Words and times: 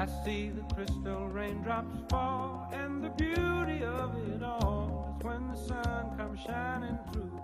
I 0.00 0.06
see 0.24 0.48
the 0.48 0.62
crystal 0.74 1.28
raindrops 1.28 1.94
fall, 2.08 2.70
and 2.72 3.04
the 3.04 3.10
beauty 3.10 3.84
of 3.84 4.16
it 4.32 4.42
all 4.42 5.14
is 5.18 5.22
when 5.26 5.46
the 5.48 5.56
sun 5.56 6.16
comes 6.16 6.40
shining 6.40 6.98
through. 7.12 7.38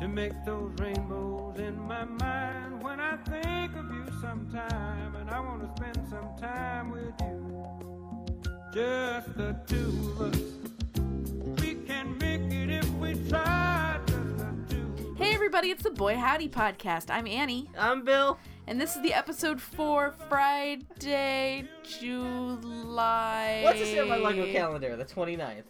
To 0.00 0.08
make 0.08 0.32
those 0.44 0.72
rainbows 0.80 1.60
in 1.60 1.80
my 1.82 2.04
mind 2.06 2.82
when 2.82 2.98
I 2.98 3.18
think 3.18 3.76
of 3.76 3.84
you 3.94 4.04
sometime, 4.20 5.14
and 5.14 5.30
I 5.30 5.38
want 5.38 5.62
to 5.62 5.80
spend 5.80 6.04
some 6.08 6.36
time 6.40 6.90
with 6.90 7.14
you. 7.20 8.42
Just 8.74 9.36
the 9.36 9.54
two 9.68 10.16
of 10.18 10.34
us. 10.34 10.40
We 11.62 11.74
can 11.86 12.18
make 12.18 12.52
it 12.52 12.68
if 12.68 12.90
we 12.94 13.14
try, 13.28 14.00
just 14.06 14.38
the 14.38 14.56
two. 14.70 15.14
Hey 15.16 15.34
everybody, 15.34 15.70
it's 15.70 15.84
the 15.84 15.90
Boy 15.92 16.16
Howdy 16.16 16.48
podcast. 16.48 17.10
I'm 17.10 17.28
Annie, 17.28 17.70
I'm 17.78 18.02
Bill. 18.02 18.40
And 18.66 18.80
this 18.80 18.96
is 18.96 19.02
the 19.02 19.12
episode 19.12 19.60
for 19.60 20.14
Friday, 20.28 21.64
July. 21.82 23.60
What's 23.64 23.80
this 23.80 23.98
on 24.00 24.08
my 24.08 24.16
Lego 24.16 24.46
calendar? 24.52 24.96
The 24.96 25.04
29th. 25.04 25.64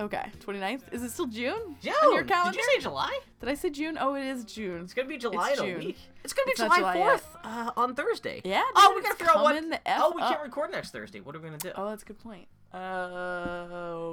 Okay, 0.00 0.24
29th. 0.44 0.92
Is 0.92 1.04
it 1.04 1.10
still 1.12 1.26
June? 1.28 1.76
June. 1.80 1.94
On 2.04 2.14
your 2.14 2.24
calendar? 2.24 2.56
Did 2.58 2.64
you 2.66 2.72
say 2.74 2.80
July? 2.82 3.16
Did 3.38 3.48
I 3.48 3.54
say 3.54 3.70
June? 3.70 3.96
Oh, 4.00 4.14
it 4.14 4.24
is 4.24 4.44
June. 4.44 4.80
It's 4.82 4.92
gonna 4.92 5.06
be 5.06 5.16
July 5.18 5.50
It's 5.50 5.60
in 5.60 5.64
a 5.66 5.68
June. 5.70 5.78
week. 5.86 5.98
It's 6.24 6.32
gonna 6.32 6.46
be 6.46 6.50
It's 6.50 6.60
July 6.60 6.96
4th 6.96 7.22
uh, 7.44 7.70
on 7.76 7.94
Thursday. 7.94 8.42
Yeah, 8.44 8.62
Oh, 8.74 8.88
dude, 8.88 8.96
we 8.96 9.02
gotta 9.02 9.14
figure 9.14 9.32
out 9.36 9.44
what. 9.44 9.80
oh, 9.86 10.12
we 10.16 10.22
can't 10.22 10.42
record 10.42 10.72
next 10.72 10.90
Thursday. 10.90 11.20
What 11.20 11.36
are 11.36 11.38
we 11.38 11.44
gonna 11.46 11.58
do? 11.58 11.70
Oh, 11.76 11.88
that's 11.90 12.02
a 12.02 12.06
good 12.06 12.18
point. 12.18 12.48
Uh, 12.74 14.10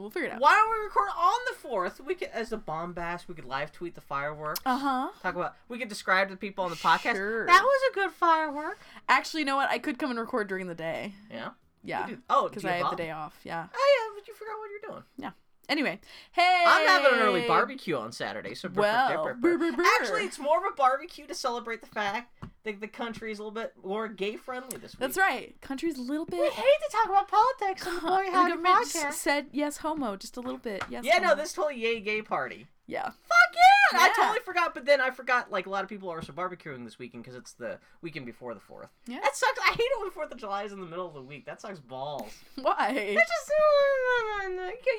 we'll 0.00 0.10
figure 0.10 0.28
it 0.28 0.32
out. 0.32 0.40
Why 0.40 0.54
don't 0.54 0.70
we 0.78 0.84
record 0.84 1.08
on 1.16 1.34
the 1.48 1.54
fourth? 1.54 2.00
We 2.00 2.14
could, 2.14 2.28
as 2.32 2.52
a 2.52 2.56
bombast, 2.56 3.28
we 3.28 3.34
could 3.34 3.44
live 3.44 3.72
tweet 3.72 3.94
the 3.94 4.00
fireworks. 4.00 4.60
Uh 4.64 4.78
huh. 4.78 5.08
Talk 5.22 5.34
about. 5.34 5.54
We 5.68 5.78
could 5.78 5.88
describe 5.88 6.28
to 6.30 6.36
people 6.36 6.64
on 6.64 6.70
the 6.70 6.76
podcast. 6.76 7.14
Sure. 7.16 7.46
That 7.46 7.62
was 7.62 7.80
a 7.90 7.94
good 7.94 8.10
firework. 8.12 8.78
Actually, 9.08 9.40
you 9.40 9.46
know 9.46 9.56
what? 9.56 9.70
I 9.70 9.78
could 9.78 9.98
come 9.98 10.10
and 10.10 10.18
record 10.18 10.48
during 10.48 10.66
the 10.68 10.74
day. 10.74 11.14
Yeah. 11.30 11.50
Yeah. 11.84 12.06
do- 12.06 12.18
oh, 12.30 12.48
because 12.48 12.62
do 12.62 12.68
you 12.68 12.74
I 12.74 12.78
have 12.78 12.90
the 12.90 12.96
day 12.96 13.10
off. 13.10 13.38
Yeah. 13.44 13.66
Oh 13.74 13.96
yeah, 14.08 14.18
but 14.18 14.26
you 14.26 14.34
forgot 14.34 14.58
what 14.58 14.70
you're 14.70 14.90
doing. 14.92 15.04
Yeah. 15.18 15.30
Anyway, 15.68 16.00
hey. 16.32 16.64
I'm 16.66 16.86
having 16.86 17.18
an 17.18 17.24
early 17.26 17.46
barbecue 17.46 17.96
on 17.96 18.12
Saturday, 18.12 18.54
so 18.54 18.68
brr, 18.68 18.80
Well, 18.82 19.24
brr, 19.24 19.34
brr, 19.34 19.34
brr. 19.34 19.58
brr, 19.58 19.70
brr, 19.72 19.76
brr. 19.76 19.84
actually, 20.00 20.24
it's 20.24 20.38
more 20.38 20.58
of 20.58 20.72
a 20.72 20.76
barbecue 20.76 21.26
to 21.26 21.34
celebrate 21.34 21.80
the 21.80 21.88
fact 21.88 22.32
that 22.64 22.80
the 22.80 22.88
country 22.88 23.32
is 23.32 23.38
a 23.38 23.42
little 23.42 23.52
bit 23.52 23.72
more 23.84 24.08
gay 24.08 24.36
friendly 24.36 24.76
this 24.78 24.92
week. 24.92 25.00
That's 25.00 25.16
right. 25.18 25.54
Country's 25.60 25.98
a 25.98 26.02
little 26.02 26.24
bit. 26.26 26.40
We 26.40 26.48
hate 26.50 26.64
to 26.64 26.96
talk 26.96 27.06
about 27.08 27.28
politics 27.28 27.86
on 27.86 27.94
the 27.96 28.00
Boy 28.00 28.24
The 28.26 28.30
Howdy 28.32 28.52
podcast. 28.56 29.12
said 29.14 29.46
yes, 29.52 29.78
homo, 29.78 30.16
just 30.16 30.36
a 30.36 30.40
little 30.40 30.58
bit. 30.58 30.82
Yes. 30.88 31.04
yeah, 31.04 31.18
no, 31.18 31.28
homo. 31.28 31.40
this 31.42 31.54
whole 31.54 31.70
yay 31.72 32.00
gay 32.00 32.22
party. 32.22 32.66
Yeah. 32.88 33.04
Fuck 33.04 33.54
yeah! 33.92 33.98
I 34.00 34.12
totally 34.16 34.40
forgot, 34.44 34.74
but 34.74 34.84
then 34.86 35.00
I 35.00 35.10
forgot. 35.10 35.50
Like 35.50 35.66
a 35.66 35.70
lot 35.70 35.82
of 35.82 35.88
people 35.88 36.10
are 36.10 36.16
also 36.18 36.32
barbecuing 36.32 36.84
this 36.84 36.98
weekend 36.98 37.24
because 37.24 37.36
it's 37.36 37.52
the 37.54 37.78
weekend 38.02 38.26
before 38.26 38.54
the 38.54 38.60
fourth. 38.60 38.88
Yeah. 39.06 39.18
that 39.22 39.34
sucks. 39.36 39.58
I 39.60 39.72
hate 39.72 39.80
it 39.82 40.00
when 40.00 40.10
Fourth 40.10 40.30
of 40.32 40.38
July 40.38 40.64
is 40.64 40.72
in 40.72 40.80
the 40.80 40.86
middle 40.86 41.06
of 41.06 41.14
the 41.14 41.22
week. 41.22 41.46
That 41.46 41.60
sucks 41.60 41.78
balls. 41.80 42.32
Why? 42.62 42.90
It's 42.96 43.20
just 43.20 43.50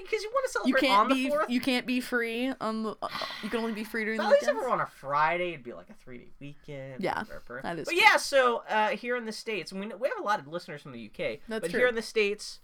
because 0.03 0.23
you 0.23 0.30
want 0.33 0.45
to 0.45 0.52
celebrate 0.52 0.81
You 0.81 0.89
on 0.89 0.97
can't 0.97 1.09
the 1.09 1.15
be. 1.15 1.30
fourth. 1.30 1.49
You 1.49 1.61
can't 1.61 1.85
be 1.85 2.02
free 2.02 2.53
on 2.59 2.83
the. 2.83 2.95
uh, 3.02 3.08
you 3.43 3.49
can 3.49 3.59
only 3.59 3.73
be 3.73 3.83
free 3.83 4.03
during 4.05 4.17
the. 4.19 4.25
At 4.25 4.31
least 4.31 4.47
if 4.47 4.55
we're 4.55 4.69
on 4.69 4.81
a 4.81 4.88
Friday, 4.88 5.49
it'd 5.49 5.63
be 5.63 5.73
like 5.73 5.89
a 5.89 5.93
three 5.93 6.17
day 6.19 6.27
weekend. 6.39 7.03
Yeah, 7.03 7.23
that 7.63 7.80
is 7.80 7.85
But 7.85 7.91
true. 7.91 7.99
yeah, 8.02 8.17
so 8.17 8.63
uh, 8.69 8.89
here 8.89 9.15
in 9.17 9.25
the 9.25 9.31
states, 9.31 9.71
and 9.71 9.80
we 9.81 9.88
we 9.88 10.08
have 10.09 10.19
a 10.19 10.23
lot 10.23 10.39
of 10.39 10.47
listeners 10.47 10.81
from 10.81 10.91
the 10.91 11.05
UK. 11.05 11.39
That's 11.47 11.61
but 11.61 11.71
true. 11.71 11.80
here 11.80 11.88
in 11.88 11.95
the 11.95 12.02
states, 12.02 12.59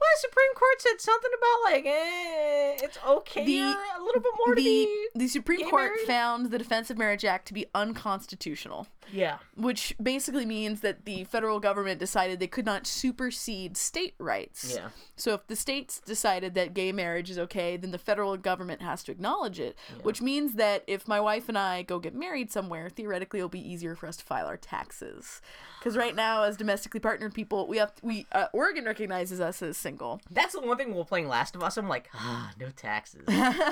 well, 0.00 0.08
the 0.14 0.20
Supreme 0.28 0.54
Court 0.54 0.80
said 0.80 1.00
something 1.00 1.30
about 1.38 1.72
like, 1.72 1.86
eh, 1.86 2.84
it's 2.84 2.98
okay 3.06 3.44
The- 3.46 3.60
a 3.62 4.02
little 4.02 4.20
bit 4.20 4.32
more 4.46 4.54
to 4.54 4.60
the 4.62 4.64
be. 4.64 5.08
the 5.14 5.28
Supreme 5.28 5.68
Court 5.70 5.92
married? 5.92 6.06
found 6.06 6.46
the 6.50 6.58
Defense 6.58 6.90
of 6.90 6.98
Marriage 6.98 7.24
Act 7.24 7.46
to 7.48 7.54
be 7.54 7.66
unconstitutional, 7.74 8.86
Yeah. 9.12 9.38
which 9.56 9.94
basically 10.02 10.44
means 10.46 10.80
that 10.80 11.04
the 11.04 11.24
federal 11.24 11.60
government 11.60 11.98
decided 12.00 12.40
they 12.40 12.46
could 12.46 12.66
not 12.66 12.86
supersede 12.86 13.76
state 13.76 14.14
rights. 14.18 14.74
Yeah. 14.74 14.88
So 15.16 15.34
if 15.34 15.46
the 15.46 15.56
states 15.56 16.00
decided 16.00 16.54
that 16.54 16.74
gay 16.74 16.92
marriage 16.92 17.30
is 17.30 17.38
okay, 17.38 17.76
then 17.76 17.90
the 17.90 17.98
federal 17.98 18.36
government 18.36 18.82
has 18.82 19.02
to 19.04 19.12
acknowledge 19.12 19.58
it, 19.60 19.76
which 20.02 20.20
means 20.20 20.54
that 20.54 20.84
if 20.86 21.08
my 21.08 21.20
wife 21.20 21.48
and 21.48 21.56
I 21.58 21.82
go 21.82 21.98
get 21.98 22.14
married 22.14 22.50
somewhere, 22.52 22.88
theoretically 22.90 23.38
it'll 23.40 23.48
be 23.48 23.66
easier 23.72 23.94
for 23.94 24.06
us 24.06 24.16
to 24.18 24.24
file 24.24 24.46
our 24.46 24.56
taxes. 24.56 25.40
Because 25.78 25.96
right 25.96 26.14
now, 26.16 26.42
as 26.42 26.56
domestically 26.56 27.00
partnered 27.00 27.32
people, 27.32 27.66
we 27.68 27.76
have 27.76 27.92
we 28.02 28.26
uh, 28.32 28.46
Oregon 28.52 28.84
recognizes 28.84 29.40
us 29.40 29.62
as 29.62 29.76
single. 29.76 30.20
That's 30.30 30.54
the 30.54 30.60
one 30.60 30.76
thing 30.76 30.92
while 30.94 31.04
playing 31.04 31.28
Last 31.28 31.54
of 31.54 31.62
Us. 31.62 31.76
I'm 31.76 31.88
like, 31.88 32.08
ah, 32.14 32.52
no 32.58 32.70
taxes. 32.70 33.22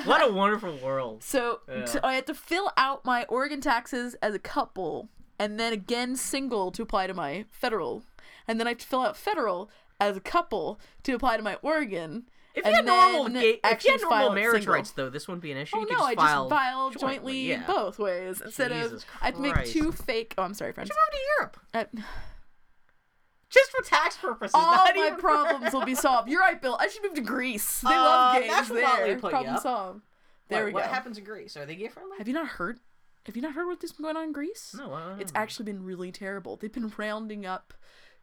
what 0.05 0.27
a 0.27 0.31
wonderful 0.31 0.77
world. 0.77 1.23
So 1.23 1.59
Yeah. 1.67 1.85
t- 1.85 1.99
I 2.03 2.13
had 2.13 2.25
to 2.27 2.33
fill 2.33 2.71
out 2.77 3.03
my 3.03 3.25
Oregon 3.25 3.59
taxes 3.59 4.15
as 4.21 4.33
a 4.33 4.39
couple, 4.39 5.09
and 5.39 5.59
then 5.59 5.73
again 5.73 6.15
single 6.15 6.71
to 6.71 6.81
apply 6.81 7.07
to 7.07 7.13
my 7.13 7.45
federal, 7.51 8.03
and 8.47 8.59
then 8.59 8.67
I 8.67 8.71
have 8.71 8.79
to 8.79 8.85
fill 8.87 9.01
out 9.01 9.17
federal 9.17 9.69
as 9.99 10.17
a 10.17 10.21
couple 10.21 10.79
to 11.03 11.13
apply 11.13 11.37
to 11.37 11.43
my 11.43 11.55
Oregon. 11.61 12.25
If 12.53 12.65
you 12.65 12.71
had 12.71 12.85
normal, 12.85 13.27
gay, 13.29 13.59
if 13.65 13.83
you 13.83 13.91
had 13.91 14.01
normal 14.01 14.31
marriage 14.31 14.61
single. 14.61 14.75
rights, 14.75 14.91
though, 14.91 15.09
this 15.09 15.27
wouldn't 15.27 15.41
be 15.43 15.51
an 15.51 15.57
issue. 15.57 15.75
Oh 15.75 15.81
you 15.81 15.87
could 15.87 15.97
no, 15.97 16.03
I 16.05 16.15
just 16.15 16.25
just 16.25 16.49
file 16.49 16.89
jointly, 16.91 16.99
jointly, 17.07 17.47
yeah. 17.49 17.63
both 17.67 17.99
ways 17.99 18.39
instead 18.39 18.71
Jesus 18.71 19.03
of 19.03 19.09
I'd 19.21 19.37
make 19.39 19.65
two 19.65 19.91
fake. 19.91 20.33
Oh, 20.37 20.43
I'm 20.43 20.53
sorry, 20.53 20.71
friends. 20.71 20.89
Move 20.89 20.97
to 21.11 21.19
Europe. 21.37 21.57
Uh, 21.73 22.01
Just 23.49 23.71
for 23.71 23.83
tax 23.83 24.17
purposes. 24.17 24.53
all 24.55 24.73
not 24.73 24.95
my 24.95 25.09
for- 25.11 25.17
problems 25.17 25.73
will 25.73 25.85
be 25.85 25.95
solved. 26.05 26.29
You're 26.29 26.39
right, 26.41 26.61
Bill. 26.61 26.77
I 26.79 26.87
should 26.87 27.03
move 27.03 27.13
to 27.15 27.21
Greece. 27.21 27.81
They 27.81 27.89
Uh, 27.89 27.91
love 28.03 28.41
gays 28.41 28.49
that's 28.51 28.69
there. 28.69 29.17
Problem 29.19 29.57
solved. 29.57 30.01
There 30.47 30.59
What- 30.59 30.65
we 30.67 30.73
what 30.73 30.85
happens 30.85 31.17
in 31.17 31.23
Greece? 31.23 31.55
Are 31.57 31.65
they 31.65 31.75
gay 31.75 31.87
friendly? 31.89 32.17
Have 32.17 32.27
you 32.27 32.33
not 32.33 32.47
heard? 32.47 32.79
Have 33.25 33.35
you 33.35 33.41
not 33.41 33.53
heard 33.53 33.65
what's 33.67 33.91
been 33.91 34.03
going 34.03 34.17
on 34.17 34.23
in 34.25 34.31
Greece? 34.31 34.75
No, 34.77 34.93
I 34.93 34.99
don't 35.09 35.21
It's 35.21 35.31
actually 35.35 35.65
been 35.65 35.83
really 35.83 36.11
terrible. 36.11 36.57
They've 36.57 36.71
been 36.71 36.91
rounding 36.97 37.45
up 37.45 37.73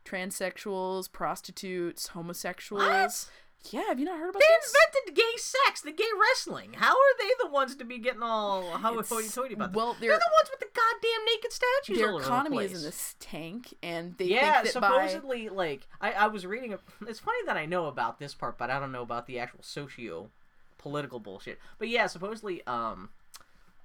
transsexuals, 0.05 1.11
prostitutes, 1.11 2.09
homosexuals. 2.09 3.31
Yeah, 3.71 3.83
have 3.89 4.01
you 4.01 4.05
not 4.05 4.19
heard 4.19 4.31
about 4.31 4.41
They 4.41 4.47
this? 4.61 4.75
invented 4.75 5.17
gay 5.17 5.37
sex, 5.37 5.83
the 5.83 5.93
gay 5.93 6.05
wrestling. 6.21 6.73
How 6.75 6.91
are 6.93 7.19
they 7.21 7.31
the 7.45 7.49
ones 7.51 7.77
to 7.77 7.85
be 7.85 7.99
getting 7.99 8.23
all 8.23 8.73
hoity-toity 8.73 9.55
about 9.55 9.71
this? 9.73 9.77
well, 9.77 9.97
they're, 10.01 10.11
they're- 10.11 10.19
the 10.19 10.31
ones 10.41 10.51
with 10.51 10.59
the 10.61 10.67
goddamn 10.75 11.25
naked 11.27 11.53
statues 11.53 11.99
Their 11.99 12.13
the 12.13 12.19
economy 12.19 12.57
place. 12.57 12.73
is 12.73 12.83
in 12.83 12.87
this 12.89 13.15
tank, 13.21 13.75
and 13.81 14.17
they 14.19 14.25
Yeah, 14.25 14.63
think 14.63 14.73
that 14.75 14.81
by 14.81 15.07
supposedly, 15.07 15.49
like 15.49 15.87
I, 16.01 16.11
I 16.13 16.27
was 16.27 16.45
reading. 16.45 16.73
A, 16.75 16.79
it's 17.07 17.21
funny 17.21 17.39
that 17.47 17.57
I 17.57 17.67
know 17.67 17.87
about 17.87 18.19
this 18.19 18.35
part, 18.35 18.59
but 18.59 18.69
I 18.69 18.81
don't 18.81 18.91
know 18.93 19.03
about 19.03 19.27
the 19.29 19.39
actual 19.39 19.61
socio 19.63 20.31
political 20.79 21.21
bullshit. 21.21 21.61
But 21.79 21.89
yeah, 21.89 22.09
supposedly, 22.09 22.67
um, 22.67 23.11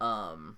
um, 0.02 0.58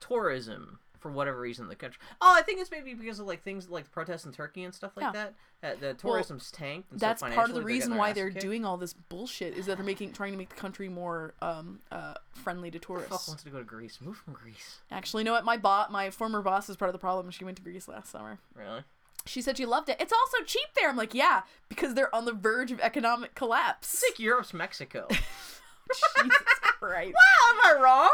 tourism 0.00 0.78
for 0.98 1.12
whatever 1.12 1.38
reason 1.40 1.64
in 1.64 1.68
the 1.68 1.76
country. 1.76 2.00
Oh, 2.20 2.34
I 2.36 2.42
think 2.42 2.60
it's 2.60 2.72
maybe 2.72 2.92
because 2.92 3.20
of 3.20 3.26
like 3.28 3.44
things 3.44 3.68
like 3.68 3.88
protests 3.92 4.24
in 4.24 4.32
Turkey 4.32 4.64
and 4.64 4.74
stuff 4.74 4.96
like 4.96 5.14
Yeah. 5.14 5.26
that. 5.62 5.76
Uh, 5.76 5.80
the 5.80 5.94
tourism's 5.94 6.50
tanked. 6.50 6.90
And 6.90 6.98
stuff 6.98 7.08
like 7.10 7.20
that. 7.20 7.20
that's 7.20 7.20
so 7.20 7.34
part 7.36 7.48
of 7.50 7.54
the 7.54 7.62
reason 7.62 7.94
why 7.96 8.12
they're 8.12 8.30
kicked. 8.30 8.40
doing 8.40 8.64
all 8.64 8.76
this 8.76 8.94
bullshit 8.94 9.56
is 9.56 9.66
that 9.66 9.76
they're 9.76 9.86
making 9.86 10.12
trying 10.12 10.32
to 10.32 10.38
make 10.38 10.48
the 10.48 10.56
country 10.56 10.88
more 10.88 11.34
um 11.40 11.78
uh 11.92 12.14
friendly 12.32 12.70
to 12.72 12.78
Fuck 12.80 12.86
tourists. 12.88 13.28
wants 13.28 13.44
to 13.44 13.50
go 13.50 13.58
to 13.58 13.64
Greece. 13.64 13.98
Move 14.00 14.16
from 14.16 14.32
Greece. 14.32 14.78
Actually, 14.90 15.20
you 15.20 15.26
know 15.26 15.32
what? 15.34 15.44
My 15.44 15.56
bot, 15.56 15.92
my 15.92 16.10
former 16.10 16.42
boss, 16.42 16.68
is 16.68 16.76
part 16.76 16.88
of 16.88 16.94
the 16.94 16.98
problem. 16.98 17.30
She 17.30 17.44
went 17.44 17.56
to 17.58 17.62
Greece 17.62 17.86
last 17.86 18.10
summer. 18.10 18.38
Really? 18.56 18.82
She 19.24 19.40
said 19.40 19.56
she 19.56 19.66
loved 19.66 19.88
it. 19.90 19.98
It's 20.00 20.12
also 20.12 20.42
cheap 20.46 20.66
there. 20.74 20.88
I'm 20.88 20.96
like, 20.96 21.14
yeah, 21.14 21.42
because 21.68 21.94
they're 21.94 22.12
on 22.14 22.24
the 22.24 22.32
verge 22.32 22.72
of 22.72 22.80
economic 22.80 23.34
collapse. 23.36 23.92
It's 23.94 24.02
like 24.02 24.18
Europe's 24.18 24.52
Mexico. 24.54 25.06
Jesus 25.10 26.38
Christ. 26.62 27.14
wow, 27.14 27.50
am 27.50 27.78
I 27.78 27.82
wrong? 27.82 28.10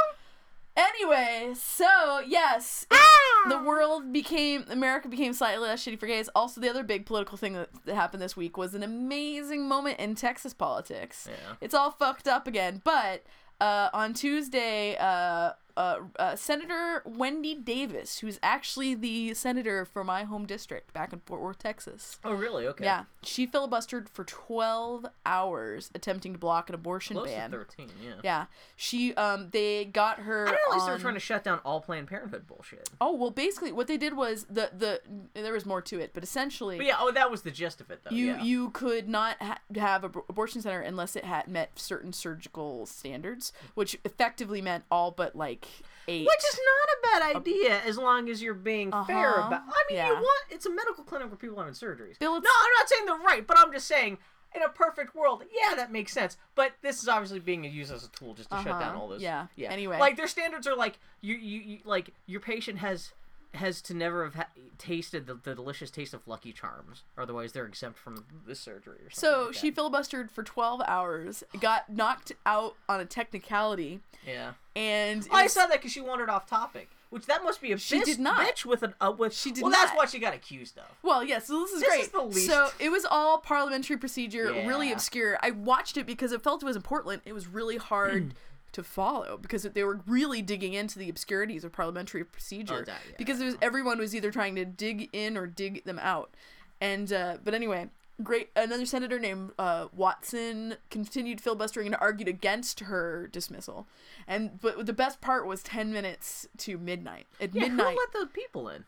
Anyway, 0.77 1.55
so 1.55 2.21
yes, 2.27 2.85
Ah! 2.91 3.47
the 3.49 3.59
world 3.63 4.13
became 4.13 4.65
America 4.69 5.09
became 5.09 5.33
slightly 5.33 5.63
less 5.67 5.85
shitty 5.85 5.99
for 5.99 6.07
gays. 6.07 6.29
Also, 6.35 6.61
the 6.61 6.69
other 6.69 6.83
big 6.83 7.07
political 7.07 7.39
thing 7.39 7.53
that, 7.53 7.69
that 7.85 7.95
happened 7.95 8.21
this 8.23 8.37
week 8.37 8.57
was 8.57 8.75
an 8.75 8.83
amazing 8.83 9.69
moment 9.69 10.01
in 10.01 10.15
Texas 10.17 10.53
politics. 10.53 11.29
Yeah. 11.31 11.55
It's 11.61 11.75
all 11.75 11.93
fucked 11.93 12.27
up 12.27 12.49
again, 12.49 12.81
but 12.85 13.25
uh, 13.61 13.91
on 13.93 14.15
Tuesday, 14.15 14.97
uh, 14.99 15.53
uh, 15.77 15.99
uh, 16.19 16.37
Senator 16.37 17.03
Wendy 17.05 17.55
Davis, 17.55 18.19
who's 18.19 18.39
actually 18.43 18.95
the 18.95 19.35
senator 19.35 19.85
for 19.85 20.05
my 20.05 20.25
home 20.25 20.47
district 20.47 20.93
back 20.93 21.13
in 21.13 21.21
Fort 21.27 21.41
Worth, 21.41 21.59
Texas. 21.59 22.19
Oh, 22.25 22.33
really? 22.33 22.67
Okay. 22.67 22.85
Yeah, 22.85 23.05
she 23.23 23.47
filibustered 23.47 24.09
for 24.09 24.25
12 24.25 25.07
hours 25.27 25.91
attempting 25.95 26.33
to 26.33 26.39
block 26.39 26.69
an 26.69 26.75
abortion 26.75 27.17
Close 27.17 27.29
ban. 27.29 27.51
to 27.51 27.59
13, 27.59 27.91
yeah. 28.03 28.13
Yeah, 28.23 28.45
she 28.77 29.15
um 29.15 29.49
they 29.51 29.85
got 29.85 30.21
her. 30.21 30.47
I 30.47 30.51
didn't 30.51 30.61
realize 30.69 30.87
they 30.87 30.93
were 30.93 30.99
trying 30.99 31.15
to 31.15 31.21
shut 31.21 31.43
down 31.45 31.59
all 31.65 31.81
Planned 31.81 32.07
Parenthood 32.09 32.47
bullshit. 32.47 32.89
Oh 33.01 33.15
well, 33.15 33.31
basically 33.31 33.73
what 33.73 33.87
they 33.87 33.97
did 33.97 34.17
was 34.17 34.45
the 34.45 34.71
the 34.77 35.01
there 35.35 35.53
was 35.53 35.67
more 35.67 35.83
to 35.83 35.99
it, 35.99 36.13
but 36.15 36.23
essentially 36.23 36.77
But 36.77 36.87
yeah, 36.87 36.97
oh, 36.99 37.11
that 37.11 37.31
was 37.31 37.43
the 37.43 37.51
gist 37.51 37.81
of 37.81 37.91
it, 37.91 38.01
though. 38.05 38.15
you 38.15 38.27
yeah. 38.27 38.43
you 38.43 38.71
could 38.71 39.09
not 39.09 39.37
ha- 39.41 39.59
have 39.77 40.05
an 40.05 40.13
abortion 40.29 40.63
center 40.63 40.81
unless 40.81 41.17
it 41.17 41.25
had 41.25 41.49
met 41.49 41.79
certain 41.79 42.13
surgical 42.13 42.87
standards, 42.87 43.53
which 43.75 43.99
effectively 44.05 44.63
meant 44.63 44.85
all 44.91 45.11
but 45.11 45.35
like 45.35 45.64
eight. 46.09 46.27
Which 46.27 46.45
is 46.53 46.61
not 46.67 46.89
a 47.19 47.21
bad 47.21 47.37
idea 47.37 47.81
as 47.81 47.97
long 47.99 48.29
as 48.29 48.43
you're 48.43 48.55
being 48.55 48.91
fair 49.07 49.39
Uh-huh. 49.39 49.47
about. 49.49 49.63
I 49.69 49.83
mean, 49.89 49.97
Yeah. 49.99 50.09
you 50.09 50.15
want 50.17 50.45
it's 50.51 50.67
a 50.67 50.71
medical 50.71 51.05
clinic 51.05 51.29
where 51.29 51.37
people 51.37 51.57
are 51.59 51.65
having 51.65 51.75
surgeries. 51.75 52.19
Bill, 52.19 52.33
no, 52.33 52.51
I'm 52.51 52.73
not 52.79 52.89
saying 52.89 53.07
they're 53.07 53.17
right, 53.17 53.47
but 53.47 53.59
I'm 53.59 53.73
just 53.73 53.87
saying 53.87 54.19
in 54.55 54.63
a 54.63 54.69
perfect 54.69 55.15
world, 55.17 55.43
yeah, 55.51 55.75
that 55.75 55.91
makes 55.91 56.13
sense. 56.13 56.37
But 56.55 56.73
this 56.83 57.03
is 57.03 57.09
obviously 57.09 57.41
being 57.41 57.65
used 57.65 57.91
as 57.93 58.05
a 58.05 58.09
tool 58.11 58.35
just 58.35 58.51
to 58.51 58.57
shut 58.59 58.69
Uh-huh. 58.69 58.81
down 58.81 58.95
all 58.97 59.09
those. 59.09 59.23
Yeah. 59.23 59.47
Yeah. 59.57 59.71
Anyway. 59.71 59.99
like 59.99 60.17
their 60.17 60.29
standards 60.29 60.67
are 60.67 60.77
like 60.77 60.99
you, 61.23 61.35
you, 61.37 61.61
you 61.61 61.79
like 61.85 62.11
your 62.27 62.41
patient 62.41 62.79
has 62.79 63.13
has 63.55 63.81
to 63.83 63.95
never 63.95 64.25
have 64.25 64.35
ha- 64.35 64.49
tasted 64.79 65.27
the, 65.27 65.35
the 65.35 65.55
delicious 65.55 65.91
taste 65.91 66.15
of 66.15 66.27
Lucky 66.27 66.53
Charms, 66.53 67.03
otherwise 67.17 67.53
they're 67.53 67.67
exempt 67.67 67.99
from 67.99 68.25
this 68.47 68.61
surgery 68.61 68.99
or 69.05 69.11
something. 69.11 69.41
So 69.41 69.47
like 69.47 69.55
she 69.55 69.71
filibustered 69.73 70.31
for 70.31 70.43
12 70.43 70.83
hours, 70.87 71.45
got 71.61 71.89
knocked 71.91 72.33
out 72.47 72.75
on 72.89 73.01
a 73.01 73.05
technicality, 73.05 74.01
yeah. 74.27 74.53
and 74.77 75.25
it 75.25 75.33
I 75.33 75.47
saw 75.47 75.67
that 75.67 75.79
because 75.79 75.93
she 75.93 76.01
wandered 76.01 76.29
off 76.31 76.47
topic, 76.49 76.89
which 77.11 77.27
that 77.27 77.45
must 77.45 77.61
be 77.61 77.73
a 77.73 77.79
She 77.79 78.01
bitch, 78.01 78.05
did 78.07 78.19
not. 78.21 78.47
bitch 78.47 78.65
with 78.65 78.83
an 78.83 78.95
uh, 79.01 79.13
with. 79.17 79.35
She 79.35 79.53
did 79.53 79.63
well, 79.63 79.71
that's 79.71 79.91
not. 79.93 79.97
what 79.97 80.11
she 80.11 80.19
got 80.19 80.35
accused 80.35 80.77
of. 80.79 80.85
Well, 81.03 81.23
yeah, 81.25 81.39
so 81.39 81.61
this 81.61 81.73
is 81.73 81.81
This 81.81 81.89
great. 81.89 82.01
is 82.03 82.09
the 82.09 82.23
least- 82.23 82.47
So 82.47 82.69
it 82.81 82.91
was 82.91 83.05
all 83.09 83.39
parliamentary 83.39 83.97
procedure, 83.97 84.47
really 84.67 84.91
obscure. 84.93 85.39
I 85.43 85.51
watched 85.53 85.97
it 85.97 86.07
because 86.07 86.33
it 86.33 86.43
felt 86.43 86.63
it 86.63 86.67
was 86.67 86.77
in 86.77 86.83
Portland. 86.83 87.23
It 87.25 87.33
was 87.33 87.47
really 87.47 87.77
hard 87.77 88.35
to 88.75 88.83
follow 88.83 89.39
because 89.41 89.63
they 89.63 89.85
were 89.85 90.01
really 90.07 90.43
digging 90.43 90.75
into 90.75 90.99
the 90.99 91.09
obscurities 91.09 91.65
of 91.65 91.73
parliamentary 91.73 92.25
procedure. 92.25 92.85
Oh, 92.87 92.91
yeah, 92.91 93.15
because 93.17 93.41
it 93.41 93.45
was 93.47 93.57
everyone 93.63 93.99
was 93.99 94.15
either 94.15 94.31
trying 94.31 94.55
to 94.57 94.65
dig 94.65 95.09
in 95.13 95.37
or 95.37 95.47
dig 95.47 95.85
them 95.85 95.99
out. 95.99 96.35
And 96.81 97.13
uh, 97.13 97.39
but 97.43 97.55
anyway, 97.55 97.89
great. 98.23 98.51
Another 98.55 98.85
senator 98.85 99.19
named 99.19 99.53
uh, 99.59 99.89
Watson 99.95 100.77
continued 100.91 101.41
filibustering 101.41 101.87
and 101.87 101.97
argued 102.01 102.29
against 102.29 102.81
her 102.81 103.29
dismissal. 103.33 103.87
And 104.27 104.61
but 104.61 104.87
the 104.87 104.93
best 104.93 105.21
part 105.21 105.47
was 105.47 105.63
ten 105.63 105.93
minutes 105.93 106.47
to 106.59 106.77
midnight. 106.77 107.27
At 107.41 107.55
Yeah, 107.55 107.63
midnight, 107.63 107.95
who 107.95 107.99
let 107.99 108.13
the 108.13 108.27
people 108.33 108.69
in? 108.69 108.85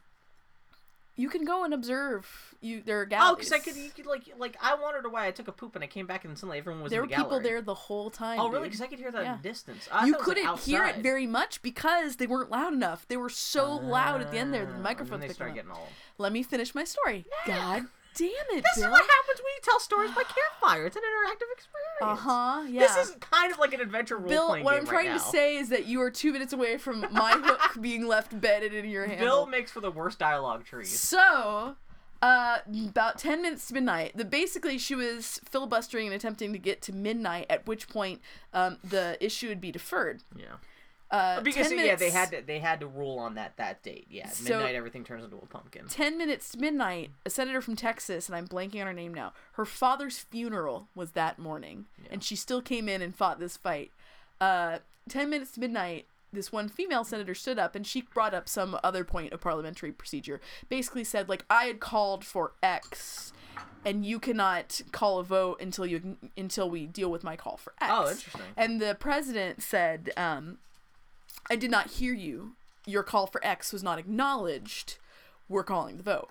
You 1.16 1.28
can 1.28 1.44
go 1.44 1.64
and 1.64 1.72
observe. 1.74 2.54
You 2.60 2.82
there 2.82 3.00
are 3.00 3.08
Oh, 3.18 3.34
because 3.34 3.52
I 3.52 3.58
could, 3.58 3.76
you 3.76 3.90
could 3.90 4.06
like, 4.06 4.22
like 4.38 4.56
I 4.62 4.74
wandered 4.74 5.04
away. 5.06 5.26
I 5.26 5.30
took 5.30 5.48
a 5.48 5.52
poop 5.52 5.74
and 5.74 5.82
I 5.84 5.86
came 5.86 6.06
back 6.06 6.24
and 6.24 6.36
suddenly 6.38 6.58
everyone 6.58 6.82
was 6.82 6.90
there 6.90 7.00
in 7.02 7.06
were 7.06 7.08
the 7.10 7.14
people 7.16 7.30
gallery. 7.32 7.44
there 7.44 7.62
the 7.62 7.74
whole 7.74 8.10
time. 8.10 8.38
Oh, 8.40 8.48
really? 8.48 8.64
dude. 8.64 8.72
Because 8.72 8.80
I 8.82 8.86
could 8.86 8.98
hear 8.98 9.10
that 9.12 9.22
Yeah. 9.24 9.38
distance. 9.42 9.88
I 9.92 10.06
you 10.06 10.12
thought 10.12 10.18
it 10.20 10.26
was, 10.26 10.28
like, 10.28 10.36
couldn't 10.44 10.60
hear 10.60 10.82
it 10.84 10.88
outside. 10.88 11.02
very 11.02 11.26
much 11.26 11.62
because 11.62 12.16
they 12.16 12.26
weren't 12.26 12.50
loud 12.50 12.72
enough. 12.72 13.06
They 13.08 13.16
were 13.16 13.28
so 13.30 13.70
loud 13.76 14.20
at 14.20 14.30
the 14.30 14.38
end 14.38 14.52
there. 14.54 14.64
That 14.66 14.72
the 14.72 14.78
Ah, 14.78 14.82
microphones 14.82 15.12
and 15.14 15.22
then 15.22 15.28
they 15.28 15.28
picked 15.28 15.36
start 15.36 15.54
them 15.54 15.70
up. 15.70 15.76
getting 15.76 15.82
all. 15.82 15.88
Let 16.18 16.32
me 16.32 16.42
finish 16.42 16.74
my 16.74 16.84
story. 16.84 17.26
God 17.46 17.86
damn 18.16 18.58
it, 18.58 18.64
This 18.64 18.78
is 18.78 18.82
what 18.82 19.00
happens 19.00 19.38
when 19.38 19.52
you 19.54 19.60
tell 19.62 19.80
stories 19.80 20.10
by 20.10 20.22
campfire. 20.22 20.86
It's 20.86 20.96
an 20.96 21.02
interactive 21.02 21.52
experience. 21.52 22.00
Uh 22.00 22.16
huh. 22.16 22.64
Yeah. 22.68 22.80
This 22.80 23.08
is 23.08 23.16
kind 23.20 23.52
of 23.52 23.58
like 23.58 23.74
an 23.74 23.80
adventure 23.80 24.16
role 24.16 24.28
Bill. 24.28 24.48
playing 24.48 24.64
What 24.64 24.74
I'm 24.76 24.86
trying 24.86 25.12
to 25.12 25.20
say 25.20 25.56
is 25.56 25.68
that 25.68 25.86
you 25.86 26.00
are 26.02 26.10
two 26.10 26.32
minutes 26.32 26.52
away 26.52 26.78
from 26.78 27.06
my 27.12 27.32
hook 27.44 27.80
being 27.80 28.06
left 28.06 28.38
bedded 28.40 28.74
in 28.74 28.88
your 28.88 29.06
hand. 29.06 29.20
Bill 29.20 29.46
makes 29.46 29.70
for 29.70 29.80
the 29.80 29.90
worst 29.90 30.18
dialogue 30.18 30.64
trees. 30.64 30.98
So, 30.98 31.76
uh, 32.22 32.58
about 32.88 33.18
10 33.18 33.42
minutes 33.42 33.68
to 33.68 33.74
midnight, 33.74 34.12
the 34.16 34.24
basically 34.24 34.78
she 34.78 34.94
was 34.94 35.40
filibustering 35.48 36.06
and 36.06 36.14
attempting 36.14 36.52
to 36.52 36.58
get 36.58 36.82
to 36.82 36.92
midnight, 36.92 37.46
at 37.50 37.66
which 37.66 37.88
point 37.88 38.20
um, 38.52 38.78
the 38.82 39.22
issue 39.24 39.48
would 39.48 39.60
be 39.60 39.70
deferred. 39.70 40.22
Yeah. 40.36 40.56
Uh, 41.10 41.40
Because 41.40 41.68
10 41.68 41.78
yeah, 41.78 41.94
they 41.94 42.10
had 42.10 42.30
to 42.32 42.42
they 42.42 42.58
had 42.58 42.80
to 42.80 42.86
rule 42.86 43.18
on 43.18 43.34
that 43.34 43.56
that 43.58 43.82
date. 43.82 44.06
Yeah, 44.10 44.28
So- 44.28 44.54
midnight 44.58 44.74
everything 44.74 45.04
turns 45.04 45.24
into 45.24 45.36
a 45.36 45.46
pumpkin. 45.46 45.86
10 45.88 46.18
minutes 46.18 46.50
to 46.50 46.58
midnight, 46.58 47.10
a 47.24 47.30
senator 47.30 47.60
from 47.60 47.76
Texas, 47.76 48.28
and 48.28 48.34
I'm 48.36 48.48
blanking 48.48 48.80
on 48.80 48.86
her 48.88 48.92
name 48.92 49.14
now, 49.14 49.32
her 49.52 49.64
father's 49.64 50.18
funeral 50.18 50.88
was 50.94 51.12
that 51.12 51.38
morning, 51.38 51.86
and 52.10 52.24
she 52.24 52.34
still 52.34 52.60
came 52.60 52.88
in 52.88 53.02
and 53.02 53.14
fought 53.14 53.38
this 53.38 53.56
fight. 53.56 53.92
Uh, 54.40 54.78
10 55.08 55.30
minutes 55.30 55.52
to 55.52 55.60
midnight, 55.60 56.06
this 56.32 56.50
one 56.50 56.68
female 56.68 57.04
senator 57.04 57.34
stood 57.34 57.58
up 57.58 57.74
and 57.76 57.86
she 57.86 58.02
brought 58.02 58.34
up 58.34 58.48
some 58.48 58.76
other 58.82 59.04
point 59.04 59.32
of 59.32 59.40
parliamentary 59.40 59.92
procedure. 59.92 60.40
Basically 60.68 61.04
said, 61.04 61.28
like, 61.28 61.44
I 61.48 61.64
had 61.66 61.78
called 61.80 62.24
for 62.24 62.52
X. 62.62 63.32
And 63.86 64.04
you 64.04 64.18
cannot 64.18 64.80
call 64.92 65.18
a 65.20 65.24
vote 65.24 65.60
until 65.62 65.86
you 65.86 66.16
until 66.36 66.68
we 66.68 66.86
deal 66.86 67.10
with 67.10 67.22
my 67.24 67.36
call 67.36 67.56
for 67.56 67.72
X. 67.80 67.90
Oh, 67.94 68.10
interesting. 68.10 68.40
And 68.56 68.80
the 68.82 68.96
president 68.98 69.62
said, 69.62 70.10
um, 70.16 70.58
I 71.50 71.56
did 71.56 71.70
not 71.70 71.90
hear 71.92 72.12
you. 72.14 72.52
Your 72.86 73.02
call 73.02 73.26
for 73.26 73.44
X 73.44 73.72
was 73.72 73.82
not 73.82 73.98
acknowledged. 73.98 74.96
We're 75.48 75.64
calling 75.64 75.96
the 75.96 76.02
vote. 76.02 76.30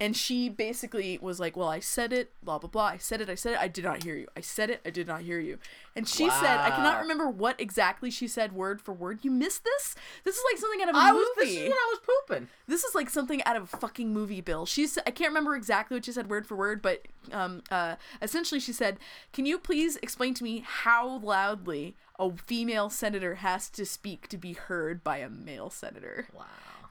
And 0.00 0.16
she 0.16 0.48
basically 0.48 1.18
was 1.20 1.40
like, 1.40 1.56
Well, 1.56 1.66
I 1.68 1.80
said 1.80 2.12
it, 2.12 2.30
blah, 2.40 2.58
blah, 2.58 2.70
blah. 2.70 2.84
I 2.84 2.98
said 2.98 3.20
it, 3.20 3.28
I 3.28 3.34
said 3.34 3.54
it, 3.54 3.58
I 3.58 3.66
did 3.66 3.82
not 3.82 4.04
hear 4.04 4.14
you. 4.14 4.28
I 4.36 4.40
said 4.40 4.70
it, 4.70 4.80
I 4.86 4.90
did 4.90 5.08
not 5.08 5.22
hear 5.22 5.40
you. 5.40 5.58
And 5.96 6.06
she 6.06 6.30
said, 6.30 6.56
I 6.60 6.70
cannot 6.70 7.00
remember 7.00 7.28
what 7.28 7.60
exactly 7.60 8.08
she 8.12 8.28
said 8.28 8.52
word 8.52 8.80
for 8.80 8.92
word. 8.92 9.18
You 9.22 9.32
missed 9.32 9.64
this? 9.64 9.96
This 10.22 10.36
is 10.36 10.42
like 10.52 10.60
something 10.60 10.82
out 10.82 10.90
of 10.90 10.94
a 10.94 10.98
I 10.98 11.10
movie. 11.10 11.18
was 11.18 11.28
this 11.38 11.48
is 11.50 11.62
when 11.62 11.72
I 11.72 11.90
was 11.90 12.00
pooping. 12.28 12.48
This 12.68 12.84
is 12.84 12.94
like 12.94 13.10
something 13.10 13.42
out 13.42 13.56
of 13.56 13.64
a 13.64 13.76
fucking 13.76 14.12
movie, 14.12 14.40
Bill. 14.40 14.66
She's 14.66 14.98
I 14.98 15.10
can't 15.10 15.30
remember 15.30 15.56
exactly 15.56 15.96
what 15.96 16.04
she 16.04 16.12
said 16.12 16.30
word 16.30 16.46
for 16.46 16.54
word, 16.54 16.80
but 16.80 17.02
um 17.32 17.64
uh 17.72 17.96
essentially 18.22 18.60
she 18.60 18.72
said, 18.72 18.98
"Can 19.32 19.46
you 19.46 19.58
please 19.58 19.96
explain 19.96 20.32
to 20.34 20.44
me 20.44 20.62
how 20.64 21.18
loudly 21.18 21.96
a 22.18 22.30
female 22.36 22.90
senator 22.90 23.36
has 23.36 23.70
to 23.70 23.84
speak 23.86 24.28
to 24.28 24.36
be 24.36 24.52
heard 24.54 25.02
by 25.04 25.18
a 25.18 25.28
male 25.28 25.70
senator?" 25.70 26.28
Wow. 26.32 26.44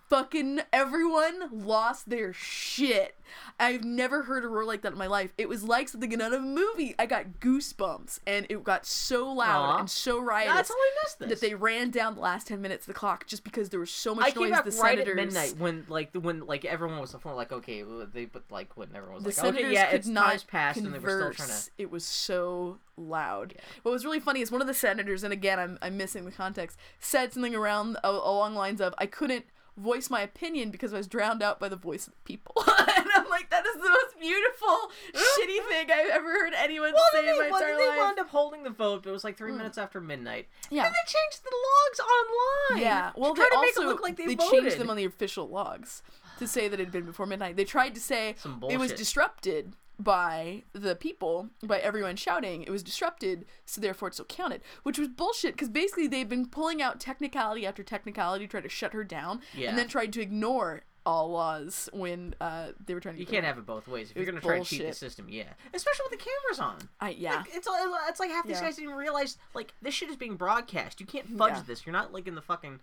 Fucking 0.09 0.61
everyone 0.71 1.49
lost 1.65 2.09
their 2.09 2.31
shit. 2.31 3.15
I've 3.59 3.83
never 3.83 4.23
heard 4.23 4.45
a 4.45 4.47
roar 4.47 4.63
like 4.63 4.81
that 4.83 4.93
in 4.93 4.97
my 4.97 5.07
life. 5.07 5.33
It 5.37 5.49
was 5.49 5.63
like 5.63 5.89
something 5.89 6.13
out 6.21 6.31
of 6.33 6.41
a 6.41 6.45
movie. 6.45 6.95
I 6.97 7.05
got 7.05 7.41
goosebumps, 7.41 8.21
and 8.25 8.45
it 8.49 8.63
got 8.63 8.85
so 8.85 9.29
loud 9.33 9.63
Aw. 9.75 9.79
and 9.79 9.89
so 9.89 10.17
riotous 10.19 10.53
That's 10.55 10.69
how 10.69 10.75
I 10.75 10.91
missed 11.03 11.19
this. 11.19 11.29
that 11.31 11.41
they 11.41 11.55
ran 11.55 11.89
down 11.89 12.15
the 12.15 12.21
last 12.21 12.47
ten 12.47 12.61
minutes 12.61 12.83
of 12.87 12.93
the 12.93 12.97
clock 12.97 13.27
just 13.27 13.43
because 13.43 13.67
there 13.67 13.81
was 13.81 13.91
so 13.91 14.15
much 14.15 14.25
I 14.25 14.29
noise. 14.29 14.35
came 14.35 14.51
back 14.51 14.63
the 14.63 14.71
right 14.71 14.97
senators 14.97 15.09
at 15.09 15.15
midnight 15.25 15.55
when 15.57 15.85
like 15.89 16.13
the- 16.13 16.21
when 16.21 16.45
like 16.45 16.63
everyone 16.63 16.99
was 16.99 17.13
like 17.25 17.51
okay 17.51 17.83
they 18.13 18.25
but 18.25 18.43
like 18.49 18.77
when 18.77 18.87
everyone 18.95 19.23
was 19.23 19.35
the 19.35 19.41
like 19.43 19.53
senators 19.55 19.65
okay 19.65 19.73
yeah 19.73 19.89
it's 19.89 20.07
not 20.07 20.45
passed 20.47 20.77
and 20.79 20.87
they 20.93 20.99
were 20.99 21.09
still 21.09 21.19
converse. 21.19 21.35
trying 21.35 21.49
to 21.49 21.71
It 21.77 21.91
was 21.91 22.05
so 22.05 22.79
loud. 22.95 23.55
What 23.83 23.91
was 23.91 24.05
really 24.05 24.21
funny 24.21 24.39
is 24.39 24.51
one 24.51 24.61
of 24.61 24.67
the 24.67 24.73
senators, 24.73 25.23
and 25.23 25.31
again, 25.33 25.59
I'm, 25.59 25.77
I'm 25.81 25.97
missing 25.97 26.23
the 26.25 26.31
context, 26.31 26.77
said 26.99 27.33
something 27.33 27.53
around 27.53 27.97
uh, 28.03 28.07
along 28.09 28.55
lines 28.55 28.79
of, 28.81 28.95
"I 28.97 29.05
couldn't 29.05 29.45
voice 29.77 30.09
my 30.09 30.21
opinion 30.21 30.71
because 30.71 30.93
I 30.93 30.97
was 30.97 31.07
drowned 31.07 31.41
out 31.41 31.59
by 31.59 31.69
the 31.69 31.75
voice 31.75 32.07
of 32.07 32.13
the 32.13 32.21
people." 32.25 32.63
and 32.67 33.07
I'm 33.15 33.29
like, 33.29 33.49
that 33.49 33.65
is 33.65 33.75
the 33.75 33.89
most 33.89 34.19
beautiful, 34.19 34.91
shitty 35.13 35.59
thing 35.69 35.91
I've 35.91 36.09
ever 36.09 36.31
heard 36.31 36.53
anyone 36.57 36.93
well 36.93 37.03
say 37.13 37.19
in 37.19 37.37
my 37.37 37.49
well, 37.49 37.61
entire 37.61 37.67
then 37.67 37.77
they 37.77 37.89
life. 37.89 37.97
wound 37.97 38.19
up 38.19 38.29
holding 38.29 38.63
the 38.63 38.69
vote 38.69 39.03
but 39.03 39.09
it 39.09 39.13
was 39.13 39.23
like 39.23 39.37
three 39.37 39.51
hmm. 39.51 39.57
minutes 39.57 39.77
after 39.77 40.01
midnight 40.01 40.47
Yeah. 40.69 40.85
and 40.85 40.93
they 40.93 41.11
changed 41.11 41.43
the 41.43 41.51
logs 41.51 41.99
online 41.99 42.81
Yeah, 42.81 43.11
well, 43.15 43.33
they 43.33 43.41
try 43.41 43.49
to 43.49 43.61
make 43.61 43.77
also 43.77 43.81
it 43.81 43.87
look 43.87 44.01
like 44.01 44.17
they, 44.17 44.25
changed 44.25 44.41
voted. 44.41 44.79
them 44.79 44.89
on 44.89 44.97
the 44.97 45.05
official 45.05 45.47
logs 45.47 46.01
to 46.39 46.47
say 46.47 46.67
that 46.67 46.79
it 46.79 46.85
had 46.85 46.91
been 46.91 47.05
before 47.05 47.25
midnight. 47.25 47.55
They 47.55 47.63
tried 47.63 47.95
to 47.95 48.01
say 48.01 48.35
it 48.69 48.77
was 48.77 48.93
disrupted 48.93 49.73
by 49.99 50.63
the 50.73 50.95
people, 50.95 51.49
by 51.63 51.79
everyone 51.79 52.15
shouting. 52.15 52.63
It 52.63 52.69
was 52.69 52.83
disrupted, 52.83 53.45
so 53.65 53.81
therefore 53.81 54.09
it 54.09 54.13
still 54.13 54.25
counted, 54.25 54.61
which 54.83 54.99
was 54.99 55.07
bullshit. 55.07 55.53
Because 55.53 55.69
basically 55.69 56.07
they've 56.07 56.29
been 56.29 56.47
pulling 56.47 56.81
out 56.81 56.99
technicality 56.99 57.65
after 57.65 57.83
technicality, 57.83 58.45
to 58.45 58.51
try 58.51 58.61
to 58.61 58.69
shut 58.69 58.93
her 58.93 59.03
down, 59.03 59.41
Yeah. 59.55 59.69
and 59.69 59.77
then 59.77 59.87
tried 59.87 60.13
to 60.13 60.21
ignore 60.21 60.81
all 61.05 61.31
laws 61.31 61.87
when 61.93 62.35
uh, 62.41 62.67
they 62.85 62.93
were 62.93 62.99
trying 62.99 63.15
to. 63.15 63.21
you 63.21 63.25
can't 63.25 63.43
her- 63.43 63.47
have 63.47 63.57
it 63.57 63.65
both 63.65 63.87
ways 63.87 64.11
if 64.11 64.17
It 64.17 64.19
you're 64.19 64.25
gonna 64.25 64.41
try 64.41 64.59
to 64.59 64.65
cheat 64.65 64.85
the 64.85 64.91
system 64.91 65.27
yeah 65.29 65.45
especially 65.73 66.03
with 66.11 66.19
the 66.19 66.25
cameras 66.25 66.59
on 66.59 66.89
I 66.99 67.11
yeah. 67.11 67.37
Like, 67.37 67.45
it's 67.55 67.65
it's 68.09 68.19
like 68.19 68.29
half 68.29 68.45
these 68.45 68.57
Yeah. 68.57 68.63
guys 68.63 68.75
didn't 68.75 68.91
realize 68.93 69.37
like 69.53 69.73
this 69.81 69.93
shit 69.93 70.09
is 70.09 70.17
being 70.17 70.35
broadcast. 70.35 70.99
You 70.99 71.05
can't 71.05 71.25
fudge 71.37 71.53
Yeah. 71.53 71.63
this. 71.65 71.85
You're 71.85 71.93
not 71.93 72.11
like 72.11 72.27
in 72.27 72.35
the 72.35 72.41
fucking. 72.41 72.81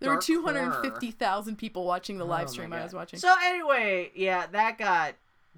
There 0.00 0.10
were 0.12 0.20
two 0.20 0.42
hundred 0.42 0.72
corner. 0.72 1.54
people 1.56 1.84
watching 1.84 2.18
the 2.18 2.24
Oh 2.24 2.28
live 2.28 2.46
my 2.48 2.52
stream 2.52 2.72
I 2.72 2.82
was 2.82 2.94
watching. 2.94 3.20
So 3.20 3.32
anyway, 3.44 4.10
yeah, 4.16 4.46
that 4.50 4.76
got 4.76 5.14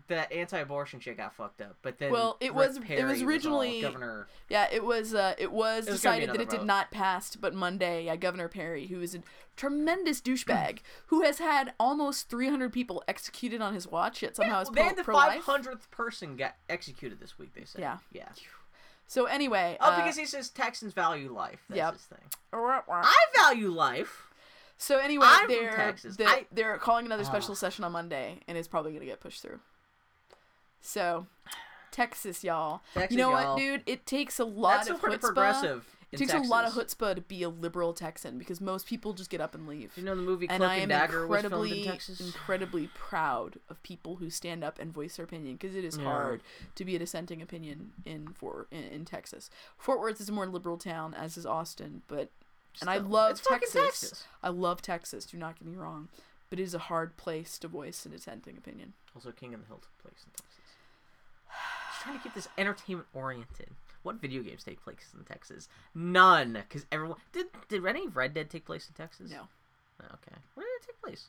that 0.08 0.30
anti-abortion 0.32 1.00
shit 1.00 1.16
got 1.16 1.34
fucked 1.34 1.60
up. 1.62 1.76
But 1.80 1.98
then 1.98 2.10
Well, 2.12 2.36
it 2.40 2.48
Rick 2.48 2.54
was- 2.56 2.76
it 2.76 3.04
was 3.04 3.22
all 3.22 3.26
originally- 3.28 3.80
governor. 3.80 4.26
Yeah, 4.48 4.68
it 4.70 4.84
was. 4.84 5.14
Uh, 5.14 5.34
it 5.38 5.50
was 5.50 5.86
It 5.86 5.90
was 5.92 6.00
decided 6.00 6.28
that 6.30 6.40
it 6.40 6.50
did 6.50 6.64
not 6.64 6.90
pass, 6.90 7.36
but 7.36 7.54
Monday, 7.54 8.04
yeah, 8.04 8.16
Governor 8.16 8.48
Perry, 8.48 8.88
who 8.88 9.00
is 9.00 9.14
a 9.14 9.22
tremendous 9.56 10.20
douchebag, 10.20 10.80
who 11.06 11.22
has 11.22 11.38
had 11.38 11.72
almost 11.80 12.28
300 12.28 12.72
people 12.72 13.02
executed 13.08 13.62
on 13.62 13.72
his 13.72 13.86
watch, 13.86 14.20
yet 14.22 14.36
somehow 14.36 14.60
is 14.60 14.68
they 14.68 14.74
pro, 14.74 14.82
had 14.84 14.96
the 14.96 15.04
pro-life. 15.04 15.32
five 15.34 15.42
hundredth 15.44 15.90
person 15.90 16.36
got 16.36 16.56
executed 16.68 17.18
this 17.20 17.38
week. 17.38 17.54
They 17.54 17.64
said. 17.64 17.80
Yeah. 17.80 17.98
Yeah. 18.12 18.28
So 19.06 19.24
anyway, 19.26 19.76
Oh, 19.80 19.90
uh, 19.90 19.96
because 19.96 20.16
he 20.16 20.26
says 20.26 20.48
Texans 20.50 20.92
value 20.92 21.32
life. 21.32 21.62
That's 21.68 21.76
Yep. 21.78 21.92
his 21.94 22.02
thing. 22.02 22.30
uh, 22.52 22.80
I 22.88 23.14
value 23.36 23.70
life. 23.70 24.28
so 24.76 24.98
anyway, 24.98 25.26
I'm 25.28 25.46
they're 25.48 25.76
Texas. 25.76 26.16
they're, 26.16 26.28
I- 26.28 26.46
they're 26.50 26.78
calling 26.78 27.06
another 27.06 27.24
special 27.24 27.52
Ah. 27.52 27.54
session 27.54 27.84
on 27.84 27.92
Monday, 27.92 28.40
and 28.48 28.58
it's 28.58 28.66
probably 28.68 28.92
gonna 28.92 29.04
get 29.06 29.20
pushed 29.20 29.40
through. 29.40 29.60
So, 30.86 31.26
Texas, 31.90 32.44
y'all. 32.44 32.82
Texas, 32.92 33.10
you 33.12 33.16
know 33.18 33.30
y'all. 33.30 33.54
what, 33.54 33.58
dude? 33.58 33.82
It 33.86 34.06
takes 34.06 34.38
a 34.38 34.44
lot 34.44 34.84
That's 34.86 34.90
of 34.90 35.00
chutzpah. 35.00 35.20
progressive. 35.20 35.86
It 36.12 36.18
takes 36.18 36.32
a 36.34 36.38
lot 36.38 36.64
of 36.64 36.74
Texas. 36.74 36.94
chutzpah 36.94 37.14
to 37.16 37.20
be 37.22 37.42
a 37.42 37.48
liberal 37.48 37.92
Texan 37.92 38.38
because 38.38 38.60
most 38.60 38.86
people 38.86 39.14
just 39.14 39.30
get 39.30 39.40
up 39.40 39.54
and 39.54 39.66
leave. 39.66 39.92
You 39.96 40.04
know 40.04 40.14
the 40.14 40.22
movie 40.22 40.46
and 40.48 40.58
Cloak 40.60 40.70
and 40.72 40.82
am 40.82 40.88
Dagger 40.90 41.26
was 41.26 41.40
filmed 41.40 41.54
incredibly, 41.54 41.80
in 41.80 41.86
Texas? 41.88 42.20
incredibly 42.20 42.86
proud 42.94 43.58
of 43.68 43.82
people 43.82 44.16
who 44.16 44.30
stand 44.30 44.62
up 44.62 44.78
and 44.78 44.92
voice 44.92 45.16
their 45.16 45.24
opinion 45.24 45.54
because 45.56 45.74
it 45.74 45.84
is 45.84 45.96
Yeah. 45.96 46.04
hard 46.04 46.42
to 46.76 46.84
be 46.84 46.94
a 46.94 47.00
dissenting 47.00 47.42
opinion 47.42 47.94
in 48.04 48.28
for 48.28 48.68
in, 48.70 48.84
in 48.84 49.04
Texas. 49.04 49.50
Fort 49.76 49.98
Worth 49.98 50.20
is 50.20 50.28
a 50.28 50.32
more 50.32 50.46
liberal 50.46 50.76
town, 50.78 51.14
as 51.14 51.36
is 51.36 51.46
Austin, 51.46 52.02
but 52.06 52.30
and 52.80 52.88
I 52.90 52.98
love 52.98 53.42
Texas. 53.42 53.72
Texas. 53.72 54.24
I 54.42 54.50
love 54.50 54.82
Texas. 54.82 55.24
Do 55.26 55.36
not 55.36 55.58
get 55.58 55.66
me 55.66 55.74
wrong, 55.76 56.08
but 56.48 56.60
it 56.60 56.62
is 56.62 56.74
a 56.74 56.78
hard 56.78 57.16
place 57.16 57.58
to 57.58 57.66
voice 57.66 58.06
a 58.06 58.08
dissenting 58.10 58.56
opinion. 58.56 58.92
Also, 59.16 59.32
King 59.32 59.52
of 59.54 59.60
the 59.62 59.66
Hill 59.66 59.78
took 59.78 59.98
place 59.98 60.24
in 60.24 60.30
Texas. 60.30 60.48
Trying 62.04 62.16
to 62.18 62.22
keep 62.22 62.34
this 62.34 62.48
entertainment 62.58 63.08
oriented. 63.14 63.68
What 64.02 64.16
video 64.16 64.42
games 64.42 64.62
take 64.62 64.82
place 64.84 65.08
in 65.18 65.24
Texas? 65.24 65.68
None, 65.94 66.52
because 66.68 66.84
everyone 66.92 67.16
did. 67.32 67.46
Did 67.68 67.84
any 67.86 68.06
Red 68.08 68.34
Dead 68.34 68.50
take 68.50 68.66
place 68.66 68.86
in 68.88 68.94
Texas? 68.94 69.30
No, 69.30 69.48
Oh, 70.02 70.06
Okay, 70.14 70.36
where 70.54 70.66
did 70.66 70.82
it 70.84 70.86
take 70.86 71.00
place? 71.02 71.24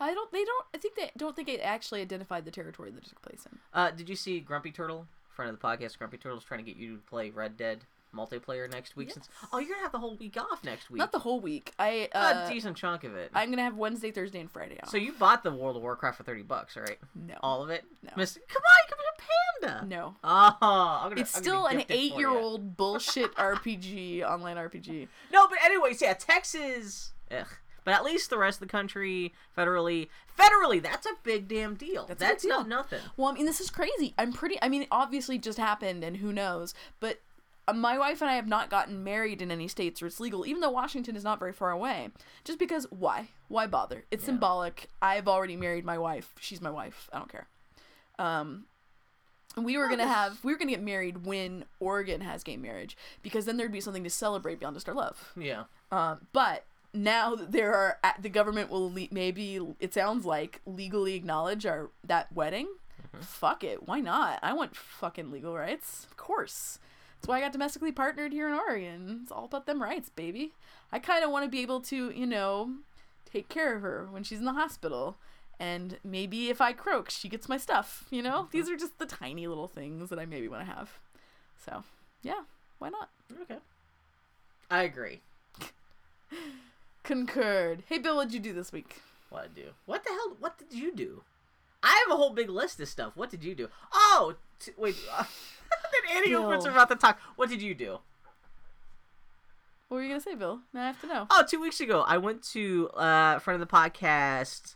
I 0.00 0.14
don't. 0.14 0.30
They 0.30 0.44
don't. 0.44 0.64
I 0.74 0.78
think 0.78 0.94
they 0.94 1.10
don't 1.16 1.34
think 1.34 1.48
it 1.48 1.60
actually 1.60 2.00
identified 2.00 2.44
the 2.44 2.50
territory 2.52 2.90
that 2.92 3.02
it 3.04 3.08
took 3.08 3.22
place 3.22 3.44
in. 3.50 3.58
Uh, 3.72 3.90
did 3.90 4.08
you 4.08 4.14
see 4.16 4.38
Grumpy 4.38 4.70
Turtle, 4.70 5.06
friend 5.28 5.50
of 5.50 5.58
the 5.60 5.66
podcast? 5.66 5.98
Grumpy 5.98 6.18
Turtle's 6.18 6.44
trying 6.44 6.64
to 6.64 6.70
get 6.70 6.76
you 6.80 6.94
to 6.96 7.02
play 7.02 7.30
Red 7.30 7.56
Dead 7.56 7.80
multiplayer 8.14 8.70
next 8.70 8.96
week. 8.96 9.10
Since 9.10 9.28
oh, 9.52 9.58
you're 9.58 9.70
gonna 9.70 9.82
have 9.82 9.90
the 9.92 9.98
whole 9.98 10.14
week 10.14 10.36
off 10.36 10.62
next 10.62 10.88
week. 10.90 11.00
Not 11.00 11.10
the 11.10 11.18
whole 11.18 11.40
week. 11.40 11.72
I. 11.80 12.08
a 12.12 12.16
Uh, 12.18 12.48
decent 12.48 12.76
chunk 12.76 13.02
of 13.02 13.16
it. 13.16 13.32
I'm 13.34 13.50
gonna 13.50 13.62
have 13.64 13.76
Wednesday, 13.76 14.12
Thursday, 14.12 14.38
and 14.38 14.48
Friday 14.50 14.78
off. 14.80 14.90
So 14.90 14.96
you 14.96 15.12
bought 15.12 15.42
the 15.42 15.50
World 15.52 15.74
of 15.76 15.82
Warcraft 15.82 16.18
for 16.18 16.22
thirty 16.22 16.42
bucks, 16.42 16.76
right? 16.76 16.98
no. 17.16 17.34
All 17.42 17.64
of 17.64 17.70
it? 17.70 17.84
No. 18.04 18.10
Miss, 18.16 18.34
come 18.48 18.62
on, 18.62 18.90
you 19.28 19.68
can 19.68 19.68
be 19.68 19.74
a 19.74 19.78
panda. 19.80 19.86
no. 19.96 20.14
Oh, 20.24 20.56
gonna, 21.08 21.20
It's 21.20 21.36
I'm 21.36 21.42
still 21.42 21.66
an 21.66 21.78
gift 21.78 21.90
it 21.90 21.94
for 21.94 21.98
you. 22.00 22.06
eight-year-old 22.12 22.76
bullshit 22.76 23.34
RPG, 23.36 24.22
online 24.22 24.56
RPG. 24.56 25.08
No, 25.32 25.48
but 25.48 25.58
anyways, 25.64 26.00
yeah, 26.02 26.14
Texas. 26.14 27.12
Ugh. 27.30 27.46
But 27.84 27.92
at 27.92 28.04
least 28.04 28.30
the 28.30 28.38
rest 28.38 28.62
of 28.62 28.66
the 28.68 28.72
country, 28.72 29.34
federally, 29.56 30.08
federally, 30.38 30.82
that's 30.82 31.04
a 31.06 31.10
big 31.22 31.48
damn 31.48 31.74
deal. 31.74 32.06
That's 32.06 32.18
That's, 32.18 32.44
a 32.44 32.46
big 32.46 32.50
not 32.56 32.62
deal. 32.62 32.68
nothing. 32.78 33.00
Well, 33.18 33.28
I 33.28 33.32
mean, 33.34 33.44
this 33.44 33.60
is 33.60 33.68
crazy. 33.68 34.14
I'm 34.16 34.32
pretty. 34.32 34.56
I 34.62 34.68
mean, 34.70 34.82
it 34.82 34.88
obviously 34.90 35.36
just 35.38 35.58
happened, 35.58 36.02
and 36.02 36.16
who 36.16 36.32
knows? 36.32 36.72
But 36.98 37.20
uh, 37.68 37.74
my 37.74 37.98
wife 37.98 38.22
and 38.22 38.30
I 38.30 38.36
have 38.36 38.48
not 38.48 38.70
gotten 38.70 39.04
married 39.04 39.42
in 39.42 39.50
any 39.50 39.68
states 39.68 40.00
where 40.00 40.06
it's 40.06 40.18
legal, 40.18 40.46
even 40.46 40.62
though 40.62 40.70
Washington 40.70 41.14
is 41.14 41.24
not 41.24 41.38
very 41.38 41.52
far 41.52 41.72
away. 41.72 42.08
Just 42.42 42.58
because, 42.58 42.86
why? 42.90 43.28
Why 43.48 43.66
bother? 43.66 44.04
It's 44.10 44.24
symbolic. 44.24 44.88
I've 45.02 45.28
already 45.28 45.56
married 45.56 45.84
my 45.84 45.98
wife. 45.98 46.32
She's 46.40 46.62
my 46.62 46.70
wife. 46.70 47.10
I 47.12 47.18
don't 47.18 47.30
care. 47.30 47.48
Um, 48.18 48.64
we 49.56 49.76
were 49.78 49.88
gonna 49.88 50.06
have 50.06 50.42
we 50.42 50.52
were 50.52 50.58
gonna 50.58 50.72
get 50.72 50.82
married 50.82 51.24
when 51.24 51.64
Oregon 51.80 52.20
has 52.20 52.42
gay 52.42 52.56
marriage 52.56 52.96
because 53.22 53.44
then 53.44 53.56
there'd 53.56 53.72
be 53.72 53.80
something 53.80 54.04
to 54.04 54.10
celebrate 54.10 54.58
beyond 54.58 54.76
just 54.76 54.88
our 54.88 54.94
love. 54.94 55.32
Yeah. 55.36 55.64
Um, 55.92 56.26
but 56.32 56.64
now 56.92 57.34
there 57.34 57.74
are 57.74 57.98
the 58.20 58.28
government 58.28 58.70
will 58.70 58.92
le- 58.92 59.08
maybe 59.10 59.60
it 59.80 59.94
sounds 59.94 60.24
like 60.24 60.60
legally 60.66 61.14
acknowledge 61.14 61.66
our 61.66 61.90
that 62.04 62.32
wedding. 62.32 62.68
Fuck 63.20 63.62
it, 63.62 63.86
why 63.86 64.00
not? 64.00 64.40
I 64.42 64.52
want 64.54 64.74
fucking 64.74 65.30
legal 65.30 65.54
rights, 65.54 66.04
of 66.04 66.16
course. 66.16 66.80
That's 67.24 67.28
why 67.28 67.38
I 67.38 67.40
got 67.42 67.52
domestically 67.52 67.92
partnered 67.92 68.32
here 68.32 68.48
in 68.48 68.54
Oregon. 68.54 69.20
It's 69.22 69.30
all 69.32 69.44
about 69.44 69.66
them 69.66 69.80
rights, 69.80 70.10
baby. 70.10 70.52
I 70.90 70.98
kind 70.98 71.24
of 71.24 71.30
want 71.30 71.44
to 71.44 71.50
be 71.50 71.62
able 71.62 71.80
to, 71.82 72.10
you 72.10 72.26
know, 72.26 72.70
take 73.30 73.48
care 73.48 73.76
of 73.76 73.82
her 73.82 74.08
when 74.10 74.24
she's 74.24 74.40
in 74.40 74.44
the 74.44 74.52
hospital. 74.52 75.16
And 75.64 75.96
maybe 76.04 76.50
if 76.50 76.60
I 76.60 76.74
croak, 76.74 77.08
she 77.08 77.26
gets 77.26 77.48
my 77.48 77.56
stuff. 77.56 78.04
You 78.10 78.20
know, 78.20 78.48
these 78.50 78.68
are 78.68 78.76
just 78.76 78.98
the 78.98 79.06
tiny 79.06 79.46
little 79.46 79.66
things 79.66 80.10
that 80.10 80.18
I 80.18 80.26
maybe 80.26 80.46
want 80.46 80.66
to 80.66 80.70
have. 80.70 80.98
So, 81.64 81.84
yeah, 82.22 82.42
why 82.78 82.90
not? 82.90 83.08
Okay. 83.42 83.56
I 84.70 84.82
agree. 84.82 85.22
Concurred. 87.02 87.82
Hey, 87.88 87.96
Bill, 87.96 88.16
what'd 88.16 88.34
you 88.34 88.40
do 88.40 88.52
this 88.52 88.72
week? 88.72 89.00
What 89.30 89.44
I 89.44 89.46
do? 89.46 89.68
What 89.86 90.04
the 90.04 90.10
hell? 90.10 90.36
What 90.38 90.58
did 90.58 90.78
you 90.78 90.94
do? 90.94 91.22
I 91.82 92.04
have 92.06 92.14
a 92.14 92.16
whole 92.16 92.34
big 92.34 92.50
list 92.50 92.78
of 92.80 92.88
stuff. 92.88 93.16
What 93.16 93.30
did 93.30 93.42
you 93.42 93.54
do? 93.54 93.68
Oh, 93.90 94.34
t- 94.60 94.72
wait. 94.76 94.96
Uh, 95.10 95.24
then 95.92 96.16
Annie 96.18 96.34
opens 96.34 96.66
her 96.66 96.72
mouth 96.72 96.90
to 96.90 96.96
talk. 96.96 97.18
What 97.36 97.48
did 97.48 97.62
you 97.62 97.74
do? 97.74 98.00
What 99.88 99.96
were 99.96 100.02
you 100.02 100.08
gonna 100.08 100.20
say, 100.20 100.34
Bill? 100.34 100.60
Now 100.74 100.82
I 100.82 100.86
have 100.88 101.00
to 101.00 101.06
know. 101.06 101.26
Oh, 101.30 101.42
two 101.48 101.60
weeks 101.60 101.80
ago, 101.80 102.04
I 102.06 102.18
went 102.18 102.42
to 102.52 102.90
uh, 102.90 103.38
friend 103.38 103.62
of 103.62 103.66
the 103.66 103.74
podcast, 103.74 104.74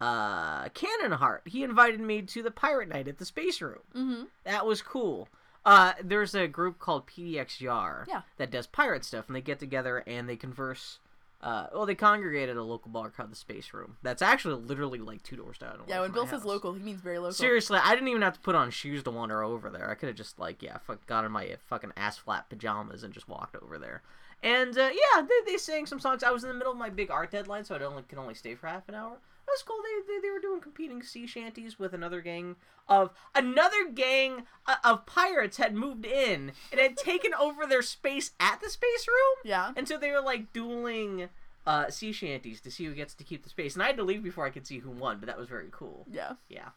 uh, 0.00 0.68
Cannon 0.70 1.12
Heart. 1.12 1.42
He 1.46 1.62
invited 1.62 2.00
me 2.00 2.22
to 2.22 2.42
the 2.42 2.50
pirate 2.50 2.88
night 2.88 3.08
at 3.08 3.18
the 3.18 3.24
Space 3.24 3.60
Room. 3.60 3.80
Mm-hmm. 3.94 4.22
That 4.44 4.66
was 4.66 4.82
cool. 4.82 5.28
Uh, 5.64 5.94
there's 6.02 6.34
a 6.34 6.46
group 6.46 6.78
called 6.78 7.06
PDX 7.06 7.60
Yar 7.60 8.06
Yeah. 8.08 8.22
that 8.36 8.50
does 8.50 8.66
pirate 8.66 9.04
stuff, 9.04 9.26
and 9.26 9.34
they 9.34 9.40
get 9.40 9.58
together 9.58 10.04
and 10.06 10.28
they 10.28 10.36
converse. 10.36 10.98
Uh, 11.42 11.66
well, 11.74 11.86
they 11.86 11.94
congregate 11.94 12.48
at 12.48 12.56
a 12.56 12.62
local 12.62 12.90
bar 12.90 13.10
called 13.10 13.30
the 13.30 13.36
Space 13.36 13.72
Room. 13.74 13.96
That's 14.02 14.22
actually 14.22 14.54
literally 14.62 14.98
like 15.00 15.22
two 15.22 15.36
doors 15.36 15.58
down. 15.58 15.80
Yeah, 15.86 16.00
when 16.00 16.10
Bill 16.12 16.24
my 16.24 16.30
says 16.30 16.44
local, 16.44 16.72
he 16.72 16.80
means 16.80 17.00
very 17.00 17.18
local. 17.18 17.32
Seriously, 17.32 17.78
I 17.82 17.94
didn't 17.94 18.08
even 18.08 18.22
have 18.22 18.34
to 18.34 18.40
put 18.40 18.54
on 18.54 18.70
shoes 18.70 19.02
to 19.04 19.10
wander 19.10 19.42
over 19.42 19.68
there. 19.68 19.90
I 19.90 19.94
could 19.94 20.06
have 20.08 20.16
just 20.16 20.38
like 20.38 20.62
yeah, 20.62 20.78
fuck, 20.78 21.04
got 21.06 21.24
in 21.24 21.32
my 21.32 21.56
fucking 21.68 21.92
ass 21.96 22.16
flat 22.16 22.48
pajamas 22.48 23.02
and 23.02 23.12
just 23.12 23.28
walked 23.28 23.54
over 23.56 23.76
there. 23.78 24.02
And 24.42 24.76
uh, 24.78 24.90
yeah, 24.92 25.22
they, 25.22 25.52
they 25.52 25.56
sang 25.58 25.86
some 25.86 26.00
songs. 26.00 26.22
I 26.22 26.30
was 26.30 26.42
in 26.42 26.48
the 26.48 26.54
middle 26.54 26.72
of 26.72 26.78
my 26.78 26.90
big 26.90 27.10
art 27.10 27.30
deadline, 27.32 27.64
so 27.64 27.74
I 27.74 27.82
only 27.82 28.02
could 28.04 28.18
only 28.18 28.34
stay 28.34 28.54
for 28.54 28.66
half 28.68 28.88
an 28.88 28.94
hour. 28.94 29.18
That 29.46 29.52
was 29.52 29.62
cool. 29.62 29.76
They, 29.82 30.14
they, 30.14 30.20
they 30.20 30.30
were 30.30 30.40
doing 30.40 30.60
competing 30.60 31.02
sea 31.02 31.26
shanties 31.26 31.78
with 31.78 31.94
another 31.94 32.20
gang 32.20 32.56
of 32.88 33.10
another 33.34 33.88
gang 33.92 34.44
uh, 34.66 34.76
of 34.84 35.06
pirates 35.06 35.56
had 35.56 35.74
moved 35.74 36.04
in 36.04 36.52
and 36.72 36.80
had 36.80 36.96
taken 36.96 37.32
over 37.40 37.66
their 37.66 37.82
space 37.82 38.32
at 38.40 38.60
the 38.60 38.68
space 38.68 39.06
room. 39.06 39.36
Yeah. 39.44 39.72
And 39.76 39.86
so 39.86 39.98
they 39.98 40.10
were 40.10 40.20
like 40.20 40.52
dueling 40.52 41.28
uh, 41.66 41.90
sea 41.90 42.12
shanties 42.12 42.60
to 42.62 42.70
see 42.70 42.84
who 42.84 42.94
gets 42.94 43.14
to 43.14 43.24
keep 43.24 43.42
the 43.42 43.48
space. 43.48 43.74
And 43.74 43.82
I 43.82 43.86
had 43.86 43.96
to 43.96 44.04
leave 44.04 44.22
before 44.22 44.46
I 44.46 44.50
could 44.50 44.66
see 44.66 44.78
who 44.78 44.90
won, 44.90 45.18
but 45.18 45.26
that 45.26 45.38
was 45.38 45.48
very 45.48 45.68
cool. 45.70 46.06
Yeah. 46.10 46.34
Yeah, 46.48 46.70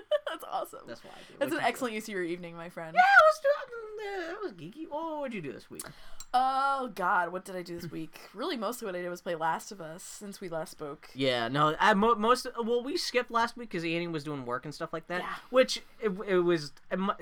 That's 0.28 0.44
awesome. 0.50 0.80
that's 0.86 1.02
why 1.04 1.10
I 1.14 1.18
do. 1.20 1.34
That's 1.38 1.50
What'd 1.50 1.52
an 1.58 1.60
you 1.64 1.68
excellent 1.68 1.94
use 1.94 2.04
of 2.04 2.08
your 2.10 2.22
evening, 2.24 2.56
my 2.56 2.68
friend. 2.68 2.94
Yeah, 2.94 3.02
I 3.02 3.22
was 3.26 3.40
doing. 3.42 3.76
Uh, 4.06 4.28
that 4.32 4.42
was 4.42 4.52
geeky. 4.52 4.86
Oh, 4.92 5.20
what'd 5.20 5.34
you 5.34 5.40
do 5.40 5.52
this 5.52 5.70
week? 5.70 5.82
Oh 6.34 6.90
God, 6.94 7.32
what 7.32 7.44
did 7.44 7.56
I 7.56 7.62
do 7.62 7.78
this 7.80 7.90
week? 7.90 8.18
Really, 8.34 8.56
mostly 8.58 8.84
what 8.86 8.94
I 8.94 9.00
did 9.00 9.08
was 9.08 9.22
play 9.22 9.34
Last 9.34 9.72
of 9.72 9.80
Us 9.80 10.02
since 10.02 10.40
we 10.40 10.48
last 10.50 10.72
spoke. 10.72 11.08
Yeah, 11.14 11.48
no, 11.48 11.74
I, 11.80 11.94
mo- 11.94 12.16
most 12.16 12.46
well, 12.62 12.82
we 12.82 12.96
skipped 12.98 13.30
last 13.30 13.56
week 13.56 13.70
because 13.70 13.84
Annie 13.84 14.08
was 14.08 14.24
doing 14.24 14.44
work 14.44 14.64
and 14.66 14.74
stuff 14.74 14.92
like 14.92 15.06
that. 15.08 15.20
Yeah. 15.22 15.34
Which 15.50 15.78
it, 16.02 16.12
it 16.26 16.38
was. 16.40 16.72
It, 16.90 16.98
mu- 16.98 17.12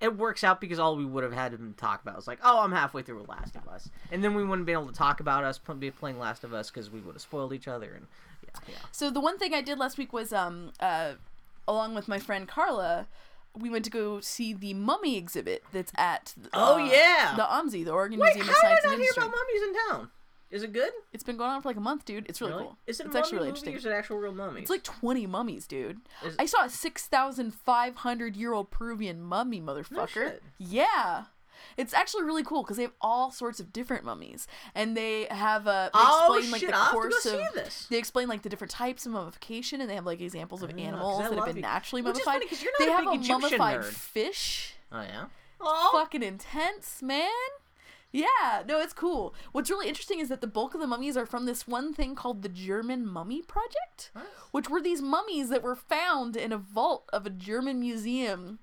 it 0.00 0.16
works 0.16 0.44
out 0.44 0.60
because 0.60 0.78
all 0.78 0.94
we 0.96 1.06
would 1.06 1.24
have 1.24 1.32
had 1.32 1.52
him 1.54 1.74
talk 1.76 2.02
about 2.02 2.16
was 2.16 2.26
like, 2.26 2.38
oh, 2.44 2.62
I'm 2.62 2.72
halfway 2.72 3.00
through 3.02 3.18
with 3.20 3.28
Last 3.28 3.56
of 3.56 3.66
Us, 3.68 3.88
and 4.12 4.22
then 4.22 4.34
we 4.34 4.44
wouldn't 4.44 4.66
be 4.66 4.72
able 4.72 4.86
to 4.86 4.92
talk 4.92 5.20
about 5.20 5.42
us 5.44 5.56
pl- 5.58 5.74
be 5.74 5.90
playing 5.90 6.18
Last 6.18 6.44
of 6.44 6.52
Us 6.54 6.70
because 6.70 6.90
we 6.90 7.00
would 7.00 7.14
have 7.14 7.22
spoiled 7.22 7.52
each 7.52 7.66
other, 7.68 7.92
and 7.94 8.06
yeah, 8.44 8.60
yeah. 8.68 8.74
So 8.92 9.10
the 9.10 9.20
one 9.20 9.38
thing 9.38 9.52
I 9.54 9.60
did 9.62 9.78
last 9.78 9.96
week 9.98 10.12
was, 10.12 10.32
um, 10.34 10.72
uh, 10.80 11.12
along 11.68 11.94
with 11.94 12.08
my 12.08 12.18
friend 12.18 12.46
Carla, 12.48 13.06
we 13.54 13.70
went 13.70 13.84
to 13.84 13.90
go 13.90 14.20
see 14.20 14.52
the 14.52 14.74
Mummy 14.74 15.16
exhibit 15.16 15.64
that's 15.72 15.92
at. 15.96 16.34
Oh, 16.52 16.74
uh, 16.74 16.86
yeah. 16.90 17.34
the 17.36 17.42
OMSI, 17.42 17.84
the 17.84 17.92
Oregon 17.92 18.18
Wait, 18.18 18.34
Museum 18.36 18.46
how 18.46 18.52
of 18.52 18.60
did 18.60 18.66
I 18.66 18.68
Science 18.68 18.84
not 18.84 18.94
and 18.94 19.02
hear 19.02 19.12
about 19.16 19.30
mummies 19.30 19.62
in 19.62 19.90
town? 19.90 20.10
Is 20.48 20.62
it 20.62 20.72
good? 20.72 20.92
It's 21.12 21.24
been 21.24 21.36
going 21.36 21.50
on 21.50 21.60
for 21.60 21.68
like 21.68 21.76
a 21.76 21.80
month, 21.80 22.04
dude. 22.04 22.26
It's 22.28 22.40
really, 22.40 22.52
cool. 22.52 22.78
Is 22.86 23.00
it 23.00 23.06
it's 23.06 23.16
actually 23.16 23.38
really 23.38 23.48
interesting. 23.48 23.74
is 23.74 23.84
it 23.84 23.90
actual 23.90 24.18
real 24.18 24.32
mummies? 24.32 24.62
It's 24.62 24.70
like 24.70 24.84
20 24.84 25.26
mummies, 25.26 25.66
dude. 25.66 26.00
Is- 26.24 26.36
I 26.38 26.46
saw 26.46 26.64
a 26.64 26.70
6,500 26.70 28.36
year 28.36 28.52
old 28.52 28.70
Peruvian 28.70 29.20
mummy, 29.22 29.60
motherfucker. 29.60 30.08
shit. 30.08 30.42
yeah. 30.58 31.24
It's 31.76 31.92
actually 31.94 32.24
really 32.24 32.42
cool 32.44 32.62
because 32.62 32.76
they 32.76 32.82
have 32.84 32.92
all 33.00 33.30
sorts 33.30 33.60
of 33.60 33.72
different 33.72 34.04
mummies, 34.04 34.46
and 34.74 34.96
they 34.96 35.26
have 35.30 35.66
uh, 35.66 35.90
they 35.92 35.98
Oh, 36.00 36.34
explain 36.36 36.50
like 36.52 36.60
shit, 36.60 36.70
the 36.70 36.76
I'll 36.76 36.82
have 36.84 36.92
to 36.92 36.98
course 36.98 37.24
go 37.24 37.30
see 37.38 37.42
of 37.42 37.52
this. 37.54 37.86
they 37.90 37.98
explain 37.98 38.28
like 38.28 38.42
the 38.42 38.48
different 38.48 38.70
types 38.70 39.06
of 39.06 39.12
mummification, 39.12 39.80
and 39.80 39.88
they 39.90 39.94
have 39.94 40.06
like 40.06 40.20
examples 40.20 40.62
of 40.62 40.70
animals 40.78 41.20
I 41.20 41.28
that 41.28 41.36
have 41.36 41.46
been 41.46 41.58
it. 41.58 41.60
naturally 41.62 42.02
Which 42.02 42.18
is 42.18 42.26
mummified. 42.26 42.42
funny 42.42 42.46
'cause 42.48 42.62
you're 42.62 42.72
not 42.72 42.78
they 42.86 42.92
a 42.92 42.96
have 42.96 43.06
a 43.06 43.28
mummified 43.32 43.80
nerd. 43.80 43.84
fish. 43.92 44.74
oh 44.92 45.02
yeah. 45.02 45.24
Oh, 45.60 45.90
Fucking 45.92 46.22
intense, 46.22 47.00
man. 47.02 47.30
Yeah, 48.12 48.62
no, 48.66 48.78
it's 48.80 48.92
cool. 48.94 49.34
What's 49.52 49.68
really 49.68 49.88
interesting 49.88 50.20
is 50.20 50.28
that 50.28 50.40
the 50.40 50.46
bulk 50.46 50.74
of 50.74 50.80
the 50.80 50.86
mummies 50.86 51.16
are 51.16 51.26
from 51.26 51.44
this 51.44 51.66
one 51.66 51.92
thing 51.92 52.14
called 52.14 52.42
the 52.42 52.48
German 52.48 53.06
Mummy 53.06 53.42
Project, 53.42 54.10
which 54.52 54.70
were 54.70 54.80
these 54.80 55.02
mummies 55.02 55.48
that 55.50 55.62
were 55.62 55.74
found 55.74 56.34
in 56.36 56.50
a 56.52 56.56
vault 56.58 57.10
of 57.12 57.26
a 57.26 57.30
German 57.30 57.78
museum 57.80 58.58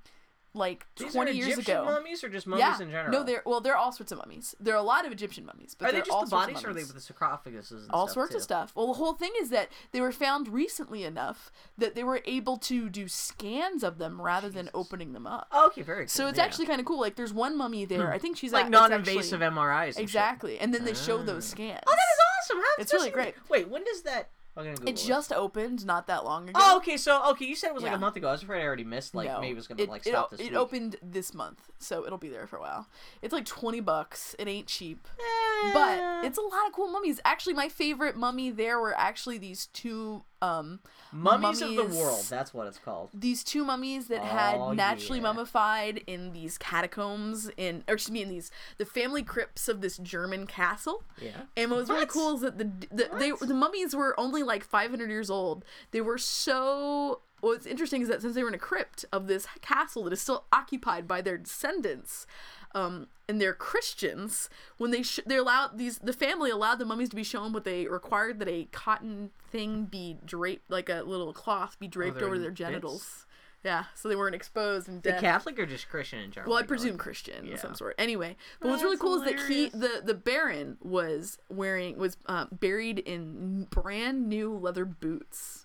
like 0.53 0.85
These 0.97 1.13
20 1.13 1.31
are 1.31 1.33
years 1.33 1.47
Egyptian 1.53 1.77
ago. 1.77 1.85
mummies 1.85 2.23
or 2.23 2.29
just 2.29 2.45
mummies 2.45 2.61
yeah. 2.61 2.81
in 2.81 2.91
general? 2.91 3.11
No, 3.11 3.23
they're 3.23 3.41
well, 3.45 3.61
there 3.61 3.73
are 3.73 3.77
all 3.77 3.91
sorts 3.91 4.11
of 4.11 4.19
mummies. 4.19 4.55
There 4.59 4.73
are 4.73 4.77
a 4.77 4.83
lot 4.83 5.05
of 5.05 5.11
Egyptian 5.11 5.45
mummies, 5.45 5.75
but 5.77 5.85
Are 5.85 5.91
they 5.91 5.97
they're 5.97 6.05
just 6.05 6.11
all 6.15 6.25
the 6.25 6.31
bodies, 6.31 6.63
or 6.63 6.69
are 6.69 6.73
they 6.73 6.83
with 6.83 6.93
the 6.93 7.13
sarcophaguses 7.13 7.71
and 7.71 7.91
all 7.91 8.07
sorts 8.07 8.31
too? 8.31 8.37
of 8.37 8.43
stuff. 8.43 8.71
Well, 8.75 8.87
the 8.87 8.93
whole 8.93 9.13
thing 9.13 9.31
is 9.41 9.49
that 9.49 9.69
they 9.91 10.01
were 10.01 10.11
found 10.11 10.47
recently 10.47 11.03
enough 11.03 11.51
that 11.77 11.95
they 11.95 12.03
were 12.03 12.21
able 12.25 12.57
to 12.57 12.89
do 12.89 13.07
scans 13.07 13.83
of 13.83 13.97
them 13.97 14.21
rather 14.21 14.49
than 14.49 14.69
opening 14.73 15.13
them 15.13 15.25
up. 15.25 15.47
Oh, 15.51 15.67
okay, 15.67 15.81
very 15.81 16.03
cool. 16.03 16.09
So 16.09 16.27
it's 16.27 16.37
yeah. 16.37 16.45
actually 16.45 16.67
kind 16.67 16.79
of 16.79 16.85
cool. 16.85 16.99
Like 16.99 17.15
there's 17.15 17.33
one 17.33 17.57
mummy 17.57 17.85
there. 17.85 18.07
Hmm. 18.07 18.13
I 18.13 18.17
think 18.19 18.37
she's 18.37 18.53
like 18.53 18.65
at- 18.65 18.71
non-invasive 18.71 19.41
actually- 19.41 19.57
MRIs. 19.57 19.85
and 19.85 19.95
shit. 19.95 20.03
Exactly, 20.03 20.59
and 20.59 20.73
then 20.73 20.85
they 20.85 20.93
show 20.93 21.17
those 21.21 21.47
ah. 21.51 21.55
scans. 21.55 21.79
Oh, 21.87 21.91
that 21.91 21.97
is 21.97 22.19
awesome! 22.51 22.57
How 22.57 22.69
It's 22.79 22.93
really 22.93 23.09
great. 23.09 23.35
Wait, 23.49 23.69
when 23.69 23.83
does 23.83 24.03
that? 24.03 24.29
I'm 24.55 24.65
gonna 24.75 24.89
It 24.89 24.97
just 24.97 25.33
opened 25.33 25.85
not 25.85 26.07
that 26.07 26.25
long 26.25 26.47
ago. 26.49 26.59
Oh, 26.61 26.77
okay. 26.77 26.95
So, 26.97 27.23
okay, 27.31 27.45
you 27.45 27.55
said 27.55 27.69
it 27.69 27.73
was 27.73 27.81
like 27.83 27.93
a 27.93 27.97
month 27.97 28.15
ago. 28.17 28.27
I 28.27 28.31
was 28.33 28.43
afraid 28.43 28.61
I 28.61 28.65
already 28.65 28.83
missed. 28.83 29.15
Like 29.15 29.27
No, 29.27 29.39
maybe 29.41 29.53
it 29.53 29.55
was 29.55 29.67
gonna 29.67 29.81
it, 29.81 29.89
like 29.89 30.03
stop 30.03 30.27
o- 30.31 30.35
this 30.35 30.45
it 30.45 30.51
week. 30.51 30.59
opened 30.59 30.95
this 31.01 31.33
month, 31.33 31.71
so 31.79 32.05
it'll 32.05 32.17
be 32.19 32.29
there 32.29 32.45
for 32.45 32.57
a 32.57 32.61
while. 32.61 32.87
It's 33.23 33.33
like 33.33 33.45
twenty 33.45 33.79
bucks. 33.79 34.35
It 34.37 34.47
ain't 34.47 34.67
cheap, 34.67 35.07
Eh. 35.19 35.71
but 35.73 36.25
it's 36.25 36.37
a 36.37 36.41
lot 36.41 36.67
of 36.67 36.73
cool 36.73 36.87
mummies. 36.87 37.19
Actually, 37.25 37.53
my 37.55 37.67
favorite 37.69 38.15
mummy 38.15 38.51
there 38.51 38.79
were 38.79 38.95
actually 38.97 39.37
these 39.39 39.67
two 39.67 40.23
um 40.43 40.79
mummies, 41.11 41.61
of 41.61 41.75
the 41.75 41.85
world. 41.85 42.25
That's 42.29 42.53
what 42.53 42.67
it's 42.67 42.79
called. 42.79 43.09
these 43.13 43.43
two 43.43 43.63
mummies 43.63 44.07
that 44.07 44.23
had 44.23 44.55
Oh, 44.55 44.73
naturally 44.73 45.19
yeah. 45.19 45.23
mummified 45.23 46.01
in 46.07 46.33
these 46.33 46.57
catacombs 46.57 47.49
in 47.57 47.83
or 47.87 47.93
excuse 47.95 48.11
me 48.13 48.21
in 48.21 48.29
these 48.29 48.51
the 48.77 48.85
family 48.85 49.23
crypts 49.23 49.67
of 49.67 49.81
this 49.81 49.97
German 49.97 50.47
castle. 50.47 51.03
Yeah. 51.21 51.31
And 51.55 51.71
what 51.71 51.77
was 51.79 51.89
really 51.89 52.05
cool 52.07 52.35
is 52.35 52.41
that 52.41 52.57
the 52.57 52.65
the, 52.91 53.09
they, 53.17 53.31
the 53.31 53.53
mummies 53.53 53.95
were 53.95 54.19
only 54.19 54.43
like 54.43 54.63
500 54.63 55.09
years 55.09 55.29
old. 55.29 55.63
They 55.91 56.01
were 56.01 56.17
so 56.17 57.21
what's 57.41 57.65
interesting 57.65 58.01
is 58.01 58.07
that 58.07 58.21
since 58.21 58.35
they 58.35 58.41
were 58.41 58.47
in 58.49 58.55
a 58.55 58.57
crypt 58.57 59.03
of 59.11 59.27
this 59.27 59.45
castle 59.61 60.03
that 60.05 60.13
is 60.13 60.21
still 60.21 60.45
occupied 60.53 61.07
by 61.07 61.21
their 61.21 61.37
descendants, 61.37 62.25
um, 62.75 63.07
and 63.29 63.39
they're 63.39 63.53
Christians. 63.53 64.49
When 64.77 64.91
they 64.91 65.03
sh- 65.03 65.19
they 65.25 65.37
allowed 65.37 65.77
these 65.77 65.99
the 65.99 66.13
family 66.13 66.49
allowed 66.49 66.79
the 66.79 66.85
mummies 66.85 67.09
to 67.09 67.15
be 67.15 67.23
shown, 67.23 67.51
but 67.51 67.63
they 67.63 67.87
required 67.87 68.39
that 68.39 68.47
a 68.47 68.65
cotton 68.71 69.31
thing 69.51 69.85
be 69.85 70.17
draped, 70.25 70.69
like 70.69 70.89
a 70.89 71.03
little 71.03 71.31
cloth, 71.33 71.77
be 71.79 71.87
draped 71.87 72.17
they're 72.17 72.27
over 72.27 72.37
their 72.39 72.51
genitals. 72.51 73.25
Yeah, 73.63 73.85
so 73.95 74.09
they 74.09 74.17
weren't 74.17 74.35
exposed 74.35 74.89
and 74.89 75.01
The. 75.01 75.13
Catholic 75.13 75.57
or 75.57 75.65
just 75.65 75.87
Christian 75.87 76.19
in 76.19 76.31
general? 76.31 76.51
Well, 76.51 76.61
I 76.61 76.65
presume 76.65 76.91
like- 76.91 76.99
Christian 76.99 77.45
Yeah. 77.45 77.53
of 77.53 77.59
some 77.61 77.75
sort. 77.75 77.95
Anyway, 77.97 78.35
but 78.59 78.67
what's 78.69 78.83
really 78.83 78.95
That's 78.97 79.01
cool 79.01 79.15
is 79.15 79.23
that 79.23 79.39
he, 79.47 79.69
the 79.69 80.01
the 80.03 80.13
Baron, 80.13 80.75
was 80.81 81.37
wearing 81.49 81.97
was 81.97 82.17
uh, 82.25 82.47
buried 82.51 82.99
in 82.99 83.67
brand 83.69 84.27
new 84.27 84.53
leather 84.53 84.83
boots, 84.83 85.62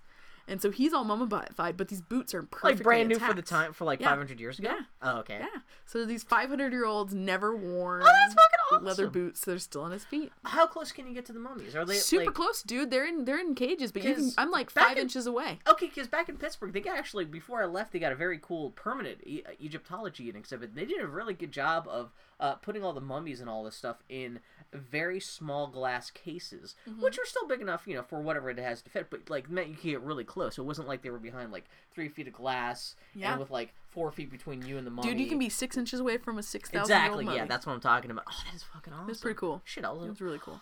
and 0.49 0.61
so 0.62 0.71
he's 0.71 0.93
all 0.93 1.05
mummified, 1.05 1.76
but 1.76 1.88
these 1.88 2.00
boots 2.00 2.35
are 2.35 2.43
perfectly 2.43 2.75
Like 2.75 2.83
brand 2.83 3.09
new 3.09 3.19
for 3.19 3.35
the 3.35 3.43
time 3.43 3.73
for 3.73 3.85
like 3.85 4.00
Yeah. 4.00 4.09
500 4.11 4.40
years 4.40 4.59
ago. 4.59 4.71
Yeah. 4.71 4.81
Oh, 5.02 5.19
okay. 5.19 5.38
Yeah, 5.40 5.61
so 5.87 6.05
these 6.05 6.23
500 6.25 6.73
year 6.73 6.85
olds 6.87 7.14
never 7.14 7.55
worn 7.55 8.02
Oh, 8.02 8.05
that's 8.07 8.35
fucking 8.35 8.59
awesome. 8.73 8.85
leather 8.85 9.07
boots. 9.09 9.40
They're 9.43 9.59
still 9.59 9.83
on 9.83 9.93
his 9.93 10.05
feet. 10.05 10.33
How 10.45 10.67
close 10.67 10.90
can 10.93 11.07
you 11.07 11.14
get 11.14 11.26
to 11.26 11.33
the 11.33 11.38
mummies? 11.38 11.76
Are 11.76 11.85
they 11.85 11.95
Super 11.95 12.26
like, 12.26 12.35
close, 12.35 12.62
dude. 12.62 12.90
They're 12.90 13.07
in 13.07 13.25
they're 13.25 13.38
in 13.40 13.55
cages, 13.55 13.93
but 13.93 14.02
you 14.05 14.14
can, 14.14 14.31
I'm 14.38 14.50
like 14.50 14.71
five 14.71 14.97
in- 14.97 15.02
inches 15.05 15.26
away. 15.26 15.59
Okay, 15.69 15.87
because 15.87 16.09
back 16.09 16.28
in 16.28 16.37
Pittsburgh, 16.37 16.73
they 16.73 16.81
got 16.81 16.97
actually 16.99 17.25
before 17.25 17.62
I 17.62 17.67
left, 17.67 17.93
they 17.93 17.99
got 17.99 18.12
a 18.12 18.17
very 18.17 18.38
cool 18.43 18.71
permanent 18.71 19.19
e- 19.25 19.43
Egyptology 19.62 20.28
exhibit. 20.31 20.75
They 20.75 20.85
did 20.85 21.00
a 21.00 21.07
really 21.07 21.35
good 21.35 21.52
job 21.52 21.87
of 21.88 22.12
uh, 22.40 22.54
putting 22.54 22.85
all 22.85 22.92
the 22.92 23.00
mummies 23.00 23.40
and 23.40 23.49
all 23.50 23.64
this 23.64 23.75
stuff 23.76 23.97
in 24.09 24.40
very 24.73 25.18
small 25.18 25.66
glass 25.66 26.11
cases, 26.11 26.75
Mm-hmm. 26.88 27.02
which 27.02 27.16
were 27.18 27.25
still 27.25 27.47
big 27.49 27.61
enough, 27.61 27.85
you 27.87 27.95
know, 27.95 28.02
for 28.02 28.21
whatever 28.21 28.50
it 28.50 28.59
has 28.59 28.83
to 28.83 28.90
fit. 28.90 29.09
But 29.11 29.30
like 29.30 29.49
meant 29.50 29.68
you 29.68 29.75
could 29.75 29.83
get 29.90 30.00
really 30.02 30.25
close. 30.25 30.59
It 30.59 30.62
wasn't 30.62 30.88
like 30.88 31.02
they 31.02 31.11
were 31.11 31.18
behind 31.18 31.50
like 31.52 31.64
three 31.95 32.09
feet 32.09 32.26
of 32.28 32.35
glass 32.35 32.95
Yeah. 33.14 33.30
and 33.33 33.40
with 33.40 33.50
like 33.50 33.73
four 33.90 34.11
feet 34.12 34.30
between 34.30 34.61
you 34.66 34.76
and 34.76 34.87
the 34.87 34.90
mummy. 34.90 35.09
Dude, 35.09 35.18
you 35.21 35.26
can 35.26 35.38
be 35.38 35.49
six 35.49 35.76
inches 35.76 36.00
away 36.00 36.18
from 36.18 36.38
a 36.38 36.42
six 36.42 36.68
thousand 36.71 36.95
exactly. 36.95 37.25
Yeah, 37.35 37.47
that's 37.47 37.66
what 37.66 37.73
I'm 37.73 37.80
talking 37.80 38.11
about. 38.11 38.25
Oh, 38.28 38.42
that 38.47 38.54
is 38.54 38.62
fucking 38.62 38.92
awesome. 38.92 39.09
It's 39.11 39.21
pretty 39.21 39.38
cool. 39.38 39.62
Shit, 39.64 39.85
I 39.85 39.90
was 39.90 40.21
really 40.21 40.38
cool. 40.38 40.61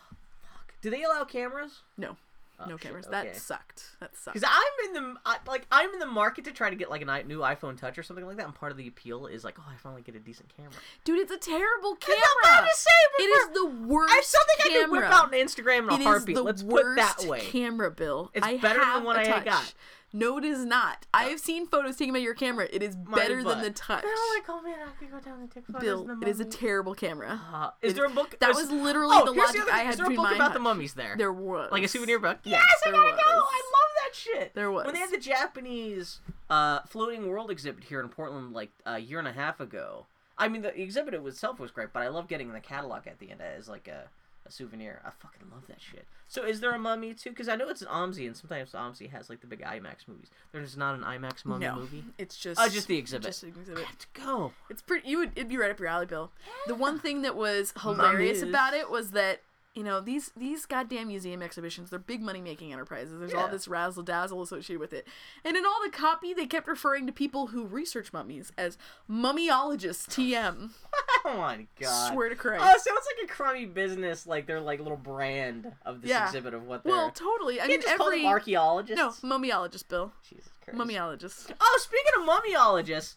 fuck. 0.52 0.73
Do 0.83 0.90
they 0.90 1.02
allow 1.02 1.25
cameras? 1.25 1.80
No, 1.99 2.16
Oh, 2.58 2.64
no 2.66 2.78
cameras. 2.78 3.06
okay. 3.06 3.12
That 3.26 3.36
sucked. 3.36 3.84
That 4.00 4.16
sucked. 4.16 4.34
Because 4.34 4.48
I'm 4.50 4.86
in 4.88 5.02
the 5.02 5.14
I, 5.26 5.36
like 5.46 5.66
I'm 5.70 5.90
in 5.92 5.98
the 5.98 6.06
market 6.06 6.44
to 6.46 6.52
try 6.52 6.70
to 6.70 6.76
get 6.76 6.88
like 6.90 7.02
a 7.02 7.22
new 7.25 7.40
iPhone 7.40 7.76
Touch 7.78 7.98
or 7.98 8.02
something 8.02 8.25
like 8.26 8.36
that. 8.38 8.46
And 8.46 8.54
part 8.54 8.72
of 8.72 8.78
the 8.78 8.88
appeal 8.88 9.26
is 9.26 9.44
like, 9.44 9.56
oh, 9.58 9.64
I 9.70 9.76
finally 9.76 10.00
get 10.02 10.14
a 10.16 10.18
decent 10.20 10.50
camera. 10.56 10.72
Dude, 11.04 11.18
it's 11.18 11.32
a 11.32 11.36
terrible 11.38 11.90
I'm 11.90 11.96
camera. 11.98 12.20
not 12.44 12.58
about 12.60 12.68
to 12.68 12.76
say, 12.76 12.90
but 13.16 13.22
It 13.22 13.26
is 13.28 13.48
the 13.54 13.86
worst 13.88 14.12
I 14.12 14.16
have 14.16 14.25
something 14.25 14.54
I 14.58 14.68
camera. 14.68 14.82
could 14.84 14.90
whip 14.92 15.04
out 15.04 15.25
on 15.26 15.32
Instagram 15.32 15.78
in 15.84 15.90
a 15.90 15.94
It 15.96 16.02
heartbeat. 16.02 16.36
Let's 16.42 16.62
put 16.62 16.96
that 16.96 17.25
way. 17.26 17.40
camera, 17.40 17.90
Bill. 17.90 18.30
It's 18.32 18.46
I 18.46 18.56
better 18.56 18.80
than 18.80 19.04
what 19.04 19.16
I 19.18 19.25
touch. 19.25 19.44
got. 19.44 19.75
No, 20.12 20.38
it 20.38 20.44
is 20.44 20.64
not. 20.64 21.06
I 21.12 21.25
have 21.25 21.40
seen 21.40 21.66
photos 21.66 21.96
taken 21.96 22.14
by 22.14 22.20
your 22.20 22.32
camera. 22.34 22.68
It 22.72 22.82
is 22.82 22.96
My 23.06 23.16
better 23.18 23.42
butt. 23.42 23.56
than 23.56 23.64
the 23.64 23.70
touch. 23.70 24.02
They're 24.02 24.12
all 24.12 24.34
like, 24.34 24.44
oh 24.48 24.62
man, 24.62 24.78
I 24.86 24.90
could 24.98 25.10
go 25.10 25.20
down 25.20 25.40
and 25.40 25.50
take 25.50 25.66
photos. 25.66 25.82
Bill, 25.82 26.10
of 26.10 26.20
the 26.20 26.26
it 26.26 26.30
is 26.30 26.40
a 26.40 26.44
terrible 26.44 26.94
camera. 26.94 27.40
Uh, 27.52 27.70
is 27.82 27.94
there 27.94 28.04
a 28.06 28.10
book? 28.10 28.36
That 28.40 28.50
is- 28.50 28.56
was 28.56 28.70
literally 28.70 29.14
oh, 29.18 29.26
the 29.26 29.32
here's 29.34 29.46
logic 29.48 29.62
other 29.62 29.72
I 29.72 29.76
thing. 29.78 29.84
had 29.86 29.92
Is 29.94 29.96
there 29.98 30.06
a 30.06 30.10
book 30.10 30.18
my 30.18 30.34
about 30.36 30.54
the 30.54 30.60
mummies 30.60 30.94
there? 30.94 31.16
There 31.18 31.32
was 31.32 31.70
like 31.70 31.82
a 31.82 31.88
souvenir 31.88 32.18
book. 32.18 32.38
Yes, 32.44 32.62
Yes, 32.62 32.82
I 32.86 32.90
gotta 32.96 33.10
go. 33.12 33.22
I 33.26 33.32
love 33.34 33.90
that 34.04 34.14
shit. 34.14 34.54
There 34.54 34.70
was. 34.70 34.86
when 34.86 34.94
they 34.94 35.00
had 35.00 35.10
the 35.10 35.18
Japanese 35.18 36.20
uh, 36.48 36.80
floating 36.86 37.28
world 37.28 37.50
exhibit 37.50 37.84
here 37.84 38.00
in 38.00 38.08
Portland 38.08 38.52
like 38.52 38.70
a 38.86 38.98
year 38.98 39.18
and 39.18 39.28
a 39.28 39.32
half 39.32 39.60
ago. 39.60 40.06
I 40.38 40.48
mean, 40.48 40.62
the 40.62 40.78
exhibit 40.80 41.14
itself 41.14 41.58
was 41.58 41.70
great, 41.70 41.92
but 41.92 42.02
I 42.02 42.08
love 42.08 42.28
getting 42.28 42.52
the 42.52 42.60
catalog 42.60 43.06
at 43.06 43.18
the 43.18 43.30
end 43.30 43.40
as 43.40 43.68
like 43.68 43.88
a, 43.88 44.04
a 44.46 44.52
souvenir. 44.52 45.00
I 45.04 45.10
fucking 45.10 45.48
love 45.50 45.66
that 45.68 45.80
shit. 45.80 46.06
So, 46.28 46.44
is 46.44 46.60
there 46.60 46.74
a 46.74 46.78
mummy 46.78 47.14
too? 47.14 47.30
Because 47.30 47.48
I 47.48 47.56
know 47.56 47.68
it's 47.68 47.82
an 47.82 47.88
OMSI, 47.88 48.26
and 48.26 48.36
sometimes 48.36 48.72
OMSI 48.72 49.10
has 49.10 49.28
like 49.30 49.40
the 49.40 49.46
big 49.46 49.62
IMAX 49.62 50.08
movies. 50.08 50.30
There's 50.52 50.76
not 50.76 50.94
an 50.94 51.02
IMAX 51.02 51.44
mummy 51.44 51.66
no, 51.66 51.76
movie. 51.76 52.04
it's 52.18 52.36
just 52.36 52.60
Oh, 52.60 52.68
just 52.68 52.88
the 52.88 52.96
exhibit. 52.98 53.26
Just 53.26 53.42
an 53.44 53.50
exhibit. 53.50 53.84
Let's 53.84 54.06
go. 54.14 54.52
It's 54.70 54.82
pretty. 54.82 55.08
You 55.08 55.18
would. 55.18 55.32
It'd 55.36 55.48
be 55.48 55.56
right 55.56 55.70
up 55.70 55.78
your 55.78 55.88
alley, 55.88 56.06
Bill. 56.06 56.30
The 56.66 56.74
one 56.74 56.98
thing 56.98 57.22
that 57.22 57.36
was 57.36 57.72
hilarious 57.80 58.40
Mummies. 58.40 58.42
about 58.42 58.74
it 58.74 58.90
was 58.90 59.10
that 59.12 59.42
you 59.76 59.85
know 59.85 60.00
these 60.00 60.33
these 60.37 60.66
goddamn 60.66 61.09
museum 61.09 61.42
exhibitions. 61.42 61.90
They're 61.90 61.99
big 61.99 62.23
money 62.23 62.40
making 62.40 62.73
enterprises. 62.73 63.18
There's 63.18 63.35
all 63.35 63.49
this 63.49 63.68
razzle 63.68 64.02
dazzle 64.02 64.42
associated 64.42 64.80
with 64.80 64.92
it, 64.92 65.06
and 65.44 65.57
in 65.57 65.64
all 65.64 65.79
the 65.85 65.90
copy, 65.90 66.35
they 66.35 66.46
kept 66.46 66.66
referring 66.66 67.07
to 67.07 67.12
people 67.12 67.48
who 67.48 67.66
research 67.66 68.12
mummies 68.12 68.53
as 68.59 68.79
mummyologists 69.09 70.07
TM. 70.09 70.70
Oh 71.24 71.38
my 71.38 71.66
god. 71.81 72.12
Swear 72.12 72.29
to 72.29 72.37
Christ. 72.37 72.62
Oh, 72.64 72.70
it 72.70 72.81
sounds 72.81 73.05
like 73.18 73.29
a 73.29 73.33
crummy 73.33 73.64
business, 73.66 74.29
like 74.29 74.46
they're 74.46 74.61
like 74.61 74.79
little 74.79 74.96
brand 74.96 75.72
of 75.85 76.00
this 76.00 76.11
Yeah. 76.11 76.27
exhibit 76.27 76.55
of 76.55 76.64
what 76.68 76.85
they're. 76.85 76.92
well, 76.92 77.11
totally. 77.11 77.59
I 77.59 77.64
you 77.64 77.70
mean, 77.70 77.81
can't 77.81 77.83
just 77.88 77.96
call 77.98 78.07
every 78.07 78.22
them 78.22 78.29
archaeologists. 78.31 79.24
no 79.24 79.38
mummiologist, 79.38 79.88
Bill. 79.88 80.12
Jesus 80.29 80.48
Christ. 80.64 80.79
Mummiologist. 80.79 81.50
Oh, 81.61 81.79
speaking 81.83 82.12
of 82.20 82.29
mummyologists 82.29 83.14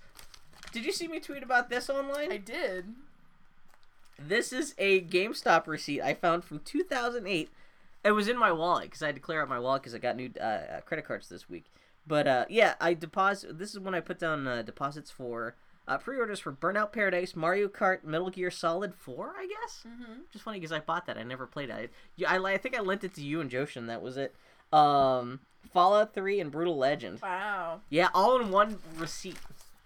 did 0.72 0.86
you 0.86 0.92
see 0.92 1.08
me 1.08 1.20
tweet 1.20 1.44
about 1.44 1.70
this 1.70 1.88
online? 1.90 2.32
I 2.32 2.38
did. 2.38 2.86
This 4.28 4.52
is 4.52 4.76
a 4.78 5.02
GameStop 5.02 5.68
receipt 5.68 6.02
I 6.02 6.14
found 6.14 6.44
from 6.44 6.60
2008. 6.60 7.50
It 8.04 8.12
was 8.12 8.28
in 8.28 8.38
my 8.38 8.52
wallet 8.52 8.86
because 8.86 9.02
I 9.02 9.08
had 9.08 9.16
to 9.16 9.22
clear 9.22 9.42
out 9.42 9.50
my 9.50 9.60
wallet 9.60 9.82
because 9.82 9.96
I 9.96 9.98
got 9.98 10.16
new 10.16 10.32
uh, 10.40 10.44
uh, 10.44 10.82
credit 10.82 11.06
cards 11.06 11.30
this 11.30 11.50
week. 11.50 11.66
But 12.06 12.28
uh, 12.28 12.46
yeah, 12.50 12.76
I 12.80 12.94
deposit. 12.94 13.60
This 13.60 13.72
is 13.72 13.80
when 13.80 13.94
I 13.94 14.00
put 14.00 14.20
down 14.20 14.48
uh, 14.48 14.62
deposits 14.62 15.12
for 15.12 15.56
uh, 15.88 15.98
pre-orders 15.98 16.40
for 16.40 16.52
Burnout 16.52 16.92
Paradise, 16.92 17.36
Mario 17.36 17.68
Kart, 17.68 18.04
Metal 18.04 18.30
Gear 18.30 18.52
Solid 18.52 18.94
4, 18.96 19.34
I 19.38 19.48
guess. 19.48 19.84
Mm-hmm. 19.88 20.22
Just 20.32 20.46
funny 20.46 20.60
because 20.60 20.72
I 20.72 20.80
bought 20.80 21.08
that. 21.08 21.18
I 21.18 21.24
never 21.24 21.48
played 21.48 21.70
it. 21.70 21.92
I, 22.28 22.38
I, 22.38 22.54
I 22.54 22.58
think 22.58 22.78
I 22.78 22.82
lent 22.82 23.04
it 23.04 23.16
to 23.16 23.22
you 23.22 23.42
and 23.42 23.50
Joshin. 23.50 23.88
That 23.88 24.02
was 24.02 24.16
it. 24.16 24.36
Um, 24.72 25.40
Fallout 25.74 26.14
3 26.14 26.40
and 26.40 26.52
Brutal 26.52 26.78
Legend. 26.78 27.20
Wow. 27.22 27.82
Yeah, 27.90 28.10
all 28.14 28.40
in 28.40 28.52
one 28.52 28.80
receipt. 28.98 29.38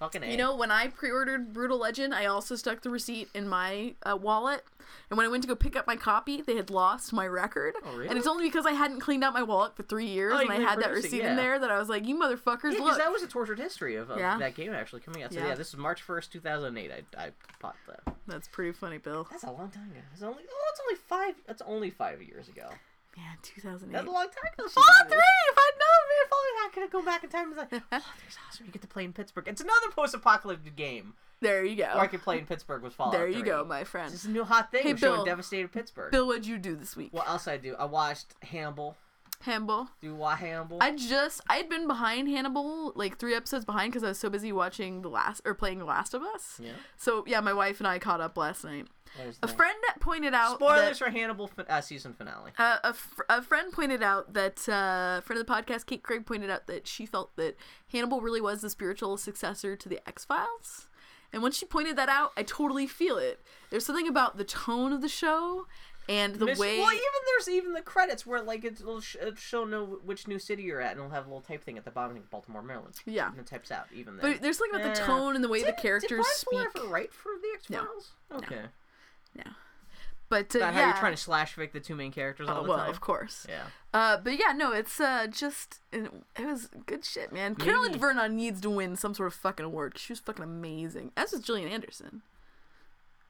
Fucking 0.04 0.22
A. 0.24 0.32
You 0.32 0.36
know, 0.38 0.54
when 0.54 0.70
I 0.70 0.88
pre-ordered 0.90 1.54
Brutal 1.54 1.78
Legend, 1.80 2.14
I 2.14 2.26
also 2.26 2.56
stuck 2.58 2.82
the 2.82 2.90
receipt 2.90 3.30
in 3.34 3.48
my 3.48 3.94
uh, 4.04 4.18
wallet. 4.18 4.66
And 5.10 5.16
when 5.18 5.26
I 5.26 5.30
went 5.30 5.44
to 5.44 5.48
go 5.48 5.56
pick 5.56 5.78
up 5.78 5.88
my 5.88 5.96
copy, 5.96 6.42
they 6.42 6.58
had 6.58 6.70
lost 6.70 7.14
my 7.14 7.26
record. 7.26 7.76
Oh, 7.86 7.96
really? 7.96 8.10
And 8.10 8.18
it's 8.18 8.28
only 8.28 8.44
because 8.46 8.66
I 8.66 8.74
hadn't 8.74 9.00
cleaned 9.00 9.24
out 9.24 9.34
my 9.34 9.44
wallet 9.44 9.78
for 9.78 9.84
three 9.84 10.08
years 10.08 10.34
Oh, 10.36 10.40
and 10.40 10.52
I 10.52 10.58
had 10.60 10.82
that 10.82 10.92
receipt 10.92 11.22
yeah. 11.24 11.30
in 11.32 11.38
there 11.38 11.58
that 11.58 11.72
I 11.72 11.80
was 11.80 11.88
like, 11.88 12.06
you 12.06 12.20
motherfuckers, 12.20 12.64
Yeah, 12.64 12.70
because 12.72 12.80
look. 12.82 12.98
that 12.98 13.14
was 13.14 13.24
a 13.24 13.28
tortured 13.28 13.60
history 13.60 13.96
of, 13.96 14.10
of 14.10 14.18
Yeah. 14.20 14.38
that 14.40 14.56
game 14.56 14.74
actually 14.74 15.00
coming 15.02 15.24
out. 15.24 15.32
So 15.32 15.40
Yeah. 15.40 15.48
yeah, 15.48 15.56
this 15.56 15.70
is 15.70 15.78
March 15.78 16.02
first, 16.02 16.34
two 16.34 16.42
thousand 16.42 16.78
eight. 16.78 16.92
I 16.92 17.04
I 17.18 17.32
bought 17.62 17.78
that. 17.88 18.14
That's 18.28 18.50
pretty 18.50 18.74
funny, 18.74 18.98
Bill. 18.98 19.26
That's 19.32 19.44
a 19.44 19.52
long 19.52 19.70
time 19.70 19.90
ago. 19.92 20.02
It's 20.12 20.22
only 20.22 20.44
oh, 20.52 20.66
it's 20.72 20.82
only 20.82 20.96
five. 21.08 21.36
That's 21.48 21.62
only 21.62 21.90
five 21.90 22.22
years 22.22 22.50
ago. 22.50 22.68
Man, 23.18 23.38
2008. 23.44 23.92
That's 23.94 24.08
a 24.08 24.12
long 24.12 24.26
time 24.26 24.54
ago. 24.58 24.68
Fallout 24.70 25.08
Three. 25.10 25.18
If 25.52 25.58
I'd 25.58 25.72
known, 25.80 26.04
man, 26.10 26.28
only 26.34 26.50
I 26.66 26.70
could 26.74 26.92
go 26.92 27.02
back 27.06 27.24
in 27.24 27.30
time. 27.30 27.46
and 27.52 27.54
be 27.56 27.60
like, 27.60 27.84
oh, 27.92 28.14
there's 28.20 28.38
awesome. 28.50 28.66
You 28.66 28.72
get 28.72 28.82
to 28.82 28.88
play 28.88 29.04
in 29.06 29.14
Pittsburgh. 29.14 29.48
It's 29.48 29.62
another 29.62 29.90
post-apocalyptic 29.96 30.76
game 30.76 31.14
There 31.40 31.64
you 31.64 31.76
go. 31.76 31.84
where 31.94 32.00
I 32.04 32.08
could 32.08 32.22
play 32.22 32.40
in 32.40 32.46
Pittsburgh 32.46 32.82
with 32.82 32.94
Fallout. 32.94 33.14
there 33.14 33.28
you 33.28 33.40
3. 33.40 33.44
go, 33.44 33.66
my 33.66 33.84
friend. 33.84 34.14
It's 34.14 34.26
a 34.26 34.30
new 34.32 34.44
hot 34.44 34.72
thing. 34.72 34.84
Hey, 34.84 34.94
We're 34.94 34.98
showing 34.98 35.16
Bill. 35.18 35.26
devastated 35.26 35.72
Pittsburgh. 35.72 36.12
Bill, 36.12 36.26
what'd 36.26 36.48
you 36.48 36.58
do 36.58 36.76
this 36.76 36.96
week? 36.96 37.14
What 37.14 37.28
else 37.28 37.48
I 37.48 37.58
do? 37.58 37.76
I 37.78 37.86
watched 37.86 38.34
Hannibal. 38.42 38.96
Hannibal. 39.42 39.90
Do 40.02 40.16
why 40.16 40.36
Hannibal? 40.36 40.78
I 40.82 40.96
just 40.96 41.42
I'd 41.50 41.68
been 41.70 41.86
behind 41.86 42.30
Hannibal 42.30 42.94
like 42.96 43.18
three 43.20 43.36
episodes 43.36 43.66
behind 43.66 43.92
because 43.92 44.02
I 44.04 44.08
was 44.08 44.18
so 44.20 44.30
busy 44.30 44.54
watching 44.54 45.02
the 45.02 45.10
last 45.10 45.42
or 45.44 45.54
playing 45.54 45.80
The 45.80 45.86
Last 45.86 46.14
of 46.14 46.24
Us. 46.24 46.62
Yeah. 46.64 46.72
So 46.96 47.26
yeah, 47.28 47.42
my 47.42 47.52
wife 47.54 47.80
and 47.82 47.88
I 47.88 48.00
caught 48.00 48.22
up 48.22 48.38
last 48.38 48.64
night. 48.64 48.88
A 49.42 49.48
friend 49.48 49.78
pointed 50.00 50.34
out 50.34 50.56
Spoilers 50.56 50.98
that, 51.00 51.06
for 51.06 51.12
Hannibal 51.12 51.48
fin- 51.48 51.66
uh, 51.70 51.82
season 51.82 52.14
finale. 52.14 52.52
uh, 52.58 52.78
a, 52.84 52.94
fr- 52.94 53.22
a 53.30 53.42
friend 53.42 53.72
pointed 53.72 54.02
out 54.02 54.34
that 54.34 54.68
uh, 54.68 55.22
friend 55.22 55.40
of 55.40 55.46
the 55.48 55.54
podcast, 55.54 55.86
Kate 55.86 56.02
Craig, 56.04 56.26
pointed 56.26 56.50
out 56.50 56.68
that 56.68 56.88
she 56.88 57.06
felt 57.06 57.36
that 57.36 57.56
Hannibal 57.92 58.22
really 58.22 58.42
was 58.42 58.62
the 58.62 58.70
spiritual 58.70 59.18
successor 59.18 59.76
to 59.76 59.88
the 59.90 60.00
X 60.08 60.26
Files. 60.26 60.88
And 61.32 61.42
when 61.42 61.52
she 61.52 61.66
pointed 61.66 61.96
that 61.96 62.10
out, 62.10 62.32
I 62.38 62.44
totally 62.44 62.86
feel 62.88 63.18
it. 63.18 63.42
There's 63.72 63.86
something 63.86 64.08
about 64.08 64.38
the 64.38 64.44
tone 64.44 64.94
of 64.94 65.02
the 65.02 65.10
show 65.10 65.66
and 66.10 66.36
the 66.36 66.46
way. 66.46 66.80
Well, 66.80 66.92
even 66.92 67.02
there's 67.26 67.50
even 67.50 67.74
the 67.74 67.82
credits 67.82 68.26
where 68.26 68.42
like 68.42 68.64
it'll, 68.66 69.00
sh- 69.02 69.16
it'll 69.20 69.36
show 69.36 69.64
know 69.64 70.00
which 70.04 70.28
new 70.28 70.38
city 70.38 70.64
you're 70.64 70.82
at, 70.82 70.92
and 70.92 71.00
it'll 71.00 71.12
have 71.12 71.26
a 71.26 71.30
little 71.30 71.42
type 71.42 71.64
thing 71.64 71.78
at 71.78 71.86
the 71.86 71.92
bottom, 71.92 72.14
like 72.16 72.30
Baltimore, 72.30 72.62
Maryland. 72.62 72.96
Yeah. 73.06 73.30
and 73.30 73.40
it 73.40 73.46
types 73.48 73.72
out 73.72 73.86
even 73.96 74.18
then. 74.18 74.34
but 74.34 74.42
there's 74.42 74.58
something 74.58 74.80
about 74.80 74.96
the 74.96 75.02
tone 75.02 75.34
and 75.36 75.44
the 75.44 75.48
way 75.50 75.62
the 75.62 75.68
Did- 75.68 75.78
characters 75.78 76.10
did 76.10 76.18
Bryan 76.18 76.36
speak. 76.36 76.60
Fuller 76.74 76.84
ever 76.86 76.94
write 76.94 77.14
for 77.14 77.32
the 77.42 77.48
X 77.56 77.66
Files? 77.68 78.12
No. 78.30 78.38
Okay. 78.38 78.56
No. 78.56 78.62
But 80.30 80.56
uh, 80.56 80.60
About 80.60 80.74
yeah. 80.74 80.80
how 80.82 80.88
you're 80.88 80.98
trying 80.98 81.14
to 81.14 81.18
slash 81.18 81.56
fic 81.56 81.74
the 81.74 81.80
two 81.80 81.94
main 81.96 82.12
characters 82.12 82.48
all 82.50 82.60
Oh, 82.60 82.64
the 82.64 82.70
well, 82.70 82.78
time. 82.80 82.90
of 82.90 83.02
course. 83.02 83.46
Yeah. 83.48 83.66
Uh, 83.94 84.18
but 84.18 84.40
yeah, 84.40 84.52
no, 84.54 84.72
it's 84.72 85.00
uh, 85.00 85.28
just 85.28 85.80
it, 85.92 86.10
was 86.40 86.70
good 86.88 87.06
shit, 87.06 87.32
man. 87.32 87.54
Carolyn 87.56 87.92
Maybe- 87.92 88.00
Vernon 88.00 88.36
needs 88.36 88.60
to 88.62 88.70
win 88.72 88.96
some 88.96 89.14
sort 89.14 89.28
of 89.28 89.36
fucking 89.36 89.66
award. 89.66 90.00
she 90.00 90.12
was 90.12 90.20
fucking 90.20 90.44
amazing. 90.44 91.12
As 91.16 91.34
was 91.34 91.42
Gillian 91.42 91.70
Anderson. 91.70 92.24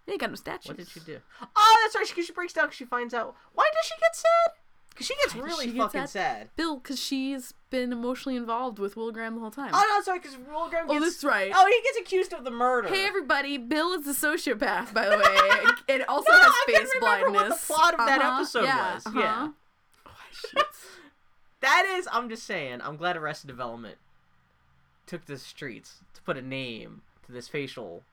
They 0.06 0.14
ain't 0.14 0.22
got 0.22 0.30
no 0.30 0.36
statues. 0.38 0.68
What 0.70 0.78
did 0.78 0.88
she 0.88 1.00
do? 1.02 1.20
Oh, 1.56 1.78
that's 1.84 1.96
right. 1.96 2.08
She, 2.08 2.22
she 2.24 2.32
breaks 2.32 2.54
down 2.54 2.66
because 2.68 2.78
she 2.78 2.86
finds 2.86 3.14
out. 3.14 3.36
Why 3.54 3.70
does 3.74 3.86
she 3.86 3.96
get 4.00 4.16
sad? 4.16 4.52
Because 4.94 5.08
she 5.08 5.16
gets 5.16 5.36
really 5.36 5.72
she 5.72 5.78
fucking 5.78 6.02
sad? 6.02 6.10
sad. 6.10 6.50
Bill, 6.56 6.78
because 6.78 7.00
she's 7.00 7.54
been 7.72 7.92
emotionally 7.92 8.36
involved 8.36 8.78
with 8.80 8.96
Will 8.96 9.12
Graham 9.12 9.34
the 9.36 9.42
whole 9.42 9.50
time. 9.52 9.72
Oh 9.74 9.86
no, 9.98 10.04
sorry. 10.04 10.20
Because 10.20 10.38
Will 10.38 10.70
Graham 10.70 10.86
Oh, 10.90 11.00
that's 11.00 11.24
right. 11.24 11.52
Oh, 11.54 11.66
he 11.66 11.82
gets 11.84 11.98
accused 12.08 12.34
of 12.34 12.44
the 12.44 12.52
murder. 12.52 12.88
Hey 12.90 13.06
everybody, 13.08 13.58
Bill 13.58 13.94
is 13.94 14.06
a 14.08 14.14
sociopath, 14.14 14.94
by 14.94 15.10
the 15.10 15.18
way. 15.18 15.50
and, 15.62 15.72
and 15.90 16.04
also 16.06 16.32
No, 16.32 16.38
has 16.38 16.48
I 16.48 16.64
face 16.68 16.78
couldn't 16.94 17.02
remember 17.02 17.32
what 17.32 17.50
the 17.50 17.56
plot 17.66 17.94
of 17.94 18.06
that 18.06 18.22
Uh-huh, 18.22 18.36
episode 18.42 18.64
yeah, 18.66 18.94
was. 18.96 19.06
uh-huh. 19.08 19.20
Yeah. 19.20 19.48
Oh, 20.06 20.12
shit. 20.32 20.66
That 21.62 21.86
is, 21.98 22.08
I'm 22.12 22.30
just 22.30 22.44
saying, 22.44 22.82
I'm 22.84 22.98
glad 22.98 23.16
Arrested 23.18 23.48
Development 23.48 23.96
took 25.08 25.26
the 25.26 25.38
streets 25.38 26.02
to 26.14 26.22
put 26.22 26.38
a 26.38 26.42
name 26.42 27.02
to 27.26 27.32
this 27.32 27.48
facial 27.48 28.04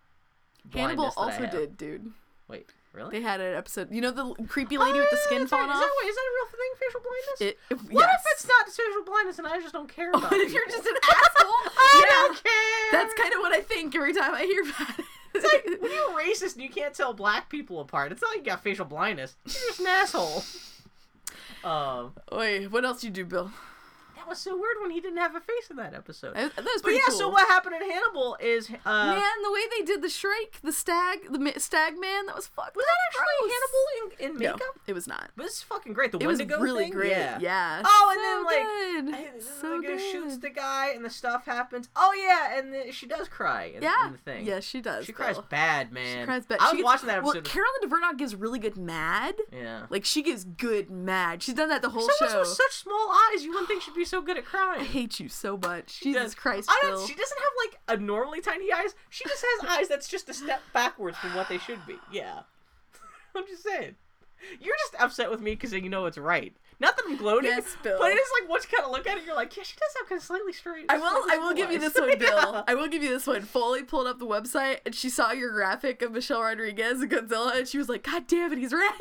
Hannibal 0.72 1.10
blindness 1.12 1.14
that 1.14 1.20
also 1.20 1.58
did, 1.58 1.76
dude. 1.76 2.12
Wait, 2.48 2.68
really? 2.92 3.10
They 3.18 3.22
had 3.22 3.40
an 3.40 3.54
episode. 3.56 3.88
You 3.90 4.00
know 4.00 4.10
the 4.10 4.34
creepy 4.46 4.78
lady 4.78 4.98
with 4.98 5.10
the 5.10 5.16
Oh, 5.18 5.24
skin 5.26 5.38
that's 5.40 5.52
right. 5.52 5.58
falling 5.58 5.70
Is 5.70 5.76
off. 5.76 5.82
that, 5.82 5.92
wait, 6.02 6.08
is 6.10 6.16
that 6.16 6.22
a 6.22 6.34
real 6.34 6.48
thing? 6.50 6.70
Facial 6.80 7.00
blindness? 7.00 7.40
It, 7.40 7.58
it, 7.70 7.94
what 7.94 8.02
yes. 8.06 8.20
if 8.20 8.26
it's 8.32 8.48
not 8.48 8.66
facial 8.68 9.04
blindness 9.04 9.38
and 9.38 9.46
I 9.46 9.60
just 9.60 9.72
don't 9.72 9.88
care 9.88 10.10
about 10.14 10.32
it? 10.32 10.40
if 10.40 10.52
you're 10.52 10.66
just 10.66 10.86
an 10.86 10.94
asshole? 11.02 11.50
I 11.78 11.96
yeah, 12.00 12.14
don't 12.26 12.42
care. 12.42 13.00
that's 13.00 13.14
kind 13.14 13.32
of 13.34 13.40
what 13.40 13.52
I 13.52 13.60
think 13.60 13.94
every 13.94 14.12
time 14.14 14.34
I 14.34 14.42
hear 14.42 14.62
about 14.62 14.98
it. 14.98 15.04
It's 15.32 15.44
like 15.44 15.80
when 15.80 15.90
you're 15.92 16.10
racist 16.18 16.54
and 16.54 16.62
you 16.64 16.68
can't 16.70 16.92
tell 16.92 17.12
black 17.12 17.48
people 17.48 17.78
apart. 17.80 18.10
It's 18.10 18.20
not 18.20 18.30
like 18.30 18.38
you 18.38 18.46
got 18.46 18.62
facial 18.64 18.84
blindness. 18.84 19.36
You're 19.44 19.54
just 19.68 19.80
an 19.80 19.86
asshole. 19.86 20.42
Um, 21.62 22.14
Wait, 22.32 22.68
what 22.68 22.86
else 22.86 23.02
do 23.02 23.08
you 23.08 23.12
do, 23.12 23.26
Bill? 23.26 23.50
Was 24.30 24.38
so 24.38 24.56
weird 24.56 24.76
when 24.80 24.92
he 24.92 25.00
didn't 25.00 25.18
have 25.18 25.34
a 25.34 25.40
face 25.40 25.68
in 25.70 25.76
that 25.76 25.92
episode. 25.92 26.34
That 26.36 26.54
was 26.56 26.64
But 26.76 26.82
pretty 26.84 26.98
yeah, 26.98 27.02
cool. 27.08 27.18
so 27.18 27.28
what 27.28 27.48
happened 27.48 27.74
in 27.82 27.90
Hannibal 27.90 28.36
is 28.40 28.70
uh, 28.70 29.06
Man, 29.14 29.42
the 29.42 29.50
way 29.52 29.60
they 29.76 29.84
did 29.84 30.02
the 30.02 30.08
Shrike, 30.08 30.60
the 30.62 30.72
stag, 30.72 31.18
the 31.30 31.52
stag 31.58 31.98
man, 31.98 32.26
that 32.26 32.36
was 32.36 32.46
fucked. 32.46 32.76
was 32.76 32.84
that 32.86 32.96
actually 33.08 33.48
gross. 33.48 33.52
Hannibal 33.52 34.24
in, 34.28 34.30
in 34.30 34.42
No, 34.42 34.52
makeup? 34.52 34.78
it 34.86 34.92
was 34.92 35.06
not. 35.08 35.30
But 35.36 35.42
this 35.44 35.54
is 35.54 35.62
fucking 35.62 35.92
great. 35.94 36.12
The 36.12 36.18
It 36.18 36.26
was 36.28 36.38
really 36.44 36.84
thing? 36.84 36.92
great. 36.92 37.10
Yeah. 37.10 37.38
Yeah. 37.40 37.82
Oh, 37.84 38.08
and 38.12 38.20
So 38.20 39.10
then 39.10 39.14
like 39.24 39.34
good. 39.34 39.42
So 39.42 39.62
the 39.62 39.72
Wendigo 39.88 39.98
shoots 39.98 40.38
the 40.38 40.50
guy 40.50 40.90
and 40.94 41.04
the 41.04 41.10
stuff 41.10 41.44
happens. 41.46 41.88
Oh 41.96 42.12
yeah, 42.16 42.56
and 42.58 42.72
the, 42.72 42.92
she 42.92 43.06
does 43.06 43.26
cry 43.28 43.72
in, 43.74 43.82
yeah. 43.82 44.06
in 44.06 44.12
the 44.12 44.18
thing. 44.18 44.46
Yeah, 44.46 44.60
she 44.60 44.80
does. 44.80 45.06
She 45.06 45.12
cries 45.12 45.38
bad, 45.50 45.90
man. 45.92 46.20
She 46.20 46.24
cries 46.26 46.46
bad. 46.46 46.58
I 46.60 46.64
was 46.66 46.72
gets- 46.74 46.84
watching 46.84 47.06
that 47.08 47.22
Well, 47.24 47.36
episode. 47.36 47.52
Carolyn 47.52 47.80
Dhavernas 47.84 48.16
gives 48.16 48.36
really 48.36 48.60
good 48.60 48.76
mad. 48.76 49.34
yeah. 49.52 49.86
Like 49.90 50.04
she 50.04 50.22
gives 50.22 50.44
good 50.44 50.88
mad. 50.88 51.42
She's 51.42 51.54
done 51.56 51.68
that 51.70 51.82
the 51.82 51.90
whole 51.90 52.08
Someone 52.18 52.32
show. 52.34 52.38
with 52.40 52.48
such 52.48 52.72
small 52.74 53.10
eyes, 53.32 53.42
you 53.42 53.50
wouldn't 53.50 53.66
think 53.68 53.82
she'd 53.82 53.94
be 53.94 54.04
so 54.04 54.19
good 54.22 54.36
at 54.38 54.44
crying. 54.44 54.80
I 54.80 54.84
hate 54.84 55.18
you 55.20 55.28
so 55.28 55.56
much. 55.56 55.90
She 55.90 56.06
Jesus 56.06 56.22
does- 56.22 56.34
Christ, 56.34 56.68
I 56.70 56.78
don't, 56.82 57.06
she 57.08 57.14
doesn't 57.14 57.38
have 57.38 57.52
like 57.66 57.98
a 57.98 58.02
normally 58.02 58.40
tiny 58.40 58.72
eyes. 58.72 58.94
She 59.08 59.24
just 59.24 59.44
has 59.60 59.70
eyes 59.70 59.88
that's 59.88 60.08
just 60.08 60.28
a 60.28 60.34
step 60.34 60.60
backwards 60.72 61.16
from 61.18 61.34
what 61.34 61.48
they 61.48 61.58
should 61.58 61.84
be. 61.86 61.96
Yeah. 62.12 62.40
I'm 63.34 63.46
just 63.46 63.62
saying. 63.62 63.94
You're 64.60 64.76
just 64.90 65.02
upset 65.02 65.30
with 65.30 65.40
me 65.40 65.52
because 65.52 65.72
you 65.72 65.88
know 65.88 66.06
it's 66.06 66.16
right. 66.18 66.54
Not 66.80 66.96
that 66.96 67.04
I'm 67.06 67.16
gloating, 67.16 67.50
Yes, 67.50 67.76
Bill. 67.82 67.98
but 68.00 68.10
it's 68.10 68.30
like 68.40 68.48
once 68.48 68.64
you 68.64 68.76
kind 68.76 68.86
of 68.86 68.90
look 68.90 69.06
at 69.06 69.18
it, 69.18 69.24
you're 69.26 69.34
like, 69.34 69.54
yeah, 69.54 69.62
she 69.64 69.74
does 69.76 69.90
have 69.98 70.08
kind 70.08 70.18
of 70.18 70.24
slightly 70.24 70.52
straight. 70.54 70.86
I 70.88 70.96
will. 70.96 71.24
I 71.30 71.36
will 71.36 71.52
give 71.54 71.70
you 71.70 71.78
this 71.78 71.94
one, 71.94 72.08
Bill. 72.18 72.52
Yeah. 72.52 72.62
I 72.66 72.74
will 72.74 72.88
give 72.88 73.02
you 73.02 73.10
this 73.10 73.26
one. 73.26 73.42
Foley 73.42 73.82
pulled 73.82 74.06
up 74.06 74.18
the 74.18 74.26
website 74.26 74.78
and 74.86 74.94
she 74.94 75.10
saw 75.10 75.32
your 75.32 75.50
graphic 75.52 76.00
of 76.00 76.12
Michelle 76.12 76.40
Rodriguez 76.42 77.02
and 77.02 77.10
Godzilla, 77.10 77.54
and 77.58 77.68
she 77.68 77.76
was 77.78 77.88
like, 77.90 78.02
"God 78.04 78.26
damn 78.26 78.50
it, 78.52 78.58
he's 78.58 78.72
right." 78.72 78.98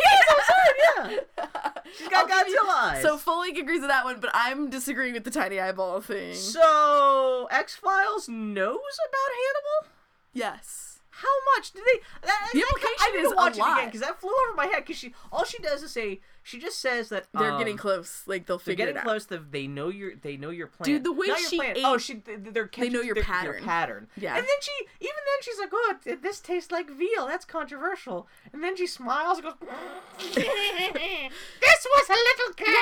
yeah. 0.98 1.18
She's 1.98 2.08
got 2.10 2.30
I'll 2.30 2.44
Godzilla 2.46 2.70
eyes. 2.92 3.02
So 3.02 3.18
Foley 3.18 3.58
agrees 3.58 3.80
with 3.82 3.90
that 3.90 4.04
one, 4.06 4.20
but 4.20 4.30
I'm 4.34 4.70
disagreeing 4.70 5.14
with 5.14 5.24
the 5.24 5.32
tiny 5.32 5.60
eyeball 5.60 6.02
thing. 6.02 6.36
So 6.36 7.48
X 7.50 7.76
Files 7.78 8.28
knows 8.30 8.76
about 9.08 9.32
Hannibal. 9.40 9.94
yes. 10.34 10.89
How 11.22 11.56
much 11.58 11.72
did 11.72 11.84
they? 11.86 12.00
That, 12.28 12.50
The 12.54 12.60
I- 12.60 12.62
I, 12.62 12.68
implication 12.68 13.16
need 13.16 13.22
is 13.26 13.30
to 13.30 13.34
a 13.34 13.38
watch 13.38 13.52
it 13.52 13.56
again 13.60 13.68
lot. 13.70 13.86
because 13.86 14.02
that 14.02 14.20
flew 14.22 14.30
over 14.48 14.56
my 14.56 14.66
head. 14.66 14.84
Because 14.86 14.98
she, 14.98 15.14
all 15.32 15.44
she 15.46 15.58
does 15.62 15.84
is 15.84 15.92
say, 15.92 16.20
she 16.44 16.60
just 16.60 16.80
says 16.80 17.10
that 17.10 17.28
They're 17.38 17.52
um, 17.52 17.60
getting 17.60 17.78
close. 17.78 18.24
Like 18.26 18.46
they'll 18.46 18.58
They're 18.58 18.64
figure 18.74 18.86
getting 18.86 18.96
it 18.98 19.00
out. 19.00 19.06
close. 19.06 19.26
They 19.52 19.68
know 19.68 19.90
your. 19.90 20.16
They 20.16 20.38
know 20.38 20.50
your 20.50 20.68
plan. 20.68 20.86
Dude, 20.86 21.04
the 21.04 21.12
way 21.14 21.28
Not 21.28 21.40
she 21.40 21.62
ate- 21.62 21.78
Oh, 21.84 21.98
she. 21.98 22.16
they- 22.16 22.36
They're 22.38 22.68
catching, 22.68 22.94
know 22.94 23.02
your 23.02 23.16
pattern. 23.16 23.54
Your 23.56 23.64
pattern. 23.64 24.08
Yeah. 24.18 24.36
And 24.38 24.44
then 24.46 24.56
she, 24.62 24.86
even 25.00 25.16
then, 25.16 25.42
she's 25.42 25.60
like, 25.60 25.70
"Oh, 25.74 25.96
it- 26.06 26.22
this 26.24 26.40
tastes 26.40 26.72
like 26.72 26.90
veal. 26.90 27.28
That's 27.28 27.46
controversial." 27.46 28.28
And 28.54 28.64
then 28.64 28.76
she 28.78 28.88
smiles 28.88 29.40
and 29.40 29.48
goes, 29.48 29.56
"This 30.36 31.88
was 31.96 32.10
a 32.10 32.14
little 32.14 32.54
girl." 32.66 32.76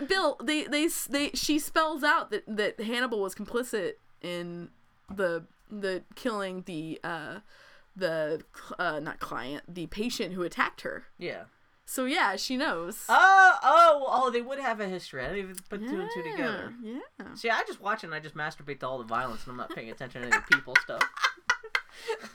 And 0.00 0.08
Bill, 0.08 0.36
they 0.42 0.64
they 0.64 0.88
they 1.08 1.30
she 1.34 1.58
spells 1.58 2.02
out 2.02 2.30
that 2.30 2.44
that 2.46 2.80
Hannibal 2.80 3.20
was 3.20 3.34
complicit 3.34 3.94
in 4.20 4.70
the 5.14 5.44
the 5.70 6.02
killing 6.14 6.62
the 6.66 7.00
uh 7.04 7.40
the 7.96 8.42
uh 8.78 9.00
not 9.00 9.20
client 9.20 9.62
the 9.68 9.86
patient 9.86 10.34
who 10.34 10.42
attacked 10.42 10.80
her. 10.82 11.04
yeah. 11.18 11.44
So 11.86 12.06
yeah, 12.06 12.36
she 12.36 12.56
knows. 12.56 13.04
Oh, 13.10 13.58
oh, 13.62 14.04
oh! 14.08 14.30
They 14.30 14.40
would 14.40 14.58
have 14.58 14.80
a 14.80 14.88
history. 14.88 15.22
I 15.22 15.28
didn't 15.28 15.38
even 15.38 15.56
put 15.68 15.80
two 15.86 16.00
and 16.00 16.08
two 16.14 16.22
together. 16.22 16.72
Yeah. 16.82 17.34
See, 17.34 17.50
I 17.50 17.62
just 17.66 17.78
watch 17.78 18.02
it 18.02 18.06
and 18.06 18.14
I 18.14 18.20
just 18.20 18.34
masturbate 18.34 18.80
to 18.80 18.88
all 18.88 18.96
the 18.96 19.04
violence 19.04 19.42
and 19.44 19.50
I'm 19.50 19.58
not 19.58 19.68
paying 19.74 19.90
attention 19.90 20.22
to 20.22 20.28
any 20.28 20.34
the 20.36 20.56
people 20.56 20.74
stuff. 20.82 21.02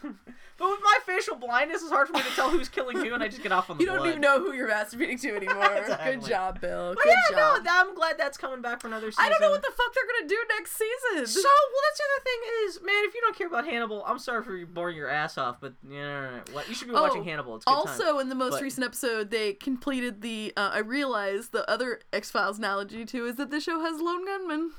but 0.04 0.70
with 0.70 0.80
my 0.84 0.98
facial 1.06 1.36
blindness, 1.36 1.82
it's 1.82 1.92
hard 1.92 2.08
for 2.08 2.14
me 2.14 2.22
to 2.22 2.36
tell 2.36 2.50
who's 2.50 2.68
killing 2.70 2.98
who, 2.98 3.14
and 3.14 3.24
I 3.24 3.28
just 3.30 3.42
get 3.42 3.52
off 3.52 3.70
on 3.70 3.78
the 3.78 3.84
You 3.84 3.88
don't 3.88 3.98
blood. 4.00 4.10
even 4.10 4.22
know 4.22 4.40
who 4.40 4.54
you're 4.54 4.68
masturbating 4.70 5.20
to 5.22 5.36
anymore. 5.36 5.66
Exactly. 5.80 6.16
Good 6.18 6.26
job, 6.26 6.60
Bill. 6.62 6.94
But 6.96 7.04
Good 7.04 7.14
yeah, 7.32 7.38
job. 7.38 7.64
no, 7.64 7.72
I'm 7.74 7.96
glad 7.96 8.18
that's 8.18 8.38
coming 8.38 8.62
back 8.62 8.82
for 8.82 8.88
another 8.88 9.12
season. 9.12 9.24
I 9.26 9.30
don't 9.30 9.42
know 9.42 9.50
what 9.52 9.62
the 9.62 9.72
fuck 9.76 9.94
they're 9.96 10.04
gonna 10.18 10.28
do 10.30 10.38
next 10.58 10.72
season. 10.74 11.28
So, 11.28 11.42
well, 11.50 11.82
that's 11.88 11.98
the 11.98 12.04
other 12.04 12.24
thing 12.24 12.40
is, 12.66 12.80
man, 12.84 13.04
if 13.08 13.14
you 13.16 13.22
don't 13.22 13.36
care 13.38 13.48
about 13.48 13.66
Hannibal, 13.66 14.04
I'm 14.06 14.20
sorry 14.20 14.44
for 14.44 14.56
you 14.56 14.66
boring 14.66 14.98
your 14.98 15.10
ass 15.10 15.38
off, 15.38 15.58
but 15.62 15.74
you 15.88 16.00
know, 16.02 16.42
what 16.52 16.68
you 16.68 16.76
should 16.76 16.88
be 16.90 16.94
watching 16.94 17.22
Oh, 17.22 17.24
Hannibal. 17.24 17.56
It's 17.56 17.66
also, 17.68 18.14
time. 18.14 18.22
in 18.22 18.30
the 18.30 18.36
most 18.36 18.54
But- 18.54 18.62
recent 18.64 18.86
episode, 18.86 19.32
they 19.32 19.54
completed 19.54 20.22
the. 20.22 20.52
Uh, 20.58 20.72
I 20.74 20.80
realized 20.80 21.52
the 21.54 21.70
other 21.70 22.02
X 22.12 22.30
Files 22.32 22.58
analogy 22.58 23.06
too 23.06 23.26
is 23.26 23.36
that 23.38 23.50
the 23.52 23.60
show 23.62 23.80
has 23.80 24.02
lone 24.02 24.26
gunmen, 24.26 24.72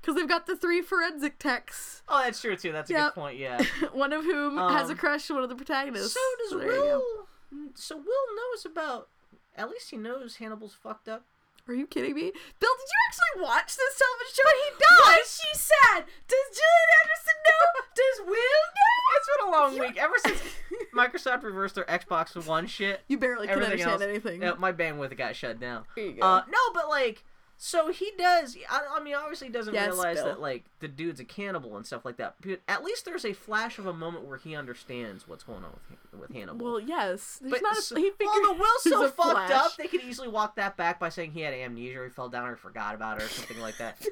because 0.00 0.14
they've 0.16 0.28
got 0.28 0.46
the 0.46 0.56
three 0.56 0.80
forensic 0.82 1.38
techs, 1.38 2.02
Oh, 2.08 2.22
that's 2.22 2.40
true 2.40 2.56
too. 2.56 2.72
That's 2.72 2.90
a 2.90 2.94
Yep. 2.94 3.14
good 3.14 3.20
point. 3.20 3.38
Yeah. 3.38 3.62
one 3.92 4.12
of 4.12 4.24
whom 4.24 4.56
has 4.56 4.88
a 4.88 4.92
Um, 4.92 4.98
crush 4.98 5.30
on 5.30 5.36
one 5.36 5.44
of 5.44 5.50
the 5.50 5.56
protagonists. 5.56 6.14
so 6.14 6.20
does 6.58 6.64
go. 6.64 6.66
Will. 6.66 7.28
So 7.74 7.96
Will 7.96 8.04
knows 8.36 8.64
about. 8.64 9.08
At 9.56 9.68
least 9.68 9.90
he 9.90 9.96
knows 9.96 10.36
Hannibal's 10.36 10.74
fucked 10.74 11.08
up. 11.08 11.24
Are 11.68 11.74
you 11.74 11.86
kidding 11.86 12.14
me, 12.14 12.22
Bill? 12.22 12.32
Did 12.60 12.88
you 12.88 12.98
actually 13.08 13.42
watch 13.42 13.76
this 13.76 13.98
television 13.98 14.34
show? 14.34 14.42
But 14.44 14.54
he 14.54 15.14
does. 15.14 15.26
Is 15.26 15.40
she 15.40 15.58
said! 15.58 16.04
Does 16.26 16.58
Gillian 16.58 16.90
Anderson 17.02 17.36
know? 17.46 17.82
Does 17.94 18.26
Will 18.26 18.64
know? 18.74 19.16
It's 19.16 19.28
been 19.36 19.46
a 19.46 19.50
long 19.50 19.78
week. 19.78 19.96
Ever 20.02 20.14
since 20.24 20.42
Microsoft 20.96 21.42
reversed 21.44 21.74
their 21.76 21.84
Xbox 21.84 22.44
One 22.46 22.66
shit, 22.66 23.02
You 23.08 23.18
barely 23.18 23.46
can 23.46 23.62
understand 23.62 23.90
else, 23.90 24.02
anything. 24.02 24.40
my 24.58 24.72
bandwidth 24.72 25.16
got 25.16 25.36
shut 25.36 25.60
down. 25.60 25.84
There 25.94 26.06
you 26.06 26.12
go. 26.14 26.22
Uh, 26.26 26.42
no, 26.48 26.58
but 26.74 26.88
like, 26.88 27.22
so 27.62 27.92
he 27.92 28.10
does. 28.16 28.56
I, 28.70 28.80
I 28.98 29.02
mean, 29.02 29.14
obviously, 29.14 29.48
he 29.48 29.52
doesn't 29.52 29.74
Yes, 29.74 29.88
realize 29.88 30.16
Bill. 30.16 30.24
that 30.26 30.40
like 30.40 30.64
the 30.78 30.88
dude's 30.88 31.20
a 31.20 31.24
cannibal 31.26 31.76
and 31.76 31.84
stuff 31.84 32.06
like 32.06 32.16
that. 32.16 32.36
But 32.40 32.60
at 32.66 32.82
least 32.82 33.04
there's 33.04 33.26
a 33.26 33.34
flash 33.34 33.78
of 33.78 33.84
a 33.84 33.92
moment 33.92 34.24
where 34.24 34.38
he 34.38 34.56
understands 34.56 35.28
what's 35.28 35.44
going 35.44 35.62
on 35.62 35.72
with 36.12 36.20
with 36.22 36.32
Hannibal. 36.34 36.64
well, 36.64 36.80
yes. 36.80 37.38
But 37.42 37.60
not 37.62 37.76
a, 37.76 37.82
so- 37.82 37.96
he 37.96 38.10
figured 38.12 38.28
well, 38.42 38.54
the 38.54 38.60
Will's 38.60 38.82
so 38.82 39.10
fucked 39.10 39.30
flash. 39.32 39.50
up. 39.50 39.76
They 39.76 39.88
could 39.88 40.02
easily 40.02 40.28
walk 40.28 40.56
that 40.56 40.76
back 40.78 40.98
by 40.98 41.10
saying 41.10 41.32
he 41.32 41.42
had 41.42 41.52
amnesia, 41.52 42.00
or 42.00 42.04
he 42.04 42.10
fell 42.10 42.30
down, 42.30 42.48
or 42.48 42.56
forgot 42.56 42.94
about 42.94 43.18
it, 43.20 43.24
or 43.24 43.28
something 43.28 43.60
like 43.60 43.76
that. 43.76 43.98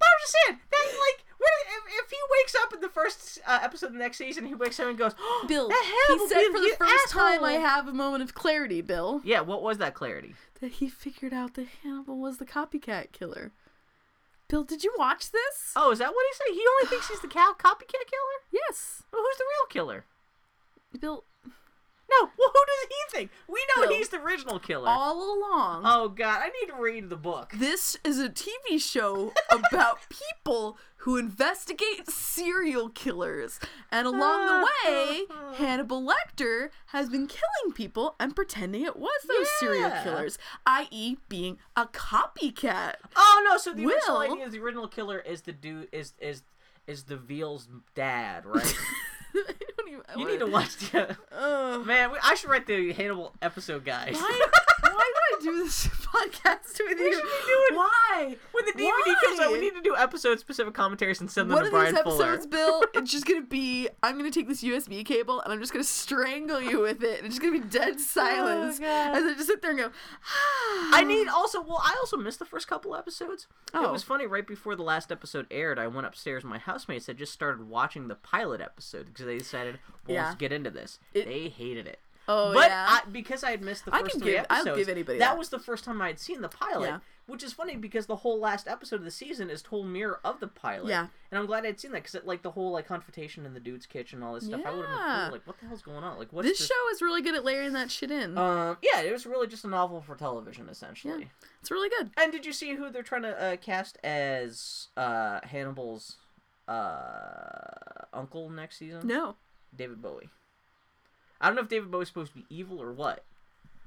But 0.00 0.06
I'm 0.06 0.20
just 0.22 0.36
saying 0.46 0.58
that, 0.70 0.98
like, 1.00 1.24
if, 1.86 2.04
if 2.04 2.10
he 2.10 2.16
wakes 2.40 2.54
up 2.62 2.72
in 2.74 2.80
the 2.80 2.88
first 2.88 3.38
uh, 3.46 3.58
episode 3.62 3.86
of 3.88 3.92
the 3.94 3.98
next 3.98 4.18
season, 4.18 4.44
he 4.46 4.54
wakes 4.54 4.78
up 4.80 4.88
and 4.88 4.98
goes, 4.98 5.14
oh, 5.18 5.44
Bill, 5.48 5.70
he 5.70 6.28
said 6.28 6.46
for 6.52 6.60
the 6.60 6.74
first 6.78 7.10
time 7.10 7.44
I 7.44 7.52
have 7.54 7.88
a 7.88 7.92
moment 7.92 8.22
of 8.22 8.34
clarity, 8.34 8.80
Bill, 8.80 9.20
Yeah, 9.24 9.40
what 9.40 9.62
was 9.62 9.78
that 9.78 9.94
clarity? 9.94 10.34
that 10.60 10.72
he 10.72 10.88
figured 10.88 11.32
out 11.32 11.54
that 11.54 11.68
Hannibal 11.84 12.18
was 12.18 12.38
the 12.38 12.44
copycat 12.44 13.12
killer. 13.12 13.52
Bill, 14.48 14.64
did 14.64 14.82
you 14.82 14.92
watch 14.98 15.30
this? 15.30 15.72
Oh, 15.76 15.90
is 15.92 15.98
that 16.00 16.12
what 16.12 16.24
he 16.30 16.34
said? 16.34 16.54
He 16.54 16.64
only 16.66 16.88
thinks 16.88 17.08
he's 17.08 17.20
the 17.20 17.28
cow 17.28 17.54
copycat 17.58 17.90
killer. 18.06 18.38
Yes. 18.50 19.02
Well, 19.12 19.22
who's 19.22 19.36
the 19.36 19.44
real 19.44 19.66
killer? 19.68 20.04
Bill, 21.00 21.24
No, 22.10 22.30
well, 22.38 22.48
who 22.52 22.60
does 22.66 22.88
he 22.88 23.16
think? 23.18 23.30
We 23.48 23.60
know 23.76 23.82
Bill, 23.86 23.92
he's 23.96 24.08
the 24.08 24.20
original 24.20 24.58
killer. 24.58 24.88
all 24.88 25.38
along, 25.38 25.82
Oh 25.84 26.08
God, 26.08 26.40
I 26.42 26.46
need 26.48 26.72
to 26.72 26.80
read 26.80 27.10
the 27.10 27.16
book. 27.16 27.52
this 27.54 27.96
is 28.02 28.18
a 28.18 28.28
TV 28.30 28.80
show 28.80 29.32
about 29.50 29.98
people 30.08 30.78
who 31.02 31.16
investigate 31.16 32.08
serial 32.10 32.88
killers. 32.88 33.60
And 33.92 34.06
along 34.06 34.46
the 34.46 34.66
way, 34.90 35.22
Hannibal 35.56 36.02
Lecter 36.02 36.70
has 36.86 37.08
been 37.08 37.26
killing 37.26 37.74
people 37.74 38.16
and 38.18 38.34
pretending 38.34 38.82
it 38.82 38.96
was 38.96 39.20
those 39.28 39.48
serial 39.60 39.92
killers, 40.02 40.38
i.e., 40.66 41.16
being 41.28 41.58
a 41.76 41.84
copycat. 41.86 42.94
Oh 43.16 43.46
no, 43.48 43.58
so 43.58 43.72
the 43.72 43.84
original 43.86 44.18
idea 44.18 44.46
is 44.46 44.52
the 44.52 44.60
original 44.60 44.88
killer 44.88 45.18
is 45.20 45.42
the 45.42 45.52
dude 45.52 45.88
is 45.92 46.14
is 46.20 46.42
is 46.86 47.04
the 47.04 47.16
Veal's 47.16 47.68
dad, 47.94 48.46
right? 48.46 48.74
I 50.08 50.12
don't 50.14 50.20
even, 50.22 50.32
you 50.32 50.38
need 50.38 50.44
to 50.46 50.50
watch 50.50 50.76
the 50.76 51.16
Ugh. 51.32 51.86
man. 51.86 52.10
we- 52.12 52.18
I 52.22 52.34
should 52.34 52.50
write 52.50 52.66
the 52.66 52.92
Hannibal 52.92 53.32
episode, 53.42 53.84
guys. 53.84 54.14
Why, 54.14 54.46
why 54.94 55.12
do 55.14 55.36
I 55.36 55.40
do 55.42 55.64
this 55.64 55.86
podcast 55.88 56.78
with 56.80 56.98
you? 56.98 57.12
should 57.14 57.22
be 57.22 57.46
doing- 57.46 57.74
Why? 57.78 58.36
When 58.52 58.64
the 58.66 58.72
DVD 58.72 59.14
comes 59.24 59.40
out, 59.40 59.52
we 59.52 59.60
need 59.60 59.74
to 59.74 59.82
do 59.82 59.94
episode 59.96 60.40
specific 60.40 60.74
commentaries 60.74 61.20
and 61.20 61.30
send 61.30 61.50
them 61.50 61.54
One 61.56 61.64
to 61.64 61.68
of 61.68 61.72
these 61.84 61.92
Bryan 61.92 62.04
Fuller. 62.04 62.24
episodes, 62.32 62.46
Bill, 62.46 62.82
it's 62.94 63.10
just 63.12 63.26
gonna 63.26 63.42
be 63.42 63.88
I'm 64.02 64.16
gonna 64.16 64.30
take 64.30 64.48
this 64.48 64.62
USB 64.62 65.04
cable 65.04 65.40
and 65.40 65.52
I'm 65.52 65.60
just 65.60 65.72
gonna 65.72 65.84
strangle 65.84 66.60
you 66.60 66.80
with 66.80 67.02
it. 67.02 67.18
And 67.18 67.26
it's 67.26 67.36
just 67.36 67.40
gonna 67.42 67.52
be 67.60 67.66
dead 67.68 67.94
oh, 67.96 67.98
silence. 67.98 68.78
Oh, 68.80 68.82
God. 68.84 69.16
As 69.16 69.24
I 69.24 69.34
just 69.34 69.46
sit 69.46 69.62
there 69.62 69.70
and 69.70 69.80
go, 69.80 69.90
ah. 69.90 70.90
I 70.94 71.04
need 71.04 71.28
also. 71.28 71.60
Well, 71.62 71.80
I 71.84 71.94
also 72.00 72.16
missed 72.16 72.38
the 72.38 72.44
first 72.44 72.66
couple 72.68 72.94
episodes. 72.96 73.46
It 73.74 73.76
Oh. 73.78 73.92
was 73.92 74.02
funny. 74.02 74.26
Right 74.26 74.46
before 74.46 74.74
the 74.76 74.82
last 74.82 75.12
episode 75.12 75.46
aired, 75.50 75.78
I 75.78 75.86
went 75.86 76.06
upstairs. 76.06 76.44
My 76.44 76.58
housemates 76.58 77.06
had 77.06 77.18
just 77.18 77.32
started 77.32 77.68
watching 77.68 78.08
the 78.08 78.14
pilot 78.14 78.60
episode 78.60 79.06
because 79.06 79.26
they 79.26 79.38
decided, 79.38 79.78
well, 80.06 80.14
Yeah. 80.16 80.24
let's 80.26 80.36
get 80.36 80.52
into 80.52 80.70
this. 80.70 80.98
It- 81.14 81.26
they 81.26 81.48
hated 81.48 81.86
it. 81.86 82.00
Oh, 82.28 82.52
but 82.52 82.68
yeah. 82.68 82.86
I, 82.88 83.08
because 83.10 83.42
I 83.42 83.50
had 83.52 83.62
missed 83.62 83.86
the 83.86 83.94
I 83.94 84.00
first 84.00 84.12
can 84.12 84.20
three 84.20 84.32
give- 84.32 84.46
I'll 84.50 84.58
episodes, 84.60 84.78
give 84.78 84.88
anybody 84.90 85.18
that 85.18 85.30
that. 85.30 85.38
was 85.38 85.48
the 85.48 85.58
first 85.58 85.82
time 85.84 86.00
I 86.02 86.08
had 86.08 86.18
seen 86.20 86.42
the 86.42 86.48
pilot. 86.48 86.86
Yeah. 86.86 86.98
Which 87.26 87.42
is 87.42 87.52
funny 87.52 87.76
because 87.76 88.06
the 88.06 88.16
whole 88.16 88.40
last 88.40 88.66
episode 88.66 88.96
of 88.96 89.04
the 89.04 89.10
season 89.10 89.50
is 89.50 89.60
total 89.60 89.84
mirror 89.84 90.18
of 90.24 90.40
the 90.40 90.46
pilot. 90.48 90.88
Yeah. 90.88 91.08
And 91.30 91.38
I'm 91.38 91.44
glad 91.44 91.66
I'd 91.66 91.78
seen 91.78 91.92
that 91.92 92.02
because 92.04 92.24
like 92.24 92.42
the 92.42 92.50
whole 92.52 92.70
like 92.72 92.86
confrontation 92.86 93.44
in 93.44 93.52
the 93.52 93.60
dude's 93.60 93.84
kitchen 93.84 94.18
and 94.20 94.24
all 94.24 94.32
this 94.34 94.44
stuff, 94.46 94.62
I 94.64 94.70
would 94.70 94.86
have 94.86 94.88
been 94.96 95.06
Yeah. 95.06 95.28
Like, 95.32 95.46
what 95.46 95.58
the 95.58 95.66
hell's 95.66 95.82
going 95.82 96.04
on? 96.04 96.18
Like, 96.18 96.32
what's 96.32 96.48
This 96.48 96.66
show 96.66 96.88
is 96.92 97.02
really 97.02 97.20
good 97.20 97.34
at 97.34 97.44
layering 97.44 97.74
that 97.74 97.90
shit 97.90 98.10
in. 98.10 98.38
Um, 98.38 98.78
yeah, 98.82 99.02
it 99.02 99.12
was 99.12 99.26
really 99.26 99.46
just 99.46 99.64
a 99.64 99.68
novel 99.68 100.00
for 100.00 100.16
television, 100.16 100.70
essentially. 100.70 101.28
it's 101.60 101.70
really 101.70 101.90
good. 101.90 102.10
And 102.16 102.32
did 102.32 102.46
you 102.46 102.52
see 102.54 102.74
who 102.76 102.88
they're 102.90 103.02
trying 103.02 103.22
to 103.22 103.42
uh, 103.42 103.56
cast 103.56 103.98
as 104.02 104.88
uh, 104.96 105.40
Hannibal's 105.44 106.16
uh, 106.66 108.06
uncle 108.12 108.48
next 108.50 108.78
season? 108.78 109.06
No. 109.06 109.36
David 109.76 110.00
Bowie. 110.00 110.28
I 111.40 111.46
don't 111.46 111.56
know 111.56 111.62
if 111.62 111.68
David 111.68 111.90
Bowie's 111.90 112.08
supposed 112.08 112.32
to 112.32 112.38
be 112.38 112.46
evil 112.50 112.80
or 112.82 112.92
what. 112.92 113.24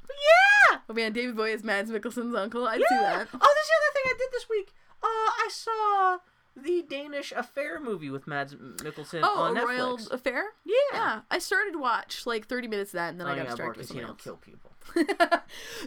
Yeah! 0.09 0.79
Oh 0.89 0.93
man, 0.93 1.13
David 1.13 1.35
Bowie 1.35 1.51
is 1.51 1.63
Mads 1.63 1.91
Mikkelsen's 1.91 2.35
uncle. 2.35 2.67
I'd 2.67 2.79
yeah! 2.81 2.87
see 2.89 2.95
that. 2.95 3.27
Oh, 3.33 3.53
that's 3.55 3.67
the 3.69 3.77
other 3.77 3.93
thing 3.93 4.03
I 4.05 4.15
did 4.17 4.27
this 4.31 4.49
week. 4.49 4.73
Uh, 5.03 5.07
I 5.07 5.49
saw 5.51 6.17
the 6.55 6.83
Danish 6.87 7.31
Affair 7.35 7.79
movie 7.79 8.09
with 8.09 8.27
Mads 8.27 8.53
Mikkelsen 8.55 9.21
Oh, 9.23 9.41
on 9.41 9.55
Netflix. 9.55 9.63
royal 9.65 9.99
affair. 10.11 10.43
Yeah. 10.65 10.73
Yeah, 10.93 11.21
I 11.31 11.39
started 11.39 11.71
to 11.73 11.79
watch 11.79 12.25
like 12.25 12.47
30 12.47 12.67
minutes 12.67 12.89
of 12.91 12.97
that, 12.97 13.09
and 13.11 13.19
then 13.19 13.27
Oh, 13.27 13.31
I 13.31 13.35
got 13.35 13.43
yeah, 13.43 13.49
distracted 13.51 13.63
Mark, 13.65 13.77
with 13.77 13.87
'cause 13.87 13.95
you 13.95 14.01
something 14.01 14.07
don't 14.07 14.23
kill 14.23 14.35
people. 14.37 14.71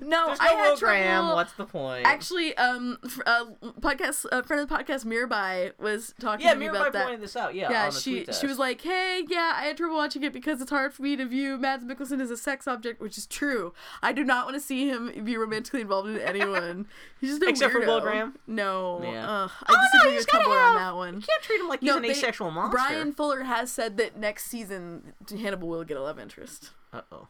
no, 0.03 0.27
There's 0.27 0.41
I 0.41 0.53
had 0.55 0.79
Graham. 0.79 1.21
trouble. 1.23 1.35
What's 1.37 1.53
the 1.55 1.65
point? 1.67 2.07
Actually, 2.07 2.57
um, 2.57 2.99
f- 3.05 3.21
uh, 3.27 3.45
podcast 3.81 4.25
a 4.33 4.43
friend 4.43 4.63
of 4.63 4.69
the 4.69 4.75
podcast, 4.75 5.05
Mirabai, 5.05 5.73
was 5.79 6.15
talking 6.21 6.47
yeah, 6.47 6.55
to 6.55 6.59
me 6.59 6.67
Mirabai 6.67 6.71
about 6.77 6.93
that. 6.95 7.03
pointed 7.05 7.21
this 7.21 7.37
out. 7.37 7.55
Yeah, 7.55 7.71
yeah, 7.71 7.85
on 7.87 7.93
she 7.93 8.25
she 8.39 8.47
was 8.47 8.59
like, 8.59 8.81
"Hey, 8.81 9.23
yeah, 9.29 9.53
I 9.57 9.65
had 9.65 9.77
trouble 9.77 9.97
watching 9.97 10.23
it 10.23 10.33
because 10.33 10.61
it's 10.61 10.71
hard 10.71 10.93
for 10.95 11.03
me 11.03 11.17
to 11.17 11.27
view 11.27 11.57
Mads 11.59 11.85
Mikkelsen 11.85 12.21
as 12.21 12.31
a 12.31 12.37
sex 12.37 12.67
object, 12.67 13.01
which 13.01 13.19
is 13.19 13.27
true. 13.27 13.73
I 14.03 14.13
do 14.13 14.25
not 14.25 14.47
want 14.47 14.55
to 14.57 14.61
see 14.61 14.89
him 14.89 15.25
be 15.25 15.37
romantically 15.37 15.81
involved 15.83 16.09
in 16.09 16.19
anyone. 16.19 16.87
He's 17.21 17.31
just 17.31 17.43
a 17.43 17.49
Except 17.49 17.73
for 17.73 17.81
weirdo. 17.81 17.87
Will 17.87 18.01
Graham? 18.01 18.35
No, 18.47 19.01
Yeah. 19.03 19.27
Oh, 19.29 19.53
I 19.67 19.73
no, 19.73 19.79
disagree 19.93 20.13
he's 20.17 20.21
with 20.27 20.29
Tumblr 20.29 20.59
have- 20.59 20.71
on 20.71 20.77
that 20.77 20.95
one. 20.95 21.15
You 21.15 21.21
can't 21.23 21.43
treat 21.43 21.61
him 21.61 21.69
like 21.69 21.81
he's 21.81 21.89
No, 21.89 21.97
an 21.97 22.03
they- 22.03 22.11
asexual 22.11 22.51
monster. 22.51 22.77
Bryan 22.77 23.13
Fuller 23.13 23.43
has 23.45 23.71
said 23.71 23.97
that 23.97 24.19
next 24.19 24.47
season 24.47 25.15
Hannibal 25.31 25.69
will 25.69 25.85
get 25.85 25.97
a 25.97 26.03
love 26.03 26.19
interest. 26.19 26.71
Uh 26.93 27.01
oh. 27.13 27.29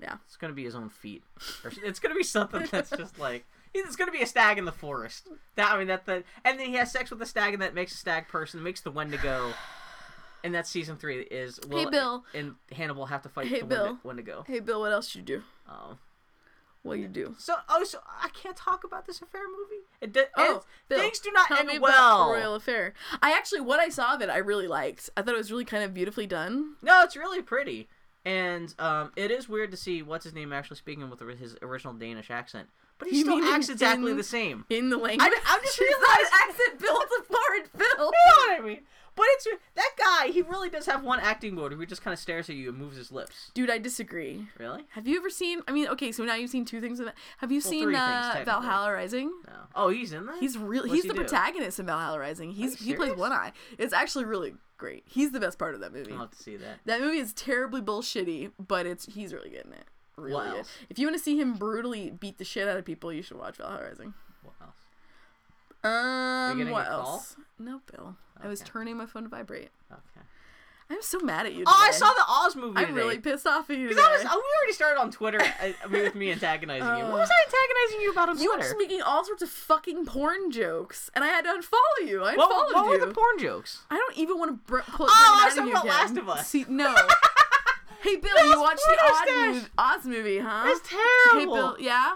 Yeah. 0.00 0.16
It's 0.26 0.36
gonna 0.36 0.52
be 0.54 0.64
his 0.64 0.74
own 0.74 0.88
feet, 0.88 1.22
or 1.64 1.72
it's 1.84 1.98
gonna 2.00 2.14
be 2.14 2.22
something 2.22 2.66
that's 2.70 2.90
just 2.90 3.18
like 3.26 3.44
it's 3.74 3.96
gonna 3.96 4.12
be 4.12 4.22
a 4.22 4.26
stag 4.26 4.58
in 4.58 4.64
the 4.64 4.72
forest. 4.72 5.28
That 5.56 5.72
I 5.72 5.78
mean 5.78 5.88
that 5.88 6.06
the 6.06 6.24
and 6.44 6.58
then 6.58 6.66
he 6.68 6.74
has 6.74 6.90
sex 6.90 7.10
with 7.10 7.20
a 7.22 7.26
stag 7.26 7.52
and 7.54 7.62
that 7.62 7.74
makes 7.74 7.92
a 7.94 7.96
stag 7.98 8.28
person, 8.28 8.62
makes 8.62 8.80
the 8.80 8.90
Wendigo. 8.90 9.52
And 10.42 10.54
that's 10.54 10.70
season 10.70 10.96
three. 10.96 11.20
Is 11.22 11.60
will 11.68 11.90
Bill. 11.90 12.24
and 12.34 12.54
Hannibal 12.72 13.06
have 13.06 13.20
to 13.22 13.28
fight 13.28 13.46
Hey, 13.48 13.60
the 13.60 13.66
Bill. 13.66 13.98
Wendigo. 14.02 14.44
Hey, 14.46 14.60
Bill, 14.60 14.80
what 14.80 14.90
else 14.92 15.08
should 15.08 15.28
you 15.28 15.36
do? 15.38 15.42
Oh. 15.68 15.98
What 16.82 16.98
you 16.98 17.08
do? 17.08 17.34
So 17.38 17.56
oh 17.68 17.84
so 17.84 17.98
I 18.22 18.30
can't 18.30 18.56
talk 18.56 18.82
about 18.84 19.06
this 19.06 19.20
affair 19.20 19.42
movie. 19.46 19.82
It 20.00 20.14
do, 20.14 20.24
Oh, 20.38 20.42
it's- 20.44 20.64
Bill, 20.88 20.98
things 20.98 21.18
do 21.18 21.30
not 21.30 21.50
end 21.50 21.68
me 21.68 21.78
well. 21.78 22.30
royal 22.32 22.54
affair. 22.54 22.94
I 23.20 23.32
actually, 23.32 23.60
what 23.60 23.80
I 23.80 23.90
saw 23.90 24.14
of 24.14 24.22
it, 24.22 24.30
I 24.30 24.38
really 24.38 24.66
liked. 24.66 25.10
I 25.14 25.20
thought 25.20 25.34
it 25.34 25.36
was 25.36 25.52
really 25.52 25.66
kind 25.66 25.84
of 25.84 25.92
beautifully 25.92 26.26
done. 26.26 26.76
No, 26.80 27.02
it's 27.02 27.16
really 27.16 27.42
pretty, 27.42 27.90
and 28.24 28.74
um, 28.78 29.12
it 29.16 29.30
is 29.30 29.48
weird 29.48 29.70
to 29.70 29.76
see 29.76 30.02
what's 30.02 30.24
his 30.24 30.34
name 30.34 30.52
actually 30.52 30.76
speaking 30.76 31.08
with 31.10 31.20
his 31.38 31.56
original 31.62 31.94
Danish 31.94 32.30
accent, 32.30 32.68
but 32.98 33.08
he 33.08 33.18
You 33.18 33.22
still 33.24 33.38
in- 33.38 33.44
acts 33.44 33.68
exactly 33.68 34.10
in- 34.10 34.16
the 34.16 34.22
same. 34.22 34.64
in 34.68 34.90
the 34.90 34.96
language. 34.98 35.30
I'm 35.46 35.60
just 35.62 35.76
She's 35.76 35.88
realizing- 35.88 36.24
not 36.30 36.48
accent 36.48 36.80
builds 36.80 37.12
a 37.18 37.22
foreign 37.24 37.64
film. 37.96 38.12
You 38.12 38.32
know 38.32 38.54
what 38.54 38.60
I 38.60 38.64
mean? 38.64 38.80
But 39.20 39.26
it's 39.32 39.46
that 39.74 39.90
guy. 39.98 40.28
He 40.32 40.40
really 40.40 40.70
does 40.70 40.86
have 40.86 41.04
one 41.04 41.20
acting 41.20 41.54
mode 41.54 41.72
where 41.72 41.80
he 41.80 41.86
just 41.86 42.00
kind 42.02 42.14
of 42.14 42.18
stares 42.18 42.48
at 42.48 42.56
you 42.56 42.70
and 42.70 42.78
moves 42.78 42.96
his 42.96 43.12
lips. 43.12 43.50
Dude, 43.52 43.68
I 43.70 43.76
disagree. 43.76 44.46
Really? 44.58 44.84
Have 44.92 45.06
you 45.06 45.18
ever 45.18 45.28
seen? 45.28 45.60
I 45.68 45.72
mean, 45.72 45.88
okay, 45.88 46.10
so 46.10 46.24
now 46.24 46.36
you've 46.36 46.48
seen 46.50 46.64
two 46.64 46.80
things 46.80 47.00
of. 47.00 47.10
Have 47.38 47.52
you 47.52 47.60
seen 47.60 47.82
three 47.84 47.94
things, 47.94 48.06
uh. 48.06 48.42
Valhalla 48.46 48.92
Rising? 48.92 49.30
No. 49.46 49.52
Oh, 49.74 49.88
he's 49.90 50.14
in 50.14 50.24
that. 50.24 50.38
He's 50.40 50.56
really 50.56 50.88
What's 50.88 50.94
he's 50.94 51.02
he 51.02 51.08
the 51.08 51.14
do? 51.14 51.20
protagonist 51.20 51.78
in 51.78 51.84
Valhalla 51.86 52.18
Rising. 52.18 52.52
He's 52.52 52.82
he 52.82 52.94
plays? 52.94 53.14
One 53.14 53.32
Eye. 53.32 53.52
It's 53.76 53.92
actually 53.92 54.24
really 54.24 54.54
great. 54.78 55.02
He's 55.06 55.32
the 55.32 55.40
best 55.40 55.58
part 55.58 55.74
of 55.74 55.80
that 55.82 55.92
movie. 55.92 56.12
I'll 56.12 56.20
have 56.20 56.30
to 56.30 56.42
see 56.42 56.56
that. 56.56 56.78
That 56.86 57.02
movie 57.02 57.18
is 57.18 57.34
terribly 57.34 57.82
bullshitty, 57.82 58.52
but 58.58 58.86
it's 58.86 59.04
he's 59.04 59.34
really 59.34 59.50
good 59.50 59.66
in 59.66 59.74
it. 59.74 59.84
Really 60.16 60.32
What 60.32 60.46
good. 60.48 60.56
else? 60.60 60.70
If 60.88 60.98
you 60.98 61.06
want 61.06 61.18
to 61.18 61.22
see 61.22 61.38
him 61.38 61.54
brutally 61.54 62.10
beat 62.10 62.38
the 62.38 62.44
shit 62.44 62.66
out 62.66 62.78
of 62.78 62.84
people, 62.86 63.12
you 63.12 63.20
should 63.22 63.36
watch 63.38 63.56
Valhalla 63.58 63.84
Rising. 63.84 64.14
What? 65.82 65.90
Um, 65.90 66.70
what 66.70 66.86
else? 66.88 67.36
No, 67.58 67.80
Bill. 67.90 68.16
I 68.42 68.48
was 68.48 68.60
turning 68.60 68.96
my 68.96 69.06
phone 69.06 69.24
to 69.24 69.28
vibrate. 69.28 69.70
Okay. 69.92 70.26
I'm 70.92 71.02
so 71.02 71.20
mad 71.20 71.46
at 71.46 71.54
you. 71.54 71.62
Oh, 71.66 71.84
I 71.88 71.92
saw 71.92 72.06
the 72.08 72.24
Oz 72.28 72.56
movie. 72.56 72.76
I'm 72.78 72.86
today. 72.88 72.96
really 72.96 73.18
pissed 73.18 73.46
off 73.46 73.70
at 73.70 73.76
you. 73.78 73.88
Because 73.88 74.02
I 74.04 74.12
was, 74.12 74.22
oh, 74.28 74.34
we 74.36 74.58
already 74.58 74.72
started 74.72 75.00
on 75.00 75.12
Twitter 75.12 75.40
uh, 75.40 75.68
with 75.88 76.16
me 76.16 76.32
antagonizing 76.32 76.82
you. 76.84 77.04
What 77.04 77.14
Uh, 77.14 77.18
was 77.18 77.30
I 77.30 77.44
antagonizing 77.46 78.00
you 78.02 78.10
about 78.10 78.28
on 78.30 78.38
You 78.40 78.48
were 78.50 78.54
Twitter? 78.56 78.68
just 78.70 78.78
making 78.78 79.02
all 79.02 79.24
sorts 79.24 79.40
of 79.42 79.50
fucking 79.50 80.04
porn 80.06 80.50
jokes, 80.50 81.08
and 81.14 81.22
I 81.22 81.28
had 81.28 81.42
to 81.44 81.50
unfollow 81.50 82.08
you. 82.08 82.24
I 82.24 82.34
what, 82.34 82.50
unfollowed 82.50 82.74
what 82.74 82.84
you. 82.86 82.90
were 83.00 83.06
the 83.06 83.14
porn 83.14 83.38
jokes? 83.38 83.82
I 83.88 83.96
don't 83.98 84.16
even 84.18 84.36
want 84.38 84.50
to 84.50 84.56
br- 84.66 84.78
put. 84.80 85.08
Oh, 85.12 85.40
I 85.42 85.44
was 85.44 85.54
bring 85.54 85.66
talking 85.70 85.90
it 85.90 85.94
out 85.94 86.06
of 86.10 86.16
you 86.16 86.22
about 86.22 86.24
again. 86.24 86.24
Last 86.24 86.34
of 86.34 86.40
Us. 86.40 86.46
See, 86.48 86.64
no. 86.68 86.92
hey 88.02 88.16
Bill, 88.16 88.50
you 88.50 88.60
watched 88.60 88.82
the 88.88 88.98
Oz 89.04 89.68
Oz 89.78 90.04
movie, 90.06 90.38
huh? 90.40 90.64
It's 90.66 90.88
terrible. 90.88 91.38
Hey 91.38 91.44
Bill, 91.60 91.76
yeah. 91.78 92.14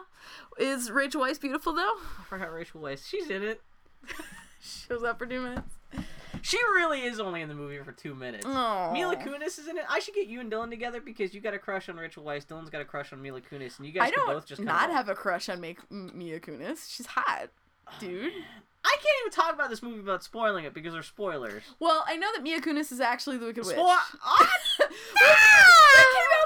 Is 0.58 0.90
Rachel 0.90 1.22
Weisz 1.22 1.40
beautiful 1.40 1.74
though? 1.74 1.94
I 2.20 2.24
forgot 2.28 2.52
Rachel 2.52 2.80
Weisz. 2.80 3.06
She's 3.08 3.28
in 3.30 3.42
it. 3.42 3.60
She 4.66 4.86
shows 4.88 5.02
up 5.02 5.18
for 5.18 5.26
two 5.26 5.42
minutes. 5.42 5.74
She 6.40 6.56
really 6.56 7.02
is 7.02 7.20
only 7.20 7.42
in 7.42 7.50
the 7.50 7.54
movie 7.54 7.76
for 7.84 7.92
two 7.92 8.14
minutes. 8.14 8.46
Aw. 8.46 8.92
Mila 8.94 9.16
Kunis 9.16 9.58
is 9.58 9.68
in 9.68 9.76
it. 9.76 9.84
I 9.90 9.98
should 9.98 10.14
get 10.14 10.26
you 10.26 10.40
and 10.40 10.50
Dylan 10.50 10.70
together 10.70 11.02
because 11.02 11.34
you 11.34 11.42
got 11.42 11.52
a 11.52 11.58
crush 11.58 11.90
on 11.90 11.96
Rachel 11.96 12.24
Weisz. 12.24 12.46
Dylan's 12.46 12.70
got 12.70 12.80
a 12.80 12.84
crush 12.86 13.12
on 13.12 13.20
Mila 13.20 13.42
Kunis, 13.42 13.76
and 13.76 13.86
you 13.86 13.92
guys 13.92 14.08
I 14.08 14.10
don't 14.10 14.26
both 14.26 14.46
just 14.46 14.62
not 14.62 14.90
have 14.90 15.10
a 15.10 15.14
crush 15.14 15.50
on 15.50 15.60
Make- 15.60 15.80
M- 15.90 16.12
Mia 16.14 16.40
Kunis. 16.40 16.90
She's 16.94 17.04
hot, 17.04 17.48
dude. 18.00 18.32
I 18.86 18.96
can't 18.96 19.16
even 19.22 19.32
talk 19.32 19.52
about 19.54 19.68
this 19.68 19.82
movie 19.82 20.00
without 20.00 20.22
spoiling 20.24 20.64
it 20.64 20.72
because 20.72 20.94
they're 20.94 21.02
spoilers. 21.02 21.62
Well, 21.78 22.04
I 22.06 22.16
know 22.16 22.28
that 22.34 22.42
Mia 22.42 22.60
Kunis 22.62 22.90
is 22.92 23.00
actually 23.00 23.36
the 23.38 23.46
Wicked 23.46 23.64
Witch. 23.66 23.76
Spoil. 23.76 23.86
Ah! 24.22 24.50
that 24.78 26.06
came 26.14 26.30
out 26.40 26.43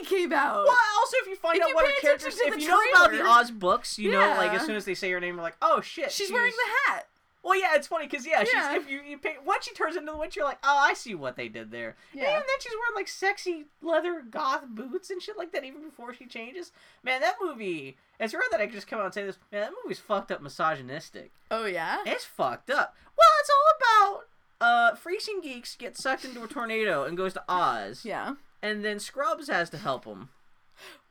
movie 0.00 0.14
came 0.16 0.32
out. 0.32 0.64
Well, 0.64 0.76
also 0.98 1.16
if 1.22 1.28
you 1.28 1.36
find 1.36 1.56
If 1.56 1.62
out 1.64 1.68
you 1.70 1.74
what 1.74 1.86
her 1.86 1.92
characters, 2.00 2.36
if 2.38 2.60
you 2.60 2.68
know 2.68 2.80
about 2.92 3.10
the 3.12 3.22
Oz 3.22 3.50
books, 3.50 3.98
you 3.98 4.10
know, 4.12 4.20
like 4.36 4.52
as 4.52 4.64
soon 4.66 4.76
as 4.76 4.84
they 4.84 4.94
say 4.94 5.10
her 5.12 5.20
name, 5.20 5.34
you're 5.34 5.42
like, 5.42 5.56
oh 5.62 5.80
shit, 5.80 6.10
she's 6.12 6.30
wearing 6.32 6.52
the 6.52 6.92
hat. 6.92 7.06
Well, 7.42 7.54
yeah, 7.60 7.76
it's 7.76 7.86
funny 7.86 8.06
because 8.08 8.26
yeah, 8.26 8.40
Yeah. 8.52 8.74
she's 8.74 8.82
if 8.82 8.90
you, 8.90 9.00
you 9.08 9.18
pay, 9.18 9.36
once 9.44 9.66
she 9.66 9.72
turns 9.72 9.94
into 9.94 10.10
the 10.10 10.18
witch, 10.18 10.34
you're 10.34 10.44
like, 10.44 10.58
oh, 10.64 10.76
I 10.78 10.94
see 10.94 11.14
what 11.14 11.36
they 11.36 11.48
did 11.48 11.70
there. 11.70 11.94
Yeah. 12.12 12.24
And 12.24 12.34
then, 12.34 12.42
she's 12.60 12.72
wearing 12.72 12.96
like 12.96 13.06
sexy 13.06 13.66
leather 13.80 14.20
goth 14.28 14.64
boots 14.68 15.10
and 15.10 15.22
shit 15.22 15.38
like 15.38 15.52
that. 15.52 15.62
Even 15.62 15.84
before 15.84 16.12
she 16.12 16.26
changes, 16.26 16.72
man, 17.04 17.20
that 17.20 17.36
movie. 17.40 17.96
It's 18.18 18.34
rare 18.34 18.42
that 18.50 18.60
I 18.60 18.64
can 18.66 18.74
just 18.74 18.88
come 18.88 18.98
out 18.98 19.04
and 19.04 19.14
say 19.14 19.24
this. 19.24 19.38
Man, 19.52 19.60
that 19.60 19.70
movie's 19.84 20.00
fucked 20.00 20.32
up, 20.32 20.42
misogynistic. 20.42 21.30
Oh 21.52 21.66
yeah. 21.66 21.98
It's 22.04 22.24
fucked 22.24 22.68
up. 22.70 22.96
Well, 23.16 23.28
it's 23.40 23.50
all 23.50 24.16
about 24.18 24.26
uh, 24.60 24.94
Freaks 24.96 25.28
and 25.28 25.40
Geeks 25.40 25.76
get 25.76 25.96
sucked 25.96 26.24
into 26.24 26.42
a 26.42 26.48
tornado 26.48 27.04
and 27.04 27.16
goes 27.16 27.34
to 27.34 27.44
Oz, 27.48 28.04
Yeah. 28.04 28.34
And 28.62 28.84
then 28.84 28.98
Scrubs 28.98 29.48
has 29.48 29.70
to 29.70 29.78
help 29.78 30.04
him. 30.04 30.30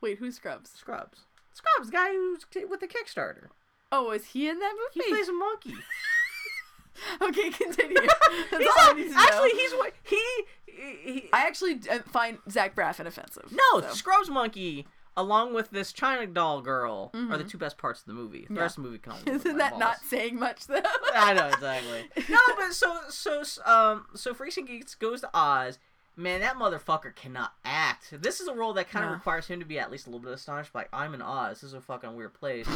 Wait, 0.01 0.17
who's 0.19 0.35
Scrubs? 0.35 0.71
Scrubs. 0.71 1.19
Scrubs, 1.53 1.89
guy 1.89 2.11
who's 2.11 2.45
with 2.69 2.79
the 2.81 2.87
Kickstarter. 2.87 3.47
Oh, 3.91 4.11
is 4.11 4.25
he 4.25 4.49
in 4.49 4.59
that 4.59 4.73
movie? 4.73 5.05
He 5.05 5.11
plays 5.11 5.29
a 5.29 5.33
monkey. 5.33 5.75
okay, 7.21 7.49
continue. 7.49 7.97
He's 8.49 8.67
all 8.67 8.73
I 8.77 8.93
need 8.95 9.03
to 9.03 9.09
know. 9.09 9.15
actually, 9.19 9.49
he's 9.51 9.71
what 9.73 9.93
he. 10.03 10.21
he, 10.65 11.11
he 11.11 11.29
I 11.33 11.41
actually 11.47 11.79
uh, 11.89 11.99
find 12.11 12.39
Zach 12.49 12.75
Braff 12.75 12.99
offensive. 13.05 13.51
no, 13.51 13.81
so. 13.81 13.93
Scrubs 13.93 14.29
monkey. 14.29 14.85
Along 15.17 15.53
with 15.53 15.69
this 15.69 15.93
China 15.93 16.27
doll 16.27 16.59
girl 16.61 17.09
are 17.31 17.37
the 17.37 17.45
two 17.45 17.57
best 17.57 17.77
parts 17.77 18.01
of 18.01 18.05
the 18.07 18.11
movie. 18.13 18.39
The 18.39 18.43
Mm-hmm. 18.47 18.55
Yeah. 18.57 18.61
rest 18.63 18.77
of 18.77 18.83
the 18.83 18.89
movie 18.89 19.01
only 19.09 19.31
Isn't 19.39 19.57
that 19.59 19.79
not 19.79 20.01
saying 20.01 20.37
much 20.37 20.67
though? 20.67 20.81
I 21.13 21.33
know 21.33 21.47
exactly. 21.47 22.03
no, 22.27 22.37
but 22.57 22.73
so 22.73 22.99
so 23.07 23.41
um 23.65 24.07
so 24.13 24.33
Freaks 24.33 24.57
and 24.57 24.67
Geeks 24.67 24.93
goes 24.95 25.21
to 25.21 25.29
Oz. 25.33 25.79
Man, 26.17 26.39
that 26.41 26.55
motherfucker 26.55 27.13
cannot 27.13 27.53
act. 27.65 28.13
This 28.21 28.39
is 28.39 28.47
a 28.47 28.53
role 28.53 28.73
that 28.73 28.89
kind 28.89 29.03
of 29.05 29.11
Yeah. 29.11 29.15
requires 29.15 29.47
him 29.47 29.59
to 29.59 29.65
be 29.65 29.79
at 29.79 29.91
least 29.91 30.07
a 30.07 30.09
little 30.09 30.23
bit 30.23 30.31
astonished. 30.33 30.73
Like 30.73 30.87
I'm 30.93 31.13
in 31.13 31.21
Oz. 31.21 31.61
This 31.61 31.63
is 31.63 31.73
a 31.73 31.81
fucking 31.81 32.15
weird 32.15 32.33
place. 32.33 32.67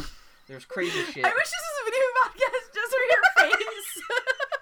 There's 0.46 0.64
crazy 0.64 1.02
shit. 1.12 1.24
I 1.24 1.28
wish 1.30 1.44
this 1.48 1.62
was 1.64 1.80
a 1.80 1.84
video 1.84 2.06
podcast 2.20 2.74
just 2.74 2.92
for 2.92 3.04
your 3.08 3.22
face. 3.50 4.02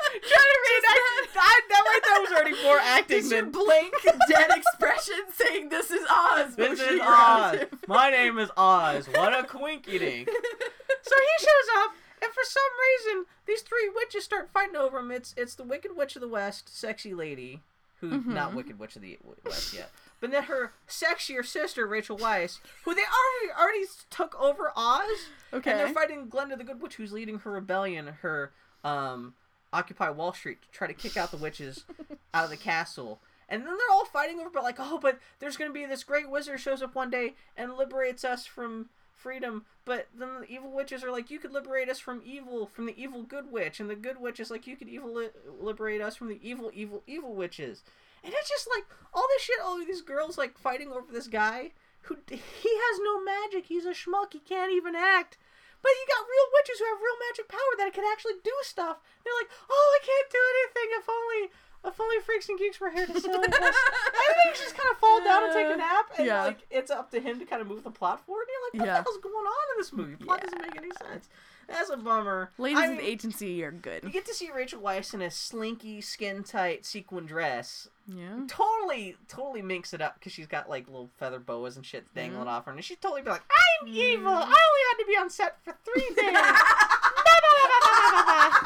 Trying 0.08 0.52
to 0.52 0.60
read 0.68 0.82
that, 0.84 1.26
that, 1.34 1.60
that 1.68 1.82
right 1.84 2.00
there 2.04 2.20
was 2.20 2.30
already 2.32 2.62
more 2.62 2.78
acting 2.78 3.18
Just 3.18 3.30
than 3.30 3.50
blank, 3.50 3.92
dead 4.28 4.50
expression 4.56 5.16
saying 5.34 5.68
this 5.68 5.90
is 5.90 6.06
Oz. 6.10 6.56
this 6.56 6.80
is 6.80 7.00
Oz. 7.02 7.58
My 7.88 8.10
name 8.10 8.38
is 8.38 8.50
Oz. 8.56 9.06
What 9.08 9.38
a 9.38 9.42
quinky 9.44 9.98
dink. 9.98 10.28
So 10.28 11.14
he 11.16 11.44
shows 11.44 11.68
up, 11.78 11.90
and 12.22 12.32
for 12.32 12.42
some 12.44 12.62
reason, 13.06 13.26
these 13.46 13.60
three 13.62 13.90
witches 13.94 14.24
start 14.24 14.50
fighting 14.52 14.76
over 14.76 14.98
him. 14.98 15.10
It's 15.10 15.34
it's 15.36 15.54
the 15.54 15.64
Wicked 15.64 15.94
Witch 15.96 16.16
of 16.16 16.22
the 16.22 16.28
West, 16.28 16.74
sexy 16.76 17.12
lady, 17.14 17.60
who 18.00 18.10
Mm-hmm. 18.10 18.34
not 18.34 18.54
Wicked 18.54 18.78
Witch 18.78 18.96
of 18.96 19.02
the 19.02 19.18
West 19.44 19.74
yet, 19.74 19.90
but 20.20 20.30
then 20.30 20.44
her 20.44 20.72
sexier 20.88 21.44
sister 21.44 21.86
Rachel 21.86 22.16
Weisz, 22.16 22.60
who 22.84 22.94
they 22.94 23.02
already 23.02 23.60
already 23.60 23.84
took 24.10 24.40
over 24.40 24.72
Oz. 24.76 25.06
Okay. 25.52 25.70
And 25.70 25.80
they're 25.80 25.88
fighting 25.94 26.28
Glinda 26.28 26.56
the 26.56 26.64
Good 26.64 26.80
Witch, 26.80 26.94
who's 26.96 27.12
leading 27.12 27.38
her 27.40 27.50
rebellion, 27.50 28.06
her 28.22 28.52
um, 28.84 29.34
Occupy 29.72 30.10
Wall 30.10 30.32
Street, 30.32 30.62
to 30.62 30.70
try 30.70 30.86
to 30.86 30.94
kick 30.94 31.16
out 31.16 31.30
the 31.30 31.36
witches 31.36 31.84
out 32.34 32.44
of 32.44 32.50
the 32.50 32.56
castle. 32.56 33.20
And 33.48 33.62
then 33.62 33.68
they're 33.78 33.90
all 33.94 34.04
fighting 34.04 34.38
over, 34.40 34.50
but 34.50 34.62
like, 34.62 34.76
oh, 34.78 34.98
but 35.00 35.18
there's 35.40 35.56
gonna 35.56 35.72
be 35.72 35.86
this 35.86 36.04
great 36.04 36.28
wizard 36.30 36.60
shows 36.60 36.82
up 36.82 36.94
one 36.94 37.10
day 37.10 37.34
and 37.56 37.74
liberates 37.74 38.22
us 38.24 38.44
from 38.46 38.90
freedom. 39.28 39.66
But 39.84 40.08
then 40.18 40.40
the 40.40 40.48
evil 40.48 40.72
witches 40.72 41.04
are 41.04 41.12
like, 41.12 41.30
you 41.30 41.38
could 41.38 41.52
liberate 41.52 41.90
us 41.90 41.98
from 41.98 42.22
evil, 42.24 42.66
from 42.66 42.86
the 42.86 42.96
evil 42.96 43.22
good 43.22 43.52
witch, 43.52 43.78
and 43.78 43.90
the 43.90 43.94
good 43.94 44.18
witch 44.18 44.40
is 44.40 44.50
like, 44.50 44.66
you 44.66 44.74
could 44.74 44.88
evil 44.88 45.12
li- 45.14 45.36
liberate 45.60 46.00
us 46.00 46.16
from 46.16 46.28
the 46.28 46.40
evil, 46.42 46.70
evil, 46.72 47.02
evil 47.06 47.34
witches. 47.34 47.82
And 48.24 48.32
it's 48.32 48.48
just 48.48 48.66
like 48.74 48.84
all 49.12 49.26
this 49.28 49.42
shit, 49.42 49.60
all 49.62 49.76
these 49.78 50.00
girls 50.00 50.38
like 50.38 50.56
fighting 50.56 50.88
over 50.88 51.12
this 51.12 51.28
guy 51.28 51.72
who 52.08 52.16
he 52.30 52.72
has 52.72 52.96
no 53.04 53.22
magic. 53.22 53.66
He's 53.66 53.84
a 53.84 53.92
schmuck. 53.92 54.32
He 54.32 54.40
can't 54.40 54.72
even 54.72 54.96
act. 54.96 55.36
But 55.82 55.92
you 55.92 56.04
got 56.08 56.26
real 56.26 56.48
witches 56.56 56.80
who 56.80 56.88
have 56.88 57.04
real 57.04 57.20
magic 57.28 57.46
power 57.52 57.74
that 57.76 57.92
can 57.92 58.08
actually 58.08 58.40
do 58.42 58.56
stuff. 58.62 58.96
They're 59.22 59.38
like, 59.38 59.52
oh, 59.68 59.88
I 59.94 60.00
can't 60.00 60.32
do 60.32 60.42
anything. 60.56 60.88
If 60.96 61.06
only, 61.06 61.42
if 61.84 62.00
only 62.00 62.16
freaks 62.20 62.48
and 62.48 62.58
geeks 62.58 62.80
were 62.80 62.90
here 62.90 63.06
to 63.06 63.12
us. 63.14 63.24
and 63.24 63.34
they 63.34 64.50
just 64.54 64.76
kind 64.76 64.88
of 64.90 64.98
fall 64.98 65.22
down 65.24 65.44
and 65.44 65.52
take 65.52 65.66
a 65.72 65.76
nap, 65.76 66.06
and 66.18 66.26
Yeah. 66.26 66.44
like 66.44 66.66
it's 66.70 66.90
up 66.90 67.10
to 67.12 67.20
him 67.20 67.38
to 67.38 67.44
kind 67.44 67.62
of 67.62 67.68
move 67.68 67.84
the 67.84 67.90
plot 67.90 68.24
forward. 68.26 68.42
And 68.42 68.50
you're 68.52 68.62
like, 68.64 68.88
what 68.88 68.94
Yeah. 68.94 69.00
the 69.00 69.04
hell's 69.04 69.18
going 69.22 69.34
on 69.46 69.74
in 69.74 69.78
this 69.78 69.92
movie? 69.92 70.16
Plot 70.16 70.42
doesn't 70.42 70.60
make 70.60 70.76
any 70.76 70.90
sense. 71.02 71.28
That's 71.68 71.90
a 71.90 71.98
bummer. 71.98 72.50
Ladies 72.56 72.78
I 72.78 72.84
of 72.84 72.90
mean, 72.92 72.98
the 73.00 73.06
agency 73.06 73.62
are 73.62 73.70
good. 73.70 74.02
You 74.02 74.08
get 74.08 74.24
to 74.24 74.32
see 74.32 74.50
Rachel 74.50 74.80
Weisz 74.80 75.12
in 75.12 75.20
a 75.20 75.30
slinky, 75.30 76.00
skin 76.00 76.42
tight 76.42 76.86
sequin 76.86 77.26
dress. 77.26 77.88
Yeah. 78.06 78.40
Totally, 78.48 79.16
totally 79.28 79.60
minks 79.60 79.92
it 79.92 80.00
up 80.00 80.14
because 80.14 80.32
she's 80.32 80.46
got 80.46 80.70
like 80.70 80.86
little 80.86 81.10
feather 81.18 81.38
boas 81.38 81.76
and 81.76 81.84
shit 81.84 82.06
dangling 82.14 82.40
Mm-hmm. 82.40 82.48
off 82.48 82.64
her, 82.64 82.72
and 82.72 82.82
she's 82.82 82.96
totally 82.96 83.20
be 83.20 83.28
like, 83.28 83.42
"I'm 83.82 83.88
evil. 83.88 84.28
I 84.32 84.40
only 84.40 84.48
had 84.48 84.98
to 84.98 85.04
be 85.06 85.16
on 85.18 85.28
set 85.28 85.58
for 85.62 85.76
three 85.84 86.08
days." 86.16 86.16
Da, 86.16 86.32
da, 86.32 87.50
da, 87.52 87.68
da, 87.68 87.78
da, 87.84 87.90
da, 88.00 88.48
da. 88.48 88.56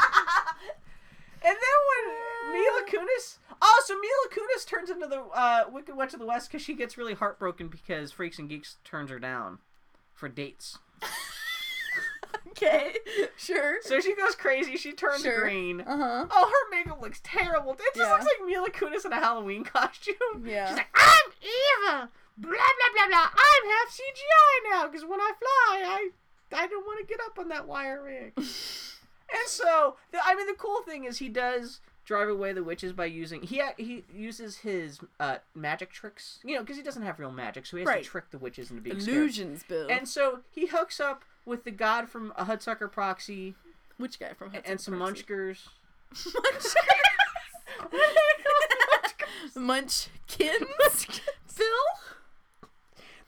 and 1.43 1.57
then 1.59 1.79
when 1.91 2.17
Mila 2.53 2.83
Kunis, 2.89 3.39
oh, 3.61 3.83
so 3.87 3.95
Mila 3.95 4.29
Kunis 4.33 4.67
turns 4.67 4.91
into 4.91 5.07
the 5.07 5.21
uh, 5.35 5.65
Wicked 5.73 5.97
Witch 5.97 6.13
of 6.13 6.21
the 6.21 6.27
West 6.27 6.51
because 6.51 6.63
she 6.65 6.75
gets 6.75 6.97
really 6.99 7.15
heartbroken 7.15 7.69
because 7.69 8.13
Freaks 8.13 8.39
and 8.39 8.49
Geeks 8.49 8.77
turns 8.85 9.11
her 9.11 9.19
down 9.19 9.59
for 10.15 10.29
dates. 10.29 10.79
Okay. 12.49 12.95
Sure. 13.37 13.77
So 13.83 14.01
she 14.01 14.15
goes 14.15 14.35
crazy. 14.35 14.77
She 14.77 14.93
turns 14.93 15.23
Sure. 15.23 15.41
green. 15.43 15.81
Uh 15.81 15.97
huh. 15.97 16.27
Oh, 16.31 16.47
her 16.51 16.77
makeup 16.77 17.01
looks 17.03 17.21
terrible. 17.23 17.73
It 17.73 17.79
just 17.95 17.97
Yeah. 17.97 18.13
looks 18.13 18.25
like 18.25 18.47
Mila 18.47 18.71
Kunis 18.71 19.05
in 19.05 19.13
a 19.13 19.17
Halloween 19.21 19.65
costume. 19.65 20.45
Yeah. 20.45 20.69
She's 20.69 20.77
like, 20.77 20.89
I'm 20.95 21.33
Eva. 21.43 22.11
Blah 22.39 22.51
blah 22.51 22.91
blah 22.95 23.07
blah. 23.09 23.29
I'm 23.33 23.71
half 23.71 23.89
CGI 23.91 24.71
now 24.71 24.87
because 24.87 25.05
when 25.05 25.21
I 25.21 25.33
fly, 25.39 25.83
I 25.85 26.11
I 26.55 26.67
don't 26.67 26.87
want 26.87 27.01
to 27.01 27.07
get 27.07 27.21
up 27.25 27.39
on 27.39 27.49
that 27.49 27.67
wire 27.67 28.03
rig. 28.03 28.33
and 28.37 28.47
so, 29.47 29.97
the, 30.13 30.19
I 30.25 30.35
mean, 30.35 30.47
the 30.47 30.55
cool 30.55 30.83
thing 30.83 31.05
is 31.05 31.19
he 31.19 31.29
does 31.29 31.81
drive 32.13 32.29
away 32.29 32.53
the 32.53 32.63
witches 32.63 32.93
by 32.93 33.07
using 33.07 33.41
he 33.43 33.63
he 33.79 34.05
uses 34.13 34.59
his 34.59 35.01
uh, 35.19 35.37
magic 35.55 35.91
tricks. 35.91 36.39
You 36.45 36.57
know, 36.57 36.61
because 36.61 36.77
he 36.77 36.83
doesn't 36.83 37.03
have 37.03 37.19
real 37.19 37.33
magic, 37.33 37.65
so 37.67 37.77
he 37.77 37.83
has 37.83 37.89
Right. 37.89 38.05
to 38.05 38.09
trick 38.11 38.31
the 38.31 38.39
witches 38.39 38.71
into 38.71 38.83
being. 38.83 38.97
Illusions, 38.97 39.63
Bill. 39.63 39.89
And 39.91 40.07
so 40.09 40.41
he 40.51 40.67
hooks 40.67 41.01
up 41.01 41.25
with 41.47 41.65
the 41.65 41.71
god 41.71 42.09
from 42.09 42.33
a 42.37 42.45
Hudsucker 42.45 42.91
Proxy 42.93 43.55
Which 43.97 44.19
guy 44.21 44.35
from 44.35 44.53
and 44.65 44.81
some 44.81 44.99
munchkers. 44.99 45.69
Munchkins? 49.55 51.07
Bill? 51.57 51.67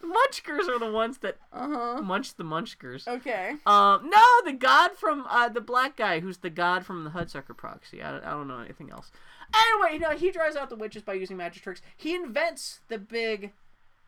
Munchkers 0.05 0.69
are 0.69 0.79
the 0.79 0.91
ones 0.91 1.19
that 1.19 1.37
Uh 1.53 1.69
huh. 1.69 2.03
munch 2.03 2.35
the 2.35 2.45
Munchkers. 2.45 3.07
Okay. 3.09 3.55
Um, 3.67 4.09
no, 4.11 4.25
the 4.45 4.53
god 4.53 4.93
from 4.93 5.27
uh, 5.29 5.49
the 5.49 5.61
black 5.61 5.97
guy, 5.97 6.21
who's 6.21 6.39
the 6.39 6.51
god 6.51 6.85
from 6.87 7.05
the 7.05 7.11
Hudsucker 7.11 7.57
Proxy. 7.57 8.03
I, 8.03 8.11
don't- 8.13 8.25
I 8.25 8.31
don't 8.31 8.49
know 8.49 8.59
anything 8.59 8.91
else. 8.91 9.11
Anyway, 9.55 9.99
no, 9.99 10.11
he 10.17 10.31
drives 10.31 10.57
out 10.57 10.69
the 10.71 10.77
witches 10.77 11.03
by 11.03 11.13
using 11.15 11.37
magic 11.37 11.63
tricks. 11.63 11.83
He 11.97 12.15
invents 12.15 12.81
the 12.89 12.99
big 12.99 13.53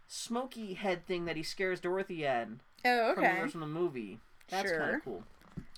smoky 0.09 0.75
head 0.75 1.07
thing 1.07 1.25
that 1.27 1.37
he 1.37 1.43
scares 1.43 1.81
Dorothy 1.81 2.25
in 2.25 2.61
Oh, 2.85 3.11
okay. 3.11 3.15
from 3.15 3.23
the 3.23 3.41
original 3.43 3.69
movie. 3.69 4.19
That's 4.49 4.71
kind 4.71 4.95
of 4.97 5.05
cool. 5.05 5.23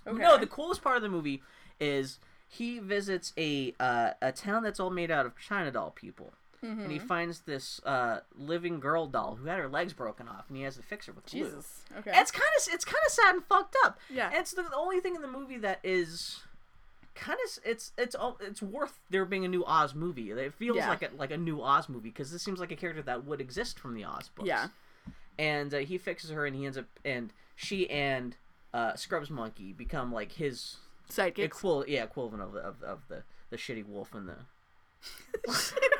Okay. 0.06 0.22
No, 0.22 0.36
the 0.38 0.46
coolest 0.46 0.82
part 0.82 0.96
of 0.96 1.02
the 1.02 1.08
movie 1.08 1.42
is 1.80 2.18
he 2.48 2.78
visits 2.78 3.32
a 3.36 3.74
uh, 3.80 4.10
a 4.22 4.32
town 4.32 4.62
that's 4.62 4.80
all 4.80 4.90
made 4.90 5.10
out 5.10 5.26
of 5.26 5.32
China 5.38 5.70
doll 5.70 5.90
people. 5.90 6.32
And 6.60 6.78
Mm-hmm. 6.80 6.90
he 6.90 6.98
finds 6.98 7.40
this 7.40 7.80
uh, 7.86 8.20
living 8.36 8.80
girl 8.80 9.06
doll 9.06 9.36
who 9.36 9.46
had 9.46 9.58
her 9.58 9.68
legs 9.68 9.92
broken 9.92 10.28
off, 10.28 10.46
and 10.48 10.56
he 10.56 10.64
has 10.64 10.76
to 10.76 10.82
fix 10.82 11.06
her 11.06 11.12
with 11.12 11.26
glue. 11.26 11.44
Jesus. 11.44 11.84
Okay. 11.98 12.10
It's 12.14 12.30
kind 12.32 12.44
of 12.58 12.74
it's 12.74 12.84
kind 12.84 12.98
of 13.06 13.12
sad 13.12 13.34
and 13.36 13.44
fucked 13.44 13.76
up. 13.84 13.98
Yeah. 14.10 14.26
And 14.28 14.36
it's 14.38 14.52
the, 14.52 14.64
only 14.74 14.98
thing 15.00 15.14
in 15.14 15.22
the 15.22 15.28
movie 15.28 15.58
that 15.58 15.78
is 15.84 16.40
kind 17.14 17.38
of 17.44 17.58
it's 17.64 17.92
it's 17.96 18.14
all 18.16 18.38
it's 18.40 18.60
worth 18.60 18.98
there 19.10 19.24
being 19.24 19.44
a 19.44 19.48
new 19.48 19.64
Oz 19.66 19.94
movie. 19.94 20.30
It 20.32 20.52
feels 20.54 20.78
Yeah. 20.78 20.88
like 20.88 21.02
a 21.02 21.10
like 21.16 21.30
a 21.30 21.36
new 21.36 21.62
Oz 21.62 21.88
movie 21.88 22.08
because 22.10 22.32
this 22.32 22.42
seems 22.42 22.58
like 22.58 22.72
a 22.72 22.76
character 22.76 23.02
that 23.02 23.24
would 23.24 23.40
exist 23.40 23.78
from 23.78 23.94
the 23.94 24.04
Oz 24.04 24.28
books. 24.34 24.48
Yeah. 24.48 24.68
And 25.38 25.72
uh, 25.72 25.78
he 25.78 25.96
fixes 25.98 26.30
her, 26.30 26.44
and 26.44 26.56
he 26.56 26.66
ends 26.66 26.76
up 26.76 26.86
and 27.04 27.32
she 27.54 27.88
and 27.88 28.36
uh, 28.74 28.94
Scrubs 28.96 29.30
Monkey 29.30 29.72
become 29.72 30.12
like 30.12 30.32
his 30.32 30.78
Sidekicks. 31.08 31.38
equal 31.38 31.84
yeah 31.86 32.02
equivalent 32.02 32.42
of 32.42 32.52
the 32.52 32.58
of, 32.60 32.82
of 32.82 32.98
the 33.08 33.22
the 33.50 33.56
shitty 33.56 33.86
wolf 33.86 34.12
and 34.12 34.28
the. 34.28 34.36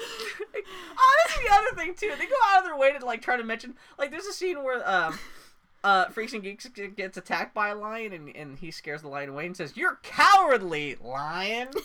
oh, 0.00 1.12
this 1.26 1.36
is 1.36 1.42
the 1.48 1.54
other 1.54 1.76
thing 1.76 1.94
too. 1.94 2.12
They 2.18 2.26
go 2.26 2.34
out 2.48 2.58
of 2.58 2.64
their 2.64 2.76
way 2.76 2.92
to 2.98 3.04
like 3.04 3.22
try 3.22 3.36
to 3.36 3.44
mention 3.44 3.74
like 3.98 4.10
there's 4.10 4.26
a 4.26 4.32
scene 4.32 4.62
where 4.62 4.86
um 4.88 5.18
uh 5.84 6.06
Freaks 6.06 6.32
and 6.32 6.42
Geeks 6.42 6.66
gets 6.96 7.16
attacked 7.16 7.54
by 7.54 7.68
a 7.68 7.74
lion 7.74 8.12
and, 8.12 8.34
and 8.34 8.58
he 8.58 8.70
scares 8.70 9.02
the 9.02 9.08
lion 9.08 9.28
away 9.30 9.46
and 9.46 9.56
says, 9.56 9.76
"You're 9.76 9.98
cowardly, 10.02 10.96
lion." 11.00 11.68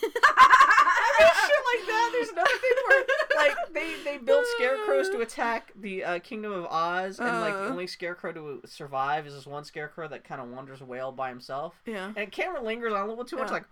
Shit 1.22 1.64
like 1.78 1.88
that. 1.88 2.10
There's 2.14 2.30
another 2.30 2.50
thing 2.50 2.72
where 2.88 3.04
like 3.36 3.56
they 3.74 3.96
they 4.04 4.18
build 4.18 4.44
scarecrows 4.58 5.10
to 5.10 5.20
attack 5.22 5.72
the 5.80 6.04
uh, 6.04 6.20
Kingdom 6.20 6.52
of 6.52 6.66
Oz, 6.66 7.20
and 7.20 7.42
like 7.42 7.54
the 7.54 7.66
Uh. 7.66 7.70
only 7.70 7.88
scarecrow 7.88 8.32
to 8.34 8.62
survive 8.66 9.28
is 9.28 9.34
this 9.36 9.46
one 9.46 9.64
scarecrow 9.64 10.08
that 10.08 10.24
kind 10.24 10.42
of 10.42 10.48
wanders 10.50 10.82
away 10.82 11.00
all 11.00 11.12
by 11.12 11.30
himself. 11.30 11.76
Yeah. 11.86 12.12
And 12.16 12.32
camera 12.32 12.62
lingers 12.62 12.94
on 12.94 13.06
a 13.06 13.08
little 13.10 13.26
too 13.26 13.38
much, 13.38 13.48
Yeah. 13.50 13.54
like 13.54 13.66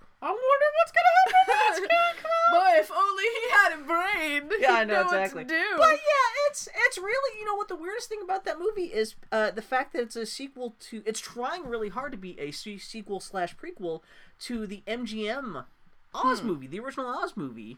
a 3.73 3.83
brain. 3.83 4.49
Yeah, 4.59 4.71
I 4.73 4.83
know, 4.83 5.03
what 5.03 5.09
to 5.11 5.17
exactly. 5.19 5.43
do. 5.45 5.63
But 5.77 5.91
yeah, 5.91 6.47
it's 6.49 6.67
it's 6.87 6.97
really 6.97 7.39
you 7.39 7.45
know 7.45 7.55
what 7.55 7.67
the 7.67 7.75
weirdest 7.75 8.09
thing 8.09 8.19
about 8.23 8.45
that 8.45 8.59
movie 8.59 8.85
is 8.93 9.15
uh, 9.31 9.51
the 9.51 9.61
fact 9.61 9.93
that 9.93 10.01
it's 10.01 10.15
a 10.15 10.25
sequel 10.25 10.75
to 10.89 11.03
it's 11.05 11.19
trying 11.19 11.67
really 11.67 11.89
hard 11.89 12.11
to 12.11 12.17
be 12.17 12.39
a 12.39 12.51
sequel 12.51 13.19
slash 13.19 13.55
prequel 13.55 14.01
to 14.41 14.65
the 14.67 14.81
MGM 14.87 15.65
Oz 16.13 16.41
movie, 16.43 16.67
the 16.67 16.79
original 16.79 17.07
Oz 17.07 17.33
movie. 17.35 17.77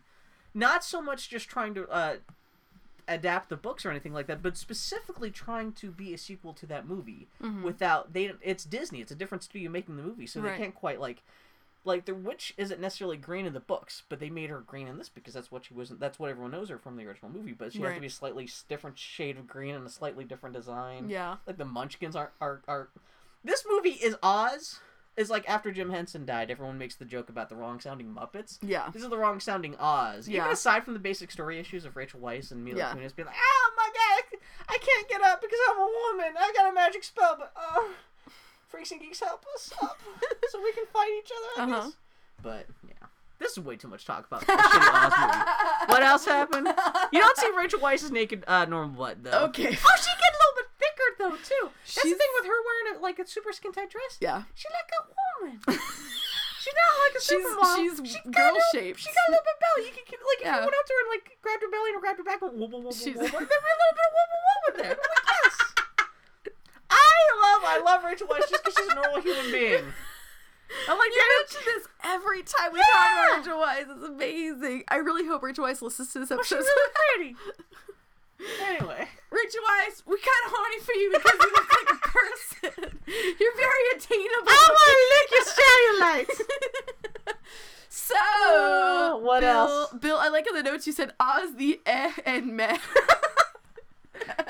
Not 0.54 0.84
so 0.84 1.02
much 1.02 1.30
just 1.30 1.48
trying 1.50 1.74
to 1.76 1.88
uh, 1.90 2.16
adapt 3.08 3.50
the 3.50 3.56
books 3.58 3.86
or 3.86 3.90
anything 3.92 4.14
like 4.14 4.28
that, 4.28 4.42
but 4.44 4.58
specifically 4.58 5.32
trying 5.32 5.72
to 5.74 5.92
be 5.92 6.14
a 6.14 6.18
sequel 6.18 6.54
to 6.54 6.66
that 6.68 6.88
movie. 6.88 7.28
Without 7.64 8.14
they, 8.14 8.32
it's 8.42 8.64
Disney. 8.66 9.02
It's 9.02 9.12
a 9.12 9.16
different 9.16 9.44
studio 9.44 9.70
making 9.72 9.96
the 9.98 10.04
movie, 10.04 10.28
so 10.28 10.40
Right. 10.42 10.52
they 10.58 10.64
can't 10.64 10.76
quite 10.76 11.00
like 11.00 11.24
like 11.84 12.06
the 12.06 12.14
witch 12.14 12.54
isn't 12.58 12.80
necessarily 12.80 13.18
green 13.18 13.46
in 13.46 13.54
the 13.54 13.60
books, 13.60 14.04
but 14.10 14.20
they 14.20 14.30
made 14.30 14.50
her 14.50 14.60
green 14.60 14.88
in 14.88 14.98
this 14.98 15.10
because 15.10 15.34
that's 15.34 15.52
what 15.52 15.66
she 15.66 15.74
wasn't. 15.74 16.00
That's 16.00 16.20
what 16.20 16.30
everyone 16.30 16.52
knows 16.52 16.70
her 16.70 16.78
from 16.78 16.96
the 16.96 17.06
original 17.08 17.32
movie. 17.32 17.54
But 17.54 17.74
she 17.74 17.82
has 17.82 17.96
to 17.96 18.02
be 18.02 18.08
a 18.08 18.10
slightly 18.12 18.48
different 18.70 18.98
shade 19.00 19.38
of 19.38 19.48
green 19.48 19.74
and 19.76 19.86
a 19.86 19.90
slightly 19.90 20.24
different 20.24 20.56
design. 20.56 21.10
Yeah. 21.10 21.38
like 21.48 21.58
the 21.58 21.66
Munchkins 21.66 22.16
are 22.16 22.32
are 22.40 22.62
are. 22.68 22.90
This 23.44 23.64
movie 23.70 23.90
is 23.92 24.16
Oz. 24.22 24.80
Is 25.18 25.30
like 25.30 25.48
after 25.50 25.74
Jim 25.74 25.90
Henson 25.90 26.26
died, 26.26 26.50
everyone 26.50 26.78
makes 26.78 26.96
the 26.96 27.04
joke 27.04 27.28
about 27.28 27.50
the 27.50 27.56
wrong 27.56 27.82
sounding 27.82 28.16
Muppets. 28.16 28.60
Yeah. 28.62 28.90
This 28.94 29.04
is 29.04 29.10
the 29.10 29.18
wrong 29.18 29.42
sounding 29.42 29.76
Oz. 29.78 30.30
Even 30.30 30.46
Yeah. 30.46 30.52
aside 30.52 30.86
from 30.86 30.94
the 30.94 31.02
basic 31.02 31.32
story 31.32 31.60
issues 31.60 31.84
of 31.84 31.98
Rachel 31.98 32.22
Weisz 32.22 32.52
and 32.52 32.64
Mila 32.64 32.78
Yeah. 32.78 32.94
Kunis 32.94 33.14
being 33.14 33.26
like, 33.26 33.36
"Oh 33.38 33.74
my 33.76 33.90
god, 33.94 34.40
I 34.70 34.78
can't 34.78 35.10
get 35.10 35.22
up 35.22 35.42
because 35.42 35.60
I'm 35.70 35.80
a 35.80 35.82
woman. 35.82 36.34
I 36.40 36.54
got 36.56 36.70
a 36.72 36.74
magic 36.74 37.04
spell, 37.04 37.36
but 37.38 37.52
uh, 37.58 37.82
freaks 38.72 38.92
and 38.92 39.02
geeks 39.02 39.20
help 39.20 39.44
us 39.56 39.72
up 39.82 40.00
so 40.50 40.62
we 40.64 40.72
can 40.74 40.86
fight 40.88 41.12
each 41.20 41.32
other." 41.32 41.62
I 41.62 41.64
Uh-huh. 41.76 41.84
guess. 41.88 41.94
But 42.42 42.66
yeah, 42.88 43.08
this 43.40 43.52
is 43.52 43.60
way 43.60 43.76
too 43.76 43.88
much 43.88 44.06
talk 44.06 44.26
about 44.26 44.42
the 44.42 44.54
shitty 44.54 45.06
Oz 45.06 45.14
movie. 45.20 45.92
What 45.94 46.02
else 46.04 46.26
happened? 46.26 46.68
You 47.12 47.20
don't 47.20 47.38
see 47.38 47.52
Rachel 47.56 47.80
Weisz's 47.80 48.10
naked 48.12 48.44
uh, 48.48 48.66
normal 48.66 48.96
butt 48.98 49.24
though. 49.24 49.46
Okay. 49.52 49.68
Oh, 49.70 49.96
she 50.02 50.12
get 50.18 50.32
a 50.34 50.40
little 50.42 50.56
bit 50.58 50.68
thicker 50.80 51.10
though 51.20 51.36
too. 51.38 51.70
That's 51.86 52.02
the 52.02 52.16
thing 52.18 52.32
with 52.40 52.46
her 52.46 52.58
wearing 52.66 52.98
a, 52.98 53.00
like 53.04 53.20
a 53.20 53.28
super 53.28 53.52
skin 53.54 53.72
tight 53.74 53.90
dress. 53.92 54.18
Yeah. 54.22 54.44
She's 54.56 54.72
like 54.74 54.90
a 54.90 55.02
woman. 55.12 55.60
She's 56.62 56.78
not 56.78 56.94
like 57.02 57.16
a 57.18 57.22
She's- 57.22 57.42
supermodel. 57.42 57.78
she's 57.78 58.14
She 58.14 58.20
got 58.30 58.34
girl 58.38 58.54
a 58.54 58.54
little- 58.54 58.74
shaped. 58.74 59.00
She 59.02 59.10
got 59.10 59.26
a 59.28 59.32
little 59.34 59.46
bit 59.50 59.54
of 59.54 59.62
belly. 59.66 59.84
You 59.90 59.94
can 60.06 60.20
like 60.22 60.40
if 60.42 60.46
Yeah. 60.46 60.58
you 60.62 60.66
went 60.70 60.78
up 60.78 60.86
to 60.86 60.94
her 60.94 61.02
and 61.02 61.10
like 61.10 61.26
grabbed 61.42 61.62
her 61.66 61.72
belly 61.74 61.90
and 61.94 62.02
grabbed 62.02 62.20
her 62.22 62.28
back, 62.30 62.40
She's- 62.42 63.18
whoop, 63.18 63.34
There'd 63.34 63.50
be 63.50 63.74
a 63.74 63.78
little 63.82 63.98
bit 63.98 64.06
of 64.06 64.22
in 64.70 64.76
there. 64.82 64.94
I'm 64.94 65.02
like, 65.02 65.26
yes. 65.42 65.51
I 66.92 67.18
love 67.42 67.62
I 67.66 67.80
love 67.84 68.04
Rachel 68.04 68.28
Weisz 68.28 68.50
just 68.50 68.64
because 68.64 68.74
she's 68.78 68.92
a 68.92 68.96
normal 68.96 69.22
human 69.22 69.52
being. 69.52 69.86
I'm 70.88 70.98
like, 70.98 71.12
You 71.12 71.24
mention 71.40 71.62
this 71.66 71.88
every 72.04 72.44
time 72.44 72.72
we 72.74 72.80
Yeah. 72.80 72.86
talk 72.94 73.08
about 73.12 73.38
Rachel 73.38 73.58
Weisz. 73.60 73.96
It's 73.98 74.08
amazing. 74.08 74.84
I 74.88 74.98
really 74.98 75.26
hope 75.28 75.44
Rachel 75.44 75.66
Weisz 75.66 75.82
listens 75.82 76.14
to 76.14 76.20
this 76.20 76.30
she's 76.30 76.38
episode. 76.38 76.58
really 76.64 76.92
pretty. 77.18 77.36
Anyway, 78.64 79.08
Rachel 79.30 79.62
Weisz, 79.62 80.02
we 80.08 80.18
kind 80.18 80.44
of 80.46 80.52
horny 80.56 80.80
for 80.80 80.94
you 80.94 81.12
because 81.14 81.34
you 81.40 81.52
look 81.54 81.70
like 81.72 81.90
a 81.94 82.00
person. 82.08 83.00
You're 83.40 83.56
very 83.56 83.86
attainable. 83.96 84.48
I 84.48 84.70
want 84.70 84.90
to 84.90 84.98
lick 85.14 85.30
your 85.36 86.36
cellulite. 86.36 87.36
so, 87.90 88.16
Oh, 88.18 89.20
what 89.24 89.42
Bill, 89.42 89.50
else? 89.50 89.94
Bill, 90.00 90.18
I 90.18 90.30
like 90.30 90.48
in 90.48 90.56
the 90.56 90.64
notes 90.64 90.88
you 90.88 90.94
said 90.94 91.12
Oz 91.20 91.54
the 91.56 91.80
eh 91.86 92.12
and 92.26 92.56
meh. 92.58 92.78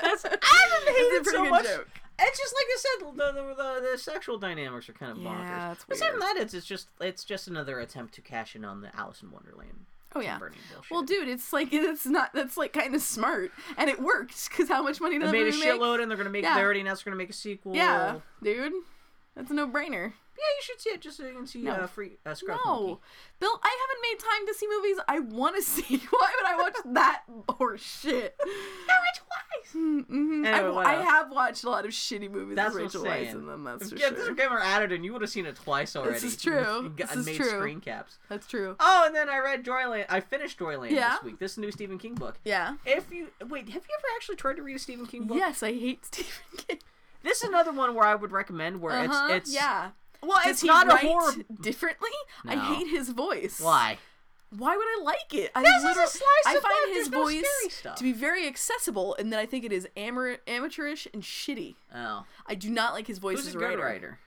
That's 0.00 0.24
I 0.24 0.30
haven't 0.30 0.96
hated 0.96 1.22
pretty 1.24 1.30
so 1.30 1.42
good 1.42 1.50
much. 1.50 1.64
joke. 1.64 1.88
It's 2.18 2.38
just 2.38 2.54
like 2.54 2.66
I 2.66 2.76
said, 2.78 3.16
the 3.16 3.32
the, 3.32 3.54
the, 3.54 3.90
the 3.92 3.98
sexual 3.98 4.38
dynamics 4.38 4.88
are 4.88 4.92
kind 4.92 5.12
of 5.12 5.18
bonkers. 5.18 5.44
Yeah, 5.44 5.72
it's 5.72 5.84
Aside 5.90 6.10
from 6.10 6.20
weird. 6.20 6.36
that, 6.36 6.42
it's, 6.42 6.54
it's 6.54 6.66
just 6.66 6.88
it's 7.00 7.24
just 7.24 7.48
another 7.48 7.80
attempt 7.80 8.14
to 8.14 8.20
cash 8.20 8.54
in 8.54 8.64
on 8.64 8.80
the 8.82 8.94
Alice 8.96 9.22
in 9.22 9.30
Wonderland. 9.30 9.86
Oh 10.14 10.20
yeah. 10.20 10.38
Well, 10.90 11.02
dude, 11.02 11.28
it's 11.28 11.52
like 11.54 11.72
it's 11.72 12.04
not. 12.06 12.32
That's 12.34 12.56
like 12.58 12.72
kind 12.74 12.94
of 12.94 13.00
smart, 13.00 13.50
and 13.78 13.88
it 13.88 14.00
worked 14.00 14.48
because 14.50 14.68
how 14.68 14.82
much 14.82 15.00
money 15.00 15.18
did 15.18 15.28
they 15.28 15.32
made 15.32 15.42
a 15.42 15.44
movie 15.46 15.58
make? 15.60 15.68
shitload, 15.80 16.02
and 16.02 16.10
they're 16.10 16.18
gonna 16.18 16.28
make 16.30 16.44
Yeah. 16.44 16.54
thirty, 16.56 16.80
and 16.80 16.88
that's 16.88 17.02
gonna 17.02 17.16
make 17.16 17.30
a 17.30 17.34
sequel. 17.34 17.74
Yeah, 17.74 18.16
dude, 18.42 18.72
that's 19.34 19.50
a 19.50 19.54
no-brainer. 19.54 20.12
Yeah, 20.42 20.56
you 20.56 20.62
should 20.62 20.80
see 20.80 20.90
it 20.90 21.00
just 21.00 21.16
so 21.16 21.24
you 21.26 21.34
can 21.34 21.46
see 21.46 21.62
No. 21.62 21.72
uh, 21.72 21.86
free 21.86 22.18
uh, 22.26 22.34
Scruff 22.34 22.60
No, 22.64 22.72
Monkey. 22.80 23.00
Bill, 23.40 23.60
I 23.62 23.76
haven't 23.80 24.02
made 24.10 24.18
time 24.18 24.46
to 24.46 24.54
see 24.54 24.66
movies 24.68 24.96
I 25.08 25.20
want 25.20 25.56
to 25.56 25.62
see. 25.70 25.98
Why 26.10 26.32
would 26.36 26.46
I 26.50 26.56
watch 26.62 26.76
that 26.94 27.22
horse 27.48 27.82
shit? 28.02 28.36
Mm-hmm. 29.74 30.44
I, 30.44 30.48
Anyway, 30.52 30.70
what 30.74 30.86
I 30.86 30.94
have 31.02 31.30
watched 31.30 31.64
a 31.64 31.70
lot 31.70 31.84
of 31.84 31.92
shitty 31.92 32.30
movies 32.30 32.56
That's 32.56 32.74
with 32.74 32.82
what 32.94 32.94
Rachel 32.94 33.00
I'm 33.02 33.06
Weisz 33.08 33.24
saying. 33.24 33.36
in 33.36 33.46
them. 33.46 33.64
That's 33.64 33.82
If 33.84 33.88
for 33.90 33.96
yeah, 33.96 34.08
sure. 34.08 34.16
this 34.18 34.28
game 34.36 34.50
were 34.50 34.60
added, 34.62 34.92
and 34.92 35.04
you 35.04 35.12
would 35.12 35.22
have 35.22 35.30
seen 35.30 35.46
it 35.46 35.56
twice 35.56 35.96
already. 35.96 36.14
This 36.14 36.24
is 36.24 36.36
true. 36.36 36.82
You 36.82 36.88
got- 36.90 37.08
This 37.08 37.16
is 37.16 37.26
made 37.26 37.36
true. 37.36 37.48
screen 37.48 37.80
caps. 37.80 38.18
That's 38.28 38.46
true. 38.46 38.76
Oh, 38.80 39.04
and 39.06 39.14
then 39.14 39.28
I 39.28 39.38
read 39.38 39.64
Joyland. 39.64 40.06
I 40.08 40.20
finished 40.20 40.58
Joyland 40.58 40.90
Yeah? 40.90 41.14
this 41.14 41.22
week. 41.22 41.38
This 41.38 41.56
new 41.56 41.70
Stephen 41.70 41.98
King 41.98 42.14
book. 42.14 42.38
Yeah. 42.44 42.74
If 42.84 43.10
you 43.10 43.28
wait, 43.48 43.68
have 43.68 43.82
you 43.88 43.94
ever 43.98 44.06
actually 44.16 44.36
tried 44.36 44.56
to 44.56 44.62
read 44.62 44.76
a 44.76 44.78
Stephen 44.78 45.06
King 45.06 45.24
book? 45.26 45.38
Yes, 45.38 45.62
I 45.62 45.72
hate 45.72 46.04
Stephen 46.06 46.32
King. 46.56 46.78
This 47.22 47.42
is 47.42 47.48
another 47.48 47.72
one 47.72 47.94
where 47.94 48.04
I 48.04 48.14
would 48.16 48.32
recommend 48.32 48.80
where 48.80 48.92
Uh-huh, 48.92 49.28
it's 49.30 49.48
it's 49.48 49.54
yeah. 49.54 49.90
Well, 50.22 50.38
Does 50.44 50.52
it's 50.52 50.60
he 50.62 50.68
not 50.68 50.86
a 50.86 50.90
write 50.90 51.00
horror. 51.04 51.32
differently. 51.60 52.10
I 52.46 52.56
hate 52.56 52.88
his 52.88 53.10
voice. 53.10 53.60
Why? 53.60 53.98
Why 54.56 54.76
would 54.76 54.84
I 54.86 55.02
like 55.02 55.32
it? 55.32 55.50
I 55.54 55.62
This 55.62 55.82
is 55.82 55.96
a 55.96 56.06
slice 56.06 56.22
I 56.46 56.54
of 56.56 56.62
find 56.62 56.74
life. 56.88 56.96
his 56.96 57.08
There's 57.08 57.10
no 57.10 57.22
voice 57.24 57.82
to 57.96 58.02
be 58.04 58.12
very 58.12 58.46
accessible, 58.46 59.16
and 59.18 59.32
then 59.32 59.38
I 59.40 59.46
think 59.46 59.64
it 59.64 59.72
is 59.72 59.88
amateurish 59.96 61.08
and 61.14 61.22
shitty. 61.22 61.74
Oh, 61.94 62.24
I 62.46 62.54
do 62.54 62.68
not 62.70 62.92
like 62.92 63.06
his 63.06 63.18
voice 63.18 63.38
who's 63.38 63.48
as 63.48 63.54
a 63.54 63.58
a 63.58 63.60
good 63.60 63.66
writer. 63.78 63.82
writer? 63.82 64.18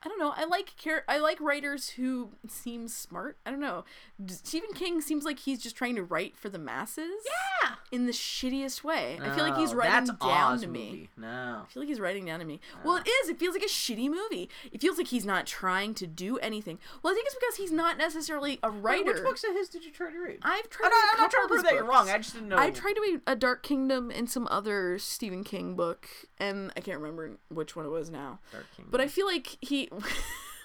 I 0.00 0.08
don't 0.08 0.20
know. 0.20 0.32
I 0.36 0.44
like 0.44 0.74
char- 0.76 1.04
I 1.08 1.18
like 1.18 1.40
writers 1.40 1.90
who 1.90 2.30
seem 2.46 2.86
smart. 2.86 3.36
I 3.44 3.50
don't 3.50 3.58
know. 3.58 3.84
Stephen 4.28 4.72
King 4.72 5.00
seems 5.00 5.24
like 5.24 5.40
he's 5.40 5.60
just 5.60 5.74
trying 5.74 5.96
to 5.96 6.04
write 6.04 6.36
for 6.36 6.48
the 6.48 6.58
masses. 6.58 7.24
Yeah. 7.26 7.74
In 7.90 8.06
the 8.06 8.12
shittiest 8.12 8.84
way. 8.84 9.18
I 9.20 9.34
feel 9.34 9.44
like 9.44 9.56
he's 9.56 9.72
oh, 9.72 9.76
writing 9.76 10.06
that's 10.06 10.10
down 10.20 10.52
Oz 10.54 10.60
to 10.60 10.68
me. 10.68 10.90
movie. 10.90 11.10
No. 11.16 11.62
I 11.64 11.72
feel 11.72 11.82
like 11.82 11.88
he's 11.88 11.98
writing 11.98 12.26
down 12.26 12.38
to 12.38 12.44
me. 12.44 12.60
Well, 12.84 12.96
it 12.96 13.08
is. 13.08 13.28
It 13.28 13.40
feels 13.40 13.54
like 13.54 13.64
a 13.64 13.68
shitty 13.68 14.08
movie. 14.08 14.48
It 14.70 14.80
feels 14.80 14.98
like 14.98 15.08
he's 15.08 15.26
not 15.26 15.46
trying 15.46 15.94
to 15.94 16.06
do 16.06 16.38
anything. 16.38 16.78
Well, 17.02 17.12
I 17.12 17.14
think 17.14 17.26
it's 17.26 17.34
because 17.34 17.56
he's 17.56 17.72
not 17.72 17.98
necessarily 17.98 18.60
a 18.62 18.70
Wait, 18.70 18.82
writer. 18.82 19.14
which 19.14 19.22
books 19.24 19.42
of 19.42 19.54
his 19.54 19.68
did 19.68 19.84
you 19.84 19.90
try 19.90 20.12
to 20.12 20.18
read? 20.18 20.38
I've 20.42 20.70
tried. 20.70 20.86
I'm 20.86 20.92
to 20.92 20.96
not, 20.96 21.02
read 21.02 21.08
a 21.08 21.14
I'm 21.14 21.20
not 21.22 21.30
trying 21.32 21.44
to 21.44 21.48
prove 21.48 21.64
that 21.64 21.74
you're 21.74 21.84
wrong. 21.84 22.08
I 22.08 22.18
just 22.18 22.34
didn't 22.34 22.48
know. 22.50 22.58
I 22.58 22.70
tried 22.70 22.92
to 22.92 23.00
read 23.00 23.20
A 23.26 23.34
Dark 23.34 23.64
Kingdom 23.64 24.12
and 24.14 24.30
some 24.30 24.46
other 24.48 24.98
Stephen 25.00 25.42
King 25.42 25.74
book, 25.74 26.08
and 26.38 26.72
I 26.76 26.80
can't 26.80 27.00
remember 27.00 27.38
which 27.48 27.74
one 27.74 27.84
it 27.84 27.90
was 27.90 28.10
now. 28.10 28.38
Dark 28.52 28.66
Kingdom. 28.76 28.90
But 28.92 29.00
I 29.00 29.08
feel 29.08 29.26
like 29.26 29.58
he. 29.60 29.87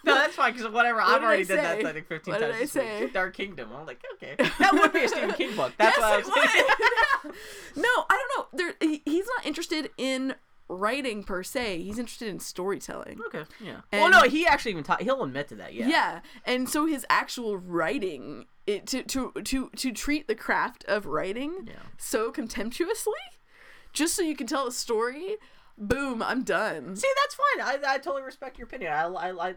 No, 0.05 0.15
that's 0.15 0.35
fine 0.35 0.51
because 0.51 0.69
whatever. 0.69 0.97
What 0.99 1.07
I've 1.07 1.21
did 1.21 1.23
already 1.25 1.43
I 1.43 1.45
did 1.45 1.57
that? 1.59 1.85
I 1.85 1.93
think 1.93 2.07
15 2.09 2.33
What 2.33 2.39
did 2.41 2.45
times. 2.51 2.55
I 2.57 2.59
this 2.59 2.75
week. 2.75 2.83
say? 2.83 3.09
Dark 3.13 3.33
Kingdom. 3.37 3.69
I'm 3.73 3.85
like, 3.85 4.03
okay, 4.15 4.35
that 4.59 4.73
would 4.73 4.91
be 4.91 5.05
a 5.05 5.07
Stephen 5.07 5.31
King 5.31 5.55
book. 5.55 5.71
That's 5.77 5.97
what 5.97 6.05
I 6.05 6.17
was 6.17 6.29
yes, 6.35 6.51
thinking. 7.23 7.37
no, 7.77 7.87
I 8.09 8.25
don't 8.37 8.37
know. 8.37 8.47
There, 8.65 8.73
he, 8.89 9.01
he's 9.05 9.25
not 9.37 9.45
interested 9.45 9.91
in 9.97 10.35
writing 10.67 11.23
per 11.23 11.41
se. 11.41 11.83
He's 11.83 11.97
interested 11.99 12.27
in 12.27 12.41
storytelling. 12.41 13.17
Okay, 13.27 13.43
yeah. 13.63 13.77
And- 13.93 14.01
well, 14.01 14.09
no, 14.09 14.29
he 14.29 14.45
actually 14.45 14.71
even 14.71 14.83
ta- 14.83 14.97
he'll 14.99 15.23
admit 15.23 15.47
to 15.47 15.55
that. 15.55 15.73
Yeah. 15.73 15.87
Yeah, 15.87 16.19
and 16.45 16.67
so 16.67 16.85
his 16.85 17.05
actual 17.09 17.55
writing, 17.57 18.47
it 18.67 18.85
to 18.87 19.03
to 19.03 19.31
to 19.41 19.69
to 19.73 19.91
treat 19.93 20.27
the 20.27 20.35
craft 20.35 20.83
of 20.83 21.05
writing 21.05 21.59
Yeah. 21.67 21.75
so 21.97 22.29
contemptuously, 22.29 23.13
just 23.93 24.15
so 24.15 24.21
you 24.21 24.35
can 24.35 24.47
tell 24.47 24.67
a 24.67 24.71
story. 24.73 25.37
Boom, 25.77 26.21
I'm 26.21 26.43
done. 26.43 26.95
See, 26.95 27.07
that's 27.23 27.35
fine. 27.35 27.83
I, 27.83 27.93
I 27.95 27.97
totally 27.97 28.21
respect 28.21 28.59
your 28.59 28.67
opinion. 28.67 28.91
I, 28.93 29.05
I, 29.07 29.31
I, 29.49 29.53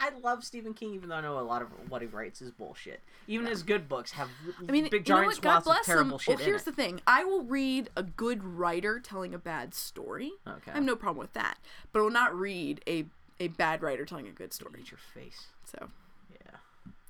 I, 0.00 0.10
love 0.20 0.42
Stephen 0.42 0.74
King, 0.74 0.92
even 0.94 1.08
though 1.08 1.14
I 1.14 1.20
know 1.20 1.38
a 1.38 1.40
lot 1.40 1.62
of 1.62 1.68
what 1.88 2.02
he 2.02 2.08
writes 2.08 2.42
is 2.42 2.50
bullshit. 2.50 3.00
Even 3.28 3.46
his 3.46 3.62
good 3.62 3.88
books 3.88 4.10
have 4.12 4.28
I 4.68 4.72
mean, 4.72 4.88
big 4.88 5.08
you 5.08 5.14
know 5.14 5.20
giant? 5.22 5.40
God 5.40 5.62
swaths 5.62 5.66
of 5.66 5.72
bless 5.72 5.88
him. 5.88 5.92
terrible 5.94 6.18
shit 6.18 6.36
Well, 6.38 6.44
here's 6.44 6.66
in 6.66 6.74
the 6.74 6.82
it. 6.82 6.84
thing: 6.84 7.00
I 7.06 7.22
will 7.24 7.44
read 7.44 7.90
a 7.96 8.02
good 8.02 8.42
writer 8.42 8.98
telling 8.98 9.34
a 9.34 9.38
bad 9.38 9.72
story. 9.72 10.32
Okay. 10.48 10.72
I 10.72 10.74
have 10.74 10.82
no 10.82 10.96
problem 10.96 11.18
with 11.18 11.32
that, 11.34 11.58
but 11.92 12.00
I 12.00 12.02
will 12.02 12.10
not 12.10 12.34
read 12.36 12.80
a 12.88 13.06
a 13.38 13.48
bad 13.48 13.82
writer 13.82 14.04
telling 14.04 14.26
a 14.26 14.32
good 14.32 14.52
story. 14.52 14.80
Eat 14.80 14.90
your 14.90 14.98
face. 15.14 15.46
So 15.64 15.90
Yeah. 16.32 16.56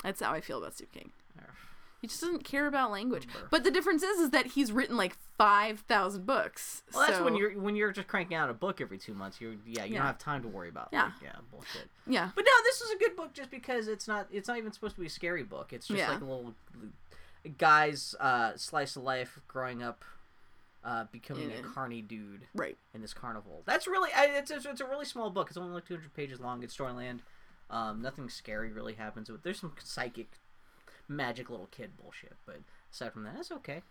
that's 0.03 0.21
how 0.21 0.33
I 0.33 0.43
feel 0.43 0.59
about 0.59 0.75
Stephen 0.75 0.93
King. 0.93 1.13
Arf. 1.41 1.76
He 2.07 2.09
just 2.09 2.21
doesn't 2.21 2.45
care 2.45 2.69
about 2.69 2.93
language. 2.93 3.27
But 3.51 3.65
the 3.65 3.71
difference 3.73 4.05
is, 4.05 4.21
is 4.21 4.31
that 4.31 4.47
he's 4.47 4.71
written 4.71 4.97
like 4.97 5.17
five 5.37 5.81
thousand 5.81 6.25
books. 6.25 6.85
Well, 6.95 7.05
that's 7.05 7.21
when 7.21 7.35
you're 7.35 7.59
when 7.59 7.75
you're 7.75 7.91
just 7.91 8.07
cranking 8.07 8.37
out 8.37 8.49
a 8.49 8.55
book 8.55 8.81
every 8.81 8.97
two 8.97 9.13
months. 9.13 9.41
You're 9.41 9.55
yeah, 9.67 9.83
you 9.85 9.95
Yeah. 9.95 9.99
don't 9.99 10.07
have 10.07 10.19
time 10.19 10.43
to 10.43 10.49
worry 10.49 10.69
about 10.69 10.91
Yeah. 10.93 11.05
like, 11.07 11.13
yeah 11.23 11.33
bullshit. 11.51 11.89
yeah. 12.07 12.31
But 12.37 12.45
no, 12.45 12.53
this 12.63 12.81
is 12.81 12.93
a 12.93 12.97
good 12.99 13.17
book 13.17 13.33
just 13.35 13.51
because 13.51 13.89
it's 13.89 14.07
not 14.07 14.29
it's 14.31 14.47
not 14.47 14.57
even 14.57 14.71
supposed 14.73 14.95
to 14.95 15.01
be 15.01 15.09
a 15.09 15.11
scary 15.11 15.43
book. 15.43 15.73
It's 15.73 15.89
just 15.89 15.99
Yeah. 15.99 16.11
like 16.13 16.21
a 16.21 16.25
little 16.25 16.55
guy's 17.59 18.15
uh, 18.21 18.53
slice 18.57 18.97
of 18.97 19.03
life 19.03 19.41
growing 19.49 19.83
up, 19.83 20.05
uh, 20.85 21.05
becoming 21.13 21.51
In 21.51 21.65
a 21.65 21.69
carny 21.69 22.03
dude 22.03 22.47
Right. 22.55 22.77
in 22.95 23.01
this 23.03 23.15
carnival. 23.15 23.63
That's 23.67 23.87
really 23.87 24.11
I, 24.15 24.27
it's, 24.27 24.51
it's 24.51 24.67
it's 24.67 24.81
a 24.81 24.87
really 24.87 25.05
small 25.05 25.31
book. 25.31 25.49
It's 25.49 25.57
only 25.57 25.73
like 25.75 25.87
200 25.87 26.15
pages 26.15 26.41
long. 26.41 26.63
It's 26.63 26.77
Storyland. 26.77 27.21
Um, 27.69 28.01
nothing 28.01 28.29
scary 28.29 28.73
really 28.73 28.95
happens. 28.95 29.29
But 29.29 29.43
there's 29.43 29.59
some 29.61 29.73
psychic, 29.83 30.31
magic 31.09 31.51
little 31.51 31.69
kid 31.71 31.97
bullshit. 32.01 32.35
But 32.47 32.61
aside 32.93 33.13
from 33.13 33.25
that, 33.25 33.37
it's 33.39 33.51
okay. 33.53 33.83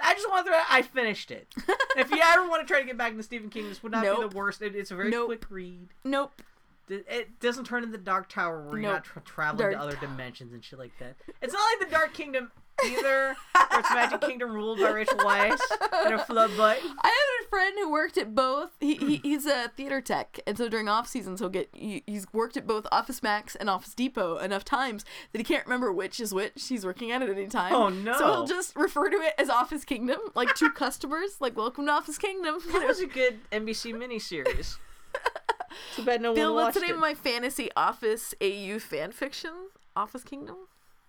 I 0.00 0.12
just 0.14 0.28
want 0.28 0.46
to. 0.46 0.52
I 0.70 0.82
finished 0.82 1.30
it. 1.30 1.48
if 1.96 2.10
you 2.10 2.18
ever 2.22 2.46
want 2.48 2.66
to 2.66 2.70
try 2.72 2.80
to 2.80 2.86
get 2.86 2.98
back 2.98 3.12
into 3.12 3.22
Stephen 3.22 3.48
King, 3.48 3.68
this 3.68 3.82
would 3.82 3.92
not 3.92 4.02
be 4.02 4.28
the 4.28 4.36
worst. 4.36 4.60
It, 4.60 4.74
it's 4.76 4.90
a 4.90 4.94
very 4.96 5.10
Nope. 5.10 5.26
quick 5.28 5.44
read. 5.50 5.88
Nope. 6.04 6.42
It- 6.88 7.40
doesn't 7.40 7.64
turn 7.64 7.82
into 7.82 7.96
the 7.96 8.04
Dark 8.04 8.28
Tower 8.28 8.62
where 8.62 8.78
you're 8.78 8.92
not 8.92 9.04
tra- 9.04 9.22
traveling 9.22 9.72
to 9.72 9.80
other 9.80 9.92
Tower. 9.92 10.00
dimensions 10.02 10.52
and 10.52 10.62
shit 10.62 10.78
like 10.78 10.92
that. 11.00 11.16
It's 11.42 11.52
not 11.52 11.60
like 11.80 11.88
the 11.88 11.94
Dark 11.94 12.12
Kingdom 12.14 12.52
either, 12.84 13.34
where 13.54 13.80
it's 13.80 13.90
Magic 13.90 14.20
Kingdom 14.28 14.52
ruled 14.52 14.78
by 14.78 14.90
Rachel 14.90 15.16
Weisz 15.18 15.58
and 16.04 16.14
a 16.14 16.24
flood 16.24 16.50
butt. 16.58 16.78
I 17.02 17.35
friend 17.48 17.74
who 17.78 17.90
worked 17.90 18.16
at 18.18 18.34
both. 18.34 18.70
He, 18.80 18.94
he 18.96 19.16
he's 19.16 19.46
a 19.46 19.68
theater 19.76 20.00
tech, 20.00 20.40
and 20.46 20.56
so 20.56 20.68
during 20.68 20.88
off 20.88 21.06
seasons 21.08 21.40
he'll 21.40 21.48
get 21.48 21.68
he, 21.72 22.02
he's 22.06 22.26
worked 22.32 22.56
at 22.56 22.66
both 22.66 22.86
Office 22.92 23.22
Max 23.22 23.54
and 23.56 23.68
Office 23.70 23.94
Depot 23.94 24.38
enough 24.38 24.64
times 24.64 25.04
that 25.32 25.38
he 25.38 25.44
can't 25.44 25.64
remember 25.66 25.92
which 25.92 26.20
is 26.20 26.32
which 26.34 26.68
he's 26.68 26.84
working 26.84 27.10
at 27.10 27.22
at 27.22 27.30
any 27.30 27.46
time. 27.46 27.72
Oh, 27.72 27.88
no. 27.88 28.18
So 28.18 28.26
he'll 28.26 28.46
just 28.46 28.76
refer 28.76 29.08
to 29.08 29.16
it 29.16 29.34
as 29.38 29.48
Office 29.48 29.84
Kingdom, 29.84 30.18
like 30.34 30.54
to 30.56 30.70
customers, 30.74 31.36
like 31.40 31.56
"Welcome 31.56 31.86
to 31.86 31.92
Office 31.92 32.18
Kingdom." 32.18 32.58
That 32.72 32.86
was 32.86 33.00
a 33.00 33.06
good 33.06 33.38
NBC 33.50 33.94
miniseries. 33.94 34.76
Too 35.96 36.04
bad 36.04 36.20
no 36.22 36.34
Bill, 36.34 36.54
one 36.54 36.64
what's 36.64 36.74
the 36.74 36.80
watched 36.80 36.88
name 36.90 36.94
it. 36.94 36.98
of 36.98 37.00
my 37.00 37.14
fantasy 37.14 37.70
Office 37.76 38.34
AU 38.40 38.78
fan 38.78 39.12
fiction? 39.12 39.52
Office 39.94 40.24
Kingdom. 40.24 40.56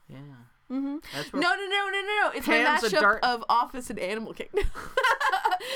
Yeah. 0.08 0.18
Mm-hmm. 0.72 1.40
No, 1.40 1.40
no, 1.40 1.56
no, 1.56 1.90
no, 1.90 1.90
no, 1.92 2.02
no. 2.02 2.32
It's 2.36 2.46
Pam's 2.46 2.84
a 2.84 2.88
mashup 2.90 3.00
dark- 3.00 3.20
of 3.24 3.44
Office 3.50 3.90
and 3.90 3.98
Animal 4.00 4.34
Kingdom. 4.34 4.66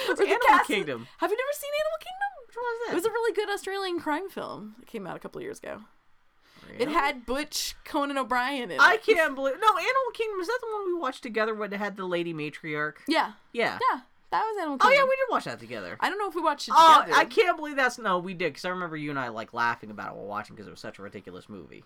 The 0.07 0.23
Animal 0.23 0.37
cast- 0.47 0.67
Kingdom? 0.67 1.07
Have 1.17 1.31
you 1.31 1.37
never 1.37 1.53
seen 1.53 1.69
Animal 1.79 1.99
Kingdom? 1.99 2.31
Which 2.47 2.55
one 2.55 2.63
was 2.65 2.79
that? 2.87 2.91
It 2.91 2.95
was 2.95 3.05
a 3.05 3.09
really 3.11 3.33
good 3.33 3.49
Australian 3.49 3.99
crime 3.99 4.29
film. 4.29 4.75
It 4.81 4.87
came 4.87 5.07
out 5.07 5.15
a 5.15 5.19
couple 5.19 5.39
of 5.39 5.43
years 5.43 5.59
ago. 5.59 5.81
It 6.77 6.87
had 6.89 7.25
Butch 7.25 7.75
Conan 7.83 8.17
O'Brien 8.17 8.63
in 8.63 8.71
it. 8.71 8.79
I 8.81 8.97
can't 8.97 9.35
believe. 9.35 9.55
No, 9.55 9.67
Animal 9.67 10.11
Kingdom. 10.13 10.39
Is 10.39 10.47
that 10.47 10.59
the 10.61 10.67
one 10.71 10.85
we 10.87 10.93
watched 10.93 11.23
together 11.23 11.53
when 11.53 11.73
it 11.73 11.77
had 11.77 11.97
the 11.97 12.05
lady 12.05 12.33
matriarch? 12.33 12.95
Yeah, 13.07 13.33
Yeah. 13.51 13.77
yeah, 13.91 14.01
that 14.31 14.41
was 14.43 14.57
Animal 14.59 14.75
Oh 14.79 14.87
Kingdom. 14.87 14.97
yeah, 14.97 15.03
we 15.03 15.09
did 15.15 15.31
watch 15.31 15.43
that 15.45 15.59
together. 15.59 15.97
I 15.99 16.09
don't 16.09 16.17
know 16.19 16.29
if 16.29 16.35
we 16.35 16.41
watched 16.41 16.67
it 16.69 16.73
Oh, 16.77 17.01
together. 17.01 17.19
I 17.19 17.25
can't 17.25 17.57
believe 17.57 17.75
that's 17.75 17.97
no. 17.97 18.19
We 18.19 18.33
did 18.33 18.53
because 18.53 18.65
I 18.65 18.69
remember 18.69 18.95
you 18.95 19.09
and 19.09 19.19
I 19.19 19.29
like 19.29 19.53
laughing 19.53 19.89
about 19.91 20.11
it 20.11 20.15
while 20.17 20.27
watching 20.27 20.55
because 20.55 20.67
it 20.67 20.71
was 20.71 20.79
such 20.79 20.99
a 20.99 21.01
ridiculous 21.01 21.49
movie. 21.49 21.83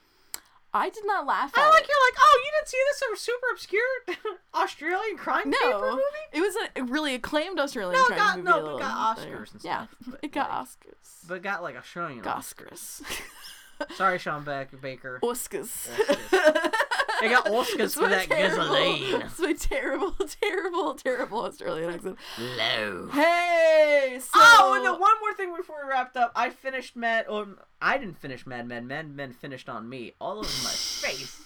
I 0.76 0.89
did 0.89 1.05
not 1.05 1.26
laugh 1.26 1.51
at 1.57 1.63
I 1.63 1.69
like 1.69 1.84
it. 1.84 1.89
you're 1.89 2.07
like, 2.07 2.17
oh, 2.19 2.41
you 2.45 2.51
didn't 2.57 2.67
see 2.67 2.78
this 2.89 2.99
some 2.99 3.15
super 3.15 3.47
obscure 3.53 4.36
Australian 4.53 5.17
crime 5.17 5.51
paper 5.51 5.69
No, 5.71 5.91
movie? 5.91 6.01
it 6.34 6.41
was 6.41 6.55
a 6.76 6.84
really 6.84 7.15
acclaimed 7.15 7.59
Australian 7.59 7.93
No, 7.99 8.03
it 8.05 8.07
crime 8.07 8.17
got- 8.17 8.38
movie. 8.38 8.49
no, 8.49 8.57
it 8.57 8.63
little- 8.63 8.80
got 8.80 9.17
Oscars 9.17 9.53
and 9.53 9.63
Yeah, 9.63 9.86
stuff, 9.86 9.95
but, 10.07 10.19
it 10.21 10.32
got 10.32 10.49
like- 10.49 10.67
Oscars. 10.67 11.28
But 11.28 11.41
got 11.43 11.63
like 11.63 11.76
Australian. 11.78 12.21
Got 12.21 12.38
Oscars. 12.41 13.01
Sorry, 13.95 14.17
Sean 14.19 14.43
Beck- 14.43 14.80
Baker. 14.82 15.19
Oscars. 15.23 15.89
They 17.26 17.34
got 17.34 17.45
Oscars 17.45 17.78
That's 17.78 17.93
for 17.95 18.01
my 18.03 18.09
that 18.09 18.28
terrible, 18.30 18.57
gasoline. 18.76 19.19
That's 19.19 19.39
my 19.39 19.53
terrible, 19.53 20.11
terrible, 20.41 20.93
terrible 20.95 21.41
Australian 21.45 21.89
accent. 21.91 22.17
Low. 22.38 23.09
Hey, 23.11 24.17
so 24.21 24.30
Oh, 24.36 24.73
and 24.76 24.86
then 24.86 24.99
one 24.99 25.13
more 25.21 25.34
thing 25.36 25.55
before 25.55 25.78
we 25.84 25.89
wrapped 25.89 26.17
up. 26.17 26.32
I 26.36 26.49
finished 26.49 26.95
Mad. 26.95 27.26
Or 27.28 27.47
I 27.82 27.97
didn't 27.97 28.17
finish 28.19 28.45
Mad 28.45 28.67
Men. 28.67 28.88
Mad 28.88 29.09
Men 29.15 29.34
finished 29.34 29.69
on 29.69 29.89
me, 29.89 30.13
all 30.19 30.38
over 30.39 30.63
my 30.63 30.69
face. 30.69 31.41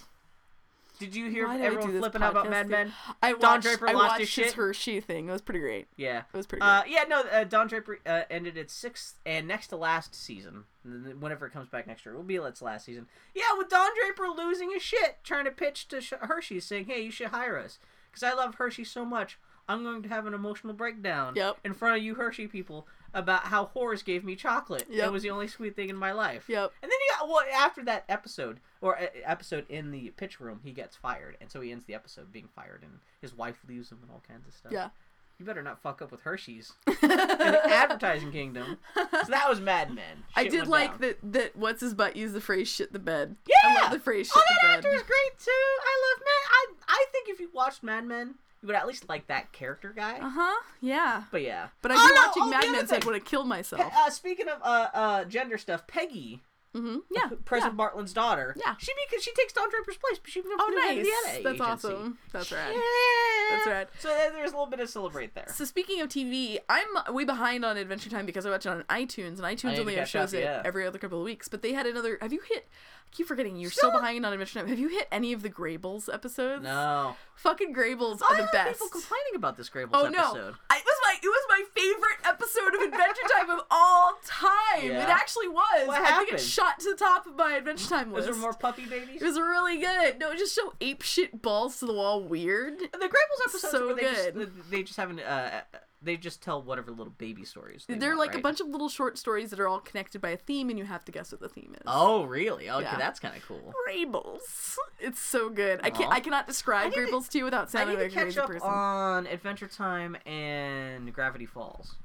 Did 1.00 1.16
you 1.16 1.30
hear 1.30 1.48
Why 1.48 1.60
everyone 1.62 1.98
flipping 1.98 2.22
out 2.22 2.32
about 2.32 2.50
Mad? 2.50 2.68
Men? 2.70 2.92
I 3.24 3.32
Don 3.32 3.40
watched, 3.42 3.64
Draper 3.64 3.88
I 3.88 3.94
lost 3.94 4.08
watched 4.10 4.20
his 4.20 4.36
his 4.36 4.46
shit? 4.48 4.54
Hershey 4.54 5.00
thing. 5.02 5.30
It 5.30 5.32
was 5.32 5.42
pretty 5.42 5.62
great. 5.62 5.88
Yeah. 5.96 6.24
It 6.32 6.38
was 6.38 6.46
pretty 6.46 6.62
Uh, 6.62 6.84
yeah, 6.88 7.06
no. 7.08 7.22
Uh, 7.22 7.46
Don 7.46 7.68
Draper 7.68 8.00
uh, 8.06 8.24
ended 8.30 8.58
its 8.58 8.74
sixth 8.74 9.16
and 9.26 9.48
next 9.48 9.68
to 9.68 9.78
last 9.78 10.14
season. 10.14 10.66
Whenever 10.84 11.46
it 11.48 11.52
comes 11.52 11.70
back 11.70 11.88
next 11.88 12.06
year, 12.06 12.14
it 12.14 12.18
will 12.18 12.24
be 12.24 12.36
its 12.36 12.62
last 12.62 12.86
season. 12.86 13.08
Yeah, 13.34 13.44
with 13.58 13.70
Don 13.70 13.90
Draper 14.04 14.28
losing 14.36 14.72
his 14.72 14.82
shit, 14.84 15.18
trying 15.24 15.46
to 15.46 15.52
pitch 15.52 15.88
to 15.90 16.02
Hershey, 16.22 16.60
saying, 16.60 16.86
"Hey, 16.86 17.02
you 17.02 17.12
should 17.12 17.28
hire 17.28 17.58
us." 17.58 17.80
because 18.10 18.24
I 18.24 18.34
love 18.34 18.56
Hershey 18.56 18.84
so 18.84 19.06
much. 19.06 19.38
I'm 19.68 19.84
going 19.84 20.02
to 20.02 20.10
have 20.10 20.26
an 20.26 20.34
emotional 20.34 20.74
breakdown 20.74 21.34
Yep. 21.36 21.60
in 21.64 21.74
front 21.76 21.98
of 21.98 22.04
you 22.04 22.16
Hershey 22.16 22.48
people 22.48 22.88
about 23.14 23.44
how 23.46 23.66
Horace 23.66 24.04
gave 24.04 24.24
me 24.24 24.36
chocolate. 24.36 24.86
Yep. 24.90 25.08
It 25.08 25.12
was 25.12 25.24
the 25.24 25.30
only 25.32 25.48
sweet 25.48 25.76
thing 25.76 25.90
in 25.90 25.96
my 25.96 26.12
life. 26.12 26.46
Yep. 26.48 26.72
And 26.82 26.92
then 26.92 26.98
he 27.00 27.20
got 27.20 27.28
well 27.28 27.44
after 27.56 27.84
that 27.86 28.04
episode 28.10 28.60
or 28.82 28.98
uh, 28.98 29.06
episode 29.26 29.66
in 29.70 29.92
the 29.92 30.10
pitch 30.12 30.40
room, 30.40 30.60
he 30.64 30.72
gets 30.72 30.96
fired, 30.96 31.38
and 31.42 31.50
so 31.52 31.62
he 31.62 31.72
ends 31.72 31.86
the 31.86 31.94
episode 31.96 32.32
being 32.32 32.48
fired, 32.56 32.82
and 32.84 33.00
his 33.22 33.34
wife 33.36 33.58
leaves 33.68 33.92
him 33.92 34.00
and 34.02 34.12
all 34.12 34.24
kinds 34.28 34.48
of 34.48 34.54
stuff. 34.54 34.72
Yeah. 34.72 34.90
You 35.38 35.46
better 35.46 35.64
not 35.64 35.82
fuck 35.82 36.02
up 36.02 36.12
with 36.12 36.22
Hershey's 36.22 36.74
in 36.88 36.94
the 37.02 37.62
advertising 37.70 38.32
kingdom. 38.32 38.78
So 39.26 39.32
that 39.32 39.50
was 39.50 39.60
Mad 39.60 39.94
Men. 39.94 40.24
I 40.36 40.48
did 40.48 40.68
like 40.68 40.92
down. 40.92 41.00
that. 41.02 41.34
That 41.34 41.56
what's 41.56 41.82
his 41.82 41.94
butt 41.94 42.16
used 42.16 42.34
the 42.34 42.42
phrase 42.42 42.68
"shit 42.70 42.94
the 42.94 43.00
bed." 43.00 43.36
Yeah, 43.48 43.56
I 43.64 43.82
love 43.82 43.92
the 43.92 44.00
phrase 44.00 44.28
"shit 44.28 44.38
Oh, 44.38 44.42
that 44.50 44.62
bed." 44.62 44.78
actor 44.78 44.90
is 44.96 45.02
great 45.04 45.40
too. 45.40 45.52
I 45.52 46.14
love 46.14 46.20
Mad. 46.20 46.50
I 46.52 46.66
I 46.88 47.06
think 47.12 47.28
if 47.30 47.40
you 47.40 47.50
watched 47.54 47.84
Mad 47.84 48.06
Men, 48.06 48.36
you 48.62 48.68
would 48.68 48.76
at 48.76 48.88
least 48.88 49.08
like 49.10 49.28
that 49.28 49.52
character 49.52 49.94
guy. 49.96 50.18
Uh 50.20 50.30
huh. 50.30 50.64
Yeah. 50.82 51.24
But 51.32 51.42
yeah. 51.44 51.68
But 51.82 51.92
I 51.92 51.96
Oh, 51.98 52.08
do 52.08 52.14
no, 52.14 52.22
watching 52.28 52.44
oh, 52.44 52.46
the 52.46 52.52
Mad 52.52 52.72
Men, 52.72 52.88
so 52.88 52.96
I 52.96 53.06
would 53.06 53.16
have 53.16 53.26
killed 53.26 53.48
myself. 53.48 53.82
Uh, 53.82 54.10
speaking 54.10 54.48
of 54.50 54.60
uh, 54.64 54.88
uh, 54.94 55.26
gender 55.26 55.58
stuff, 55.58 55.88
Peggy, 55.88 56.42
Mm-hmm. 56.76 56.98
Yeah. 57.12 57.30
President 57.46 57.78
Bartlet's 57.78 58.14
daughter, 58.14 58.56
Yeah. 58.64 58.76
she 58.78 58.92
because 59.10 59.24
she 59.24 59.34
takes 59.34 59.54
Don 59.54 59.70
Draper's 59.72 59.98
place, 59.98 60.20
but 60.20 60.30
she 60.30 60.42
becomes 60.42 60.62
Oh, 60.64 60.72
the 60.74 60.82
head 60.82 60.98
of 61.00 61.04
nice. 61.04 61.08
That's 61.26 61.46
agency. 61.48 61.62
awesome. 61.64 62.18
That's 62.32 62.52
right. 62.52 62.72
Yeah. 62.74 63.56
That's 63.56 63.68
right. 63.68 63.88
So 64.00 64.10
there's 64.34 64.52
a 64.52 64.54
little 64.54 64.68
bit 64.68 64.80
of 64.80 64.88
celebrate 64.90 65.34
there. 65.34 65.48
So 65.52 65.66
speaking 65.66 66.00
of 66.02 66.10
TV, 66.10 66.60
I'm 66.70 67.14
way 67.14 67.26
behind 67.26 67.66
on 67.66 67.78
Adventure 67.78 68.12
Time 68.12 68.28
because 68.28 68.46
I 68.46 68.52
watch 68.52 68.68
it 68.68 68.70
on 68.70 68.84
iTunes, 68.84 69.40
and 69.40 69.40
iTunes 69.40 69.80
only 69.80 69.96
catch 69.96 70.04
up, 70.16 70.22
shows 70.22 70.34
it 70.36 70.44
yeah. 70.44 70.62
every 70.64 70.86
other 70.86 71.00
couple 71.00 71.18
of 71.18 71.26
weeks. 71.26 71.48
But 71.48 71.64
they 71.64 71.74
had 71.74 71.88
another. 71.88 72.20
Have 72.22 72.32
you 72.34 72.42
hit? 72.48 72.68
I 73.12 73.16
keep 73.16 73.28
forgetting 73.28 73.56
you're 73.58 73.72
Still- 73.72 73.90
so 73.92 73.98
behind 73.98 74.24
on 74.26 74.34
Adventure 74.34 74.60
Time. 74.60 74.68
Have 74.68 74.78
you 74.80 74.88
hit 74.90 75.08
any 75.12 75.34
of 75.34 75.42
the 75.42 75.50
Graybles 75.50 76.14
episodes? 76.14 76.64
No, 76.64 77.16
Fucking 77.36 77.74
Graybles 77.74 78.22
I 78.22 78.34
are 78.34 78.38
the 78.38 78.44
heard 78.44 78.52
best. 78.52 78.74
people 78.74 78.90
complaining 78.90 79.36
about 79.36 79.58
this 79.58 79.70
Grayble 79.70 79.90
Oh 79.94 80.06
episode. 80.06 80.14
no! 80.14 80.54
I, 80.70 80.78
it 80.78 80.84
was 80.86 80.98
my 81.04 81.16
it 81.22 81.28
was 81.28 81.46
my 81.50 81.64
favorite 81.74 82.20
episode 82.26 82.76
of 82.76 82.82
Adventure 82.82 83.22
Time 83.38 83.50
of 83.50 83.62
all 83.72 84.14
time. 84.26 84.84
Yeah. 84.86 85.04
It 85.04 85.10
actually 85.10 85.48
was. 85.48 85.88
What 85.88 85.98
I 86.02 86.06
think 86.06 86.08
happened? 86.08 86.40
it 86.40 86.42
shot 86.42 86.80
to 86.82 86.92
the 86.92 86.98
top 86.98 87.26
of 87.26 87.36
my 87.36 87.54
Adventure 87.56 87.88
Time 87.90 88.12
Was 88.12 88.26
list. 88.26 88.34
there 88.38 88.42
more 88.42 88.54
puppy 88.54 88.86
babies? 88.86 89.22
It 89.22 89.26
was 89.26 89.38
really 89.40 89.78
good. 89.78 90.20
No, 90.20 90.32
it 90.32 90.38
just 90.38 90.54
so 90.54 90.74
ape 90.82 91.02
shit 91.02 91.42
balls 91.42 91.80
to 91.80 91.86
the 91.88 91.94
wall 91.94 92.24
weird. 92.24 92.78
The 92.80 92.88
Grayble 92.98 93.48
episodes 93.48 93.72
So 93.72 93.96
good. 93.96 94.34
just 94.36 94.70
they 94.70 94.84
just 94.84 94.98
haven't 94.98 95.20
uh 95.22 95.62
they 96.02 96.16
just 96.18 96.42
tell 96.42 96.62
whatever 96.62 96.92
little 96.92 97.14
baby 97.18 97.44
stories. 97.44 97.86
They 97.88 97.96
They're 97.96 98.16
want, 98.16 98.30
like 98.30 98.36
a 98.36 98.42
bunch 98.42 98.60
of 98.62 98.68
little 98.68 98.90
short 98.90 99.18
stories 99.18 99.50
that 99.50 99.60
are 99.60 99.68
all 99.68 99.80
connected 99.80 100.22
by 100.22 100.30
a 100.30 100.38
theme, 100.38 100.70
and 100.70 100.80
you 100.80 100.86
have 100.86 101.04
to 101.06 101.12
guess 101.12 101.32
what 101.32 101.42
the 101.42 101.50
theme 101.50 101.74
is. 101.76 101.84
Oh 101.86 102.24
really? 102.24 102.70
Okay, 102.70 102.84
Yeah. 102.84 102.98
that's 102.98 103.20
kind 103.20 103.36
of 103.36 103.46
cool. 103.46 103.74
Graybles. 103.86 104.78
It's 105.00 105.20
so 105.20 105.50
good. 105.50 105.80
I 105.84 105.90
can't. 105.90 106.12
I 106.12 106.20
cannot 106.20 106.48
describe 106.48 106.88
I 106.94 106.96
to- 107.06 107.22
to 107.30 107.38
you 107.38 107.44
without 107.44 107.70
sounding 107.70 107.98
like 107.98 108.08
a 108.08 108.10
catch 108.10 108.24
crazy 108.24 108.40
up 108.40 108.48
person. 108.48 108.68
on 108.70 109.28
Adventure 109.28 109.68
Time 109.68 110.16
and 110.26 111.12
Gravity 111.14 111.46
Falls. 111.46 111.96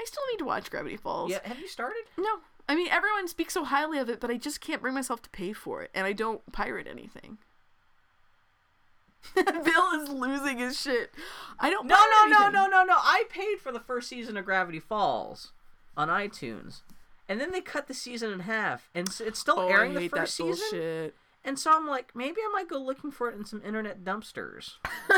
I 0.00 0.04
still 0.04 0.22
need 0.32 0.38
to 0.38 0.44
watch 0.44 0.70
Gravity 0.70 0.96
Falls. 0.96 1.30
Yeah, 1.30 1.40
have 1.44 1.58
you 1.58 1.68
started? 1.68 2.04
No. 2.16 2.38
I 2.68 2.74
mean, 2.76 2.88
everyone 2.88 3.26
speaks 3.28 3.54
so 3.54 3.64
highly 3.64 3.98
of 3.98 4.08
it, 4.10 4.20
but 4.20 4.30
I 4.30 4.36
just 4.36 4.60
can't 4.60 4.82
bring 4.82 4.94
myself 4.94 5.22
to 5.22 5.30
pay 5.30 5.52
for 5.52 5.82
it, 5.82 5.90
and 5.94 6.06
I 6.06 6.12
don't 6.12 6.40
pirate 6.52 6.86
anything. 6.86 7.38
Bill 9.64 10.02
is 10.02 10.08
losing 10.08 10.58
his 10.58 10.80
shit. 10.80 11.12
I 11.58 11.70
don't. 11.70 11.86
No, 11.86 11.94
no, 11.96 12.26
no, 12.26 12.36
anything. 12.46 12.52
no, 12.54 12.66
no, 12.66 12.84
no. 12.84 12.94
I 12.96 13.24
paid 13.30 13.58
for 13.60 13.72
the 13.72 13.80
first 13.80 14.08
season 14.08 14.36
of 14.36 14.44
Gravity 14.44 14.80
Falls 14.80 15.52
on 15.96 16.08
iTunes, 16.08 16.82
and 17.28 17.40
then 17.40 17.50
they 17.52 17.60
cut 17.60 17.88
the 17.88 17.94
season 17.94 18.32
in 18.32 18.40
half, 18.40 18.88
and 18.94 19.08
it's 19.20 19.38
still 19.38 19.56
Oh, 19.58 19.68
airing 19.68 19.96
I 19.96 20.00
the 20.00 20.08
first 20.08 20.36
that 20.38 20.44
season. 20.44 20.66
bullshit. 20.70 21.14
And 21.44 21.58
so 21.58 21.74
I'm 21.74 21.86
like, 21.86 22.14
maybe 22.14 22.40
I 22.40 22.50
might 22.52 22.68
go 22.68 22.78
looking 22.78 23.10
for 23.10 23.30
it 23.30 23.36
in 23.36 23.44
some 23.44 23.62
internet 23.64 24.04
dumpsters. 24.04 24.72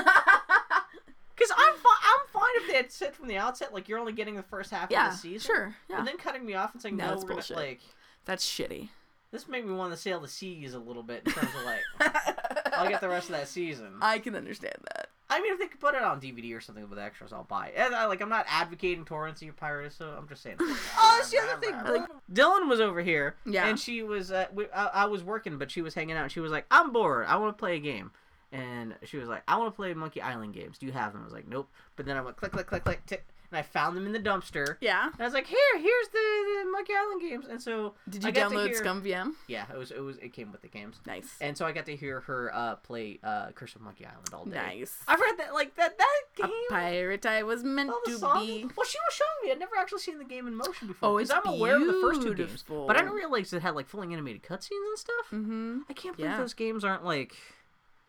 Because 1.34 1.54
I'm 1.56 1.72
fine. 1.74 2.02
I'm 2.02 2.26
fine 2.34 2.50
if 2.56 2.66
they 2.68 2.76
had 2.76 2.92
said 2.92 3.14
from 3.14 3.26
the 3.26 3.38
outset, 3.38 3.72
like 3.72 3.88
you're 3.88 3.98
only 3.98 4.12
getting 4.12 4.36
the 4.36 4.42
first 4.42 4.70
half 4.70 4.90
Yeah, 4.90 5.06
of 5.06 5.12
the 5.12 5.18
season. 5.18 5.46
sure. 5.46 5.76
Yeah, 5.88 5.98
And 6.00 6.06
then 6.06 6.18
cutting 6.18 6.44
me 6.44 6.52
off 6.52 6.74
and 6.74 6.82
saying, 6.82 6.98
No, 6.98 7.04
no, 7.04 7.10
that's 7.12 7.22
we're 7.24 7.28
gonna 7.56 7.66
like. 7.68 7.80
that's 8.26 8.44
shitty. 8.46 8.90
This 9.32 9.48
made 9.48 9.64
me 9.64 9.72
want 9.72 9.90
to 9.92 9.96
sail 9.96 10.20
the 10.20 10.28
seas 10.28 10.74
a 10.74 10.78
little 10.78 11.02
bit 11.02 11.22
in 11.24 11.32
terms 11.32 11.48
of 11.58 11.64
like, 11.64 12.36
I'll 12.84 12.88
get 12.90 13.00
the 13.00 13.08
rest 13.08 13.28
of 13.30 13.36
that 13.36 13.48
season. 13.48 13.94
I 14.02 14.18
can 14.18 14.34
understand 14.34 14.74
that. 14.94 15.08
I 15.32 15.40
mean, 15.40 15.52
if 15.52 15.60
they 15.60 15.66
could 15.66 15.78
put 15.78 15.94
it 15.94 16.02
on 16.02 16.20
DVD 16.20 16.56
or 16.56 16.60
something 16.60 16.90
with 16.90 16.98
extras, 16.98 17.32
I'll 17.32 17.44
buy 17.44 17.68
it. 17.68 17.74
And, 17.76 17.94
uh, 17.94 18.08
like, 18.08 18.20
I'm 18.20 18.28
not 18.28 18.46
advocating 18.48 19.04
torrents 19.04 19.40
or 19.44 19.52
pirates, 19.52 19.94
so 19.94 20.12
I'm 20.18 20.26
just 20.28 20.42
saying. 20.42 20.56
oh, 20.60 21.14
that's 21.18 21.30
the 21.30 21.38
other 21.38 21.56
thing. 21.60 21.72
Like, 21.84 22.08
Dylan 22.32 22.68
was 22.68 22.80
over 22.80 23.00
here, 23.00 23.36
Yeah. 23.46 23.68
and 23.68 23.78
she 23.78 24.02
was. 24.02 24.32
Uh, 24.32 24.46
we, 24.52 24.66
I, 24.74 24.86
I 24.86 25.04
was 25.04 25.22
working, 25.22 25.56
but 25.56 25.70
she 25.70 25.82
was 25.82 25.94
hanging 25.94 26.16
out. 26.16 26.24
and 26.24 26.32
She 26.32 26.40
was 26.40 26.50
like, 26.50 26.66
"I'm 26.70 26.92
bored. 26.92 27.26
I 27.28 27.36
want 27.36 27.56
to 27.56 27.60
play 27.60 27.76
a 27.76 27.80
game." 27.80 28.10
And 28.50 28.96
she 29.04 29.18
was 29.18 29.28
like, 29.28 29.44
"I 29.46 29.56
want 29.56 29.72
to 29.72 29.76
play 29.76 29.94
Monkey 29.94 30.20
Island 30.20 30.52
games. 30.52 30.78
Do 30.78 30.86
you 30.86 30.92
have 30.92 31.12
them?" 31.12 31.22
I 31.22 31.24
was 31.24 31.32
like, 31.32 31.46
"Nope." 31.46 31.70
But 31.94 32.06
then 32.06 32.16
I 32.16 32.20
went 32.22 32.36
click, 32.36 32.50
click, 32.50 32.66
click, 32.66 32.82
click, 32.82 33.06
tick, 33.06 33.24
and 33.50 33.58
I 33.58 33.62
found 33.62 33.96
them 33.96 34.06
in 34.06 34.12
the 34.12 34.20
dumpster. 34.20 34.76
Yeah. 34.80 35.06
And 35.12 35.20
I 35.20 35.24
was 35.24 35.34
like, 35.34 35.46
"Here, 35.46 35.58
here's 35.74 36.08
the, 36.08 36.18
the 36.64 36.70
Monkey 36.70 36.92
Island 36.98 37.20
games." 37.20 37.46
And 37.48 37.60
so 37.60 37.94
Did 38.08 38.24
I 38.24 38.28
you 38.28 38.34
download 38.34 38.68
hear- 38.68 38.80
ScummVM? 38.82 39.32
Yeah, 39.48 39.64
it 39.72 39.76
was. 39.78 39.90
It 39.90 40.00
was. 40.00 40.16
It 40.18 40.32
came 40.32 40.52
with 40.52 40.62
the 40.62 40.68
games. 40.68 41.00
Nice. 41.06 41.36
And 41.40 41.56
so 41.56 41.66
I 41.66 41.72
got 41.72 41.86
to 41.86 41.96
hear 41.96 42.20
her 42.20 42.50
uh, 42.54 42.76
play 42.76 43.18
uh, 43.24 43.50
Curse 43.54 43.74
of 43.74 43.80
Monkey 43.82 44.06
Island 44.06 44.28
all 44.32 44.44
day. 44.44 44.56
Nice. 44.56 44.96
I've 45.08 45.20
read 45.20 45.36
that 45.38 45.52
like 45.54 45.74
that 45.76 45.98
that 45.98 46.20
A 46.38 46.46
game. 46.46 46.50
pirate 46.70 47.26
I 47.26 47.42
was 47.42 47.64
meant 47.64 47.90
to 48.04 48.18
songs- 48.18 48.46
be. 48.46 48.64
Well, 48.76 48.86
she 48.86 48.98
was 49.06 49.14
showing 49.14 49.28
me. 49.44 49.50
I'd 49.52 49.58
never 49.58 49.76
actually 49.78 50.00
seen 50.00 50.18
the 50.18 50.24
game 50.24 50.46
in 50.46 50.54
motion 50.54 50.88
before. 50.88 51.08
Oh, 51.10 51.16
it's 51.18 51.30
I'm 51.30 51.46
aware 51.46 51.76
of 51.76 51.86
the 51.86 51.98
first 52.00 52.22
two 52.22 52.34
games, 52.34 52.64
but 52.68 52.96
I 52.96 53.00
didn't 53.00 53.14
realize 53.14 53.52
it 53.52 53.62
had 53.62 53.74
like 53.74 53.88
fully 53.88 54.12
animated 54.12 54.42
cutscenes 54.42 54.88
and 54.88 54.98
stuff. 54.98 55.26
Mm-hmm. 55.32 55.78
I 55.88 55.92
can't 55.92 56.16
believe 56.16 56.30
Yeah. 56.30 56.38
those 56.38 56.54
games 56.54 56.84
aren't 56.84 57.04
like. 57.04 57.34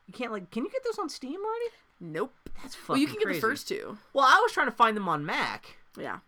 You 0.07 0.13
can't 0.13 0.31
like. 0.31 0.51
Can 0.51 0.65
you 0.65 0.71
get 0.71 0.83
those 0.83 0.99
on 0.99 1.09
Steam 1.09 1.39
already? 1.39 1.65
Nope. 2.03 2.33
That's 2.61 2.73
fucking 2.75 2.93
Well, 2.93 2.97
you 2.99 3.05
can 3.07 3.15
get 3.17 3.25
crazy. 3.25 3.39
the 3.39 3.47
first 3.47 3.67
two. 3.67 3.97
Well, 4.13 4.25
I 4.25 4.39
was 4.41 4.51
trying 4.51 4.67
to 4.67 4.71
find 4.71 4.97
them 4.97 5.07
on 5.07 5.23
Mac. 5.25 5.77
Yeah. 5.97 6.19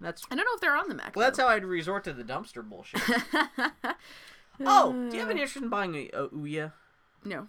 That's 0.00 0.22
I 0.30 0.36
don't 0.36 0.44
know 0.44 0.54
if 0.54 0.60
they're 0.60 0.76
on 0.76 0.88
the 0.88 0.94
Mac. 0.94 1.16
well, 1.16 1.26
that's 1.26 1.38
how 1.38 1.48
I'd 1.48 1.64
resort 1.64 2.04
to 2.04 2.12
the 2.12 2.22
dumpster 2.22 2.62
bullshit. 2.66 3.00
oh, 4.64 4.92
do 4.92 5.14
you 5.16 5.20
have 5.20 5.30
any 5.30 5.40
interest 5.40 5.56
in 5.62 5.68
buying 5.68 5.94
a, 5.94 6.08
a 6.16 6.28
Ouya? 6.28 6.72
no. 7.24 7.48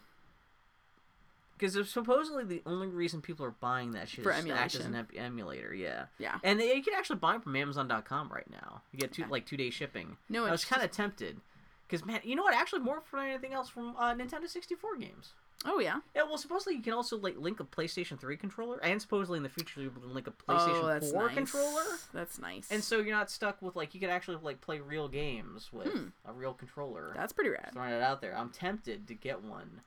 Because 1.57 1.75
it's 1.75 1.89
supposedly 1.89 2.43
the 2.43 2.61
only 2.67 2.85
reason 2.85 3.19
people 3.19 3.43
are 3.43 3.49
buying 3.59 3.93
that 3.93 4.07
shit 4.07 4.23
For 4.23 4.31
is 4.31 4.45
to 4.45 4.51
act 4.51 4.75
as 4.75 4.85
an 4.85 4.93
emulation. 4.93 5.17
em- 5.17 5.25
emulator. 5.25 5.73
Yeah. 5.73 6.05
Yeah. 6.19 6.37
And 6.43 6.59
they, 6.59 6.75
you 6.75 6.83
can 6.83 6.93
actually 6.93 7.15
buy 7.15 7.31
them 7.33 7.41
from 7.41 7.55
Amazon.com 7.55 8.29
right 8.31 8.47
now. 8.51 8.83
You 8.91 8.99
get 8.99 9.11
two 9.11 9.23
Okay. 9.23 9.31
like 9.31 9.47
two 9.47 9.57
day 9.57 9.71
shipping. 9.71 10.17
No, 10.29 10.45
I 10.45 10.51
was 10.51 10.63
kind 10.65 10.83
of 10.83 10.91
tempted, 10.91 11.37
because 11.87 12.05
man, 12.05 12.19
you 12.23 12.35
know 12.35 12.43
what? 12.43 12.53
Actually, 12.53 12.81
more 12.83 13.01
for 13.01 13.17
anything 13.17 13.53
else 13.53 13.69
from 13.69 13.95
uh, 13.97 14.13
Nintendo 14.13 14.47
64 14.47 14.97
games. 14.97 15.33
Oh 15.66 15.80
yeah. 15.80 15.99
Yeah, 16.16 16.24
well, 16.24 16.38
supposedly 16.38 16.76
you 16.76 16.82
can 16.84 16.93
also 16.93 17.18
like 17.18 17.36
link 17.38 17.60
a 17.60 17.64
PlayStation 17.64 18.20
3 18.20 18.38
controller, 18.38 18.78
and 18.84 19.01
supposedly 19.01 19.38
in 19.38 19.43
the 19.43 19.49
future 19.49 19.82
you'll 19.82 19.89
be 19.91 19.97
able 19.99 20.08
to 20.10 20.14
link 20.14 20.28
a 20.28 20.32
PlayStation 20.32 20.84
oh, 20.84 20.88
that's 20.88 21.12
4 21.12 21.26
nice. 21.28 21.34
controller. 21.36 21.84
That's 22.14 22.39
nice. 22.39 22.68
And 22.72 22.84
so 22.84 22.99
you're 22.99 23.16
not 23.16 23.32
stuck 23.32 23.62
with 23.62 23.76
like 23.76 23.93
you 23.95 23.99
could 23.99 24.10
actually 24.12 24.38
like 24.41 24.62
play 24.62 24.80
real 24.80 25.08
games 25.08 25.74
with 25.74 25.88
Hmm. 25.91 26.08
a 26.26 26.32
real 26.34 26.53
controller. 26.53 27.12
that's 27.16 27.34
pretty 27.34 27.49
rad. 27.49 27.72
Throwing 27.74 27.91
it 27.91 28.01
out 28.01 28.22
there, 28.22 28.38
I'm 28.38 28.49
tempted 28.51 29.08
to 29.08 29.14
get 29.16 29.43
one 29.43 29.82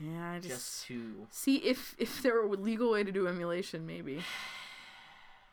Yeah, 0.00 0.32
I 0.32 0.38
just, 0.38 0.48
just 0.54 0.86
to. 0.86 1.26
see 1.30 1.56
if 1.56 1.94
if 1.98 2.22
there 2.22 2.34
were 2.34 2.44
a 2.46 2.56
legal 2.56 2.90
way 2.90 3.04
to 3.04 3.12
do 3.12 3.28
emulation, 3.28 3.86
maybe. 3.86 4.22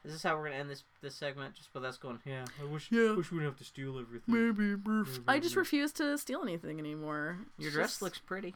This 0.04 0.14
Is 0.14 0.22
this 0.22 0.30
how 0.30 0.38
we're 0.38 0.46
gonna 0.46 0.56
end 0.62 0.70
this 0.70 0.84
this 1.02 1.16
segment? 1.16 1.56
Just 1.56 1.74
with 1.74 1.84
us 1.84 1.98
going, 1.98 2.20
yeah. 2.26 2.46
I 2.62 2.66
wish, 2.66 2.90
Yeah. 2.92 3.14
wish 3.16 3.30
we 3.30 3.38
wouldn't 3.40 3.52
have 3.54 3.58
to 3.60 3.66
steal 3.66 4.00
everything. 4.00 4.56
Maybe. 4.56 4.82
I 5.28 5.40
just 5.40 5.58
refuse 5.58 5.92
to 5.94 6.18
steal 6.18 6.44
anything 6.44 6.80
anymore. 6.80 7.40
Your 7.58 7.68
It's 7.68 7.76
dress 7.76 8.02
looks 8.02 8.18
pretty. 8.20 8.56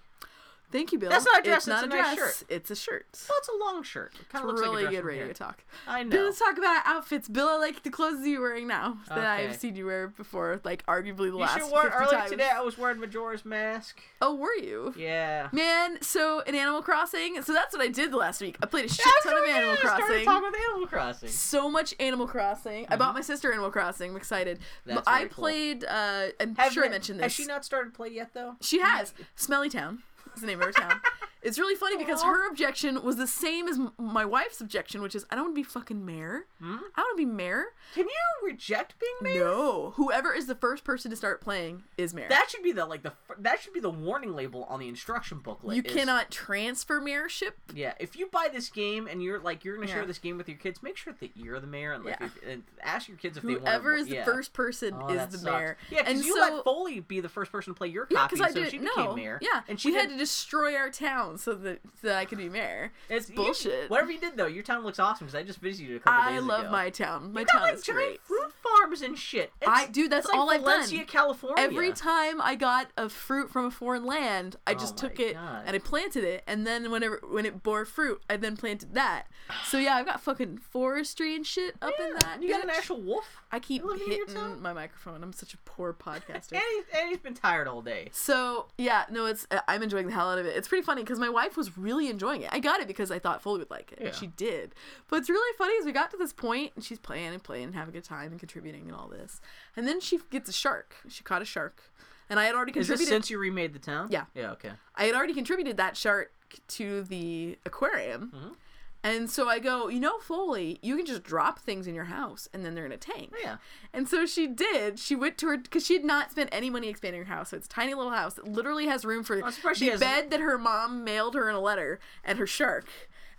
Thank 0.71 0.91
you, 0.91 0.99
Bill. 0.99 1.09
That's 1.09 1.25
not 1.25 1.39
a 1.39 1.43
dress, 1.43 1.57
It's 1.59 1.67
not 1.67 1.83
a 1.83 1.87
nice 1.87 2.15
dress. 2.15 2.37
shirt. 2.39 2.47
It's 2.49 2.71
a 2.71 2.75
shirt. 2.75 3.05
Well, 3.29 3.37
it's 3.39 3.49
a 3.49 3.55
long 3.57 3.83
shirt. 3.83 4.13
It 4.15 4.21
It's 4.21 4.31
kind 4.31 4.43
of 4.43 4.49
looks 4.49 4.61
really 4.61 4.83
like 4.83 4.85
a 4.85 4.91
dress 4.91 5.01
good 5.01 5.05
radio 5.07 5.25
here. 5.25 5.33
talk. 5.33 5.63
I 5.87 6.03
Bill, 6.03 6.19
know. 6.21 6.25
let's 6.27 6.39
talk 6.39 6.57
about 6.57 6.81
outfits. 6.85 7.27
Bill, 7.27 7.47
I 7.49 7.57
like 7.57 7.83
the 7.83 7.89
clothes 7.89 8.25
you're 8.25 8.41
wearing 8.41 8.67
now 8.67 8.97
that 9.09 9.17
I've 9.19 9.55
seen 9.57 9.75
you 9.75 9.85
wear 9.85 10.07
before, 10.07 10.59
like 10.63 10.85
arguably 10.85 11.17
the 11.17 11.23
You 11.25 11.35
last 11.37 11.59
should 11.59 11.71
wear 11.71 11.89
earlier 11.89 12.17
times. 12.19 12.31
today. 12.31 12.49
I 12.53 12.61
was 12.61 12.77
wearing 12.77 12.99
Majora's 12.99 13.43
Mask. 13.45 13.99
Oh, 14.21 14.35
were 14.35 14.53
you? 14.55 14.93
Yeah. 14.97 15.49
Man, 15.51 16.01
so 16.01 16.39
in 16.41 16.55
Animal 16.55 16.81
Crossing, 16.81 17.41
so 17.41 17.53
that's 17.53 17.73
what 17.75 17.81
I 17.83 17.87
did 17.89 18.13
last 18.13 18.41
week. 18.41 18.57
I 18.61 18.65
played 18.65 18.85
a 18.85 18.89
shit 18.89 19.03
That's 19.05 19.23
ton 19.25 19.43
of 19.43 19.49
Animal 19.49 19.71
I 19.73 19.75
started 19.77 20.03
Crossing. 20.05 20.25
talking 20.25 20.49
about 20.49 20.61
Animal 20.71 20.87
Crossing. 20.87 21.29
So 21.29 21.69
much 21.69 21.93
Animal 21.99 22.27
Crossing. 22.27 22.85
I 22.89 22.95
bought 22.95 23.13
my 23.13 23.21
sister 23.21 23.51
Animal 23.51 23.71
Crossing. 23.71 24.11
I'm 24.11 24.17
excited. 24.17 24.59
That's 24.85 25.01
But 25.01 25.09
I 25.11 25.17
very 25.19 25.29
cool. 25.29 25.43
played. 25.43 25.85
Uh, 25.85 26.27
I'm 26.39 26.55
Have 26.55 26.71
sure 26.73 26.85
I 26.85 26.89
mentioned 26.89 27.19
this. 27.19 27.23
Has 27.25 27.33
she 27.33 27.45
not 27.45 27.65
started 27.65 27.93
play 27.93 28.09
yet 28.09 28.33
though? 28.33 28.55
She 28.61 28.79
has. 28.79 29.13
Smelly 29.35 29.69
Town 29.69 30.03
is 30.35 30.41
the 30.41 30.47
name 30.47 30.59
of 30.59 30.65
her 30.67 30.71
town. 30.71 31.01
It's 31.43 31.57
really 31.57 31.73
funny 31.73 31.97
because 31.97 32.21
her 32.21 32.47
objection 32.47 33.01
was 33.03 33.15
the 33.15 33.25
same 33.25 33.67
as 33.67 33.75
m- 33.79 33.93
my 33.97 34.23
wife's 34.23 34.61
objection, 34.61 35.01
which 35.01 35.15
is 35.15 35.25
I 35.31 35.35
don't 35.35 35.45
want 35.45 35.55
to 35.55 35.59
be 35.59 35.63
fucking 35.63 36.05
mayor. 36.05 36.45
Hmm? 36.59 36.75
I 36.95 37.01
want 37.01 37.17
to 37.17 37.17
be 37.17 37.25
mayor. 37.25 37.63
Can 37.95 38.03
you 38.05 38.47
reject 38.47 38.93
being 38.99 39.15
mayor? 39.23 39.45
No. 39.45 39.93
Whoever 39.95 40.35
is 40.35 40.45
the 40.45 40.53
first 40.53 40.83
person 40.83 41.09
to 41.09 41.17
start 41.17 41.41
playing 41.41 41.81
is 41.97 42.13
mayor. 42.13 42.27
That 42.29 42.49
should 42.51 42.61
be 42.61 42.71
the 42.73 42.85
like 42.85 43.01
the 43.01 43.09
fir- 43.25 43.37
that 43.39 43.59
should 43.59 43.73
be 43.73 43.79
the 43.79 43.89
warning 43.89 44.35
label 44.35 44.65
on 44.65 44.79
the 44.79 44.87
instruction 44.87 45.39
booklet. 45.39 45.75
you 45.77 45.81
is- 45.83 45.91
cannot 45.91 46.29
transfer 46.29 47.01
mayorship. 47.01 47.53
Yeah, 47.73 47.93
if 47.99 48.15
you 48.15 48.27
buy 48.27 48.49
this 48.53 48.69
game 48.69 49.07
and 49.07 49.23
you're 49.23 49.39
like 49.39 49.65
you're 49.65 49.77
gonna 49.77 49.87
Yeah. 49.87 49.95
share 49.95 50.05
this 50.05 50.19
game 50.19 50.37
with 50.37 50.47
your 50.47 50.59
kids, 50.59 50.83
make 50.83 50.95
sure 50.95 51.13
that 51.19 51.31
you're 51.35 51.59
the 51.59 51.65
mayor 51.65 51.93
and 51.93 52.05
like 52.05 52.17
Yeah. 52.19 52.27
if, 52.27 52.43
and 52.47 52.63
ask 52.83 53.07
your 53.07 53.17
kids 53.17 53.37
if 53.37 53.41
they 53.43 53.53
want. 53.55 53.67
Whoever 53.67 53.95
is 53.95 54.07
the 54.07 54.21
first 54.23 54.53
person 54.53 54.93
Oh, 54.95 55.07
is 55.09 55.41
the 55.41 55.51
mayor. 55.51 55.75
Yeah, 55.89 56.01
because 56.03 56.17
and 56.17 56.23
you 56.23 56.35
so, 56.35 56.39
let 56.39 56.63
Foley 56.63 56.99
be 56.99 57.19
the 57.19 57.29
first 57.29 57.51
person 57.51 57.73
to 57.73 57.77
play 57.79 57.87
your 57.87 58.05
Yeah, 58.11 58.19
copy, 58.19 58.35
because 58.35 58.45
I 58.47 58.49
so 58.53 58.59
didn't 58.59 58.69
she 58.71 58.77
know. 58.77 58.91
became 58.95 59.15
mayor. 59.15 59.39
Yeah, 59.41 59.61
and 59.67 59.81
she 59.81 59.89
we 59.89 59.95
had 59.95 60.01
had 60.03 60.09
to 60.11 60.17
destroy 60.21 60.75
our 60.75 60.89
town 60.89 61.37
so 61.37 61.53
that 61.55 61.79
so 62.01 62.07
that 62.07 62.17
I 62.17 62.25
could 62.25 62.37
be 62.37 62.49
mayor. 62.49 62.91
It's 63.09 63.29
you- 63.29 63.35
bullshit. 63.35 63.89
whatever 63.89 64.11
you 64.11 64.19
did 64.19 64.37
though, 64.37 64.45
your 64.47 64.63
town 64.63 64.83
looks 64.83 64.99
awesome 64.99 65.25
because 65.27 65.39
I 65.39 65.43
just 65.43 65.59
visited 65.59 65.89
you 65.89 65.95
a 65.97 65.99
couple 65.99 66.19
I 66.21 66.31
days 66.33 66.43
ago. 66.43 66.53
I 66.53 66.57
love 66.61 66.71
my 66.71 66.89
town. 66.89 67.33
My 67.33 67.41
You 67.41 67.45
got, 67.47 67.53
town 67.53 67.61
like, 67.63 67.73
is 67.75 67.83
great. 67.83 68.21
fruit 68.23 68.53
farms 68.61 69.01
and 69.01 69.17
shit. 69.17 69.51
It's, 69.61 69.69
I 69.69 69.87
dude, 69.87 70.11
that's 70.11 70.25
it's 70.25 70.31
like 70.33 70.39
all 70.39 70.49
I've 70.51 70.61
Valencia, 70.61 70.99
done. 70.99 71.07
California. 71.07 71.63
Every 71.63 71.91
time 71.93 72.39
I 72.41 72.55
got 72.55 72.87
a 72.97 73.09
fruit 73.09 73.49
from 73.49 73.65
a 73.65 73.71
foreign 73.71 74.05
land, 74.05 74.57
I 74.67 74.71
Oh 74.71 74.75
just 74.75 75.01
my 75.01 75.09
took 75.09 75.19
it 75.19 75.33
God. 75.33 75.63
and 75.65 75.75
I 75.75 75.79
planted 75.79 76.23
it, 76.23 76.43
and 76.47 76.65
then 76.67 76.91
whenever 76.91 77.19
when 77.29 77.45
it 77.45 77.63
bore 77.63 77.83
fruit, 77.85 78.21
I 78.29 78.37
then 78.37 78.55
planted 78.57 78.93
that. 78.93 79.25
So 79.65 79.77
yeah, 79.77 79.95
I've 79.95 80.05
got 80.05 80.21
fucking 80.21 80.59
forestry 80.59 81.35
and 81.35 81.45
shit 81.45 81.75
up 81.81 81.93
in 81.99 82.13
that. 82.19 82.37
You 82.41 82.49
got 82.49 82.63
an 82.63 82.69
actual 82.69 83.01
wolf. 83.01 83.25
I 83.51 83.59
keep 83.59 83.83
hitting 84.05 84.61
my 84.61 84.71
microphone. 84.73 85.23
I'm 85.23 85.33
such 85.33 85.53
a 85.53 85.57
poor 85.65 85.93
podcaster. 86.05 86.51
And 86.53 86.61
he's, 86.75 86.83
and 86.97 87.09
he's 87.09 87.17
been 87.17 87.33
tired 87.33 87.67
all 87.67 87.81
day. 87.81 88.09
So 88.11 88.67
yeah, 88.77 89.05
no, 89.09 89.25
it's 89.25 89.47
I'm 89.67 89.81
enjoying 89.83 90.09
the 90.11 90.15
hell 90.15 90.29
out 90.29 90.37
of 90.39 90.45
it. 90.45 90.55
It's 90.55 90.67
pretty 90.67 90.83
funny 90.83 91.01
because 91.01 91.19
my 91.19 91.29
wife 91.29 91.57
was 91.57 91.77
really 91.77 92.09
enjoying 92.09 92.41
it. 92.43 92.49
I 92.51 92.59
got 92.59 92.79
it 92.81 92.87
because 92.87 93.09
I 93.11 93.19
thought 93.19 93.41
Foley 93.41 93.59
would 93.59 93.71
like 93.71 93.91
it, 93.91 93.99
Yeah. 93.99 94.07
and 94.07 94.15
she 94.15 94.27
did. 94.27 94.75
But 95.07 95.17
it's 95.19 95.29
really 95.29 95.57
funny 95.57 95.73
as 95.79 95.85
we 95.85 95.91
got 95.91 96.11
to 96.11 96.17
this 96.17 96.33
point, 96.33 96.73
and 96.75 96.83
she's 96.83 96.99
playing 96.99 97.33
and 97.33 97.43
playing, 97.43 97.65
and 97.65 97.75
having 97.75 97.93
a 97.93 97.97
good 97.97 98.03
time, 98.03 98.31
and 98.31 98.39
contributing 98.39 98.83
and 98.87 98.95
all 98.95 99.07
this, 99.07 99.41
and 99.75 99.87
then 99.87 99.99
she 99.99 100.19
gets 100.29 100.49
a 100.49 100.53
shark. 100.53 100.95
She 101.09 101.23
caught 101.23 101.41
a 101.41 101.45
shark, 101.45 101.81
and 102.29 102.39
I 102.39 102.45
had 102.45 102.55
already 102.55 102.71
Is 102.71 102.87
this 102.87 102.97
contributed. 102.99 103.13
since 103.23 103.29
you 103.31 103.39
remade 103.39 103.73
the 103.73 103.79
town? 103.79 104.07
Yeah. 104.11 104.25
Yeah. 104.35 104.51
Okay. 104.51 104.71
I 104.95 105.05
had 105.05 105.15
already 105.15 105.33
contributed 105.33 105.77
that 105.77 105.97
shark 105.97 106.31
to 106.69 107.03
the 107.03 107.57
aquarium. 107.65 108.31
Mhm. 108.35 108.55
And 109.03 109.29
so 109.31 109.49
I 109.49 109.57
go, 109.57 109.87
you 109.87 109.99
know, 109.99 110.19
Foley, 110.19 110.77
you 110.83 110.95
can 110.95 111.05
just 111.07 111.23
drop 111.23 111.57
things 111.59 111.87
in 111.87 111.95
your 111.95 112.03
house 112.05 112.47
and 112.53 112.63
then 112.63 112.75
they're 112.75 112.85
in 112.85 112.91
a 112.91 112.97
tank. 112.97 113.33
Oh, 113.35 113.39
yeah. 113.43 113.57
And 113.93 114.07
so 114.07 114.27
she 114.27 114.45
did. 114.45 114.99
She 114.99 115.15
went 115.15 115.39
to 115.39 115.47
her 115.47 115.57
because 115.57 115.85
she 115.87 115.93
had 115.93 116.05
not 116.05 116.29
spent 116.29 116.49
any 116.51 116.69
money 116.69 116.87
expanding 116.87 117.23
her 117.25 117.33
house. 117.33 117.49
So 117.49 117.57
it's 117.57 117.65
a 117.65 117.69
tiny 117.69 117.95
little 117.95 118.11
house 118.11 118.35
that 118.35 118.47
literally 118.47 118.85
has 118.85 119.03
room 119.03 119.23
for 119.23 119.43
I'm 119.43 119.51
surprised 119.51 119.79
she 119.79 119.85
the 119.85 119.91
has- 119.93 119.99
bed 119.99 120.29
that 120.29 120.39
her 120.39 120.57
mom 120.59 121.03
mailed 121.03 121.33
her 121.33 121.49
in 121.49 121.55
a 121.55 121.59
letter 121.59 121.99
and 122.23 122.37
her 122.37 122.45
shark, 122.45 122.85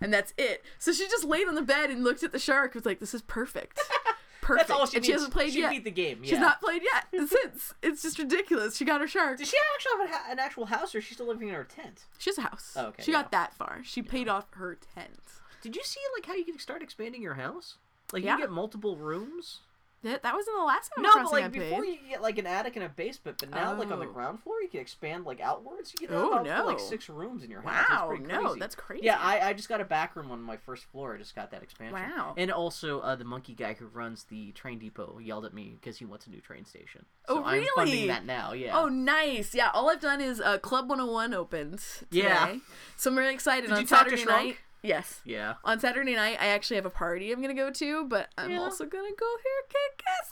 and 0.01 0.13
that's 0.13 0.33
it. 0.37 0.65
So 0.79 0.91
she 0.91 1.05
just 1.07 1.23
laid 1.23 1.47
on 1.47 1.55
the 1.55 1.61
bed 1.61 1.89
and 1.89 2.03
looked 2.03 2.23
at 2.23 2.33
the 2.33 2.39
shark. 2.39 2.75
Was 2.75 2.85
like, 2.85 2.99
"This 2.99 3.13
is 3.13 3.21
perfect, 3.21 3.79
perfect." 4.41 4.67
That's 4.67 4.77
all 4.77 4.85
she 4.85 4.97
and 4.97 5.05
she 5.05 5.11
needs. 5.13 5.21
hasn't 5.21 5.33
played 5.33 5.53
she 5.53 5.59
yet. 5.61 5.69
beat 5.71 5.85
the 5.85 5.91
game. 5.91 6.19
Yeah. 6.23 6.29
She's 6.31 6.39
not 6.39 6.59
played 6.61 6.81
yet 6.83 7.29
since. 7.29 7.73
It's 7.81 8.01
just 8.01 8.19
ridiculous. 8.19 8.75
She 8.75 8.83
got 8.83 8.99
her 8.99 9.07
shark. 9.07 9.37
Does 9.37 9.47
she 9.49 9.57
actually 9.75 10.07
have 10.11 10.27
a 10.27 10.31
an 10.33 10.39
actual 10.39 10.65
house, 10.65 10.93
or 10.93 10.97
is 10.97 11.05
she 11.05 11.13
still 11.13 11.27
living 11.27 11.47
in 11.47 11.53
her 11.55 11.63
tent? 11.63 12.01
She 12.17 12.29
has 12.31 12.37
a 12.37 12.41
house. 12.41 12.73
Oh, 12.75 12.87
okay, 12.87 13.03
she 13.03 13.11
yeah. 13.13 13.21
got 13.21 13.31
that 13.31 13.53
far. 13.53 13.79
She 13.83 14.01
paid 14.01 14.27
off 14.27 14.47
her 14.55 14.77
tent. 14.95 15.21
Did 15.63 15.75
you 15.75 15.83
see 15.83 15.99
like 16.15 16.25
how 16.27 16.35
you 16.35 16.45
can 16.45 16.59
start 16.59 16.83
expanding 16.83 17.21
your 17.23 17.33
house? 17.35 17.77
Like 18.11 18.23
Yeah. 18.23 18.33
you 18.35 18.41
get 18.43 18.51
multiple 18.51 18.95
rooms. 18.97 19.61
That, 20.03 20.21
that 20.23 20.35
was 20.35 20.45
in 20.49 20.53
the 20.57 20.65
last 20.65 20.91
one. 20.97 21.03
No, 21.03 21.13
but 21.23 21.31
like 21.31 21.49
before 21.53 21.85
you 21.85 21.97
get 22.09 22.21
like 22.21 22.37
an 22.37 22.45
attic 22.45 22.75
and 22.75 22.83
a 22.83 22.89
basement, 22.89 23.37
but 23.39 23.49
now 23.51 23.73
like 23.79 23.89
on 23.89 23.99
the 23.99 24.05
Oh. 24.05 24.11
ground 24.11 24.43
floor 24.43 24.61
you 24.61 24.67
can 24.67 24.81
expand 24.81 25.23
like 25.23 25.39
outwards. 25.39 25.93
You 26.01 26.09
can 26.09 26.17
Oh, 26.17 26.43
to, 26.43 26.63
like 26.65 26.77
six 26.81 27.07
rooms 27.07 27.41
in 27.41 27.49
your 27.49 27.61
house. 27.61 27.85
Wow, 27.89 28.07
pretty 28.09 28.25
no, 28.25 28.41
crazy. 28.43 28.59
that's 28.59 28.75
crazy. 28.75 29.05
Yeah, 29.05 29.17
I, 29.17 29.39
I 29.39 29.53
just 29.53 29.69
got 29.69 29.79
a 29.79 29.85
back 29.85 30.17
room 30.17 30.29
on 30.29 30.41
my 30.41 30.57
first 30.57 30.83
floor. 30.91 31.15
I 31.15 31.17
just 31.19 31.33
got 31.35 31.51
that 31.51 31.63
expansion. 31.63 31.93
Wow. 32.17 32.33
And 32.35 32.51
also, 32.51 32.99
uh, 32.99 33.15
the 33.15 33.23
monkey 33.23 33.53
guy 33.53 33.75
who 33.75 33.85
runs 33.87 34.25
the 34.25 34.51
train 34.51 34.77
depot 34.77 35.19
yelled 35.23 35.45
at 35.45 35.53
me 35.53 35.77
because 35.79 35.99
he 35.99 36.03
wants 36.05 36.27
a 36.27 36.31
new 36.31 36.41
train 36.41 36.65
station. 36.65 37.05
Oh, 37.29 37.35
So 37.37 37.43
I'm 37.45 37.65
funding 37.73 37.93
really? 37.95 38.07
that 38.07 38.25
now. 38.25 38.51
Yeah. 38.51 38.77
Oh, 38.77 38.89
nice. 38.89 39.55
Yeah, 39.55 39.69
all 39.73 39.89
I've 39.89 40.01
done 40.01 40.19
is 40.19 40.41
uh, 40.41 40.57
Club 40.57 40.89
101 40.89 41.33
opened 41.33 41.79
today. 41.79 42.23
Yeah. 42.23 42.55
So 42.97 43.09
I'm 43.09 43.17
really 43.17 43.33
excited. 43.33 43.67
Did 43.67 43.75
on 43.75 43.79
you 43.83 43.87
talk 43.87 44.09
Saturday 44.09 44.25
night. 44.25 44.57
Yes. 44.83 45.21
Yeah. 45.25 45.55
On 45.63 45.79
Saturday 45.79 46.15
night, 46.15 46.37
I 46.39 46.47
actually 46.47 46.75
have 46.75 46.85
a 46.85 46.89
party 46.91 47.31
I'm 47.31 47.41
gonna 47.41 47.53
go 47.53 47.71
to, 47.71 48.05
but 48.05 48.27
I'm 48.37 48.51
Yeah. 48.51 48.59
also 48.59 48.85
gonna 48.85 49.11
go 49.17 49.25
here 49.43 49.63
Kick 49.69 50.03
Ass 50.07 50.29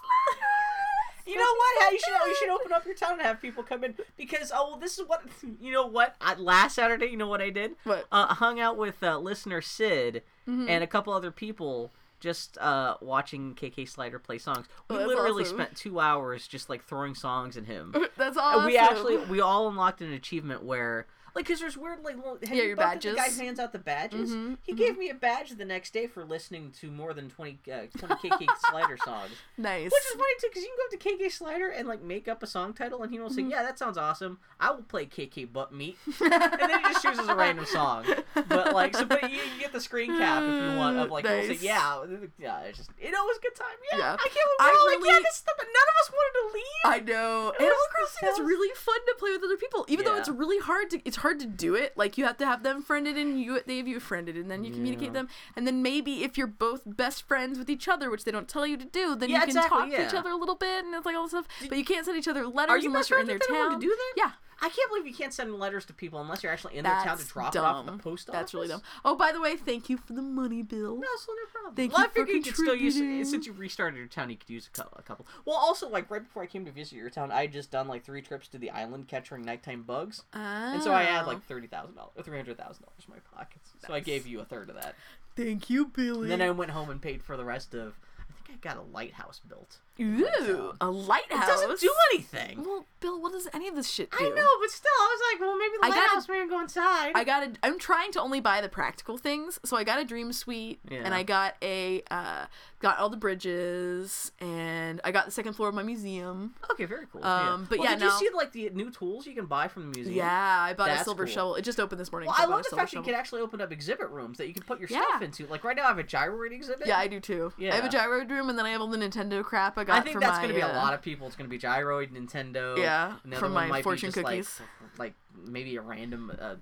You 1.25 1.35
know 1.37 1.41
what? 1.43 1.83
How 1.83 1.91
you 1.91 1.99
should 1.99 2.13
you 2.27 2.35
should 2.35 2.49
open 2.49 2.71
up 2.73 2.85
your 2.85 2.95
town 2.95 3.13
and 3.13 3.21
have 3.21 3.39
people 3.41 3.63
come 3.63 3.83
in 3.83 3.95
because 4.17 4.51
oh 4.53 4.71
well, 4.71 4.77
this 4.79 4.97
is 4.99 5.07
what 5.07 5.23
you 5.61 5.71
know 5.71 5.85
what 5.85 6.15
I, 6.19 6.33
last 6.35 6.75
Saturday 6.75 7.05
you 7.07 7.17
know 7.17 7.27
what 7.27 7.41
I 7.41 7.49
did 7.51 7.75
What? 7.85 8.07
uh, 8.11 8.33
hung 8.33 8.59
out 8.59 8.75
with 8.77 9.01
uh, 9.03 9.17
listener 9.17 9.61
Sid 9.61 10.23
Mm-hmm. 10.49 10.67
and 10.69 10.83
a 10.83 10.87
couple 10.87 11.13
other 11.13 11.29
people 11.29 11.91
just 12.19 12.57
uh, 12.57 12.95
watching 12.99 13.53
KK 13.53 13.87
Slider 13.87 14.17
play 14.17 14.39
songs. 14.39 14.65
We 14.89 14.97
Oh, 14.97 15.05
literally 15.05 15.43
awesome. 15.43 15.57
spent 15.57 15.75
two 15.77 15.99
hours 15.99 16.47
just 16.47 16.67
like 16.67 16.83
throwing 16.83 17.13
songs 17.13 17.55
at 17.57 17.65
him. 17.65 17.95
That's 18.17 18.37
awesome. 18.37 18.65
We 18.65 18.75
actually 18.75 19.17
we 19.17 19.39
all 19.39 19.67
unlocked 19.69 20.01
an 20.01 20.11
achievement 20.11 20.63
where 20.63 21.05
like 21.35 21.45
because 21.45 21.59
there's 21.59 21.77
weird 21.77 22.03
like 22.03 22.15
little, 22.17 22.37
have 22.43 22.49
Yeah, 22.49 22.55
you 22.63 22.67
your 22.69 22.75
The 22.75 23.13
guy 23.15 23.29
hands 23.29 23.59
out 23.59 23.71
the 23.73 23.79
badges. 23.79 24.31
Mhm, 24.31 24.57
He 24.63 24.73
gave 24.73 24.97
me 24.97 25.09
a 25.09 25.13
badge 25.13 25.51
the 25.51 25.65
next 25.65 25.93
day 25.93 26.07
for 26.07 26.23
listening 26.23 26.71
to 26.81 26.91
more 26.91 27.13
than 27.13 27.29
20, 27.29 27.59
uh, 27.71 27.81
20 27.97 28.29
KK 28.29 28.47
Slider 28.69 28.97
songs. 28.97 29.31
nice. 29.57 29.85
Which 29.91 30.03
is 30.05 30.11
funny 30.11 30.33
too, 30.39 30.47
because 30.49 30.63
you 30.63 30.69
can 30.69 30.77
go 30.77 30.95
up 30.95 31.01
to 31.19 31.25
KK 31.25 31.31
Slider 31.31 31.69
and 31.69 31.87
like 31.87 32.01
make 32.01 32.27
up 32.27 32.43
a 32.43 32.47
song 32.47 32.73
title, 32.73 33.03
and 33.03 33.11
he 33.11 33.19
will 33.19 33.29
say, 33.29 33.41
Mm-hmm. 33.41 33.51
"Yeah, 33.51 33.63
that 33.63 33.79
sounds 33.79 33.97
awesome. 33.97 34.39
I 34.59 34.71
will 34.71 34.83
play 34.83 35.05
KK 35.05 35.51
Butt 35.51 35.73
Meat," 35.73 35.97
and 36.21 36.31
then 36.31 36.69
he 36.69 36.83
just 36.93 37.03
chooses 37.03 37.27
a 37.27 37.35
random 37.35 37.65
song. 37.65 38.05
But 38.47 38.73
like, 38.73 38.95
so 38.95 39.05
but 39.05 39.23
you, 39.31 39.37
you 39.37 39.59
get 39.59 39.71
the 39.73 39.81
screen 39.81 40.17
cap 40.17 40.43
if 40.43 40.71
you 40.71 40.77
want 40.77 40.97
of 40.97 41.09
like, 41.11 41.25
he'll 41.25 41.37
Nice. 41.37 41.59
say, 41.59 41.65
"Yeah, 41.65 42.05
yeah." 42.37 42.59
It's 42.61 42.77
just 42.77 42.89
it 42.99 43.13
always 43.15 43.37
a 43.37 43.41
good 43.41 43.55
time. 43.55 43.77
Yeah, 43.91 43.97
Yeah. 43.97 44.13
I 44.13 44.17
can't 44.17 44.33
believe 44.33 44.59
I 44.59 44.75
all 44.79 44.99
like, 44.99 45.05
"Yeah, 45.13 45.19
this 45.23 45.35
stuff," 45.35 45.55
none 45.57 45.67
of 45.67 45.95
us 46.01 46.11
wanted 46.11 46.39
to 46.39 46.53
leave. 46.53 46.83
I 46.85 46.99
know. 46.99 47.51
Animal 47.59 47.67
was- 47.69 47.87
Crossing 47.91 48.29
is 48.29 48.39
really 48.39 48.73
fun 48.75 48.95
to 49.07 49.15
play 49.19 49.31
with 49.31 49.43
other 49.43 49.57
people, 49.57 49.85
even 49.87 50.05
though 50.05 50.15
it's 50.15 50.29
really 50.29 50.59
hard 50.59 50.89
to. 50.91 51.01
It's 51.05 51.17
hard 51.21 51.39
to 51.39 51.45
do 51.47 51.73
it. 51.75 51.97
Like 51.97 52.17
you 52.17 52.25
have 52.25 52.37
to 52.37 52.45
have 52.45 52.61
them 52.63 52.81
friended, 52.83 53.17
and 53.17 53.39
you 53.41 53.59
they 53.65 53.77
have 53.77 53.87
you 53.87 53.99
friended, 53.99 54.35
and 54.35 54.51
then 54.51 54.63
you 54.63 54.71
communicate 54.71 55.07
Yeah. 55.07 55.13
them, 55.13 55.29
and 55.55 55.65
then 55.65 55.81
maybe 55.81 56.23
if 56.23 56.37
you're 56.37 56.47
both 56.47 56.81
best 56.85 57.23
friends 57.27 57.57
with 57.57 57.69
each 57.69 57.87
other, 57.87 58.09
which 58.11 58.23
they 58.25 58.31
don't 58.31 58.47
tell 58.47 58.67
you 58.67 58.77
to 58.77 58.85
do, 58.85 59.15
then 59.15 59.29
Yeah, 59.29 59.35
you 59.37 59.41
can 59.41 59.49
exactly, 59.49 59.77
talk 59.79 59.89
to 59.89 60.05
each 60.05 60.13
yeah. 60.13 60.19
other 60.19 60.29
a 60.31 60.35
little 60.35 60.55
bit, 60.55 60.85
and 60.85 60.93
it's 60.93 61.05
like 61.05 61.15
all 61.15 61.23
this 61.23 61.31
stuff. 61.31 61.47
but 61.69 61.77
you 61.77 61.85
can't 61.85 62.05
send 62.05 62.17
each 62.17 62.27
other 62.27 62.45
letters 62.45 62.71
Are 62.73 62.77
you 62.77 62.87
unless 62.89 63.03
best 63.03 63.09
you're 63.11 63.19
in 63.19 63.25
friends 63.27 63.39
their 63.47 63.55
with 63.55 63.57
anyone 63.57 63.71
town. 63.71 63.79
to 63.81 63.87
do 63.87 63.95
that? 63.95 64.13
Yeah. 64.17 64.31
I 64.61 64.69
can't 64.69 64.89
believe 64.89 65.07
you 65.07 65.13
can't 65.15 65.33
send 65.33 65.53
letters 65.57 65.85
to 65.85 65.93
people 65.93 66.21
unless 66.21 66.43
you're 66.43 66.51
actually 66.51 66.77
in 66.77 66.83
their 66.83 66.93
That's 66.93 67.05
town 67.05 67.17
to 67.17 67.25
drop 67.25 67.53
dumb. 67.53 67.63
it 67.63 67.67
off 67.67 67.87
at 67.87 67.97
the 67.97 68.03
post 68.03 68.29
office. 68.29 68.39
That's 68.39 68.53
really 68.53 68.67
dumb. 68.67 68.81
Oh, 69.03 69.15
by 69.15 69.31
the 69.31 69.41
way, 69.41 69.55
thank 69.55 69.89
you 69.89 69.97
for 69.97 70.13
the 70.13 70.21
money 70.21 70.61
bill. 70.61 70.95
No, 70.97 71.07
so 71.19 71.31
no 71.33 71.45
problem. 71.51 71.75
Thank 71.75 71.93
well, 71.93 72.01
you 72.01 72.05
I 72.05 72.09
figured 72.09 72.27
for 72.29 72.33
you 72.35 72.41
could 72.43 72.55
still 72.55 72.75
use 72.75 72.93
contributing. 72.95 73.25
since 73.25 73.45
you 73.47 73.53
restarted 73.53 73.97
your 73.97 74.07
town. 74.07 74.29
You 74.29 74.37
could 74.37 74.49
use 74.49 74.69
a 74.77 75.01
couple. 75.01 75.25
Well, 75.45 75.55
also 75.57 75.89
like 75.89 76.11
right 76.11 76.23
before 76.23 76.43
I 76.43 76.45
came 76.45 76.65
to 76.65 76.71
visit 76.71 76.95
your 76.95 77.09
town, 77.09 77.31
I 77.31 77.41
had 77.41 77.53
just 77.53 77.71
done 77.71 77.87
like 77.87 78.03
three 78.05 78.21
trips 78.21 78.47
to 78.49 78.57
the 78.57 78.69
island 78.69 79.07
catching 79.07 79.41
nighttime 79.41 79.83
bugs, 79.83 80.23
and 80.33 80.81
so 80.83 80.93
I 80.93 81.03
had 81.03 81.23
Oh. 81.23 81.27
like 81.27 81.43
thirty 81.47 81.67
thousand 81.67 81.95
dollars, 81.95 82.11
three 82.23 82.37
hundred 82.37 82.57
thousand 82.57 82.83
dollars 82.83 83.03
in 83.07 83.13
my 83.13 83.19
pockets. 83.37 83.71
So 83.87 83.93
I 83.93 83.99
gave 83.99 84.27
you 84.27 84.39
a 84.41 84.45
third 84.45 84.69
of 84.69 84.75
that. 84.75 84.95
Thank 85.35 85.69
you, 85.69 85.85
Billy. 85.87 86.23
And 86.23 86.31
then 86.31 86.41
I 86.41 86.51
went 86.51 86.71
home 86.71 86.89
and 86.89 87.01
paid 87.01 87.23
for 87.23 87.35
the 87.37 87.45
rest 87.45 87.73
of. 87.73 87.95
I 88.19 88.47
think 88.47 88.59
I 88.63 88.67
got 88.69 88.77
a 88.77 88.81
lighthouse 88.93 89.39
built. 89.47 89.77
Ooh, 89.99 90.73
a 90.81 90.89
lighthouse. 90.89 91.43
It 91.43 91.47
doesn't 91.67 91.79
do 91.79 91.93
anything. 92.13 92.63
Well, 92.63 92.85
Bill, 92.99 93.19
what 93.21 93.31
does 93.33 93.47
any 93.53 93.67
of 93.67 93.75
this 93.75 93.89
shit 93.89 94.09
do? 94.11 94.17
I 94.19 94.29
know, 94.29 94.47
but 94.61 94.69
still, 94.69 94.89
I 94.99 95.15
was 95.15 95.21
like, 95.33 95.41
well, 95.41 95.57
maybe 95.57 95.71
the 95.79 95.85
I 95.85 95.89
gotta- 95.89 96.01
lighthouse 96.01 96.29
man 96.29 96.49
go 96.49 96.59
inside. 96.61 97.11
I 97.15 97.23
got 97.23 97.43
a. 97.43 97.51
I'm 97.63 97.77
trying 97.79 98.11
to 98.13 98.21
only 98.21 98.39
buy 98.39 98.61
the 98.61 98.69
practical 98.69 99.17
things, 99.17 99.59
so 99.65 99.75
I 99.77 99.83
got 99.83 99.99
a 99.99 100.05
dream 100.05 100.31
suite, 100.33 100.79
Yeah. 100.89 101.01
and 101.03 101.13
I 101.13 101.23
got 101.23 101.55
a 101.61 102.03
uh, 102.11 102.45
got 102.79 102.97
all 102.99 103.09
the 103.09 103.17
bridges, 103.17 104.31
and 104.39 105.01
I 105.03 105.11
got 105.11 105.25
the 105.25 105.31
second 105.31 105.53
floor 105.53 105.69
of 105.69 105.75
my 105.75 105.83
museum. 105.83 106.53
Okay, 106.71 106.85
very 106.85 107.05
cool. 107.11 107.23
Um, 107.23 107.61
yeah. 107.61 107.65
but 107.69 107.79
Well, 107.79 107.87
yeah, 107.89 107.95
did 107.95 108.03
you 108.05 108.11
see 108.11 108.29
like 108.33 108.51
the 108.51 108.69
new 108.71 108.91
tools 108.91 109.25
you 109.25 109.33
can 109.33 109.45
buy 109.45 109.67
from 109.67 109.91
the 109.91 109.97
museum? 109.97 110.15
Yeah, 110.17 110.31
I 110.61 110.73
bought 110.73 110.89
a 110.89 111.03
silver 111.03 111.25
cool. 111.25 111.33
shovel. 111.33 111.55
It 111.55 111.63
just 111.63 111.79
opened 111.79 111.99
this 111.99 112.11
morning. 112.11 112.27
Well, 112.27 112.37
so 112.37 112.43
I 112.43 112.45
bought 112.45 112.55
love 112.57 112.65
the 112.69 112.75
fact 112.75 112.91
that 112.91 112.97
you 112.97 113.03
can 113.03 113.13
actually 113.15 113.41
open 113.41 113.61
up 113.61 113.71
exhibit 113.71 114.09
rooms 114.09 114.37
that 114.37 114.47
you 114.47 114.53
can 114.53 114.63
put 114.63 114.79
your 114.79 114.89
Yeah. 114.89 115.01
stuff 115.09 115.21
into. 115.23 115.47
Like 115.47 115.63
right 115.63 115.75
now, 115.75 115.85
I 115.85 115.87
have 115.87 115.97
a 115.99 116.03
gyro 116.03 116.35
rig 116.35 116.53
exhibit. 116.53 116.87
Yeah, 116.87 116.97
I 116.97 117.07
do 117.07 117.19
too. 117.19 117.51
Yeah, 117.57 117.73
I 117.73 117.75
have 117.75 117.85
a 117.85 117.89
gyro 117.89 118.23
room, 118.25 118.49
and 118.49 118.57
then 118.57 118.65
I 118.65 118.69
have 118.71 118.81
all 118.81 118.87
the 118.87 118.97
Nintendo 118.97 119.43
crap 119.43 119.77
I 119.81 119.83
got. 119.83 119.97
I 119.97 120.01
think 120.01 120.19
that's 120.19 120.37
my, 120.37 120.43
going 120.43 120.49
to 120.49 120.55
be 120.55 120.61
a 120.61 120.67
uh, 120.67 120.75
lot 120.75 120.93
of 120.93 121.01
people. 121.01 121.27
It's 121.27 121.35
going 121.35 121.49
to 121.49 121.55
be 121.55 121.59
gyroid, 121.59 122.11
Nintendo. 122.11 122.77
Yeah, 122.77 123.15
another 123.23 123.39
from 123.39 123.53
one 123.53 123.63
my 123.63 123.69
might 123.69 123.77
be 123.79 123.83
fortune 123.83 124.11
just, 124.11 124.23
cookies. 124.23 124.61
Like, 124.97 125.13
maybe 125.45 125.75
a 125.75 125.81
random 125.81 126.31
uh, 126.39 126.55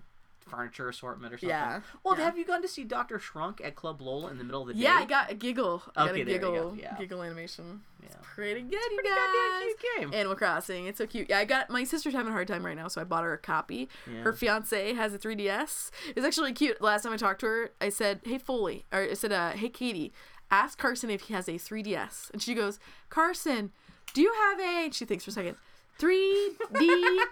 furniture 0.50 0.90
assortment 0.90 1.34
or 1.34 1.38
something. 1.38 1.50
Yeah, 1.50 1.82
Well, 2.04 2.18
yeah. 2.18 2.26
have 2.26 2.38
you 2.38 2.46
gone 2.46 2.62
to 2.62 2.68
see 2.68 2.84
Doctor 2.84 3.20
Shrunk 3.20 3.62
at 3.64 3.76
Club 3.76 4.02
LOL 4.02 4.28
in 4.28 4.38
the 4.38 4.44
middle 4.44 4.62
of 4.62 4.68
the 4.68 4.74
day? 4.74 4.82
Yeah, 4.82 4.96
I 4.96 5.06
got 5.06 5.32
a 5.32 5.36
giggle. 5.36 5.84
I 5.96 6.06
got 6.06 6.12
Okay, 6.12 6.22
a 6.22 6.26
there 6.26 6.34
you 6.36 6.40
go, 6.42 6.76
yeah. 6.78 6.96
Giggle 6.98 7.22
animation. 7.24 7.82
Yeah. 8.02 8.10
Pretty 8.22 8.62
good, 8.62 8.74
you 8.74 9.00
Pretty 9.02 9.10
guys. 9.10 9.18
goddamn 9.18 9.68
cute 9.68 9.80
game. 9.98 10.14
Animal 10.14 10.36
Crossing. 10.36 10.86
It's 10.88 10.98
so 10.98 11.06
cute. 11.06 11.30
Yeah, 11.30 11.40
I 11.40 11.46
got 11.46 11.70
my 11.70 11.84
sister's 11.84 12.14
having 12.14 12.30
a 12.30 12.32
hard 12.34 12.48
time 12.48 12.66
right 12.66 12.76
now, 12.76 12.88
so 12.88 13.02
I 13.02 13.04
bought 13.04 13.24
her 13.24 13.34
a 13.34 13.38
copy. 13.38 13.90
Yeah. 14.12 14.22
Her 14.22 14.34
fiance 14.34 14.94
has 14.94 15.14
a 15.14 15.20
3DS. 15.20 15.92
It's 16.16 16.26
actually 16.26 16.54
cute. 16.54 16.82
Last 16.82 17.04
time 17.04 17.14
I 17.14 17.18
talked 17.18 17.42
to 17.42 17.46
her, 17.46 17.72
I 17.82 17.90
said, 17.90 18.22
"Hey 18.24 18.38
Foley," 18.38 18.86
or 18.92 19.02
I 19.02 19.14
said, 19.14 19.32
uh, 19.32 19.52
"Hey 19.52 19.70
Katie, 19.70 20.14
ask 20.52 20.78
Carson 20.78 21.10
if 21.10 21.22
he 21.24 21.34
has 21.34 21.48
a 21.48 21.54
3DS." 21.54 22.30
And 22.32 22.42
she 22.42 22.54
goes, 22.54 22.80
"Carson, 23.10 23.72
do 24.14 24.22
you 24.22 24.34
have 24.34 24.60
a?" 24.60 24.90
she 24.92 25.06
thinks 25.06 25.24
for 25.24 25.32
a 25.32 25.34
second. 25.34 25.58
3DS. 26.00 27.26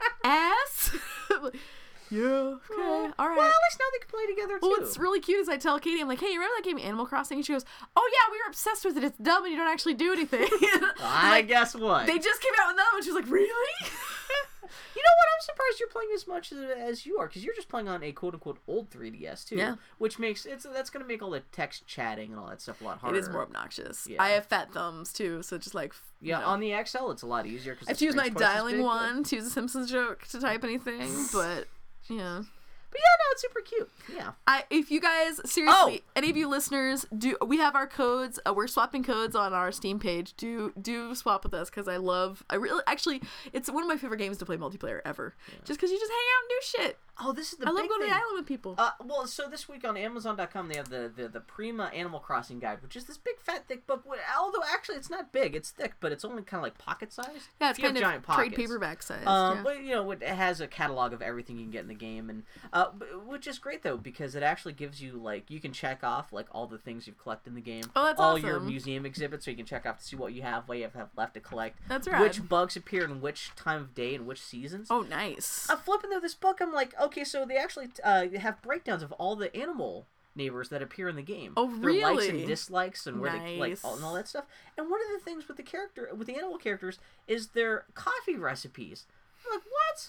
Yeah. 2.09 2.21
Okay. 2.21 3.11
All 3.19 3.27
right. 3.27 3.37
Well, 3.37 3.45
at 3.47 3.63
least 3.69 3.79
now 3.79 3.85
they 3.93 3.99
can 3.99 4.09
play 4.09 4.25
together 4.27 4.59
too. 4.59 4.67
Well, 4.69 4.79
what's 4.79 4.97
really 4.97 5.19
cute 5.19 5.39
is 5.39 5.49
I 5.49 5.57
tell 5.57 5.79
Katie, 5.79 6.01
I'm 6.01 6.07
like, 6.07 6.19
hey, 6.19 6.27
you 6.27 6.39
remember 6.39 6.55
that 6.57 6.63
game 6.65 6.79
Animal 6.79 7.05
Crossing? 7.05 7.37
And 7.37 7.45
she 7.45 7.53
goes, 7.53 7.65
oh 7.95 8.09
yeah, 8.13 8.31
we 8.31 8.37
were 8.37 8.47
obsessed 8.47 8.85
with 8.85 8.97
it. 8.97 9.03
It's 9.03 9.17
dumb 9.17 9.43
and 9.43 9.51
you 9.51 9.57
don't 9.57 9.67
actually 9.71 9.95
do 9.95 10.13
anything. 10.13 10.47
I 11.01 11.29
like, 11.31 11.47
guess 11.47 11.75
what? 11.75 12.07
they 12.07 12.17
just 12.19 12.41
came 12.41 12.53
out 12.61 12.67
with 12.69 12.77
that 12.77 12.89
one. 12.93 13.03
She 13.03 13.11
was 13.11 13.21
like, 13.21 13.31
really? 13.31 13.89
You 14.95 15.03
know 15.03 15.15
what? 15.15 15.27
I'm 15.35 15.41
surprised 15.45 15.79
you're 15.79 15.89
playing 15.89 16.09
as 16.15 16.27
much 16.27 16.51
as, 16.51 16.57
as 16.89 17.05
you 17.05 17.19
are, 17.19 17.27
because 17.27 17.43
you're 17.43 17.53
just 17.53 17.69
playing 17.69 17.87
on 17.87 18.03
a 18.03 18.11
quote 18.11 18.33
unquote 18.33 18.57
old 18.67 18.89
3DS 18.89 19.47
too. 19.47 19.55
Yeah. 19.55 19.75
Which 19.97 20.17
makes 20.17 20.45
it's 20.45 20.65
that's 20.65 20.89
gonna 20.89 21.05
make 21.05 21.21
all 21.21 21.29
the 21.29 21.41
text 21.51 21.85
chatting 21.85 22.31
and 22.31 22.39
all 22.39 22.47
that 22.47 22.61
stuff 22.61 22.81
a 22.81 22.83
lot 22.83 22.97
harder. 22.97 23.15
It 23.15 23.19
is 23.19 23.29
more 23.29 23.43
obnoxious. 23.43 24.07
Yeah. 24.09 24.21
I 24.21 24.29
have 24.29 24.47
fat 24.47 24.73
thumbs 24.73 25.13
too, 25.13 25.43
so 25.43 25.57
just 25.57 25.75
like 25.75 25.93
you 26.19 26.29
Yeah, 26.31 26.39
know. 26.39 26.47
on 26.47 26.59
the 26.59 26.73
XL 26.85 27.11
it's 27.11 27.21
a 27.21 27.27
lot 27.27 27.45
easier 27.45 27.73
because 27.75 27.87
I 27.87 27.91
have 27.91 27.97
to 27.99 28.05
use 28.05 28.15
my 28.15 28.29
dialing 28.29 28.81
one 28.81 29.23
to 29.25 29.35
use 29.35 29.45
a 29.45 29.49
Simpsons 29.51 29.91
joke 29.91 30.27
to 30.29 30.39
type 30.39 30.63
anything, 30.63 31.11
but 31.33 31.67
yeah. 32.09 32.41
But 32.89 32.99
yeah, 33.01 33.15
no, 33.19 33.31
it's 33.33 33.41
super 33.41 33.59
cute. 33.59 33.89
Yeah. 34.15 34.31
I, 34.47 34.63
if 34.69 34.89
you 34.89 35.01
guys 35.01 35.41
seriously, 35.49 36.01
Oh! 36.05 36.11
any 36.15 36.29
of 36.29 36.37
you 36.37 36.47
listeners, 36.47 37.05
do 37.15 37.35
we 37.45 37.57
have 37.57 37.75
our 37.75 37.85
codes? 37.85 38.39
Uh, 38.47 38.53
we're 38.53 38.67
swapping 38.67 39.03
codes 39.03 39.35
on 39.35 39.51
our 39.53 39.73
Steam 39.73 39.99
page. 39.99 40.33
Do 40.37 40.71
do 40.81 41.13
swap 41.13 41.43
with 41.43 41.53
us 41.53 41.69
because 41.69 41.89
I 41.89 41.97
love. 41.97 42.43
I 42.49 42.55
really 42.55 42.81
actually, 42.87 43.21
it's 43.51 43.69
one 43.69 43.83
of 43.83 43.89
my 43.89 43.97
favorite 43.97 44.19
games 44.19 44.37
to 44.37 44.45
play 44.45 44.55
multiplayer 44.55 45.01
ever. 45.03 45.35
Just 45.65 45.79
because 45.79 45.91
you 45.91 45.99
just 45.99 46.11
hang 46.11 46.17
out 46.17 46.41
and 46.43 46.49
do 46.49 46.59
shit. 46.87 46.97
Oh, 47.19 47.33
this 47.33 47.51
is 47.53 47.59
the 47.59 47.67
I 47.67 47.71
love 47.71 47.87
going 47.87 48.01
to 48.01 48.07
the 48.07 48.13
island 48.13 48.35
with 48.35 48.45
people. 48.45 48.75
Uh, 48.77 48.91
well, 49.03 49.25
so 49.27 49.47
this 49.49 49.67
week 49.67 49.87
on 49.87 49.97
Amazon.com 49.97 50.69
they 50.69 50.77
have 50.77 50.89
the, 50.89 51.11
the 51.15 51.27
the 51.27 51.39
Prima 51.39 51.85
Animal 51.93 52.19
Crossing 52.19 52.59
guide, 52.59 52.81
which 52.81 52.95
is 52.95 53.05
this 53.05 53.17
big 53.17 53.39
fat 53.39 53.67
thick 53.67 53.87
book. 53.87 54.05
Although 54.39 54.63
actually 54.71 54.97
it's 54.97 55.09
not 55.09 55.31
big, 55.31 55.55
it's 55.55 55.71
thick, 55.71 55.93
but 55.99 56.11
it's 56.11 56.23
only 56.23 56.43
kind 56.43 56.59
of 56.59 56.63
like 56.63 56.77
pocket 56.77 57.11
sized. 57.11 57.47
yeah, 57.59 57.71
it's 57.71 57.79
you 57.79 57.85
kind 57.85 57.97
of 57.97 58.03
giant 58.03 58.23
trade 58.25 58.55
paperback 58.55 59.01
size. 59.01 59.25
Um, 59.25 59.57
yeah. 59.57 59.63
but 59.63 59.83
you 59.83 59.91
know, 59.95 60.11
it 60.11 60.21
has 60.23 60.61
a 60.61 60.67
catalog 60.67 61.13
of 61.13 61.21
everything 61.21 61.57
you 61.57 61.63
can 61.63 61.71
get 61.71 61.81
in 61.81 61.87
the 61.87 61.95
game, 61.95 62.29
and 62.29 62.43
uh, 62.73 62.87
which 63.25 63.47
is 63.47 63.59
great 63.59 63.83
though 63.83 63.97
because 63.97 64.35
it 64.35 64.43
actually 64.43 64.73
gives 64.73 65.01
you 65.01 65.13
like 65.13 65.49
you 65.49 65.59
can 65.59 65.71
check 65.73 66.03
off 66.03 66.31
like 66.31 66.47
all 66.51 66.67
the 66.67 66.77
things 66.77 67.07
you've 67.07 67.17
collected 67.17 67.49
in 67.49 67.55
the 67.55 67.61
game. 67.61 67.83
Oh, 67.95 68.05
that's 68.05 68.19
all 68.19 68.37
your 68.37 68.59
museum 68.59 69.05
exhibits, 69.05 69.45
so 69.45 69.51
you 69.51 69.57
can 69.57 69.65
check 69.65 69.85
off 69.85 69.97
to 69.99 70.03
see 70.03 70.15
what 70.15 70.33
you 70.33 70.41
have, 70.43 70.67
what 70.67 70.77
you 70.77 70.83
have 70.93 71.09
left 71.15 71.33
to 71.33 71.39
collect. 71.39 71.79
That's 71.87 72.07
rad. 72.07 72.21
Which 72.21 72.47
bugs 72.47 72.75
appear 72.75 73.03
in 73.03 73.21
which 73.21 73.51
time 73.55 73.81
of 73.81 73.95
day 73.95 74.15
and 74.15 74.25
which 74.25 74.41
seasons. 74.41 74.87
oh, 74.91 75.01
nice. 75.01 75.67
I'm 75.69 75.77
flipping 75.77 76.11
through 76.11 76.21
this 76.21 76.35
book. 76.35 76.59
I'm 76.61 76.73
like, 76.73 76.93
okay, 77.07 77.23
so 77.23 77.45
they 77.45 77.57
actually 77.57 77.87
uh, 78.03 78.27
have 78.39 78.61
breakdowns 78.61 79.03
of 79.03 79.11
all 79.13 79.35
the 79.35 79.55
animal 79.55 80.05
neighbors 80.35 80.69
that 80.69 80.81
appear 80.83 81.09
in 81.09 81.15
the 81.15 81.21
game. 81.23 81.53
Oh, 81.57 81.67
Their 81.67 81.93
likes 82.13 82.27
and 82.27 82.45
dislikes 82.47 83.07
and 83.07 83.19
where 83.19 83.31
they 83.31 83.57
like 83.57 83.79
all, 83.83 83.95
and 83.95 84.03
all 84.05 84.13
that 84.13 84.27
stuff. 84.27 84.45
And 84.77 84.89
one 84.89 84.99
of 85.01 85.07
the 85.19 85.23
things 85.25 85.47
with 85.47 85.57
the 85.57 85.63
character 85.63 86.09
with 86.15 86.27
the 86.27 86.35
animal 86.35 86.57
characters 86.57 86.99
is 87.27 87.47
their 87.49 87.85
coffee 87.95 88.35
recipes. 88.35 89.07
I'm 89.45 89.53
like, 89.57 89.63
what? 89.63 89.99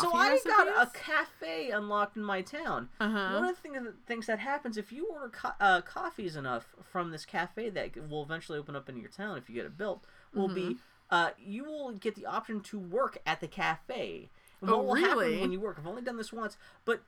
so 0.00 0.10
Coffee 0.10 0.16
I 0.16 0.38
got 0.44 0.68
a 0.68 0.90
cafe 0.98 1.70
unlocked 1.70 2.16
in 2.16 2.22
my 2.24 2.40
town. 2.40 2.88
Uh-huh. 2.98 3.34
One 3.34 3.44
of 3.44 3.54
the 3.56 3.60
thing, 3.60 3.76
things 4.06 4.26
that 4.26 4.38
happens 4.38 4.76
if 4.78 4.90
you 4.90 5.06
order 5.08 5.28
co- 5.28 5.52
uh, 5.60 5.82
coffees 5.82 6.34
enough 6.34 6.74
from 6.82 7.10
this 7.10 7.24
cafe 7.26 7.68
that 7.70 8.08
will 8.08 8.22
eventually 8.22 8.58
open 8.58 8.74
up 8.74 8.88
in 8.88 8.96
your 8.96 9.10
town 9.10 9.36
if 9.36 9.48
you 9.48 9.54
get 9.54 9.66
it 9.66 9.76
built, 9.76 10.04
will 10.34 10.48
be 10.48 10.62
Mm-hmm. 10.62 10.72
uh, 11.10 11.30
you 11.38 11.64
will 11.64 11.92
get 11.92 12.14
the 12.14 12.26
option 12.26 12.60
to 12.62 12.78
work 12.78 13.18
at 13.26 13.40
the 13.40 13.48
cafe. 13.48 14.30
And 14.62 14.70
Oh, 14.70 14.78
what 14.78 14.86
will 14.86 14.94
happen 14.94 15.40
when 15.40 15.52
you 15.52 15.60
work? 15.60 15.76
I've 15.78 15.86
only 15.86 16.02
done 16.02 16.16
this 16.16 16.32
once, 16.32 16.56
but 16.84 17.02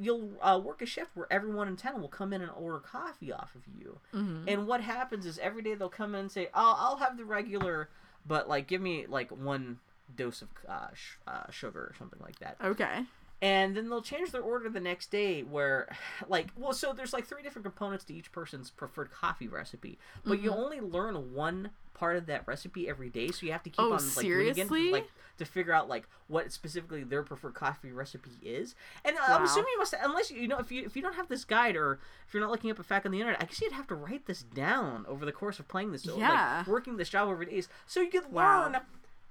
you'll 0.00 0.30
uh, 0.40 0.58
work 0.62 0.80
a 0.82 0.86
shift 0.86 1.10
where 1.14 1.26
everyone 1.30 1.68
in 1.68 1.76
town 1.76 2.00
will 2.00 2.08
come 2.08 2.32
in 2.32 2.40
and 2.42 2.50
order 2.52 2.78
coffee 2.78 3.32
off 3.32 3.54
of 3.54 3.62
you. 3.78 3.98
Mm-hmm. 4.14 4.48
And 4.48 4.66
what 4.66 4.80
happens 4.80 5.26
is 5.26 5.38
every 5.38 5.62
day 5.62 5.74
they'll 5.74 5.88
come 5.88 6.14
in 6.14 6.20
and 6.22 6.32
say, 6.32 6.48
"Oh, 6.54 6.74
I'll 6.78 6.96
have 6.96 7.16
the 7.18 7.24
regular, 7.24 7.88
but 8.26 8.48
like 8.48 8.66
give 8.66 8.80
me 8.80 9.06
like 9.06 9.30
one 9.30 9.78
dose 10.16 10.40
of 10.42 10.48
uh, 10.68 10.88
sh- 10.94 11.16
uh, 11.26 11.50
sugar 11.50 11.80
or 11.80 11.94
something 11.98 12.20
like 12.22 12.38
that." 12.38 12.56
okay. 12.64 13.04
and 13.42 13.76
then 13.76 13.90
they'll 13.90 14.00
change 14.00 14.30
their 14.30 14.40
order 14.40 14.70
the 14.70 14.80
next 14.80 15.10
day 15.10 15.42
where 15.42 15.94
like 16.28 16.48
well 16.56 16.72
so 16.72 16.94
there's 16.94 17.12
like 17.12 17.26
three 17.26 17.42
different 17.42 17.64
components 17.64 18.02
to 18.04 18.14
each 18.14 18.32
person's 18.32 18.70
preferred 18.70 19.10
coffee 19.10 19.46
recipe 19.48 19.98
but 20.24 20.40
you 20.40 20.50
Mm-hmm. 20.50 20.58
only 20.60 20.80
learn 20.80 21.34
one 21.34 21.68
part 21.96 22.16
of 22.16 22.26
that 22.26 22.46
recipe 22.46 22.88
every 22.88 23.08
day 23.08 23.28
so 23.28 23.46
you 23.46 23.50
have 23.52 23.62
to 23.62 23.70
keep 23.70 23.80
Oh, 23.80 23.92
on 23.94 24.06
like 24.16 24.24
reading 24.26 24.50
again, 24.66 24.92
like 24.92 25.08
to 25.38 25.44
figure 25.44 25.72
out 25.72 25.88
like 25.88 26.06
what 26.28 26.52
specifically 26.52 27.02
their 27.04 27.22
preferred 27.22 27.54
coffee 27.54 27.90
recipe 27.90 28.30
is 28.42 28.74
and 29.04 29.16
uh, 29.16 29.20
i'm 29.34 29.42
assuming 29.44 29.68
you 29.72 29.78
must 29.78 29.94
unless 30.02 30.30
you 30.30 30.42
you 30.42 30.48
know 30.48 30.58
if 30.58 30.70
you 30.70 30.84
if 30.84 30.94
you 30.94 31.00
don't 31.02 31.14
have 31.14 31.28
this 31.28 31.44
guide 31.44 31.74
or 31.74 31.98
if 32.28 32.34
you're 32.34 32.42
not 32.42 32.50
looking 32.50 32.70
up 32.70 32.78
a 32.78 32.82
fact 32.82 33.06
on 33.06 33.12
the 33.12 33.18
internet 33.20 33.40
i 33.42 33.46
guess 33.46 33.60
you'd 33.62 33.72
have 33.72 33.86
to 33.86 33.94
write 33.94 34.26
this 34.26 34.42
down 34.42 35.04
over 35.08 35.24
the 35.24 35.32
course 35.32 35.58
of 35.58 35.66
playing 35.68 35.92
this 35.92 36.04
Yeah. 36.06 36.58
like 36.58 36.66
working 36.68 36.96
this 36.98 37.08
job 37.08 37.28
over 37.28 37.44
days 37.44 37.68
so 37.86 38.00
you 38.00 38.10
could 38.10 38.30
Wow. 38.30 38.64
learn 38.64 38.76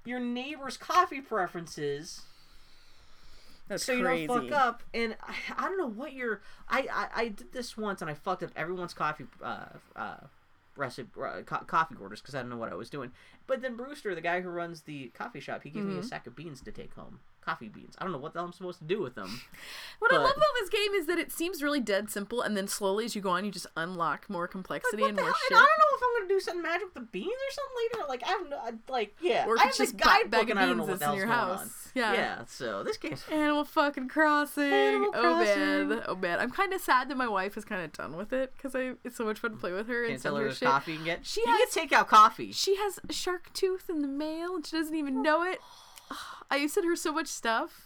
your 0.04 0.20
neighbor's 0.20 0.76
coffee 0.76 1.20
preferences 1.20 2.22
That's 3.68 3.84
so 3.84 4.00
crazy. 4.00 4.22
you 4.22 4.28
don't 4.28 4.48
fuck 4.48 4.52
up. 4.60 4.82
And 4.94 5.16
I, 5.22 5.34
I 5.58 5.62
don't 5.62 5.78
know 5.78 5.88
what 5.90 6.12
your 6.12 6.40
I, 6.68 6.86
I 6.92 7.22
I 7.22 7.28
did 7.28 7.52
this 7.52 7.76
once 7.76 8.00
and 8.02 8.10
I 8.10 8.14
fucked 8.14 8.42
up 8.44 8.50
everyone's 8.54 8.94
coffee 8.94 9.26
uh 9.42 9.64
uh 9.96 10.16
recipe 10.76 11.10
uh, 11.20 11.42
co- 11.42 11.64
coffee 11.66 11.96
orders 12.00 12.20
because 12.20 12.34
I 12.34 12.40
don't 12.40 12.50
know 12.50 12.56
what 12.56 12.72
I 12.72 12.74
was 12.74 12.90
doing. 12.90 13.12
But 13.46 13.62
then 13.62 13.76
Brewster, 13.76 14.14
the 14.14 14.20
guy 14.20 14.40
who 14.40 14.48
runs 14.48 14.82
the 14.82 15.08
coffee 15.14 15.40
shop, 15.40 15.62
he 15.62 15.70
gave 15.70 15.84
me 15.84 15.94
a 15.94 15.98
Mm-hmm. 15.98 16.06
sack 16.06 16.26
of 16.26 16.34
beans 16.34 16.60
to 16.62 16.72
take 16.72 16.94
home. 16.94 17.20
Coffee 17.40 17.68
beans. 17.68 17.94
I 17.98 18.02
don't 18.02 18.10
know 18.12 18.18
what 18.18 18.32
the 18.32 18.40
hell 18.40 18.46
I'm 18.46 18.52
supposed 18.52 18.80
to 18.80 18.84
do 18.84 19.00
with 19.00 19.14
them. 19.14 19.40
What 20.00 20.12
I 20.12 20.16
love 20.18 20.26
about 20.36 20.42
this 20.60 20.68
game 20.68 20.92
is 20.94 21.06
that 21.06 21.18
it 21.18 21.32
seems 21.32 21.62
really 21.62 21.80
dead 21.80 22.10
simple, 22.10 22.42
and 22.42 22.54
then 22.56 22.68
slowly 22.68 23.04
as 23.06 23.14
you 23.16 23.22
go 23.22 23.30
on, 23.30 23.44
you 23.46 23.50
just 23.50 23.66
unlock 23.76 24.28
more 24.28 24.46
complexity 24.46 25.00
What 25.02 25.08
and 25.10 25.16
more 25.16 25.26
hell? 25.26 25.34
shit. 25.42 25.50
And 25.52 25.58
I 25.58 25.60
don't 25.60 25.78
know 25.78 25.96
if 25.96 26.02
I'm 26.02 26.20
gonna 26.22 26.28
do 26.34 26.40
something 26.40 26.62
magic 26.62 26.84
with 26.86 26.94
the 26.94 27.00
beans 27.12 27.26
or 27.28 27.52
something 27.52 27.76
later. 28.00 28.08
Like 28.08 28.22
I 28.24 28.28
have 28.28 28.48
no, 28.50 28.92
like 28.92 29.16
yeah. 29.22 29.46
Or 29.46 29.54
if 29.54 29.62
I 29.62 29.66
have 29.66 29.76
this 29.76 29.92
ba- 29.92 29.98
guidebook 30.04 30.50
and 30.50 30.58
I 30.58 30.66
don't 30.66 30.76
know 30.76 30.84
what 30.84 30.98
the 30.98 31.04
in 31.04 31.08
hell's 31.08 31.16
your 31.18 31.26
going 31.26 31.38
house. 31.38 31.60
on. 31.62 31.70
Yeah. 31.94 32.12
Yeah. 32.12 32.44
So 32.46 32.82
this 32.82 32.96
game's 32.98 33.24
Animal 33.32 33.64
fucking 33.64 34.08
Crossing. 34.08 34.64
Animal 34.72 35.10
Oh 35.14 35.38
man, 35.44 36.02
oh 36.08 36.16
man. 36.16 36.40
I'm 36.40 36.50
kind 36.50 36.72
of 36.74 36.80
sad 36.82 37.08
that 37.08 37.16
my 37.16 37.28
wife 37.28 37.56
is 37.56 37.64
kind 37.64 37.82
of 37.82 37.92
done 37.92 38.16
with 38.16 38.32
it 38.34 38.52
because 38.56 38.74
I 38.74 38.92
it's 39.04 39.16
so 39.16 39.24
much 39.24 39.38
fun 39.38 39.52
to 39.52 39.56
play 39.56 39.72
with 39.72 39.86
her 39.88 40.02
and 40.02 40.10
can't 40.10 40.20
send 40.22 40.34
tell 40.34 40.42
her 40.42 40.48
her 40.48 40.54
shit. 40.54 40.68
coffee 40.68 40.96
can 40.96 41.04
get. 41.06 41.24
She 41.24 41.40
you 41.40 41.46
has- 41.46 41.72
can 41.74 41.86
get 41.86 41.90
takeout 41.98 42.08
coffee. 42.08 42.52
She 42.52 42.76
has 42.76 42.98
a 43.08 43.12
shark 43.36 43.52
tooth 43.52 43.90
in 43.90 44.00
the 44.00 44.08
mail 44.08 44.56
and 44.56 44.66
she 44.66 44.76
doesn't 44.76 44.94
even 44.94 45.22
know 45.22 45.42
it. 45.42 45.60
I 46.50 46.66
sent 46.66 46.86
her 46.86 46.96
so 46.96 47.12
much 47.12 47.26
stuff. 47.26 47.85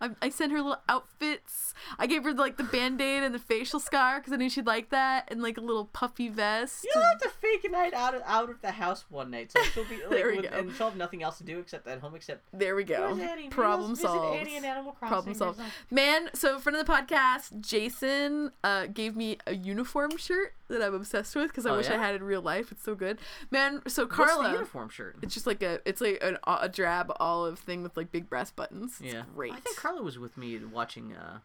I, 0.00 0.10
I 0.22 0.28
sent 0.28 0.52
her 0.52 0.58
little 0.58 0.80
outfits. 0.88 1.74
I 1.98 2.06
gave 2.06 2.24
her 2.24 2.32
like 2.32 2.56
the 2.56 2.62
band 2.64 3.00
aid 3.00 3.22
and 3.22 3.34
the 3.34 3.38
facial 3.38 3.80
scar 3.80 4.18
because 4.20 4.32
I 4.32 4.36
knew 4.36 4.48
she'd 4.48 4.66
like 4.66 4.90
that, 4.90 5.28
and 5.30 5.42
like 5.42 5.58
a 5.58 5.60
little 5.60 5.86
puffy 5.86 6.28
vest. 6.28 6.86
You'll 6.94 7.02
have 7.04 7.18
to 7.20 7.28
fake 7.28 7.64
a 7.64 7.68
night 7.70 7.94
out 7.94 8.14
of, 8.14 8.22
out 8.26 8.50
of 8.50 8.60
the 8.62 8.70
house 8.72 9.04
one 9.08 9.30
night, 9.30 9.50
so 9.52 9.62
she'll 9.64 9.84
be 9.84 9.96
like, 10.02 10.10
There 10.10 10.30
we 10.30 10.36
with- 10.40 10.50
go. 10.50 10.56
and 10.58 10.72
she'll 10.74 10.88
have 10.88 10.96
nothing 10.98 11.22
else 11.22 11.38
to 11.38 11.44
do 11.44 11.58
except 11.58 11.86
at 11.88 11.98
home 12.00 12.14
except 12.14 12.42
There 12.52 12.76
we 12.76 12.84
go. 12.84 13.16
Annie? 13.18 13.48
Problem 13.48 13.94
solved. 13.96 14.36
Annie 14.38 14.56
in 14.56 14.64
Animal 14.64 14.92
Problem 14.92 15.34
Crossing 15.34 15.48
or 15.48 15.54
solved. 15.54 15.60
Man, 15.90 16.30
so 16.34 16.58
friend 16.58 16.76
of 16.76 16.86
the 16.86 16.92
podcast, 16.92 17.60
Jason, 17.60 18.52
uh, 18.62 18.86
gave 18.86 19.16
me 19.16 19.38
a 19.46 19.54
uniform 19.54 20.16
shirt 20.16 20.54
that 20.68 20.82
I'm 20.82 20.94
obsessed 20.94 21.34
with 21.34 21.48
because 21.48 21.64
I 21.66 21.70
Oh, 21.70 21.76
wish 21.78 21.88
I 21.88 21.96
had 21.96 22.14
it 22.14 22.18
in 22.20 22.24
real 22.24 22.42
life. 22.42 22.70
It's 22.70 22.82
so 22.82 22.94
good. 22.94 23.18
Man, 23.50 23.80
so 23.88 24.06
Carla. 24.06 24.52
uniform 24.52 24.90
shirt? 24.90 25.16
It's 25.22 25.32
just 25.34 25.46
like 25.46 25.62
a, 25.62 25.80
it's 25.86 26.00
like 26.00 26.18
an, 26.22 26.36
a 26.46 26.68
drab 26.68 27.10
olive 27.18 27.58
thing 27.58 27.82
with 27.82 27.96
like 27.96 28.12
big 28.12 28.28
brass 28.28 28.50
buttons. 28.50 28.98
It's 29.02 29.14
yeah, 29.14 29.22
great. 29.34 29.52
I 29.54 29.60
think 29.60 29.76
Carla 29.88 30.02
was 30.02 30.18
with 30.18 30.36
me 30.36 30.58
watching 30.70 31.14
uh, 31.14 31.38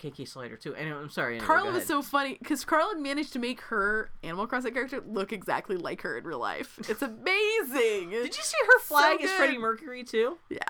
KK 0.00 0.28
Slider 0.28 0.56
too. 0.56 0.74
Anyway, 0.76 0.96
I'm 0.96 1.10
sorry. 1.10 1.34
Anyway, 1.34 1.46
Carla 1.46 1.72
was 1.72 1.84
so 1.86 2.02
funny 2.02 2.36
because 2.38 2.64
Carla 2.64 2.96
managed 2.96 3.32
to 3.32 3.38
make 3.40 3.60
her 3.62 4.10
Animal 4.22 4.46
Crossing 4.46 4.72
character 4.72 5.02
look 5.04 5.32
exactly 5.32 5.76
like 5.76 6.02
her 6.02 6.16
in 6.18 6.24
real 6.24 6.38
life. 6.38 6.78
It's 6.88 7.02
amazing. 7.02 8.10
Did 8.10 8.36
you 8.36 8.42
see 8.42 8.56
her 8.66 8.80
flag 8.80 9.18
So 9.18 9.24
as 9.26 9.32
Freddie. 9.32 9.58
Mercury 9.58 10.04
too? 10.04 10.38
Yeah, 10.48 10.60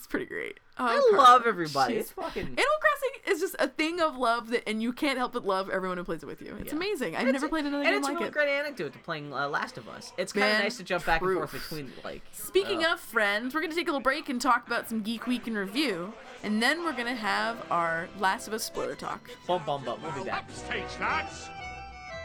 it's 0.00 0.06
pretty 0.06 0.24
great. 0.26 0.58
Oh, 0.78 0.86
I 0.86 0.94
Carla. 1.10 1.16
love 1.16 1.42
everybody. 1.46 1.92
She's- 1.94 2.04
It's 2.06 2.12
fucking. 2.12 2.42
Animal 2.42 2.64
Crossing 2.80 3.32
is 3.34 3.40
just 3.40 3.54
a 3.58 3.68
thing 3.68 4.00
of 4.00 4.16
love 4.16 4.48
that, 4.48 4.66
and 4.66 4.82
you 4.82 4.94
can't 4.94 5.18
help 5.18 5.32
but 5.34 5.44
love 5.44 5.68
everyone 5.68 5.98
who 5.98 6.04
plays 6.04 6.22
it 6.22 6.26
with 6.26 6.40
you. 6.40 6.56
It's 6.58 6.70
Yeah. 6.72 6.76
amazing. 6.76 7.14
I've 7.16 7.22
And 7.24 7.32
never 7.32 7.44
it's- 7.46 7.50
played 7.50 7.66
another 7.66 7.82
and 7.84 7.92
game 7.92 7.98
it's 7.98 8.04
like 8.08 8.14
a 8.14 8.18
really 8.18 8.28
it. 8.28 8.32
great 8.32 8.48
anecdote 8.48 8.92
to 8.94 8.98
playing 9.00 9.32
uh, 9.34 9.46
Last 9.48 9.76
of 9.76 9.88
Us. 9.90 10.12
It's 10.16 10.32
kind 10.32 10.52
of 10.56 10.62
nice 10.62 10.78
to 10.78 10.82
jump 10.84 11.04
back 11.04 11.20
and 11.20 11.34
forth 11.34 11.52
between 11.52 11.92
like. 12.02 12.22
Speaking 12.32 12.84
uh, 12.84 12.94
of 12.94 13.00
friends, 13.00 13.54
we're 13.54 13.60
gonna 13.60 13.74
take 13.74 13.88
a 13.88 13.90
little 13.90 14.00
break 14.00 14.28
and 14.30 14.40
talk 14.40 14.66
about 14.66 14.88
some 14.88 15.02
Geek 15.02 15.26
Week 15.26 15.46
in 15.46 15.54
review, 15.56 16.14
and 16.42 16.62
then 16.62 16.82
we're 16.82 16.92
gonna 16.96 17.14
have 17.14 17.58
our 17.70 18.08
Last 18.18 18.48
of 18.48 18.54
Us 18.54 18.64
spoiler 18.64 18.94
talk. 18.94 19.28
bum 19.46 19.62
bum 19.66 19.84
bum. 19.84 20.00
We'll 20.02 20.24
be 20.24 20.30
back. 20.30 20.44
Upstage, 20.48 20.98
lads! 20.98 21.50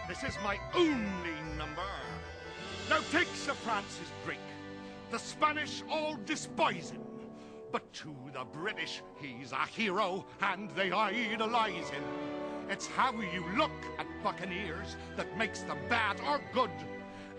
This 0.07 0.23
is 0.23 0.37
my 0.43 0.57
only 0.73 1.33
number. 1.57 1.81
Now 2.89 2.99
take 3.11 3.27
Sir 3.35 3.53
Francis 3.53 4.11
Drake. 4.23 4.37
The 5.11 5.19
Spanish 5.19 5.83
all 5.89 6.15
despise 6.25 6.89
him. 6.91 7.01
But 7.75 7.91
to 7.91 8.15
the 8.31 8.45
British, 8.45 9.01
he's 9.19 9.51
a 9.51 9.65
hero 9.65 10.25
and 10.41 10.69
they 10.77 10.91
idolize 10.93 11.89
him. 11.89 12.03
It's 12.69 12.87
how 12.87 13.11
you 13.11 13.43
look 13.57 13.69
at 13.99 14.07
Buccaneers 14.23 14.95
that 15.17 15.37
makes 15.37 15.59
them 15.63 15.77
bad 15.89 16.21
or 16.25 16.39
good. 16.53 16.69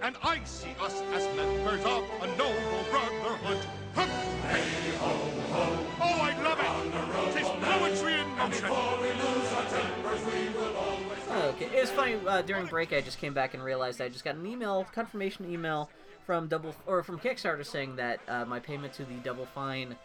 And 0.03 0.15
I 0.23 0.45
see 0.45 0.75
us 0.79 1.01
as 1.15 1.25
members 1.37 1.83
of 1.87 2.05
a 2.21 2.27
noble 2.37 2.85
brotherhood. 2.91 3.65
Hey, 3.95 4.93
ho, 4.99 5.09
ho. 5.53 5.87
Oh, 6.03 6.21
I 6.21 6.43
love 6.43 6.61
it! 6.61 7.33
Tis 7.33 7.49
poetry 7.49 8.21
in 8.21 8.29
motion. 8.37 8.71
Okay, 11.49 11.65
it 11.65 11.81
was 11.81 11.91
funny. 11.93 12.17
Uh, 12.27 12.43
during 12.43 12.67
break, 12.67 12.93
I 12.93 13.01
just 13.01 13.19
came 13.19 13.33
back 13.33 13.55
and 13.55 13.65
realized 13.65 14.03
I 14.03 14.11
just 14.11 14.23
got 14.23 14.35
an 14.35 14.45
email, 14.45 14.87
confirmation 14.93 15.51
email 15.51 15.89
from 16.27 16.47
Double 16.49 16.75
or 16.87 17.03
from 17.03 17.19
Kickstarter 17.19 17.65
saying 17.65 17.97
that 17.97 18.21
uh, 18.29 18.45
my 18.45 18.61
payment 18.61 18.93
to 18.95 19.07
the 19.07 19.15
Double 19.25 19.47
Fine, 19.47 19.97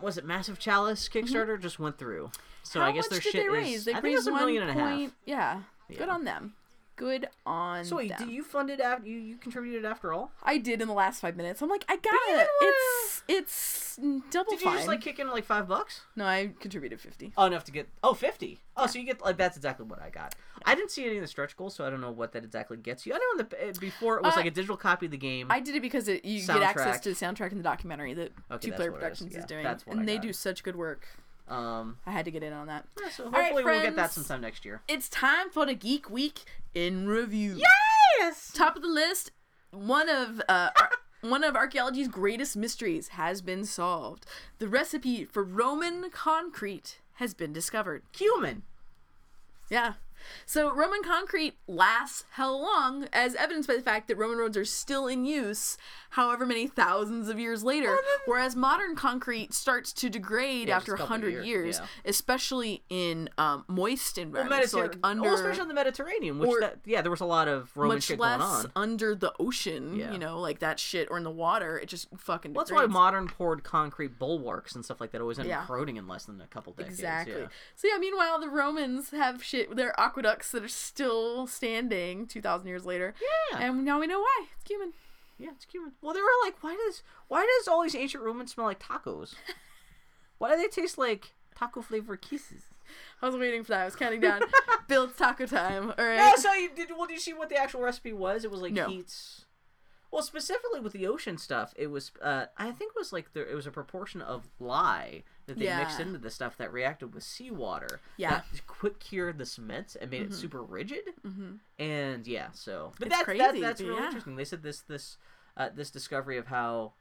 was 0.00 0.18
it 0.18 0.24
Massive 0.24 0.58
Chalice 0.58 1.08
Kickstarter, 1.08 1.60
just 1.60 1.78
went 1.78 1.98
through. 1.98 2.30
So 2.62 2.80
Mm-hmm. 2.80 2.84
How 2.84 2.92
I 2.92 2.94
guess 2.94 3.08
their 3.08 3.20
shit 3.20 3.32
they 3.32 3.72
is. 3.72 3.84
They 3.84 3.92
I 3.94 4.00
think 4.00 4.12
it 4.12 4.16
was 4.18 4.26
a 4.26 4.32
million 4.32 4.62
and 4.62 4.70
a 4.70 4.74
half. 4.74 4.94
point- 4.96 5.12
Yeah. 5.24 5.62
Good 5.96 6.08
on 6.10 6.24
them. 6.24 6.54
Good 6.98 7.28
on 7.46 7.84
So 7.84 7.96
wait, 7.96 8.08
them. 8.08 8.26
did 8.26 8.34
you 8.34 8.42
fund 8.42 8.70
it 8.70 8.80
after 8.80 9.06
you, 9.08 9.18
you 9.20 9.36
contributed 9.36 9.84
after 9.84 10.12
all? 10.12 10.32
I 10.42 10.58
did 10.58 10.82
in 10.82 10.88
the 10.88 10.94
last 10.94 11.20
five 11.20 11.36
minutes. 11.36 11.62
I'm 11.62 11.68
like, 11.68 11.84
I 11.88 11.94
got 11.94 12.12
you 12.12 12.20
it. 12.34 12.48
wanna- 12.60 12.72
It's 12.72 13.22
it's 13.28 13.96
double 14.30 14.50
Did 14.50 14.60
you 14.60 14.66
fine. 14.66 14.76
just 14.78 14.88
like 14.88 15.00
kick 15.00 15.20
in 15.20 15.28
like 15.28 15.44
five 15.44 15.68
bucks? 15.68 16.00
no, 16.16 16.24
I 16.24 16.50
contributed 16.58 17.00
fifty. 17.00 17.32
Oh, 17.36 17.46
enough 17.46 17.62
to 17.64 17.72
get 17.72 17.88
oh 18.02 18.14
50. 18.14 18.58
Oh, 18.76 18.86
so 18.88 18.98
you 18.98 19.04
get 19.04 19.20
like 19.22 19.36
that's 19.36 19.56
exactly 19.56 19.86
what 19.86 20.02
I 20.02 20.10
got. 20.10 20.34
I 20.66 20.74
didn't 20.74 20.90
see 20.90 21.04
any 21.06 21.16
of 21.16 21.22
the 21.22 21.28
stretch 21.28 21.56
goals, 21.56 21.74
so 21.76 21.84
I 21.86 21.90
don't 21.90 22.00
know 22.00 22.10
what 22.10 22.32
that 22.32 22.42
exactly 22.44 22.76
gets 22.76 23.06
you. 23.06 23.14
I 23.14 23.18
know 23.18 23.40
in 23.42 23.48
the 23.48 23.68
uh, 23.68 23.72
before 23.80 24.16
it 24.18 24.24
was 24.24 24.34
Uh, 24.34 24.38
like 24.38 24.46
a 24.46 24.50
digital 24.50 24.76
copy 24.76 25.06
of 25.06 25.12
the 25.12 25.18
game. 25.18 25.46
I 25.50 25.60
did 25.60 25.76
it 25.76 25.82
because 25.82 26.08
it, 26.08 26.24
you 26.24 26.44
get 26.44 26.62
access 26.62 26.98
to 27.00 27.10
the 27.10 27.14
soundtrack 27.14 27.52
in 27.52 27.58
the 27.58 27.64
documentary 27.64 28.12
that 28.14 28.32
Okay, 28.50 28.70
Two 28.70 28.72
Player 28.76 28.90
is. 28.90 28.94
Productions 28.96 29.30
is, 29.32 29.38
Yeah, 29.38 29.46
doing, 29.46 29.62
that's 29.64 29.86
what 29.86 29.96
and 29.98 30.08
they 30.08 30.18
do 30.18 30.32
such 30.32 30.64
good 30.64 30.74
work. 30.76 31.06
Um, 31.48 31.98
I 32.06 32.10
had 32.10 32.24
to 32.26 32.30
get 32.30 32.42
in 32.42 32.52
on 32.52 32.66
that. 32.66 32.86
yeah, 33.00 33.08
so 33.08 33.24
All 33.24 33.30
right, 33.30 33.44
hopefully 33.52 33.64
we'll 33.64 33.82
get 33.82 33.96
that 33.96 34.12
sometime 34.12 34.40
next 34.40 34.64
year. 34.64 34.82
It's 34.88 35.08
time 35.08 35.50
for 35.50 35.64
the 35.66 35.74
Geek 35.74 36.10
Week 36.10 36.40
in 36.74 37.06
review. 37.08 37.60
Yes. 38.20 38.52
Top 38.54 38.76
of 38.76 38.82
the 38.82 38.88
list, 38.88 39.30
one 39.70 40.08
of 40.08 40.40
uh, 40.48 40.70
ar- 40.78 40.90
one 41.22 41.42
of 41.44 41.56
archaeology's 41.56 42.08
greatest 42.08 42.56
mysteries 42.56 43.08
has 43.08 43.40
been 43.42 43.64
solved. 43.64 44.26
The 44.58 44.68
recipe 44.68 45.24
for 45.24 45.42
Roman 45.42 46.10
concrete 46.10 46.98
has 47.14 47.34
been 47.34 47.52
discovered. 47.52 48.02
Cumin. 48.12 48.62
Yeah. 49.70 49.94
So 50.46 50.72
Roman 50.74 51.02
concrete 51.02 51.54
lasts 51.66 52.24
how 52.32 52.52
long, 52.54 53.06
as 53.12 53.34
evidenced 53.34 53.68
by 53.68 53.76
the 53.76 53.82
fact 53.82 54.08
that 54.08 54.16
Roman 54.16 54.38
roads 54.38 54.56
are 54.56 54.64
still 54.64 55.06
in 55.06 55.24
use, 55.24 55.76
however 56.10 56.46
many 56.46 56.66
thousands 56.66 57.28
of 57.28 57.38
years 57.38 57.62
later. 57.62 57.96
Whereas 58.26 58.56
modern 58.56 58.96
concrete 58.96 59.52
starts 59.54 59.92
to 59.94 60.08
degrade 60.08 60.68
Yeah, 60.68 60.76
after 60.76 60.94
a 60.94 61.04
hundred 61.04 61.44
years, 61.44 61.78
yeah. 61.78 61.86
especially 62.04 62.82
in 62.88 63.28
um, 63.38 63.64
moist 63.68 64.16
Well, 64.16 64.26
environments, 64.26 64.70
so 64.72 64.80
like 64.80 64.96
under 65.02 65.22
well, 65.22 65.34
especially 65.34 65.60
on 65.62 65.68
the 65.68 65.74
Mediterranean, 65.74 66.38
which 66.38 66.50
or- 66.50 66.60
that, 66.60 66.78
yeah, 66.84 67.02
there 67.02 67.10
was 67.10 67.20
a 67.20 67.26
lot 67.26 67.48
of 67.48 67.70
Roman 67.76 67.96
much 67.96 68.04
shit 68.04 68.18
less 68.18 68.38
going 68.40 68.50
on. 68.50 68.72
under 68.74 69.14
the 69.14 69.32
ocean. 69.38 69.96
Yeah. 69.96 70.12
You 70.12 70.18
know, 70.18 70.40
like 70.40 70.58
that 70.60 70.78
shit, 70.80 71.08
or 71.10 71.18
in 71.18 71.24
the 71.24 71.30
water. 71.30 71.78
It 71.78 71.88
just 71.88 72.08
fucking. 72.16 72.54
Well, 72.54 72.64
that's 72.64 72.72
why 72.72 72.86
modern 72.86 73.28
poured 73.28 73.62
concrete 73.64 74.18
bulwarks 74.18 74.74
and 74.74 74.84
stuff 74.84 75.00
like 75.00 75.12
that 75.12 75.20
always 75.20 75.38
end 75.38 75.50
up 75.50 75.66
corroding 75.66 75.96
in 75.96 76.08
less 76.08 76.24
than 76.24 76.40
a 76.40 76.46
couple 76.46 76.72
decades. 76.72 76.98
Exactly. 76.98 77.46
So 77.76 77.88
yeah, 77.88 77.98
meanwhile 77.98 78.40
the 78.40 78.48
Romans 78.48 79.10
have 79.10 79.42
shit 79.42 79.74
their 79.76 79.98
aqueducts 80.08 80.50
that 80.52 80.62
are 80.64 80.68
still 80.68 81.46
standing 81.46 82.26
two 82.26 82.40
thousand 82.40 82.68
years 82.68 82.84
later. 82.84 83.14
Yeah. 83.52 83.58
And 83.60 83.84
now 83.84 84.00
we 84.00 84.06
know 84.06 84.20
why. 84.20 84.44
It's 84.54 84.64
cumin. 84.64 84.92
Yeah, 85.38 85.50
it's 85.54 85.64
cumin. 85.64 85.92
Well, 86.02 86.14
they 86.14 86.20
were 86.20 86.26
like, 86.44 86.62
why 86.62 86.76
does 86.86 87.02
why 87.28 87.46
does 87.58 87.68
all 87.68 87.82
these 87.82 87.94
ancient 87.94 88.22
Romans 88.24 88.52
smell 88.52 88.66
like 88.66 88.80
tacos? 88.82 89.34
why 90.38 90.50
do 90.54 90.56
they 90.60 90.68
taste 90.68 90.98
like 90.98 91.34
taco 91.56 91.82
flavored 91.82 92.22
kisses? 92.22 92.62
I 93.20 93.26
was 93.26 93.36
waiting 93.36 93.62
for 93.64 93.70
that. 93.72 93.82
I 93.82 93.84
was 93.84 93.96
counting 93.96 94.20
down. 94.20 94.40
It's 94.90 95.16
taco 95.18 95.44
time. 95.44 95.92
All 95.98 96.04
right. 96.04 96.16
No, 96.16 96.32
so 96.36 96.50
you 96.54 96.70
did. 96.74 96.88
Well, 96.96 97.06
did 97.06 97.12
you 97.14 97.20
see 97.20 97.34
what 97.34 97.50
the 97.50 97.56
actual 97.56 97.82
recipe 97.82 98.12
was? 98.14 98.44
It 98.44 98.50
was 98.50 98.62
like 98.62 98.72
No. 98.72 98.88
heats. 98.88 99.44
Well, 100.10 100.22
specifically 100.22 100.80
with 100.80 100.94
the 100.94 101.06
ocean 101.06 101.36
stuff, 101.36 101.74
it 101.76 101.88
was. 101.88 102.12
Uh, 102.22 102.46
I 102.56 102.70
think 102.70 102.92
it 102.94 102.98
was 102.98 103.12
like 103.12 103.32
there. 103.34 103.46
It 103.46 103.54
was 103.54 103.66
a 103.66 103.70
proportion 103.70 104.22
of 104.22 104.48
lye 104.58 105.22
that 105.46 105.58
they 105.58 105.66
mixed 105.76 106.00
into 106.00 106.18
the 106.18 106.30
stuff 106.30 106.56
that 106.56 106.72
reacted 106.72 107.14
with 107.14 107.22
seawater. 107.22 108.00
Yeah. 108.16 108.30
That 108.30 108.66
quick 108.66 109.00
cured 109.00 109.38
the 109.38 109.46
cement 109.46 109.96
and 110.00 110.10
made 110.10 110.22
it 110.22 110.34
super 110.34 110.62
rigid. 110.62 111.04
Mm-hmm. 111.26 111.82
And 111.82 112.26
yeah, 112.26 112.48
so. 112.52 112.92
But 112.98 113.08
It's 113.08 113.16
that's 113.16 113.24
crazy, 113.24 113.42
That, 113.42 113.60
that's 113.60 113.80
really 113.80 113.96
yeah. 113.96 114.06
interesting. 114.06 114.36
They 114.36 114.44
said 114.44 114.62
this 114.62 114.80
this 114.80 115.18
uh, 115.56 115.68
this 115.74 115.90
discovery 115.90 116.38
of 116.38 116.46
how. 116.46 116.92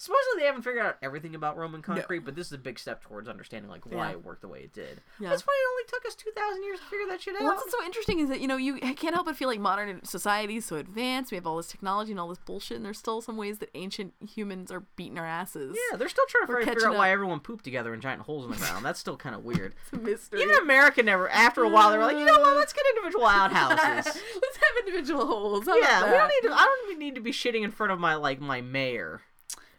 Supposedly 0.00 0.38
they 0.40 0.46
haven't 0.46 0.62
figured 0.62 0.86
out 0.86 0.96
everything 1.02 1.34
about 1.34 1.56
Roman 1.56 1.82
concrete, 1.82 2.20
but 2.20 2.36
this 2.36 2.46
is 2.46 2.52
a 2.52 2.58
big 2.58 2.78
step 2.78 3.02
towards 3.02 3.28
understanding 3.28 3.68
like 3.68 3.84
why 3.84 4.06
Yeah. 4.06 4.12
it 4.12 4.24
worked 4.24 4.42
the 4.42 4.48
way 4.48 4.60
it 4.60 4.72
did. 4.72 5.00
Yeah. 5.18 5.28
That's 5.30 5.44
why 5.44 5.52
it 5.52 5.68
only 5.72 5.82
took 5.88 6.06
us 6.06 6.14
two 6.14 6.30
thousand 6.30 6.62
years 6.62 6.78
to 6.78 6.84
figure 6.86 7.06
that 7.08 7.20
shit 7.20 7.34
out. 7.34 7.42
Well, 7.42 7.54
what's 7.56 7.72
so 7.72 7.84
interesting 7.84 8.20
is 8.20 8.28
that 8.28 8.40
you 8.40 8.46
know 8.46 8.56
you 8.56 8.78
can't 8.78 9.14
help 9.14 9.26
but 9.26 9.36
feel 9.36 9.48
like 9.48 9.58
modern 9.58 10.04
society 10.04 10.56
is 10.58 10.64
so 10.66 10.76
advanced. 10.76 11.32
We 11.32 11.34
have 11.36 11.48
all 11.48 11.56
this 11.56 11.66
technology 11.66 12.12
and 12.12 12.20
all 12.20 12.28
this 12.28 12.38
bullshit, 12.38 12.76
and 12.76 12.86
there's 12.86 12.98
still 12.98 13.20
some 13.20 13.36
ways 13.36 13.58
that 13.58 13.70
ancient 13.74 14.14
humans 14.24 14.70
are 14.70 14.84
beating 14.94 15.18
our 15.18 15.26
asses. 15.26 15.76
Yeah, 15.90 15.96
they're 15.96 16.08
still 16.08 16.24
trying 16.28 16.46
to 16.46 16.64
figure 16.64 16.88
out 16.88 16.96
why 16.96 17.10
everyone 17.10 17.40
pooped 17.40 17.64
together 17.64 17.92
in 17.92 18.00
giant 18.00 18.22
holes 18.22 18.44
in 18.44 18.52
the 18.52 18.56
ground. 18.56 18.84
That's 18.84 19.00
still 19.00 19.16
kind 19.16 19.34
of 19.34 19.44
weird. 19.44 19.74
It's 19.82 19.92
a 19.92 19.96
mystery. 19.96 20.42
Even 20.42 20.56
America 20.58 21.02
never. 21.02 21.28
After 21.28 21.64
a 21.64 21.68
while, 21.68 21.90
they 21.90 21.98
were 21.98 22.04
like, 22.04 22.18
you 22.18 22.24
know 22.24 22.38
what? 22.38 22.56
Let's 22.56 22.72
get 22.72 22.84
individual 22.96 23.26
outhouses. 23.26 24.04
Let's 24.14 24.56
have 24.56 24.86
individual 24.86 25.26
holes. 25.26 25.66
How 25.66 25.76
yeah, 25.76 26.04
we 26.04 26.10
don't 26.16 26.28
need 26.42 26.48
to. 26.48 26.54
I 26.54 26.64
don't 26.64 26.90
even 26.90 26.98
need 27.00 27.14
to 27.16 27.20
be 27.20 27.32
shitting 27.32 27.62
in 27.64 27.70
front 27.72 27.90
of 27.92 27.98
my 27.98 28.14
like 28.14 28.40
my 28.40 28.60
mayor. 28.60 29.22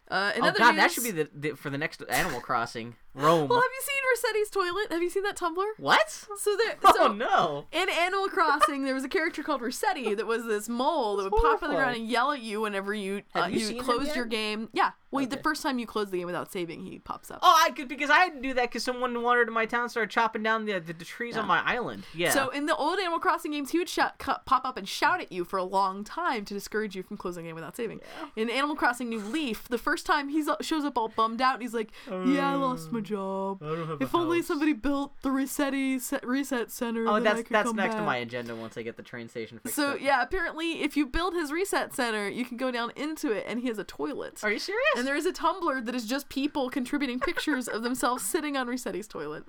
Uh, 0.09 0.31
Oh 0.37 0.51
god, 0.51 0.75
that 0.77 0.91
should 0.91 1.03
be 1.03 1.11
the, 1.11 1.29
the 1.33 1.51
for 1.51 1.69
the 1.69 1.77
next 1.77 2.01
Animal 2.09 2.41
Crossing. 2.41 2.95
Rome. 3.19 3.47
Well, 3.47 3.61
have 3.61 3.69
you 3.73 3.81
seen 3.81 4.41
Resetti's 4.43 4.49
toilet? 4.49 4.91
Have 4.91 5.01
you 5.01 5.09
seen 5.09 5.23
that 5.23 5.35
Tumblr? 5.35 5.65
what? 5.77 6.09
So 6.09 6.55
there. 6.57 6.75
Oh 7.01 7.13
no. 7.13 7.65
In 7.71 7.87
Animal 7.87 8.27
Crossing, 8.27 8.83
there 8.83 8.93
was 8.93 9.05
a 9.05 9.09
character 9.09 9.41
called 9.41 9.61
Resetti 9.61 10.17
that 10.17 10.27
was 10.27 10.45
this 10.45 10.67
mole 10.67 11.15
that 11.17 11.23
would 11.23 11.41
pop 11.41 11.63
on 11.63 11.69
the 11.69 11.75
ground 11.75 11.95
and 11.95 12.07
yell 12.09 12.31
at 12.31 12.41
you 12.41 12.61
whenever 12.61 12.93
you 12.93 13.21
uh, 13.33 13.47
you 13.49 13.69
you, 13.69 13.81
closed 13.81 14.15
your 14.15 14.25
game. 14.25 14.69
Yeah, 14.73 14.91
well, 15.11 15.25
the 15.25 15.37
first 15.37 15.63
time 15.63 15.79
you 15.79 15.87
close 15.87 16.11
the 16.11 16.17
game 16.17 16.27
without 16.27 16.51
saving, 16.51 16.85
he 16.85 16.99
pops 16.99 17.31
up. 17.31 17.39
Oh, 17.41 17.63
I 17.65 17.71
could 17.71 17.87
because 17.87 18.09
I 18.09 18.19
had 18.19 18.33
to 18.35 18.41
do 18.41 18.53
that 18.53 18.69
because 18.69 18.83
someone 18.83 19.21
wandered 19.23 19.45
to 19.45 19.51
my 19.51 19.65
town 19.65 19.83
and 19.83 19.91
started 19.91 20.11
chopping 20.11 20.43
down 20.43 20.65
the, 20.65 20.79
the, 20.79 20.93
the 20.93 21.05
trees 21.05 21.35
on 21.35 21.47
my 21.47 21.61
island. 21.65 22.03
Yeah. 22.13 22.29
So 22.29 22.49
in 22.49 22.67
the 22.67 22.75
old 22.75 22.99
Animal 22.99 23.19
Crossing 23.19 23.51
games, 23.51 23.71
he 23.71 23.79
would 23.79 23.89
shout, 23.89 24.19
cu- 24.19 24.33
pop 24.45 24.65
up 24.65 24.77
and 24.77 24.87
shout 24.87 25.19
at 25.19 25.31
you 25.31 25.45
for 25.45 25.57
a 25.57 25.63
long 25.63 26.03
time 26.03 26.45
to 26.45 26.53
discourage 26.53 26.95
you 26.95 27.01
from 27.01 27.17
closing 27.17 27.43
the 27.43 27.49
game 27.49 27.55
without 27.55 27.75
saving. 27.75 28.01
In 28.35 28.49
Animal 28.49 28.75
Crossing 28.75 29.09
New 29.09 29.19
Leaf, 29.19 29.67
the 29.67 29.77
first 29.79 30.05
time 30.05 30.29
he 30.29 30.43
shows 30.61 30.85
up 30.85 30.97
all 30.97 31.07
bummed 31.09 31.41
out, 31.41 31.55
and 31.55 31.63
he's 31.63 31.73
like, 31.73 31.91
"Yeah, 32.07 32.51
I 32.51 32.55
lost 32.55 32.91
my 32.91 32.99
job. 33.09 33.59
don't 33.61 33.87
have 33.87 34.01
if 34.01 34.13
a 34.13 34.17
only 34.17 34.39
house." 34.39 34.47
somebody 34.47 34.73
built 34.73 35.21
the 35.21 35.29
Resetti 35.29 35.99
se- 35.99 36.19
reset 36.23 36.71
center, 36.71 37.07
oh, 37.07 37.15
then 37.15 37.27
I 37.27 37.29
that's 37.29 37.47
could 37.47 37.53
that's 37.55 37.69
come 37.69 37.75
next 37.75 37.95
to 37.95 38.01
my 38.01 38.17
agenda 38.17 38.55
once 38.55 38.77
I 38.77 38.83
get 38.83 38.97
the 38.97 39.03
train 39.03 39.27
station 39.27 39.59
fixed. 39.59 39.75
So 39.75 39.91
up. 39.91 40.01
yeah, 40.01 40.21
apparently, 40.21 40.81
if 40.81 40.95
you 40.95 41.05
build 41.05 41.33
his 41.33 41.51
reset 41.51 41.93
center, 41.93 42.29
you 42.29 42.45
can 42.45 42.57
go 42.57 42.71
down 42.71 42.91
into 42.95 43.31
it, 43.31 43.45
and 43.47 43.59
he 43.59 43.67
has 43.67 43.77
a 43.77 43.83
toilet. 43.83 44.39
Are 44.43 44.51
you 44.51 44.59
serious? 44.59 44.83
And 44.95 45.05
there 45.05 45.15
is 45.15 45.25
a 45.25 45.33
Tumblr 45.33 45.85
that 45.85 45.95
is 45.95 46.05
just 46.05 46.29
people 46.29 46.69
contributing 46.69 47.19
pictures 47.19 47.67
of 47.67 47.83
themselves 47.83 48.23
sitting 48.23 48.55
on 48.55 48.67
Resetti's 48.67 49.07
toilet. 49.07 49.43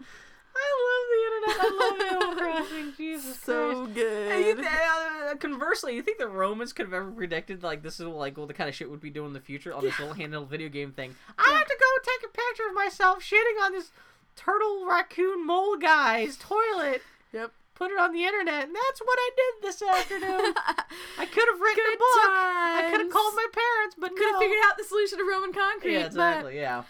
I 0.56 0.68
love 0.88 1.04
the 1.12 1.20
internet. 1.26 1.56
I 1.60 1.68
love 1.80 2.00
Animal 2.12 2.34
Crossing. 2.68 2.92
Jesus 2.96 3.38
So 3.40 3.84
Christ. 3.86 3.88
You 3.88 3.94
good. 3.94 4.56
th- 4.58 4.68
uh, 4.68 5.34
conversely, 5.36 5.94
you 5.94 6.02
think 6.02 6.18
the 6.18 6.28
Romans 6.28 6.72
could 6.72 6.86
have 6.86 6.94
ever 6.94 7.10
predicted 7.10 7.62
like 7.62 7.82
this 7.82 8.00
is 8.00 8.06
like 8.06 8.36
what 8.36 8.48
the 8.48 8.54
kind 8.54 8.68
of 8.68 8.74
shit 8.74 8.90
would 8.90 9.00
be 9.00 9.10
doing 9.10 9.28
in 9.28 9.32
the 9.32 9.40
future 9.40 9.72
on 9.74 9.82
this 9.84 9.98
little 9.98 10.14
handheld 10.14 10.48
video 10.48 10.68
game 10.68 10.92
thing? 10.92 11.14
I 11.38 11.50
have 11.52 11.66
to 11.66 11.76
go 11.78 11.86
take 12.02 12.30
a 12.30 12.32
picture 12.36 12.68
of 12.68 12.74
myself 12.74 13.22
shitting 13.22 13.62
on 13.64 13.72
this 13.72 13.90
turtle 14.36 14.86
raccoon 14.86 15.46
mole 15.46 15.76
guy's 15.76 16.36
toilet. 16.36 17.02
Yep. 17.32 17.52
Put 17.74 17.90
it 17.92 17.98
on 17.98 18.12
the 18.12 18.24
internet, 18.24 18.64
and 18.64 18.74
that's 18.76 19.00
what 19.00 19.18
I 19.18 19.30
did 19.36 19.66
this 19.66 19.80
afternoon. 19.96 20.52
I 21.18 21.24
could 21.26 21.48
have 21.48 21.60
written 21.60 21.84
Good 21.84 21.94
a 21.94 21.98
book. 21.98 22.28
I 22.28 22.88
could 22.90 23.00
have 23.00 23.10
called 23.10 23.34
my 23.34 23.46
parents, 23.54 23.96
but 23.98 24.10
Could 24.14 24.26
have 24.26 24.34
no. 24.34 24.40
figured 24.40 24.58
out 24.66 24.76
the 24.76 24.84
solution 24.84 25.16
to 25.18 25.24
Roman 25.24 25.52
concrete. 25.54 25.92
Yeah, 25.94 26.00
but 26.02 26.06
exactly. 26.08 26.56
Yeah. 26.56 26.82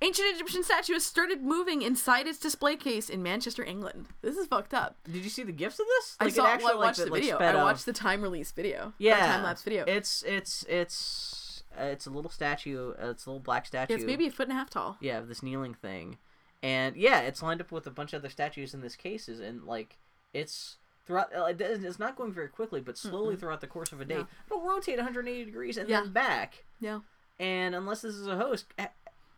Ancient 0.00 0.28
Egyptian 0.34 0.62
statue 0.62 0.92
has 0.92 1.04
started 1.04 1.42
moving 1.42 1.82
inside 1.82 2.26
its 2.28 2.38
display 2.38 2.76
case 2.76 3.10
in 3.10 3.20
Manchester, 3.22 3.64
England. 3.64 4.06
This 4.22 4.36
is 4.36 4.46
fucked 4.46 4.72
up. 4.72 4.96
Did 5.04 5.24
you 5.24 5.30
see 5.30 5.42
the 5.42 5.50
gifts 5.52 5.80
of 5.80 5.86
this? 5.86 6.16
I 6.20 6.24
Like, 6.26 6.34
it 6.36 6.38
actually, 6.40 6.64
well, 6.64 6.72
I 6.72 6.76
like, 6.76 6.84
watched 6.86 6.98
the- 6.98 7.04
the 7.06 7.10
like, 7.10 7.22
video. 7.22 7.38
I 7.38 7.54
watched 7.62 7.84
the 7.86 7.92
time 7.92 8.22
release 8.22 8.52
video. 8.52 8.92
Yeah, 8.98 9.18
time 9.26 9.42
lapse 9.42 9.62
video. 9.62 9.84
It's 9.88 10.22
it's 10.22 10.64
it's 10.68 11.64
uh, 11.78 11.84
it's 11.84 12.06
a 12.06 12.10
little 12.10 12.30
statue. 12.30 12.92
Uh, 12.92 13.08
it's 13.10 13.26
a 13.26 13.30
little 13.30 13.40
black 13.42 13.66
statue. 13.66 13.92
it's 13.94 14.04
maybe 14.04 14.26
a 14.26 14.30
foot 14.30 14.46
and 14.48 14.52
a 14.52 14.58
half 14.60 14.70
tall. 14.70 14.96
yeah, 15.00 15.20
this 15.20 15.42
kneeling 15.42 15.74
thing, 15.74 16.18
and 16.62 16.96
yeah, 16.96 17.20
it's 17.20 17.42
lined 17.42 17.60
up 17.60 17.72
with 17.72 17.86
a 17.88 17.90
bunch 17.90 18.12
of 18.12 18.20
other 18.22 18.28
statues 18.30 18.74
in 18.74 18.80
this 18.82 18.94
cases, 18.94 19.40
and 19.40 19.64
like 19.64 19.98
it's 20.32 20.76
throughout. 21.06 21.34
uh, 21.34 21.46
It's 21.58 21.98
not 21.98 22.14
going 22.14 22.32
very 22.32 22.48
quickly, 22.48 22.80
but 22.80 22.96
slowly 22.96 23.34
throughout 23.34 23.60
the 23.60 23.66
course 23.66 23.90
of 23.90 24.00
a 24.00 24.04
day, 24.04 24.18
Yeah. 24.18 24.24
it'll 24.46 24.60
rotate 24.62 24.98
180 24.98 25.44
degrees 25.44 25.76
and 25.76 25.88
Yeah. 25.88 26.02
then 26.02 26.12
back. 26.12 26.64
Yeah. 26.80 27.00
And 27.40 27.74
unless 27.74 28.02
this 28.02 28.14
is 28.14 28.26
a 28.28 28.36
host, 28.36 28.66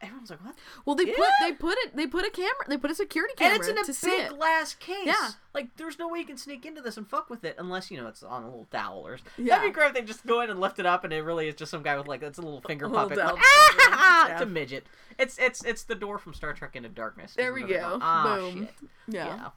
everyone's 0.00 0.30
like, 0.30 0.44
"What?" 0.44 0.54
Well, 0.84 0.96
they 0.96 1.06
put 1.06 1.28
they 1.40 1.52
put 1.52 1.76
it 1.78 1.96
they 1.96 2.06
put 2.06 2.24
a 2.26 2.30
camera 2.30 2.64
they 2.68 2.76
put 2.76 2.90
a 2.90 2.94
security 2.94 3.34
And 3.38 3.52
camera 3.52 3.58
it's 3.86 4.02
in 4.02 4.08
a 4.08 4.10
big 4.10 4.28
glass 4.38 4.74
case. 4.74 5.06
Yeah. 5.06 5.30
Like, 5.52 5.76
there's 5.76 5.98
no 5.98 6.08
way 6.08 6.20
you 6.20 6.24
can 6.26 6.36
sneak 6.36 6.64
into 6.64 6.80
this 6.80 6.96
and 6.96 7.06
fuck 7.08 7.28
with 7.28 7.44
it 7.44 7.56
unless, 7.58 7.90
you 7.90 8.00
know, 8.00 8.06
it's 8.06 8.22
on 8.22 8.44
a 8.44 8.46
little 8.46 8.68
dowel 8.70 9.04
or 9.06 9.18
something. 9.18 9.46
Yeah. 9.46 9.56
That'd 9.56 9.72
be 9.72 9.74
great 9.74 9.88
if 9.88 9.94
they 9.94 10.02
just 10.02 10.24
go 10.24 10.40
in 10.42 10.50
and 10.50 10.60
lift 10.60 10.78
it 10.78 10.86
up 10.86 11.02
and 11.02 11.12
it 11.12 11.22
really 11.22 11.48
is 11.48 11.56
just 11.56 11.72
some 11.72 11.82
guy 11.82 11.96
with, 11.98 12.06
like, 12.06 12.20
that's 12.20 12.38
a 12.38 12.42
little 12.42 12.60
finger 12.60 12.86
little 12.86 13.02
puppet. 13.02 13.18
dowel. 13.18 13.34
Like, 13.34 13.42
ah! 13.44 14.28
Yeah. 14.28 14.32
It's 14.34 14.42
a 14.42 14.46
midget. 14.46 14.86
It's 15.18 15.38
it's 15.38 15.64
it's 15.64 15.82
the 15.82 15.94
door 15.96 16.18
from 16.18 16.34
Star 16.34 16.52
Trek 16.52 16.76
Into 16.76 16.88
Darkness. 16.88 17.34
There 17.34 17.52
we 17.52 17.62
go. 17.64 17.98
Ah, 18.00 18.36
Boom. 18.36 18.66
shit. 18.66 18.74
Yeah. 19.08 19.26
Yeah. 19.26 19.48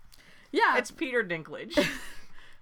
Yeah. 0.51 0.77
It's 0.77 0.89
Peter 0.91 1.23
Dinklage. 1.23 1.77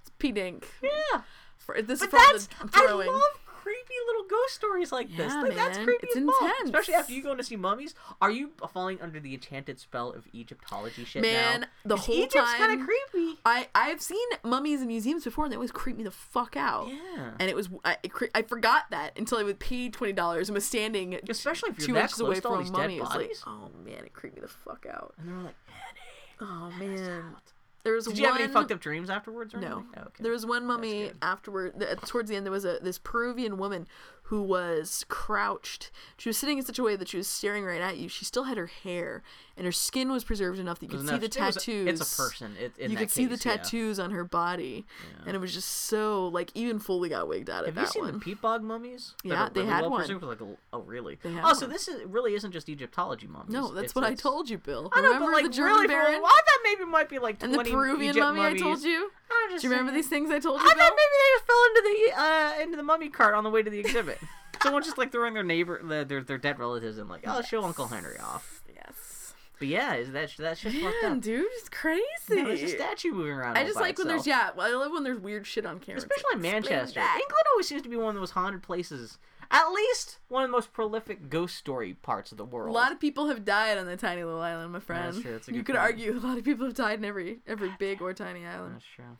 It's 0.01 0.11
P 0.19 0.31
Dink. 0.31 0.67
yeah. 0.83 1.21
For, 1.57 1.79
this 1.81 1.99
But 1.99 2.05
is 2.07 2.09
for 2.09 2.17
that's, 2.33 2.47
the 2.47 2.69
I 2.73 2.91
love 2.91 3.21
creepy 3.61 3.93
little 4.07 4.23
ghost 4.29 4.53
stories 4.55 4.91
like 4.91 5.09
this. 5.15 5.31
Yeah, 5.31 5.41
Like, 5.41 5.55
that's 5.55 5.77
man. 5.77 5.85
creepy 5.85 6.07
It's 6.07 6.15
as 6.15 6.21
intense. 6.23 6.63
Especially 6.65 6.93
after 6.95 7.13
you 7.13 7.23
going 7.23 7.37
to 7.37 7.43
see 7.43 7.55
mummies. 7.55 7.95
Are 8.21 8.31
you 8.31 8.51
falling 8.73 9.01
under 9.01 9.19
the 9.19 9.33
enchanted 9.33 9.79
spell 9.79 10.11
of 10.11 10.27
Egyptology 10.33 11.05
shit 11.05 11.21
Man, 11.21 11.61
now? 11.61 11.67
the 11.85 11.95
'Cause 11.95 12.05
whole 12.05 12.15
Egypt's 12.15 12.53
kind 12.55 12.71
time- 12.71 12.81
of 12.81 12.87
creepy. 12.87 13.39
I 13.45 13.67
I've 13.75 14.01
seen 14.01 14.27
mummies 14.43 14.81
in 14.81 14.87
museums 14.87 15.23
before, 15.23 15.45
and 15.45 15.51
they 15.51 15.55
always 15.57 15.71
creep 15.71 15.97
me 15.97 16.03
the 16.03 16.11
fuck 16.11 16.55
out. 16.57 16.87
Yeah. 16.89 17.31
And 17.39 17.49
it 17.49 17.55
was 17.55 17.69
I, 17.85 17.97
it 18.03 18.09
cre- 18.11 18.25
I 18.35 18.41
forgot 18.41 18.85
that 18.91 19.17
until 19.17 19.37
I 19.37 19.43
would 19.43 19.59
pay 19.59 19.89
twenty 19.89 20.13
dollars 20.13 20.49
and 20.49 20.53
was 20.55 20.65
standing 20.65 21.19
Especially 21.29 21.69
if 21.71 21.79
you're 21.79 21.87
two 21.87 21.93
that 21.93 22.01
inches 22.03 22.15
close 22.17 22.27
away 22.27 22.39
to 22.39 22.47
all 22.47 22.53
from 22.55 22.61
a 22.61 22.63
these 22.63 22.71
dead 22.71 22.77
mummy. 22.79 22.97
It 22.97 23.01
was 23.01 23.09
like, 23.09 23.19
bodies. 23.19 23.43
oh 23.47 23.69
man, 23.83 24.05
it 24.05 24.13
creeped 24.13 24.35
me 24.35 24.41
the 24.41 24.47
fuck 24.47 24.85
out. 24.91 25.13
And 25.17 25.29
they're 25.29 25.43
like, 25.43 25.55
Oh 26.43 26.71
man, 26.79 27.35
there 27.83 27.93
was 27.93 28.05
Did 28.05 28.11
one. 28.13 28.21
you 28.21 28.27
have 28.27 28.39
any 28.39 28.47
fucked 28.51 28.71
up 28.71 28.79
dreams 28.79 29.09
afterwards? 29.09 29.53
Or 29.53 29.59
No. 29.59 29.85
Oh, 29.97 30.01
okay. 30.01 30.23
there 30.23 30.31
was 30.31 30.45
one 30.45 30.65
mummy 30.65 31.11
afterward. 31.21 31.73
towards 32.05 32.29
the 32.29 32.35
end, 32.35 32.45
there 32.45 32.51
was 32.51 32.65
a 32.65 32.79
this 32.81 32.97
Peruvian 32.97 33.57
woman 33.57 33.87
who 34.23 34.41
was 34.41 35.05
crouched. 35.09 35.91
She 36.17 36.29
was 36.29 36.37
sitting 36.37 36.57
in 36.57 36.63
such 36.63 36.79
a 36.79 36.83
way 36.83 36.95
that 36.95 37.09
she 37.09 37.17
was 37.17 37.27
staring 37.27 37.65
right 37.65 37.81
at 37.81 37.97
you. 37.97 38.07
She 38.07 38.23
still 38.23 38.43
had 38.45 38.57
her 38.57 38.67
hair, 38.67 39.23
and 39.61 39.65
her 39.67 39.71
skin 39.71 40.11
was 40.11 40.23
preserved 40.23 40.57
enough 40.57 40.79
that 40.79 40.87
you 40.87 40.97
could 40.97 41.01
see 41.01 41.07
Enough- 41.09 41.19
the 41.19 41.25
it 41.27 41.35
a- 41.35 41.39
tattoos. 41.53 41.87
it's 42.01 42.13
a 42.13 42.17
person. 42.19 42.55
It, 42.59 42.73
in 42.79 42.89
you 42.89 42.97
could 42.97 43.11
see 43.11 43.25
the 43.27 43.35
case, 43.35 43.45
yeah. 43.45 43.57
tattoos 43.57 43.99
on 43.99 44.09
her 44.09 44.23
body, 44.23 44.87
and 45.27 45.35
it 45.35 45.39
was 45.39 45.53
just 45.53 45.67
so 45.69 46.29
like 46.29 46.49
even 46.55 46.79
Foley 46.79 47.09
got 47.09 47.27
wigged 47.27 47.47
out 47.47 47.65
of 47.67 47.69
it. 47.69 47.79
Have 47.79 47.83
you 47.83 47.91
seen 47.91 48.03
one. 48.05 48.13
the 48.13 48.19
peat 48.19 48.41
bog 48.41 48.63
mummies? 48.63 49.13
Yeah, 49.23 49.49
they 49.53 49.65
had 49.65 49.81
well 49.81 49.91
one. 49.91 49.99
preserved? 49.99 50.23
Like, 50.23 50.41
a- 50.41 50.55
oh, 50.73 50.79
really? 50.81 51.19
They 51.21 51.31
had 51.31 51.43
oh, 51.45 51.53
so 51.53 51.67
this 51.67 51.87
is 51.87 52.03
really 52.05 52.33
isn't 52.33 52.51
just 52.51 52.69
Egyptology 52.69 53.27
mummies. 53.27 53.53
no, 53.53 53.67
that's 53.67 53.91
It's- 53.91 53.95
what 53.95 54.03
I 54.03 54.15
told 54.15 54.49
you, 54.49 54.57
Bill. 54.57 54.89
I 54.93 55.01
know, 55.01 55.09
Remember 55.09 55.27
but 55.27 55.33
like 55.33 55.43
the 55.45 55.49
German 55.51 55.73
really, 55.81 55.87
for- 56.15 56.21
well, 56.23 56.25
I 56.25 56.41
thought 56.41 56.59
maybe 56.63 56.81
it 56.81 56.87
might 56.87 57.09
be 57.09 57.19
like 57.19 57.43
and 57.43 57.53
the 57.53 57.57
20 57.57 57.71
Peruvian 57.71 58.09
Egypt 58.15 58.19
mummy 58.25 58.41
I 58.41 58.57
told 58.57 58.81
you? 58.81 59.11
Just 59.51 59.61
Do 59.61 59.67
you 59.67 59.71
remember 59.71 59.91
these 59.91 60.07
things 60.07 60.31
I 60.31 60.39
told 60.39 60.59
you? 60.61 60.67
I 60.67 60.73
thought 60.73 60.77
maybe 60.77 61.17
they 61.19 61.35
just 61.35 61.45
fell 61.45 61.63
into 61.67 61.81
the 61.83 62.19
uh, 62.19 62.63
into 62.63 62.77
the 62.77 62.83
mummy 62.83 63.09
cart 63.09 63.35
on 63.35 63.43
the 63.43 63.49
way 63.51 63.61
to 63.61 63.69
the 63.69 63.79
exhibit. 63.79 64.17
Someone 64.63 64.83
just 64.83 64.97
like 64.99 65.11
throwing 65.11 65.33
their 65.33 65.43
neighbor, 65.43 65.81
their, 65.83 66.05
their 66.05 66.21
their 66.23 66.37
dead 66.37 66.59
relatives, 66.59 66.97
and 66.99 67.09
like, 67.09 67.23
oh, 67.25 67.41
show 67.41 67.63
Uncle 67.63 67.87
Henry 67.87 68.19
off. 68.19 68.60
But 69.61 69.67
yeah, 69.67 69.93
is 69.93 70.11
that 70.11 70.33
that's 70.39 70.61
just 70.61 70.75
fucked 70.77 70.95
Man, 71.03 71.17
up? 71.17 71.21
dude, 71.21 71.45
it's 71.59 71.69
crazy. 71.69 72.01
No, 72.31 72.45
there's 72.45 72.63
a 72.63 72.67
statue 72.69 73.11
moving 73.11 73.33
around. 73.33 73.59
I 73.59 73.63
just 73.63 73.79
like 73.79 73.95
when 73.95 74.07
there's 74.07 74.25
yeah. 74.25 74.49
I 74.57 74.73
love 74.73 74.91
when 74.91 75.03
there's 75.03 75.19
weird 75.19 75.45
shit 75.45 75.67
on 75.67 75.77
camera. 75.77 75.99
Especially 75.99 76.33
in 76.33 76.41
Manchester. 76.41 76.99
England 76.99 77.45
always 77.53 77.67
seems 77.67 77.83
to 77.83 77.89
be 77.89 77.95
one 77.95 78.07
of 78.07 78.15
the 78.15 78.21
most 78.21 78.31
haunted 78.31 78.63
places. 78.63 79.19
At 79.51 79.67
least 79.67 80.17
one 80.29 80.43
of 80.43 80.49
the 80.49 80.51
most 80.51 80.73
prolific 80.73 81.29
ghost 81.29 81.57
story 81.57 81.93
parts 81.93 82.31
of 82.31 82.39
the 82.39 82.43
world. 82.45 82.69
A 82.69 82.73
lot 82.73 82.91
of 82.91 82.99
people 82.99 83.27
have 83.27 83.45
died 83.45 83.77
on 83.77 83.85
the 83.85 83.97
tiny 83.97 84.23
little 84.23 84.41
island, 84.41 84.71
my 84.71 84.79
friend. 84.79 85.21
true, 85.21 85.33
that's 85.33 85.47
a 85.47 85.53
you 85.53 85.61
could 85.61 85.75
point. 85.75 85.85
argue 85.85 86.17
a 86.17 86.25
lot 86.25 86.39
of 86.39 86.43
people 86.43 86.65
have 86.65 86.73
died 86.73 86.97
in 86.97 87.05
every 87.05 87.41
every 87.45 87.71
big 87.77 88.01
or 88.01 88.15
tiny 88.15 88.43
island. 88.47 88.73
That's 88.73 88.85
true. 88.95 89.15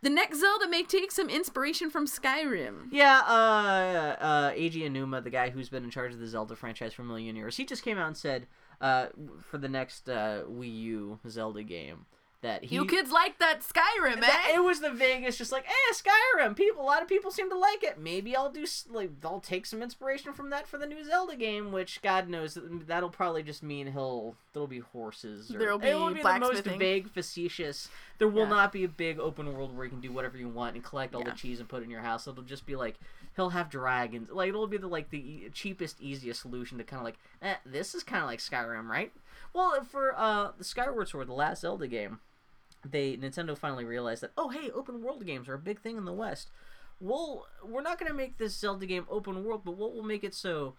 The 0.00 0.10
next 0.10 0.38
Zelda 0.38 0.68
may 0.68 0.84
take 0.84 1.10
some 1.10 1.28
inspiration 1.28 1.90
from 1.90 2.06
Skyrim. 2.06 2.86
Yeah, 2.92 3.20
uh, 3.26 4.22
uh, 4.22 4.52
Eiji 4.52 4.82
Aonuma, 4.82 5.24
the 5.24 5.30
guy 5.30 5.50
who's 5.50 5.68
been 5.68 5.82
in 5.82 5.90
charge 5.90 6.12
of 6.12 6.20
the 6.20 6.26
Zelda 6.28 6.54
franchise 6.54 6.92
for 6.94 7.02
a 7.02 7.04
million 7.04 7.34
years, 7.34 7.56
he 7.56 7.64
just 7.64 7.82
came 7.82 7.98
out 7.98 8.06
and 8.06 8.16
said, 8.16 8.46
uh, 8.82 9.06
for 9.48 9.56
the 9.56 9.68
next 9.68 10.08
uh, 10.10 10.42
Wii 10.50 10.74
U 10.80 11.18
Zelda 11.28 11.62
game, 11.62 12.04
that 12.42 12.64
he. 12.64 12.74
You 12.74 12.84
kids 12.84 13.10
like 13.12 13.38
that 13.38 13.60
Skyrim, 13.60 14.20
that, 14.20 14.48
eh? 14.50 14.56
it 14.56 14.64
was 14.64 14.80
the 14.80 14.90
Vegas, 14.90 15.38
just 15.38 15.52
like, 15.52 15.64
eh, 15.64 15.94
Skyrim. 15.94 16.56
People, 16.56 16.82
a 16.82 16.84
lot 16.84 17.00
of 17.00 17.08
people 17.08 17.30
seem 17.30 17.48
to 17.48 17.56
like 17.56 17.84
it. 17.84 17.98
Maybe 17.98 18.34
I'll 18.34 18.50
do, 18.50 18.66
like, 18.90 19.10
I'll 19.24 19.38
take 19.40 19.64
some 19.64 19.80
inspiration 19.82 20.32
from 20.32 20.50
that 20.50 20.66
for 20.66 20.76
the 20.78 20.86
new 20.86 21.04
Zelda 21.04 21.36
game. 21.36 21.70
Which 21.70 22.02
God 22.02 22.28
knows, 22.28 22.58
that'll 22.86 23.08
probably 23.10 23.44
just 23.44 23.62
mean 23.62 23.92
he'll 23.92 24.34
there'll 24.52 24.66
be 24.66 24.80
horses. 24.80 25.54
Or, 25.54 25.58
There'll 25.58 25.78
be 25.78 25.86
be 25.86 26.22
the 26.22 26.38
most 26.40 26.64
vague, 26.64 27.08
facetious. 27.08 27.88
There 28.18 28.28
will 28.28 28.42
Yeah. 28.42 28.48
not 28.50 28.72
be 28.72 28.84
a 28.84 28.88
big 28.88 29.18
open 29.18 29.52
world 29.54 29.74
where 29.74 29.84
you 29.84 29.90
can 29.90 30.00
do 30.00 30.12
whatever 30.12 30.36
you 30.36 30.48
want 30.48 30.74
and 30.74 30.84
collect 30.84 31.14
all 31.14 31.22
Yeah. 31.22 31.30
the 31.30 31.36
cheese 31.36 31.60
and 31.60 31.68
put 31.68 31.80
it 31.82 31.84
in 31.84 31.90
your 31.90 32.02
house. 32.02 32.26
It'll 32.26 32.42
just 32.42 32.66
be 32.66 32.76
like 32.76 32.96
he'll 33.36 33.50
have 33.50 33.70
dragons. 33.70 34.28
Like 34.30 34.48
it'll 34.48 34.66
be 34.66 34.76
the 34.76 34.88
like 34.88 35.10
the 35.10 35.50
cheapest, 35.52 36.00
easiest 36.00 36.40
solution 36.42 36.78
to 36.78 36.84
kind 36.84 37.00
of 37.00 37.04
like, 37.04 37.18
eh, 37.42 37.54
this 37.66 37.94
is 37.94 38.02
kind 38.02 38.22
of 38.22 38.28
like 38.28 38.40
Skyrim, 38.40 38.88
right? 38.88 39.12
Well, 39.54 39.82
for 39.84 40.14
uh, 40.18 40.52
the 40.58 40.64
Skyward 40.64 41.08
Sword, 41.08 41.28
the 41.28 41.32
last 41.34 41.60
Zelda 41.60 41.86
game, 41.86 42.20
they 42.84 43.16
Nintendo 43.16 43.56
finally 43.56 43.84
realized 43.84 44.22
that 44.22 44.32
oh 44.36 44.48
hey, 44.48 44.70
open 44.70 45.02
world 45.02 45.24
games 45.26 45.48
are 45.48 45.54
a 45.54 45.58
big 45.58 45.80
thing 45.80 45.96
in 45.96 46.04
the 46.04 46.12
West. 46.12 46.48
We'll 47.00 47.46
we're 47.64 47.82
not 47.82 47.98
gonna 47.98 48.14
make 48.14 48.38
this 48.38 48.54
Zelda 48.56 48.86
game 48.86 49.06
open 49.10 49.44
world, 49.44 49.62
but 49.64 49.76
what 49.76 49.94
will 49.94 50.02
make 50.04 50.24
it 50.24 50.34
so 50.34 50.74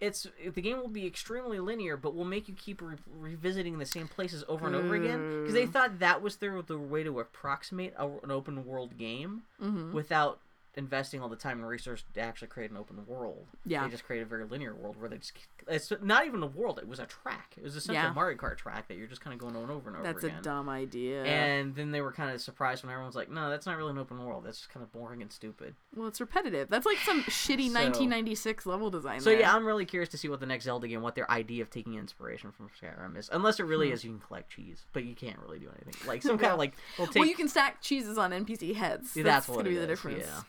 it's 0.00 0.26
the 0.54 0.60
game 0.60 0.78
will 0.78 0.88
be 0.88 1.06
extremely 1.06 1.60
linear, 1.60 1.96
but 1.96 2.14
will 2.14 2.24
make 2.24 2.48
you 2.48 2.54
keep 2.54 2.82
re- 2.82 2.96
revisiting 3.06 3.78
the 3.78 3.86
same 3.86 4.08
places 4.08 4.42
over 4.48 4.66
and 4.66 4.74
over 4.74 4.94
again 4.96 5.42
because 5.42 5.54
they 5.54 5.64
thought 5.66 6.00
that 6.00 6.20
was 6.20 6.36
their 6.36 6.60
the 6.62 6.76
way 6.76 7.04
to 7.04 7.20
approximate 7.20 7.94
a, 7.96 8.06
an 8.24 8.30
open 8.32 8.66
world 8.66 8.98
game 8.98 9.42
Mm-hmm. 9.62 9.92
without 9.92 10.40
investing 10.74 11.20
all 11.20 11.28
the 11.28 11.36
time 11.36 11.58
and 11.58 11.68
resource 11.68 12.02
to 12.14 12.20
actually 12.20 12.48
create 12.48 12.70
an 12.70 12.76
open 12.76 13.04
world. 13.06 13.46
Yeah. 13.66 13.84
they 13.84 13.90
just 13.90 14.04
created 14.04 14.26
a 14.26 14.28
very 14.28 14.44
linear 14.44 14.74
world 14.74 14.96
where 14.98 15.08
they 15.08 15.18
just 15.18 15.32
it's 15.68 15.92
not 16.02 16.26
even 16.26 16.42
a 16.42 16.46
world; 16.46 16.78
it 16.78 16.88
was 16.88 16.98
a 16.98 17.06
track. 17.06 17.54
It 17.56 17.62
was 17.62 17.76
essentially 17.76 18.02
Yeah. 18.02 18.10
a 18.10 18.14
Mario 18.14 18.36
Kart 18.36 18.56
track 18.56 18.88
that 18.88 18.96
you're 18.96 19.06
just 19.06 19.20
kind 19.20 19.34
of 19.34 19.40
going 19.40 19.54
on 19.54 19.70
over 19.70 19.88
and 19.88 19.98
over 19.98 20.02
That's 20.02 20.24
again. 20.24 20.38
a 20.38 20.42
dumb 20.42 20.68
idea. 20.68 21.24
And 21.24 21.74
then 21.74 21.92
they 21.92 22.00
were 22.00 22.10
kind 22.12 22.34
of 22.34 22.40
surprised 22.40 22.82
when 22.82 22.90
everyone's 22.92 23.14
like, 23.14 23.30
"No, 23.30 23.48
that's 23.50 23.66
not 23.66 23.76
really 23.76 23.90
an 23.90 23.98
open 23.98 24.24
world. 24.24 24.44
That's 24.44 24.58
just 24.58 24.70
kind 24.70 24.82
of 24.82 24.90
boring 24.92 25.22
and 25.22 25.30
stupid." 25.30 25.74
well, 25.94 26.08
it's 26.08 26.20
repetitive. 26.20 26.68
That's 26.68 26.86
like 26.86 26.98
some 26.98 27.22
shitty 27.24 27.68
So- 27.68 27.74
1996 27.74 28.66
level 28.66 28.90
design. 28.90 29.20
So 29.20 29.30
there. 29.30 29.40
yeah, 29.40 29.54
I'm 29.54 29.66
really 29.66 29.84
curious 29.84 30.08
to 30.10 30.18
see 30.18 30.28
what 30.28 30.40
the 30.40 30.46
next 30.46 30.64
Zelda 30.64 30.88
game, 30.88 31.02
what 31.02 31.14
their 31.14 31.30
idea 31.30 31.62
of 31.62 31.70
taking 31.70 31.94
inspiration 31.94 32.50
from 32.50 32.70
Skyrim 32.80 33.16
is. 33.16 33.28
Unless 33.32 33.60
it 33.60 33.64
really 33.64 33.88
hmm. 33.88 33.94
is, 33.94 34.04
you 34.04 34.10
can 34.10 34.20
collect 34.20 34.50
cheese, 34.50 34.86
but 34.92 35.04
you 35.04 35.14
can't 35.14 35.38
really 35.38 35.58
do 35.58 35.68
anything. 35.68 36.08
Like 36.08 36.22
some 36.22 36.38
kind 36.38 36.52
of 36.52 36.58
like, 36.64 36.74
we'll 36.98 37.06
take. 37.06 37.20
well, 37.20 37.28
you 37.28 37.36
can 37.36 37.48
stack 37.48 37.82
cheeses 37.82 38.18
on 38.18 38.30
NPC 38.32 38.74
heads. 38.74 39.14
Yeah, 39.14 39.24
that's, 39.24 39.46
that's 39.46 39.56
gonna 39.56 39.68
it 39.68 39.72
be 39.72 39.78
the 39.78 39.86
difference. 39.86 40.24
yeah. 40.26 40.42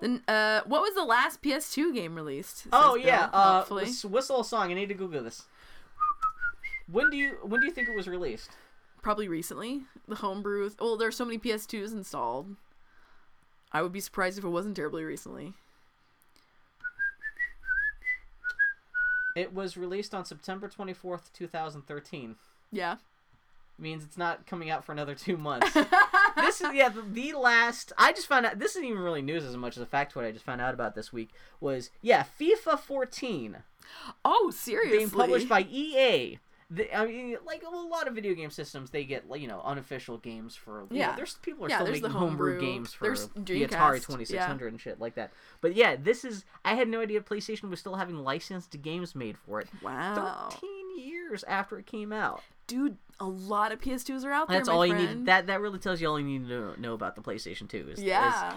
Then, 0.00 0.22
uh, 0.28 0.60
what 0.66 0.82
was 0.82 0.94
the 0.94 1.04
last 1.04 1.42
PS2 1.42 1.94
game 1.94 2.14
released? 2.14 2.66
oh 2.72 2.96
says 2.96 3.04
yeah, 3.04 3.26
Bill, 3.26 3.30
uh, 3.32 3.58
hopefully. 3.58 3.90
whistle 4.04 4.40
a 4.40 4.44
song. 4.44 4.70
I 4.70 4.74
need 4.74 4.88
to 4.88 4.94
Google 4.94 5.22
this. 5.22 5.44
When 6.90 7.10
do 7.10 7.16
you 7.16 7.38
when 7.42 7.60
do 7.60 7.66
you 7.66 7.72
think 7.72 7.88
it 7.88 7.96
was 7.96 8.08
released? 8.08 8.50
probably 9.04 9.28
recently. 9.28 9.82
The 10.08 10.16
homebrew. 10.16 10.70
Well, 10.80 10.96
there's 10.96 11.14
so 11.16 11.26
many 11.26 11.38
PS2s 11.38 11.92
installed. 11.92 12.56
I 13.70 13.82
would 13.82 13.92
be 13.92 14.00
surprised 14.00 14.38
if 14.38 14.44
it 14.44 14.48
wasn't 14.48 14.76
terribly 14.76 15.04
recently. 15.04 15.52
It 19.36 19.52
was 19.52 19.76
released 19.76 20.14
on 20.14 20.24
September 20.24 20.68
24th, 20.68 21.32
2013. 21.34 22.36
Yeah. 22.72 22.96
means 23.78 24.04
it's 24.04 24.16
not 24.16 24.46
coming 24.46 24.70
out 24.70 24.84
for 24.84 24.92
another 24.92 25.14
two 25.14 25.36
months. 25.36 25.76
this 26.36 26.60
is 26.60 26.68
yeah 26.74 26.88
the, 26.88 27.02
the 27.02 27.32
last. 27.34 27.92
I 27.98 28.12
just 28.12 28.26
found 28.26 28.46
out. 28.46 28.58
This 28.58 28.72
isn't 28.72 28.84
even 28.84 29.02
really 29.02 29.22
news 29.22 29.44
as 29.44 29.56
much 29.56 29.76
as 29.76 29.82
a 29.82 29.86
factoid 29.86 30.24
I 30.24 30.32
just 30.32 30.44
found 30.44 30.60
out 30.60 30.74
about 30.74 30.94
this 30.94 31.12
week 31.12 31.30
was 31.60 31.90
yeah 32.02 32.24
FIFA 32.40 32.78
14 32.78 33.56
Oh, 34.24 34.50
seriously? 34.54 34.98
being 34.98 35.10
published 35.10 35.48
by 35.48 35.60
EA. 35.70 36.38
The, 36.70 36.92
I 36.96 37.06
mean, 37.06 37.36
like 37.44 37.62
a 37.62 37.70
lot 37.70 38.08
of 38.08 38.14
video 38.14 38.34
game 38.34 38.50
systems, 38.50 38.90
they 38.90 39.04
get 39.04 39.28
like 39.28 39.40
you 39.40 39.48
know 39.48 39.60
unofficial 39.64 40.18
games 40.18 40.56
for 40.56 40.86
Yeah. 40.90 41.08
know, 41.10 41.16
there's 41.16 41.34
people 41.42 41.66
are 41.66 41.68
Yeah, 41.68 41.76
still 41.76 41.86
there's 41.86 42.00
the 42.00 42.08
making 42.08 42.20
homebrew 42.20 42.52
homebrew, 42.52 42.66
games 42.66 42.92
for 42.92 43.04
there's 43.04 43.28
the 43.28 43.40
Atari 43.66 44.04
2600 44.04 44.68
and 44.72 44.80
shit 44.80 44.98
like 44.98 45.14
that. 45.14 45.32
But 45.60 45.74
yeah, 45.74 45.96
this 45.96 46.24
is 46.24 46.44
I 46.64 46.74
had 46.74 46.88
no 46.88 47.00
idea 47.00 47.20
PlayStation 47.20 47.68
was 47.70 47.80
still 47.80 47.96
having 47.96 48.16
licensed 48.16 48.80
games 48.82 49.14
made 49.14 49.36
for 49.36 49.60
it. 49.60 49.68
Wow. 49.82 50.48
13 50.50 50.98
years 50.98 51.44
after 51.44 51.78
it 51.78 51.86
came 51.86 52.12
out. 52.12 52.42
Dude, 52.66 52.96
a 53.20 53.26
lot 53.26 53.72
of 53.72 53.80
PS2s 53.80 54.24
are 54.24 54.32
out 54.32 54.48
there. 54.48 54.56
That's 54.56 54.68
all 54.68 54.86
you 54.86 54.94
need. 54.94 55.26
That 55.26 55.46
that 55.48 55.60
really 55.60 55.78
tells 55.78 56.00
you 56.00 56.08
all 56.08 56.18
you 56.18 56.26
need 56.26 56.48
to 56.48 56.48
know, 56.48 56.74
know 56.78 56.94
about 56.94 57.14
the 57.14 57.22
PlayStation 57.22 57.68
2 57.68 57.88
is, 57.90 57.98
is 57.98 58.04
Yeah. 58.04 58.56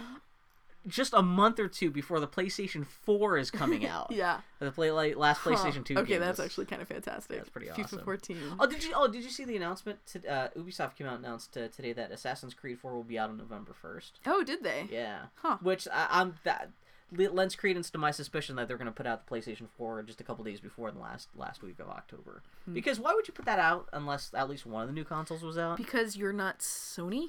Just 0.87 1.13
a 1.13 1.21
month 1.21 1.59
or 1.59 1.67
two 1.67 1.91
before 1.91 2.19
the 2.19 2.27
PlayStation 2.27 2.85
4 2.85 3.37
is 3.37 3.51
coming 3.51 3.85
out. 3.87 4.11
Yeah. 4.11 4.39
The 4.59 4.71
play 4.71 4.91
like 4.91 5.15
last 5.17 5.39
Huh. 5.39 5.51
PlayStation 5.51 5.85
2 5.85 5.97
Okay, 5.99 6.17
that's 6.17 6.39
is- 6.39 6.45
actually 6.45 6.65
kind 6.65 6.81
of 6.81 6.87
fantastic. 6.87 7.37
That's 7.37 7.49
pretty 7.49 7.67
FIFA 7.67 7.83
awesome. 7.85 7.99
14. 8.05 8.37
Oh, 8.59 8.65
did 8.65 8.83
you? 8.83 8.93
Oh, 8.95 9.07
did 9.07 9.23
you 9.23 9.29
see 9.29 9.43
the 9.45 9.55
announcement? 9.57 9.99
To, 10.07 10.27
uh, 10.27 10.47
Ubisoft 10.57 10.95
came 10.95 11.07
out 11.07 11.15
and 11.17 11.25
announced 11.25 11.57
uh, 11.57 11.67
today 11.67 11.93
that 11.93 12.11
Assassin's 12.11 12.53
Creed 12.53 12.79
4 12.79 12.93
will 12.93 13.03
be 13.03 13.19
out 13.19 13.29
on 13.29 13.37
November 13.37 13.73
1st. 13.83 14.11
Oh, 14.25 14.43
did 14.43 14.63
they? 14.63 14.87
Yeah. 14.91 15.23
Huh. 15.35 15.57
Which 15.61 15.87
I, 15.91 16.07
I'm 16.09 16.35
that 16.43 16.71
lends 17.15 17.55
credence 17.55 17.89
to 17.89 17.97
my 17.97 18.11
suspicion 18.11 18.57
that 18.57 18.67
they're 18.67 18.75
going 18.77 18.85
to 18.85 18.91
put 18.91 19.07
out 19.07 19.25
the 19.25 19.33
PlayStation 19.33 19.67
4 19.77 20.03
just 20.03 20.19
a 20.19 20.25
couple 20.25 20.43
days 20.43 20.59
before 20.59 20.91
the 20.91 20.99
last 20.99 21.29
last 21.35 21.63
week 21.63 21.79
of 21.79 21.87
October. 21.87 22.41
Hmm. 22.65 22.73
Because 22.73 22.99
why 22.99 23.13
would 23.13 23.27
you 23.27 23.33
put 23.33 23.45
that 23.45 23.59
out 23.59 23.87
unless 23.93 24.31
at 24.33 24.49
least 24.49 24.65
one 24.65 24.81
of 24.83 24.87
the 24.89 24.93
new 24.93 25.05
consoles 25.05 25.43
was 25.43 25.57
out? 25.57 25.77
Because 25.77 26.17
you're 26.17 26.33
not 26.33 26.59
Sony. 26.59 27.27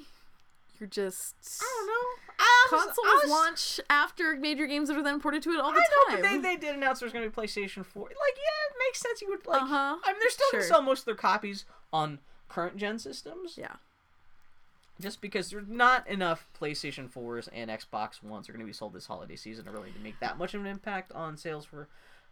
You're 0.79 0.87
just. 0.89 1.35
I 1.61 1.65
don't 1.77 1.87
know. 1.87 2.35
I 2.39 2.67
was- 2.71 2.83
Consoles 2.85 3.07
I 3.07 3.19
was- 3.23 3.29
launch 3.29 3.79
after 3.89 4.35
major 4.37 4.65
games 4.67 4.87
that 4.89 4.97
are 4.97 5.03
then 5.03 5.19
ported 5.19 5.43
to 5.43 5.49
it 5.51 5.59
all 5.59 5.71
the 5.73 5.77
I 5.79 5.81
know, 5.81 6.15
time. 6.15 6.21
but 6.21 6.29
they, 6.29 6.37
they 6.55 6.57
did 6.57 6.75
announce 6.75 6.99
there's 6.99 7.11
going 7.11 7.23
to 7.23 7.29
be 7.29 7.35
PlayStation 7.35 7.85
4. 7.85 8.03
Like, 8.03 8.13
yeah, 8.17 8.69
it 8.69 8.75
makes 8.87 8.99
sense. 9.01 9.21
You 9.21 9.29
would 9.29 9.45
like. 9.45 9.61
Uh-huh. 9.63 9.97
I 10.03 10.11
mean, 10.11 10.19
they're 10.21 10.29
still 10.29 10.47
going 10.51 10.63
to 10.63 10.67
sell 10.67 10.81
most 10.81 10.99
of 10.99 11.05
their 11.05 11.15
copies 11.15 11.65
on 11.91 12.19
current 12.47 12.77
gen 12.77 12.97
systems. 12.99 13.55
Yeah. 13.57 13.75
Just 15.01 15.21
because 15.21 15.49
there's 15.49 15.67
not 15.67 16.05
enough 16.07 16.47
PlayStation 16.59 17.09
4s 17.09 17.47
and 17.53 17.69
Xbox 17.69 18.21
Ones 18.21 18.49
are 18.49 18.51
going 18.51 18.59
to 18.59 18.65
be 18.65 18.73
sold 18.73 18.93
this 18.93 19.05
holiday 19.05 19.37
season 19.37 19.65
to 19.65 19.71
really 19.71 19.91
to 19.91 19.99
make 19.99 20.19
that 20.19 20.37
much 20.37 20.53
of 20.53 20.61
an 20.61 20.67
impact 20.67 21.11
on 21.13 21.37
sales 21.37 21.65
for. 21.65 21.87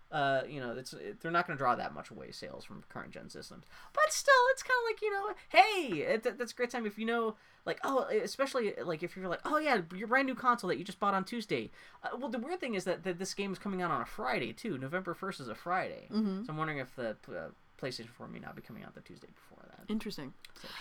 Uh, 0.09 0.41
you 0.47 0.61
know, 0.61 0.71
it's 0.71 0.93
it, 0.93 1.19
they're 1.19 1.31
not 1.31 1.45
going 1.45 1.57
to 1.57 1.61
draw 1.61 1.75
that 1.75 1.93
much 1.93 2.11
away 2.11 2.31
sales 2.31 2.63
from 2.63 2.81
current 2.87 3.11
gen 3.11 3.29
systems, 3.29 3.65
but 3.93 4.03
still, 4.13 4.33
it's 4.51 4.63
kind 4.63 4.77
of 4.81 4.89
like 4.89 5.01
you 5.01 5.11
know, 5.13 5.33
hey, 5.49 6.13
it, 6.13 6.37
that's 6.37 6.53
a 6.53 6.55
great 6.55 6.69
time 6.69 6.85
if 6.85 6.97
you 6.97 7.05
know, 7.05 7.35
like, 7.67 7.79
oh, 7.83 8.07
especially 8.23 8.73
like 8.83 9.03
if 9.03 9.15
you're 9.15 9.27
like, 9.27 9.41
oh 9.45 9.59
yeah, 9.59 9.81
your 9.95 10.07
brand 10.07 10.25
new 10.25 10.33
console 10.33 10.69
that 10.69 10.77
you 10.77 10.83
just 10.83 10.99
bought 10.99 11.13
on 11.13 11.23
Tuesday. 11.25 11.69
Uh, 12.03 12.09
well, 12.17 12.29
the 12.29 12.39
weird 12.39 12.59
thing 12.59 12.73
is 12.73 12.85
that, 12.85 13.03
that 13.03 13.19
this 13.19 13.33
game 13.35 13.51
is 13.53 13.59
coming 13.59 13.81
out 13.83 13.91
on 13.91 14.01
a 14.01 14.05
Friday 14.05 14.53
too. 14.53 14.77
November 14.79 15.13
first 15.13 15.39
is 15.39 15.47
a 15.49 15.55
Friday, 15.55 16.07
Mm-hmm. 16.11 16.43
so 16.45 16.49
I'm 16.49 16.57
wondering 16.57 16.79
if 16.79 16.95
the 16.95 17.09
uh, 17.29 17.49
PlayStation 17.79 18.09
4 18.09 18.27
may 18.29 18.39
not 18.39 18.55
be 18.55 18.63
coming 18.63 18.83
out 18.83 18.95
the 18.95 19.01
Tuesday 19.01 19.27
before 19.27 19.63
that. 19.69 19.91
Interesting. 19.91 20.33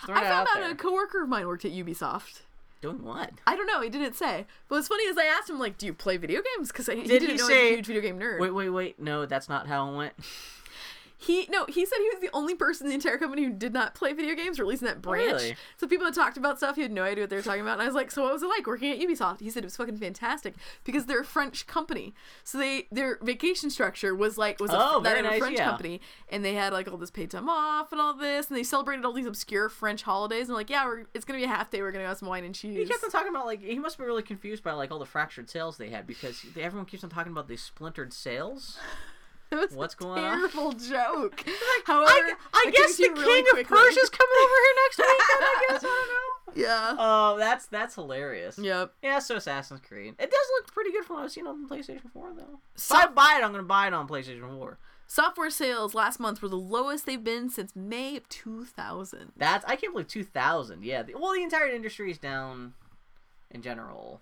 So 0.07 0.13
I 0.13 0.21
found 0.23 0.47
out 0.47 0.63
out 0.63 0.71
a 0.71 0.75
coworker 0.75 1.21
of 1.23 1.29
mine 1.29 1.45
worked 1.45 1.65
at 1.65 1.71
Ubisoft. 1.71 2.41
Doing 2.81 3.03
what? 3.03 3.31
I 3.47 3.55
don't 3.55 3.65
know. 3.65 3.81
He 3.81 3.89
didn't 3.89 4.13
say. 4.15 4.45
But 4.69 4.75
what's 4.75 4.87
funny 4.87 5.03
is 5.05 5.17
I 5.17 5.25
asked 5.25 5.49
him 5.49 5.57
like, 5.57 5.79
"Do 5.79 5.87
you 5.87 5.93
play 5.95 6.17
video 6.17 6.41
games?" 6.55 6.71
Because 6.71 6.85
he 6.85 6.93
Did 6.93 7.07
didn't 7.07 7.29
he 7.29 7.35
know 7.37 7.43
I 7.45 7.47
was 7.47 7.47
say- 7.47 7.71
a 7.71 7.75
huge 7.75 7.87
video 7.87 8.01
game 8.03 8.19
nerd. 8.19 8.39
Wait, 8.39 8.51
wait, 8.51 8.69
wait. 8.69 8.99
No, 8.99 9.25
that's 9.25 9.49
not 9.49 9.65
how 9.65 9.91
it 9.91 9.97
went. 9.97 10.13
He 11.19 11.47
no, 11.49 11.65
he 11.65 11.83
said 11.85 11.97
he 11.97 12.09
was 12.09 12.19
the 12.21 12.29
only 12.31 12.53
person 12.53 12.85
in 12.85 12.89
the 12.89 12.95
entire 12.95 13.17
company 13.17 13.43
who 13.43 13.51
did 13.51 13.73
not 13.73 13.95
play 13.95 14.13
video 14.13 14.35
games, 14.35 14.59
or 14.59 14.63
at 14.63 14.67
least 14.67 14.83
in 14.83 14.87
that 14.87 14.97
oh, 14.97 15.01
branch. 15.01 15.41
Really? 15.41 15.55
So 15.77 15.87
people 15.87 16.05
had 16.05 16.13
talked 16.13 16.37
about 16.37 16.57
stuff, 16.57 16.75
he 16.75 16.83
had 16.83 16.91
no 16.91 17.01
idea 17.01 17.23
what 17.23 17.31
they 17.31 17.35
were 17.35 17.41
talking 17.41 17.61
about. 17.61 17.73
And 17.73 17.81
I 17.81 17.85
was 17.85 17.95
like, 17.95 18.11
So 18.11 18.23
what 18.23 18.33
was 18.33 18.43
it 18.43 18.47
like 18.47 18.67
working 18.67 18.91
at 18.91 18.99
Ubisoft? 18.99 19.39
He 19.39 19.49
said 19.49 19.63
it 19.63 19.65
was 19.65 19.75
fucking 19.75 19.97
fantastic 19.97 20.53
because 20.83 21.07
they're 21.07 21.21
a 21.21 21.25
French 21.25 21.65
company. 21.65 22.13
So 22.43 22.59
they 22.59 22.87
their 22.91 23.17
vacation 23.23 23.71
structure 23.71 24.13
was 24.13 24.37
like 24.37 24.59
was 24.59 24.71
a, 24.71 24.77
Oh, 24.77 24.99
that 25.01 25.15
very 25.15 25.27
of 25.27 25.33
a 25.33 25.39
French 25.39 25.57
yeah. 25.57 25.69
company. 25.69 26.01
And 26.29 26.45
they 26.45 26.53
had 26.53 26.71
like 26.71 26.87
all 26.87 26.97
this 26.97 27.09
paid 27.09 27.31
time 27.31 27.49
off 27.49 27.91
and 27.91 27.99
all 27.99 28.13
this, 28.13 28.49
and 28.49 28.57
they 28.57 28.63
celebrated 28.63 29.03
all 29.03 29.13
these 29.13 29.25
obscure 29.25 29.69
French 29.69 30.03
holidays 30.03 30.49
and 30.49 30.55
like, 30.55 30.69
yeah, 30.69 30.85
we're, 30.85 31.05
it's 31.15 31.25
gonna 31.25 31.39
be 31.39 31.45
a 31.45 31.47
half 31.47 31.71
day, 31.71 31.81
we're 31.81 31.91
gonna 31.91 32.05
have 32.05 32.19
some 32.19 32.29
wine 32.29 32.43
and 32.43 32.53
cheese. 32.53 32.77
He 32.77 32.85
kept 32.85 33.03
on 33.03 33.09
talking 33.09 33.29
about 33.29 33.47
like 33.47 33.63
he 33.63 33.79
must 33.79 33.97
be 33.97 34.03
really 34.03 34.23
confused 34.23 34.63
by 34.63 34.73
like 34.73 34.91
all 34.91 34.99
the 34.99 35.05
fractured 35.05 35.49
sales 35.49 35.77
they 35.77 35.89
had 35.89 36.05
because 36.05 36.43
they, 36.53 36.61
everyone 36.61 36.85
keeps 36.85 37.03
on 37.03 37.09
talking 37.09 37.31
about 37.31 37.47
these 37.47 37.61
splintered 37.61 38.13
sales. 38.13 38.77
What's 39.73 39.95
going 39.95 40.23
on? 40.23 40.37
terrible 40.49 40.71
joke. 40.73 41.43
However, 41.85 42.11
I, 42.11 42.33
I 42.67 42.71
guess 42.71 42.97
the 42.97 43.09
really 43.09 43.23
king 43.25 43.45
of 43.47 43.51
quickly- 43.51 43.77
Persia's 43.77 44.09
coming 44.09 44.35
over 44.43 44.53
here 44.63 44.75
next 44.85 44.97
week. 44.97 45.07
I 45.07 45.65
guess 45.69 45.83
I 45.83 45.87
don't 45.87 46.07
know. 46.07 46.61
Yeah. 46.63 46.95
Oh, 46.97 47.37
that's 47.37 47.67
that's 47.67 47.95
hilarious. 47.95 48.57
Yep. 48.57 48.93
Yeah, 49.03 49.19
so 49.19 49.35
Assassin's 49.35 49.79
Creed. 49.81 50.15
It 50.17 50.31
does 50.31 50.47
look 50.57 50.73
pretty 50.73 50.91
good 50.91 51.05
from 51.05 51.17
what 51.17 51.25
I've 51.25 51.31
seen 51.31 51.45
on 51.47 51.67
PlayStation 51.67 52.09
4 52.11 52.33
though. 52.35 52.59
If 52.75 52.91
I 52.91 53.07
buy 53.07 53.37
it, 53.39 53.43
I'm 53.45 53.51
gonna 53.51 53.63
buy 53.63 53.87
it 53.87 53.93
on 53.93 54.07
PlayStation 54.07 54.49
4. 54.57 54.77
Software 55.09 55.49
sales 55.49 55.93
last 55.95 56.19
month 56.19 56.41
were 56.41 56.49
the 56.49 56.57
lowest 56.57 57.05
they've 57.05 57.23
been 57.23 57.49
since 57.49 57.75
May 57.75 58.17
of 58.17 58.27
2000. 58.27 59.31
That's 59.37 59.63
I 59.65 59.75
can't 59.77 59.93
believe 59.93 60.07
2000. 60.07 60.83
Yeah, 60.83 61.03
the, 61.03 61.13
well, 61.15 61.33
the 61.33 61.43
entire 61.43 61.69
industry 61.69 62.11
is 62.11 62.17
down 62.17 62.73
in 63.51 63.61
general, 63.61 64.21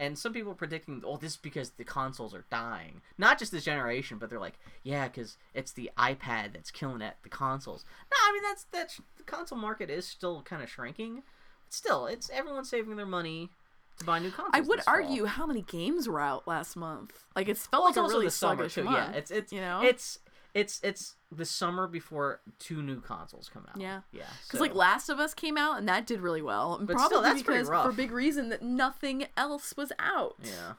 and 0.00 0.18
some 0.18 0.32
people 0.32 0.50
are 0.50 0.56
predicting, 0.56 1.02
oh, 1.06 1.16
this 1.18 1.32
is 1.32 1.36
because 1.36 1.70
the 1.70 1.84
consoles 1.84 2.34
are 2.34 2.44
dying. 2.50 3.02
Not 3.18 3.38
just 3.38 3.52
this 3.52 3.62
generation, 3.64 4.18
but 4.18 4.30
they're 4.30 4.40
like, 4.40 4.58
yeah, 4.82 5.06
because 5.06 5.36
it's 5.54 5.70
the 5.72 5.90
iPad 5.96 6.54
that's 6.54 6.70
killing 6.72 7.02
at 7.02 7.18
the 7.22 7.28
consoles. 7.28 7.84
No, 8.10 8.16
I 8.28 8.32
mean 8.32 8.42
that's 8.42 8.64
that's 8.72 9.00
the 9.18 9.22
console 9.22 9.58
market 9.58 9.90
is 9.90 10.06
still 10.06 10.42
kind 10.42 10.62
of 10.62 10.68
shrinking. 10.70 11.16
But 11.16 11.72
Still, 11.74 12.06
it's 12.06 12.28
everyone 12.30 12.64
saving 12.64 12.96
their 12.96 13.06
money 13.06 13.50
to 13.98 14.04
buy 14.04 14.18
new 14.18 14.30
consoles. 14.30 14.50
I 14.54 14.60
would 14.60 14.78
this 14.78 14.84
fall. 14.86 14.94
argue 14.94 15.26
how 15.26 15.46
many 15.46 15.62
games 15.62 16.08
were 16.08 16.20
out 16.20 16.48
last 16.48 16.74
month. 16.74 17.12
Like 17.36 17.48
it's 17.48 17.66
felt 17.66 17.82
Well, 17.82 17.90
like 17.90 17.96
it's 18.04 18.12
a 18.12 18.16
really 18.16 18.30
summer 18.30 18.56
sluggish 18.68 18.74
too. 18.74 18.84
month. 18.84 18.96
Yeah, 18.96 19.12
it's 19.18 19.30
it's 19.30 19.52
you 19.52 19.60
know 19.60 19.82
it's 19.82 20.18
it's 20.54 20.80
it's 20.82 21.14
the 21.32 21.44
summer 21.44 21.86
before 21.86 22.40
two 22.58 22.82
new 22.82 23.00
consoles 23.00 23.50
come 23.52 23.66
out. 23.68 23.80
Yeah. 23.80 24.00
yeah. 24.12 24.24
because 24.46 24.58
so- 24.58 24.64
like 24.64 24.74
Last 24.74 25.08
of 25.08 25.18
Us 25.20 25.34
came 25.34 25.56
out 25.56 25.78
and 25.78 25.88
that 25.88 26.06
did 26.06 26.20
really 26.20 26.42
well, 26.42 26.74
and 26.76 26.86
But 26.86 26.94
probably 26.96 27.06
still, 27.14 27.22
that's 27.22 27.42
because 27.42 27.68
for 27.68 27.92
big 27.92 28.10
reason 28.10 28.48
that 28.48 28.62
nothing 28.62 29.26
else 29.36 29.74
was 29.76 29.92
out. 29.98 30.36
yeah, 30.42 30.72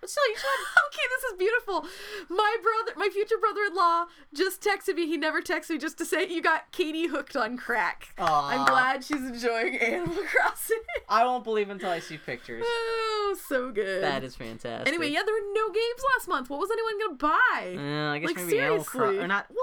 but 0.00 0.08
still, 0.10 0.28
you 0.28 0.36
said 0.36 0.46
okay, 0.88 1.02
this 1.16 1.32
is 1.32 1.38
beautiful. 1.38 1.86
My 2.28 2.56
brother, 2.62 2.92
my 2.98 3.08
future 3.12 3.36
brother-in-law, 3.38 4.06
just 4.34 4.62
texted 4.62 4.94
me. 4.96 5.06
He 5.06 5.16
never 5.16 5.40
texted 5.42 5.70
me 5.70 5.78
just 5.78 5.98
to 5.98 6.04
say 6.04 6.26
you 6.28 6.42
got 6.42 6.70
Katie 6.72 7.06
hooked 7.08 7.36
on 7.36 7.56
crack. 7.56 8.14
I'm 8.18 8.66
glad 8.66 9.04
she's 9.04 9.16
enjoying 9.22 9.76
Animal 9.80 10.16
Crossing. 10.32 10.78
I 11.08 11.24
won't 11.24 11.44
believe 11.44 11.70
until 11.70 11.90
I 11.90 11.98
see 12.00 12.18
pictures. 12.18 12.64
oh, 12.66 13.36
so 13.48 13.70
good. 13.70 14.02
That 14.02 14.24
is 14.24 14.34
fantastic. 14.36 14.88
Anyway, 14.88 15.08
yeah, 15.10 15.22
there 15.24 15.34
were 15.34 15.52
no 15.54 15.68
games 15.68 16.02
last 16.16 16.28
month. 16.28 16.50
What 16.50 16.60
was 16.60 16.70
anyone 16.70 16.98
gonna 16.98 17.16
buy? 17.16 17.76
Uh, 17.78 18.12
I 18.12 18.18
guess 18.18 18.28
Like, 18.28 18.36
maybe 18.44 18.58
Animal 18.60 18.84
Crossing 18.84 19.00
seriously. 19.00 19.24
or 19.24 19.28
not. 19.28 19.46
Well, 19.48 19.56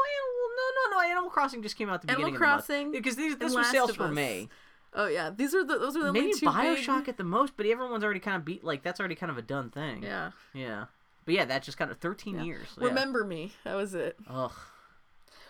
no, 0.57 0.97
no, 0.97 0.97
no. 1.01 1.09
Animal 1.11 1.29
Crossing 1.29 1.61
just 1.61 1.77
came 1.77 1.89
out 1.89 1.95
at 1.95 2.01
the 2.03 2.11
Animal 2.11 2.31
beginning 2.31 2.49
of 2.49 2.67
the 2.67 2.73
month. 2.73 2.91
because 2.93 3.15
these 3.15 3.37
this 3.37 3.53
was 3.55 3.67
sales 3.69 3.95
for. 3.95 4.07
May. 4.09 4.49
Oh 4.95 5.07
yeah, 5.07 5.29
these 5.35 5.53
are 5.53 5.63
the 5.63 5.77
those 5.77 5.95
are 5.97 6.03
the 6.03 6.13
Maybe 6.13 6.27
only 6.27 6.39
two 6.39 6.45
Bioshock 6.47 6.99
big. 7.01 7.09
at 7.09 7.17
the 7.17 7.23
most, 7.25 7.53
but 7.57 7.65
everyone's 7.65 8.03
already 8.03 8.19
kind 8.21 8.37
of 8.37 8.45
beat. 8.45 8.63
Like 8.63 8.81
that's 8.81 8.99
already 8.99 9.15
kind 9.15 9.29
of 9.29 9.37
a 9.37 9.41
done 9.41 9.69
thing. 9.69 10.01
Yeah. 10.03 10.31
yeah. 10.53 10.85
But 11.25 11.33
yeah, 11.33 11.45
that's 11.45 11.65
just 11.65 11.77
kind 11.77 11.91
of 11.91 11.97
13 11.97 12.39
years. 12.45 12.67
yeah. 12.79 12.87
Remember 12.87 13.23
me. 13.25 13.51
That 13.65 13.75
was 13.75 13.93
it. 13.93 14.15
Ugh. 14.29 14.51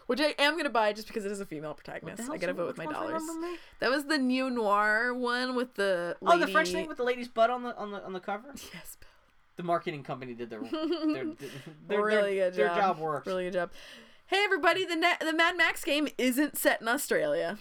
Which 0.08 0.22
I 0.22 0.36
am 0.40 0.56
gonna 0.58 0.70
buy 0.70 0.94
just 0.94 1.08
because 1.08 1.26
it 1.26 1.32
is 1.32 1.40
a 1.40 1.46
female 1.46 1.74
protagonist. 1.74 2.30
I 2.30 2.38
gotta 2.38 2.54
vote 2.54 2.68
with 2.68 2.78
my 2.78 2.86
dollars. 2.86 3.24
That 3.80 3.90
was 3.90 4.06
the 4.06 4.18
neo 4.18 4.50
noir 4.50 5.14
one 5.14 5.56
with 5.56 5.74
the 5.76 6.16
Oh, 6.22 6.32
the 6.34 6.38
lady- 6.42 6.52
French 6.54 6.72
thing 6.72 6.88
with 6.88 6.98
the 6.98 7.04
lady's 7.04 7.28
butt 7.28 7.50
on 7.50 7.64
the 7.64 7.76
on 7.78 7.92
the 7.92 8.04
on 8.04 8.14
the 8.14 8.20
cover. 8.20 8.48
yes, 8.74 8.98
The 9.58 9.64
marketing 9.64 10.04
company 10.04 10.34
did 10.34 10.50
their 10.50 10.62
their, 10.62 10.70
their, 11.14 11.26
their, 11.88 12.04
really 12.04 12.36
their, 12.36 12.50
good 12.52 12.54
their 12.58 12.68
job. 12.68 12.78
job 12.78 13.00
works. 13.00 13.28
Really 13.28 13.46
good 13.46 13.54
job. 13.54 13.72
Hey 14.28 14.44
everybody, 14.44 14.86
the 14.86 14.96
na- 14.96 15.18
the 15.20 15.34
Mad 15.34 15.58
Max 15.58 15.84
game 15.84 16.08
isn't 16.18 16.58
set 16.58 16.82
in 16.82 16.88
Australia. 16.88 17.58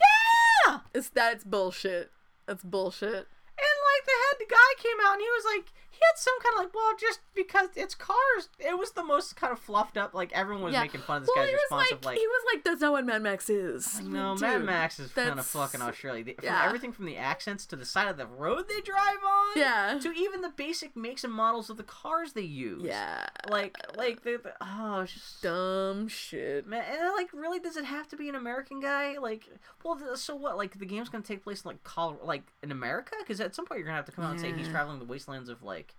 Yeah. 0.66 0.78
It's 0.94 1.08
that's 1.08 1.44
bullshit. 1.44 2.10
That's 2.46 2.62
bullshit. 2.62 3.08
And 3.56 3.76
like 3.88 4.04
the 4.04 4.12
head 4.12 4.36
the 4.38 4.46
guy 4.50 4.70
came 4.78 4.98
out 5.04 5.14
and 5.14 5.22
he 5.22 5.28
was 5.28 5.44
like 5.44 5.72
he 5.94 6.00
had 6.00 6.16
some 6.18 6.34
kind 6.42 6.54
of 6.54 6.64
like 6.64 6.74
well 6.74 6.92
just 6.98 7.20
because 7.34 7.68
it's 7.76 7.94
cars 7.94 8.48
it 8.58 8.78
was 8.78 8.92
the 8.92 9.04
most 9.04 9.36
kind 9.36 9.52
of 9.52 9.58
fluffed 9.58 9.96
up 9.96 10.14
like 10.14 10.32
everyone 10.32 10.64
was 10.64 10.72
yeah. 10.72 10.82
making 10.82 11.00
fun 11.00 11.18
of 11.18 11.22
this 11.22 11.30
well, 11.34 11.44
guy's 11.44 11.54
response 11.54 11.90
like, 11.90 11.98
of 11.98 12.04
like 12.04 12.18
he 12.18 12.26
was 12.26 12.42
like, 12.54 12.64
"That's 12.64 12.80
not 12.80 12.92
what 12.92 13.04
Mad 13.06 13.22
Max 13.22 13.48
is." 13.48 14.00
no 14.00 14.34
Dude, 14.34 14.42
Mad 14.42 14.64
Max 14.64 14.98
is 14.98 15.12
kind 15.12 15.38
of 15.38 15.46
fucking 15.46 15.80
Australia 15.82 16.24
The- 16.24 16.34
from 16.34 16.44
yeah. 16.44 16.64
everything 16.64 16.92
from 16.92 17.06
the 17.06 17.16
accents 17.16 17.66
to 17.66 17.76
the 17.76 17.84
side 17.84 18.08
of 18.08 18.16
the 18.16 18.26
road 18.26 18.66
they 18.68 18.80
drive 18.80 19.18
on 19.26 19.56
Yeah. 19.56 19.98
to 20.00 20.12
even 20.12 20.40
the 20.40 20.50
basic 20.50 20.96
makes 20.96 21.24
and 21.24 21.32
models 21.32 21.70
of 21.70 21.76
the 21.76 21.82
cars 21.82 22.32
they 22.32 22.42
use 22.42 22.82
Yeah. 22.82 23.26
like 23.48 23.76
like 23.96 24.22
the, 24.22 24.40
the 24.42 24.52
oh 24.60 25.04
just 25.04 25.42
Dumb 25.42 26.08
shit. 26.08 26.66
Man, 26.66 26.82
and 26.90 27.12
like, 27.16 27.32
really, 27.32 27.58
does 27.58 27.76
it 27.76 27.84
have 27.84 28.08
to 28.08 28.16
be 28.16 28.28
an 28.28 28.34
American 28.34 28.80
guy? 28.80 29.18
Like, 29.18 29.48
well, 29.84 29.96
th- 29.96 30.16
so 30.16 30.34
what? 30.34 30.56
Like, 30.56 30.78
the 30.78 30.86
game's 30.86 31.08
gonna 31.08 31.24
take 31.24 31.42
place 31.42 31.64
in 31.64 31.68
like 31.68 31.84
Colorado, 31.84 32.24
like 32.24 32.44
in 32.62 32.70
America? 32.70 33.12
Because 33.20 33.40
at 33.40 33.54
some 33.54 33.66
point 33.66 33.78
you're 33.78 33.86
gonna 33.86 33.96
have 33.96 34.06
to 34.06 34.12
come 34.12 34.24
out 34.24 34.32
and 34.32 34.40
say 34.40 34.52
he's 34.52 34.68
traveling 34.68 34.98
the 34.98 35.04
wastelands 35.04 35.48
of 35.48 35.62
like, 35.62 35.93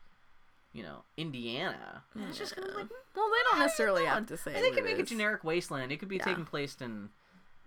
you 0.75 0.83
know, 0.83 1.03
Indiana. 1.15 2.03
And 2.13 2.25
It's 2.25 2.37
just 2.37 2.53
gonna 2.55 2.67
be 2.67 2.73
like, 2.73 2.89
Well, 3.15 3.29
they 3.29 3.43
don't 3.51 3.59
necessarily 3.59 4.05
have 4.05 4.25
to 4.27 4.35
say. 4.37 4.53
and 4.53 4.61
they 4.63 4.69
what 4.69 4.77
can 4.77 4.85
it 4.85 4.91
make 4.91 4.99
a 4.99 5.03
generic 5.07 5.43
wasteland. 5.45 5.91
It 5.91 5.97
could 5.97 6.09
be 6.09 6.17
Yeah. 6.17 6.25
taking 6.25 6.45
place 6.45 6.75
in, 6.81 7.09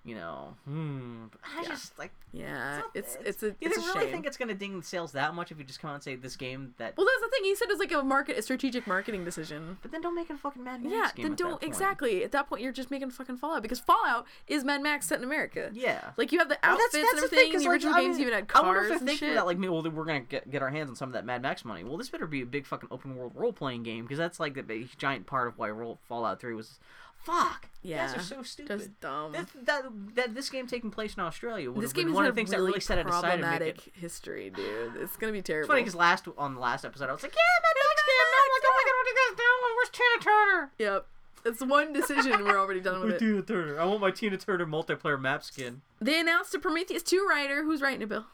you 0.08 0.14
know, 0.14 0.54
hmm. 0.64 1.26
I 1.44 1.62
Yeah. 1.62 1.68
just 1.68 1.98
like. 1.98 2.12
Yeah, 2.30 2.78
not- 2.80 2.90
it's 2.92 3.16
it's 3.24 3.42
a 3.42 3.46
You 3.46 3.54
it's 3.62 3.78
a 3.78 3.80
really 3.80 4.00
shame. 4.04 4.12
think 4.12 4.26
it's 4.26 4.36
gonna 4.36 4.52
ding 4.54 4.82
sales 4.82 5.12
that 5.12 5.34
much 5.34 5.50
if 5.50 5.58
you 5.58 5.64
just 5.64 5.80
come 5.80 5.88
out 5.90 5.94
and 5.94 6.02
say 6.02 6.14
this 6.14 6.36
game 6.36 6.74
that? 6.76 6.94
Well, 6.96 7.06
that's 7.06 7.22
the 7.22 7.28
thing. 7.34 7.44
He 7.44 7.54
said 7.54 7.68
it's 7.70 7.80
like 7.80 7.90
a 7.92 8.02
market, 8.02 8.36
a 8.36 8.42
strategic 8.42 8.86
marketing 8.86 9.24
decision. 9.24 9.78
but 9.80 9.92
then 9.92 10.02
don't 10.02 10.14
make 10.14 10.28
it 10.28 10.34
a 10.34 10.36
fucking 10.36 10.62
Mad 10.62 10.82
Max 10.82 10.92
Yeah, 10.94 11.10
game. 11.14 11.22
then 11.24 11.32
at 11.32 11.38
don't 11.38 11.50
point. 11.52 11.62
exactly. 11.62 12.22
At 12.24 12.32
that 12.32 12.46
point, 12.48 12.60
you're 12.60 12.72
just 12.72 12.90
making 12.90 13.10
fucking 13.12 13.38
Fallout 13.38 13.62
because 13.62 13.80
Fallout 13.80 14.26
is 14.46 14.62
Mad 14.62 14.82
Max 14.82 15.06
set 15.06 15.18
in 15.18 15.24
America. 15.24 15.70
Yeah. 15.72 16.10
Like 16.18 16.30
you 16.32 16.38
have 16.38 16.50
the 16.50 16.58
Well, 16.62 16.72
outfits 16.72 16.94
and 16.96 17.02
the 17.04 17.08
everything. 17.16 17.38
thing, 17.38 17.52
'cause, 17.52 17.62
the 17.62 17.68
like, 17.68 17.72
original 17.74 17.94
I 17.94 18.00
games 18.02 18.18
mean, 18.18 18.26
even 18.28 18.34
had 18.34 18.50
I 18.54 18.60
wonder 18.60 18.80
cars 18.80 18.82
if 18.84 18.88
they're 18.90 18.98
and 18.98 19.08
thinking 19.08 19.28
shit. 19.28 19.34
that, 19.36 19.46
like, 19.46 19.58
well, 19.58 19.82
we're 19.90 20.04
gonna 20.04 20.20
get, 20.20 20.50
get 20.50 20.60
our 20.62 20.70
hands 20.70 20.90
on 20.90 20.96
some 20.96 21.08
of 21.08 21.12
that 21.14 21.24
Mad 21.24 21.40
Max 21.40 21.64
money. 21.64 21.82
Well, 21.82 21.96
this 21.96 22.10
better 22.10 22.26
be 22.26 22.42
a 22.42 22.46
big 22.46 22.66
fucking 22.66 22.90
open 22.92 23.16
world 23.16 23.32
role 23.34 23.54
playing 23.54 23.84
game 23.84 24.04
because 24.04 24.18
that's 24.18 24.38
like 24.38 24.52
the 24.54 24.62
big, 24.62 24.90
giant 24.98 25.26
part 25.26 25.48
of 25.48 25.56
why 25.56 25.70
roll, 25.70 25.98
Fallout 26.08 26.40
Three 26.40 26.52
was. 26.54 26.78
Fuck. 27.24 27.68
You 27.82 27.94
guys 27.94 28.12
Yeah, 28.14 28.20
are 28.20 28.22
so 28.22 28.42
stupid. 28.42 28.78
just 28.78 29.00
dumb. 29.00 29.32
This, 29.32 29.46
that, 29.64 29.82
that 30.14 30.34
this 30.34 30.48
game 30.50 30.66
taking 30.66 30.90
place 30.90 31.14
in 31.14 31.22
Australia 31.22 31.70
would 31.70 31.82
this 31.84 31.92
game 31.92 32.12
one 32.12 32.24
of 32.24 32.34
the 32.34 32.38
things 32.38 32.50
really 32.50 32.60
that 32.62 32.66
really 32.66 32.80
set 32.80 32.98
it 32.98 33.06
aside 33.06 33.32
and 33.34 33.40
make 33.42 33.50
problematic 33.50 33.86
it. 33.88 33.92
history, 34.00 34.50
dude. 34.50 34.96
It's 34.96 35.16
gonna 35.16 35.32
be 35.32 35.38
It's 35.40 35.46
terrible. 35.46 35.68
funny 35.68 35.82
because 35.82 35.94
last 35.94 36.26
on 36.38 36.54
the 36.54 36.60
last 36.60 36.84
episode 36.84 37.08
I 37.08 37.12
was 37.12 37.22
like, 37.22 37.32
yeah, 37.34 37.62
Mad 37.62 37.74
Max 37.76 38.02
game. 38.02 38.14
I'm 38.20 38.52
like, 38.54 38.64
oh 38.66 38.74
my 38.74 38.84
god, 38.86 38.94
what 38.96 39.06
are 39.06 39.10
you 39.10 39.16
guys 39.28 39.36
doing? 39.36 39.60
Oh, 39.62 39.74
where's 39.76 39.90
Tina 39.90 40.24
Turner? 40.24 40.72
Yep, 40.78 41.06
it's 41.44 41.60
one 41.64 41.92
decision. 41.92 42.44
we're 42.44 42.58
already 42.58 42.80
done 42.80 43.00
with 43.00 43.14
it. 43.14 43.18
Tina 43.18 43.42
Turner. 43.42 43.80
I 43.80 43.84
want 43.84 44.00
my 44.00 44.10
Tina 44.10 44.36
Turner 44.36 44.66
multiplayer 44.66 45.20
map 45.20 45.42
skin. 45.44 45.82
They 46.00 46.18
announced 46.20 46.54
a 46.54 46.58
Prometheus 46.58 47.02
2 47.02 47.26
writer. 47.28 47.62
Who's 47.64 47.80
writing 47.82 48.02
it, 48.02 48.08
Bill? 48.08 48.24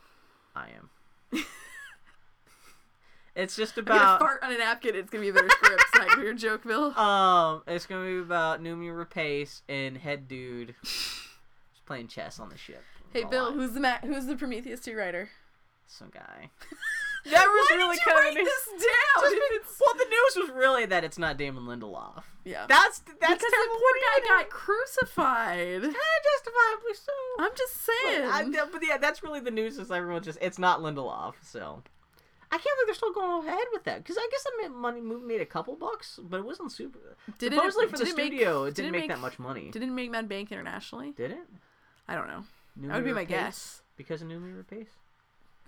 I 0.54 0.68
am. 0.76 0.90
it's 3.36 3.56
just 3.56 3.76
I'm 3.78 3.84
gonna 3.84 4.00
about. 4.00 4.20
fart 4.20 4.42
on 4.42 4.52
a 4.52 4.58
napkin. 4.58 4.94
It's 4.94 5.10
gonna 5.10 5.22
be 5.22 5.28
a 5.30 5.32
better 5.32 5.48
script. 5.50 5.82
Is 5.82 6.00
that 6.00 6.18
your 6.22 6.34
joke, 6.34 6.64
Bill? 6.64 6.92
Um, 6.98 7.62
it's 7.66 7.86
gonna 7.86 8.04
be 8.06 8.18
about 8.18 8.62
Noomi 8.62 8.88
Rapace 8.94 9.62
and 9.68 9.96
Head 9.96 10.28
Dude 10.28 10.74
just 10.82 11.86
playing 11.86 12.08
chess 12.08 12.38
on 12.40 12.48
the 12.48 12.56
ship. 12.58 12.82
Hey, 13.12 13.24
Bill. 13.24 13.44
lot. 13.46 13.54
Who's 13.54 13.72
the 13.72 13.80
Ma- 13.80 13.98
Who's 14.02 14.26
the 14.26 14.36
Prometheus 14.36 14.80
2 14.80 14.96
writer? 14.96 15.28
some 15.86 16.08
guy? 16.12 16.50
that 17.30 17.44
was 17.46 17.66
Why 17.70 17.76
really 17.76 17.96
did 17.96 18.06
you 18.06 18.12
kind 18.12 18.24
write 18.24 18.38
of 18.40 18.44
this 18.44 18.66
down? 18.70 19.22
Just 19.22 19.34
if 19.34 19.50
be- 19.50 19.56
it's- 19.56 19.80
well, 19.84 19.94
the 19.94 20.04
news 20.10 20.48
was 20.48 20.56
really 20.56 20.86
that 20.86 21.04
it's 21.04 21.18
not 21.18 21.36
Damon 21.36 21.64
Lindelof. 21.64 22.22
Yeah. 22.44 22.64
That's 22.68 22.98
that's 22.98 23.14
because 23.20 23.38
the 23.40 23.50
terrible. 23.50 23.74
poor 23.76 23.92
guy 24.00 24.28
got 24.28 24.50
crucified. 24.50 25.82
gonna 25.82 25.92
do? 25.92 25.98
justifiably 26.34 26.94
so. 26.94 27.12
I'm 27.38 27.50
just 27.56 27.74
But, 27.86 28.12
saying. 28.12 28.28
I, 28.30 28.64
but 28.72 28.80
yeah, 28.86 28.96
that's 28.98 29.22
really 29.22 29.40
the 29.40 29.50
news. 29.50 29.78
Is 29.78 29.90
everyone 29.90 30.22
just 30.22 30.38
it's 30.42 30.58
not 30.58 30.80
Lindelof. 30.80 31.34
So 31.42 31.82
I 32.54 32.58
can't 32.58 32.76
believe 32.76 32.86
they're 32.86 32.94
still 32.94 33.12
going 33.12 33.46
ahead 33.46 33.66
with 33.72 33.84
that 33.84 33.98
because 33.98 34.16
I 34.16 34.28
guess 34.30 34.44
that 34.44 34.52
made 34.62 34.70
money 34.70 35.00
movie 35.00 35.26
made 35.26 35.40
a 35.40 35.46
couple 35.46 35.74
bucks, 35.76 36.20
but 36.22 36.38
it 36.38 36.44
wasn't 36.44 36.70
super. 36.72 37.16
Did 37.38 37.52
it- 37.52 37.56
Supposedly 37.56 37.86
for 37.88 37.98
the 37.98 38.04
did 38.04 38.12
it 38.12 38.16
make- 38.16 38.26
studio, 38.26 38.64
it 38.64 38.66
did 38.74 38.82
didn't 38.82 38.88
it 38.88 38.92
make, 38.92 39.00
make- 39.02 39.10
that 39.10 39.20
much 39.20 39.38
money. 39.38 39.70
Didn't 39.70 39.88
it 39.88 39.92
make 39.92 40.10
Mad 40.10 40.28
Bank 40.28 40.52
internationally? 40.52 41.12
Did 41.16 41.32
it? 41.32 41.46
I 42.08 42.14
don't 42.14 42.28
know. 42.28 42.44
Noomi 42.80 42.88
That 42.88 42.94
would 42.96 43.04
be 43.04 43.12
my 43.12 43.24
Rapace? 43.24 43.28
guess. 43.28 43.82
Because 43.96 44.22
of 44.22 44.28
Noomi 44.28 44.54
Rapace? 44.62 44.86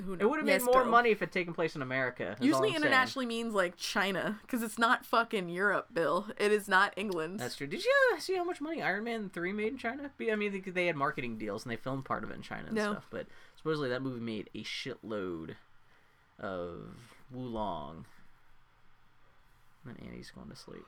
Who 0.04 0.10
knows? 0.12 0.20
It 0.20 0.28
would 0.28 0.36
have 0.36 0.44
made 0.46 0.52
Yes, 0.52 0.62
more 0.64 0.82
Bill. 0.82 0.90
money 0.90 1.10
if 1.10 1.22
it 1.22 1.32
taken 1.32 1.54
place 1.54 1.74
in 1.74 1.80
America. 1.80 2.36
Usually 2.38 2.68
I'm 2.68 2.72
saying. 2.74 2.82
internationally 2.82 3.24
means 3.26 3.54
like 3.54 3.76
China, 3.78 4.38
because 4.42 4.62
it's 4.62 4.78
not 4.78 5.06
fucking 5.06 5.48
Europe, 5.48 5.86
Bill. 5.94 6.26
It 6.38 6.52
is 6.52 6.68
not 6.68 6.92
England. 6.98 7.40
That's 7.40 7.56
true. 7.56 7.66
Did 7.66 7.82
you 7.82 7.92
see 8.18 8.36
how 8.36 8.44
much 8.44 8.60
money 8.60 8.82
Iron 8.82 9.04
Man 9.04 9.30
three 9.30 9.52
made 9.54 9.68
in 9.72 9.78
China? 9.78 10.10
I 10.20 10.34
mean, 10.36 10.52
they, 10.52 10.70
they 10.70 10.86
had 10.86 10.96
marketing 10.96 11.38
deals 11.38 11.64
and 11.64 11.72
they 11.72 11.76
filmed 11.76 12.04
part 12.04 12.24
of 12.24 12.30
it 12.30 12.34
in 12.34 12.42
China 12.42 12.66
and 12.66 12.74
No. 12.76 12.92
stuff. 12.92 13.06
But 13.10 13.26
supposedly 13.56 13.88
that 13.88 14.02
movie 14.02 14.20
made 14.20 14.50
a 14.54 14.62
shitload 14.64 15.54
of 16.40 16.96
Wulong. 17.34 18.04
And 19.84 19.96
then 19.96 20.06
Annie's 20.08 20.30
going 20.30 20.48
to 20.50 20.56
sleep. 20.56 20.84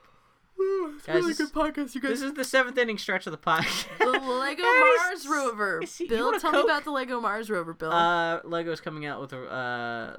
It's 0.61 1.07
Guys, 1.07 1.15
really 1.17 1.29
this- 1.35 1.39
good 1.39 1.53
podcast, 1.53 1.95
you 1.95 2.01
guys. 2.01 2.11
This 2.11 2.23
is 2.23 2.35
the 2.35 2.43
seventh 2.45 2.77
inning 2.79 2.99
stretch 2.99 3.27
of 3.27 3.31
the 3.31 3.39
podcast. 3.39 3.87
the 3.99 4.07
Lego 4.19 4.63
Yes. 4.63 5.25
Mars 5.25 5.29
rover. 5.29 5.83
See, 5.87 6.05
you 6.09 6.11
Bill, 6.11 6.25
want 6.27 6.37
a 6.39 6.41
tell 6.41 6.53
me 6.53 6.61
about 6.63 6.83
the 6.85 6.91
Lego 6.91 7.21
Mars 7.21 7.49
rover, 7.49 7.75
Bill. 7.75 7.93
Uh, 7.93 8.41
Lego's 8.43 8.81
coming 8.81 9.07
out 9.07 9.21
with 9.21 9.33
a 9.33 9.45
uh, 9.49 10.17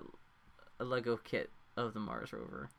a 0.80 0.86
Lego 0.86 1.18
kit 1.18 1.50
of 1.76 1.94
the 1.94 2.00
Mars 2.00 2.32
rover. 2.32 2.70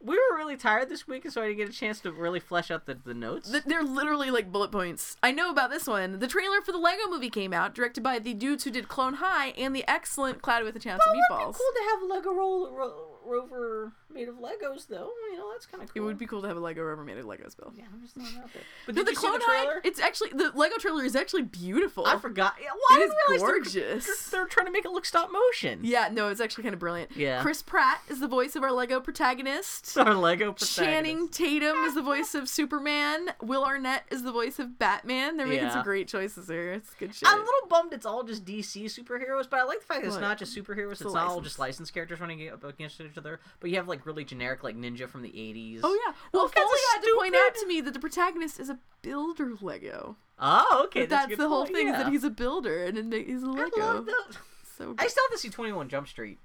We 0.00 0.16
were 0.16 0.36
really 0.36 0.56
tired 0.56 0.90
this 0.90 1.08
week, 1.08 1.30
so 1.30 1.40
I 1.42 1.46
didn't 1.46 1.56
get 1.58 1.68
a 1.70 1.72
chance 1.72 2.00
to 2.00 2.12
really 2.12 2.40
flesh 2.40 2.70
out 2.70 2.84
the, 2.84 2.94
the 2.94 3.14
notes. 3.14 3.50
Th- 3.50 3.64
They're 3.64 3.82
literally 3.82 4.30
like 4.30 4.52
bullet 4.52 4.70
points. 4.70 5.16
I 5.22 5.32
know 5.32 5.50
about 5.50 5.70
this 5.70 5.86
one. 5.86 6.18
The 6.18 6.26
trailer 6.28 6.60
for 6.60 6.72
the 6.72 6.78
Lego 6.78 7.08
movie 7.08 7.30
came 7.30 7.54
out, 7.54 7.74
directed 7.74 8.02
by 8.02 8.18
the 8.18 8.34
dudes 8.34 8.64
who 8.64 8.70
did 8.70 8.86
Clone 8.88 9.14
High 9.14 9.48
and 9.56 9.74
the 9.74 9.84
excellent 9.88 10.42
Cloudy 10.42 10.64
with 10.66 10.76
a 10.76 10.80
Chance 10.80 11.00
of 11.06 11.12
Well, 11.14 11.38
it'd 11.40 11.46
Meatballs. 11.48 11.52
be 11.52 11.58
cool 11.58 11.72
to 11.74 11.90
have 11.90 12.10
Lego 12.10 12.34
Roll, 12.34 12.70
ro- 12.70 13.06
rover 13.24 13.92
made 14.14 14.28
of 14.28 14.36
Legos, 14.36 14.86
though. 14.88 15.10
You 15.30 15.38
know, 15.38 15.50
that's 15.52 15.66
kind 15.66 15.82
of 15.82 15.92
cool. 15.92 16.02
It 16.02 16.06
would 16.06 16.18
be 16.18 16.26
cool 16.26 16.40
to 16.42 16.48
have 16.48 16.56
a 16.56 16.60
Lego 16.60 16.82
rover 16.82 17.04
made 17.04 17.18
of 17.18 17.24
Legos, 17.26 17.56
Bill. 17.56 17.72
Yeah, 17.76 17.84
I'm 17.92 18.00
just 18.02 18.14
throwing 18.14 18.32
it 18.34 18.38
out 18.38 18.52
there. 18.52 18.62
But 18.86 18.94
No, 18.94 19.02
the 19.02 19.10
you 19.10 19.16
see 19.16 19.20
Clone 19.26 19.38
the 19.40 19.44
trailer? 19.44 19.80
it's 19.84 20.00
actually 20.00 20.30
the 20.30 20.52
Lego 20.54 20.76
trailer 20.78 21.04
is 21.04 21.16
actually 21.16 21.42
beautiful. 21.42 22.06
I 22.06 22.18
forgot. 22.18 22.54
Yeah, 22.60 22.68
well, 22.72 22.80
I 22.90 22.94
It 22.94 22.98
didn't 23.00 23.10
is 23.10 23.16
realize 23.28 23.40
they're- 23.74 23.84
gorgeous. 23.90 24.06
They're, 24.30 24.40
they're 24.40 24.46
trying 24.48 24.66
to 24.66 24.72
make 24.72 24.84
it 24.84 24.90
look 24.92 25.04
stop 25.04 25.30
motion. 25.32 25.80
Yeah, 25.82 26.08
no, 26.12 26.28
it's 26.28 26.40
actually 26.40 26.62
kind 26.64 26.74
of 26.74 26.80
brilliant. 26.80 27.10
Yeah. 27.16 27.42
Chris 27.42 27.62
Pratt 27.62 28.00
is 28.08 28.20
the 28.20 28.28
voice 28.28 28.54
of 28.56 28.62
our 28.62 28.72
Lego 28.72 29.00
protagonist. 29.00 29.96
Our 30.04 30.14
Lego 30.14 30.52
protagonist. 30.52 30.76
Channing 30.76 31.28
Tatum 31.28 31.76
is 31.84 31.94
the 31.94 32.02
voice 32.14 32.34
of 32.34 32.48
Superman. 32.48 33.30
Will 33.42 33.64
Arnett 33.64 34.04
is 34.10 34.22
the 34.22 34.32
voice 34.32 34.58
of 34.58 34.78
Batman. 34.78 35.36
They're 35.36 35.46
making 35.46 35.64
Yeah. 35.64 35.72
some 35.72 35.82
great 35.82 36.08
choices 36.08 36.48
here. 36.48 36.72
It's 36.72 36.94
good 36.94 37.14
shit. 37.14 37.28
I'm 37.28 37.38
a 37.38 37.42
little 37.42 37.68
bummed 37.68 37.92
it's 37.92 38.06
all 38.06 38.22
just 38.22 38.44
DC 38.44 38.84
superheroes, 38.86 39.48
but 39.48 39.60
I 39.60 39.64
like 39.64 39.80
the 39.80 39.86
fact 39.86 40.02
that 40.02 40.08
it's 40.08 40.18
not 40.18 40.38
just 40.38 40.54
superheroes. 40.56 40.92
It's, 40.92 41.00
a 41.02 41.12
not 41.12 41.28
all 41.28 41.40
just 41.40 41.58
licensed 41.58 41.92
characters 41.94 42.20
running 42.20 42.48
up 42.50 42.62
against 42.64 43.00
each 43.00 43.16
other, 43.16 43.40
but 43.60 43.70
you 43.70 43.76
have 43.76 43.88
like 43.88 44.03
really 44.06 44.24
generic 44.24 44.62
like 44.62 44.76
Ninja 44.76 45.08
from 45.08 45.22
the 45.22 45.30
80s. 45.30 45.80
Oh 45.82 45.98
yeah. 46.06 46.14
Well, 46.32 46.48
kinds 46.48 46.54
Foley 46.54 46.78
had 46.94 47.02
to 47.02 47.16
point 47.18 47.34
out 47.34 47.54
to 47.56 47.66
me 47.66 47.80
that 47.80 47.92
the 47.94 48.00
protagonist 48.00 48.60
is 48.60 48.68
a 48.68 48.78
builder 49.02 49.52
Lego. 49.60 50.16
Oh, 50.38 50.82
okay. 50.86 51.06
That 51.06 51.28
that's, 51.28 51.38
the 51.38 51.48
whole 51.48 51.64
point, 51.64 51.76
thing 51.76 51.88
is 51.88 51.96
that 51.96 52.08
he's 52.08 52.24
a 52.24 52.30
builder 52.30 52.84
and 52.84 52.96
then 52.96 53.12
he's 53.12 53.42
a 53.42 53.46
I 53.46 53.50
Lego. 53.50 53.80
love 53.80 54.06
that. 54.06 54.36
So 54.76 54.94
I 54.98 55.04
good. 55.04 55.10
still 55.10 55.24
have 55.24 55.32
to 55.32 55.38
see 55.38 55.50
21 55.50 55.88
Jump 55.88 56.08
Street. 56.08 56.38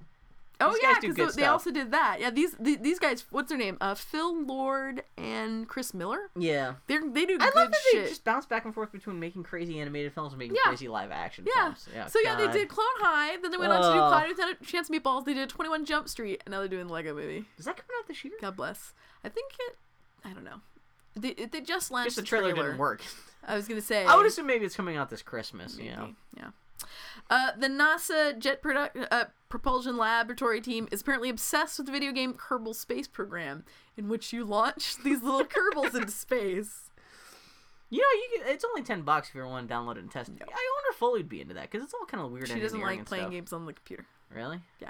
Oh 0.61 0.71
these 0.73 0.79
yeah, 0.83 0.93
guys 0.93 1.01
do 1.01 1.07
good 1.07 1.15
because 1.15 1.35
they 1.35 1.41
stuff. 1.43 1.51
also 1.53 1.71
did 1.71 1.91
that. 1.91 2.17
Yeah, 2.19 2.29
these 2.31 2.53
the, 2.59 2.75
these 2.75 2.99
guys. 2.99 3.23
What's 3.29 3.49
their 3.49 3.57
name? 3.57 3.77
Uh, 3.79 3.95
Phil 3.95 4.43
Lord 4.43 5.03
and 5.17 5.67
Chris 5.67 5.93
Miller. 5.93 6.29
Yeah. 6.37 6.73
They 6.87 6.97
they 6.97 7.25
do 7.25 7.35
I 7.39 7.45
good 7.45 7.55
love 7.55 7.71
that 7.71 7.75
shit. 7.91 8.03
they 8.03 8.09
just 8.09 8.23
bounce 8.25 8.45
back 8.45 8.65
and 8.65 8.73
forth 8.73 8.91
between 8.91 9.19
making 9.19 9.43
crazy 9.43 9.79
animated 9.79 10.11
films 10.13 10.33
and 10.33 10.39
making 10.39 10.55
Yeah. 10.57 10.67
crazy 10.69 10.87
live 10.87 11.11
action 11.11 11.45
Yeah. 11.47 11.63
films. 11.65 11.87
Yeah. 11.93 12.07
so 12.07 12.19
yeah, 12.23 12.35
they 12.35 12.47
did 12.51 12.67
Clone 12.67 12.85
High. 12.97 13.37
Then 13.41 13.51
they 13.51 13.57
went 13.57 13.71
on 13.71 13.81
to 13.81 13.93
do 13.93 13.99
Ugh. 14.01 14.09
Cloudy 14.11 14.33
With 14.33 14.61
a 14.61 14.65
Chance 14.65 14.89
of 14.89 14.95
Meatballs. 14.95 15.25
They 15.25 15.33
did 15.33 15.47
Twenty 15.49 15.69
One 15.69 15.85
Jump 15.85 16.09
Street, 16.09 16.41
and 16.45 16.51
now 16.51 16.59
they're 16.59 16.67
doing 16.67 16.87
the 16.87 16.93
Lego 16.93 17.13
Movie. 17.15 17.45
Is 17.57 17.65
that 17.65 17.77
coming 17.77 17.91
out 17.99 18.07
this 18.07 18.23
year? 18.25 18.33
God 18.41 18.55
bless. 18.57 18.93
I 19.23 19.29
think 19.29 19.53
it. 19.59 19.77
I 20.25 20.33
don't 20.33 20.43
know. 20.43 20.61
They, 21.15 21.33
they 21.33 21.61
just 21.61 21.89
launched 21.91 22.09
Guess 22.09 22.15
the 22.17 22.21
trailer, 22.21 22.51
trailer 22.51 22.67
didn't 22.69 22.79
work. 22.79 23.01
I 23.47 23.55
was 23.55 23.67
gonna 23.67 23.81
say. 23.81 24.05
I 24.05 24.15
would 24.15 24.25
assume 24.25 24.45
maybe 24.47 24.65
it's 24.65 24.75
coming 24.75 24.97
out 24.97 25.09
this 25.09 25.21
Christmas. 25.21 25.77
You 25.77 25.91
know. 25.91 26.09
Yeah. 26.37 26.49
Uh, 27.29 27.51
the 27.57 27.67
NASA 27.67 28.37
Jet 28.37 28.61
Produ- 28.61 29.07
uh, 29.11 29.25
Propulsion 29.49 29.97
Laboratory 29.97 30.61
team 30.61 30.87
is 30.91 31.01
apparently 31.01 31.29
obsessed 31.29 31.77
with 31.77 31.85
the 31.87 31.91
video 31.91 32.11
game 32.11 32.33
Kerbal 32.33 32.75
Space 32.75 33.07
Program, 33.07 33.63
in 33.97 34.07
which 34.09 34.33
you 34.33 34.43
launch 34.45 34.95
these 35.03 35.21
little 35.21 35.45
Kerbals 35.45 35.95
into 35.95 36.11
space. 36.11 36.89
You 37.91 37.99
know, 37.99 38.05
you 38.21 38.39
can, 38.43 38.53
it's 38.53 38.63
only 38.65 38.83
ten 38.83 39.01
bucks 39.01 39.29
if 39.29 39.35
you 39.35 39.45
want 39.45 39.67
to 39.67 39.73
download 39.73 39.95
it 39.97 39.99
and 39.99 40.11
test 40.11 40.29
it. 40.29 40.41
I 40.41 40.45
wonder 40.45 40.89
if 40.91 40.95
Foley 40.97 41.19
would 41.21 41.29
be 41.29 41.41
into 41.41 41.55
that 41.55 41.71
because 41.71 41.83
it's 41.83 41.93
all 41.93 42.05
kind 42.05 42.23
of 42.23 42.31
weird. 42.31 42.47
She 42.47 42.59
doesn't 42.59 42.79
like 42.79 43.05
playing 43.05 43.23
stuff. 43.23 43.31
games 43.31 43.53
on 43.53 43.65
the 43.65 43.73
computer. 43.73 44.05
Really? 44.33 44.61
Yeah. 44.79 44.89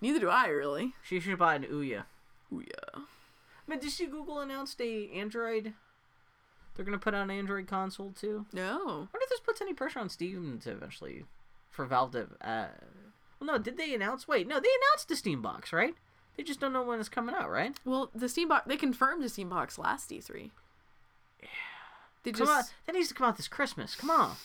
Neither 0.00 0.20
do 0.20 0.28
I, 0.28 0.48
really. 0.48 0.92
She 1.02 1.18
should 1.20 1.38
buy 1.38 1.56
an 1.56 1.64
Ouya. 1.64 2.04
Ooh, 2.52 2.60
yeah. 2.60 2.94
I 2.96 3.70
mean, 3.70 3.78
did 3.80 3.90
she 3.90 4.06
Google 4.06 4.40
announced 4.40 4.80
a 4.80 5.10
Android? 5.10 5.74
They're 6.74 6.84
gonna 6.84 6.98
put 6.98 7.14
out 7.14 7.24
an 7.24 7.30
Android 7.30 7.66
console 7.66 8.12
too. 8.12 8.46
No. 8.52 8.78
I 8.80 8.88
wonder 8.94 9.08
if 9.22 9.28
this 9.28 9.40
puts 9.40 9.60
any 9.60 9.74
pressure 9.74 9.98
on 9.98 10.08
Steam 10.08 10.58
to 10.64 10.70
eventually, 10.70 11.24
for 11.70 11.84
Valve 11.86 12.12
to. 12.12 12.28
Uh, 12.40 12.68
well, 13.40 13.46
no, 13.46 13.58
did 13.58 13.76
they 13.76 13.94
announce? 13.94 14.26
Wait, 14.26 14.46
no, 14.46 14.60
they 14.60 14.68
announced 14.68 15.08
the 15.08 15.16
Steam 15.16 15.42
box, 15.42 15.72
right? 15.72 15.94
They 16.36 16.42
just 16.42 16.60
don't 16.60 16.72
know 16.72 16.82
when 16.82 16.98
it's 16.98 17.08
coming 17.10 17.34
out, 17.34 17.50
right? 17.50 17.76
Well, 17.84 18.10
the 18.14 18.28
Steam 18.28 18.48
box, 18.48 18.66
they 18.66 18.76
confirmed 18.76 19.22
the 19.22 19.28
Steam 19.28 19.50
box 19.50 19.78
last 19.78 20.08
E3. 20.10 20.50
Yeah. 21.42 21.48
They 22.22 22.32
Come 22.32 22.46
just. 22.46 22.50
on, 22.70 22.74
that 22.86 22.92
needs 22.94 23.08
to 23.08 23.14
come 23.14 23.28
out 23.28 23.36
this 23.36 23.48
Christmas. 23.48 23.94
Come 23.94 24.10
on. 24.10 24.36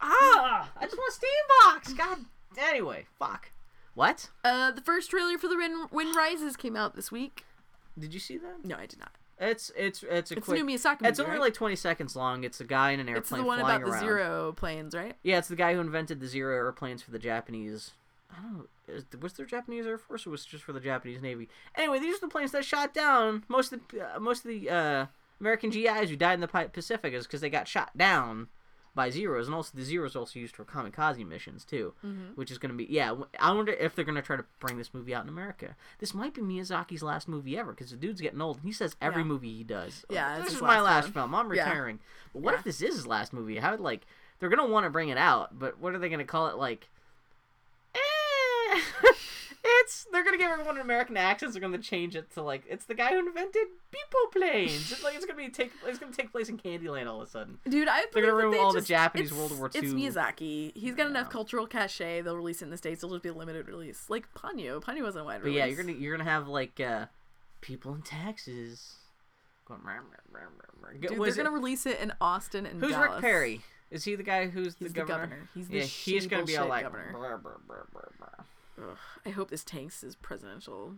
Ah, 0.00 0.70
I 0.78 0.84
just 0.86 0.96
want 0.96 1.10
a 1.10 1.14
Steam 1.14 1.30
box. 1.64 1.92
God. 1.92 2.18
Anyway, 2.56 3.06
fuck. 3.18 3.50
What? 3.94 4.30
Uh, 4.42 4.70
the 4.70 4.80
first 4.80 5.10
trailer 5.10 5.36
for 5.36 5.48
the 5.48 5.56
Wind, 5.56 5.90
Wind 5.90 6.16
Rises 6.16 6.56
came 6.56 6.76
out 6.76 6.94
this 6.96 7.12
week. 7.12 7.44
Did 7.98 8.14
you 8.14 8.20
see 8.20 8.38
that? 8.38 8.64
No, 8.64 8.76
I 8.76 8.86
did 8.86 8.98
not. 9.00 9.12
It's 9.40 9.72
it's 9.74 10.02
it's 10.02 10.30
a 10.30 10.36
It's 10.36 10.44
quick. 10.46 10.58
the 10.58 10.64
new 10.64 10.76
Miyazaki 10.76 11.06
It's 11.06 11.18
only 11.18 11.32
right? 11.32 11.40
like 11.40 11.54
twenty 11.54 11.74
seconds 11.76 12.14
long. 12.14 12.44
It's 12.44 12.60
a 12.60 12.64
guy 12.64 12.90
in 12.90 13.00
an 13.00 13.08
airplane. 13.08 13.20
It's 13.22 13.30
the 13.30 13.42
one 13.42 13.58
about 13.58 13.80
the 13.80 13.86
around. 13.86 14.00
Zero 14.00 14.52
planes, 14.52 14.94
right? 14.94 15.16
Yeah, 15.22 15.38
it's 15.38 15.48
the 15.48 15.56
guy 15.56 15.72
who 15.74 15.80
invented 15.80 16.20
the 16.20 16.26
Zero 16.26 16.54
airplanes 16.54 17.02
for 17.02 17.10
the 17.10 17.18
Japanese. 17.18 17.92
I 18.30 18.42
don't 18.42 18.58
know. 18.58 18.66
Is, 18.86 19.04
was 19.20 19.32
there 19.32 19.46
Japanese 19.46 19.86
Air 19.86 19.98
Force 19.98 20.26
or 20.26 20.30
was 20.30 20.42
it 20.44 20.48
just 20.48 20.62
for 20.64 20.72
the 20.72 20.80
Japanese 20.80 21.22
Navy? 21.22 21.48
Anyway, 21.74 21.98
these 22.00 22.16
are 22.16 22.20
the 22.20 22.28
planes 22.28 22.52
that 22.52 22.64
shot 22.64 22.92
down 22.92 23.44
most 23.48 23.72
of 23.72 23.80
the 23.88 24.16
uh, 24.16 24.20
most 24.20 24.44
of 24.44 24.50
the 24.50 24.68
uh, 24.68 25.06
American 25.40 25.70
GIs 25.70 26.10
who 26.10 26.16
died 26.16 26.34
in 26.34 26.40
the 26.40 26.48
Pacific 26.72 27.14
is 27.14 27.26
because 27.26 27.40
they 27.40 27.50
got 27.50 27.66
shot 27.66 27.96
down 27.96 28.48
by 28.94 29.08
Zeros, 29.08 29.46
and 29.46 29.54
also 29.54 29.70
the 29.74 29.84
Zeros 29.84 30.16
also 30.16 30.38
used 30.40 30.56
for 30.56 30.64
kamikaze 30.64 31.24
missions 31.26 31.64
too, 31.64 31.94
Mm-hmm. 32.04 32.32
which 32.34 32.50
is 32.50 32.58
going 32.58 32.72
to 32.72 32.76
be 32.76 32.86
yeah. 32.92 33.14
I 33.38 33.52
wonder 33.52 33.72
if 33.72 33.94
they're 33.94 34.04
going 34.04 34.16
to 34.16 34.22
try 34.22 34.36
to 34.36 34.44
bring 34.58 34.78
this 34.78 34.92
movie 34.92 35.14
out 35.14 35.22
in 35.22 35.28
America. 35.28 35.76
This 36.00 36.12
might 36.12 36.34
be 36.34 36.40
Miyazaki's 36.42 37.02
last 37.02 37.28
movie 37.28 37.56
ever 37.56 37.72
because 37.72 37.90
the 37.90 37.96
dude's 37.96 38.20
getting 38.20 38.40
old. 38.40 38.56
and 38.56 38.66
He 38.66 38.72
says 38.72 38.96
every 39.00 39.22
Yeah. 39.22 39.28
movie 39.28 39.56
he 39.58 39.64
does. 39.64 40.04
Yeah, 40.10 40.40
this 40.40 40.54
is 40.54 40.60
my 40.60 40.80
last 40.80 41.04
one. 41.04 41.12
film. 41.12 41.34
I'm 41.34 41.52
Yeah. 41.52 41.64
retiring. 41.68 42.00
But 42.32 42.42
what 42.42 42.52
Yeah. 42.52 42.58
if 42.58 42.64
this 42.64 42.82
is 42.82 42.96
his 42.96 43.06
last 43.06 43.32
movie? 43.32 43.58
How 43.58 43.70
would 43.70 43.80
like 43.80 44.06
they're 44.40 44.48
gonna 44.48 44.66
want 44.66 44.84
to 44.84 44.90
bring 44.90 45.08
it 45.10 45.18
out, 45.18 45.58
but 45.58 45.78
what 45.78 45.94
are 45.94 45.98
they 45.98 46.08
gonna 46.08 46.24
call 46.24 46.48
it? 46.48 46.56
Like, 46.56 46.88
eh. 47.94 48.80
it's 49.80 50.06
they're 50.12 50.24
gonna 50.24 50.38
give 50.38 50.50
everyone 50.50 50.76
an 50.76 50.82
American 50.82 51.16
accents. 51.16 51.54
They're 51.54 51.60
gonna 51.60 51.78
change 51.78 52.16
it 52.16 52.32
to 52.34 52.42
like 52.42 52.62
it's 52.68 52.84
the 52.84 52.94
guy 52.94 53.10
who 53.10 53.18
invented 53.26 53.66
people 53.90 54.20
planes. 54.32 54.92
It's 54.92 55.02
like 55.04 55.14
it's 55.16 55.24
gonna 55.26 55.36
be 55.36 55.48
take 55.48 55.72
it's 55.86 55.98
gonna 55.98 56.12
take 56.12 56.30
place 56.32 56.48
in 56.48 56.58
Candyland 56.58 57.06
all 57.08 57.20
of 57.20 57.28
a 57.28 57.30
sudden. 57.30 57.58
Dude, 57.68 57.88
I 57.88 58.06
They're 58.12 58.22
gonna 58.22 58.34
remove 58.34 58.52
they 58.54 58.58
all 58.58 58.72
the 58.72 58.80
Japanese 58.80 59.32
World 59.32 59.56
War 59.58 59.70
It's 59.72 59.92
Miyazaki. 59.92 60.76
He's 60.76 60.94
got 60.94 61.06
enough 61.06 61.30
cultural 61.30 61.66
cachet. 61.66 62.22
They'll 62.22 62.36
release 62.36 62.62
it 62.62 62.66
in 62.66 62.70
the 62.70 62.76
states. 62.76 63.02
It'll 63.02 63.14
just 63.16 63.22
be 63.22 63.28
a 63.30 63.34
limited 63.34 63.66
release, 63.68 64.08
like 64.08 64.32
Ponyo. 64.34 64.82
Ponyo 64.82 65.02
wasn't 65.02 65.22
a 65.22 65.24
wide 65.24 65.38
But 65.40 65.46
release. 65.46 65.58
yeah, 65.58 65.64
you're 65.66 65.76
gonna 65.82 65.92
you're 65.98 66.16
gonna 66.16 66.28
have 66.30 66.48
like 66.48 66.80
uh, 66.80 67.06
people 67.60 67.94
in 67.94 68.02
Texas. 68.02 68.96
Dude, 71.00 71.10
they're 71.20 71.34
gonna 71.34 71.50
release 71.50 71.86
it 71.86 72.00
in 72.00 72.12
Austin 72.20 72.66
and 72.66 72.80
Who's 72.80 72.92
Dallas. 72.92 73.10
Rick 73.12 73.20
Perry? 73.20 73.60
Is 73.90 74.04
he 74.04 74.14
the 74.16 74.22
guy 74.22 74.48
who's 74.48 74.74
the 74.76 74.84
the 74.84 74.90
governor? 74.90 75.18
governor. 75.26 75.48
He's 75.54 75.68
the 75.68 75.78
yeah, 75.78 75.82
he's 75.84 76.26
gonna 76.26 76.44
be 76.44 76.56
all 76.56 76.68
like. 76.68 76.84
governor. 76.84 77.10
"Brr, 77.12 77.38
brr, 77.38 77.60
brr, 77.66 77.86
brr, 77.92 78.12
brr." 78.18 78.44
Ugh, 78.80 78.96
I 79.26 79.30
hope 79.30 79.50
this 79.50 79.64
tanks 79.64 80.00
his 80.00 80.16
presidential. 80.16 80.94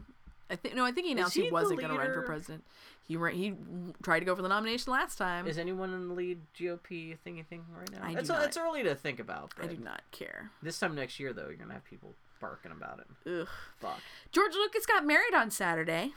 I 0.51 0.57
think 0.57 0.75
no, 0.75 0.85
I 0.85 0.93
think 0.93 1.07
he 1.07 1.13
announced 1.13 1.35
he 1.35 1.45
he, 1.45 1.51
wasn't 1.51 1.81
gonna 1.81 1.97
run 1.97 2.13
for 2.13 2.23
president. 2.23 2.65
He 3.09 3.17
ran, 3.17 3.35
he 3.35 3.55
tried 4.03 4.21
to 4.21 4.25
go 4.25 4.37
for 4.37 4.43
the 4.43 4.49
nomination 4.49 4.93
last 4.93 5.17
time. 5.17 5.47
Is 5.47 5.59
anyone 5.59 5.93
in 5.93 6.09
the 6.09 6.15
lead 6.15 6.41
GOP 6.59 7.17
thingy 7.27 7.45
thing 7.47 7.65
right 7.77 7.91
now? 7.91 7.99
I 8.03 8.13
do 8.13 8.19
it's, 8.19 8.29
not. 8.29 8.45
it's 8.45 8.57
early 8.57 8.83
to 8.83 8.95
think 8.95 9.19
about. 9.19 9.53
I 9.61 9.67
do 9.67 9.77
not 9.77 10.03
care. 10.11 10.51
This 10.63 10.79
time 10.79 10.95
next 10.95 11.19
year, 11.19 11.33
though, 11.33 11.49
you're 11.49 11.57
gonna 11.57 11.73
have 11.73 11.85
people 11.85 12.15
barking 12.39 12.73
about 12.73 13.01
it. 13.01 13.41
Ugh. 13.41 13.49
Fuck. 13.81 14.01
George 14.31 14.53
Lucas 14.55 14.85
got 14.85 15.07
married 15.07 15.33
on 15.35 15.51
Saturday. 15.51 16.13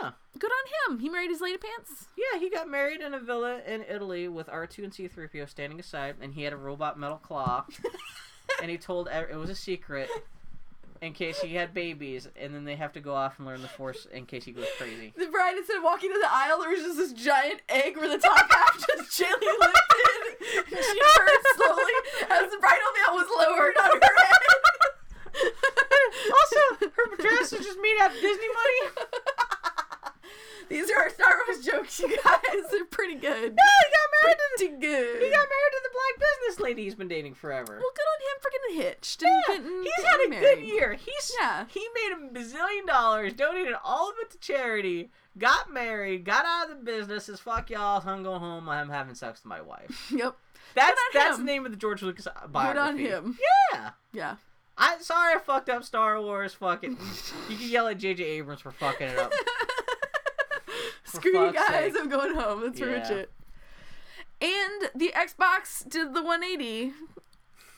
Yeah, 0.00 0.12
Good 0.38 0.50
on 0.50 0.94
him. 0.94 1.00
He 1.00 1.08
married 1.08 1.30
his 1.30 1.40
lady 1.40 1.58
pants. 1.58 2.08
yeah. 2.16 2.38
He 2.38 2.50
got 2.50 2.68
married 2.68 3.00
in 3.00 3.14
a 3.14 3.18
villa 3.18 3.60
in 3.66 3.82
Italy 3.88 4.28
with 4.28 4.46
R2 4.46 4.84
and 4.84 4.92
C3PO 4.92 5.48
standing 5.48 5.80
aside, 5.80 6.16
and 6.20 6.34
he 6.34 6.42
had 6.42 6.52
a 6.52 6.56
robot 6.56 6.98
metal 6.98 7.18
claw, 7.18 7.64
and 8.62 8.70
he 8.70 8.78
told 8.78 9.08
it 9.08 9.36
was 9.36 9.50
a 9.50 9.54
secret. 9.54 10.08
In 11.02 11.12
case 11.12 11.40
he 11.40 11.56
had 11.56 11.74
babies, 11.74 12.28
and 12.36 12.54
then 12.54 12.64
they 12.64 12.76
have 12.76 12.92
to 12.92 13.00
go 13.00 13.12
off 13.12 13.38
and 13.38 13.46
learn 13.46 13.60
the 13.60 13.66
Force 13.66 14.06
in 14.12 14.24
case 14.24 14.44
he 14.44 14.52
goes 14.52 14.68
crazy. 14.78 15.12
The 15.16 15.26
bride 15.26 15.56
instead 15.58 15.78
of 15.78 15.82
walking 15.82 16.12
to 16.12 16.18
the 16.20 16.30
aisle, 16.30 16.60
there 16.60 16.70
was 16.70 16.78
just 16.78 16.96
this 16.96 17.12
giant 17.12 17.60
egg 17.68 17.96
where 17.96 18.08
the 18.08 18.18
top 18.22 18.46
half 18.48 18.78
just 18.78 19.18
gently 19.18 19.48
lifted. 19.48 20.62
And 20.70 20.84
she 20.84 21.00
turned 21.02 21.44
slowly 21.56 21.92
as 22.30 22.50
the 22.52 22.58
bridal 22.62 22.92
veil 22.94 23.14
was 23.18 23.26
lowered 23.34 23.76
on 23.82 23.90
her 23.98 24.14
head. 24.14 24.42
also, 26.38 26.86
her 26.94 27.16
dress 27.18 27.52
is 27.52 27.66
just 27.66 27.78
made 27.82 27.98
out 28.00 28.14
of 28.14 28.20
Disney 28.20 28.46
money. 28.54 28.94
These 30.72 30.90
are 30.90 30.98
our 31.02 31.10
Star 31.10 31.34
Wars 31.46 31.64
jokes, 31.64 32.00
you 32.00 32.08
guys. 32.08 32.40
They're 32.70 32.84
pretty 32.86 33.14
good. 33.14 33.22
Yeah, 33.22 33.78
he 33.84 33.92
got 33.92 34.08
married 34.22 34.36
to 34.38 34.56
Pretty 34.58 34.76
good. 34.80 35.22
he 35.22 35.30
got 35.30 35.46
married 35.48 35.72
to 35.72 35.80
the 35.82 35.90
black 35.92 36.14
business 36.30 36.60
lady 36.60 36.82
he's 36.84 36.94
been 36.94 37.08
dating 37.08 37.34
forever. 37.34 37.78
well, 37.78 37.92
good 37.94 38.02
on 38.02 38.20
him 38.20 38.40
for 38.40 38.50
getting 38.50 38.82
hitched. 38.88 39.22
Yeah, 39.22 39.40
getting, 39.48 39.82
he's 39.82 39.92
getting 39.96 40.04
had 40.06 40.20
a 40.26 40.28
married. 40.30 40.56
good 40.58 40.64
year. 40.66 40.92
He's 40.94 41.32
Yeah. 41.38 41.64
he 41.68 41.86
made 41.94 42.12
a 42.12 42.38
bazillion 42.38 42.86
dollars, 42.86 43.32
donated 43.34 43.74
all 43.84 44.08
of 44.10 44.14
it 44.20 44.30
to 44.30 44.38
charity, 44.38 45.10
got 45.38 45.72
married, 45.72 46.24
got 46.24 46.44
out 46.46 46.70
of 46.70 46.78
the 46.78 46.84
business. 46.84 47.28
As 47.28 47.40
fuck 47.40 47.68
y'all, 47.70 48.02
I'm 48.06 48.22
going 48.22 48.40
home. 48.40 48.68
I'm 48.68 48.88
having 48.88 49.14
sex 49.14 49.40
with 49.42 49.48
my 49.50 49.60
wife. 49.60 50.10
Yep. 50.16 50.36
That's 50.74 50.98
that's 51.12 51.38
him. 51.38 51.44
the 51.44 51.52
name 51.52 51.66
of 51.66 51.70
the 51.72 51.76
George 51.76 52.00
Lucas 52.02 52.26
biography. 52.48 53.02
Good 53.02 53.12
on 53.14 53.24
him. 53.24 53.38
Yeah. 53.74 53.90
Yeah. 54.12 54.36
I 54.78 54.96
sorry 55.00 55.34
I 55.34 55.38
fucked 55.38 55.68
up 55.68 55.84
Star 55.84 56.18
Wars. 56.20 56.54
Fucking, 56.54 56.96
you 57.50 57.56
can 57.58 57.68
yell 57.68 57.88
at 57.88 57.98
J.J. 57.98 58.24
Abrams 58.24 58.62
for 58.62 58.70
fucking 58.70 59.08
it 59.08 59.18
up. 59.18 59.30
Screw 61.16 61.46
you 61.46 61.52
guys, 61.52 61.92
sake. 61.92 61.94
I'm 61.98 62.08
going 62.08 62.34
home. 62.34 62.62
That's 62.62 62.78
pretty 62.80 62.98
much 62.98 63.10
Yeah. 63.10 63.16
it. 63.16 63.30
And 64.40 64.90
the 64.94 65.12
Xbox 65.14 65.88
did 65.88 66.14
the 66.14 66.22
180 66.22 66.92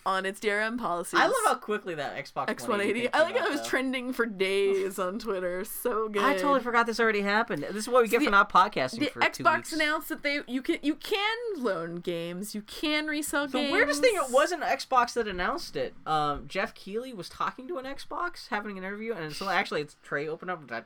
on 0.07 0.27
its 0.27 0.39
DRM 0.39 0.79
policies. 0.79 1.19
I 1.19 1.25
love 1.27 1.35
how 1.47 1.55
quickly 1.57 1.95
that 1.95 2.15
Xbox 2.15 2.49
X180. 2.49 2.69
180 2.69 3.13
I 3.15 3.23
like 3.23 3.37
how 3.39 3.47
it 3.47 3.51
was 3.53 3.61
though. 3.63 3.67
trending 3.69 4.13
for 4.13 4.25
days 4.27 4.99
on 4.99 5.19
Twitter. 5.19 5.65
So 5.65 6.09
good. 6.11 6.23
I 6.23 6.35
totally 6.35 6.61
forgot 6.61 6.85
this 6.87 7.01
already 7.01 7.23
happened. 7.23 7.63
This 7.65 7.77
is 7.85 7.89
what 7.89 8.03
we 8.03 8.09
get 8.09 8.19
the- 8.21 8.27
for 8.27 8.31
not 8.31 8.51
podcasting 8.51 9.01
The 9.01 9.07
for 9.07 9.21
two 9.21 9.43
Xbox 9.45 9.57
weeks. 9.57 9.73
announced 9.75 10.09
that 10.11 10.23
they 10.23 10.41
you 10.47 10.61
can 10.63 10.79
you 10.83 10.95
can 10.97 11.37
loan 11.57 11.97
games, 11.97 12.55
you 12.55 12.61
can 12.63 13.07
resell 13.07 13.47
The 13.47 13.59
games. 13.59 13.69
The 13.69 13.73
weirdest 13.73 14.01
thing, 14.03 14.15
it 14.17 14.31
wasn't 14.31 14.63
Xbox 14.63 15.15
that 15.15 15.27
announced 15.29 15.75
it. 15.77 15.95
Um, 16.07 16.49
Geoff 16.49 16.75
Keighley 16.75 17.13
was 17.15 17.29
talking 17.31 17.67
to 17.69 17.79
an 17.79 17.85
Xbox, 17.87 18.49
having 18.49 18.77
an 18.79 18.85
interview, 18.85 19.13
and 19.15 19.35
so 19.35 19.49
actually, 19.49 19.81
it's 19.83 19.97
tray 20.03 20.29
opened 20.29 20.51
up 20.51 20.61
and 20.61 20.69
said, 20.69 20.85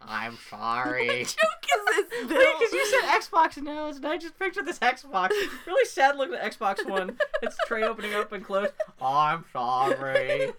"I'm 0.00 0.36
sorry." 0.50 1.06
What 1.06 1.18
joke 1.18 1.66
is 1.74 2.08
this, 2.10 2.26
Bill? 2.28 2.52
Because 2.58 2.72
you 2.72 2.86
said 2.86 3.20
Xbox 3.20 3.56
announced, 3.56 3.98
and 3.98 4.06
I 4.06 4.16
just 4.16 4.38
pictured 4.38 4.66
this 4.66 4.78
Xbox. 4.78 5.30
Really 5.66 5.84
sad 5.86 6.16
looking 6.16 6.36
Xbox 6.36 6.86
One. 6.88 7.16
It's 7.42 7.56
tray 7.66 7.82
opening 7.82 8.14
up 8.14 8.32
and 8.32 8.44
closed. 8.44 8.72
I'm 9.00 9.44
sorry. 9.52 10.52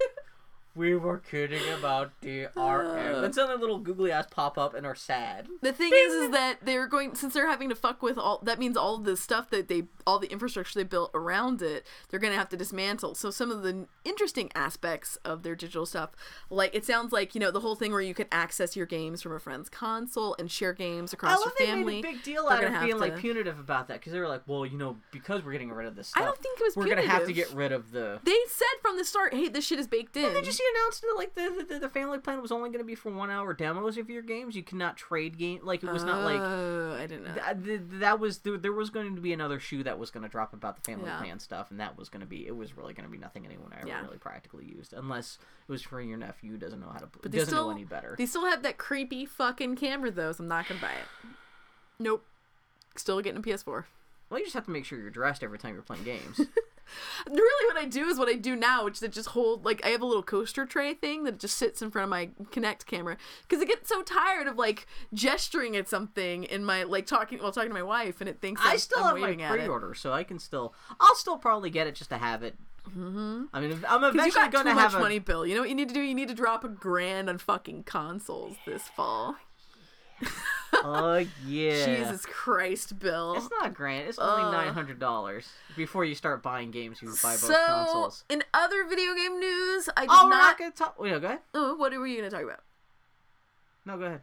We 0.76 0.96
were 0.96 1.20
kidding 1.20 1.62
about 1.78 2.12
the 2.22 2.48
DRM. 2.56 3.22
Then 3.22 3.34
suddenly 3.34 3.60
little 3.60 3.80
googly 3.80 4.12
eyes 4.12 4.26
pop 4.30 4.58
up 4.58 4.74
and 4.74 4.86
are 4.86 4.96
sad. 4.96 5.48
The 5.62 5.72
thing 5.72 5.92
is, 5.94 6.14
is 6.14 6.32
that 6.32 6.58
they're 6.64 6.88
going 6.88 7.16
since 7.16 7.34
they're 7.34 7.48
having 7.48 7.70
to 7.70 7.76
fuck 7.76 8.02
with 8.02 8.18
all. 8.18 8.40
That 8.44 8.60
means 8.60 8.76
all 8.76 8.98
the 8.98 9.16
stuff 9.16 9.50
that 9.52 9.70
they, 9.70 9.84
all 10.06 10.20
the 10.20 10.30
infrastructure 10.32 10.78
they 10.78 10.84
built 10.84 11.12
around 11.14 11.62
it, 11.62 11.86
they're 12.10 12.20
gonna 12.20 12.36
have 12.36 12.50
to 12.50 12.58
dismantle. 12.58 13.16
So 13.16 13.32
some 13.32 13.52
of 13.52 13.64
the 13.64 13.88
interesting 14.04 14.52
aspects 14.54 15.16
of 15.24 15.44
their 15.44 15.56
digital 15.56 15.86
stuff, 15.86 16.12
like 16.50 16.76
it 16.76 16.86
sounds 16.86 17.14
like 17.14 17.36
you 17.36 17.40
know 17.40 17.52
the 17.52 17.62
whole 17.62 17.76
thing 17.76 17.92
where 17.94 18.02
you 18.02 18.14
can 18.14 18.28
access 18.32 18.76
your 18.76 18.86
games 18.86 19.22
from 19.22 19.32
a 19.32 19.40
friend's 19.40 19.70
console 19.70 20.36
and 20.38 20.52
share 20.52 20.74
games 20.74 21.14
I 21.14 21.16
across 21.16 21.40
love 21.40 21.54
your 21.58 21.68
they 21.68 21.72
family. 21.74 22.02
made 22.02 22.06
a 22.06 22.12
big 22.14 22.24
deal 22.24 22.48
out 22.48 22.64
of 22.64 22.70
being 22.82 22.92
have 22.92 23.00
like 23.00 23.18
punitive 23.18 23.60
about 23.60 23.88
that 23.88 24.00
because 24.00 24.12
they 24.12 24.20
were 24.20 24.28
like, 24.28 24.42
well, 24.46 24.66
you 24.66 24.78
know, 24.78 24.98
because 25.12 25.44
we're 25.44 25.54
getting 25.54 25.72
rid 25.72 25.88
of 25.88 25.96
this 25.96 26.12
I 26.16 26.24
don't 26.26 26.38
think 26.38 26.60
it 26.60 26.64
was 26.64 26.76
we're 26.76 26.88
gonna 26.88 27.08
have 27.08 27.26
to 27.26 27.34
get 27.34 27.52
rid 27.54 27.72
of 27.72 27.92
the. 27.92 28.20
They 28.24 28.38
said 28.50 28.66
from 28.82 28.98
the 28.98 29.06
start, 29.06 29.34
"Hey, 29.34 29.48
this 29.48 29.66
shit 29.66 29.80
is 29.80 29.88
baked 29.88 30.18
in." 30.18 30.34
Announced 30.76 31.02
that 31.02 31.14
like 31.18 31.36
the, 31.36 31.66
the 31.74 31.80
the 31.80 31.90
family 31.90 32.18
plan 32.20 32.42
was 32.42 32.52
only 32.52 32.70
going 32.70 32.80
to 32.80 32.86
be 32.86 32.96
for 32.96 33.12
one 33.12 33.30
hour 33.30 33.54
demos 33.54 33.98
of 33.98 34.10
your 34.10 34.22
games? 34.22 34.56
You 34.56 34.64
cannot 34.64 34.98
trade 34.98 35.38
game 35.38 35.60
like 35.64 35.84
it 35.84 35.92
was 35.92 36.04
not 36.04 36.24
like 36.24 36.40
Oh, 36.40 36.98
I 37.00 37.06
didn't 37.08 37.26
know. 37.26 37.34
Th- 37.34 37.66
th- 37.66 37.82
that 38.02 38.20
was 38.20 38.40
there, 38.40 38.58
there 38.58 38.72
was 38.74 38.90
going 38.90 39.16
to 39.16 39.22
be 39.22 39.34
another 39.34 39.60
shoe 39.60 39.84
that 39.84 39.98
was 40.00 40.12
going 40.12 40.24
to 40.24 40.30
drop 40.30 40.54
about 40.54 40.76
the 40.76 40.82
family 40.82 41.06
Yeah. 41.10 41.18
plan 41.20 41.40
stuff 41.40 41.72
and 41.72 41.80
that 41.80 41.98
was 41.98 42.10
going 42.10 42.22
to 42.22 42.28
be 42.28 42.46
it 42.48 42.56
was 42.56 42.76
really 42.78 42.94
going 42.94 43.06
to 43.06 43.12
be 43.12 43.18
nothing 43.18 43.46
anyone 43.46 43.72
ever 43.78 43.88
Yeah. 43.88 44.02
really 44.04 44.18
practically 44.18 44.66
used 44.66 44.94
unless 44.94 45.38
it 45.68 45.72
was 45.72 45.82
for 45.82 46.02
your 46.02 46.18
nephew 46.18 46.52
who 46.52 46.58
doesn't 46.58 46.80
know 46.80 46.90
how 46.92 47.00
to 47.00 47.08
But 47.22 47.32
doesn't 47.32 47.48
still, 47.48 47.66
know 47.66 47.72
any 47.76 47.84
better 47.86 48.16
They 48.18 48.26
still 48.26 48.46
have 48.50 48.64
that 48.64 48.78
creepy 48.78 49.26
fucking 49.26 49.76
camera 49.76 50.12
though, 50.12 50.32
so 50.32 50.44
I'm 50.44 50.48
not 50.48 50.68
gonna 50.68 50.82
buy 50.82 50.92
it. 50.94 51.28
Nope. 52.00 52.26
Still 52.96 53.22
getting 53.22 53.40
a 53.40 53.44
PS4. 53.44 53.86
well 54.30 54.40
you 54.40 54.46
just 54.46 54.56
have 54.56 54.66
to 54.66 54.72
make 54.72 54.86
sure 54.86 55.00
you're 55.00 55.10
dressed 55.10 55.44
every 55.44 55.58
time 55.60 55.74
you're 55.74 55.84
playing 55.84 56.04
games 56.04 56.42
Really, 57.30 57.74
what 57.74 57.78
I 57.82 57.86
do 57.86 58.06
is 58.06 58.18
what 58.18 58.30
I 58.30 58.36
do 58.36 58.56
now, 58.56 58.86
which 58.86 59.02
is 59.02 59.14
just 59.14 59.30
hold 59.30 59.66
like 59.66 59.86
I 59.86 59.90
have 59.90 60.02
a 60.02 60.06
little 60.06 60.24
coaster 60.24 60.66
tray 60.66 60.94
thing 60.94 61.24
that 61.24 61.40
just 61.40 61.58
sits 61.58 61.82
in 61.82 61.92
front 61.92 62.04
of 62.04 62.10
my 62.10 62.30
Kinect 62.52 62.86
camera 62.86 63.18
because 63.42 63.62
I 63.62 63.66
get 63.66 63.88
so 63.88 64.02
tired 64.02 64.48
of 64.48 64.58
like 64.58 64.88
gesturing 65.14 65.76
at 65.76 65.88
something 65.88 66.44
in 66.44 66.64
my 66.64 66.84
like 66.84 67.06
talking 67.06 67.40
while 67.40 67.52
talking 67.52 67.70
to 67.70 67.74
my 67.74 67.84
wife, 67.84 68.22
and 68.22 68.30
it 68.30 68.42
thinks 68.42 68.62
i 68.64 68.74
I'm, 68.74 68.78
still 68.78 69.04
I'm 69.04 69.22
have 69.22 69.38
my 69.38 69.48
pre-order 69.48 69.94
so 69.94 70.14
i 70.14 70.24
can 70.24 70.40
still 70.40 70.74
i'll 71.00 71.16
still 71.16 71.38
probably 71.38 71.70
get 71.70 71.88
it 71.88 71.96
just 71.96 72.10
to 72.10 72.18
have 72.18 72.44
it 72.44 72.56
mm-hmm. 72.90 73.44
i 73.54 73.60
mean 73.60 73.80
i'm 73.88 74.04
eventually 74.04 74.50
going 74.50 74.66
to 74.66 74.74
much 74.74 74.92
have 74.92 74.96
a 74.96 75.00
money, 75.00 75.20
Bill. 75.20 75.46
You 75.46 75.56
know 75.56 75.62
what 75.62 75.70
you 75.70 75.76
need 75.76 75.90
to 75.90 75.94
do? 75.94 76.02
You 76.02 76.16
need 76.16 76.28
to 76.28 76.34
drop 76.34 76.64
a 76.64 76.70
grand 76.70 77.30
on 77.30 77.38
fucking 77.38 77.84
consoles 77.84 78.56
this 78.66 78.84
fall. 78.84 79.36
Oh 80.74 81.16
yeah 81.48 81.86
Jesus 81.86 82.26
Christ, 82.26 83.00
Bill. 83.00 83.36
it's 83.36 83.50
not 83.60 83.68
a 83.68 83.70
grand 83.70 84.08
it's 84.08 84.20
only 84.20 84.44
Uh. 84.58 84.74
$900 84.74 85.46
before 85.76 86.06
you 86.06 86.16
start 86.16 86.42
buying 86.44 86.72
games 86.72 87.02
you 87.02 87.10
buy 87.24 87.32
both 87.34 87.40
so, 87.40 87.54
consoles 87.68 88.24
in 88.30 88.44
other 88.54 88.84
video 88.86 89.14
game 89.16 89.40
news, 89.40 89.90
I 89.96 90.02
did 90.02 90.10
oh 90.12 90.24
we're 90.26 90.30
not. 90.32 90.38
not 90.44 90.58
gonna 90.58 90.72
talk 90.72 90.96
oh, 91.00 91.06
yeah, 91.06 91.20
go 91.20 91.28
ahead 91.28 91.40
Oh, 91.54 91.76
what 91.76 91.92
were 91.94 92.08
you 92.08 92.18
gonna 92.18 92.30
talk 92.30 92.44
about? 92.44 92.62
no 93.86 93.98
go 93.98 94.06
ahead 94.06 94.22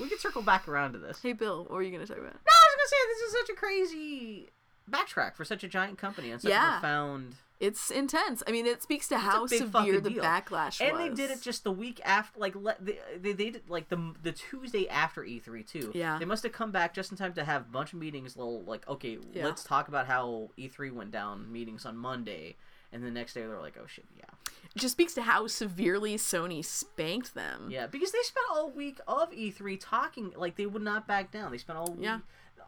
we 0.00 0.08
can 0.08 0.18
circle 0.18 0.42
back 0.42 0.66
around 0.66 0.92
to 0.92 0.98
this 0.98 1.20
Hey, 1.22 1.32
Bill, 1.34 1.58
what 1.64 1.70
were 1.72 1.82
you 1.82 1.92
gonna 1.92 2.06
talk 2.06 2.16
about? 2.16 2.32
No, 2.32 2.52
I 2.52 2.64
was 2.64 2.76
gonna 2.76 2.88
say 2.88 2.96
this 3.08 3.18
is 3.28 3.32
such 3.40 3.48
a 3.50 3.54
crazy 3.58 4.48
backtrack 4.90 5.36
for 5.36 5.44
such 5.44 5.62
a 5.62 5.68
giant 5.68 5.98
company 5.98 6.30
and 6.30 6.40
such 6.40 6.50
Yeah. 6.50 6.78
a 6.78 6.80
profound. 6.80 7.34
It's 7.60 7.90
intense. 7.90 8.42
I 8.46 8.52
mean, 8.52 8.66
it 8.66 8.82
speaks 8.84 9.08
to 9.08 9.18
how 9.18 9.46
severe 9.46 10.00
the 10.00 10.10
deal. 10.10 10.22
backlash 10.22 10.80
And 10.80 10.92
was. 10.92 11.00
And 11.08 11.10
they 11.10 11.14
did 11.14 11.30
it 11.32 11.42
just 11.42 11.64
the 11.64 11.72
week 11.72 12.00
after, 12.04 12.38
like 12.38 12.54
le- 12.54 12.76
they, 12.80 12.98
they 13.20 13.32
they 13.32 13.50
did 13.50 13.68
like 13.68 13.88
the 13.88 14.14
the 14.22 14.30
Tuesday 14.32 14.88
after 14.88 15.22
E3 15.22 15.66
too. 15.66 15.90
Yeah. 15.94 16.18
They 16.18 16.24
must 16.24 16.44
have 16.44 16.52
come 16.52 16.70
back 16.70 16.94
just 16.94 17.10
in 17.10 17.16
time 17.18 17.32
to 17.34 17.44
have 17.44 17.62
a 17.62 17.70
bunch 17.72 17.92
of 17.92 17.98
meetings. 17.98 18.36
Little 18.36 18.62
like 18.62 18.86
okay, 18.88 19.18
Yeah. 19.32 19.44
let's 19.44 19.64
talk 19.64 19.88
about 19.88 20.06
how 20.06 20.50
E3 20.56 20.92
went 20.92 21.10
down. 21.10 21.50
Meetings 21.52 21.84
on 21.84 21.96
Monday, 21.96 22.54
and 22.92 23.02
the 23.02 23.10
next 23.10 23.34
day 23.34 23.40
they're 23.40 23.58
like, 23.60 23.76
oh 23.82 23.86
shit, 23.88 24.04
yeah, 24.16 24.24
It 24.76 24.78
just 24.78 24.92
speaks 24.92 25.14
to 25.14 25.22
how 25.22 25.48
severely 25.48 26.14
Sony 26.16 26.64
spanked 26.64 27.34
them. 27.34 27.70
yeah, 27.72 27.88
because 27.88 28.12
they 28.12 28.22
spent 28.22 28.46
all 28.52 28.70
week 28.70 29.00
of 29.08 29.32
E3 29.32 29.78
talking 29.80 30.32
like 30.36 30.54
they 30.56 30.66
would 30.66 30.82
not 30.82 31.08
back 31.08 31.32
down. 31.32 31.50
They 31.50 31.58
spent 31.58 31.76
all 31.78 31.90
week, 31.92 32.04
Yeah. 32.04 32.18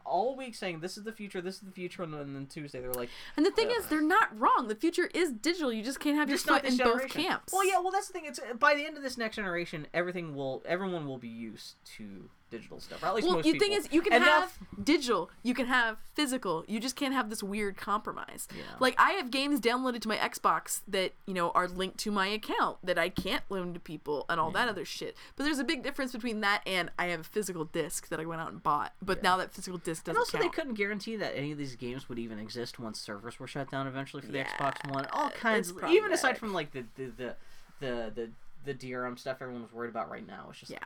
All 0.05 0.37
week 0.37 0.55
saying 0.55 0.81
this 0.81 0.97
is 0.97 1.05
the 1.05 1.13
future, 1.13 1.41
this 1.41 1.57
is 1.57 1.61
the 1.61 1.71
future, 1.71 2.03
and 2.03 2.15
then 2.15 2.47
Tuesday 2.47 2.81
they're 2.81 2.93
like. 2.93 3.11
And 3.37 3.45
the 3.45 3.51
thing 3.51 3.71
is, 3.71 3.87
they're 3.87 4.03
not 4.03 4.39
wrong. 4.39 4.69
The 4.69 4.75
future 4.75 5.09
is 5.15 5.33
digital. 5.33 5.73
You 5.73 5.83
just 5.83 6.01
can't 6.01 6.17
have 6.17 6.29
your 6.29 6.39
foot 6.39 6.65
in 6.65 6.77
both 6.77 7.09
camps. 7.09 7.53
Well, 7.53 7.67
yeah, 7.67 7.79
well 7.79 7.91
that's 7.91 8.09
the 8.09 8.13
thing. 8.13 8.25
It's 8.27 8.41
by 8.59 8.75
the 8.75 8.85
end 8.85 8.97
of 8.97 9.03
this 9.03 9.17
next 9.19 9.37
generation, 9.37 9.87
everything 9.95 10.35
will, 10.35 10.63
everyone 10.67 11.07
will 11.07 11.19
be 11.19 11.29
used 11.29 11.75
to 11.97 12.31
digital 12.51 12.81
stuff. 12.81 13.03
Or 13.03 13.07
at 13.07 13.15
least 13.15 13.27
Well, 13.27 13.37
most 13.37 13.45
the 13.45 13.53
people. 13.53 13.67
thing 13.69 13.77
is, 13.77 13.89
you 13.93 14.03
can 14.03 14.13
Enough- 14.13 14.59
have 14.59 14.85
digital, 14.85 15.31
you 15.43 15.55
can 15.55 15.67
have 15.67 15.99
physical. 16.15 16.65
You 16.69 16.81
just 16.81 16.97
can't 16.97 17.15
have 17.15 17.31
this 17.31 17.43
weird 17.43 17.77
compromise. 17.77 18.47
Yeah. 18.55 18.63
Like 18.81 18.95
I 18.99 19.13
have 19.13 19.31
games 19.31 19.61
downloaded 19.61 20.01
to 20.03 20.09
my 20.09 20.17
Xbox 20.17 20.81
that 20.89 21.15
you 21.27 21.35
know 21.35 21.51
are 21.53 21.69
linked 21.69 21.99
to 21.99 22.11
my 22.11 22.27
account 22.27 22.79
that 22.85 22.99
I 22.99 23.09
can't 23.09 23.43
loan 23.49 23.73
to 23.75 23.81
people 23.81 24.27
and 24.29 24.39
all 24.41 24.51
that 24.51 24.69
other 24.69 24.85
shit. 24.85 25.17
But 25.37 25.45
there's 25.45 25.59
a 25.59 25.65
big 25.65 25.83
difference 25.83 26.13
between 26.13 26.41
that 26.41 26.63
and 26.67 26.91
I 26.99 27.07
have 27.07 27.21
a 27.21 27.25
physical 27.25 27.65
disc 27.65 28.09
that 28.09 28.21
I 28.21 28.25
went 28.27 28.41
out 28.41 28.51
and 28.53 28.63
bought. 28.63 28.93
But 29.01 29.23
now 29.23 29.37
that 29.39 29.53
physical 29.53 29.79
disc 29.79 30.05
doesn't 30.05 30.11
And 30.17 30.19
also, 30.19 30.39
count. 30.39 30.45
they 30.53 30.55
couldn't 30.55 30.75
guarantee 30.75 31.17
that 31.17 31.37
any 31.37 31.53
of 31.53 31.59
these 31.59 31.77
games 31.77 32.09
would 32.09 32.19
even 32.19 32.39
exist 32.39 32.79
once 32.79 33.01
servers 33.01 33.39
were 33.39 33.47
shut 33.47 33.71
down 33.71 33.87
eventually 33.87 34.23
for 34.23 34.33
the 34.33 34.39
Yeah, 34.39 34.49
Xbox 34.59 34.91
One. 34.91 35.07
All 35.13 35.31
kinds, 35.31 35.71
of, 35.71 35.85
even 35.89 36.13
aside 36.13 36.37
from 36.39 36.53
like 36.53 36.73
the 36.73 36.85
the 36.97 37.07
the 37.17 37.35
the 37.81 38.13
the, 38.15 38.31
the 38.65 38.75
DRM 38.75 39.19
stuff 39.19 39.39
everyone 39.41 39.63
was 39.63 39.73
worried 39.73 39.89
about 39.91 40.11
right 40.11 40.27
now. 40.27 40.47
It's 40.51 40.59
just 40.61 40.73
Yeah. 40.73 40.79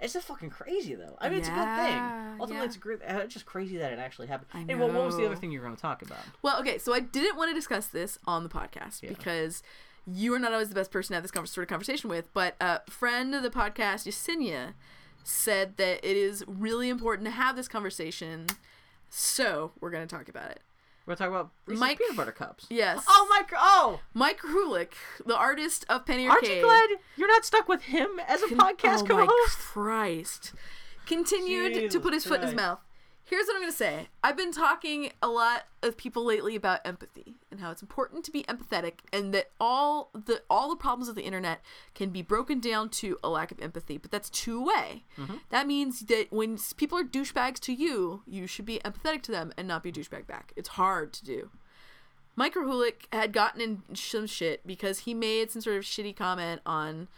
It's, 0.00 0.12
just 0.12 0.26
fucking 0.28 0.50
crazy 0.50 0.94
though. 0.94 1.16
I 1.20 1.28
mean, 1.28 1.38
it's 1.38 1.48
a 1.48 1.52
good 1.52 1.76
thing. 1.76 1.98
Ultimately, 2.40 2.56
yeah. 2.56 2.64
it's 2.64 2.76
great. 2.76 3.00
uh, 3.02 3.18
It's 3.24 3.34
just 3.34 3.46
crazy 3.46 3.76
that 3.78 3.92
it 3.92 3.98
actually 3.98 4.28
happened. 4.28 4.48
I 4.54 4.64
Hey, 4.72 4.74
well, 4.78 4.88
what 4.92 5.04
was 5.04 5.16
the 5.16 5.26
other 5.26 5.36
thing 5.36 5.50
you 5.50 5.60
were 5.60 5.64
going 5.64 5.76
to 5.76 5.82
talk 5.82 6.02
about? 6.02 6.18
Well, 6.42 6.60
okay, 6.60 6.78
so 6.78 6.94
I 6.94 7.00
didn't 7.00 7.36
want 7.36 7.50
to 7.50 7.54
discuss 7.54 7.86
this 7.86 8.18
on 8.26 8.42
the 8.42 8.48
podcast 8.48 9.02
Yeah. 9.02 9.10
because 9.10 9.62
you 10.06 10.32
are 10.34 10.38
not 10.38 10.52
always 10.52 10.68
the 10.68 10.74
best 10.74 10.90
person 10.90 11.08
to 11.14 11.14
have 11.20 11.22
this 11.30 11.50
sort 11.50 11.64
of 11.64 11.68
conversation 11.68 12.08
with. 12.08 12.32
But 12.32 12.54
a 12.60 12.80
friend 12.90 13.34
of 13.34 13.42
the 13.42 13.50
podcast, 13.50 14.06
Yesenia, 14.06 14.74
said 15.24 15.76
that 15.76 16.04
it 16.08 16.16
is 16.16 16.44
really 16.46 16.88
important 16.88 17.26
to 17.26 17.32
have 17.32 17.56
this 17.56 17.68
conversation. 17.68 18.46
So 19.10 19.72
we're 19.80 19.90
going 19.90 20.06
to 20.06 20.14
talk 20.16 20.28
about 20.28 20.50
it. 20.50 20.60
We're 21.08 21.14
going 21.14 21.16
to 21.16 21.24
talk 21.24 21.40
about 21.40 21.50
Reese's 21.64 21.80
Mike- 21.80 21.98
peanut 21.98 22.16
butter 22.16 22.32
cups. 22.32 22.66
Yes. 22.68 23.02
Oh 23.08 23.26
my! 23.30 23.40
gr- 23.48 23.54
Oh, 23.58 24.00
Mike 24.12 24.40
Krahulik, 24.40 24.92
the 25.24 25.34
artist 25.34 25.86
of 25.88 26.04
Penny 26.04 26.28
Arcade. 26.28 26.50
aren't 26.50 26.56
you 26.58 26.62
glad 26.62 26.88
you're 27.16 27.28
not 27.28 27.46
stuck 27.46 27.66
with 27.66 27.80
him 27.84 28.20
as 28.28 28.42
a 28.42 28.48
podcast 28.48 29.04
oh 29.10 29.26
co-host? 29.26 29.56
Christ. 29.58 30.52
Continued 31.06 31.90
to 31.90 31.98
put 31.98 32.12
his 32.12 32.26
foot 32.26 32.40
in 32.40 32.46
his 32.48 32.54
mouth. 32.54 32.80
Here's 33.28 33.46
what 33.46 33.56
I'm 33.56 33.60
going 33.60 33.72
to 33.72 33.76
say. 33.76 34.08
I've 34.24 34.38
been 34.38 34.52
talking 34.52 35.12
a 35.22 35.28
lot 35.28 35.64
of 35.82 35.98
people 35.98 36.24
lately 36.24 36.56
about 36.56 36.80
empathy 36.86 37.34
and 37.50 37.60
how 37.60 37.70
it's 37.70 37.82
important 37.82 38.24
to 38.24 38.30
be 38.30 38.42
empathetic 38.44 39.00
and 39.12 39.34
that 39.34 39.50
all 39.60 40.10
the 40.14 40.42
all 40.48 40.70
the 40.70 40.76
problems 40.76 41.10
of 41.10 41.14
the 41.14 41.22
internet 41.22 41.60
can 41.94 42.08
be 42.08 42.22
broken 42.22 42.58
down 42.58 42.88
to 42.88 43.18
a 43.22 43.28
lack 43.28 43.52
of 43.52 43.60
empathy, 43.60 43.98
but 43.98 44.10
that's 44.10 44.30
two-way. 44.30 45.04
Mm-hmm. 45.18 45.36
That 45.50 45.66
means 45.66 46.00
that 46.06 46.28
when 46.30 46.58
people 46.78 46.96
are 46.96 47.04
douchebags 47.04 47.60
to 47.60 47.74
you, 47.74 48.22
you 48.26 48.46
should 48.46 48.64
be 48.64 48.78
empathetic 48.78 49.20
to 49.24 49.32
them 49.32 49.52
and 49.58 49.68
not 49.68 49.82
be 49.82 49.90
a 49.90 49.92
douchebag 49.92 50.26
back. 50.26 50.54
It's 50.56 50.70
hard 50.70 51.12
to 51.12 51.24
do. 51.24 51.50
Mike 52.34 52.54
Krahulik 52.54 53.12
had 53.12 53.32
gotten 53.32 53.60
in 53.60 53.82
some 53.94 54.26
shit 54.26 54.66
because 54.66 55.00
he 55.00 55.12
made 55.12 55.50
some 55.50 55.60
sort 55.60 55.76
of 55.76 55.84
shitty 55.84 56.16
comment 56.16 56.62
on 56.64 57.08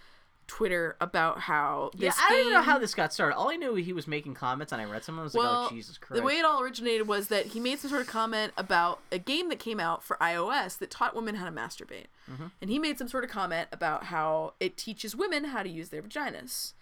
Twitter 0.50 0.96
about 1.00 1.38
how 1.38 1.90
Yeah, 1.94 2.08
this 2.08 2.16
I 2.20 2.28
don't 2.30 2.40
even 2.40 2.52
know 2.54 2.62
how 2.62 2.78
this 2.78 2.92
got 2.94 3.12
started. 3.12 3.36
All 3.36 3.50
I 3.50 3.56
knew 3.56 3.76
he 3.76 3.92
was 3.92 4.08
making 4.08 4.34
comments, 4.34 4.72
and 4.72 4.82
I 4.82 4.84
read 4.84 5.04
some. 5.04 5.14
and 5.14 5.20
I 5.20 5.24
was 5.24 5.34
well, 5.34 5.62
like, 5.62 5.72
"Oh 5.72 5.74
Jesus 5.74 5.96
Christ!" 5.96 6.20
the 6.20 6.26
way 6.26 6.38
it 6.38 6.44
all 6.44 6.60
originated 6.60 7.06
was 7.06 7.28
that 7.28 7.46
he 7.46 7.60
made 7.60 7.78
some 7.78 7.88
sort 7.90 8.02
of 8.02 8.08
comment 8.08 8.52
about 8.56 8.98
a 9.12 9.18
game 9.18 9.48
that 9.50 9.60
came 9.60 9.78
out 9.78 10.02
for 10.02 10.16
iOS 10.20 10.76
that 10.78 10.90
taught 10.90 11.14
women 11.14 11.36
how 11.36 11.44
to 11.44 11.52
masturbate, 11.52 12.06
Mm-hmm. 12.30 12.46
and 12.60 12.68
he 12.70 12.78
made 12.80 12.98
some 12.98 13.08
sort 13.08 13.22
of 13.24 13.30
comment 13.30 13.68
about 13.70 14.04
how 14.04 14.54
it 14.58 14.76
teaches 14.76 15.14
women 15.14 15.44
how 15.44 15.62
to 15.62 15.68
use 15.68 15.90
their 15.90 16.02
vaginas. 16.02 16.72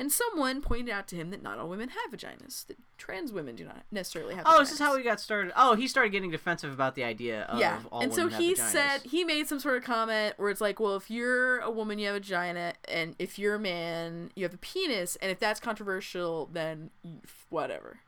And 0.00 0.12
someone 0.12 0.62
pointed 0.62 0.92
out 0.92 1.08
to 1.08 1.16
him 1.16 1.30
that 1.30 1.42
not 1.42 1.58
all 1.58 1.68
women 1.68 1.88
have 1.88 2.12
vaginas, 2.16 2.64
that 2.68 2.76
trans 2.98 3.32
women 3.32 3.56
do 3.56 3.64
not 3.64 3.82
necessarily 3.90 4.36
have 4.36 4.44
Oh, 4.46 4.60
vaginas. 4.60 4.72
is 4.72 4.78
how 4.78 4.96
we 4.96 5.02
got 5.02 5.18
started? 5.20 5.52
Oh, 5.56 5.74
he 5.74 5.88
started 5.88 6.12
getting 6.12 6.30
defensive 6.30 6.72
about 6.72 6.94
the 6.94 7.02
idea 7.02 7.42
of 7.42 7.58
yeah. 7.58 7.80
all 7.90 8.00
and 8.00 8.12
so 8.14 8.22
women 8.26 8.32
have 8.34 8.40
he 8.42 8.54
vaginas. 8.54 8.68
said 8.68 8.98
he 9.02 9.24
made 9.24 9.48
some 9.48 9.58
sort 9.58 9.76
of 9.76 9.82
comment 9.82 10.34
where 10.36 10.50
it's 10.50 10.60
like, 10.60 10.78
well, 10.78 10.94
if 10.94 11.10
you're 11.10 11.58
a 11.58 11.70
woman, 11.70 11.98
you 11.98 12.06
have 12.06 12.14
a 12.14 12.20
vagina, 12.20 12.74
and 12.86 13.16
if 13.18 13.40
you're 13.40 13.56
a 13.56 13.58
man, 13.58 14.30
you 14.36 14.44
have 14.44 14.54
a 14.54 14.58
penis, 14.58 15.16
and 15.16 15.32
if 15.32 15.40
that's 15.40 15.58
controversial, 15.58 16.48
then 16.52 16.90
whatever. 17.48 17.98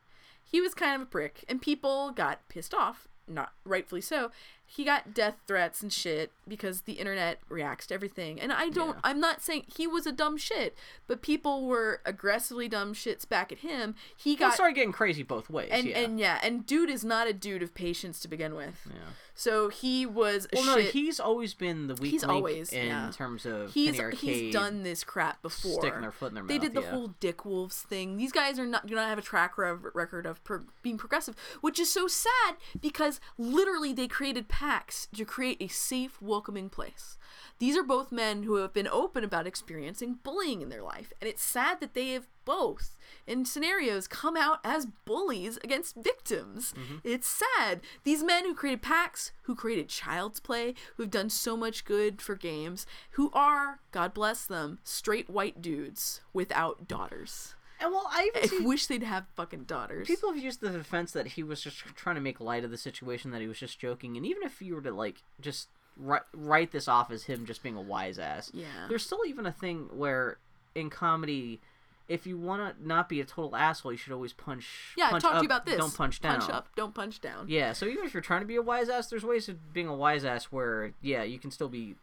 He 0.44 0.60
was 0.60 0.74
kind 0.74 0.94
of 0.94 1.02
a 1.02 1.10
prick, 1.10 1.44
and 1.48 1.60
people 1.60 2.12
got 2.12 2.48
pissed 2.48 2.72
off, 2.74 3.08
not 3.26 3.52
rightfully 3.64 4.00
so. 4.00 4.30
He 4.72 4.84
got 4.84 5.12
death 5.12 5.34
threats 5.48 5.82
and 5.82 5.92
shit 5.92 6.30
because 6.46 6.82
the 6.82 6.92
internet 6.92 7.40
reacts 7.48 7.88
to 7.88 7.94
everything. 7.94 8.40
And 8.40 8.52
I 8.52 8.68
don't, 8.68 8.94
Yeah. 8.94 9.00
I'm 9.02 9.18
not 9.18 9.42
saying 9.42 9.64
he 9.76 9.88
was 9.88 10.06
a 10.06 10.12
dumb 10.12 10.36
shit, 10.36 10.76
but 11.08 11.22
people 11.22 11.66
were 11.66 12.00
aggressively 12.06 12.68
dumb 12.68 12.94
shits 12.94 13.28
back 13.28 13.50
at 13.50 13.58
him. 13.58 13.96
He 14.16 14.30
Well, 14.34 14.50
got 14.50 14.54
started 14.54 14.74
getting 14.76 14.92
crazy 14.92 15.24
both 15.24 15.50
ways. 15.50 15.70
and 15.72 15.86
yeah. 15.88 15.98
and 15.98 16.20
yeah, 16.20 16.38
and 16.40 16.64
dude 16.64 16.88
is 16.88 17.04
not 17.04 17.26
a 17.26 17.32
dude 17.32 17.64
of 17.64 17.74
patience 17.74 18.20
to 18.20 18.28
begin 18.28 18.54
with. 18.54 18.86
yeah. 18.88 19.00
So 19.34 19.68
he 19.68 20.04
was 20.06 20.46
Well, 20.52 20.64
no, 20.64 20.76
shit. 20.80 20.92
he's 20.92 21.18
always 21.20 21.54
been 21.54 21.86
the 21.86 21.94
weak 21.94 22.10
He's 22.12 22.22
link 22.22 22.32
always, 22.32 22.72
in 22.72 22.86
yeah. 22.88 23.10
terms 23.12 23.46
of 23.46 23.72
he's 23.72 23.92
Penny 23.92 24.00
Arcade. 24.00 24.18
he's 24.20 24.52
done 24.52 24.82
this 24.82 25.04
crap 25.04 25.40
before. 25.42 25.80
sticking 25.80 26.00
their 26.02 26.12
foot 26.12 26.28
in 26.28 26.34
their 26.34 26.44
They 26.44 26.54
mouth, 26.58 26.62
did 26.62 26.74
the 26.74 26.82
yeah. 26.82 26.90
whole 26.90 27.08
Dick 27.20 27.44
Wolves 27.44 27.80
thing. 27.82 28.16
These 28.16 28.32
guys 28.32 28.58
are 28.58 28.66
not 28.66 28.86
do 28.86 28.94
not 28.94 29.08
have 29.08 29.18
a 29.18 29.22
track 29.22 29.56
rev- 29.56 29.86
record 29.94 30.26
of 30.26 30.42
pro- 30.44 30.64
being 30.82 30.98
progressive, 30.98 31.34
which 31.60 31.78
is 31.78 31.90
so 31.92 32.06
sad 32.08 32.56
because 32.80 33.20
literally 33.38 33.92
they 33.92 34.08
created 34.08 34.48
PAX 34.48 35.06
to 35.14 35.24
create 35.24 35.56
a 35.60 35.68
safe, 35.68 36.20
welcoming 36.20 36.68
place. 36.68 37.16
These 37.60 37.76
are 37.76 37.82
both 37.82 38.10
men 38.10 38.44
who 38.44 38.56
have 38.56 38.72
been 38.72 38.88
open 38.88 39.22
about 39.22 39.46
experiencing 39.46 40.18
bullying 40.22 40.62
in 40.62 40.70
their 40.70 40.82
life, 40.82 41.12
and 41.20 41.28
it's 41.28 41.42
sad 41.42 41.78
that 41.80 41.92
they 41.92 42.12
have 42.12 42.26
both 42.46 42.96
in 43.26 43.44
scenarios 43.44 44.08
come 44.08 44.34
out 44.34 44.60
as 44.64 44.86
bullies 44.86 45.58
against 45.62 45.94
victims. 45.94 46.72
Mm-hmm. 46.72 46.96
It's 47.04 47.28
sad. 47.28 47.82
These 48.02 48.24
men 48.24 48.46
who 48.46 48.54
created 48.54 48.80
PAX, 48.80 49.32
who 49.42 49.54
created 49.54 49.90
Child's 49.90 50.40
Play, 50.40 50.74
who've 50.96 51.10
done 51.10 51.28
so 51.28 51.54
much 51.54 51.84
good 51.84 52.22
for 52.22 52.34
games, 52.34 52.86
who 53.10 53.30
are, 53.34 53.80
God 53.92 54.14
bless 54.14 54.46
them, 54.46 54.78
straight 54.82 55.28
white 55.28 55.60
dudes 55.60 56.22
without 56.32 56.88
daughters. 56.88 57.56
And 57.78 57.92
well, 57.92 58.08
I 58.10 58.30
even 58.34 58.62
I 58.62 58.66
wish 58.66 58.86
they'd 58.86 59.02
have 59.02 59.26
fucking 59.36 59.64
daughters. 59.64 60.06
people 60.06 60.32
have 60.32 60.42
used 60.42 60.62
the 60.62 60.70
defense 60.70 61.12
that 61.12 61.28
he 61.28 61.42
was 61.42 61.60
just 61.60 61.78
trying 61.94 62.16
to 62.16 62.22
make 62.22 62.40
light 62.40 62.64
of 62.64 62.70
the 62.70 62.78
situation, 62.78 63.30
that 63.32 63.42
he 63.42 63.48
was 63.48 63.58
just 63.58 63.78
joking, 63.78 64.16
and 64.16 64.24
even 64.24 64.42
if 64.44 64.62
you 64.62 64.74
were 64.74 64.82
to 64.82 64.92
like 64.92 65.22
just 65.40 65.68
write, 66.00 66.22
write 66.34 66.72
this 66.72 66.88
off 66.88 67.10
as 67.10 67.24
him 67.24 67.46
just 67.46 67.62
being 67.62 67.76
a 67.76 67.80
wise 67.80 68.18
ass, 68.18 68.50
Yeah. 68.54 68.66
there's 68.88 69.04
still 69.04 69.20
even 69.26 69.46
a 69.46 69.52
thing 69.52 69.88
where 69.92 70.38
in 70.74 70.90
comedy. 70.90 71.60
If 72.08 72.26
you 72.26 72.36
want 72.36 72.76
to 72.76 72.88
not 72.88 73.08
be 73.08 73.20
a 73.20 73.24
total 73.24 73.54
asshole, 73.54 73.92
you 73.92 73.98
should 73.98 74.12
always 74.12 74.32
punch. 74.32 74.94
yeah, 74.96 75.10
punch 75.10 75.22
talked 75.22 75.36
to 75.36 75.42
you 75.42 75.46
about 75.46 75.64
this. 75.64 75.76
Don't 75.76 75.94
punch 75.94 76.20
down. 76.20 76.40
Punch 76.40 76.50
up, 76.50 76.66
don't 76.74 76.92
punch 76.92 77.20
down. 77.20 77.46
Yeah, 77.48 77.72
so 77.72 77.86
even 77.86 78.04
if 78.04 78.12
you're 78.12 78.20
trying 78.20 78.40
to 78.40 78.46
be 78.46 78.56
a 78.56 78.62
wise 78.62 78.88
ass, 78.88 79.06
there's 79.06 79.22
ways 79.22 79.48
of 79.48 79.72
being 79.72 79.86
a 79.86 79.94
wise 79.94 80.24
ass 80.24 80.46
where 80.46 80.92
yeah, 81.00 81.22
you 81.22 81.38
can 81.38 81.52
still 81.52 81.68
be 81.68 81.94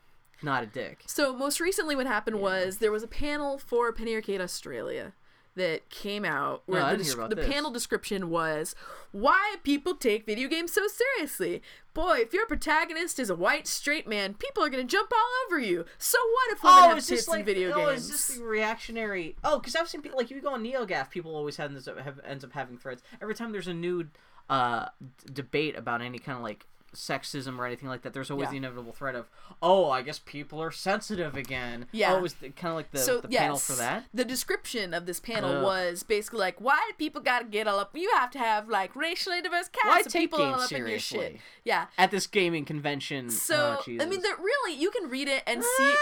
not 0.41 0.63
a 0.63 0.65
dick. 0.65 1.03
So 1.07 1.33
most 1.35 1.59
recently, 1.59 1.93
what 1.93 2.05
happened 2.07 2.39
was 2.39 2.77
there 2.77 2.91
was 2.91 3.03
a 3.03 3.07
panel 3.07 3.57
for 3.57 3.91
Penny 3.91 4.15
Arcade 4.15 4.39
Australia 4.39 5.11
that 5.57 5.89
came 5.89 6.23
out 6.23 6.63
where 6.65 6.79
No, 6.79 6.85
the, 6.85 6.91
didn't 6.97 7.05
hear 7.05 7.13
desc- 7.15 7.17
about 7.17 7.29
the 7.31 7.35
panel 7.43 7.71
description 7.71 8.29
was 8.29 8.75
why 9.11 9.55
people 9.63 9.95
take 9.95 10.25
video 10.25 10.47
games 10.47 10.71
so 10.71 10.87
seriously. 10.87 11.61
Boy, 11.93 12.19
if 12.19 12.33
your 12.33 12.45
protagonist 12.45 13.19
is 13.19 13.29
a 13.29 13.35
white 13.35 13.67
straight 13.67 14.07
man, 14.07 14.35
people 14.35 14.63
are 14.63 14.69
gonna 14.69 14.83
jump 14.83 15.11
all 15.11 15.29
over 15.45 15.59
you. 15.59 15.85
So 15.97 16.17
what 16.19 16.51
if 16.55 16.63
women 16.63 16.83
have 16.83 16.97
it's 16.97 17.07
tits 17.07 17.21
just 17.21 17.29
like 17.29 17.41
in 17.41 17.45
video 17.45 17.71
oh, 17.73 17.87
games? 17.87 18.03
is 18.03 18.11
this 18.11 18.37
the 18.37 18.43
reactionary? 18.43 19.35
Oh, 19.43 19.59
because 19.59 19.75
I've 19.75 19.89
seen 19.89 20.01
people 20.01 20.17
like 20.17 20.31
if 20.31 20.35
you 20.35 20.41
go 20.41 20.53
on 20.53 20.63
NeoGaf, 20.63 21.09
people 21.09 21.35
always 21.35 21.57
have, 21.57 21.71
ends 21.71 21.87
up 21.87 21.99
have, 21.99 22.19
ends 22.25 22.43
up 22.43 22.53
having 22.53 22.77
threads 22.77 23.01
every 23.21 23.35
time 23.35 23.51
there's 23.51 23.67
a 23.67 23.73
new 23.73 24.07
uh 24.49 24.85
d- 25.01 25.33
debate 25.33 25.77
about 25.77 26.01
any 26.01 26.19
kind 26.19 26.37
of 26.37 26.43
like 26.43 26.65
sexism 26.97 27.57
or 27.57 27.65
anything 27.65 27.87
like 27.87 28.01
that. 28.01 28.13
There's 28.13 28.29
always 28.29 28.47
Yeah. 28.47 28.51
the 28.51 28.57
inevitable 28.57 28.93
threat 28.93 29.15
of 29.15 29.29
oh, 29.61 29.89
I 29.89 30.01
guess 30.01 30.19
people 30.19 30.61
are 30.61 30.71
sensitive 30.71 31.35
again. 31.35 31.87
Yeah. 31.91 32.13
oh, 32.13 32.17
it 32.17 32.21
was 32.21 32.33
kind 32.33 32.51
of 32.65 32.75
like 32.75 32.91
the, 32.91 32.99
so 32.99 33.21
the 33.21 33.29
yes, 33.29 33.41
panel 33.41 33.57
for 33.57 33.73
that. 33.73 34.05
the 34.13 34.25
description 34.25 34.93
of 34.93 35.05
this 35.05 35.19
panel 35.19 35.57
Ugh. 35.57 35.63
was 35.63 36.03
basically 36.03 36.39
like, 36.39 36.59
why 36.59 36.77
do 36.89 36.95
people 36.97 37.21
gotta 37.21 37.45
get 37.45 37.67
all 37.67 37.79
up? 37.79 37.91
You 37.95 38.11
have 38.15 38.31
to 38.31 38.39
have 38.39 38.67
like 38.67 38.95
racially 38.95 39.41
diverse 39.41 39.69
cast 39.69 39.85
Why 39.87 39.99
of 40.01 40.07
take 40.07 40.31
people 40.31 40.41
all 40.43 40.59
up 40.59 40.71
in 40.71 40.87
your 40.87 40.99
shit. 40.99 41.37
Yeah, 41.63 41.87
At 41.97 42.11
this 42.11 42.27
gaming 42.27 42.65
convention, 42.65 43.27
uh, 43.27 43.31
So 43.31 43.79
oh, 43.79 43.91
I 43.99 44.05
mean, 44.05 44.21
that 44.21 44.37
really 44.39 44.75
you 44.75 44.91
can 44.91 45.09
read 45.09 45.27
it 45.27 45.43
and 45.47 45.63
see. 45.63 45.93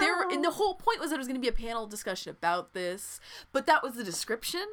There 0.00 0.22
and 0.28 0.44
the 0.44 0.50
whole 0.52 0.74
point 0.74 1.00
was 1.00 1.10
that 1.10 1.16
it 1.16 1.18
was 1.18 1.28
going 1.28 1.40
to 1.40 1.42
be 1.42 1.48
a 1.48 1.52
panel 1.52 1.86
discussion 1.86 2.30
about 2.30 2.72
this, 2.74 3.20
but 3.52 3.66
that 3.66 3.82
was 3.82 3.94
the 3.94 4.04
description, 4.04 4.66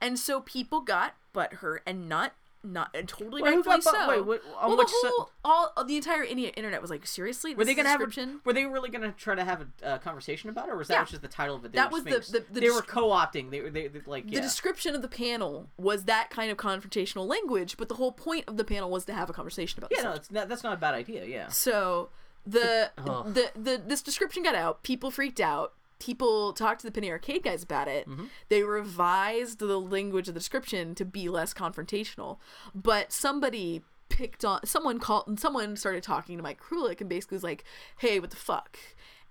and 0.00 0.18
so 0.18 0.40
people 0.40 0.80
got 0.80 1.14
butthurt 1.34 1.78
and 1.86 2.08
not 2.08 2.34
not 2.62 2.92
totally 3.06 3.42
Wait, 3.42 3.54
rightfully 3.54 3.80
so. 3.80 4.08
wait, 4.08 4.24
what- 4.26 4.42
well, 4.62 4.76
the 4.76 4.86
se- 4.86 4.94
whole 5.16 5.30
all 5.44 5.84
the 5.84 5.96
entire 5.96 6.22
Indian 6.22 6.50
internet 6.50 6.82
was 6.82 6.90
like, 6.90 7.06
seriously, 7.06 7.54
Were 7.54 7.64
they 7.64 7.74
gonna 7.74 7.88
have? 7.88 8.00
A, 8.02 8.38
were 8.44 8.52
they 8.52 8.66
really 8.66 8.90
gonna 8.90 9.12
try 9.12 9.34
to 9.34 9.44
have 9.44 9.66
a 9.82 9.86
uh, 9.86 9.98
conversation 9.98 10.50
about 10.50 10.68
it, 10.68 10.72
or 10.72 10.76
was 10.76 10.88
that 10.88 10.94
Yeah. 10.94 11.04
just 11.04 11.22
the 11.22 11.28
title 11.28 11.56
of 11.56 11.64
it? 11.64 11.72
They 11.72 11.76
That 11.76 11.90
was 11.90 12.04
the- 12.04 12.18
the- 12.20 12.44
the 12.52 12.60
they 12.60 12.70
were 12.70 12.82
co-opting. 12.82 13.50
They 13.50 13.60
were 13.62 13.70
they, 13.70 13.88
they 13.88 14.00
like 14.06 14.26
the 14.30 14.40
description 14.40 14.94
of 14.94 15.02
the 15.02 15.08
panel 15.08 15.70
was 15.78 16.04
that 16.04 16.28
kind 16.30 16.50
of 16.50 16.58
confrontational 16.58 17.26
language, 17.26 17.76
but 17.78 17.88
the 17.88 17.94
whole 17.94 18.12
point 18.12 18.44
of 18.46 18.56
the 18.58 18.64
panel 18.64 18.90
was 18.90 19.04
to 19.06 19.14
have 19.14 19.30
a 19.30 19.32
conversation 19.32 19.78
about. 19.80 19.90
yeah, 19.96 20.02
no, 20.02 20.18
not, 20.30 20.48
that's 20.48 20.62
not 20.62 20.74
a 20.74 20.76
bad 20.76 20.94
idea. 20.94 21.24
Yeah. 21.24 21.48
So 21.48 22.10
the 22.46 22.90
Ugh. 22.98 23.32
the 23.34 23.50
the 23.54 23.82
this 23.86 24.02
description 24.02 24.42
got 24.42 24.54
out. 24.54 24.82
People 24.82 25.10
freaked 25.10 25.40
out. 25.40 25.72
People 26.00 26.52
talked 26.52 26.80
to 26.80 26.86
the 26.86 26.92
Penny 26.92 27.10
Arcade 27.10 27.44
guys 27.44 27.62
about 27.62 27.88
it. 27.88 28.08
Mm-hmm. 28.08 28.24
They 28.48 28.62
revised 28.62 29.60
the 29.60 29.78
language 29.78 30.28
of 30.28 30.34
the 30.34 30.40
description 30.40 30.94
to 30.96 31.04
be 31.04 31.28
less 31.28 31.54
confrontational. 31.54 32.38
But 32.74 33.12
somebody 33.12 33.82
picked 34.08 34.44
on 34.44 34.66
someone 34.66 34.98
called 34.98 35.28
and 35.28 35.38
someone 35.38 35.76
started 35.76 36.02
talking 36.02 36.36
to 36.36 36.42
Mike 36.42 36.60
Krahulik 36.60 37.00
and 37.00 37.08
basically 37.08 37.36
was 37.36 37.44
like, 37.44 37.64
"Hey, 37.98 38.18
what 38.18 38.30
the 38.30 38.36
fuck?" 38.36 38.78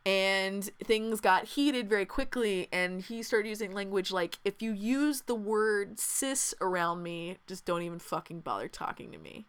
And 0.05 0.63
things 0.83 1.19
got 1.19 1.43
heated 1.43 1.89
very 1.89 2.05
quickly, 2.05 2.69
and 2.71 3.01
he 3.01 3.21
started 3.21 3.49
using 3.49 3.73
language 3.73 4.11
like, 4.11 4.39
"If 4.45 4.61
you 4.61 4.71
use 4.71 5.23
the 5.23 5.35
word 5.35 5.99
cis 5.99 6.55
around 6.61 7.03
me, 7.03 7.37
just 7.47 7.65
don't 7.65 7.81
even 7.81 7.99
fucking 7.99 8.39
bother 8.39 8.69
talking 8.69 9.11
to 9.11 9.17
me." 9.17 9.47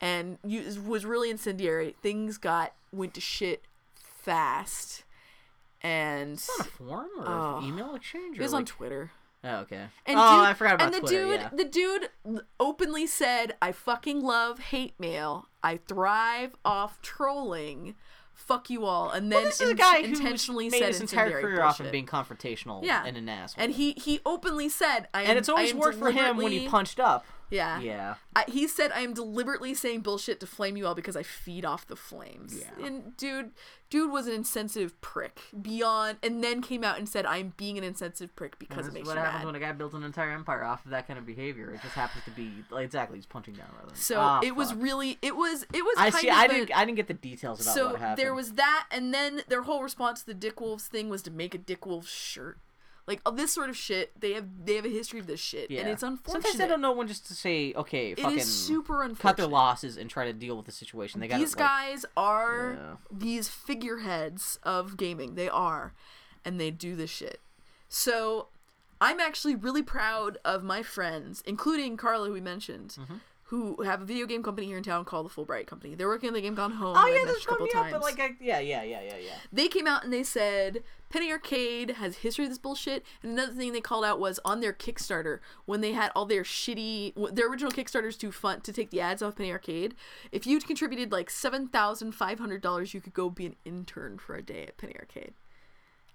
and 0.00 0.38
you, 0.44 0.62
was 0.86 1.04
really 1.04 1.30
incendiary. 1.30 1.94
Things 2.02 2.38
got 2.38 2.72
went 2.92 3.14
to 3.14 3.20
shit 3.20 3.64
fast, 3.94 5.04
and 5.82 6.42
on 6.58 6.60
a 6.60 6.64
forum 6.64 7.08
or 7.18 7.26
Oh. 7.26 7.60
email 7.64 7.94
exchange? 7.94 8.36
it 8.36 8.40
Or 8.40 8.44
was 8.44 8.54
on. 8.54 8.64
Twitter. 8.64 9.10
Oh, 9.42 9.56
okay. 9.60 9.86
And 10.04 10.18
oh, 10.18 10.36
dude, 10.40 10.46
I 10.48 10.52
forgot 10.54 10.74
about 10.74 10.86
and 10.88 10.94
the 10.94 11.00
Twitter. 11.00 11.24
dude, 11.26 11.40
yeah. 11.40 11.48
the 11.54 11.64
dude 11.64 12.10
openly 12.58 13.06
said, 13.06 13.56
"I 13.62 13.72
fucking 13.72 14.20
love 14.22 14.58
hate 14.58 14.98
mail. 15.00 15.48
I 15.62 15.78
thrive 15.78 16.54
off 16.64 17.00
trolling. 17.00 17.94
Fuck 18.34 18.68
you 18.68 18.84
all." 18.84 19.08
And 19.10 19.32
then 19.32 19.38
well, 19.38 19.44
this 19.46 19.60
is 19.62 19.68
a 19.68 19.70
in- 19.70 19.76
guy 19.78 19.98
intentionally 19.98 20.66
who 20.66 20.70
made 20.72 20.78
said 20.80 20.88
his 20.88 21.00
entire 21.00 21.40
career 21.40 21.62
off 21.62 21.80
of 21.80 21.90
being 21.90 22.04
confrontational 22.06 22.84
yeah, 22.84 23.02
and 23.06 23.16
an 23.16 23.28
asshole. 23.30 23.64
And 23.64 23.72
he 23.72 23.92
he 23.92 24.20
openly 24.26 24.68
said, 24.68 25.08
"I 25.14 25.22
am." 25.22 25.30
and 25.30 25.38
it's 25.38 25.48
always 25.48 25.72
worked 25.72 25.98
for 25.98 26.10
him 26.10 26.36
when 26.36 26.52
he 26.52 26.68
punched 26.68 27.00
up. 27.00 27.24
Yeah. 27.50 27.80
Yeah. 27.80 28.14
I, 28.36 28.44
he 28.48 28.66
said, 28.68 28.92
"I 28.92 29.00
am 29.00 29.12
deliberately 29.14 29.74
saying 29.74 30.00
bullshit 30.00 30.38
to 30.40 30.46
flame 30.46 30.76
you 30.76 30.86
all 30.86 30.94
because 30.94 31.16
I 31.16 31.22
feed 31.22 31.64
off 31.64 31.86
the 31.86 31.96
flames." 31.96 32.56
Yeah. 32.58 32.86
And 32.86 33.16
dude, 33.16 33.50
dude 33.90 34.10
was 34.12 34.26
an 34.28 34.34
insensitive 34.34 35.00
prick 35.00 35.40
beyond, 35.60 36.18
and 36.22 36.42
then 36.44 36.62
came 36.62 36.84
out 36.84 36.98
and 36.98 37.08
said, 37.08 37.26
"I'm 37.26 37.52
being 37.56 37.76
an 37.76 37.82
insensitive 37.84 38.34
prick 38.36 38.58
because 38.58 38.78
This 38.78 38.86
it 38.86 38.88
is 38.90 38.94
makes 38.94 39.08
what 39.08 39.16
happens 39.18 39.40
mad." 39.40 39.46
when 39.46 39.54
a 39.56 39.58
guy 39.58 39.72
builds 39.72 39.94
an 39.94 40.04
entire 40.04 40.30
empire 40.30 40.62
off 40.62 40.84
of 40.84 40.92
that 40.92 41.06
kind 41.08 41.18
of 41.18 41.26
behavior. 41.26 41.72
It 41.72 41.82
just 41.82 41.94
happens 41.94 42.24
to 42.24 42.30
be 42.30 42.52
like, 42.70 42.84
exactly 42.84 43.18
he's 43.18 43.26
punching 43.26 43.54
down 43.54 43.66
rather. 43.74 43.88
Than, 43.88 43.96
So 43.96 44.20
Ah, 44.20 44.40
it 44.44 44.54
was 44.54 44.72
really, 44.72 45.18
it 45.20 45.34
was, 45.36 45.64
it 45.74 45.82
was. 45.84 45.94
I 45.98 46.10
kind 46.10 46.22
see. 46.22 46.28
Of 46.28 46.34
I 46.36 46.44
a- 46.44 46.48
didn't. 46.48 46.76
I 46.76 46.84
didn't 46.84 46.96
get 46.96 47.08
the 47.08 47.14
details 47.14 47.60
about 47.60 47.74
so 47.74 47.90
what 47.90 48.00
happened. 48.00 48.18
there 48.18 48.32
was 48.34 48.52
that, 48.52 48.86
and 48.92 49.12
then 49.12 49.42
their 49.48 49.62
whole 49.62 49.82
response 49.82 50.20
to 50.20 50.26
the 50.26 50.34
Dick 50.34 50.60
Wolves 50.60 50.86
thing 50.86 51.08
was 51.08 51.22
to 51.22 51.30
make 51.30 51.54
a 51.54 51.58
Dick 51.58 51.84
Wolves 51.84 52.08
shirt. 52.08 52.58
Like 53.10 53.20
all 53.26 53.32
this 53.32 53.52
sort 53.52 53.68
of 53.68 53.76
shit, 53.76 54.12
they 54.20 54.32
have 54.34 54.46
they 54.64 54.76
have 54.76 54.84
a 54.84 54.88
history 54.88 55.18
of 55.18 55.26
this 55.26 55.40
shit, 55.40 55.68
Yeah. 55.70 55.80
and 55.80 55.88
it's 55.90 56.02
unfortunate. 56.04 56.44
Sometimes 56.44 56.60
I 56.64 56.68
don't 56.68 56.80
know 56.80 56.92
when 56.92 57.08
just 57.08 57.26
to 57.26 57.34
say, 57.34 57.74
okay, 57.74 58.12
It 58.12 58.20
fucking 58.20 58.38
is 58.38 58.46
super 58.68 59.02
unfortunate. 59.02 59.22
cut 59.22 59.36
their 59.36 59.46
losses 59.48 59.96
and 59.96 60.08
try 60.08 60.24
to 60.26 60.32
deal 60.32 60.56
with 60.56 60.66
the 60.66 60.72
situation. 60.72 61.20
They 61.20 61.26
got 61.28 61.38
these 61.40 61.56
like, 61.56 61.66
guys 61.66 62.06
are 62.16 62.76
Yeah. 62.78 62.96
these 63.10 63.48
figureheads 63.48 64.58
of 64.62 64.96
gaming. 64.96 65.34
They 65.34 65.48
are, 65.48 65.92
and 66.44 66.60
they 66.60 66.70
do 66.70 66.94
this 66.94 67.10
shit. 67.10 67.40
So 67.88 68.46
I'm 69.00 69.18
actually 69.18 69.56
really 69.56 69.82
proud 69.82 70.38
of 70.44 70.62
my 70.62 70.82
friends, 70.82 71.42
including 71.46 71.96
Karla, 71.96 72.26
who 72.28 72.32
we 72.34 72.40
mentioned, 72.40 72.96
Mm-hmm. 73.00 73.14
Who 73.50 73.82
have 73.82 74.00
a 74.02 74.04
video 74.04 74.26
game 74.26 74.44
company 74.44 74.68
here 74.68 74.76
in 74.76 74.84
town 74.84 75.04
called 75.04 75.26
the 75.26 75.30
Fullbright 75.30 75.66
Company. 75.66 75.96
They're 75.96 76.06
working 76.06 76.28
on 76.28 76.34
the 76.34 76.40
game 76.40 76.54
Gone 76.54 76.70
Home. 76.70 76.94
Oh 76.96 77.06
yeah, 77.06 77.24
this 77.24 77.26
mentioned 77.26 77.42
a 77.42 77.48
couple 77.48 77.66
coming 77.66 77.94
up, 77.94 78.00
but 78.00 78.02
like, 78.02 78.20
I, 78.20 78.36
yeah, 78.40 78.60
yeah, 78.60 78.84
yeah, 78.84 79.00
yeah, 79.02 79.16
yeah. 79.16 79.34
they 79.52 79.66
came 79.66 79.88
out 79.88 80.04
and 80.04 80.12
they 80.12 80.22
said 80.22 80.84
Penny 81.08 81.32
Arcade 81.32 81.90
has 81.96 82.18
history 82.18 82.44
of 82.44 82.50
this 82.52 82.58
bullshit. 82.58 83.04
And 83.24 83.32
another 83.32 83.52
thing 83.52 83.72
they 83.72 83.80
called 83.80 84.04
out 84.04 84.20
was 84.20 84.38
on 84.44 84.60
their 84.60 84.72
Kickstarter 84.72 85.40
when 85.64 85.80
they 85.80 85.92
had 85.94 86.12
all 86.14 86.26
their 86.26 86.44
shitty, 86.44 87.34
their 87.34 87.50
original 87.50 87.72
Kickstarters 87.72 88.16
to 88.20 88.30
fund 88.30 88.62
to 88.62 88.72
take 88.72 88.90
the 88.90 89.00
ads 89.00 89.20
off 89.20 89.34
Penny 89.34 89.50
Arcade. 89.50 89.96
If 90.30 90.46
you 90.46 90.60
contributed 90.60 91.10
like 91.10 91.28
seven 91.28 91.66
thousand 91.66 92.12
five 92.12 92.38
hundred 92.38 92.62
dollars, 92.62 92.94
you 92.94 93.00
could 93.00 93.14
go 93.14 93.30
be 93.30 93.46
an 93.46 93.56
intern 93.64 94.18
for 94.18 94.36
a 94.36 94.42
day 94.42 94.62
at 94.68 94.78
Penny 94.78 94.94
Arcade. 94.96 95.34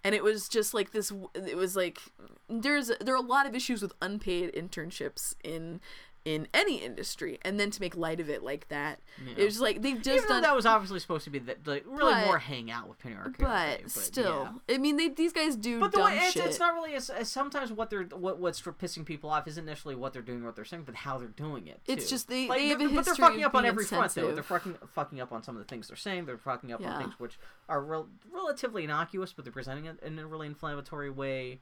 and 0.05 0.15
it 0.15 0.23
was 0.23 0.47
just 0.47 0.73
like 0.73 0.91
this. 0.91 1.11
It 1.33 1.57
was 1.57 1.75
like 1.75 1.99
there's 2.47 2.91
there 3.01 3.13
are 3.13 3.17
a 3.17 3.21
lot 3.27 3.45
of 3.45 3.55
issues 3.55 3.81
with 3.81 3.91
unpaid 4.01 4.53
internships 4.53 5.33
in 5.43 5.81
in 6.25 6.47
any 6.55 6.77
industry, 6.77 7.37
and 7.43 7.59
then 7.59 7.69
to 7.69 7.79
make 7.79 7.95
light 7.95 8.19
of 8.19 8.29
it 8.31 8.41
like 8.41 8.67
that, 8.69 8.99
it 9.37 9.45
was 9.45 9.61
like 9.61 9.83
they've 9.83 9.97
just 10.01 10.07
Even 10.09 10.21
though 10.23 10.33
done. 10.35 10.41
that 10.41 10.55
was 10.55 10.65
obviously 10.65 10.99
supposed 10.99 11.23
to 11.25 11.29
be 11.29 11.37
the, 11.37 11.55
like 11.65 11.83
really 11.85 12.13
But- 12.13 12.25
more 12.25 12.39
hang 12.39 12.71
out 12.71 12.89
with 12.89 12.97
Penny 12.97 13.15
Arcade. 13.15 13.35
but, 13.37 13.91
still, 13.91 14.49
I 14.67 14.79
mean, 14.79 14.97
they 14.97 15.09
these 15.09 15.31
guys 15.31 15.55
do 15.55 15.79
But 15.79 15.91
the 15.91 15.99
way 16.03 16.17
it's, 16.23 16.35
it's 16.35 16.59
not 16.59 16.73
really 16.73 16.99
sometimes 16.99 17.71
what 17.71 17.91
they're 17.91 18.03
what 18.05 18.39
what's 18.39 18.57
for 18.57 18.73
pissing 18.73 19.05
people 19.05 19.29
off 19.29 19.47
isn't 19.47 19.65
necessarily 19.65 19.95
what 20.01 20.13
they're 20.13 20.23
doing 20.23 20.41
or 20.41 20.47
what 20.47 20.55
they're 20.55 20.65
saying, 20.65 20.83
but 20.83 20.95
how 20.95 21.19
they're 21.19 21.27
doing 21.27 21.67
it. 21.67 21.79
It's 21.85 22.09
just 22.09 22.27
they- 22.27 22.47
Like, 22.47 22.57
they 22.59 22.67
have 22.69 22.81
a 22.81 22.85
they're- 22.87 22.95
but 22.95 23.05
they're 23.05 23.15
fucking 23.15 23.43
up 23.43 23.53
on 23.53 23.63
every 23.65 23.85
front 23.85 24.13
though. 24.15 24.31
They're 24.33 24.41
fucking 24.43 24.77
fucking 24.93 25.21
up 25.21 25.31
on 25.31 25.43
some 25.43 25.55
of 25.55 25.59
the 25.61 25.67
things 25.67 25.87
they're 25.89 25.95
saying. 25.95 26.25
They're 26.25 26.39
fucking 26.39 26.73
up 26.73 26.81
Yeah. 26.81 26.93
on 26.95 27.01
things 27.03 27.19
which 27.19 27.37
are 27.69 27.81
rel- 27.83 28.09
relatively 28.33 28.83
innocuous, 28.83 29.31
but 29.31 29.45
they're 29.45 29.51
presenting 29.53 29.85
it 29.85 29.99
in 30.01 30.17
a 30.17 30.25
really 30.25 30.47
inflammatory 30.47 31.11
way. 31.11 31.59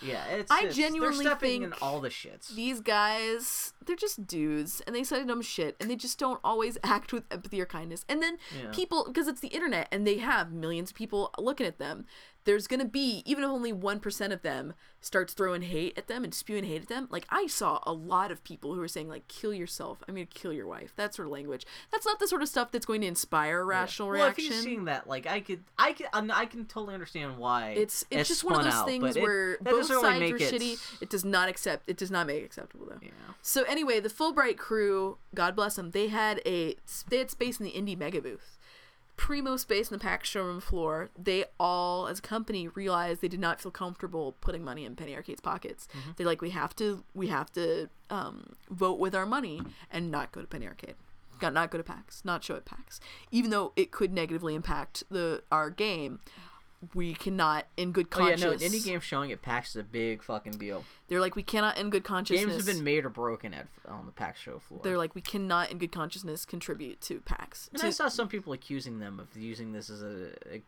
Yeah, 0.00 0.24
it's. 0.26 0.50
I 0.50 0.64
just- 0.64 0.76
genuinely 0.76 1.24
they're 1.24 1.32
stepping 1.36 1.62
in 1.62 1.70
think 1.70 1.82
all 1.82 2.00
the 2.00 2.08
shits. 2.08 2.54
these 2.54 2.80
guys 2.80 3.72
they're 3.84 3.96
just 3.96 4.26
dudes 4.26 4.80
and 4.86 4.94
they 4.94 5.02
say 5.02 5.24
dumb 5.24 5.40
shit 5.42 5.74
and 5.80 5.88
they 5.90 5.96
just 5.96 6.18
don't 6.18 6.40
always 6.44 6.76
act 6.84 7.12
with 7.12 7.24
empathy 7.30 7.60
or 7.60 7.66
kindness 7.66 8.04
and 8.08 8.22
then 8.22 8.38
Yeah. 8.56 8.70
people 8.70 9.04
because 9.06 9.26
it's 9.28 9.40
the 9.40 9.48
internet 9.48 9.88
and 9.90 10.06
they 10.06 10.18
have 10.18 10.52
millions 10.52 10.90
of 10.90 10.96
people 10.96 11.32
looking 11.38 11.66
at 11.66 11.78
them 11.78 12.04
there's 12.48 12.66
gonna 12.66 12.84
be 12.86 13.22
even 13.26 13.44
if 13.44 13.50
only 13.50 13.72
1% 13.74 14.32
of 14.32 14.40
them 14.40 14.72
starts 15.00 15.34
throwing 15.34 15.60
hate 15.62 15.96
at 15.98 16.08
them 16.08 16.24
and 16.24 16.32
spewing 16.34 16.64
hate 16.64 16.80
at 16.82 16.88
them 16.88 17.06
like 17.10 17.26
i 17.28 17.46
saw 17.46 17.78
a 17.84 17.92
lot 17.92 18.32
of 18.32 18.42
people 18.42 18.74
who 18.74 18.80
were 18.80 18.88
saying 18.88 19.06
like 19.08 19.28
kill 19.28 19.52
yourself 19.52 20.02
i'm 20.08 20.14
gonna 20.14 20.24
kill 20.26 20.52
your 20.52 20.66
wife 20.66 20.92
that 20.96 21.14
sort 21.14 21.26
of 21.26 21.32
language 21.32 21.66
that's 21.92 22.06
not 22.06 22.18
the 22.18 22.26
sort 22.26 22.40
of 22.42 22.48
stuff 22.48 22.72
that's 22.72 22.86
going 22.86 23.02
to 23.02 23.06
inspire 23.06 23.60
a 23.60 23.64
rational 23.64 24.08
well, 24.08 24.16
if 24.26 24.36
reaction 24.38 24.52
you're 24.54 24.62
seeing 24.62 24.84
that, 24.86 25.06
like 25.06 25.26
I 25.26 25.40
could, 25.40 25.62
I 25.78 25.92
could, 25.92 26.06
I'm- 26.12 26.30
I 26.32 26.46
can 26.46 26.64
totally 26.64 26.94
understand 26.94 27.36
why 27.36 27.70
it's 27.70 28.04
it's 28.10 28.28
just 28.28 28.44
one 28.44 28.54
of 28.54 28.64
those 28.64 28.72
out, 28.74 28.86
things 28.86 29.02
but 29.02 29.16
it- 29.16 29.22
where 29.22 29.58
both 29.60 29.86
sides 29.86 30.20
make 30.20 30.32
are 30.32 30.36
it- 30.36 30.52
shitty. 30.52 31.02
It 31.02 31.10
does 31.10 31.24
not 31.24 31.48
accept. 31.48 31.88
It 31.88 31.96
does 31.96 32.10
not 32.10 32.26
make 32.26 32.42
it 32.42 32.44
acceptable 32.46 32.86
though. 32.86 32.98
Yeah. 33.02 33.10
So 33.42 33.62
anyway, 33.64 34.00
the 34.00 34.08
Fullbright 34.08 34.56
crew, 34.56 35.18
God 35.34 35.54
bless 35.54 35.76
them, 35.76 35.90
they 35.90 36.08
had 36.08 36.40
a 36.46 36.76
they 37.08 37.18
had 37.18 37.30
space 37.30 37.60
in 37.60 37.64
the 37.64 37.72
indie 37.72 37.96
mega 37.98 38.20
booth. 38.20 38.57
Primo 39.18 39.56
space 39.58 39.90
in 39.90 39.98
the 39.98 40.02
PAX 40.02 40.28
showroom 40.28 40.60
floor. 40.60 41.10
They 41.18 41.44
all, 41.60 42.06
as 42.06 42.20
a 42.20 42.22
company, 42.22 42.68
realized 42.68 43.20
they 43.20 43.28
did 43.28 43.40
not 43.40 43.60
feel 43.60 43.72
comfortable 43.72 44.36
putting 44.40 44.64
money 44.64 44.86
in 44.86 44.96
Penny 44.96 45.14
Arcade's 45.14 45.42
pockets. 45.42 45.86
Mm-hmm. 45.90 46.10
They're 46.16 46.26
like, 46.26 46.40
we 46.40 46.50
have 46.50 46.74
to, 46.76 47.04
we 47.12 47.26
have 47.26 47.52
to 47.52 47.90
um, 48.08 48.54
vote 48.70 48.98
with 48.98 49.14
our 49.14 49.26
money 49.26 49.60
and 49.90 50.10
not 50.10 50.32
go 50.32 50.40
to 50.40 50.46
Penny 50.46 50.66
Arcade, 50.66 50.94
Got 51.40 51.52
not 51.52 51.70
go 51.70 51.78
to 51.78 51.84
PAX, 51.84 52.24
not 52.24 52.42
show 52.42 52.56
at 52.56 52.64
PAX, 52.64 53.00
even 53.30 53.50
though 53.50 53.72
it 53.76 53.90
could 53.90 54.12
negatively 54.12 54.54
impact 54.54 55.04
the 55.10 55.42
our 55.52 55.70
game. 55.70 56.20
We 56.94 57.12
cannot, 57.14 57.66
in 57.76 57.90
good 57.90 58.06
Oh 58.12 58.20
yeah, 58.28 58.36
conscience. 58.36 58.62
no, 58.62 58.68
indie 58.68 58.84
game 58.84 59.00
showing 59.00 59.32
at 59.32 59.42
PAX 59.42 59.70
is 59.70 59.76
a 59.76 59.82
big 59.82 60.22
fucking 60.22 60.52
deal. 60.58 60.84
They're 61.08 61.20
like, 61.20 61.34
we 61.34 61.42
cannot, 61.42 61.76
in 61.76 61.90
good 61.90 62.04
consciousness. 62.04 62.46
Games 62.54 62.66
have 62.66 62.72
been 62.76 62.84
made 62.84 63.04
or 63.04 63.08
broken 63.08 63.52
at 63.52 63.66
on 63.88 64.06
the 64.06 64.12
PAX 64.12 64.38
show 64.40 64.60
floor. 64.60 64.80
They're 64.84 64.96
like, 64.96 65.14
we 65.16 65.20
cannot, 65.20 65.72
in 65.72 65.78
good 65.78 65.90
consciousness, 65.90 66.44
contribute 66.44 67.00
to 67.02 67.18
PAX. 67.20 67.68
and 67.72 67.80
To- 67.80 67.88
I 67.88 67.90
saw 67.90 68.06
some 68.08 68.28
people 68.28 68.52
accusing 68.52 69.00
them 69.00 69.18
of 69.18 69.36
using 69.36 69.72
this 69.72 69.90
as 69.90 70.02
a, 70.02 70.30
a 70.52 70.62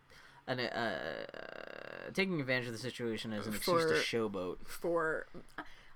an, 0.49 0.59
uh, 0.59 2.11
taking 2.13 2.41
advantage 2.41 2.67
of 2.67 2.73
the 2.73 2.79
situation 2.79 3.33
as 3.33 3.47
an 3.47 3.55
excuse 3.55 3.85
to 3.85 4.17
showboat. 4.17 4.57
for, 4.67 5.27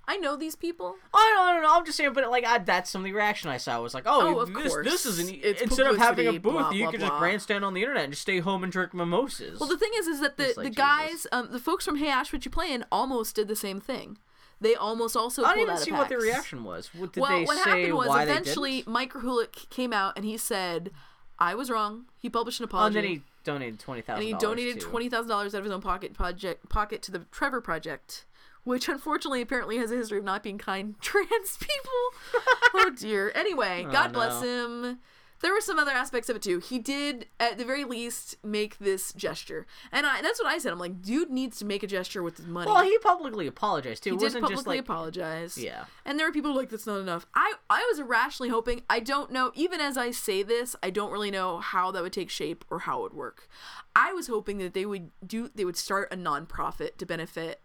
I 0.07 0.17
know 0.19 0.37
these 0.37 0.55
people. 0.55 0.97
I 1.15 1.33
don't, 1.37 1.49
I 1.49 1.53
don't 1.55 1.63
know. 1.63 1.75
I'm 1.75 1.85
just 1.87 1.97
saying, 1.97 2.13
but 2.13 2.29
like 2.31 2.45
I, 2.45 2.59
that's 2.59 2.91
some 2.91 3.01
of 3.01 3.05
the 3.07 3.13
reaction 3.13 3.49
I 3.51 3.57
saw. 3.57 3.81
was 3.81 3.95
like, 3.95 4.05
oh, 4.07 4.37
Oh, 4.37 4.41
of 4.41 4.53
this, 4.53 4.75
this 4.85 5.07
is 5.07 5.17
course. 5.17 5.29
an, 5.31 5.41
It's 5.43 5.63
instead 5.63 5.87
of 5.87 5.97
having 5.97 6.27
a 6.29 6.33
booth, 6.39 6.53
blah, 6.53 6.71
you 6.71 6.83
blah, 6.83 6.91
could 6.91 7.01
just 7.01 7.13
grandstand 7.15 7.65
on 7.65 7.73
the 7.75 7.81
internet 7.83 8.05
and 8.05 8.13
just 8.13 8.23
stay 8.23 8.41
home 8.41 8.63
and 8.63 8.71
drink 8.73 8.93
mimosas. 8.93 9.59
Well, 9.59 9.69
the 9.69 9.79
thing 9.79 9.93
is, 9.97 10.07
is 10.07 10.21
that 10.21 10.37
the 10.37 10.53
like 10.57 10.65
the 10.69 10.71
guys, 10.71 11.27
um, 11.33 11.49
the 11.51 11.59
folks 11.59 11.85
from 11.87 11.97
Hey 11.97 12.09
Ash, 12.11 12.33
what 12.33 12.45
you 12.45 12.51
playing, 12.51 12.85
almost 12.93 13.35
did 13.37 13.49
the 13.49 13.57
same 13.57 13.81
thing. 13.81 14.19
They 14.61 14.75
almost 14.75 15.17
also. 15.17 15.43
I 15.45 15.55
didn't 15.55 15.79
see 15.79 15.91
what 15.93 16.09
their 16.09 16.19
PAX. 16.19 16.31
reaction 16.31 16.65
was. 16.65 16.91
What 16.95 17.13
did 17.13 17.21
well, 17.21 17.39
they 17.39 17.45
what 17.45 17.59
say? 17.65 17.71
happened 17.71 17.95
was 17.95 18.23
eventually? 18.23 18.85
Mike 18.87 19.13
Krahulik 19.13 19.69
came 19.71 19.93
out 19.93 20.15
and 20.17 20.25
he 20.25 20.37
said, 20.37 20.91
"I 21.39 21.55
was 21.55 21.71
wrong." 21.71 22.05
He 22.19 22.31
published 22.31 22.61
an 22.61 22.65
Oh, 22.65 22.69
apology. 22.69 22.99
and 22.99 23.05
then 23.05 23.13
he 23.15 23.23
donated 23.43 23.79
twenty 23.81 24.01
thousand. 24.01 24.23
and 24.23 24.29
he 24.29 24.35
donated 24.39 24.81
twenty 24.81 25.09
thousand 25.09 25.29
dollars 25.29 25.55
out 25.55 25.59
of 25.59 25.65
his 25.65 25.73
own 25.73 25.83
pocket 25.83 26.15
project 26.15 26.69
pocket 26.69 27.03
to 27.03 27.11
the 27.11 27.21
Trevor 27.31 27.61
Project, 27.61 28.25
which 28.65 28.89
unfortunately 28.89 29.41
apparently 29.41 29.77
has 29.77 29.93
a 29.93 29.97
history 29.97 30.19
of 30.19 30.25
not 30.25 30.43
being 30.43 30.59
kind 30.59 30.97
trans 31.01 31.57
people. 31.59 32.43
oh 32.75 32.91
dear. 32.97 33.31
Anyway, 33.35 33.85
oh, 33.89 33.93
God 33.93 34.13
bless 34.13 34.43
him. 34.43 34.99
There 35.41 35.53
were 35.53 35.61
some 35.61 35.79
other 35.79 35.91
aspects 35.91 36.31
of 36.31 36.37
it 36.37 36.43
too. 36.43 36.59
He 36.59 36.79
did, 36.79 37.27
at 37.39 37.59
the 37.59 37.67
very 37.67 37.85
least, 37.85 38.37
make 38.43 38.79
this 38.79 39.13
gesture, 39.13 39.67
and 39.93 40.07
I, 40.07 40.23
that's 40.23 40.43
what 40.43 40.49
I 40.49 40.57
said. 40.57 40.73
I'm 40.73 40.79
like, 40.79 41.03
dude 41.03 41.29
needs 41.29 41.59
to 41.59 41.67
make 41.67 41.83
a 41.83 41.87
gesture 41.87 42.23
with 42.23 42.39
his 42.39 42.47
money. 42.47 42.71
Well, 42.71 42.83
he 42.83 42.97
publicly 43.01 43.47
apologized 43.47 44.05
too. 44.05 44.11
He 44.11 44.17
it 44.17 44.21
did 44.21 44.25
wasn't 44.27 44.43
publicly 44.45 44.57
just 44.57 44.67
like 44.67 44.81
apologize. 44.81 45.59
Yeah. 45.59 45.85
And 46.07 46.19
there 46.19 46.27
were 46.27 46.33
people 46.33 46.57
like, 46.57 46.71
that's 46.71 46.87
not 46.87 46.99
enough. 47.01 47.27
I, 47.35 47.55
I 47.69 47.87
was 47.91 47.99
irrationally 47.99 48.49
hoping, 48.49 48.85
I 48.89 49.01
don't 49.01 49.31
know, 49.33 49.53
even 49.55 49.83
as 49.83 49.99
I 49.99 50.13
say 50.13 50.43
this, 50.43 50.77
I 50.83 50.89
don't 50.89 51.13
really 51.13 51.31
know 51.31 51.59
how 51.59 51.91
that 51.91 52.03
would 52.03 52.15
take 52.15 52.31
shape 52.31 52.65
or 52.71 52.79
how 52.81 53.01
it 53.01 53.03
would 53.03 53.15
work. 53.15 53.47
I 53.95 54.15
was 54.15 54.29
hoping 54.29 54.57
that 54.59 54.73
they 54.73 54.87
would 54.87 55.11
do, 55.27 55.51
they 55.55 55.67
would 55.67 55.77
start 55.77 56.11
a 56.11 56.17
nonprofit 56.17 56.97
to 56.97 57.05
benefit 57.05 57.61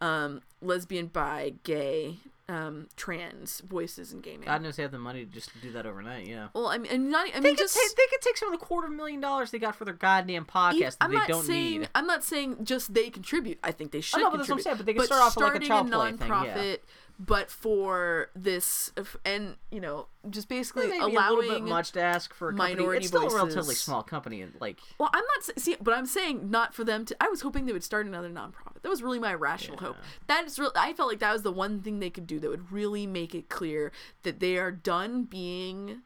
um, 0.00 0.40
lesbian, 0.60 1.06
bi, 1.06 1.54
gay, 1.64 2.16
um, 2.48 2.86
trans 2.96 3.60
voices 3.60 4.12
in 4.12 4.20
gaming. 4.20 4.46
God 4.46 4.62
knows 4.62 4.76
they 4.76 4.82
have 4.82 4.92
the 4.92 4.98
money 4.98 5.24
to 5.24 5.30
just 5.30 5.50
do 5.60 5.70
that 5.72 5.84
overnight. 5.84 6.26
Yeah. 6.26 6.48
well, 6.54 6.68
I 6.68 6.78
mean, 6.78 6.90
I'm 6.90 7.10
not, 7.10 7.26
I 7.28 7.32
They 7.32 7.40
mean, 7.40 7.56
could, 7.56 7.64
just. 7.64 7.74
take, 7.74 7.94
they 7.96 8.06
could 8.10 8.22
take 8.22 8.36
some 8.38 8.52
of 8.52 8.58
the 8.58 8.64
quarter 8.64 8.88
million 8.88 9.20
dollars 9.20 9.50
they 9.50 9.58
got 9.58 9.76
for 9.76 9.84
their 9.84 9.92
goddamn 9.94 10.46
podcast 10.46 10.74
Even- 10.74 10.88
that 10.90 10.96
I'm 11.00 11.10
they 11.10 11.16
not 11.16 11.28
don't 11.28 11.44
saying 11.44 11.80
need. 11.80 11.90
I'm 11.94 12.06
not 12.06 12.24
saying 12.24 12.64
just 12.64 12.94
they 12.94 13.10
contribute. 13.10 13.58
I 13.62 13.72
think 13.72 13.92
they 13.92 14.00
should 14.00 14.20
know, 14.20 14.30
but 14.30 14.38
that's 14.38 14.48
what 14.48 14.56
I'm 14.56 14.62
saying, 14.62 14.76
but 14.78 14.86
they 14.86 14.94
could 14.94 15.04
start 15.04 15.20
off 15.22 15.36
with, 15.36 15.44
like, 15.44 15.60
a 15.60 15.64
starting 15.64 15.90
child 15.90 16.18
play 16.18 16.26
thing, 16.26 16.44
yeah. 16.56 16.76
But 17.18 17.50
for 17.50 18.30
this 18.36 18.92
and 19.24 19.56
you 19.70 19.80
know 19.80 20.06
just 20.30 20.48
basically 20.48 20.86
Maybe 20.86 20.98
allowing 20.98 21.16
a 21.16 21.48
little 21.48 21.60
bit 21.60 21.68
much 21.68 21.92
to 21.92 22.00
ask 22.00 22.32
for 22.32 22.50
a 22.50 22.52
company. 22.52 22.74
minority 22.76 22.98
It's 22.98 23.08
still 23.08 23.26
a 23.26 23.34
relatively 23.34 23.74
small 23.74 24.02
company, 24.02 24.42
and 24.42 24.54
like 24.60 24.78
Well, 24.98 25.10
I'm 25.12 25.24
not 25.24 25.58
see, 25.58 25.76
but 25.80 25.94
I'm 25.94 26.06
saying 26.06 26.50
not 26.50 26.74
for 26.74 26.84
them 26.84 27.04
to. 27.06 27.16
I 27.20 27.28
was 27.28 27.40
hoping 27.40 27.66
they 27.66 27.72
would 27.72 27.84
start 27.84 28.06
another 28.06 28.30
nonprofit. 28.30 28.82
That 28.82 28.88
was 28.88 29.02
really 29.02 29.18
my 29.18 29.34
rational 29.34 29.78
hope. 29.78 29.96
That 30.28 30.44
is 30.46 30.58
real. 30.58 30.70
I 30.76 30.92
felt 30.92 31.08
like 31.08 31.18
that 31.18 31.32
was 31.32 31.42
the 31.42 31.52
one 31.52 31.80
thing 31.80 31.98
they 31.98 32.10
could 32.10 32.26
do 32.26 32.38
that 32.40 32.48
would 32.48 32.70
really 32.70 33.06
make 33.06 33.34
it 33.34 33.48
clear 33.48 33.90
that 34.22 34.38
they 34.38 34.56
are 34.58 34.70
done 34.70 35.24
being 35.24 36.02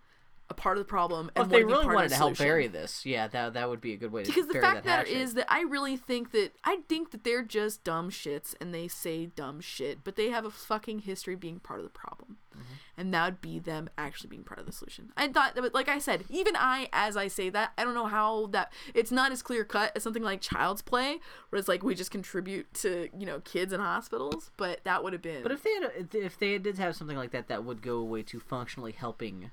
a 0.52 0.54
part 0.54 0.76
of 0.76 0.84
the 0.84 0.88
problem. 0.88 1.30
And 1.34 1.46
if 1.46 1.50
they 1.50 1.64
really 1.64 1.86
wanted 1.86 2.10
to 2.10 2.14
help 2.16 2.38
bury 2.38 2.68
this, 2.68 3.04
yeah, 3.04 3.26
that 3.28 3.54
that 3.54 3.68
would 3.68 3.80
be 3.80 3.92
a 3.94 3.96
good 3.96 4.12
way 4.12 4.22
to 4.22 4.30
because 4.30 4.46
the 4.48 4.60
fact 4.60 4.84
that 4.84 5.08
is 5.08 5.34
that 5.34 5.46
I 5.52 5.62
really 5.62 5.96
think 5.96 6.30
that 6.32 6.52
I 6.62 6.80
think 6.88 7.10
that 7.10 7.24
they're 7.24 7.42
just 7.42 7.82
dumb 7.84 8.10
shits 8.10 8.54
and 8.60 8.72
they 8.74 8.86
say 8.86 9.26
dumb 9.26 9.60
shit, 9.60 10.04
but 10.04 10.16
they 10.16 10.30
have 10.30 10.44
a 10.44 10.50
fucking 10.50 11.00
history 11.00 11.34
being 11.34 11.58
part 11.58 11.80
of 11.80 11.84
the 11.84 11.90
problem, 11.90 12.36
Mm-hmm. 12.52 12.74
and 12.98 13.14
that 13.14 13.24
would 13.24 13.40
be 13.40 13.58
them 13.58 13.88
actually 13.96 14.28
being 14.28 14.44
part 14.44 14.60
of 14.60 14.66
the 14.66 14.72
solution. 14.72 15.10
I 15.16 15.28
thought 15.28 15.54
that, 15.54 15.72
like 15.72 15.88
I 15.88 15.98
said, 15.98 16.24
even 16.28 16.54
I, 16.54 16.90
as 16.92 17.16
I 17.16 17.28
say 17.28 17.48
that, 17.48 17.72
I 17.78 17.84
don't 17.84 17.94
know 17.94 18.04
how 18.08 18.48
that 18.48 18.70
it's 18.94 19.10
not 19.10 19.32
as 19.32 19.40
clear 19.42 19.64
cut 19.64 19.90
as 19.96 20.02
something 20.02 20.22
like 20.22 20.42
Child's 20.42 20.82
Play, 20.82 21.18
where 21.48 21.58
it's 21.58 21.66
like 21.68 21.82
we 21.82 21.94
just 21.94 22.10
contribute 22.10 22.72
to 22.74 23.08
you 23.18 23.24
know 23.24 23.40
kids 23.40 23.72
in 23.72 23.80
hospitals, 23.80 24.50
but 24.58 24.84
that 24.84 25.02
would 25.02 25.14
have 25.14 25.22
been. 25.22 25.42
But 25.42 25.52
if 25.52 25.62
they 25.62 25.72
had, 25.72 26.14
if 26.14 26.38
they 26.38 26.58
did 26.58 26.76
have 26.76 26.94
something 26.94 27.16
like 27.16 27.30
that, 27.30 27.48
that 27.48 27.64
would 27.64 27.80
go 27.80 27.96
away 27.96 28.22
to 28.24 28.38
functionally 28.38 28.92
helping. 28.92 29.50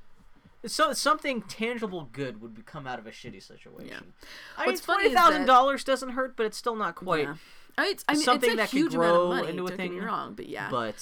So 0.65 0.91
something 0.93 1.41
tangible 1.43 2.09
good 2.11 2.41
would 2.41 2.65
come 2.65 2.85
out 2.85 2.99
of 2.99 3.07
a 3.07 3.11
shitty 3.11 3.41
situation. 3.41 3.87
Yeah. 3.89 3.99
I 4.57 4.61
mean, 4.65 4.73
What's 4.73 4.81
funny 4.81 5.03
twenty 5.03 5.15
thousand 5.15 5.45
that- 5.45 5.85
doesn't 5.85 6.09
hurt, 6.09 6.35
but 6.35 6.45
it's 6.45 6.57
still 6.57 6.75
not 6.75 6.95
quite. 6.95 7.23
yeah. 7.23 7.35
I, 7.77 7.87
it's, 7.87 8.03
I 8.09 8.13
mean, 8.13 8.23
something 8.23 8.49
it's 8.49 8.53
a 8.55 8.57
that 8.57 8.69
could 8.71 8.77
huge 8.77 8.93
amount 8.95 9.13
grow 9.13 9.23
of 9.23 9.29
money. 9.37 9.49
into 9.51 9.65
a 9.65 9.69
don't 9.69 9.77
get 9.77 9.89
thing, 9.91 9.99
wrong, 10.01 10.33
but 10.33 10.49
yeah. 10.49 10.69
But 10.69 10.95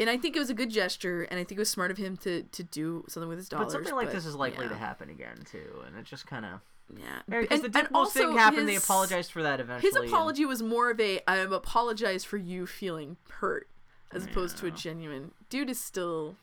and 0.00 0.10
I 0.10 0.16
think 0.16 0.34
it 0.34 0.40
was 0.40 0.50
a 0.50 0.54
good 0.54 0.70
gesture, 0.70 1.22
and 1.22 1.38
I 1.38 1.44
think 1.44 1.58
it 1.58 1.60
was 1.60 1.70
smart 1.70 1.92
of 1.92 1.96
him 1.96 2.16
to 2.18 2.42
to 2.42 2.62
do 2.64 3.04
something 3.08 3.28
with 3.28 3.38
his 3.38 3.48
dollars. 3.48 3.66
but 3.66 3.72
something 3.72 3.94
like 3.94 4.08
but, 4.08 4.14
this 4.14 4.26
is 4.26 4.34
likely 4.34 4.64
yeah. 4.64 4.70
to 4.70 4.76
happen 4.76 5.10
again 5.10 5.36
too, 5.48 5.82
and 5.86 5.96
it 5.96 6.04
just 6.04 6.26
kind 6.26 6.44
of 6.44 6.60
Yeah, 6.92 7.20
because 7.28 7.60
the 7.60 7.66
and 7.66 7.72
Dick 7.74 7.90
Wolf 7.92 8.06
also 8.08 8.18
thing 8.30 8.36
happened. 8.36 8.68
they 8.68 8.74
apologized 8.74 9.30
for 9.30 9.44
that 9.44 9.60
eventually. 9.60 9.88
His 9.88 9.94
and- 9.94 10.06
apology 10.08 10.44
was 10.44 10.60
more 10.60 10.90
of 10.90 10.98
a 10.98 11.20
"I 11.30 11.36
am 11.36 11.52
apologize 11.52 12.24
for 12.24 12.36
you 12.36 12.66
feeling 12.66 13.16
hurt," 13.30 13.68
as 14.10 14.24
opposed 14.24 14.56
to 14.58 14.66
a 14.66 14.72
genuine. 14.72 15.30
Dude 15.50 15.70
is 15.70 15.78
still, 15.78 16.34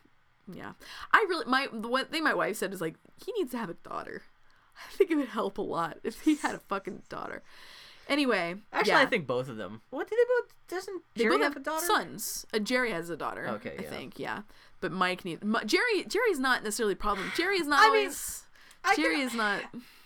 yeah. 0.56 0.74
I 1.12 1.26
really 1.30 1.46
my 1.46 1.68
the 1.72 1.88
one 1.88 2.06
thing 2.06 2.24
my 2.24 2.34
wife 2.34 2.58
said 2.58 2.74
is 2.74 2.82
like 2.82 2.96
he 3.24 3.32
needs 3.34 3.52
to 3.52 3.58
have 3.58 3.70
a 3.70 3.74
daughter. 3.76 4.24
I 4.78 4.92
think 4.96 5.12
it 5.12 5.16
would 5.16 5.28
help 5.30 5.58
a 5.58 5.62
lot 5.62 5.98
if 6.04 6.22
he 6.22 6.36
had 6.36 6.56
a 6.56 6.60
fucking 6.60 7.04
daughter. 7.10 7.44
Anyway, 8.10 8.56
Actually, 8.74 8.92
yeah. 8.92 9.00
I 9.00 9.06
think 9.06 9.28
both 9.28 9.48
of 9.48 9.58
them. 9.58 9.82
What 9.90 10.10
did 10.10 10.18
they 10.18 10.24
both? 10.42 10.54
Doesn't 10.68 11.02
they 11.16 11.24
Jerry 11.24 11.36
both 11.38 11.44
have 11.44 11.54
have 11.54 11.62
a 11.62 11.66
daughter? 11.66 11.86
sons. 11.86 12.46
Uh, 12.54 12.60
Jerry 12.60 12.92
has 12.92 13.10
a 13.10 13.16
daughter. 13.16 13.48
Okay, 13.48 13.76
I 13.80 13.84
yeah. 13.84 13.90
think 13.90 14.20
yeah, 14.20 14.42
but 14.82 14.92
Mike 14.92 15.24
needs 15.24 15.44
Ma- 15.44 15.64
Jerry. 15.64 16.04
Jerry's 16.08 16.40
not 16.40 16.64
necessarily 16.64 16.94
a 16.94 16.98
problem. 16.98 17.32
Jerry 17.38 17.58
is 17.58 17.68
not 17.68 17.80
I 17.80 17.84
mean, 17.92 17.98
always. 18.00 18.44
I 18.84 18.96
Jerry 18.96 19.18
can- 19.18 19.28
is 19.28 19.34
not. 19.34 19.62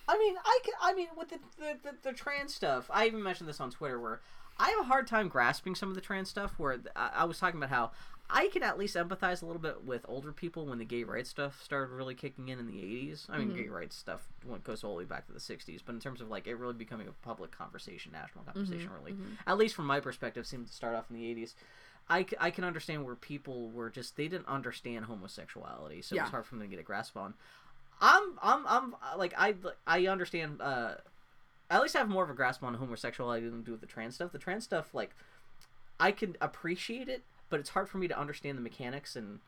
I 0.08 0.18
mean, 0.20 0.36
I 0.46 0.60
can, 0.64 0.74
I 0.82 0.94
mean, 0.94 1.08
with 1.18 1.30
the, 1.30 1.40
the, 1.58 1.78
the, 1.82 2.10
the 2.12 2.14
trans 2.14 2.54
stuff, 2.54 2.92
I 2.94 3.08
even 3.08 3.24
mentioned 3.24 3.50
this 3.50 3.60
on 3.60 3.72
Twitter 3.72 4.00
where 4.00 4.22
I 4.60 4.70
have 4.70 4.82
a 4.82 4.84
hard 4.84 5.08
time 5.08 5.28
grasping 5.30 5.74
some 5.74 5.90
of 5.90 5.96
the 5.96 6.02
trans 6.02 6.30
stuff. 6.30 6.54
Where 6.58 6.78
I, 6.96 7.10
I 7.16 7.24
was 7.26 7.40
talking 7.40 7.58
about 7.60 7.72
how 7.72 7.92
I 8.30 8.48
can 8.48 8.64
at 8.64 8.78
least 8.80 8.96
empathize 8.96 9.42
a 9.42 9.46
little 9.46 9.62
bit 9.62 9.84
with 9.86 10.06
older 10.08 10.32
people 10.32 10.66
when 10.66 10.80
the 10.80 10.86
gay 10.86 11.04
rights 11.04 11.30
stuff 11.30 11.62
started 11.64 11.94
really 11.94 12.16
kicking 12.16 12.50
in 12.50 12.58
in 12.60 12.66
the 12.68 12.74
80s. 12.82 13.28
I 13.30 13.38
mean, 13.38 13.50
Mm-hmm. 13.50 13.64
gay 13.64 13.70
rights 13.70 13.96
stuff 13.96 14.28
went 14.46 14.64
goes 14.64 14.84
all 14.84 14.94
the 14.94 14.98
way 15.00 15.04
back 15.06 15.28
to 15.28 15.34
the 15.34 15.40
60s, 15.40 15.82
but 15.86 15.94
in 15.94 16.00
terms 16.02 16.22
of 16.22 16.30
like 16.30 16.48
it 16.48 16.56
really 16.56 16.74
becoming 16.74 17.08
a 17.08 17.12
public 17.26 17.52
conversation, 17.52 18.12
national 18.12 18.44
conversation, 18.46 18.90
Mm-hmm. 18.90 18.96
really, 18.96 19.16
at 19.46 19.58
least 19.58 19.76
from 19.76 19.86
my 19.86 20.00
perspective, 20.00 20.48
seemed 20.48 20.68
to 20.68 20.74
start 20.74 20.96
off 20.96 21.06
in 21.10 21.16
the 21.16 21.24
80s. 21.24 21.54
I, 22.10 22.26
I 22.40 22.52
can 22.52 22.64
understand 22.64 23.04
where 23.04 23.16
people 23.16 23.70
were 23.70 23.90
just 23.90 24.16
they 24.16 24.28
didn't 24.28 24.48
understand 24.48 25.06
homosexuality, 25.06 26.02
so 26.04 26.16
Yeah. 26.16 26.24
was 26.24 26.32
hard 26.32 26.46
for 26.46 26.56
them 26.56 26.62
to 26.64 26.68
get 26.68 26.80
a 26.80 26.84
grasp 26.84 27.16
on. 27.18 27.34
I'm 28.02 28.38
I'm 28.42 28.66
I'm 28.68 28.96
like 29.18 29.34
I 29.38 29.56
I 29.88 30.08
understand. 30.08 30.62
Uh, 30.62 30.96
at 31.70 31.82
least 31.82 31.96
I 31.96 32.00
have 32.00 32.10
more 32.10 32.24
of 32.24 32.30
a 32.30 32.34
grasp 32.36 32.62
on 32.64 32.76
homosexuality 32.76 33.50
than 33.50 33.60
I 33.60 33.64
do 33.64 33.72
with 33.72 33.82
the 33.82 33.88
trans 33.88 34.16
stuff. 34.16 34.32
The 34.32 34.38
trans 34.38 34.64
stuff, 34.64 34.94
like, 34.94 35.16
I 36.00 36.12
can 36.12 36.38
appreciate 36.40 37.08
it, 37.10 37.24
but 37.50 37.60
it's 37.60 37.70
hard 37.70 37.90
for 37.90 37.98
me 37.98 38.08
to 38.08 38.18
understand 38.20 38.58
the 38.58 38.62
mechanics 38.62 39.16
and. 39.16 39.40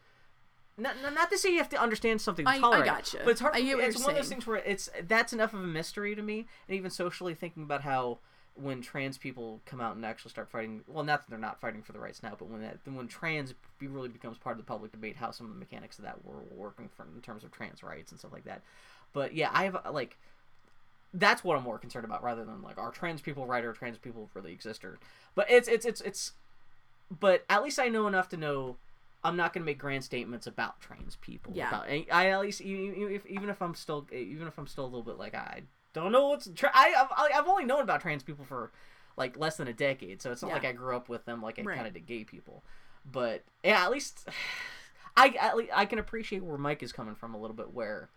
Not, 0.79 0.95
not- 1.01 1.15
not 1.15 1.31
to 1.31 1.39
say 1.39 1.51
you 1.51 1.57
have 1.57 1.69
to 1.69 1.81
understand 1.81 2.21
something 2.21 2.45
to 2.45 2.51
I- 2.51 2.55
I 2.57 2.59
tolerate, 2.59 2.85
gotcha. 2.85 3.17
but 3.23 3.31
it's 3.31 3.41
hard. 3.41 3.55
For 3.55 3.61
me, 3.61 3.71
it's 3.71 3.99
one 3.99 4.11
of 4.11 4.15
those 4.17 4.29
things 4.29 4.45
where 4.45 4.57
it's 4.57 4.89
that's 5.07 5.33
enough 5.33 5.53
of 5.53 5.61
a 5.61 5.67
mystery 5.67 6.15
to 6.15 6.21
me, 6.21 6.45
and 6.67 6.77
even 6.77 6.91
socially 6.91 7.33
thinking 7.33 7.63
about 7.63 7.81
how 7.81 8.19
when 8.53 8.81
trans 8.81 9.17
people 9.17 9.61
come 9.65 9.79
out 9.79 9.95
and 9.95 10.05
actually 10.05 10.31
start 10.31 10.49
fighting, 10.49 10.81
well, 10.87 11.03
not 11.03 11.21
that 11.21 11.29
they're 11.29 11.39
not 11.39 11.59
fighting 11.61 11.81
for 11.81 11.93
the 11.93 11.99
rights 11.99 12.23
now, 12.23 12.33
but 12.37 12.47
when 12.47 12.61
that 12.61 12.77
when 12.85 13.07
trans 13.07 13.53
be, 13.79 13.87
really 13.87 14.09
becomes 14.09 14.37
part 14.37 14.53
of 14.53 14.57
the 14.57 14.67
public 14.67 14.91
debate, 14.91 15.15
how 15.15 15.31
some 15.31 15.47
of 15.47 15.53
the 15.53 15.59
mechanics 15.59 15.97
of 15.97 16.05
that 16.05 16.23
were 16.23 16.41
working 16.55 16.89
for 16.95 17.05
in 17.15 17.21
terms 17.21 17.43
of 17.43 17.51
trans 17.51 17.83
rights 17.83 18.11
and 18.11 18.19
stuff 18.19 18.33
like 18.33 18.45
that. 18.45 18.61
But 19.13 19.33
yeah, 19.33 19.49
I 19.53 19.63
have 19.63 19.75
uh, 19.83 19.91
like 19.91 20.17
that's 21.13 21.43
what 21.43 21.57
I'm 21.57 21.63
more 21.63 21.77
concerned 21.79 22.05
about 22.05 22.23
rather 22.23 22.43
than 22.45 22.61
like 22.61 22.77
are 22.77 22.91
trans 22.91 23.21
people 23.21 23.45
right 23.45 23.63
or 23.63 23.73
trans 23.73 23.97
people 23.97 24.29
really 24.33 24.51
exist 24.51 24.83
or 24.83 24.99
but 25.35 25.49
it's 25.49 25.67
it's 25.67 25.85
it's 25.85 26.01
it's 26.01 26.33
but 27.11 27.45
at 27.49 27.63
least 27.63 27.79
I 27.79 27.87
know 27.89 28.07
enough 28.07 28.29
to 28.29 28.37
know 28.37 28.77
I'm 29.23 29.35
not 29.35 29.53
going 29.53 29.61
to 29.61 29.65
make 29.65 29.77
grand 29.79 30.03
statements 30.03 30.47
about 30.47 30.79
trans 30.79 31.15
people. 31.17 31.53
Yeah. 31.55 31.69
About, 31.69 31.89
I, 31.89 32.29
at 32.29 32.39
least 32.41 32.61
if, 32.63 33.25
even 33.25 33.49
if 33.49 33.61
I'm 33.61 33.75
still 33.75 34.05
even 34.11 34.47
if 34.47 34.57
I'm 34.57 34.67
still 34.67 34.83
a 34.85 34.87
little 34.87 35.03
bit 35.03 35.17
like 35.17 35.33
I 35.35 35.63
don't 35.93 36.11
know 36.11 36.27
what's 36.27 36.49
tra- 36.55 36.71
I 36.73 37.05
I've, 37.33 37.47
only 37.47 37.65
known 37.65 37.81
about 37.81 38.01
trans 38.01 38.23
people 38.23 38.45
for 38.45 38.71
like 39.17 39.37
less 39.37 39.57
than 39.57 39.67
a 39.67 39.73
decade, 39.73 40.21
so 40.21 40.31
it's 40.31 40.41
not 40.41 40.49
Yeah. 40.49 40.53
like 40.55 40.65
I 40.65 40.71
grew 40.73 40.95
up 40.95 41.09
with 41.09 41.25
them 41.25 41.41
like 41.41 41.57
I 41.59 41.63
Right. 41.63 41.75
kind 41.75 41.87
of 41.87 41.93
did 41.93 42.05
gay 42.05 42.23
people. 42.23 42.63
But 43.09 43.43
yeah, 43.63 43.83
at 43.83 43.91
least 43.91 44.27
I 45.17 45.29
at 45.39 45.57
least 45.57 45.71
I 45.73 45.85
can 45.85 45.97
appreciate 45.99 46.43
where 46.43 46.57
Mike 46.57 46.83
is 46.83 46.91
coming 46.93 47.15
from 47.15 47.33
a 47.33 47.37
little 47.39 47.55
bit 47.55 47.73
where 47.73 48.09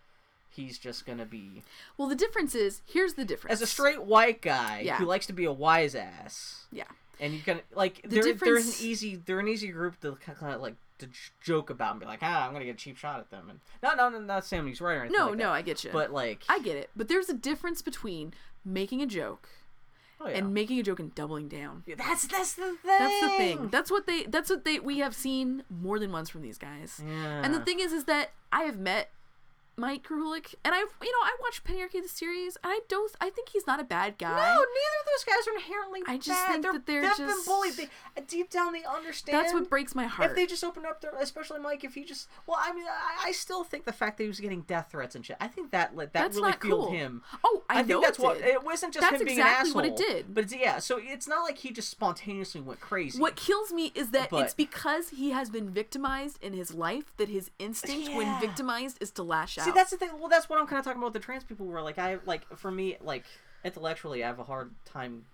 he's 0.49 0.77
just 0.77 1.05
going 1.05 1.17
to 1.17 1.25
be 1.25 1.63
Well, 1.97 2.07
the 2.09 2.15
difference 2.15 2.53
is 2.55 2.81
here's 2.85 3.13
the 3.15 3.25
difference. 3.25 3.53
as 3.53 3.61
a 3.61 3.67
straight 3.67 4.03
white 4.03 4.41
guy 4.41 4.81
Yeah. 4.81 4.97
who 4.97 5.05
likes 5.05 5.25
to 5.27 5.33
be 5.33 5.45
a 5.45 5.51
wise 5.51 5.95
ass, 5.95 6.65
yeah. 6.71 6.83
And 7.21 7.33
you 7.33 7.39
can 7.39 7.61
like 7.73 8.01
The 8.01 8.19
they're, 8.19 8.33
they're 8.33 8.57
an 8.57 8.73
easy 8.81 9.15
they're 9.15 9.39
an 9.39 9.47
easy 9.47 9.69
group 9.69 9.99
to 10.01 10.15
kind 10.15 10.53
of 10.53 10.61
like 10.61 10.75
to 10.97 11.07
joke 11.41 11.69
about 11.69 11.91
and 11.91 11.99
be 12.01 12.05
like 12.05 12.19
ah 12.21 12.45
I'm 12.45 12.51
gonna 12.51 12.65
get 12.65 12.75
a 12.75 12.77
cheap 12.77 12.97
shot 12.97 13.19
at 13.19 13.29
them 13.29 13.49
and 13.49 13.59
no 13.81 13.93
no 13.93 14.09
no 14.09 14.19
not 14.19 14.45
saying 14.45 14.67
he's 14.67 14.81
right 14.81 14.95
or 14.95 15.01
anything 15.01 15.17
No, 15.17 15.27
like 15.29 15.37
no, 15.37 15.45
that. 15.45 15.51
I 15.53 15.61
get 15.61 15.83
you. 15.83 15.91
but 15.93 16.11
like 16.11 16.43
I 16.49 16.59
get 16.59 16.75
it. 16.75 16.89
But 16.95 17.07
there's 17.07 17.29
a 17.29 17.33
difference 17.33 17.81
between 17.81 18.33
making 18.65 19.01
a 19.01 19.05
joke 19.05 19.47
oh, 20.19 20.27
yeah. 20.27 20.37
and 20.37 20.53
making 20.53 20.79
a 20.79 20.83
joke 20.83 20.99
and 20.99 21.13
doubling 21.15 21.47
down. 21.47 21.83
that's 21.97 22.27
that's 22.27 22.53
the 22.53 22.63
thing 22.63 22.77
That's 22.85 23.21
the 23.21 23.27
thing. 23.37 23.69
That's 23.69 23.91
what 23.91 24.05
they. 24.07 24.23
That's 24.23 24.49
what 24.49 24.65
they. 24.65 24.79
We 24.79 24.99
have 24.99 25.15
seen 25.15 25.63
more 25.69 25.97
than 25.99 26.11
once 26.11 26.29
from 26.29 26.41
these 26.41 26.57
guys. 26.57 27.01
And 27.03 27.53
the 27.53 27.61
thing 27.61 27.79
is, 27.79 27.91
is 27.91 28.05
that 28.05 28.31
I 28.51 28.63
have 28.63 28.77
met 28.77 29.09
Mike 29.77 30.03
Krahulik, 30.03 30.53
and 30.65 30.75
I've 30.75 30.93
you 31.01 31.11
know 31.11 31.23
I 31.23 31.35
watched 31.41 31.63
Penny 31.63 31.81
Arcade 31.81 32.03
the 32.03 32.09
series. 32.09 32.57
And 32.63 32.71
I 32.73 32.79
don't. 32.87 33.11
I 33.21 33.29
think 33.29 33.49
he's 33.49 33.65
not 33.65 33.79
a 33.79 33.83
bad 33.83 34.17
guy. 34.17 34.29
no, 34.35 34.53
neither 34.53 34.59
of 34.59 35.05
those 35.07 35.23
guys 35.25 35.47
are 35.47 35.55
inherently 35.55 36.01
I 36.07 36.17
just 36.17 36.29
bad. 36.29 36.47
think 36.51 36.61
they're, 36.63 36.73
that 36.73 36.85
they're 36.85 37.01
they've 37.01 37.17
been 37.17 37.27
just- 37.27 37.45
bullied. 37.45 37.73
They, 37.77 37.87
deep 38.27 38.49
down, 38.49 38.73
they 38.73 38.83
understand. 38.83 39.37
That's 39.37 39.53
what 39.53 39.69
breaks 39.69 39.95
my 39.95 40.05
heart. 40.05 40.29
If 40.31 40.35
they 40.35 40.45
just 40.45 40.63
opened 40.63 40.85
up 40.85 41.01
their, 41.01 41.11
especially 41.19 41.59
Mike, 41.59 41.83
if 41.83 41.93
he 41.95 42.03
just, 42.03 42.27
well, 42.45 42.57
I 42.61 42.73
mean, 42.73 42.85
I, 42.85 43.29
I 43.29 43.31
still 43.31 43.63
think 43.63 43.85
the 43.85 43.93
fact 43.93 44.17
that 44.17 44.23
he 44.23 44.27
was 44.27 44.39
getting 44.39 44.61
death 44.61 44.89
threats 44.91 45.15
and 45.15 45.25
shit, 45.25 45.37
I 45.39 45.47
think 45.47 45.71
that 45.71 45.95
that 45.95 46.13
That's 46.13 46.35
really 46.37 46.51
fueled 46.53 46.87
cool. 46.87 46.91
him. 46.91 47.23
Oh, 47.43 47.63
I 47.69 47.77
think 47.77 47.87
know 47.87 48.01
that's 48.01 48.19
it 48.19 48.23
what 48.23 48.37
it 48.41 48.63
wasn't 48.63 48.93
just 48.93 49.09
That's 49.09 49.21
him 49.21 49.25
being 49.27 49.39
exactly 49.39 49.69
an 49.71 49.75
what 49.75 49.85
asshole. 49.85 49.97
it 49.99 50.07
did. 50.13 50.33
But 50.35 50.43
it's, 50.45 50.55
yeah, 50.55 50.79
so 50.79 50.99
it's 51.01 51.27
not 51.27 51.43
like 51.43 51.57
he 51.59 51.71
just 51.71 51.89
spontaneously 51.89 52.61
went 52.61 52.81
crazy. 52.81 53.19
What 53.19 53.35
kills 53.35 53.71
me 53.71 53.91
is 53.95 54.11
that 54.11 54.29
But- 54.29 54.43
it's 54.45 54.53
because 54.53 55.09
he 55.09 55.31
has 55.31 55.49
been 55.49 55.69
victimized 55.69 56.37
in 56.43 56.53
his 56.53 56.73
life 56.73 57.13
that 57.17 57.29
his 57.29 57.49
instinct 57.59 58.13
when 58.15 58.39
victimized 58.41 58.97
is 59.01 59.11
to 59.11 59.23
lash 59.23 59.57
out. 59.57 59.70
See, 59.71 59.79
that's 59.79 59.91
the 59.91 59.97
thing. 59.97 60.09
Well, 60.19 60.29
that's 60.29 60.49
what 60.49 60.59
I'm 60.59 60.67
kind 60.67 60.79
of 60.79 60.85
talking 60.85 60.99
about 60.99 61.13
with 61.13 61.21
the 61.21 61.25
trans 61.25 61.43
people. 61.43 61.65
Where 61.65 61.81
like 61.81 61.97
I 61.97 62.19
like 62.25 62.45
for 62.57 62.71
me, 62.71 62.97
like 63.01 63.25
intellectually, 63.63 64.23
I 64.23 64.27
have 64.27 64.39
a 64.39 64.43
hard 64.43 64.71
time 64.85 65.25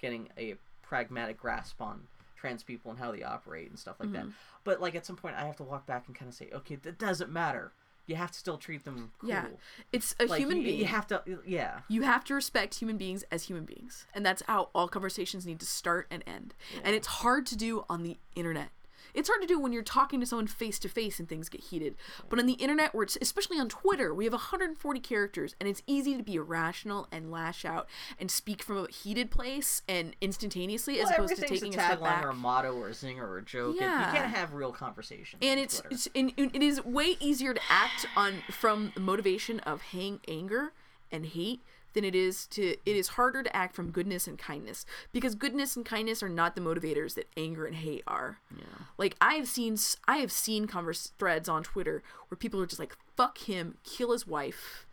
getting 0.00 0.28
a 0.38 0.54
pragmatic 0.82 1.38
grasp 1.38 1.80
on 1.80 2.02
trans 2.36 2.62
people 2.62 2.90
and 2.90 3.00
how 3.00 3.10
they 3.12 3.22
operate 3.22 3.68
and 3.68 3.78
stuff 3.78 3.96
like 3.98 4.12
that. 4.12 4.22
Mm-hmm. 4.22 4.30
But 4.64 4.80
like 4.80 4.94
at 4.94 5.04
some 5.04 5.16
point, 5.16 5.36
I 5.36 5.44
have 5.44 5.56
to 5.56 5.64
walk 5.64 5.86
back 5.86 6.04
and 6.06 6.14
kind 6.14 6.28
of 6.28 6.34
say, 6.34 6.48
okay, 6.52 6.76
that 6.76 6.98
doesn't 6.98 7.30
matter. 7.30 7.72
You 8.06 8.16
have 8.16 8.30
to 8.30 8.38
still 8.38 8.56
treat 8.56 8.84
them 8.86 9.12
cool. 9.18 9.28
yeah, 9.28 9.46
it's 9.92 10.14
a 10.18 10.24
Like, 10.24 10.38
human 10.38 10.56
you, 10.58 10.62
being. 10.62 10.78
You 10.78 10.86
have 10.86 11.06
to, 11.08 11.22
yeah. 11.44 11.80
you 11.88 12.02
have 12.02 12.24
to 12.24 12.34
respect 12.34 12.76
human 12.76 12.96
beings 12.96 13.22
as 13.30 13.42
human 13.44 13.66
beings 13.66 14.06
and 14.14 14.24
that's 14.24 14.42
how 14.46 14.70
all 14.74 14.88
conversations 14.88 15.44
need 15.44 15.60
to 15.60 15.66
start 15.66 16.06
and 16.10 16.24
end 16.26 16.54
and 16.82 16.94
it's 16.96 17.06
hard 17.06 17.44
to 17.46 17.56
do 17.56 17.84
on 17.86 18.02
the 18.04 18.16
internet 18.34 18.70
it's 19.14 19.28
hard 19.28 19.40
to 19.40 19.46
do 19.46 19.58
when 19.58 19.72
you're 19.72 19.82
talking 19.82 20.20
to 20.20 20.26
someone 20.26 20.46
face 20.46 20.78
to 20.78 20.88
face 20.88 21.18
and 21.18 21.28
things 21.28 21.48
get 21.48 21.60
heated 21.60 21.94
but 22.28 22.38
on 22.38 22.46
the 22.46 22.54
internet 22.54 22.94
where 22.94 23.02
it's 23.02 23.18
especially 23.20 23.58
on 23.58 23.68
twitter 23.68 24.14
we 24.14 24.24
have 24.24 24.32
140 24.32 25.00
characters 25.00 25.54
and 25.60 25.68
it's 25.68 25.82
easy 25.86 26.16
to 26.16 26.22
be 26.22 26.34
irrational 26.34 27.06
and 27.10 27.30
lash 27.30 27.64
out 27.64 27.88
and 28.18 28.30
speak 28.30 28.62
from 28.62 28.78
a 28.78 28.88
heated 28.90 29.30
place 29.30 29.82
and 29.88 30.14
instantaneously 30.20 31.00
as 31.00 31.10
opposed 31.10 31.36
to 31.36 31.42
taking 31.42 31.74
a 31.74 31.78
a 31.78 31.80
step 31.80 32.00
tagline 32.00 32.02
back 32.02 32.24
or 32.24 32.30
a 32.30 32.34
motto 32.34 32.72
or 32.74 32.88
a 32.88 32.92
zinger 32.92 33.22
or 33.22 33.38
a 33.38 33.42
joke. 33.42 33.76
Yeah. 33.78 34.06
You 34.06 34.18
can't 34.18 34.34
have 34.34 34.54
real 34.54 34.72
conversations. 34.72 35.40
and 35.42 35.58
it's, 35.58 35.80
Twitter. 35.80 35.94
it's 35.94 36.08
and 36.14 36.32
it 36.36 36.62
is 36.62 36.84
way 36.84 37.16
easier 37.20 37.54
to 37.54 37.60
act 37.68 38.06
on 38.16 38.34
from 38.50 38.92
the 38.94 39.00
motivation 39.00 39.60
of 39.60 39.82
hang 39.82 40.20
anger 40.28 40.72
and 41.10 41.26
hate 41.26 41.62
than 41.98 42.04
it 42.04 42.14
is 42.14 42.46
to 42.46 42.76
it 42.86 42.96
is 42.96 43.08
harder 43.08 43.42
to 43.42 43.56
act 43.56 43.74
from 43.74 43.90
goodness 43.90 44.28
and 44.28 44.38
kindness 44.38 44.86
because 45.12 45.34
goodness 45.34 45.74
and 45.74 45.84
kindness 45.84 46.22
are 46.22 46.28
not 46.28 46.54
the 46.54 46.60
motivators 46.60 47.14
that 47.14 47.26
anger 47.36 47.66
and 47.66 47.74
hate 47.74 48.04
are. 48.06 48.38
Yeah. 48.56 48.64
Like 48.96 49.16
i 49.20 49.34
have 49.34 49.48
seen 49.48 49.76
I 50.06 50.18
have 50.18 50.30
seen 50.30 50.68
converse 50.68 51.12
threads 51.18 51.48
on 51.48 51.64
twitter 51.64 52.04
where 52.28 52.36
people 52.36 52.60
are 52.60 52.66
just 52.66 52.78
like 52.78 52.96
fuck 53.16 53.38
him 53.38 53.78
kill 53.82 54.12
his 54.12 54.28
wife 54.28 54.86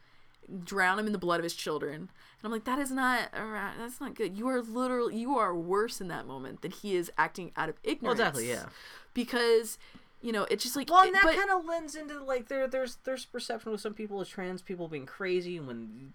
drown 0.63 0.97
him 0.97 1.05
in 1.05 1.11
the 1.11 1.19
blood 1.19 1.39
of 1.39 1.43
his 1.43 1.53
children. 1.53 1.93
And 1.93 2.09
i'm 2.43 2.51
like 2.51 2.63
that 2.63 2.79
is 2.79 2.89
not 2.89 3.29
that's 3.31 4.01
not 4.01 4.15
good. 4.15 4.35
You 4.35 4.47
are 4.47 4.63
literally 4.63 5.15
you 5.15 5.37
are 5.37 5.55
worse 5.55 6.01
in 6.01 6.07
that 6.07 6.25
moment 6.25 6.63
than 6.63 6.71
he 6.71 6.95
is 6.95 7.11
acting 7.19 7.51
out 7.55 7.69
of 7.69 7.75
ignorance. 7.83 8.19
Exactly, 8.19 8.49
yeah. 8.49 8.65
because 9.13 9.77
you 10.23 10.31
know 10.31 10.47
it's 10.49 10.63
just 10.63 10.75
like 10.75 10.89
Well, 10.89 11.03
and 11.03 11.13
that 11.13 11.23
kind 11.23 11.51
of 11.51 11.65
lends 11.65 11.95
into 11.95 12.23
like 12.23 12.47
there, 12.47 12.67
there's 12.67 12.97
there's 13.03 13.25
perception 13.25 13.71
with 13.71 13.81
some 13.81 13.93
people 13.93 14.19
of 14.19 14.27
trans 14.27 14.63
people 14.63 14.87
being 14.87 15.05
crazy, 15.05 15.57
and 15.57 15.67
when 15.67 16.13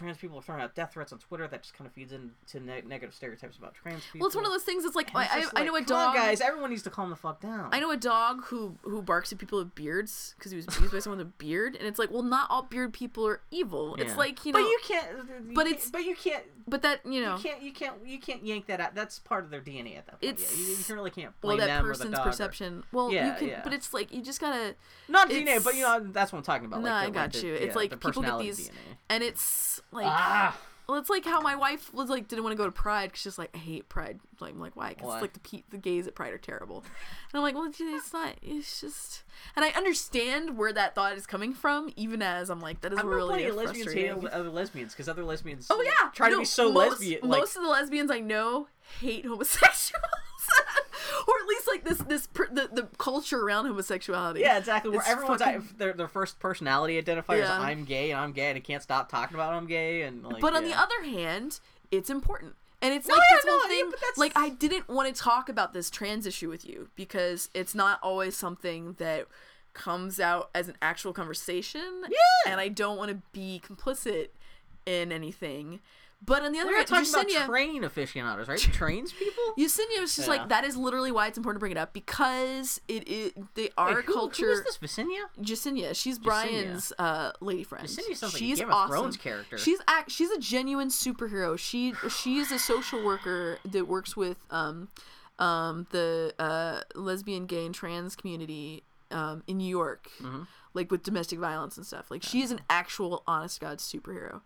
trans 0.00 0.18
people 0.18 0.38
are 0.38 0.42
throwing 0.42 0.60
out 0.62 0.74
death 0.74 0.92
threats 0.94 1.12
on 1.12 1.18
Twitter, 1.18 1.46
that 1.46 1.62
just 1.62 1.74
kind 1.74 1.86
of 1.86 1.92
feeds 1.92 2.12
into 2.12 2.60
ne- 2.60 2.82
negative 2.82 3.14
stereotypes 3.14 3.56
about 3.58 3.74
trans 3.74 4.02
people. 4.04 4.20
well 4.20 4.26
it's 4.26 4.36
one 4.36 4.44
of 4.44 4.50
those 4.50 4.62
things 4.62 4.84
it's 4.84 4.96
like 4.96 5.14
I, 5.14 5.24
it's 5.24 5.32
I, 5.34 5.40
just 5.40 5.52
I 5.56 5.64
know 5.64 5.72
a 5.72 5.74
like, 5.74 5.86
dog 5.86 6.14
guys. 6.14 6.40
Everyone 6.40 6.70
needs 6.70 6.82
to 6.84 6.90
calm 6.90 7.10
the 7.10 7.16
fuck 7.16 7.40
down. 7.40 7.68
I 7.72 7.80
know 7.80 7.90
a 7.90 7.96
dog 7.96 8.44
who 8.46 8.76
who 8.82 9.02
barks 9.02 9.32
at 9.32 9.38
people 9.38 9.58
with 9.58 9.74
beards 9.74 10.34
because 10.38 10.50
he 10.52 10.56
was 10.56 10.66
abused 10.66 10.92
by 10.92 10.98
someone 11.00 11.18
with 11.18 11.26
a 11.28 11.30
beard, 11.38 11.76
and 11.76 11.86
it's 11.86 11.98
like, 11.98 12.10
well, 12.10 12.22
not 12.22 12.48
all 12.50 12.62
beard 12.62 12.92
people 12.92 13.26
are 13.26 13.40
evil. 13.50 13.94
It's 13.96 14.16
like 14.16 14.44
you 14.44 14.52
know, 14.52 14.60
but 14.60 14.66
you 14.68 14.78
can't. 14.82 15.06
you 15.48 15.54
but 15.54 15.64
can't- 15.64 15.74
it's- 15.76 15.90
but 15.90 16.04
you 16.04 16.14
can't. 16.16 16.44
But 16.70 16.82
that 16.82 17.04
you 17.04 17.20
know, 17.20 17.36
You 17.36 17.42
can't. 17.42 17.62
You 17.62 17.72
can't. 17.72 17.94
You 18.06 18.18
can't 18.18 18.44
yank 18.44 18.66
that 18.66 18.80
out. 18.80 18.94
That's 18.94 19.18
part 19.18 19.44
of 19.44 19.50
their 19.50 19.60
DNA 19.60 19.98
at 19.98 20.06
that 20.06 20.20
point. 20.20 20.32
It's- 20.40 20.56
yeah. 20.58 20.66
you, 20.66 20.76
you 20.88 20.94
really 20.94 21.10
can't 21.10 21.34
well, 21.42 21.56
blame 21.56 21.58
that 21.58 21.66
them 21.66 21.84
or 21.84 21.88
the 21.88 21.98
person's 21.98 22.14
dog 22.14 22.26
or- 22.26 22.30
perception. 22.30 22.84
Well, 22.92 23.10
you 23.10 23.16
Yeah, 23.16 23.34
can, 23.34 23.48
yeah. 23.48 23.60
but 23.62 23.72
it's 23.74 23.92
like 23.92 24.12
you 24.12 24.22
just 24.22 24.40
gotta. 24.40 24.74
Not 25.08 25.28
DNA, 25.28 25.62
but 25.62 25.74
you 25.74 25.82
know 25.82 26.00
that's 26.00 26.32
what 26.32 26.38
I'm 26.38 26.44
talking 26.44 26.66
about. 26.66 26.80
No, 26.82 26.88
like 26.90 27.08
I 27.08 27.10
got 27.10 27.20
like 27.22 27.32
the- 27.32 27.46
you. 27.46 27.52
yeah, 27.54 27.58
It's 27.60 27.76
like 27.76 27.90
people 28.00 28.22
get 28.22 28.38
these, 28.38 28.68
DNA. 28.68 28.72
and 29.10 29.22
it's 29.22 29.82
like. 29.92 30.06
Ah. 30.06 30.56
Well, 30.90 30.98
it's 30.98 31.08
like 31.08 31.24
how 31.24 31.40
my 31.40 31.54
wife 31.54 31.94
was 31.94 32.10
like 32.10 32.26
didn't 32.26 32.42
want 32.42 32.52
to 32.52 32.56
go 32.56 32.64
to 32.64 32.72
Pride 32.72 33.10
because 33.10 33.20
she's 33.20 33.38
like 33.38 33.50
I 33.54 33.58
hate 33.58 33.88
Pride. 33.88 34.18
Like 34.40 34.54
I'm 34.54 34.58
like 34.58 34.74
why? 34.74 34.88
Because 34.88 35.22
like 35.22 35.32
the 35.34 35.38
pe- 35.38 35.62
the 35.70 35.76
gays 35.76 36.08
at 36.08 36.16
Pride 36.16 36.32
are 36.32 36.38
terrible, 36.38 36.78
and 36.78 37.34
I'm 37.34 37.42
like 37.42 37.54
well 37.54 37.70
it's 37.72 38.12
not. 38.12 38.34
It's 38.42 38.80
just, 38.80 39.22
and 39.54 39.64
I 39.64 39.68
understand 39.68 40.58
where 40.58 40.72
that 40.72 40.96
thought 40.96 41.16
is 41.16 41.28
coming 41.28 41.54
from, 41.54 41.92
even 41.94 42.22
as 42.22 42.50
I'm 42.50 42.60
like 42.60 42.80
that 42.80 42.92
is 42.92 42.98
I'm 42.98 43.06
really 43.06 43.48
lesbians 43.52 43.84
frustrating. 43.84 44.20
hate 44.20 44.30
other 44.30 44.50
lesbians 44.50 44.92
because 44.92 45.08
other 45.08 45.22
lesbians. 45.22 45.68
Oh 45.70 45.80
yeah, 45.80 46.10
try 46.12 46.28
to 46.28 46.38
be 46.38 46.44
so 46.44 46.72
most, 46.72 46.90
lesbian. 46.90 47.20
Like, 47.22 47.38
Most 47.38 47.54
of 47.54 47.62
the 47.62 47.68
lesbians 47.68 48.10
I 48.10 48.18
know 48.18 48.66
hate 49.00 49.24
homosexuals, 49.24 50.02
or 51.30 51.42
at 51.42 51.48
least 51.48 51.68
like 51.68 51.84
this 51.84 51.98
this 51.98 52.26
the 52.52 52.68
the 52.72 52.88
culture 52.98 53.40
around 53.40 53.66
homosexuality. 53.66 54.40
yeah, 54.40 54.58
exactly. 54.58 54.90
Where 54.90 55.00
It's 55.00 55.08
everyone's 55.08 55.40
fucking- 55.42 55.68
at, 55.70 55.78
their 55.78 55.92
their 55.92 56.08
first 56.08 56.38
personality 56.40 57.00
identifier 57.00 57.42
is 57.42 57.48
I'm 57.50 57.84
gay 57.84 58.10
and 58.10 58.20
I'm 58.20 58.32
gay 58.32 58.48
and 58.50 58.56
I 58.56 58.60
can't 58.60 58.82
stop 58.82 59.08
talking 59.08 59.34
about 59.36 59.52
I'm 59.52 59.66
gay 59.66 60.02
and 60.02 60.24
like. 60.24 60.40
But 60.40 60.54
on 60.54 60.64
the 60.64 60.74
other 60.78 61.02
hand, 61.04 61.60
it's 61.90 62.10
important. 62.10 62.54
And 62.82 62.94
it's 62.94 63.06
No, 63.06 63.14
like 63.14 63.22
yeah, 63.30 63.36
this 63.36 63.44
whole 63.50 63.58
no, 63.60 63.68
thing. 63.68 63.90
that's- 63.90 64.16
Like 64.18 64.32
I 64.36 64.48
didn't 64.48 64.88
want 64.88 65.14
to 65.14 65.20
talk 65.22 65.48
about 65.50 65.72
this 65.74 65.90
trans 65.90 66.26
issue 66.26 66.48
with 66.48 66.64
you 66.66 66.88
because 66.96 67.50
it's 67.52 67.74
not 67.74 68.00
always 68.02 68.36
something 68.36 68.94
that 68.94 69.26
comes 69.74 70.18
out 70.18 70.50
as 70.54 70.68
an 70.68 70.76
actual 70.82 71.12
conversation. 71.12 72.04
Yeah. 72.08 72.50
And 72.52 72.58
I 72.60 72.68
don't 72.68 72.96
want 72.96 73.10
to 73.10 73.18
be 73.32 73.60
complicit 73.64 74.28
in 74.86 75.12
anything. 75.12 75.80
But 76.22 76.42
on 76.42 76.52
the 76.52 76.58
other 76.58 76.70
We're 76.70 76.76
hand, 76.76 76.88
talking 76.88 77.04
Yesenia, 77.06 77.36
about 77.36 77.46
train 77.46 77.82
aficionados, 77.82 78.46
right? 78.46 78.58
Trains 78.58 79.10
people. 79.12 79.42
Yesenia 79.58 80.00
was 80.00 80.14
just 80.14 80.28
Yeah. 80.28 80.34
like 80.34 80.48
that 80.50 80.64
is 80.64 80.76
literally 80.76 81.10
why 81.10 81.26
it's 81.28 81.38
important 81.38 81.56
to 81.56 81.60
bring 81.60 81.72
it 81.72 81.78
up 81.78 81.94
because 81.94 82.78
it 82.88 83.08
is 83.08 83.32
they 83.54 83.70
are 83.78 83.94
Wait, 83.96 84.04
who, 84.04 84.12
culture. 84.12 84.44
Who 84.46 84.52
is 84.52 84.62
this 84.64 84.76
Vicinia? 84.78 85.22
Yesenia, 85.40 85.94
she's 85.96 86.18
Bryan's 86.18 86.92
uh, 86.98 87.32
lady 87.40 87.64
friend. 87.64 87.86
Yesenia 87.88 88.16
sounds 88.16 88.22
like 88.22 88.34
a 88.34 88.36
she's 88.36 88.58
Game 88.58 88.70
of. 88.70 88.88
Thrones 88.90 89.16
character. 89.16 89.56
She's 89.56 89.80
act. 89.88 90.10
She's 90.10 90.30
a 90.30 90.38
genuine 90.38 90.88
superhero. 90.88 91.58
She 91.58 91.94
she's 92.10 92.52
a 92.52 92.58
social 92.58 93.02
worker 93.02 93.58
that 93.64 93.88
works 93.88 94.14
with 94.14 94.36
um 94.50 94.88
um 95.38 95.86
the 95.90 96.34
uh 96.38 96.80
lesbian, 96.94 97.46
gay, 97.46 97.64
and 97.64 97.74
trans 97.74 98.14
community 98.14 98.82
um 99.10 99.42
in 99.46 99.56
New 99.56 99.68
York. 99.68 100.08
Mm-hmm. 100.22 100.42
Like 100.74 100.90
with 100.90 101.02
domestic 101.02 101.38
violence 101.38 101.76
and 101.76 101.86
stuff. 101.86 102.10
Like 102.10 102.22
she 102.22 102.42
is 102.42 102.50
an 102.50 102.60
actual 102.70 103.22
honest 103.26 103.60
God 103.60 103.78
superhero. 103.78 104.40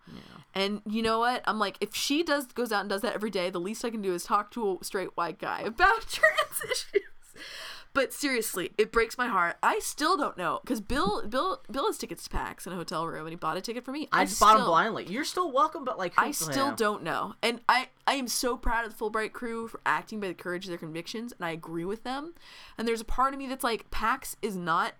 And 0.53 0.81
you 0.85 1.01
know 1.01 1.19
what? 1.19 1.41
I'm 1.45 1.59
like, 1.59 1.77
if 1.81 1.95
she 1.95 2.23
does 2.23 2.47
goes 2.47 2.71
out 2.71 2.81
and 2.81 2.89
does 2.89 3.01
that 3.01 3.13
every 3.13 3.29
day, 3.29 3.49
the 3.49 3.59
least 3.59 3.85
I 3.85 3.89
can 3.89 4.01
do 4.01 4.13
is 4.13 4.23
talk 4.23 4.51
to 4.51 4.79
a 4.81 4.83
straight 4.83 5.15
white 5.15 5.39
guy 5.39 5.61
about 5.65 6.07
trans 6.07 6.63
issues. 6.63 7.01
But 7.95 8.11
seriously, 8.11 8.71
it 8.77 8.91
breaks 8.91 9.17
my 9.17 9.27
heart. 9.27 9.55
I 9.63 9.79
still 9.79 10.17
don't 10.17 10.37
know 10.37 10.59
because 10.61 10.81
Bill, 10.81 11.25
Bill, 11.29 11.61
Bill 11.71 11.85
has 11.85 11.97
tickets 11.97 12.25
to 12.25 12.29
PAX 12.29 12.67
in 12.67 12.73
a 12.73 12.75
hotel 12.75 13.07
room, 13.07 13.21
and 13.21 13.29
he 13.29 13.37
bought 13.37 13.55
a 13.55 13.61
ticket 13.61 13.85
for 13.85 13.93
me. 13.93 14.09
I 14.11 14.25
just 14.25 14.37
bought 14.37 14.59
him 14.59 14.65
blindly. 14.65 15.05
You're 15.05 15.23
still 15.23 15.49
welcome, 15.49 15.85
but 15.85 15.97
like 15.97 16.11
I 16.17 16.31
still 16.31 16.67
yeah. 16.67 16.75
don't 16.75 17.03
know, 17.03 17.35
and 17.41 17.61
I 17.69 17.87
I 18.05 18.15
am 18.15 18.27
so 18.27 18.57
proud 18.57 18.85
of 18.85 18.91
the 18.91 19.01
Fullbright 19.01 19.31
crew 19.31 19.69
for 19.69 19.79
acting 19.85 20.19
by 20.19 20.27
the 20.27 20.33
courage 20.33 20.65
of 20.65 20.69
their 20.69 20.77
convictions, 20.77 21.31
and 21.31 21.45
I 21.45 21.51
agree 21.51 21.85
with 21.85 22.03
them. 22.03 22.33
And 22.77 22.85
there's 22.85 22.99
a 22.99 23.05
part 23.05 23.33
of 23.33 23.39
me 23.39 23.47
that's 23.47 23.63
like, 23.63 23.89
PAX 23.91 24.35
is 24.41 24.57
not 24.57 24.95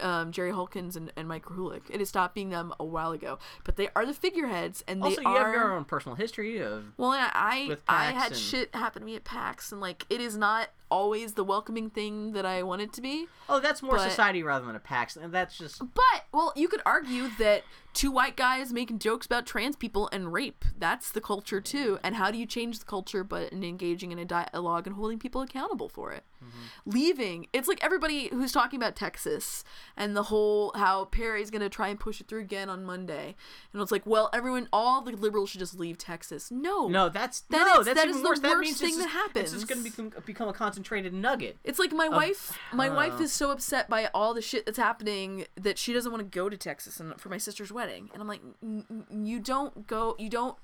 um, 0.00 0.32
Jerry 0.32 0.50
Holkins 0.52 0.96
and, 0.96 1.12
and 1.16 1.26
Mike 1.28 1.44
Krahulik. 1.44 1.82
It 1.90 2.00
has 2.00 2.08
stopped 2.08 2.34
being 2.34 2.50
them 2.50 2.72
a 2.80 2.84
while 2.84 3.12
ago, 3.12 3.38
but 3.64 3.76
they 3.76 3.88
are 3.96 4.04
the 4.06 4.14
figureheads, 4.14 4.82
and 4.88 5.00
they 5.02 5.06
Also, 5.08 5.20
you 5.22 5.28
are. 5.28 5.44
have 5.46 5.54
your 5.54 5.72
own 5.72 5.84
personal 5.84 6.16
history 6.16 6.58
of. 6.62 6.84
Well, 6.96 7.14
yeah, 7.14 7.30
I 7.34 7.76
I 7.88 8.06
had 8.12 8.32
and- 8.32 8.40
shit 8.40 8.74
happen 8.74 9.02
to 9.02 9.06
me 9.06 9.16
at 9.16 9.24
PAX, 9.24 9.72
and 9.72 9.80
like 9.80 10.06
it 10.10 10.20
is 10.20 10.36
not 10.36 10.68
always 10.90 11.34
the 11.34 11.44
welcoming 11.44 11.90
thing 11.90 12.32
that 12.32 12.44
I 12.46 12.62
want 12.62 12.82
it 12.82 12.92
to 12.94 13.00
be. 13.00 13.26
Oh, 13.48 13.60
that's 13.60 13.82
more 13.82 13.96
But- 13.96 14.08
society 14.10 14.42
rather 14.42 14.66
than 14.66 14.76
a 14.76 14.80
PAX, 14.80 15.16
and 15.16 15.32
that's 15.32 15.56
just. 15.58 15.78
But 15.94 16.26
well, 16.32 16.52
you 16.56 16.68
could 16.68 16.82
argue 16.86 17.28
that 17.38 17.64
two 17.92 18.10
white 18.10 18.36
guys 18.36 18.72
making 18.72 18.98
jokes 18.98 19.24
about 19.26 19.46
trans 19.46 19.76
people 19.76 20.08
and 20.12 20.32
rape 20.32 20.64
that's 20.76 21.12
the 21.12 21.20
culture 21.20 21.60
too. 21.60 21.98
And 22.02 22.16
how 22.16 22.30
do 22.32 22.38
you 22.38 22.44
change 22.46 22.80
the 22.80 22.84
culture 22.84 23.22
but 23.22 23.52
in 23.52 23.62
engaging 23.62 24.10
in 24.10 24.18
a 24.18 24.24
dialogue 24.24 24.88
and 24.88 24.96
holding 24.96 25.18
people 25.20 25.40
accountable 25.42 25.88
for 25.88 26.10
it? 26.12 26.24
Mm-hmm. 26.44 26.90
Leaving 26.90 27.46
it's 27.52 27.68
like 27.68 27.82
everybody 27.84 28.28
who's 28.28 28.50
talking 28.52 28.78
about 28.80 28.96
Texas 28.96 29.62
and 29.96 30.16
the 30.16 30.24
whole 30.24 30.72
how 30.74 31.04
Perry's 31.06 31.50
gonna 31.50 31.68
try 31.68 31.88
and 31.88 31.98
push 32.00 32.20
it 32.20 32.26
through 32.28 32.40
again 32.40 32.68
on 32.68 32.84
Monday, 32.84 33.36
and 33.72 33.80
it's 33.80 33.92
like, 33.92 34.04
well, 34.06 34.28
everyone, 34.32 34.68
all 34.72 35.00
the 35.00 35.12
liberals 35.12 35.50
should 35.50 35.60
just 35.60 35.78
leave 35.78 35.96
Texas. 35.96 36.50
No, 36.50 36.88
No, 36.88 37.08
that's 37.08 37.40
That 37.50 37.64
no, 37.66 37.80
is- 37.80 37.86
that's 37.86 38.00
that 38.00 38.08
is 38.08 38.20
the 38.20 38.28
worse. 38.28 38.40
that 38.40 38.48
worst 38.50 38.60
means 38.60 38.80
thing 38.80 38.88
it's 38.90 38.98
that 38.98 39.08
happens. 39.08 39.52
It's 39.52 39.62
just 39.62 39.68
going 39.68 39.82
to 39.84 39.90
become 39.90 40.22
become 40.26 40.48
a 40.48 40.52
concentrated 40.74 41.14
nugget. 41.14 41.56
It's 41.64 41.78
like 41.78 41.92
my 41.92 42.08
wife. 42.08 42.58
My 42.72 42.88
wife 42.90 43.20
is 43.20 43.32
so 43.32 43.50
upset 43.50 43.88
by 43.88 44.08
all 44.14 44.34
the 44.34 44.42
shit 44.42 44.66
that's 44.66 44.78
happening 44.78 45.46
that 45.56 45.78
she 45.78 45.92
doesn't 45.92 46.10
want 46.10 46.20
to 46.20 46.38
go 46.38 46.48
to 46.48 46.56
Texas 46.56 47.00
and 47.00 47.18
for 47.20 47.28
my 47.28 47.38
sister's 47.38 47.70
wedding. 47.72 48.10
And 48.12 48.20
I'm 48.22 48.28
like, 48.28 48.40
"N- 48.62 48.84
n- 49.10 49.24
you 49.26 49.38
don't 49.40 49.86
go. 49.86 50.16
You 50.18 50.28
don't. 50.28 50.56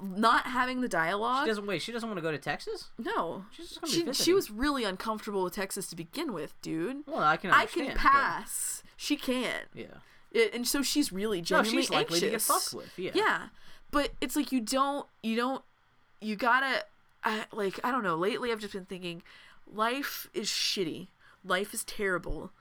Not 0.00 0.46
having 0.46 0.80
the 0.80 0.88
dialogue. 0.88 1.44
She 1.44 1.50
doesn't 1.50 1.66
wait. 1.66 1.80
She 1.82 1.92
doesn't 1.92 2.08
want 2.08 2.16
to 2.18 2.22
go 2.22 2.32
to 2.32 2.38
Texas. 2.38 2.88
no, 2.98 3.44
She's 3.52 3.68
just 3.68 3.80
gonna 3.80 3.92
be 4.06 4.12
she 4.14 4.24
she 4.24 4.32
was 4.32 4.50
really 4.50 4.82
uncomfortable 4.84 5.44
with 5.44 5.54
Texas 5.54 5.86
to 5.88 5.96
begin 5.96 6.32
with, 6.32 6.60
dude. 6.62 7.06
Well, 7.06 7.18
I 7.22 7.36
can. 7.36 7.50
I 7.50 7.60
Understand, 7.60 7.86
can 7.88 7.94
but- 7.96 8.00
pass. 8.02 8.82
She 8.96 9.16
can't. 9.16 9.66
Yeah. 9.74 9.86
It, 10.32 10.54
and 10.54 10.66
so 10.66 10.82
she's 10.82 11.12
really 11.12 11.38
No, 11.38 11.44
genuinely 11.44 11.82
she's 11.82 11.90
likely 11.90 12.20
to 12.20 12.26
get 12.26 12.32
anxious. 12.34 12.46
fucked 12.48 12.74
with. 12.74 12.98
Yeah. 12.98 13.10
Yeah, 13.14 13.48
but 13.90 14.10
it's 14.20 14.34
like 14.34 14.50
you 14.50 14.60
don't, 14.62 15.06
you 15.22 15.36
don't, 15.36 15.62
you 16.22 16.36
gotta, 16.36 16.84
I, 17.24 17.44
like 17.52 17.78
I 17.84 17.90
don't 17.90 18.02
know. 18.02 18.16
Lately, 18.16 18.50
I've 18.52 18.60
just 18.60 18.72
been 18.74 18.84
thinking, 18.86 19.22
life 19.66 20.28
is 20.34 20.48
shitty. 20.48 21.08
Life 21.44 21.74
is 21.74 21.84
terrible. 21.84 22.52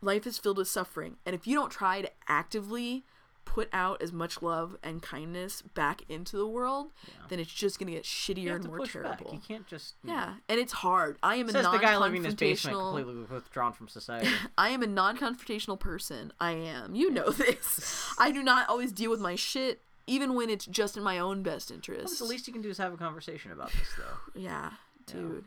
Life 0.00 0.26
is 0.26 0.38
filled 0.38 0.58
with 0.58 0.68
suffering, 0.68 1.16
and 1.26 1.34
if 1.34 1.46
you 1.46 1.54
don't 1.56 1.70
try 1.70 2.02
to 2.02 2.10
actively 2.28 3.04
put 3.44 3.68
out 3.72 4.02
as 4.02 4.12
much 4.12 4.42
love 4.42 4.76
and 4.82 5.00
kindness 5.02 5.62
back 5.62 6.02
into 6.08 6.36
the 6.36 6.46
world, 6.46 6.92
then 7.30 7.40
it's 7.40 7.50
just 7.52 7.78
gonna 7.78 7.90
get 7.92 8.04
shittier 8.04 8.36
You 8.42 8.54
and 8.56 8.64
more 8.66 8.86
terrible. 8.86 9.10
back. 9.24 9.32
You 9.32 9.40
can't 9.40 9.66
just. 9.66 9.94
Yeah, 10.04 10.34
and 10.48 10.60
it's 10.60 10.72
hard. 10.72 11.16
I 11.22 11.36
am 11.36 11.48
a 11.48 11.52
the 11.52 11.62
guy 11.62 11.96
living 11.96 12.18
in 12.18 12.24
his 12.26 12.34
basement, 12.34 12.76
non-confrontational. 12.76 12.96
completely 13.04 13.34
withdrawn 13.34 13.72
from 13.72 13.88
society. 13.88 14.28
I 14.58 14.68
am 14.68 14.82
a 14.82 14.86
non-confrontational 14.86 15.80
person. 15.80 16.32
I 16.38 16.52
am. 16.52 16.94
You 16.94 17.10
know 17.10 17.30
this. 17.30 18.12
I 18.18 18.30
do 18.30 18.42
not 18.42 18.68
always 18.68 18.92
deal 18.92 19.10
with 19.10 19.20
my 19.20 19.34
shit, 19.34 19.80
even 20.08 20.34
when 20.34 20.50
it's 20.50 20.66
just 20.66 20.96
in 20.96 21.02
my 21.02 21.18
own 21.18 21.42
best 21.42 21.70
interest. 21.70 22.18
the 22.18 22.24
least 22.24 22.46
you 22.46 22.52
can 22.52 22.62
do 22.62 22.70
is 22.70 22.78
have 22.78 22.92
a 22.92 22.96
conversation 22.96 23.52
about 23.52 23.70
this, 23.72 23.88
though. 23.96 24.40
Yeah, 24.40 24.70
dude. 25.06 25.44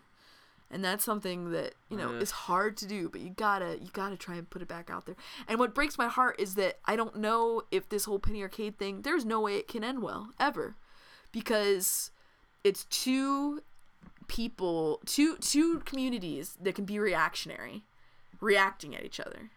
And 0.70 0.86
that's 0.86 1.04
something 1.04 1.52
that 1.52 1.74
you 1.90 1.98
know 1.98 2.16
Ugh. 2.16 2.22
is 2.22 2.32
hard 2.32 2.78
to 2.78 2.86
do, 2.88 3.10
but 3.10 3.20
you 3.20 3.32
gotta 3.32 3.78
you 3.82 3.90
gotta 3.92 4.16
try 4.16 4.36
and 4.36 4.50
put 4.50 4.62
it 4.62 4.70
back 4.70 4.90
out 4.90 5.06
there. 5.06 5.18
And 5.48 5.60
what 5.60 5.76
breaks 5.76 5.98
my 5.98 6.08
heart 6.08 6.40
is 6.40 6.56
that 6.56 6.80
I 6.86 6.96
don't 6.96 7.18
know 7.18 7.64
if 7.72 7.90
this 7.90 8.06
whole 8.06 8.20
penny 8.20 8.42
arcade 8.42 8.78
thing. 8.78 9.02
There's 9.02 9.26
no 9.26 9.42
way 9.42 9.58
it 9.58 9.68
can 9.68 9.84
end 9.84 10.02
well 10.02 10.30
ever, 10.40 10.76
because 11.34 12.12
it's 12.64 12.86
two 12.86 13.64
people, 14.28 15.02
two 15.06 15.36
two 15.38 15.80
communities 15.80 16.56
that 16.62 16.76
can 16.76 16.86
be 16.86 17.00
reactionary, 17.00 17.84
reacting 18.40 18.96
at 18.96 19.04
each 19.04 19.20
other. 19.20 19.52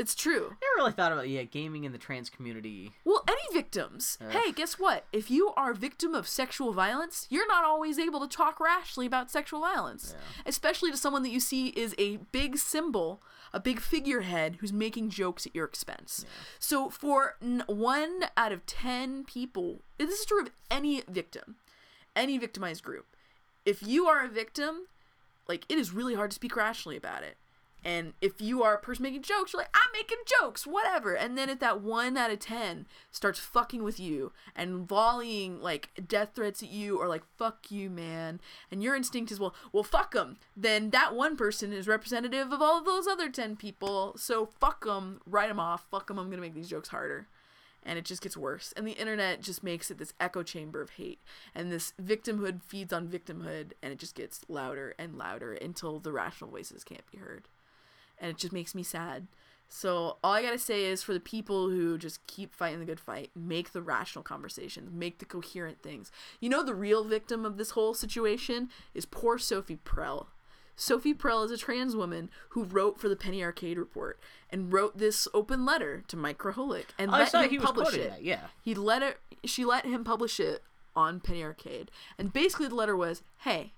It's 0.00 0.14
true. 0.14 0.46
I 0.46 0.54
Never 0.62 0.76
really 0.78 0.92
thought 0.92 1.12
about 1.12 1.28
yeah, 1.28 1.42
gaming 1.42 1.84
in 1.84 1.92
the 1.92 1.98
trans 1.98 2.30
community. 2.30 2.92
Well, 3.04 3.22
any 3.28 3.42
victims. 3.52 4.16
Hey, 4.30 4.50
guess 4.50 4.78
what? 4.78 5.04
If 5.12 5.30
you 5.30 5.52
are 5.58 5.72
a 5.72 5.74
victim 5.74 6.14
of 6.14 6.26
sexual 6.26 6.72
violence, 6.72 7.26
you're 7.28 7.46
not 7.46 7.66
always 7.66 7.98
able 7.98 8.26
to 8.26 8.36
talk 8.36 8.60
rationally 8.60 9.06
about 9.06 9.30
sexual 9.30 9.60
violence, 9.60 10.16
especially 10.46 10.90
to 10.90 10.96
someone 10.96 11.22
that 11.24 11.28
you 11.28 11.38
see 11.38 11.68
is 11.68 11.94
a 11.98 12.16
big 12.32 12.56
symbol, 12.56 13.22
a 13.52 13.60
big 13.60 13.78
figurehead 13.78 14.56
who's 14.60 14.72
making 14.72 15.10
jokes 15.10 15.44
at 15.44 15.54
your 15.54 15.66
expense. 15.66 16.24
So, 16.58 16.88
for 16.88 17.36
n- 17.42 17.64
one 17.66 18.24
out 18.38 18.52
of 18.52 18.64
10 18.64 19.24
people, 19.24 19.82
this 19.98 20.18
is 20.18 20.24
true 20.24 20.40
of 20.40 20.50
any 20.70 21.02
victim, 21.10 21.56
any 22.16 22.38
victimized 22.38 22.82
group. 22.82 23.16
If 23.66 23.82
you 23.82 24.06
are 24.06 24.24
a 24.24 24.28
victim, 24.28 24.86
like 25.46 25.66
it 25.68 25.76
is 25.76 25.92
really 25.92 26.14
hard 26.14 26.30
to 26.30 26.34
speak 26.36 26.56
rationally 26.56 26.96
about 26.96 27.22
it. 27.22 27.36
And 27.84 28.12
if 28.20 28.40
you 28.40 28.62
are 28.62 28.74
a 28.74 28.80
person 28.80 29.02
making 29.02 29.22
jokes, 29.22 29.52
you're 29.52 29.62
like, 29.62 29.74
I'm 29.74 29.92
making 29.92 30.18
jokes, 30.26 30.66
whatever. 30.66 31.14
And 31.14 31.36
then 31.36 31.48
if 31.48 31.60
that 31.60 31.80
one 31.80 32.16
out 32.16 32.30
of 32.30 32.38
10 32.38 32.86
starts 33.10 33.38
fucking 33.38 33.82
with 33.82 33.98
you 33.98 34.32
and 34.54 34.86
volleying 34.86 35.60
like 35.60 35.90
death 36.06 36.30
threats 36.34 36.62
at 36.62 36.70
you 36.70 36.98
or 36.98 37.08
like, 37.08 37.24
fuck 37.38 37.70
you, 37.70 37.88
man, 37.88 38.40
and 38.70 38.82
your 38.82 38.94
instinct 38.94 39.32
is, 39.32 39.40
well, 39.40 39.54
well, 39.72 39.82
fuck 39.82 40.12
them, 40.12 40.36
then 40.56 40.90
that 40.90 41.14
one 41.14 41.36
person 41.36 41.72
is 41.72 41.88
representative 41.88 42.52
of 42.52 42.60
all 42.60 42.78
of 42.78 42.84
those 42.84 43.06
other 43.06 43.30
10 43.30 43.56
people. 43.56 44.14
So 44.16 44.46
fuck 44.46 44.84
them, 44.84 45.20
write 45.24 45.48
them 45.48 45.60
off, 45.60 45.86
fuck 45.90 46.08
them, 46.08 46.18
I'm 46.18 46.26
going 46.26 46.38
to 46.38 46.42
make 46.42 46.54
these 46.54 46.68
jokes 46.68 46.88
harder 46.88 47.28
and 47.82 47.98
it 47.98 48.04
just 48.04 48.22
gets 48.22 48.36
worse. 48.36 48.74
And 48.76 48.86
the 48.86 48.92
internet 48.92 49.40
just 49.40 49.62
makes 49.62 49.90
it 49.90 49.98
this 49.98 50.12
echo 50.20 50.42
chamber 50.42 50.82
of 50.82 50.90
hate, 50.90 51.20
and 51.54 51.72
this 51.72 51.92
victimhood 52.02 52.62
feeds 52.62 52.92
on 52.92 53.08
victimhood, 53.08 53.72
and 53.82 53.92
it 53.92 53.98
just 53.98 54.14
gets 54.14 54.42
louder 54.48 54.94
and 54.98 55.16
louder 55.16 55.54
until 55.54 55.98
the 55.98 56.12
rational 56.12 56.50
voices 56.50 56.84
can't 56.84 57.10
be 57.10 57.18
heard, 57.18 57.48
and 58.20 58.30
it 58.30 58.36
just 58.36 58.52
makes 58.52 58.74
me 58.74 58.82
sad. 58.82 59.26
So 59.72 60.16
all 60.24 60.32
I 60.32 60.42
gotta 60.42 60.58
say 60.58 60.84
is 60.84 61.02
for 61.02 61.14
the 61.14 61.20
people 61.20 61.70
who 61.70 61.96
just 61.96 62.26
keep 62.26 62.52
fighting 62.54 62.80
the 62.80 62.84
good 62.84 62.98
fight, 62.98 63.30
make 63.36 63.70
the 63.70 63.80
rational 63.80 64.24
conversations, 64.24 64.90
make 64.92 65.18
the 65.18 65.24
coherent 65.24 65.80
things. 65.80 66.10
You 66.40 66.48
know, 66.48 66.64
the 66.64 66.74
real 66.74 67.04
victim 67.04 67.44
of 67.44 67.56
this 67.56 67.70
whole 67.70 67.94
situation 67.94 68.68
is 68.94 69.06
poor 69.06 69.38
Sophie 69.38 69.76
Prell. 69.76 70.26
Sophie 70.74 71.14
Prell 71.14 71.44
is 71.44 71.52
a 71.52 71.56
trans 71.56 71.94
woman 71.94 72.30
who 72.50 72.64
wrote 72.64 72.98
for 72.98 73.08
the 73.08 73.14
Penny 73.14 73.44
Arcade 73.44 73.78
Report 73.78 74.18
and 74.50 74.72
wrote 74.72 74.98
this 74.98 75.28
open 75.32 75.64
letter 75.64 76.02
to 76.08 76.16
Mike 76.16 76.38
Krahulik 76.38 76.86
and 76.98 77.12
oh, 77.12 77.14
I 77.14 77.18
let 77.20 77.30
saw 77.30 77.42
him 77.42 77.50
he 77.50 77.58
publish 77.58 77.94
it. 77.94 78.10
that, 78.10 78.24
yeah. 78.24 78.46
He 78.60 78.74
let 78.74 79.02
it. 79.02 79.18
She 79.44 79.64
let 79.64 79.86
him 79.86 80.02
publish 80.02 80.40
it 80.40 80.64
on 80.96 81.20
Penny 81.20 81.44
Arcade, 81.44 81.90
and 82.18 82.32
basically 82.32 82.66
the 82.66 82.74
letter 82.74 82.96
was, 82.96 83.22
"Hey, 83.38 83.72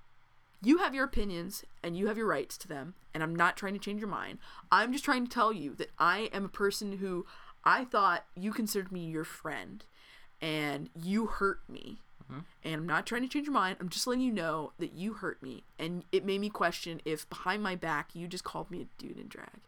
you 0.63 0.79
have 0.79 0.95
your 0.95 1.05
opinions 1.05 1.65
and 1.83 1.97
you 1.97 2.07
have 2.07 2.17
your 2.17 2.27
rights 2.27 2.57
to 2.59 2.69
them, 2.69 2.95
and 3.13 3.23
I'm 3.23 3.35
not 3.35 3.57
trying 3.57 3.75
to 3.75 3.81
change 3.81 4.01
your 4.01 4.09
mind. 4.09 4.39
I'm 4.71 4.93
just 4.93 5.05
trying 5.05 5.27
to 5.27 5.33
tell 5.33 5.53
you 5.53 5.75
that 5.75 5.91
I 5.99 6.31
am 6.33 6.45
a 6.45 6.49
person 6.49 6.99
who 6.99 7.27
I 7.65 7.85
thought 7.85 8.25
you 8.37 8.53
considered 8.53 8.93
me 8.93 9.05
your 9.07 9.25
friend, 9.25 9.85
and 10.41 10.89
you 10.95 11.27
hurt 11.27 11.61
me." 11.69 11.99
Mm-hmm. 12.31 12.41
And 12.65 12.75
I'm 12.75 12.87
not 12.87 13.07
trying 13.07 13.23
to 13.23 13.29
change 13.29 13.47
your 13.47 13.55
mind. 13.55 13.79
I'm 13.81 13.89
just 13.89 14.07
letting 14.07 14.23
you 14.23 14.33
know 14.33 14.73
that 14.79 14.93
you 14.93 15.15
hurt 15.15 15.43
me. 15.43 15.65
And 15.79 16.05
it 16.13 16.25
made 16.25 16.41
me 16.41 16.51
question 16.51 17.01
if 17.05 17.29
behind 17.29 17.63
my 17.63 17.75
back 17.75 18.11
you 18.15 18.29
just 18.29 18.45
called 18.45 18.71
me 18.71 18.83
a 18.83 19.03
dude 19.03 19.19
in 19.19 19.29
drag. 19.29 19.61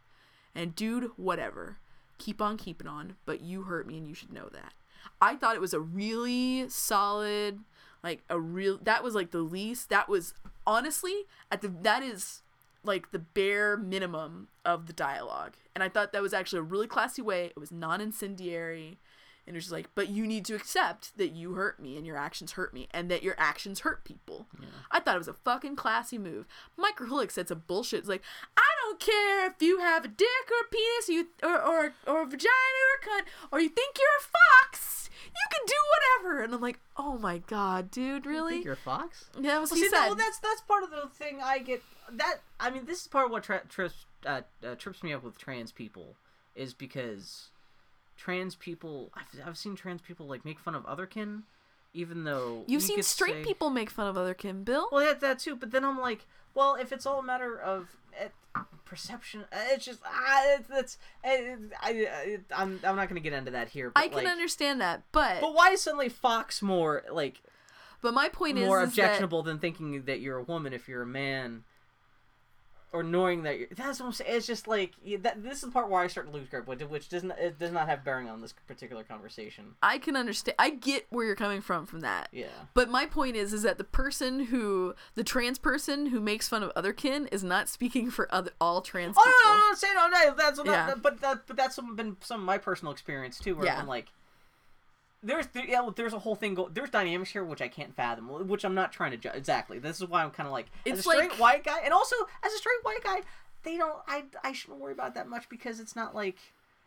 And 0.55 0.75
dude, 0.75 1.11
whatever. 1.17 1.79
Keep 2.19 2.41
on 2.41 2.57
keeping 2.57 2.87
on, 2.87 3.17
but 3.27 3.41
you 3.41 3.63
hurt 3.63 3.89
me 3.89 3.99
and 3.99 4.07
you 4.07 4.15
should 4.15 4.33
know 4.33 4.49
that. 4.53 4.73
I 5.21 5.35
thought 5.35 5.57
it 5.57 5.61
was 5.61 5.75
a 5.75 5.81
really 5.81 6.69
solid, 6.69 7.59
like 8.05 8.23
a 8.29 8.39
real 8.39 8.79
that 8.83 9.03
was 9.03 9.15
like 9.15 9.31
the 9.33 9.39
least 9.39 9.89
that 9.89 10.09
was 10.09 10.35
honestly 10.67 11.25
at 11.51 11.63
the 11.63 11.69
that 11.69 12.03
is 12.03 12.43
like 12.85 13.11
the 13.11 13.19
bare 13.19 13.77
minimum 13.77 14.49
of 14.65 14.87
the 14.87 14.93
dialogue. 14.93 15.55
And 15.75 15.83
I 15.83 15.89
thought 15.89 16.13
that 16.13 16.23
was 16.23 16.35
actually 16.35 16.61
a 16.61 16.63
really 16.63 16.87
classy 16.87 17.23
way. 17.23 17.47
It 17.47 17.59
was 17.59 17.73
non 17.73 18.01
incendiary. 18.01 18.99
And 19.47 19.57
it's 19.57 19.67
just 19.67 19.73
like, 19.73 19.91
but 19.95 20.09
you 20.09 20.27
need 20.27 20.47
to 20.47 20.55
accept 20.55 21.19
that 21.19 21.33
you 21.33 21.53
hurt 21.53 21.79
me 21.79 21.99
and 21.99 22.07
your 22.07 22.17
actions 22.17 22.53
hurt 22.53 22.73
me 22.73 22.89
and 22.93 23.11
that 23.11 23.23
your 23.23 23.35
actions 23.37 23.81
hurt 23.81 24.03
people. 24.03 24.47
I 24.91 25.01
thought 25.01 25.17
it 25.17 25.19
was 25.19 25.29
a 25.29 25.35
fucking 25.35 25.77
classy 25.77 26.17
move. 26.17 26.47
Mike 26.79 26.97
Krahulik 26.97 27.31
said 27.31 27.49
some 27.49 27.63
bullshit. 27.67 27.99
It's 28.01 28.09
like, 28.09 28.23
I 28.57 28.63
don't 28.83 29.01
care 29.01 29.47
if 29.47 29.61
you 29.61 29.81
have 29.81 30.07
a 30.07 30.09
dick 30.09 30.27
or 30.51 30.65
a 30.65 30.71
penis 30.71 31.09
or 31.11 31.13
you, 31.13 31.27
or, 31.43 31.61
or, 31.61 31.93
or 32.07 32.23
a 32.23 32.27
vagina 32.27 32.81
or 32.87 32.97
a 32.97 33.07
cunt 33.07 33.27
or 33.53 33.61
you 33.61 33.69
think 33.69 33.99
you're 33.99 34.07
a 34.19 34.71
fox. 34.73 35.04
You 35.37 35.49
can 35.51 35.67
do 35.67 35.75
whatever. 36.23 36.43
And 36.45 36.55
I'm 36.55 36.61
like, 36.61 36.79
oh 36.97 37.19
my 37.19 37.39
god, 37.39 37.91
dude, 37.91 38.27
really? 38.27 38.53
think 38.55 38.65
you're 38.65 38.75
a 38.75 38.77
fox. 38.77 39.27
Yeah, 39.37 39.53
that 39.55 39.61
was 39.61 39.71
Well, 39.71 39.81
see, 39.81 39.89
said. 39.89 40.07
well, 40.07 40.15
that's 40.15 40.39
that's 40.39 40.61
part 40.63 40.83
of 40.85 40.91
the 40.91 41.09
thing 41.13 41.41
I 41.43 41.59
get. 41.59 41.83
That 42.13 42.37
I 42.61 42.71
mean, 42.71 42.85
this 42.87 43.01
is 43.03 43.09
part 43.09 43.27
of 43.27 43.31
what 43.33 43.43
trips 43.45 44.05
uh, 44.27 44.43
uh, 44.67 44.75
trips 44.77 45.03
me 45.03 45.13
up 45.13 45.23
with 45.23 45.37
trans 45.39 45.73
people 45.73 46.17
is 46.55 46.73
because 46.75 47.49
trans 48.17 48.55
people. 48.55 49.11
I've 49.15 49.49
I've 49.49 49.59
seen 49.59 49.75
trans 49.77 50.01
people 50.03 50.27
like 50.27 50.45
make 50.45 50.59
fun 50.61 50.75
of 50.75 50.85
otherkin, 50.87 51.43
even 51.93 52.25
though 52.25 52.65
You've 52.67 52.83
seen 52.83 53.03
straight 53.03 53.37
say- 53.37 53.45
people 53.45 53.71
make 53.71 53.91
fun 53.91 54.07
of 54.07 54.17
otherkin 54.17 54.65
Bill. 54.65 54.89
Well, 54.93 55.03
yeah, 55.05 55.15
that 55.15 55.39
too. 55.41 55.57
But 55.57 55.71
then 55.73 55.85
I'm 55.85 55.99
like, 55.99 56.27
well, 56.55 56.75
if 56.77 56.93
it's 56.93 57.07
all 57.07 57.19
a 57.21 57.23
matter 57.23 57.59
of 57.59 57.89
eh, 58.19 58.29
perception, 58.85 59.45
eh, 59.53 59.69
it's 59.73 59.85
just 59.85 60.01
ah, 60.05 60.43
it's, 60.57 60.69
it's 60.71 60.99
eh, 61.25 61.57
I, 61.81 61.89
I, 61.91 62.39
I'm 62.55 62.81
I'm 62.85 62.97
not 62.97 63.09
gonna 63.09 63.21
get 63.21 63.33
into 63.33 63.53
that 63.53 63.69
here. 63.69 63.91
But 63.91 64.03
I 64.03 64.09
can 64.09 64.19
like, 64.19 64.27
understand 64.27 64.81
that, 64.81 65.03
but 65.13 65.41
But 65.41 65.55
why 65.55 65.71
is 65.71 65.83
suddenly 65.83 66.09
Fox 66.09 66.63
more 66.63 67.03
like 67.11 67.43
but 68.05 68.13
my 68.13 68.29
point 68.29 68.59
more 68.59 68.83
is, 68.83 68.91
is 68.91 68.97
that 68.97 69.03
objectionable 69.03 69.43
than 69.43 69.59
thinking 69.59 70.05
that 70.05 70.21
you're 70.21 70.37
a 70.37 70.43
woman 70.43 70.75
if 70.75 70.89
you're 70.89 71.03
a 71.03 71.07
man, 71.07 71.65
or 72.95 73.03
knowing 73.03 73.43
that 73.43 73.59
you're, 73.59 73.69
that's 73.75 73.99
what 74.01 74.07
I'm 74.07 74.13
saying. 74.13 74.31
It's 74.35 74.47
just 74.47 74.69
like 74.69 74.93
yeah, 75.05 75.19
that. 75.23 75.43
This 75.43 75.55
is 75.55 75.61
the 75.63 75.71
part 75.71 75.91
where 75.91 76.01
I 76.01 76.07
start 76.07 76.29
to 76.29 76.33
lose 76.33 76.49
grip, 76.49 76.67
which, 76.67 76.81
which 76.83 77.09
does 77.09 77.25
not 77.25 77.39
it 77.39 77.59
does 77.59 77.73
not 77.73 77.89
have 77.89 78.05
bearing 78.05 78.31
on 78.31 78.41
this 78.41 78.55
particular 78.67 79.03
conversation. 79.03 79.75
I 79.83 79.99
can 79.99 80.17
understand. 80.17 80.55
I 80.59 80.71
get 80.71 81.07
where 81.11 81.27
you're 81.27 81.35
coming 81.35 81.61
from 81.61 81.85
from 81.87 82.01
that. 82.01 82.29
Yeah. 82.33 82.47
But 82.73 82.89
my 82.89 83.05
point 83.05 83.37
is, 83.37 83.53
is 83.53 83.63
that 83.63 83.77
the 83.79 83.85
person 83.85 84.45
who, 84.47 84.95
the 85.17 85.25
trans 85.25 85.59
person 85.59 86.07
who 86.07 86.21
makes 86.21 86.49
fun 86.49 86.63
of 86.63 86.73
otherkin, 86.75 87.29
is 87.33 87.43
not 87.43 87.69
speaking 87.69 88.11
for 88.11 88.33
other 88.33 88.53
all 88.61 88.81
trans 88.81 89.17
Oh 89.19 89.23
people. 89.23 89.53
no, 89.53 89.59
no, 89.59 89.69
no, 89.69 89.75
say 89.75 89.89
no, 89.95 90.31
no. 90.31 90.35
That's 90.37 90.59
not, 90.59 90.67
Yeah. 90.67 90.95
but 91.03 91.21
that, 91.21 91.47
but 91.49 91.57
that's 91.57 91.75
some, 91.75 91.97
been 91.97 92.17
some 92.21 92.41
of 92.41 92.47
my 92.47 92.59
personal 92.59 92.93
experience 92.93 93.39
too, 93.39 93.57
where 93.57 93.67
Yeah. 93.67 93.79
I'm 93.81 93.89
like, 93.89 94.07
there's 95.25 95.47
there, 95.49 95.65
yeah, 95.67 95.89
there's 95.97 96.13
a 96.13 96.19
whole 96.19 96.35
thing 96.37 96.55
go, 96.55 96.69
there's 96.73 96.91
dynamics 96.91 97.31
here 97.31 97.45
which 97.45 97.61
I 97.63 97.69
can't 97.69 97.95
fathom, 97.95 98.29
which 98.47 98.65
I'm 98.65 98.75
not 98.75 98.93
trying 98.93 99.11
to 99.13 99.17
judge. 99.17 99.35
Exactly, 99.35 99.79
this 99.79 100.01
is 100.01 100.09
why 100.09 100.23
I'm 100.23 100.31
kind 100.31 100.47
of 100.47 100.53
like 100.53 100.67
as 100.87 100.93
a 100.93 100.95
It's 100.99 101.03
straight 101.03 101.31
like- 101.31 101.41
white 101.41 101.65
guy, 101.65 101.81
and 101.85 101.93
also 101.93 102.15
as 102.43 102.53
a 102.53 102.57
straight 102.59 102.83
white 102.85 103.03
guy, 103.03 103.21
they 103.63 103.77
don't. 103.77 103.99
I 104.07 104.25
I 104.45 104.53
shouldn't 104.53 104.81
worry 104.81 104.93
about 104.93 105.15
that 105.15 105.27
much 105.29 105.49
because 105.49 105.81
it's 105.81 105.97
not 105.97 106.15
like 106.15 106.37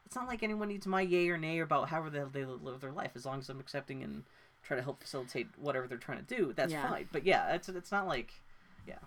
it's 0.06 0.16
not 0.16 0.28
like 0.28 0.44
anyone 0.44 0.68
needs 0.70 0.86
my 0.88 1.02
yay 1.02 1.28
or 1.30 1.38
nay 1.38 1.60
about 1.60 1.90
however 1.90 2.10
they 2.10 2.24
they 2.32 2.46
live 2.46 2.80
their 2.80 2.92
life. 2.92 3.12
As 3.16 3.26
long 3.26 3.40
as 3.40 3.50
I'm 3.50 3.60
accepting 3.60 4.04
and 4.04 4.24
try 4.64 4.78
to 4.78 4.84
help 4.84 5.02
facilitate 5.02 5.48
whatever 5.58 5.88
they're 5.88 5.98
trying 5.98 6.24
to 6.26 6.36
do, 6.36 6.54
that's 6.56 6.72
Yeah. 6.72 6.88
fine. 6.90 7.10
But 7.12 7.26
yeah, 7.26 7.54
it's 7.56 7.68
it's 7.70 7.92
not 7.92 8.08
like 8.08 8.34
yeah, 8.88 9.00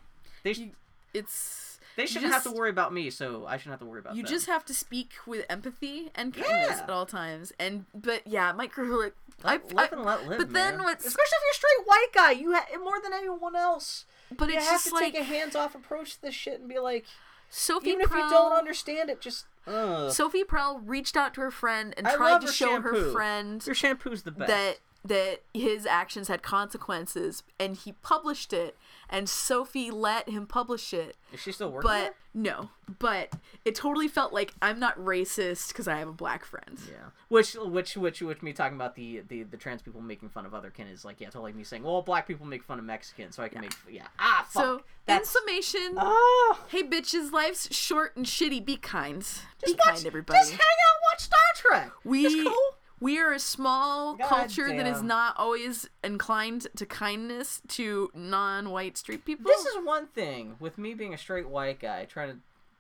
they 0.43 0.73
It's 1.15 1.80
they 2.01 2.07
shouldn't 2.07 2.33
have 2.33 2.43
to 2.45 2.51
worry 2.51 2.71
about 2.71 2.93
me, 2.93 3.11
so 3.11 3.47
I 3.47 3.57
shouldn't 3.57 3.73
have 3.73 3.81
to 3.81 3.87
worry 3.87 4.01
about 4.01 4.17
You 4.17 4.23
them. 4.23 4.31
just 4.33 4.47
have 4.47 4.65
to 4.67 4.75
speak 4.75 5.11
with 5.27 5.45
empathy 5.49 6.11
and 6.15 6.33
kindness 6.35 6.77
Yeah. 6.79 6.83
at 6.85 6.91
all 6.91 7.07
times. 7.07 7.53
And 7.59 7.85
but 7.95 8.27
yeah, 8.27 8.53
Mike 8.53 8.73
Krahulik. 8.75 9.13
I, 9.45 9.55
live 9.55 9.63
I- 9.77 9.89
and 9.93 10.05
let 10.05 10.29
live. 10.29 10.39
but 10.39 10.53
then 10.53 10.83
what's 10.83 11.07
especially 11.07 11.37
if 11.37 11.43
you're 11.43 11.51
a 11.51 11.55
straight 11.55 11.87
white 11.87 12.09
guy, 12.15 12.31
you 12.33 12.53
ha- 12.55 12.79
more 12.83 13.01
than 13.03 13.13
anyone 13.15 13.57
else. 13.57 14.05
but 14.37 14.49
you 14.51 14.57
it's 14.57 14.67
have 14.67 14.75
just 14.83 14.89
to 14.89 14.95
like 14.95 15.13
take 15.13 15.21
a 15.21 15.25
hands-off 15.25 15.75
approach 15.75 16.15
to 16.17 16.23
this 16.23 16.35
shit 16.35 16.61
and 16.61 16.69
be 16.69 16.79
like, 16.79 17.05
Sophie 17.49 17.91
even 17.91 18.03
if 18.03 18.11
you 18.11 18.19
don't 18.31 18.53
understand 18.53 19.09
it, 19.11 19.21
just. 19.21 19.47
Sophie 19.67 20.45
Prell 20.45 20.81
reached 20.85 21.17
out 21.17 21.35
to 21.35 21.41
her 21.43 21.51
friend 21.51 21.95
and 21.97 22.07
I 22.09 22.17
tried 22.17 22.41
to 22.41 22.47
her 22.49 22.53
show 22.53 22.81
her 22.81 22.93
shampoo. 22.95 23.13
friend 23.13 23.65
Your 23.67 23.75
shampoo's 23.75 24.23
the 24.25 24.31
best. 24.33 24.49
that 24.49 24.79
that 25.05 25.41
his 25.55 25.87
actions 25.87 26.29
had 26.29 26.43
consequences 26.43 27.43
and 27.59 27.77
he 27.77 27.93
published 28.03 28.53
it 28.53 28.77
and 29.11 29.29
Sophie 29.29 29.91
let 29.91 30.29
him 30.29 30.47
publish 30.47 30.95
it. 30.95 31.17
Is 31.33 31.41
she 31.41 31.53
still 31.53 31.71
working? 31.71 31.91
But 31.91 32.15
no, 32.33 32.71
but 32.99 33.33
it 33.65 33.75
totally 33.75 34.09
felt 34.09 34.33
like 34.33 34.55
I'm 34.63 34.79
not 34.79 34.97
racist 34.99 35.69
because 35.69 35.89
I 35.89 35.99
have 35.99 36.09
a 36.09 36.13
black 36.13 36.45
friend. 36.45 36.79
Yeah. 36.89 37.11
Which, 37.29 37.55
which, 37.55 37.97
which, 37.97 38.23
which, 38.23 38.43
me 38.43 38.53
talking 38.53 38.77
about 38.77 38.95
the, 38.95 39.23
the 39.29 39.43
the 39.43 39.57
trans 39.57 39.83
people 39.83 40.01
making 40.01 40.29
fun 40.29 40.47
of 40.47 40.53
otherkin 40.53 40.91
is 40.91 41.05
like, 41.05 41.21
yeah, 41.21 41.29
totally 41.29 41.53
me 41.53 41.65
saying, 41.65 41.83
well, 41.83 42.03
black 42.03 42.27
people 42.27 42.47
make 42.47 42.63
fun 42.63 42.79
of 42.79 42.85
Mexicans, 42.85 43.35
so 43.35 43.43
I 43.43 43.49
can 43.49 43.63
make, 43.63 43.73
yeah, 43.91 44.07
ah, 44.19 44.47
fuck. 44.49 44.63
So 44.63 44.83
That's. 45.07 45.35
in 45.35 45.41
summation, 45.41 45.95
Oh, 45.97 46.65
hey 46.69 46.85
bitches, 46.85 47.33
life's 47.33 47.75
short 47.75 48.17
and 48.17 48.25
shitty. 48.25 48.65
Be 48.65 48.77
kind. 48.77 49.21
Be 49.21 49.73
just 49.73 49.79
watch, 49.79 49.95
kind, 49.97 50.07
everybody. 50.07 50.39
Just 50.39 50.53
hang 50.53 50.61
out, 50.61 51.01
watch 51.13 51.21
Star 51.21 51.39
Trek. 51.57 51.91
we 52.05 52.27
It's 52.27 52.49
cool. 52.49 52.80
We 53.01 53.19
are 53.19 53.33
a 53.33 53.39
small 53.39 54.15
God 54.15 54.29
culture 54.29 54.69
that 54.69 54.87
is 54.87 55.03
not 55.03 55.35
always 55.39 55.89
inclined 56.05 56.67
to 56.77 56.87
kindness 56.87 57.63
to 57.69 58.11
non-white 58.15 58.97
street 58.99 59.25
people. 59.25 59.47
This 59.51 59.65
is 59.67 59.85
one 59.85 60.07
thing 60.07 60.57
with 60.61 60.79
me 60.79 60.95
being 60.95 61.15
a 61.15 61.19
straight 61.19 61.49
white 61.49 61.81
guy 61.81 62.05
trying 62.05 62.31
to 62.33 62.37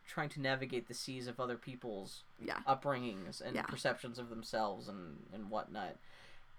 trying 0.07 0.29
to 0.29 0.41
navigate 0.41 0.89
the 0.89 0.95
seas 0.95 1.29
of 1.29 1.39
other 1.39 1.57
people's 1.57 2.25
yeah. 2.45 2.59
upbringings 2.67 3.41
and 3.41 3.55
Yeah. 3.55 3.63
perceptions 3.63 4.19
of 4.19 4.29
themselves 4.29 4.89
and 4.89 5.19
and 5.33 5.51
whatnot. 5.51 5.97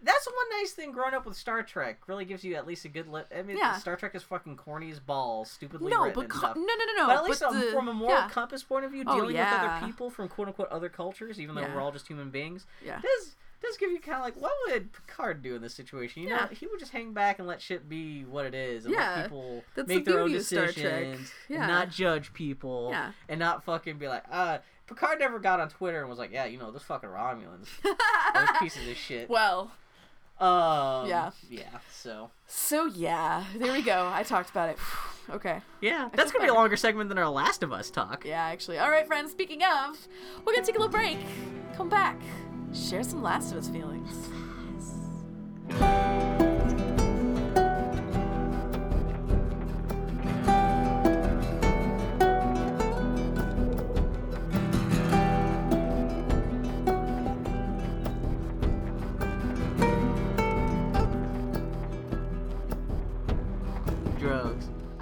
That's 0.03 0.25
one 0.25 0.59
nice 0.59 0.71
thing 0.71 0.91
growing 0.93 1.13
up 1.13 1.25
with 1.27 1.38
Star 1.38 1.61
Trek. 1.61 1.99
Really 2.07 2.25
gives 2.25 2.43
you 2.43 2.55
at 2.55 2.65
least 2.65 2.85
a 2.85 2.88
good 2.89 3.07
lit. 3.07 3.27
I 3.38 3.43
mean, 3.43 3.57
Yeah. 3.57 3.77
Star 3.77 3.95
Trek 3.95 4.15
is 4.15 4.23
fucking 4.23 4.55
corny 4.57 4.89
as 4.89 4.99
balls, 4.99 5.51
stupidly 5.51 5.91
No, 5.91 6.05
written 6.05 6.21
but 6.21 6.29
co- 6.29 6.53
no, 6.53 6.53
no, 6.53 6.75
no, 6.85 6.93
no. 6.97 7.07
But 7.07 7.17
at 7.17 7.23
least 7.25 7.43
um, 7.43 7.59
the- 7.59 7.67
from 7.71 7.88
a 7.88 7.93
moral 7.93 8.15
yeah. 8.17 8.29
compass 8.29 8.63
point 8.63 8.85
of 8.85 8.91
view, 8.91 9.03
Oh, 9.05 9.15
dealing 9.17 9.35
with 9.38 9.45
other 9.45 9.85
people 9.85 10.09
from 10.09 10.27
quote 10.27 10.47
unquote 10.47 10.69
other 10.69 10.89
cultures, 10.89 11.39
even 11.39 11.53
though 11.53 11.61
Yeah. 11.61 11.75
we're 11.75 11.81
all 11.81 11.91
just 11.91 12.07
human 12.07 12.31
beings, 12.31 12.65
Yeah. 12.83 12.99
Does 13.61 13.77
give 13.77 13.91
you 13.91 13.99
kind 13.99 14.17
of 14.17 14.23
like 14.23 14.35
what 14.35 14.51
would 14.67 14.91
Picard 14.93 15.41
do 15.43 15.55
in 15.55 15.61
this 15.61 15.73
situation? 15.73 16.23
You 16.23 16.29
know, 16.29 16.47
he 16.51 16.67
would 16.67 16.79
just 16.79 16.91
hang 16.91 17.13
back 17.13 17.39
and 17.39 17.47
let 17.47 17.61
shit 17.61 17.88
be 17.88 18.23
what 18.25 18.45
it 18.45 18.53
is, 18.55 18.85
and 18.85 18.93
Yeah. 18.93 19.15
let 19.15 19.23
people 19.25 19.63
That's 19.75 19.88
make 19.88 20.05
the 20.05 20.11
their 20.11 20.19
own 20.21 20.27
beauty 20.27 20.39
of 20.39 20.45
Star 20.45 20.63
Trek. 20.65 20.75
decisions, 20.75 21.31
Yeah. 21.47 21.57
and 21.59 21.67
not 21.67 21.89
judge 21.89 22.33
people, 22.33 22.89
Yeah. 22.91 23.11
and 23.29 23.39
not 23.39 23.63
fucking 23.63 23.97
be 23.97 24.07
like, 24.07 24.23
uh. 24.31 24.59
Picard 24.88 25.19
never 25.19 25.39
got 25.39 25.61
on 25.61 25.69
Twitter 25.69 26.01
and 26.01 26.09
was 26.09 26.19
like, 26.19 26.33
"Yeah, 26.33 26.43
you 26.43 26.57
know, 26.57 26.69
those 26.69 26.83
fucking 26.83 27.07
Romulans, 27.07 27.67
those 27.81 28.57
pieces 28.59 28.89
of 28.89 28.97
shit." 28.97 29.29
well, 29.29 29.71
Um, 30.38 31.07
Yeah. 31.07 31.31
yeah. 31.49 31.79
So 31.91 32.31
so 32.45 32.85
yeah, 32.88 33.45
there 33.55 33.71
we 33.71 33.81
go. 33.83 34.09
I 34.11 34.23
talked 34.23 34.49
about 34.49 34.67
it. 34.69 34.77
okay. 35.29 35.61
yeah, 35.79 36.09
that's 36.13 36.31
gonna 36.33 36.43
be 36.43 36.49
a 36.49 36.53
longer 36.53 36.75
segment 36.75 37.07
than 37.07 37.17
our 37.17 37.29
Last 37.29 37.63
of 37.63 37.71
Us 37.71 37.89
talk. 37.89 38.25
Yeah, 38.25 38.43
actually. 38.43 38.79
All 38.79 38.89
right, 38.89 39.07
friends. 39.07 39.31
Speaking 39.31 39.63
of, 39.63 40.07
we're 40.43 40.53
gonna 40.53 40.65
take 40.65 40.75
a 40.75 40.79
little 40.79 40.91
break. 40.91 41.19
Come 41.77 41.88
back. 41.88 42.17
Share 42.73 43.03
some 43.03 43.22
Last 43.22 43.52
of 43.52 43.57
Us 43.57 43.69
feelings. 43.69 44.30
Drugs. 45.69 46.10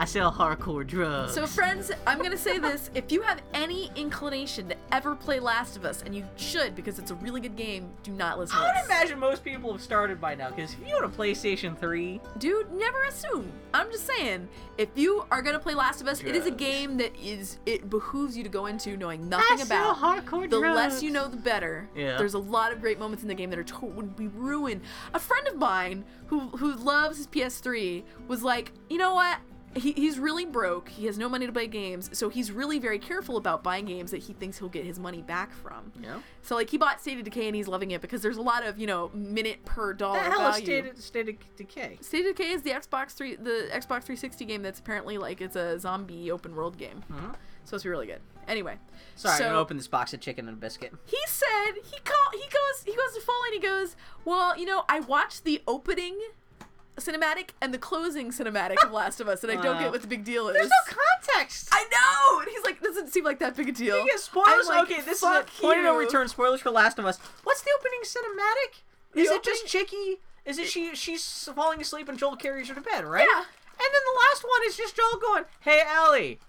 I 0.10 0.12
sell 0.12 0.32
hardcore 0.32 0.88
drugs. 0.88 1.36
So, 1.36 1.46
friends, 1.46 1.92
I'm 2.08 2.18
gonna 2.20 2.36
say 2.36 2.58
this: 2.58 2.90
if 2.96 3.12
you 3.12 3.22
have 3.22 3.44
any 3.54 3.92
inclination 3.96 4.68
to 4.70 4.76
ever 4.92 5.16
play 5.16 5.40
Last 5.40 5.78
of 5.78 5.86
Us, 5.86 6.02
and 6.04 6.16
you 6.16 6.26
should 6.36 6.76
because 6.76 6.98
it's 6.98 7.12
a 7.12 7.16
really 7.16 7.40
good 7.40 7.56
game, 7.56 7.92
do 8.02 8.12
not 8.14 8.40
listen. 8.40 8.58
I 8.58 8.62
to 8.62 8.66
would 8.70 8.76
this. 8.78 8.86
imagine 8.88 9.20
most 9.20 9.44
people 9.44 9.72
have 9.72 9.84
started 9.84 10.20
by 10.20 10.34
now, 10.34 10.50
because 10.50 10.74
if 10.74 10.80
you 10.88 10.96
own 10.96 11.04
a 11.04 11.10
PlayStation 11.10 11.78
3, 11.78 12.20
Dude, 12.40 12.72
never 12.74 13.04
assume. 13.04 13.52
I'm 13.72 13.92
just 13.92 14.08
saying, 14.08 14.48
if 14.80 14.90
you 14.96 15.26
are 15.30 15.44
gonna 15.44 15.60
play 15.60 15.76
Last 15.76 16.02
of 16.02 16.08
Us, 16.08 16.22
it 16.24 16.36
is 16.36 16.48
a 16.48 16.50
Drugs. 16.50 16.58
game 16.64 16.98
that 16.98 17.16
is 17.24 17.60
it 17.68 17.88
behooves 17.92 18.36
you 18.36 18.42
to 18.44 18.50
go 18.50 18.66
into 18.66 18.98
knowing 18.98 19.30
nothing 19.30 19.60
I 19.60 19.64
sell 19.64 19.92
about. 19.92 20.26
hardcore 20.26 20.50
the 20.50 20.60
drugs. 20.60 20.76
less 20.76 21.04
you 21.04 21.12
know, 21.12 21.28
the 21.28 21.38
better. 21.38 21.88
Yeah. 21.96 22.18
There's 22.18 22.34
a 22.34 22.40
lot 22.40 22.72
of 22.72 22.82
great 22.82 22.98
moments 22.98 23.22
in 23.22 23.28
the 23.28 23.36
game 23.36 23.52
that 23.52 23.60
are 23.60 23.64
to- 23.64 23.86
would 23.86 24.16
be 24.16 24.28
ruined. 24.28 24.82
A 25.14 25.20
friend 25.20 25.48
of 25.48 25.58
mine 25.58 26.04
who 26.28 26.40
who 26.58 26.74
loves 26.74 27.18
his 27.18 27.28
PS3 27.28 28.04
was 28.28 28.42
like, 28.42 28.72
you 28.90 28.98
know 28.98 29.14
what? 29.14 29.38
He, 29.76 29.92
he's 29.92 30.18
really 30.18 30.46
broke. 30.46 30.90
He 30.90 31.06
has 31.06 31.18
no 31.18 31.30
money 31.30 31.46
to 31.46 31.52
buy 31.52 31.66
games, 31.68 32.10
so 32.18 32.30
he's 32.30 32.52
really 32.52 32.80
very 32.80 32.98
careful 33.00 33.38
about 33.38 33.64
buying 33.64 33.86
games 33.86 34.12
that 34.12 34.24
he 34.24 34.34
thinks 34.34 34.58
he'll 34.58 34.70
get 34.70 34.86
his 34.86 35.00
money 35.00 35.22
back 35.22 35.52
from. 35.54 35.92
Yeah. 36.02 36.20
So 36.42 36.56
like 36.56 36.70
he 36.70 36.78
bought 36.78 37.00
State 37.02 37.18
of 37.20 37.24
Decay 37.24 37.48
and 37.48 37.56
he's 37.56 37.68
loving 37.68 37.92
it 37.92 38.02
because 38.02 38.22
there's 38.22 38.38
a 38.38 38.42
lot 38.42 38.66
of 38.66 38.80
you 38.80 38.88
know 38.88 39.12
minute 39.14 39.64
per 39.66 39.94
dollar 39.94 40.20
the 40.24 40.26
hell 40.32 40.50
is 40.50 40.56
value. 40.60 40.66
State 40.66 40.86
of, 40.88 40.98
State 41.02 41.30
of 41.30 41.56
Decay? 41.56 41.98
State 42.02 42.26
of 42.26 42.36
Decay 42.36 42.50
is 42.52 42.62
the 42.64 42.72
Xbox 42.72 43.12
three, 43.12 43.36
the 43.36 43.70
Xbox 43.72 44.04
360 44.04 44.46
game 44.46 44.62
that's 44.64 44.80
apparently 44.80 45.18
like 45.18 45.42
it's 45.42 45.56
a 45.56 45.78
zombie 45.80 46.32
open 46.32 46.56
world 46.56 46.78
game. 46.78 47.04
Mhm. 47.12 47.36
Supposed 47.64 47.84
to 47.84 47.88
be 47.88 47.92
really 47.92 48.08
good. 48.08 48.22
Anyway, 48.48 48.80
Sorry, 49.16 49.38
so 49.38 49.44
I'm 49.44 49.50
gonna 49.52 49.60
open 49.62 49.78
this 49.78 49.88
box 49.88 50.12
of 50.14 50.20
chicken 50.20 50.48
and 50.48 50.58
a 50.58 50.60
biscuit. 50.60 50.92
he 51.06 51.20
said 51.28 51.74
he 51.84 52.00
call 52.04 52.32
he 52.32 52.40
goes 52.50 52.84
he 52.84 52.96
goes 52.96 53.14
to 53.14 53.20
and 53.50 53.54
he 53.64 53.68
goes, 53.68 53.96
well, 54.26 54.58
you 54.58 54.66
know, 54.66 54.84
I 54.90 55.00
watched 55.02 55.44
the 55.44 55.62
opening 55.68 56.20
cinematic 57.00 57.50
and 57.62 57.74
the 57.74 57.78
closing 57.78 58.32
cinematic 58.32 58.84
of 58.84 58.92
Last 58.92 59.20
of 59.20 59.28
Us, 59.28 59.44
and 59.44 59.52
I 59.52 59.62
don't 59.62 59.80
get 59.80 59.92
what 59.92 60.02
the 60.02 60.08
big 60.08 60.24
deal 60.24 60.48
is. 60.50 60.54
There's 60.56 60.70
no 60.70 60.96
context. 61.26 61.70
I 61.72 61.86
know, 61.92 62.42
and 62.42 62.50
he's 62.50 62.64
like, 62.64 62.82
doesn't 62.82 63.10
seem 63.12 63.24
like 63.24 63.40
that 63.40 63.56
big 63.56 63.70
a 63.70 63.72
deal. 63.72 64.04
Get 64.06 64.20
spoilers. 64.20 64.68
Like, 64.68 64.84
okay, 64.84 65.02
this 65.02 65.18
is 65.18 65.20
"Fuck 65.22 65.48
a 65.48 65.62
point 65.62 65.80
of 65.80 65.84
no 65.86 65.98
return. 65.98 66.28
Spoilers 66.28 66.62
for 66.62 66.72
Last 66.72 67.00
of 67.00 67.06
Us. 67.06 67.18
What's 67.44 67.62
the 67.62 67.72
opening 67.80 68.00
cinematic? 68.04 68.82
Is 69.16 69.30
The 69.30 69.36
it 69.36 69.44
just 69.44 69.68
Chicky? 69.68 70.18
Is 70.46 70.58
it 70.58 70.68
she? 70.68 70.96
She's 70.96 71.50
falling 71.56 71.82
asleep 71.82 72.10
and 72.10 72.18
Joel 72.18 72.36
carries 72.36 72.70
her 72.70 72.76
to 72.76 72.82
bed, 72.82 73.06
right? 73.06 73.28
Yeah. 73.32 73.40
And 73.42 73.88
then 73.94 74.02
the 74.14 74.20
last 74.30 74.44
one 74.44 74.68
is 74.68 74.76
just 74.76 74.96
Joel 74.96 75.20
going, 75.22 75.44
"Hey 75.62 75.82
Ellie, 75.86 76.40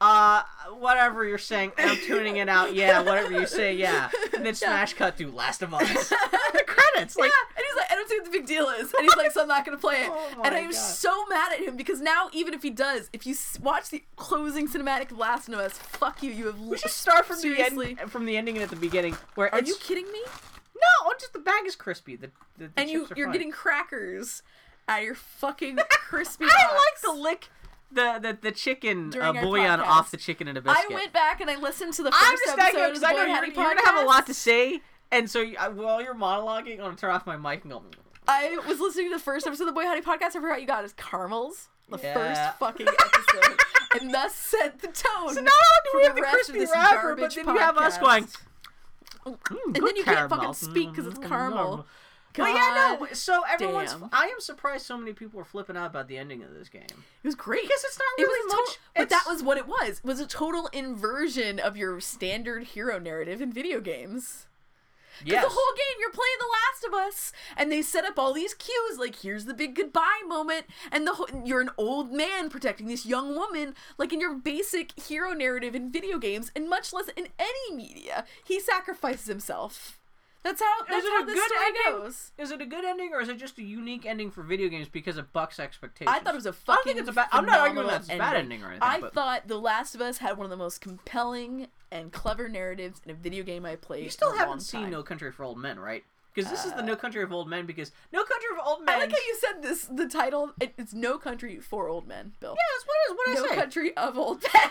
uh, 0.00 0.42
whatever 0.78 1.26
you're 1.26 1.36
saying, 1.38 1.72
I'm 1.78 1.96
tuning 1.98 2.36
it 2.36 2.48
out. 2.48 2.74
Yeah, 2.74 3.02
whatever 3.02 3.32
you 3.32 3.46
say, 3.46 3.74
yeah." 3.74 4.10
And 4.34 4.44
then 4.46 4.54
smash 4.54 4.94
cut 4.94 5.18
to 5.18 5.30
Last 5.30 5.62
of 5.62 5.74
Us. 5.74 6.08
the 6.08 6.64
credits, 6.66 7.16
like. 7.16 7.30
yeah, 7.30 7.56
and 7.56 7.64
he's 7.66 7.76
like, 7.76 7.90
I 7.92 7.94
don't 7.94 8.08
see 8.08 8.16
what 8.16 8.24
the 8.24 8.30
big 8.30 8.46
deal 8.46 8.68
is, 8.68 8.92
and 8.94 9.02
he's 9.02 9.16
like, 9.16 9.32
so 9.32 9.42
I'm 9.42 9.48
not 9.48 9.64
gonna 9.64 9.76
play 9.78 10.02
it. 10.04 10.10
Oh 10.40 10.42
and 10.44 10.54
I'm 10.54 10.64
God. 10.70 10.74
so 10.74 11.26
mad 11.26 11.52
at 11.52 11.60
him 11.60 11.76
because 11.76 12.00
now, 12.00 12.28
even 12.32 12.54
if 12.54 12.62
he 12.62 12.70
does, 12.70 13.10
if 13.12 13.26
you 13.26 13.34
watch 13.62 13.90
the 13.90 14.02
closing 14.16 14.68
cinematic 14.68 15.10
of 15.10 15.18
Last 15.18 15.48
of 15.48 15.54
Us, 15.54 15.72
fuck 15.72 16.22
you, 16.22 16.30
you 16.30 16.46
have. 16.46 16.58
We 16.60 16.78
should 16.78 16.90
start 16.90 17.26
from 17.26 17.36
seriously. 17.36 17.94
the 17.94 18.00
end, 18.02 18.10
from 18.12 18.24
the 18.26 18.36
ending 18.36 18.56
and 18.56 18.62
at 18.62 18.70
the 18.70 18.76
beginning, 18.76 19.16
where 19.34 19.52
Are 19.54 19.60
you 19.62 19.76
kidding 19.80 20.10
me? 20.12 20.20
no, 20.74 21.12
just 21.18 21.32
the 21.34 21.38
bag 21.40 21.66
is 21.66 21.76
crispy. 21.76 22.16
The, 22.16 22.30
the, 22.58 22.66
the 22.68 22.70
And 22.76 22.88
you, 22.90 23.06
you're 23.16 23.26
fine. 23.26 23.32
getting 23.32 23.50
crackers 23.50 24.42
out 24.88 25.00
of 25.00 25.04
your 25.04 25.14
fucking 25.14 25.78
crispy. 25.90 26.46
I 26.46 26.66
like 26.68 26.74
box. 26.76 27.02
the 27.02 27.12
lick, 27.12 27.48
the 27.92 28.18
the 28.20 28.38
the 28.40 28.52
chicken 28.52 29.12
uh, 29.20 29.32
bouillon 29.32 29.80
off 29.80 30.10
the 30.10 30.16
chicken 30.16 30.46
and 30.48 30.56
a 30.56 30.60
biscuit. 30.60 30.84
I 30.90 30.94
went 30.94 31.12
back 31.12 31.40
and 31.40 31.50
I 31.50 31.56
listened 31.56 31.92
to 31.94 32.02
the 32.02 32.10
1st 32.10 32.16
I'm 32.20 32.36
just 32.44 32.58
episode 32.58 32.78
of 32.80 32.86
because 32.88 33.00
the 33.00 33.06
I 33.08 33.12
Boy 33.12 33.16
know 33.18 33.24
you're, 33.26 33.44
you're 33.46 33.54
gonna 33.54 33.84
have 33.84 34.02
a 34.02 34.06
lot 34.06 34.26
to 34.26 34.34
say, 34.34 34.80
and 35.10 35.30
so 35.30 35.40
you, 35.40 35.56
I, 35.58 35.68
while 35.68 36.00
you're 36.02 36.14
monologuing, 36.14 36.74
I'm 36.74 36.78
gonna 36.84 36.96
turn 36.96 37.10
off 37.10 37.26
my 37.26 37.36
mic 37.36 37.64
and 37.64 37.72
go. 37.72 37.82
I 38.28 38.58
was 38.68 38.78
listening 38.80 39.08
to 39.10 39.14
the 39.16 39.22
first 39.22 39.46
episode 39.46 39.64
of 39.64 39.68
the 39.68 39.72
Boy 39.72 39.84
Howdy 39.84 40.02
podcast. 40.02 40.36
I 40.36 40.40
forgot 40.40 40.60
you 40.60 40.66
got 40.66 40.84
is 40.84 40.92
caramels. 40.92 41.68
The 41.88 41.98
Yeah. 42.00 42.14
first 42.14 42.58
fucking 42.60 42.86
episode, 42.86 43.58
and 44.00 44.14
thus 44.14 44.32
set 44.32 44.78
the 44.80 44.86
tone. 44.86 45.34
So 45.34 45.40
not 45.40 45.52
only 45.52 45.90
do 45.92 45.98
we 45.98 46.04
have 46.04 46.14
the 46.14 46.22
crispy 46.22 46.60
wrapper, 46.72 47.16
but 47.16 47.34
then 47.34 47.48
you 47.48 47.56
have 47.58 47.76
us 47.76 47.98
podcast. 47.98 48.00
going. 48.00 48.28
and 49.26 49.38
"Mm, 49.42 49.72
then 49.74 49.82
good 49.82 49.96
you 49.96 50.04
can't 50.04 50.30
fucking 50.30 50.54
speak 50.54 50.90
because 50.92 51.06
it's 51.08 51.18
Mm, 51.18 51.28
caramel. 51.28 51.86
But 52.36 52.54
yeah, 52.54 52.96
no. 53.00 53.06
So 53.12 53.42
everyone's. 53.50 53.92
damn. 53.92 54.08
I 54.12 54.26
am 54.26 54.38
surprised 54.40 54.86
so 54.86 54.96
many 54.96 55.12
people 55.12 55.40
are 55.40 55.44
flipping 55.44 55.76
out 55.76 55.86
about 55.86 56.06
the 56.08 56.16
ending 56.16 56.42
of 56.42 56.54
this 56.54 56.68
game. 56.68 56.82
It 56.84 57.26
was 57.26 57.34
great. 57.34 57.62
Because 57.62 57.82
it's 57.84 57.98
not 57.98 58.06
It 58.18 58.22
really 58.22 58.46
was 58.46 58.52
much. 58.54 58.58
total, 58.66 58.76
but 58.96 59.08
that 59.10 59.24
was 59.26 59.42
what 59.42 59.58
it 59.58 59.66
was. 59.66 59.98
It 59.98 60.04
was 60.04 60.20
a 60.20 60.26
total 60.26 60.68
inversion 60.72 61.58
of 61.58 61.76
your 61.76 62.00
standard 62.00 62.64
hero 62.64 62.98
narrative 62.98 63.42
in 63.42 63.52
video 63.52 63.80
games. 63.80 64.46
'Cause 65.18 65.26
yes. 65.28 65.44
The 65.44 65.50
whole 65.50 65.76
game, 65.76 65.96
you're 66.00 66.10
playing 66.12 66.38
The 66.38 66.46
Last 66.46 66.84
of 66.84 66.94
Us, 67.08 67.32
and 67.54 67.70
they 67.70 67.82
set 67.82 68.06
up 68.06 68.18
all 68.18 68.32
these 68.32 68.54
cues, 68.54 68.96
like 68.96 69.16
here's 69.16 69.44
the 69.44 69.52
big 69.52 69.74
goodbye 69.74 70.22
moment, 70.26 70.64
and 70.90 71.06
the 71.06 71.12
whole, 71.14 71.28
you're 71.44 71.60
an 71.60 71.68
old 71.76 72.10
man 72.10 72.48
protecting 72.48 72.86
this 72.86 73.04
young 73.04 73.34
woman, 73.34 73.74
like 73.98 74.14
in 74.14 74.20
your 74.20 74.32
basic 74.34 74.98
hero 74.98 75.34
narrative 75.34 75.74
in 75.74 75.92
video 75.92 76.16
games, 76.16 76.50
and 76.56 76.70
much 76.70 76.94
less 76.94 77.08
in 77.08 77.28
any 77.38 77.76
media. 77.76 78.24
He 78.44 78.60
sacrifices 78.60 79.26
himself. 79.26 79.99
That's 80.42 80.60
how. 80.62 80.84
That's 80.88 81.04
Is 81.04 81.04
it 81.04 81.10
how 81.12 81.24
good 81.24 81.36
story 81.38 81.60
ending? 81.66 82.02
goes. 82.02 82.32
Is 82.38 82.50
it 82.50 82.60
a 82.62 82.66
good 82.66 82.84
ending 82.84 83.10
or 83.12 83.20
is 83.20 83.28
it 83.28 83.36
just 83.38 83.58
a 83.58 83.62
unique 83.62 84.06
ending 84.06 84.30
for 84.30 84.42
video 84.42 84.68
games 84.68 84.88
because 84.88 85.18
it 85.18 85.32
bucks 85.32 85.60
expectations? 85.60 86.14
I 86.16 86.20
thought 86.20 86.32
it 86.34 86.36
was 86.38 86.46
a 86.46 86.50
I 86.50 86.52
fucking. 86.52 86.74
don't 86.76 86.84
think 86.86 86.98
it's 87.00 87.08
a 87.10 87.12
bad. 87.12 87.28
I'm 87.32 87.44
not 87.44 87.60
arguing 87.60 87.86
that's 87.86 88.08
a 88.08 88.16
bad 88.16 88.36
ending 88.36 88.62
or 88.62 88.68
anything. 88.68 88.82
I 88.82 89.00
but 89.00 89.12
thought 89.12 89.48
The 89.48 89.58
Last 89.58 89.94
of 89.94 90.00
Us 90.00 90.18
had 90.18 90.38
one 90.38 90.44
of 90.46 90.50
the 90.50 90.56
most 90.56 90.80
compelling 90.80 91.66
and 91.92 92.10
clever 92.12 92.48
narratives 92.48 93.00
in 93.04 93.10
a 93.10 93.14
video 93.14 93.42
game 93.44 93.66
I 93.66 93.76
played. 93.76 94.04
you 94.04 94.10
still 94.10 94.34
haven't 94.36 94.60
seen 94.60 94.82
time. 94.82 94.90
No 94.90 95.02
Country 95.02 95.30
for 95.32 95.44
Old 95.44 95.58
Men, 95.58 95.78
right? 95.78 96.04
Because 96.34 96.50
this 96.50 96.64
is 96.64 96.72
the 96.72 96.82
No 96.82 96.94
Country 96.96 97.22
of 97.22 97.32
Old 97.32 97.48
Men. 97.48 97.66
Because 97.66 97.90
No 98.12 98.20
Country 98.24 98.48
of 98.58 98.66
Old 98.66 98.84
Men. 98.84 98.94
I 98.94 98.98
like 98.98 99.10
how 99.10 99.16
you 99.18 99.36
said 99.40 99.62
this. 99.62 99.84
The 99.84 100.06
title 100.06 100.52
it, 100.60 100.74
it's 100.78 100.94
No 100.94 101.18
Country 101.18 101.58
for 101.58 101.88
Old 101.88 102.06
Men. 102.06 102.32
Bill. 102.40 102.56
Yeah, 102.56 102.62
that's 102.74 102.86
what 102.86 102.96
is 103.36 103.42
what 103.42 103.52
I 103.52 103.54
No. 103.54 103.60
Country 103.60 103.96
of 103.96 104.16
Old 104.18 104.42
Men. 104.54 104.70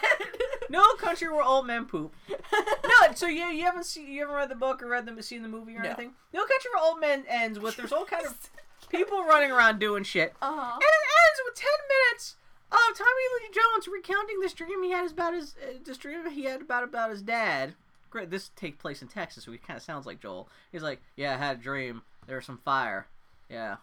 No 0.69 0.83
Country 0.97 1.27
where 1.29 1.43
Old 1.43 1.67
Men 1.67 1.85
poop. 1.85 2.13
no, 2.29 3.11
so 3.15 3.27
you 3.27 3.45
you 3.47 3.63
haven't 3.65 3.85
seen 3.85 4.07
you 4.07 4.21
haven't 4.21 4.35
read 4.35 4.49
the 4.49 4.55
book 4.55 4.81
or 4.83 4.87
read 4.87 5.05
the 5.05 5.23
seen 5.23 5.41
the 5.43 5.49
movie 5.49 5.75
or 5.75 5.79
No. 5.81 5.89
anything. 5.89 6.11
No 6.33 6.41
Country 6.41 6.69
for 6.73 6.81
Old 6.81 6.99
Men 6.99 7.23
ends 7.27 7.59
with 7.59 7.75
there's 7.75 7.91
all 7.91 8.05
kind 8.05 8.25
of 8.25 8.35
people 8.89 9.23
running 9.23 9.51
around 9.51 9.79
doing 9.79 10.03
shit, 10.03 10.33
Uh-huh. 10.41 10.73
and 10.73 10.81
it 10.81 11.09
ends 11.27 11.41
with 11.45 11.55
ten 11.55 11.67
minutes 11.89 12.35
of 12.71 12.77
Tommy 12.97 13.25
Lee 13.41 13.49
Jones 13.53 13.87
recounting 13.87 14.39
this 14.41 14.53
dream 14.53 14.83
he 14.83 14.91
had 14.91 15.09
about 15.11 15.33
his 15.33 15.55
uh, 15.61 15.73
this 15.83 15.97
dream 15.97 16.29
he 16.29 16.43
had 16.43 16.61
about 16.61 16.83
about 16.83 17.09
his 17.09 17.21
dad. 17.23 17.73
Great, 18.09 18.29
this 18.29 18.49
takes 18.55 18.77
place 18.77 19.01
in 19.01 19.07
Texas, 19.07 19.43
so 19.43 19.51
he 19.51 19.57
kind 19.57 19.77
of 19.77 19.83
sounds 19.83 20.05
like 20.05 20.19
Joel. 20.21 20.49
He's 20.71 20.81
like, 20.83 21.01
"Yeah, 21.15 21.33
I 21.33 21.37
had 21.37 21.57
a 21.57 21.61
dream. 21.61 22.01
There 22.27 22.35
was 22.37 22.45
some 22.45 22.59
fire. 22.65 23.07
Yeah." 23.49 23.77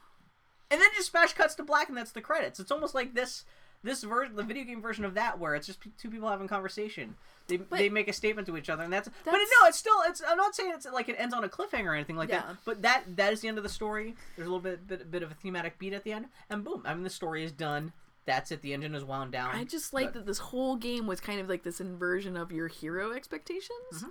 And 0.71 0.81
then 0.81 0.89
just 0.97 1.11
smash 1.11 1.33
cuts 1.33 1.55
to 1.57 1.63
black, 1.63 1.89
and 1.89 1.97
that's 1.97 2.11
the 2.13 2.21
credits. 2.21 2.59
It's 2.59 2.73
almost 2.73 2.95
like 2.95 3.15
this 3.15 3.45
this 3.85 4.03
version, 4.03 4.35
the 4.35 4.43
video 4.43 4.65
game 4.65 4.83
version 4.83 5.05
of 5.05 5.15
that, 5.15 5.39
where 5.39 5.55
it's 5.55 5.67
just 5.67 5.79
p- 5.81 5.93
two 5.97 6.11
people 6.11 6.29
having 6.29 6.49
conversation. 6.49 7.15
They, 7.47 7.59
they 7.59 7.89
make 7.89 8.09
a 8.09 8.13
statement 8.13 8.49
to 8.49 8.57
each 8.57 8.69
other, 8.69 8.83
and 8.83 8.93
that's. 8.93 9.09
But 9.09 9.31
That's- 9.31 9.49
no, 9.61 9.69
it's 9.69 9.79
still. 9.79 9.95
It's. 10.09 10.21
I'm 10.27 10.37
not 10.37 10.57
saying 10.57 10.73
it's 10.75 10.87
like 10.93 11.09
it 11.09 11.15
ends 11.21 11.33
on 11.33 11.45
a 11.45 11.49
cliffhanger 11.49 11.85
or 11.87 11.95
anything 11.95 12.17
like 12.17 12.29
Yeah. 12.31 12.41
that. 12.41 12.57
But 12.65 12.83
that 12.83 13.05
that 13.17 13.33
is 13.33 13.41
the 13.43 13.47
end 13.49 13.59
of 13.59 13.63
the 13.63 13.71
story. 13.71 14.17
There's 14.35 14.49
a 14.49 14.51
little 14.51 14.59
bit 14.63 14.89
bit, 14.89 15.09
bit 15.09 15.23
of 15.23 15.31
a 15.31 15.35
thematic 15.35 15.79
beat 15.79 15.93
at 15.93 16.03
the 16.03 16.13
end, 16.13 16.27
and 16.51 16.65
boom. 16.65 16.83
I 16.85 16.95
mean, 16.95 17.05
the 17.05 17.11
story 17.11 17.45
is 17.45 17.53
done. 17.53 17.93
That's 18.27 18.51
it. 18.51 18.61
The 18.63 18.73
engine 18.75 18.95
is 18.95 19.05
wound 19.05 19.33
down. 19.33 19.55
I 19.55 19.65
just 19.65 19.95
like 19.95 20.07
But- 20.07 20.15
that 20.15 20.27
this 20.27 20.39
whole 20.39 20.77
game 20.77 21.07
was 21.07 21.21
kind 21.21 21.41
of 21.41 21.49
like 21.49 21.63
this 21.63 21.81
inversion 21.81 22.37
of 22.37 22.51
your 22.53 22.69
hero 22.69 23.13
expectations. 23.13 23.71
Mm-hmm. 23.95 24.09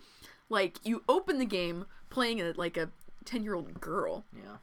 Like 0.49 0.79
you 0.83 1.03
open 1.09 1.37
the 1.37 1.45
game 1.45 1.85
playing 2.09 2.39
it 2.39 2.57
like 2.57 2.77
a 2.77 2.89
ten 3.25 3.43
year 3.43 3.55
old 3.55 3.79
girl. 3.81 4.23
Yeah. 4.35 4.57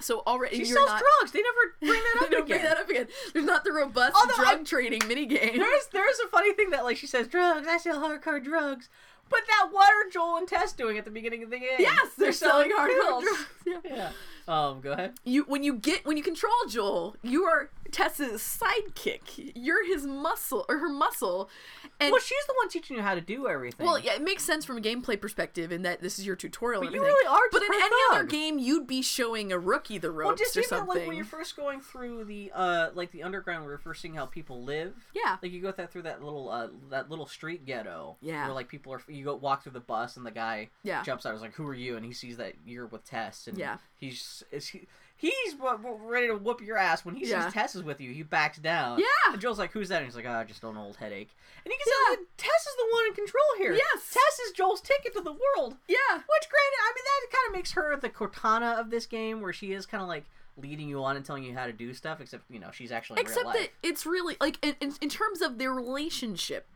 So 0.00 0.22
already 0.26 0.56
She 0.56 0.64
sells 0.64 0.88
not. 0.88 1.02
drugs. 1.20 1.32
They 1.32 1.42
never 1.42 1.74
bring 1.80 1.92
that 1.92 2.16
They 2.20 2.24
up 2.26 2.30
don't 2.30 2.42
again. 2.44 2.56
bring 2.58 2.62
that 2.62 2.78
up 2.78 2.88
again. 2.88 3.06
There's 3.34 3.44
not 3.44 3.64
the 3.64 3.72
robust 3.72 4.16
Although 4.16 4.34
drug 4.36 4.60
I- 4.60 4.64
trading 4.64 5.00
minigame. 5.00 5.56
There's 5.56 5.86
there's 5.92 6.18
a 6.24 6.28
funny 6.28 6.54
thing 6.54 6.70
that 6.70 6.84
like 6.84 6.96
she 6.96 7.06
says 7.06 7.28
drugs. 7.28 7.66
I 7.68 7.76
sell 7.76 8.00
hardcore 8.00 8.42
drugs. 8.42 8.88
But 9.28 9.40
that 9.46 9.68
what 9.70 9.90
are 9.90 10.10
Joel 10.10 10.38
and 10.38 10.48
Tess 10.48 10.72
doing 10.72 10.96
at 10.98 11.04
the 11.04 11.10
beginning 11.10 11.42
of 11.44 11.50
the 11.50 11.58
game? 11.58 11.68
Yes, 11.78 12.08
they're, 12.18 12.32
selling 12.32 12.70
hard 12.74 12.90
pills. 12.90 13.22
drugs. 13.24 13.46
Yeah. 13.66 13.78
Yeah. 13.96 14.10
Um. 14.48 14.80
Go 14.80 14.92
ahead. 14.92 15.14
You 15.24 15.44
when 15.44 15.62
you 15.62 15.74
get 15.74 16.04
when 16.04 16.16
you 16.16 16.22
control 16.22 16.52
Joel, 16.68 17.16
you 17.22 17.44
are 17.44 17.70
Tess's 17.92 18.40
sidekick. 18.40 19.52
You're 19.56 19.84
his 19.86 20.06
muscle 20.06 20.64
or 20.68 20.78
her 20.78 20.88
muscle. 20.88 21.48
And 21.98 22.12
Well, 22.12 22.20
she's 22.20 22.46
the 22.46 22.54
one 22.56 22.68
teaching 22.68 22.96
you 22.96 23.02
how 23.02 23.14
to 23.14 23.20
do 23.20 23.46
everything. 23.48 23.84
well, 23.84 23.98
yeah, 23.98 24.14
it 24.14 24.22
makes 24.22 24.42
sense 24.44 24.64
from 24.64 24.78
a 24.78 24.80
gameplay 24.80 25.20
perspective 25.20 25.70
in 25.72 25.82
that 25.82 26.00
this 26.00 26.18
is 26.18 26.24
your 26.26 26.36
tutorial. 26.36 26.82
But 26.82 26.92
you 26.92 27.02
really 27.02 27.26
are 27.26 27.40
But 27.52 27.62
in 27.62 27.68
any 27.74 27.96
other 28.12 28.24
game, 28.24 28.58
you'd 28.58 28.86
be 28.86 29.02
showing 29.02 29.52
a 29.52 29.58
rookie 29.58 29.98
the 29.98 30.10
ropes 30.10 30.26
Well, 30.28 30.36
just 30.36 30.56
or 30.56 30.60
even 30.60 30.68
something. 30.68 30.96
like 30.98 31.06
when 31.08 31.16
you're 31.16 31.24
first 31.26 31.56
going 31.56 31.80
through 31.80 32.24
the 32.24 32.52
uh 32.54 32.90
like 32.94 33.10
the 33.10 33.22
underground, 33.24 33.64
where 33.64 33.72
you're 33.72 33.78
first 33.78 34.00
seeing 34.02 34.14
how 34.14 34.26
people 34.26 34.62
live. 34.64 34.94
Yeah. 35.14 35.36
Like 35.42 35.52
you 35.52 35.60
go 35.60 35.72
that 35.72 35.90
through 35.92 36.02
that 36.02 36.22
little 36.22 36.48
uh 36.48 36.68
that 36.90 37.10
little 37.10 37.26
street 37.26 37.66
ghetto. 37.66 38.16
Yeah. 38.20 38.46
Where 38.46 38.54
like 38.54 38.68
people 38.68 38.92
are 38.94 39.02
you 39.08 39.24
go 39.24 39.34
walk 39.36 39.62
through 39.64 39.72
the 39.72 39.80
bus 39.80 40.16
and 40.16 40.24
the 40.24 40.30
guy 40.30 40.70
Yeah. 40.84 41.02
jumps 41.02 41.26
out. 41.26 41.30
I 41.30 41.32
was 41.32 41.42
like, 41.42 41.54
"Who 41.54 41.66
are 41.66 41.74
you?" 41.74 41.96
And 41.96 42.04
he 42.06 42.12
sees 42.12 42.36
that 42.38 42.54
you're 42.64 42.86
with 42.86 43.04
Tess. 43.04 43.46
And 43.48 43.58
Yeah. 43.58 43.78
He's 43.96 44.22
is 44.50 44.68
he. 44.68 44.86
He's 45.16 45.54
ready 45.60 46.28
to 46.28 46.34
whoop 46.36 46.62
your 46.62 46.78
ass 46.78 47.04
when 47.04 47.14
he 47.14 47.26
Yeah. 47.26 47.44
sees 47.44 47.52
Tess 47.52 47.74
is 47.74 47.82
with 47.82 48.00
you. 48.00 48.10
He 48.10 48.22
backs 48.22 48.56
down. 48.56 48.98
Yeah. 48.98 49.04
And 49.32 49.38
Joel's 49.40 49.58
like, 49.58 49.70
"Who's 49.72 49.90
that?" 49.90 49.96
And 49.98 50.06
he's 50.06 50.16
like, 50.16 50.24
"Oh, 50.24 50.44
just 50.44 50.64
an 50.64 50.78
old 50.78 50.96
headache." 50.96 51.28
And 51.62 51.70
he 51.70 51.78
can 51.78 51.86
Yeah. 51.86 52.16
that 52.16 52.24
Tess 52.38 52.66
is 52.66 52.76
the 52.76 52.88
one 52.90 53.04
in 53.08 53.12
control 53.14 53.44
here. 53.58 53.72
Yes. 53.74 54.10
Tess 54.14 54.38
is 54.46 54.52
Joel's 54.52 54.80
ticket 54.80 55.12
to 55.14 55.20
the 55.20 55.32
world. 55.32 55.76
yeah. 55.88 56.14
Which, 56.14 56.48
granted, 56.48 56.80
I 56.80 56.92
mean 56.94 57.04
that 57.04 57.36
kind 57.36 57.46
of 57.48 57.52
makes 57.52 57.72
her 57.72 57.96
the 57.96 58.08
Cortana 58.08 58.80
of 58.80 58.88
this 58.90 59.04
game, 59.04 59.42
where 59.42 59.52
she 59.52 59.72
is 59.72 59.84
kind 59.84 60.02
of 60.02 60.08
like 60.08 60.24
leading 60.56 60.88
you 60.88 61.02
on 61.04 61.16
and 61.16 61.24
telling 61.24 61.44
you 61.44 61.54
how 61.54 61.66
to 61.66 61.72
do 61.72 61.92
stuff. 61.92 62.20
Except 62.22 62.44
you 62.50 62.58
know 62.58 62.70
she's 62.72 62.90
actually 62.90 63.20
in 63.20 63.26
Except 63.26 63.52
that 63.52 63.68
it's 63.82 64.06
really 64.06 64.38
like 64.40 64.56
in, 64.64 64.74
in, 64.80 64.94
in 65.02 65.08
terms 65.10 65.42
of 65.42 65.58
their 65.58 65.72
relationship, 65.74 66.66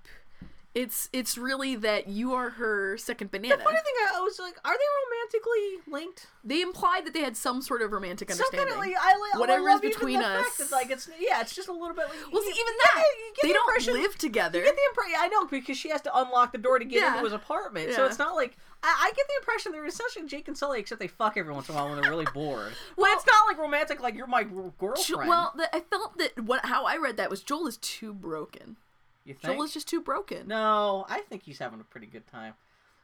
it's 0.75 1.09
it's 1.13 1.39
really 1.39 1.77
that 1.77 2.09
you 2.09 2.33
are 2.35 2.51
her 2.51 2.97
second 2.99 3.31
banana. 3.31 3.57
The 3.57 3.63
funny 3.63 3.77
thing, 3.77 3.95
I 4.15 4.21
was 4.21 4.39
like, 4.41 4.57
are 4.65 4.73
they 4.75 4.85
romantically 5.05 5.93
linked? 6.01 6.27
they 6.47 6.61
implied 6.61 7.07
that 7.07 7.15
they 7.15 7.23
had 7.23 7.37
some 7.37 7.63
sort 7.63 7.81
of 7.81 7.91
romantic 7.93 8.31
Some 8.31 8.37
understanding. 8.39 8.75
kind 8.75 8.93
of 8.93 8.93
like, 8.93 9.03
I, 9.03 9.15
li- 9.17 9.41
Whatever 9.41 9.71
I 9.71 9.75
is 9.77 9.81
between 9.81 10.21
us. 10.21 10.45
Fact 10.45 10.59
that, 10.59 10.73
like 10.73 10.91
it's 10.91 11.09
yeah, 11.19 11.41
it's 11.41 11.55
just 11.55 11.69
a 11.69 11.73
little 11.73 11.95
bit. 11.95 12.07
Like, 12.09 12.33
well, 12.33 12.43
see, 12.43 12.49
even 12.49 12.57
you 12.59 12.65
get 12.67 12.77
that 12.95 12.95
the- 12.95 13.19
you 13.19 13.33
get 13.35 13.43
they 13.43 13.49
the 13.49 13.55
don't 13.55 14.03
live 14.03 14.19
together. 14.19 14.59
You 14.59 14.65
get 14.65 14.75
the 14.77 14.83
impression. 14.91 15.15
I 15.21 15.29
know 15.29 15.47
because 15.47 15.79
she 15.79 15.89
has 15.91 16.01
to 16.03 16.19
unlock 16.19 16.53
the 16.53 16.59
door 16.59 16.79
to 16.79 16.85
get 16.85 17.01
Yeah. 17.01 17.13
into 17.13 17.25
his 17.25 17.33
apartment. 17.33 17.95
So 17.95 18.05
it's 18.07 18.19
not 18.19 18.35
like 18.35 18.57
I, 18.83 18.89
I 19.07 19.13
get 19.17 19.27
the 19.29 19.35
impression 19.41 19.73
they're 19.73 19.87
essentially 19.87 20.27
Jake 20.27 20.49
and 20.49 20.59
Sully, 20.59 20.81
except 20.81 21.01
they 21.01 21.09
fuck 21.09 21.37
every 21.37 21.53
once 21.55 21.69
in 21.69 21.75
a 21.75 21.79
while 21.79 21.89
when 21.91 22.01
they're 22.01 22.11
really 22.11 22.27
bored. 22.35 22.73
well, 22.97 23.17
it's 23.17 23.27
not 23.27 23.47
like 23.47 23.57
romantic. 23.59 24.03
Like 24.03 24.15
you're 24.17 24.27
my 24.27 24.43
girlfriend. 24.43 25.29
well, 25.29 25.55
the, 25.57 25.75
I 25.75 25.81
felt 25.81 26.19
that 26.19 26.39
what 26.45 26.67
how 26.67 26.85
I 26.85 26.97
read 26.97 27.17
that 27.17 27.31
was 27.31 27.43
Joel 27.43 27.69
is 27.69 27.77
too 27.79 28.13
broken. 28.13 28.77
You 29.25 29.35
think? 29.35 29.55
Joel 29.55 29.65
is 29.65 29.75
just 29.75 29.89
too 29.89 30.01
broken. 30.01 30.47
No, 30.49 31.07
I 31.09 31.21
think 31.21 31.43
he's 31.45 31.59
having 31.59 31.81
a 31.81 31.85
pretty 31.85 32.07
good 32.07 32.27
time. 32.27 32.55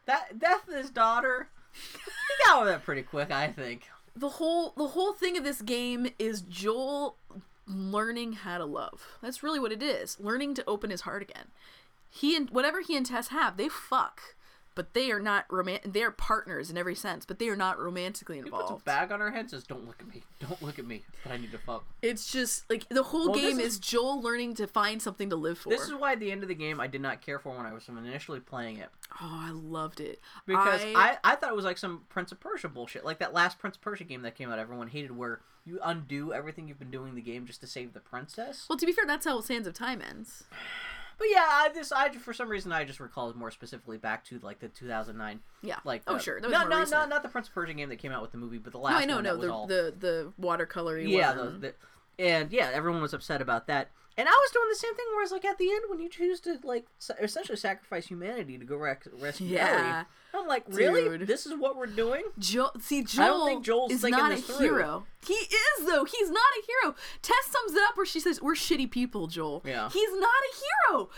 That 0.06 0.38
death 0.38 0.68
of 0.68 0.74
his 0.74 0.90
daughter, 0.90 1.48
he 1.72 2.44
got 2.46 2.58
over 2.58 2.66
that 2.70 2.84
pretty 2.84 3.02
quick. 3.02 3.30
I 3.30 3.48
think. 3.48 3.88
the 4.16 4.28
whole 4.30 4.72
the 4.76 4.88
whole 4.88 5.12
thing 5.12 5.36
of 5.36 5.44
this 5.44 5.62
game 5.62 6.08
is 6.18 6.40
Joel 6.42 7.16
learning 7.66 8.32
how 8.34 8.58
to 8.58 8.64
love. 8.64 9.06
That's 9.22 9.42
really 9.42 9.60
what 9.60 9.72
it 9.72 9.82
is. 9.82 10.18
Learning 10.18 10.54
to 10.54 10.64
open 10.66 10.90
his 10.90 11.02
heart 11.02 11.22
again. 11.22 11.46
He 12.08 12.34
and 12.36 12.50
whatever 12.50 12.80
he 12.80 12.96
and 12.96 13.06
Tess 13.06 13.28
have, 13.28 13.56
they 13.56 13.68
fuck. 13.68 14.20
But 14.74 14.94
they 14.94 15.10
are 15.10 15.20
not 15.20 15.46
romantic. 15.50 15.92
They 15.92 16.02
are 16.02 16.10
partners 16.10 16.70
in 16.70 16.78
every 16.78 16.94
sense, 16.94 17.26
but 17.26 17.38
they 17.38 17.48
are 17.48 17.56
not 17.56 17.78
romantically 17.78 18.36
He 18.36 18.42
puts 18.42 18.52
a 18.54 18.60
involved. 18.60 18.84
bag 18.84 19.12
on 19.12 19.20
her 19.20 19.30
head, 19.30 19.50
says, 19.50 19.64
"Don't 19.64 19.86
look 19.86 20.00
at 20.00 20.08
me. 20.12 20.22
Don't 20.38 20.62
look 20.62 20.78
at 20.78 20.86
me. 20.86 21.02
But 21.22 21.32
I 21.32 21.36
need 21.36 21.52
to 21.52 21.58
fuck." 21.58 21.84
It's 22.02 22.30
just 22.30 22.68
like 22.70 22.88
the 22.88 23.02
whole 23.02 23.30
Well, 23.30 23.40
game 23.40 23.58
is- 23.60 23.74
is... 23.74 23.78
Joel 23.78 24.20
learning 24.22 24.54
to 24.54 24.66
find 24.66 25.02
something 25.02 25.30
to 25.30 25.36
live 25.36 25.58
for. 25.58 25.70
This 25.70 25.82
is 25.82 25.94
why 25.94 26.12
at 26.12 26.20
the 26.20 26.30
end 26.30 26.42
of 26.42 26.48
the 26.48 26.54
game 26.54 26.80
I 26.80 26.86
did 26.86 27.00
not 27.00 27.20
care 27.20 27.38
for 27.38 27.56
when 27.56 27.66
I 27.66 27.72
was 27.72 27.88
initially 27.88 28.40
playing 28.40 28.78
it 28.78 28.88
Oh, 29.20 29.42
I 29.46 29.50
loved 29.50 30.00
it 30.00 30.20
because 30.46 30.80
I, 30.82 31.18
I 31.24 31.34
thought 31.34 31.50
it 31.50 31.56
was 31.56 31.64
like 31.64 31.78
some 31.78 32.02
Prince 32.08 32.32
of 32.32 32.40
Persia 32.40 32.68
bullshit, 32.68 33.04
like 33.04 33.18
that 33.18 33.32
last 33.32 33.58
Prince 33.58 33.76
of 33.76 33.82
Persia 33.82 34.04
game 34.04 34.22
that 34.22 34.34
came 34.34 34.50
out. 34.50 34.58
Everyone 34.58 34.88
hated, 34.88 35.16
where 35.16 35.40
you 35.64 35.78
undo 35.82 36.32
everything 36.32 36.68
you've 36.68 36.78
been 36.78 36.90
doing 36.90 37.10
in 37.10 37.14
the 37.16 37.20
game 37.20 37.46
just 37.46 37.60
to 37.60 37.66
save 37.66 37.92
the 37.92 38.00
princess. 38.00 38.66
well, 38.68 38.78
to 38.78 38.86
be 38.86 38.92
fair, 38.92 39.04
that's 39.06 39.26
how 39.26 39.40
Sands 39.40 39.66
of 39.66 39.74
Time 39.74 40.00
ends. 40.00 40.44
But 41.20 41.28
yeah, 41.30 41.46
I 41.46 41.68
just 41.74 41.92
I 41.92 42.08
for 42.14 42.32
some 42.32 42.48
reason 42.48 42.72
I 42.72 42.84
just 42.84 42.98
recalled 42.98 43.36
more 43.36 43.50
specifically 43.50 43.98
back 43.98 44.24
to 44.24 44.38
like 44.38 44.58
the 44.58 44.68
2009. 44.68 45.40
Yeah. 45.60 45.76
Like 45.84 46.00
oh 46.06 46.14
uh, 46.14 46.18
sure, 46.18 46.40
that 46.40 46.46
was 46.46 46.52
no, 46.54 46.60
more 46.60 46.68
no, 46.70 46.78
recent. 46.78 46.98
no, 47.02 47.06
not 47.14 47.22
the 47.22 47.28
Prince 47.28 47.48
of 47.48 47.52
Persia 47.52 47.74
game 47.74 47.90
that 47.90 47.96
came 47.98 48.10
out 48.10 48.22
with 48.22 48.32
the 48.32 48.38
movie, 48.38 48.56
but 48.56 48.72
the 48.72 48.78
No, 48.78 48.84
last 48.84 49.02
I 49.02 49.04
know, 49.04 49.20
no, 49.20 49.36
the, 49.36 49.52
all 49.52 49.66
the 49.66 49.92
the 49.98 50.32
watercolory 50.40 51.06
yeah, 51.06 51.36
one. 51.36 51.60
the, 51.60 51.74
the, 52.16 52.24
and 52.24 52.50
yeah, 52.50 52.70
everyone 52.72 53.02
was 53.02 53.12
upset 53.12 53.42
about 53.42 53.66
that. 53.66 53.90
And 54.20 54.28
I 54.28 54.32
was 54.32 54.50
doing 54.52 54.66
the 54.68 54.76
same 54.76 54.94
thing, 54.94 55.06
where 55.14 55.22
it's 55.22 55.32
like 55.32 55.46
at 55.46 55.56
the 55.56 55.70
end 55.70 55.84
when 55.88 55.98
you 55.98 56.10
choose 56.10 56.40
to 56.40 56.58
like 56.62 56.86
essentially 57.22 57.56
sacrifice 57.56 58.06
humanity 58.06 58.58
to 58.58 58.64
go 58.66 58.76
rec- 58.76 59.06
rescue 59.18 59.46
Yeah. 59.46 60.04
Ellie, 60.34 60.42
I'm 60.42 60.46
like, 60.46 60.64
really? 60.68 61.04
Dude. 61.18 61.26
This 61.26 61.46
is 61.46 61.54
what 61.58 61.76
we're 61.76 61.86
doing? 61.86 62.22
Joel, 62.38 62.72
see, 62.80 63.02
Joel 63.02 63.24
I 63.24 63.26
don't 63.28 63.46
think 63.48 63.64
Joel's 63.64 63.92
is 63.92 64.02
not 64.04 64.30
a 64.32 64.36
through. 64.36 64.58
hero. 64.58 65.06
He 65.26 65.32
is 65.34 65.86
though. 65.86 66.04
He's 66.04 66.30
not 66.30 66.36
a 66.58 66.62
hero. 66.66 66.94
Tess 67.22 67.36
sums 67.46 67.72
it 67.74 67.82
up 67.88 67.96
where 67.96 68.04
she 68.06 68.20
says, 68.20 68.40
"We're 68.42 68.54
shitty 68.54 68.90
people, 68.90 69.26
Joel." 69.26 69.62
Yeah. 69.64 69.88
He's 69.90 70.10
not 70.12 70.28
a 70.28 70.92
hero. 70.92 71.08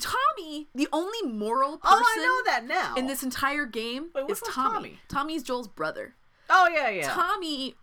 Tommy, 0.00 0.68
the 0.74 0.88
only 0.92 1.22
moral 1.22 1.78
person 1.78 1.98
Oh, 1.98 2.02
I 2.04 2.16
know 2.22 2.50
that 2.52 2.66
now. 2.66 2.94
in 2.96 3.06
this 3.06 3.22
entire 3.22 3.66
game 3.66 4.06
Wait, 4.14 4.28
is 4.30 4.40
Tommy. 4.40 4.72
Tommy? 4.74 4.98
Tommy's 5.08 5.42
Joel's 5.42 5.68
brother. 5.68 6.14
Oh 6.48 6.68
yeah, 6.72 6.88
yeah. 6.88 7.08
Tommy. 7.12 7.74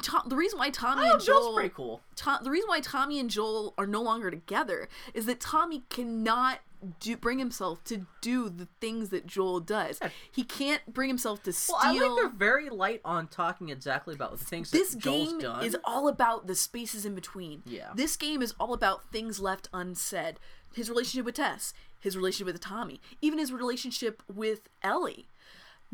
Tom, 0.00 0.22
the 0.28 0.36
reason 0.36 0.58
why 0.58 0.70
Tommy 0.70 1.02
oh, 1.06 1.12
and 1.14 1.22
Joel 1.22 1.40
Joel's 1.40 1.54
pretty 1.54 1.74
cool. 1.74 2.00
Tom, 2.16 2.38
the 2.42 2.50
reason 2.50 2.68
why 2.68 2.80
Tommy 2.80 3.18
and 3.18 3.28
Joel 3.30 3.74
are 3.76 3.86
no 3.86 4.02
longer 4.02 4.30
together 4.30 4.88
is 5.14 5.26
that 5.26 5.40
Tommy 5.40 5.82
cannot 5.88 6.60
do, 7.00 7.16
bring 7.16 7.38
himself 7.38 7.82
to 7.84 8.06
do 8.20 8.48
the 8.48 8.68
things 8.80 9.10
that 9.10 9.26
Joel 9.26 9.60
does. 9.60 10.00
He 10.30 10.44
can't 10.44 10.82
bring 10.92 11.08
himself 11.08 11.42
to 11.44 11.52
steal. 11.52 11.76
Well, 11.80 11.96
I 11.96 11.98
think 11.98 12.16
they're 12.16 12.28
very 12.28 12.70
light 12.70 13.00
on 13.04 13.28
talking 13.28 13.68
exactly 13.68 14.14
about 14.14 14.38
the 14.38 14.44
things 14.44 14.70
this 14.70 14.92
that 14.92 15.00
Joel's 15.00 15.28
game 15.32 15.40
done. 15.40 15.64
is 15.64 15.76
all 15.84 16.08
about 16.08 16.46
the 16.46 16.54
spaces 16.54 17.06
in 17.06 17.14
between. 17.14 17.62
Yeah. 17.66 17.90
This 17.94 18.16
game 18.16 18.42
is 18.42 18.54
all 18.58 18.72
about 18.72 19.10
things 19.10 19.40
left 19.40 19.68
unsaid. 19.72 20.38
His 20.74 20.88
relationship 20.88 21.26
with 21.26 21.34
Tess, 21.34 21.74
his 22.00 22.16
relationship 22.16 22.52
with 22.54 22.62
Tommy, 22.62 23.00
even 23.20 23.38
his 23.38 23.52
relationship 23.52 24.22
with 24.32 24.68
Ellie. 24.82 25.26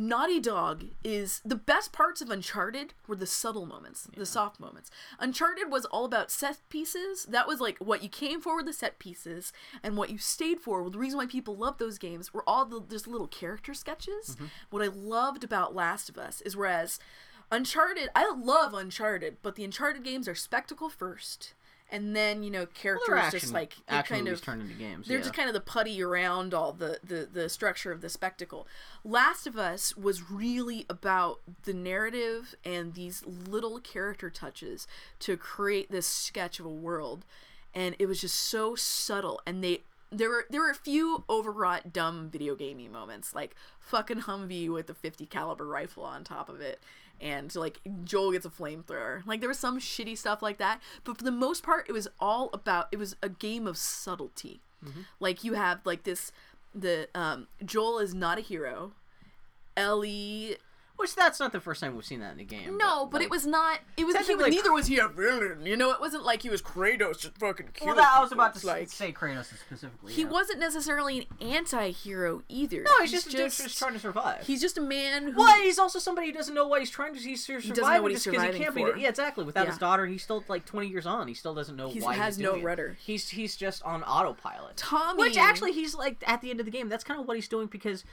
Naughty 0.00 0.38
Dog 0.38 0.84
is 1.02 1.40
the 1.44 1.56
best 1.56 1.92
parts 1.92 2.20
of 2.20 2.30
Uncharted 2.30 2.94
were 3.08 3.16
the 3.16 3.26
subtle 3.26 3.66
moments, 3.66 4.06
the 4.16 4.24
soft 4.24 4.60
moments. 4.60 4.92
Uncharted 5.18 5.72
was 5.72 5.86
all 5.86 6.04
about 6.04 6.30
set 6.30 6.58
pieces. 6.68 7.24
That 7.24 7.48
was 7.48 7.60
like 7.60 7.78
what 7.78 8.04
you 8.04 8.08
came 8.08 8.40
for 8.40 8.54
were 8.54 8.62
the 8.62 8.72
set 8.72 9.00
pieces, 9.00 9.52
and 9.82 9.96
what 9.96 10.10
you 10.10 10.16
stayed 10.16 10.60
for. 10.60 10.82
Well, 10.82 10.92
the 10.92 11.00
reason 11.00 11.18
why 11.18 11.26
people 11.26 11.56
love 11.56 11.78
those 11.78 11.98
games 11.98 12.32
were 12.32 12.44
all 12.46 12.64
the 12.64 12.80
just 12.88 13.08
little 13.08 13.26
character 13.26 13.74
sketches. 13.74 14.36
Mm-hmm. 14.36 14.44
What 14.70 14.84
I 14.84 14.86
loved 14.86 15.42
about 15.42 15.74
Last 15.74 16.08
of 16.08 16.16
Us 16.16 16.40
is 16.42 16.56
whereas 16.56 17.00
Uncharted, 17.50 18.08
I 18.14 18.32
love 18.32 18.74
Uncharted, 18.74 19.38
but 19.42 19.56
the 19.56 19.64
Uncharted 19.64 20.04
games 20.04 20.28
are 20.28 20.34
spectacle 20.36 20.90
first, 20.90 21.54
and 21.90 22.14
then 22.14 22.42
you 22.42 22.50
know 22.50 22.60
Well, 22.60 22.68
characters 22.74 23.06
they're 23.08 23.18
action, 23.18 23.40
just 23.40 23.52
like 23.52 23.74
kind 23.86 24.28
of 24.28 24.40
turned 24.42 24.62
into 24.62 24.74
games. 24.74 25.06
they're 25.08 25.18
yeah. 25.18 25.22
just 25.22 25.34
kind 25.34 25.48
of 25.48 25.54
the 25.54 25.60
putty 25.60 26.02
around 26.02 26.54
all 26.54 26.72
the, 26.72 26.98
the 27.02 27.28
the 27.30 27.48
structure 27.48 27.92
of 27.92 28.00
the 28.00 28.08
spectacle. 28.08 28.66
Last 29.04 29.46
of 29.46 29.56
Us 29.56 29.96
was 29.96 30.30
really 30.30 30.86
about 30.88 31.40
the 31.64 31.72
narrative 31.74 32.54
and 32.64 32.94
these 32.94 33.24
little 33.26 33.80
character 33.80 34.30
touches 34.30 34.86
to 35.20 35.36
create 35.36 35.90
this 35.90 36.06
sketch 36.06 36.60
of 36.60 36.66
a 36.66 36.70
world, 36.70 37.24
and 37.74 37.96
it 37.98 38.06
was 38.06 38.20
just 38.20 38.36
so 38.36 38.74
subtle. 38.74 39.40
And 39.46 39.62
they 39.64 39.82
there 40.10 40.30
were 40.30 40.46
there 40.48 40.62
were 40.62 40.70
a 40.70 40.74
few 40.74 41.24
overwrought 41.28 41.92
dumb 41.92 42.28
video 42.30 42.54
gamey 42.54 42.88
moments 42.88 43.34
like 43.34 43.54
fucking 43.78 44.22
Humvee 44.22 44.68
with 44.70 44.88
a 44.88 44.94
50 44.94 45.26
caliber 45.26 45.66
rifle 45.66 46.02
on 46.04 46.24
top 46.24 46.48
of 46.48 46.60
it 46.62 46.80
and 47.20 47.54
like 47.54 47.80
Joel 48.04 48.32
gets 48.32 48.46
a 48.46 48.50
flamethrower. 48.50 49.26
Like 49.26 49.40
there 49.40 49.48
was 49.48 49.58
some 49.58 49.78
shitty 49.78 50.16
stuff 50.16 50.42
like 50.42 50.58
that, 50.58 50.80
but 51.04 51.16
for 51.18 51.24
the 51.24 51.30
most 51.30 51.62
part 51.62 51.86
it 51.88 51.92
was 51.92 52.08
all 52.20 52.50
about 52.52 52.88
it 52.92 52.98
was 52.98 53.16
a 53.22 53.28
game 53.28 53.66
of 53.66 53.76
subtlety. 53.76 54.60
Like 55.20 55.44
you 55.44 55.54
have 55.54 55.80
like 55.84 56.04
this 56.04 56.32
the 56.74 57.08
um 57.14 57.48
Joel 57.64 57.98
is 57.98 58.14
not 58.14 58.38
a 58.38 58.42
hero. 58.42 58.92
Ellie 59.76 60.56
Which 60.98 61.14
that's 61.14 61.38
not 61.38 61.52
the 61.52 61.60
first 61.60 61.80
time 61.80 61.94
we've 61.94 62.04
seen 62.04 62.18
that 62.20 62.32
in 62.32 62.38
the 62.38 62.44
game. 62.44 62.76
no, 62.76 63.06
but 63.06 63.18
like- 63.18 63.26
it 63.26 63.30
was 63.30 63.46
not. 63.46 63.78
It 63.96 64.04
was 64.04 64.16
he, 64.16 64.24
Technically- 64.24 64.50
neither 64.50 64.72
was 64.72 64.88
he 64.88 64.98
a 64.98 65.06
villain. 65.08 65.64
You 65.64 65.76
know, 65.76 65.92
it 65.92 66.00
wasn't 66.00 66.24
like 66.24 66.42
he 66.42 66.50
was 66.50 66.60
Kratos 66.60 67.20
just 67.20 67.38
fucking 67.38 67.68
killing. 67.74 67.94
Well, 67.94 68.04
that, 68.04 68.14
I 68.16 68.20
was 68.20 68.32
about 68.32 68.54
to 68.56 68.66
like 68.66 68.88
say 68.90 69.12
Kratos 69.12 69.44
specifically. 69.44 70.12
he 70.12 70.22
yeah. 70.22 70.28
wasn't 70.28 70.58
necessarily 70.58 71.28
an 71.40 71.48
anti-hero 71.48 72.42
either. 72.48 72.82
No, 72.82 72.90
he's 73.02 73.12
just, 73.12 73.30
just, 73.30 73.62
just 73.62 73.78
trying 73.78 73.92
to 73.92 73.98
survive. 74.00 74.44
He's 74.46 74.60
just 74.60 74.76
a 74.76 74.80
man 74.80 75.28
who. 75.32 75.38
Well, 75.38 75.56
he's 75.62 75.78
also 75.78 75.98
somebody 76.00 76.28
who 76.28 76.32
doesn't 76.32 76.54
know 76.54 76.66
why 76.66 76.80
he's 76.80 76.90
trying 76.90 77.14
to. 77.14 77.20
He's 77.20 77.44
surviving 77.44 77.70
doesn't 77.74 77.94
know 77.94 78.02
what 78.02 78.10
he's 78.10 78.24
because 78.24 78.40
he 78.42 78.46
surviving 78.48 78.62
can't 78.62 78.74
for. 78.74 78.92
be. 78.94 79.00
Yeah, 79.02 79.08
exactly. 79.08 79.44
Without 79.44 79.68
his 79.68 79.78
daughter, 79.78 80.06
he's 80.06 80.22
still 80.22 80.42
like 80.48 80.64
twenty 80.64 80.88
years 80.88 81.06
on. 81.06 81.28
He 81.28 81.34
still 81.34 81.54
doesn't 81.54 81.76
know 81.76 81.90
He's- 81.90 82.04
why 82.04 82.14
has 82.14 82.36
he's 82.36 82.42
no 82.42 82.50
doing 82.52 82.62
it. 82.62 82.66
rudder. 82.66 82.96
He's 83.00 83.28
he's 83.28 83.54
just 83.56 83.82
on 83.84 84.02
autopilot. 84.02 84.76
Tommy- 84.76 85.20
which 85.22 85.36
actually 85.36 85.72
he's 85.72 85.94
like 85.94 86.22
at 86.26 86.40
the 86.40 86.50
end 86.50 86.58
of 86.58 86.66
the 86.66 86.72
game. 86.72 86.88
That's 86.88 87.04
kind 87.04 87.20
of 87.20 87.26
what 87.28 87.36
he's 87.36 87.48
doing 87.48 87.68
because 87.68 88.04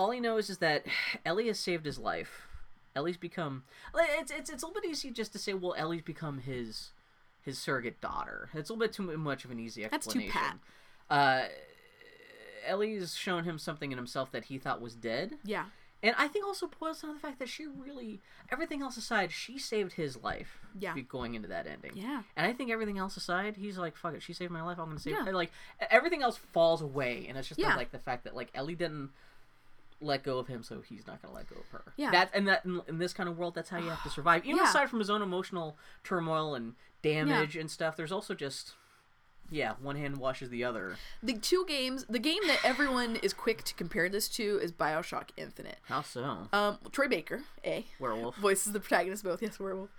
all 0.00 0.10
he 0.10 0.20
knows 0.20 0.48
is 0.50 0.58
that 0.58 0.84
Ellie 1.26 1.46
has 1.48 1.58
saved 1.58 1.84
his 1.86 1.98
life. 1.98 2.46
Ellie's 2.96 3.16
become 3.16 3.62
it's 4.18 4.30
it's 4.32 4.50
it's 4.50 4.62
a 4.62 4.66
little 4.66 4.80
bit 4.80 4.90
easy 4.90 5.10
just 5.10 5.32
to 5.32 5.38
say, 5.38 5.54
well, 5.54 5.74
Ellie's 5.76 6.02
become 6.02 6.38
his 6.38 6.90
his 7.42 7.58
surrogate 7.58 8.00
daughter. 8.00 8.48
It's 8.54 8.68
a 8.68 8.72
little 8.72 8.86
bit 8.86 8.92
too 8.92 9.16
much 9.16 9.44
of 9.44 9.50
an 9.50 9.60
easy 9.60 9.84
explanation. 9.84 10.32
That's 10.34 10.34
too 10.34 10.38
pat. 10.38 10.58
Uh, 11.08 11.48
Ellie's 12.66 13.14
shown 13.16 13.44
him 13.44 13.58
something 13.58 13.90
in 13.92 13.98
himself 13.98 14.30
that 14.32 14.44
he 14.44 14.58
thought 14.58 14.80
was 14.80 14.94
dead. 14.94 15.34
yeah. 15.44 15.66
And 16.02 16.14
I 16.16 16.28
think 16.28 16.46
also 16.46 16.66
boils 16.80 17.02
down 17.02 17.10
to 17.10 17.14
the 17.14 17.20
fact 17.20 17.38
that 17.40 17.48
she 17.50 17.66
really, 17.66 18.20
everything 18.50 18.80
else 18.80 18.96
aside, 18.96 19.30
she 19.32 19.58
saved 19.58 19.92
his 19.92 20.16
life. 20.22 20.58
Yeah. 20.78 20.94
Going 20.98 21.34
into 21.34 21.48
that 21.48 21.66
ending. 21.66 21.92
Yeah. 21.94 22.22
And 22.38 22.46
I 22.46 22.54
think 22.54 22.70
everything 22.70 22.96
else 22.96 23.18
aside, 23.18 23.56
he's 23.58 23.76
like, 23.76 23.96
fuck 23.98 24.14
it, 24.14 24.22
she 24.22 24.32
saved 24.32 24.50
my 24.50 24.62
life. 24.62 24.78
I'm 24.78 24.86
gonna 24.86 24.98
save. 24.98 25.12
Yeah. 25.12 25.26
Her. 25.26 25.32
Like 25.34 25.52
everything 25.90 26.22
else 26.22 26.38
falls 26.38 26.80
away, 26.80 27.26
and 27.28 27.36
it's 27.36 27.48
just 27.48 27.60
Yeah. 27.60 27.76
like 27.76 27.92
the 27.92 27.98
fact 27.98 28.24
that 28.24 28.34
like 28.34 28.48
Ellie 28.54 28.74
didn't 28.76 29.10
let 30.00 30.22
go 30.22 30.38
of 30.38 30.46
him, 30.46 30.62
so 30.62 30.80
he's 30.80 31.06
not 31.06 31.20
gonna 31.22 31.34
let 31.34 31.48
go 31.48 31.56
of 31.60 31.66
her. 31.68 31.92
Yeah. 31.96 32.10
That 32.10 32.30
and 32.34 32.48
that 32.48 32.64
in, 32.64 32.80
in 32.88 32.98
this 32.98 33.12
kind 33.12 33.28
of 33.28 33.36
world, 33.38 33.54
that's 33.54 33.68
how 33.70 33.78
you 33.78 33.88
have 33.90 34.02
to 34.02 34.10
survive. 34.10 34.44
Even 34.44 34.56
Yeah. 34.58 34.64
aside 34.68 34.88
from 34.90 34.98
his 34.98 35.10
own 35.10 35.22
emotional 35.22 35.76
turmoil 36.04 36.54
and 36.54 36.74
damage 37.02 37.56
and 37.56 37.70
stuff, 37.70 37.96
there's 37.96 38.12
also 38.12 38.34
just. 38.34 38.72
Yeah, 39.52 39.72
one 39.82 39.96
hand 39.96 40.18
washes 40.18 40.48
the 40.50 40.62
other. 40.62 40.94
The 41.24 41.32
two 41.32 41.64
games, 41.66 42.06
the 42.08 42.20
game 42.20 42.38
that 42.46 42.60
everyone 42.62 43.16
is 43.16 43.32
quick 43.32 43.64
to 43.64 43.74
compare 43.74 44.08
this 44.08 44.28
to 44.36 44.60
is 44.62 44.70
Bioshock 44.70 45.30
Infinite. 45.36 45.78
How 45.86 46.02
so? 46.02 46.46
Um, 46.52 46.78
Troy 46.92 47.08
Baker, 47.08 47.40
A, 47.64 47.84
Werewolf. 47.98 48.36
voices 48.36 48.72
the 48.72 48.78
protagonist 48.78 49.24
both. 49.24 49.42
Yes, 49.42 49.58
werewolf. 49.58 49.90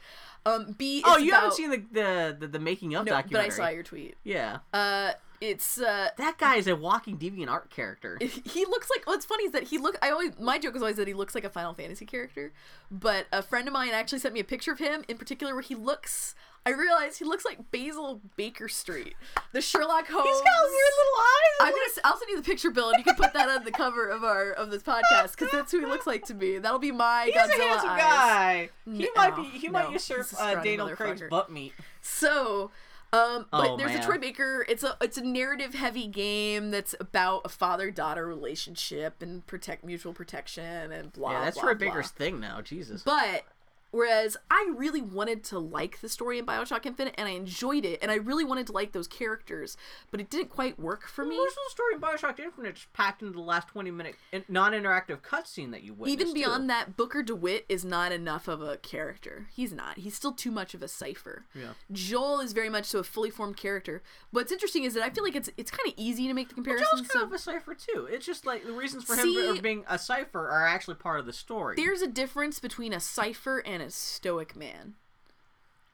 Um, 0.46 0.74
B. 0.78 1.04
Oh, 1.06 1.18
you 1.18 1.34
haven't 1.34 1.56
seen 1.56 1.70
the, 1.70 1.84
the 1.92 2.38
the 2.40 2.48
the 2.48 2.60
making 2.60 2.96
of 2.96 3.06
No, 3.06 3.22
but 3.30 3.42
I 3.42 3.50
saw 3.50 3.68
your 3.68 3.84
tweet. 3.84 4.16
Yeah. 4.24 4.60
Uh, 4.74 5.12
it's 5.42 5.80
uh, 5.82 6.10
That 6.18 6.38
guy 6.38 6.56
is 6.56 6.68
a 6.68 6.76
walking 6.76 7.18
deviant 7.18 7.50
art 7.50 7.70
character. 7.70 8.18
he 8.46 8.66
looks 8.66 8.90
like 8.96 9.06
what's 9.06 9.26
funny 9.26 9.46
is 9.46 9.52
that 9.52 9.64
he 9.64 9.78
look 9.78 9.98
I 10.02 10.12
always 10.12 10.32
my 10.40 10.58
joke 10.60 10.76
is 10.76 10.82
always 10.82 10.98
that 10.98 11.08
he 11.08 11.14
looks 11.14 11.36
like 11.36 11.44
a 11.44 11.50
Final 11.50 11.74
Fantasy 11.74 12.06
character, 12.06 12.54
but 12.90 13.26
a 13.34 13.42
friend 13.42 13.68
of 13.68 13.74
mine 13.74 13.90
actually 13.92 14.20
sent 14.20 14.34
me 14.34 14.40
a 14.40 14.46
picture 14.46 14.72
of 14.72 14.80
him 14.80 15.04
in 15.08 15.18
particular 15.18 15.54
where 15.54 15.64
he 15.64 15.76
looks. 15.76 16.36
I 16.64 16.70
realized 16.70 17.18
he 17.18 17.26
looks 17.26 17.44
like 17.44 17.72
Basil 17.72 18.22
Baker 18.36 18.68
Street, 18.68 19.16
the 19.52 19.62
Sherlock 19.62 20.06
Holmes. 20.08 20.28
He's 20.30 20.42
got 20.42 20.62
weird 20.62 20.94
little 21.00 21.20
eyes. 21.20 21.58
I'm 21.62 21.72
gonna. 21.72 21.92
I'll 22.04 22.18
send 22.20 22.30
you 22.30 22.38
the 22.38 22.44
picture, 22.44 22.70
Bill, 22.70 22.90
and 22.90 23.00
you 23.00 23.04
can 23.04 23.16
put 23.16 23.34
that 23.34 23.50
on 23.50 23.66
the 23.66 23.72
cover 23.72 24.08
of 24.08 24.24
our 24.24 24.52
of 24.52 24.70
this 24.70 24.84
podcast 24.84 25.32
because 25.32 25.50
that's 25.52 25.72
who 25.72 25.80
he 25.80 25.88
looks 25.88 26.06
like 26.06 26.24
to 26.28 26.36
me. 26.36 26.60
That'll 26.60 26.78
be 26.78 26.92
my 26.92 27.26
He's 27.26 27.34
Godzilla 27.34 27.60
a 27.60 27.68
handsome 27.68 27.90
eyes. 27.90 28.00
guy. 28.00 28.70
He 28.86 28.92
No, 29.06 29.10
might 29.16 29.36
be. 29.36 29.44
He 29.58 29.70
might 29.70 29.86
no, 29.88 29.94
usurp 29.94 30.28
uh, 30.40 30.62
Daniel 30.62 30.88
Craig's 30.96 31.24
butt 31.32 31.52
meat. 31.52 31.74
So, 32.04 32.70
um, 33.14 33.46
but 33.52 33.72
Oh, 33.72 33.78
there's 33.78 33.92
a 33.92 33.96
man. 33.96 34.04
Troy 34.04 34.18
Baker. 34.18 34.66
It's 34.70 34.84
a 34.84 34.96
it's 35.02 35.18
a 35.18 35.24
narrative 35.26 35.74
heavy 35.74 36.08
game 36.08 36.72
that's 36.72 36.96
about 37.00 37.42
a 37.46 37.50
father 37.50 37.92
daughter 37.92 38.26
relationship 38.26 39.22
and 39.22 39.46
protect 39.48 39.84
mutual 39.84 40.14
protection 40.14 40.92
and 40.92 41.12
blah. 41.14 41.32
yeah, 41.34 41.46
that's 41.46 41.56
blah, 41.58 41.64
Troy 41.64 41.74
blah. 41.76 41.88
Baker's 41.90 42.10
thing 42.12 42.40
now. 42.40 42.62
Jesus. 42.62 43.04
But 43.04 43.44
Whereas 43.92 44.38
I 44.50 44.72
really 44.76 45.02
wanted 45.02 45.44
to 45.46 45.60
like 45.60 46.00
the 46.02 46.10
story 46.10 46.40
in 46.40 46.46
Bioshock 46.46 46.86
Infinite, 46.86 47.14
and 47.18 47.28
I 47.28 47.32
enjoyed 47.32 47.84
it, 47.86 48.00
and 48.02 48.10
I 48.10 48.16
really 48.16 48.46
wanted 48.46 48.68
to 48.68 48.74
like 48.74 48.94
those 48.94 49.08
characters, 49.08 49.76
but 50.12 50.20
it 50.22 50.30
didn't 50.30 50.50
quite 50.50 50.80
work 50.80 51.08
for 51.08 51.26
me. 51.26 51.36
Most 51.38 51.52
of 51.52 51.64
the 51.68 51.72
story 51.72 51.94
in 51.96 52.00
Bioshock 52.02 52.40
Infinite 52.40 52.78
is 52.78 52.88
packed 52.94 53.22
into 53.22 53.34
the 53.34 53.42
last 53.42 53.68
twenty 53.68 53.92
minute 53.92 54.16
non-interactive 54.48 55.20
cutscene 55.22 55.72
that 55.72 55.84
you 55.84 55.94
witnessed. 55.94 56.22
Even 56.22 56.34
beyond 56.34 56.64
too. 56.64 56.68
that, 56.68 56.96
Booker 56.98 57.22
DeWitt 57.22 57.66
is 57.70 57.84
not 57.84 58.12
enough 58.12 58.48
of 58.48 58.62
a 58.62 58.78
character. 58.78 59.48
He's 59.54 59.74
not. 59.74 59.98
He's 59.98 60.16
still 60.16 60.32
too 60.32 60.52
much 60.52 60.74
of 60.74 60.82
a 60.82 60.88
cipher. 60.88 61.46
Yeah. 61.54 61.74
Joel 61.92 62.40
is 62.40 62.54
very 62.54 62.70
much 62.70 62.86
so 62.86 63.00
a 63.00 63.04
fully 63.04 63.30
formed 63.30 63.58
character. 63.58 64.02
What's 64.32 64.52
interesting 64.52 64.84
is 64.84 64.94
that 64.94 65.04
I 65.04 65.10
feel 65.10 65.24
like 65.24 65.36
it's 65.36 65.50
it's 65.58 65.72
kind 65.72 65.88
of 65.88 65.94
easy 65.98 66.28
to 66.28 66.34
make 66.34 66.48
the 66.50 66.56
comparisons. 66.56 66.90
Joel's 66.92 67.08
kind 67.08 67.22
so- 67.22 67.26
of 67.28 67.34
a 67.34 67.40
cipher 67.40 67.76
too. 67.76 68.08
It's 68.10 68.26
just 68.26 68.46
like 68.46 68.66
the 68.66 68.72
reasons 68.74 69.04
for 69.04 69.16
See- 69.18 69.48
him 69.48 69.62
being 69.62 69.84
a 69.90 70.00
cipher 70.00 70.50
are 70.50 70.66
actually 70.66 70.96
part 70.96 71.20
of 71.20 71.26
the 71.26 71.34
story. 71.34 71.76
there's 71.76 72.02
a 72.02 72.08
difference 72.08 72.60
between 72.60 72.94
a 72.94 73.00
cipher 73.00 73.60
and 73.60 73.81
a 73.82 73.90
stoic 73.92 74.56
man. 74.56 74.96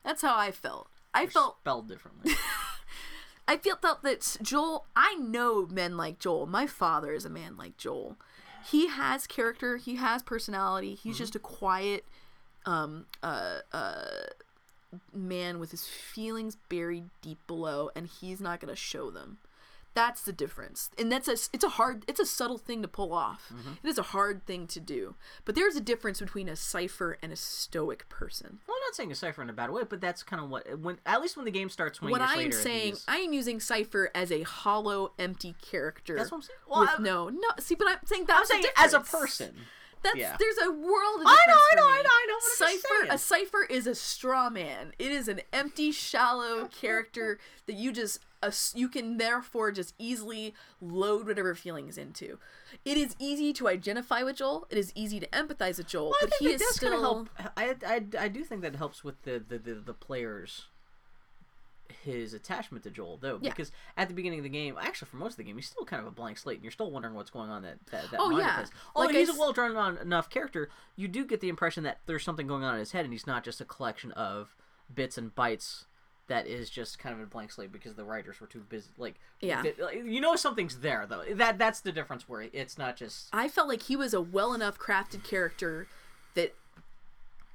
That's 0.04 0.22
how 0.22 0.38
I 0.38 0.52
felt. 0.52 0.90
I 1.14 1.26
felt 1.26 1.58
spelled 1.62 1.88
differently. 1.88 2.34
I 3.48 3.58
felt 3.58 3.82
that 4.04 4.38
Joel. 4.42 4.86
I 4.96 5.16
know 5.16 5.66
men 5.68 5.98
like 5.98 6.20
Joel. 6.20 6.46
My 6.48 6.68
father 6.68 7.14
is 7.14 7.26
a 7.26 7.30
man 7.30 7.56
like 7.58 7.78
Joel. 7.78 8.18
He 8.70 8.88
has 8.88 9.26
character. 9.28 9.78
He 9.78 9.96
has 9.96 10.22
personality. 10.24 10.96
He's 10.96 11.14
Mm-hmm. 11.16 11.18
just 11.24 11.36
a 11.36 11.40
quiet, 11.40 12.06
um, 12.66 13.06
uh, 13.24 13.60
uh, 13.72 14.06
man 15.14 15.60
with 15.60 15.72
his 15.72 15.86
feelings 15.86 16.58
buried 16.70 17.10
deep 17.22 17.40
below, 17.48 17.90
and 17.96 18.08
he's 18.08 18.40
not 18.42 18.60
gonna 18.60 18.76
show 18.76 19.10
them. 19.10 19.38
That's 19.98 20.22
the 20.22 20.32
difference, 20.32 20.92
and 20.96 21.12
that's 21.12 21.28
a 21.28 21.32
it's 21.52 21.64
a 21.64 21.70
hard 21.70 22.06
it's 22.08 22.20
a 22.20 22.26
subtle 22.26 22.60
thing 22.60 22.84
to 22.84 22.88
pull 22.88 23.12
off. 23.12 23.52
Mm-hmm. 23.52 23.72
It 23.82 23.90
is 23.90 23.98
a 23.98 24.04
hard 24.04 24.46
thing 24.46 24.68
to 24.68 24.80
do, 24.80 25.16
but 25.44 25.56
there's 25.56 25.76
a 25.76 25.82
difference 25.82 26.20
between 26.20 26.48
a 26.48 26.56
cipher 26.56 27.18
and 27.24 27.34
a 27.34 27.36
stoic 27.36 28.08
person. 28.08 28.60
well, 28.68 28.78
I'm 28.78 28.88
not 28.88 28.94
saying 28.96 29.12
a 29.12 29.16
cipher 29.16 29.42
in 29.42 29.50
a 29.50 29.54
bad 29.54 29.72
way, 29.72 29.82
but 29.90 30.00
that's 30.00 30.22
kind 30.22 30.40
of 30.40 30.52
what 30.52 30.80
when 30.80 31.00
at 31.08 31.20
least 31.20 31.36
when 31.36 31.46
the 31.46 31.52
game 31.52 31.70
starts. 31.70 31.98
20 31.98 32.12
what 32.12 32.22
I 32.22 32.44
am 32.44 32.52
saying, 32.52 32.98
I 33.08 33.18
am 33.18 33.34
using 33.34 33.60
Cipher 33.60 34.12
as 34.14 34.32
a 34.32 34.44
hollow, 34.44 35.14
empty 35.18 35.56
character. 35.62 36.16
That's 36.16 36.30
what 36.30 36.38
I'm 36.38 36.42
saying. 36.44 36.60
Well, 36.70 36.82
with 36.82 36.90
I'm- 36.92 37.04
no, 37.04 37.30
no. 37.30 37.48
See, 37.60 37.74
but 37.74 37.88
I'm 37.90 37.98
saying 38.06 38.26
that's 38.28 38.52
I'm 38.52 38.62
saying 38.62 38.74
as 38.78 38.94
a 38.94 39.00
person. 39.00 39.56
That's 40.04 40.18
yeah. 40.18 40.36
there's 40.40 40.58
a 40.66 40.72
world. 40.72 41.22
Of 41.22 41.28
I 41.28 41.38
know, 41.48 41.54
I 41.72 41.76
know. 41.76 41.84
I 41.84 42.02
know, 42.02 42.10
I 42.10 42.26
know, 42.28 42.36
but 42.60 42.68
I'm 42.68 42.76
just 42.76 42.84
Cipher, 42.84 43.14
a 43.14 43.18
cipher 43.18 43.64
is 43.70 43.88
a 43.88 43.96
straw 43.96 44.50
man. 44.50 44.94
It 45.00 45.12
is 45.12 45.28
an 45.28 45.42
empty, 45.52 45.92
shallow 45.92 46.68
character 46.68 47.40
that 47.66 47.76
you 47.76 47.92
just 47.92 48.20
ass- 48.44 48.74
you 48.76 48.88
can 48.90 49.18
therefore 49.18 49.72
just 49.72 49.94
easily 49.98 50.54
load 50.82 51.26
whatever 51.28 51.56
feelings 51.56 51.98
into. 51.98 52.38
It 52.86 52.98
is 52.98 53.16
easy 53.20 53.54
to 53.54 53.68
identify 53.68 54.24
with 54.24 54.38
Joel. 54.38 54.68
It 54.70 54.78
is 54.78 54.92
easy 54.96 55.20
to 55.20 55.28
empathize 55.28 55.78
with 55.78 55.88
Joel, 55.88 56.10
Well, 56.10 56.18
I 56.22 56.26
but 56.26 56.34
think 56.38 56.50
he 56.50 56.56
is 56.56 56.62
does 56.62 56.76
still. 56.76 57.02
help. 57.02 57.30
I, 57.56 57.76
I, 57.86 58.06
I 58.20 58.28
do 58.28 58.44
think 58.44 58.62
that 58.62 58.76
helps 58.76 59.04
with 59.04 59.22
the 59.24 59.44
the, 59.46 59.58
the, 59.58 59.74
the 59.76 59.94
players. 59.94 60.66
His 62.04 62.34
attachment 62.34 62.84
to 62.84 62.90
Joel, 62.92 63.18
though, 63.18 63.40
Yeah. 63.42 63.50
because 63.50 63.72
at 63.96 64.08
the 64.08 64.14
beginning 64.14 64.40
of 64.40 64.44
the 64.44 64.50
game, 64.50 64.76
actually 64.80 65.08
for 65.10 65.18
most 65.18 65.34
of 65.34 65.38
the 65.38 65.44
game, 65.44 65.56
he's 65.56 65.68
still 65.70 65.86
kind 65.86 66.02
of 66.02 66.08
a 66.08 66.12
blank 66.12 66.38
slate, 66.38 66.58
and 66.58 66.64
you're 66.64 66.72
still 66.72 66.92
wondering 66.92 67.14
what's 67.14 67.30
going 67.30 67.50
on 67.50 67.62
that 67.64 67.78
that, 67.92 68.12
that 68.12 68.20
Oh, 68.20 68.30
yeah. 68.38 68.66
Although 68.96 69.08
Like 69.08 69.16
he's 69.16 69.30
a 69.30 69.34
s- 69.34 69.38
well 69.40 69.54
drawn 69.54 69.76
on 69.76 69.98
enough 69.98 70.30
character, 70.30 70.70
you 70.96 71.08
do 71.08 71.26
get 71.26 71.40
the 71.42 71.50
impression 71.50 71.84
that 71.84 72.00
there's 72.06 72.24
something 72.24 72.48
going 72.48 72.64
on 72.64 72.74
in 72.76 72.80
his 72.80 72.92
head, 72.92 73.06
and 73.06 73.14
he's 73.14 73.28
not 73.28 73.44
just 73.44 73.62
a 73.62 73.66
collection 73.66 74.12
of 74.14 74.56
bits 74.94 75.18
and 75.18 75.34
bytes 75.36 75.86
that 76.28 76.46
is 76.46 76.70
just 76.70 77.00
kind 77.00 77.16
of 77.16 77.22
a 77.22 77.26
blank 77.26 77.52
slate 77.52 77.72
because 77.72 77.96
the 77.96 78.04
writers 78.04 78.42
were 78.42 78.48
too 78.48 78.60
busy. 78.68 78.90
Like, 78.98 79.16
Yeah. 79.40 79.64
like, 79.80 80.04
you 80.04 80.20
know, 80.20 80.36
something's 80.36 80.80
there 80.80 81.06
though. 81.08 81.24
That 81.34 81.58
that's 81.58 81.80
the 81.80 81.92
difference 81.94 82.28
where 82.28 82.42
it's 82.52 82.78
not 82.78 82.98
just 82.98 83.30
I 83.34 83.48
felt 83.48 83.70
like 83.70 83.84
he 83.84 83.96
was 83.96 84.14
a 84.14 84.20
well 84.22 84.54
enough 84.54 84.78
crafted 84.78 85.24
character 85.24 85.88
that 86.34 86.54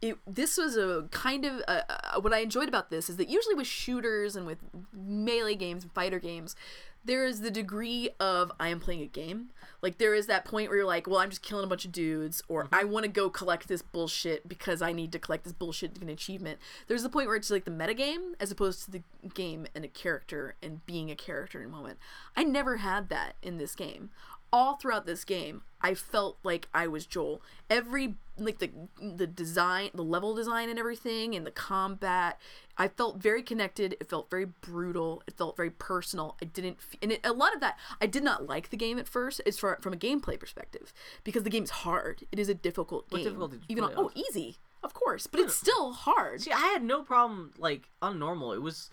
it 0.03 0.19
this 0.27 0.59
was 0.59 0.77
a 0.77 1.09
kind 1.11 1.45
of 1.47 1.63
uh, 1.67 1.83
uh, 1.89 2.21
what 2.21 2.35
I 2.35 2.41
enjoyed 2.41 2.69
about 2.69 2.91
this 2.91 3.09
is 3.09 3.17
that 3.17 3.31
usually 3.31 3.55
with 3.55 3.69
shooters 3.69 4.37
and 4.37 4.47
with 4.47 4.59
melee 4.93 5.55
games 5.55 5.85
and 5.85 5.93
fighter 5.93 6.19
games 6.19 6.57
there 7.05 7.25
is 7.25 7.41
the 7.41 7.51
degree 7.51 8.11
of 8.21 8.53
I 8.61 8.69
am 8.69 8.79
playing 8.79 9.03
a 9.03 9.07
game. 9.07 9.51
Like 9.81 9.99
there 9.99 10.15
is 10.15 10.27
that 10.29 10.45
point 10.45 10.69
where 10.69 10.79
you're 10.79 10.87
like, 10.87 11.09
well, 11.09 11.19
I'm 11.19 11.31
just 11.31 11.43
killing 11.43 11.65
a 11.65 11.69
bunch 11.69 11.85
of 11.85 11.91
dudes, 11.91 12.43
or 12.49 12.69
I 12.73 12.85
want 12.85 13.05
to 13.05 13.11
go 13.11 13.29
collect 13.29 13.67
this 13.67 13.83
bullshit 13.83 14.49
because 14.49 14.81
I 14.81 14.93
need 14.93 15.11
to 15.13 15.19
collect 15.19 15.45
this 15.45 15.53
bullshit 15.53 15.95
to 15.95 16.01
get 16.01 16.07
an 16.07 16.13
achievement. 16.13 16.61
There's 16.87 17.03
the 17.03 17.09
point 17.09 17.27
where 17.27 17.37
it's 17.37 17.51
like 17.51 17.65
the 17.65 17.73
metagame 17.73 18.35
as 18.39 18.53
opposed 18.53 18.85
to 18.85 18.91
the 18.93 19.03
game 19.35 19.67
and 19.75 19.85
a 19.85 19.89
character 19.89 20.55
and 20.63 20.85
being 20.87 21.11
a 21.11 21.17
character 21.17 21.61
in 21.61 21.67
a 21.67 21.73
moment. 21.73 21.99
I 22.37 22.45
never 22.45 22.77
had 22.77 23.09
that 23.09 23.35
in 23.43 23.59
this 23.59 23.75
game. 23.75 24.11
All 24.53 24.77
throughout 24.77 25.07
this 25.07 25.25
game, 25.25 25.63
I 25.81 25.95
felt 25.95 26.37
like 26.43 26.69
I 26.75 26.87
was 26.87 27.07
Joel. 27.07 27.41
Every 27.71 28.17
like 28.37 28.59
the 28.59 28.71
the 29.01 29.27
design, 29.27 29.91
the 29.95 30.05
level 30.05 30.35
design 30.35 30.69
and 30.69 30.79
everything 30.79 31.35
and 31.35 31.47
the 31.47 31.51
combat, 31.51 32.39
I 32.77 32.89
felt 32.89 33.17
very 33.17 33.43
connected. 33.43 33.97
It 33.99 34.11
felt 34.11 34.29
very 34.29 34.45
brutal. 34.45 35.23
It 35.27 35.35
felt 35.35 35.57
very 35.57 35.71
personal. 35.71 36.37
I 36.43 36.45
didn't 36.45 36.79
and 37.01 37.13
it, 37.13 37.21
a 37.25 37.33
lot 37.33 37.55
of 37.55 37.61
that 37.61 37.79
I 38.01 38.07
did 38.07 38.23
not 38.23 38.47
like 38.47 38.71
the 38.71 38.77
game 38.77 38.99
at 38.99 39.09
first. 39.09 39.41
It's 39.47 39.59
for, 39.59 39.79
from 39.81 39.93
a 39.95 39.97
gameplay 39.97 40.39
perspective 40.39 40.93
because 41.25 41.45
the 41.45 41.51
game's 41.51 41.71
hard. 41.71 42.25
It 42.31 42.39
is 42.39 42.49
a 42.49 42.55
difficult 42.55 43.09
game. 43.09 43.21
What 43.21 43.25
difficulty 43.25 43.57
did 43.59 43.65
you 43.69 43.73
Even 43.73 43.85
on, 43.85 43.93
oh, 43.97 44.11
easy. 44.15 44.59
Of 44.83 44.95
course, 44.95 45.29
but 45.29 45.39
it's 45.41 45.55
still 45.55 45.93
hard. 45.93 46.43
See, 46.43 46.51
I 46.51 46.67
had 46.73 46.83
no 46.83 47.03
problem 47.03 47.53
like 47.57 47.89
on 48.03 48.19
normal. 48.19 48.53
It 48.53 48.61
was, 48.61 48.91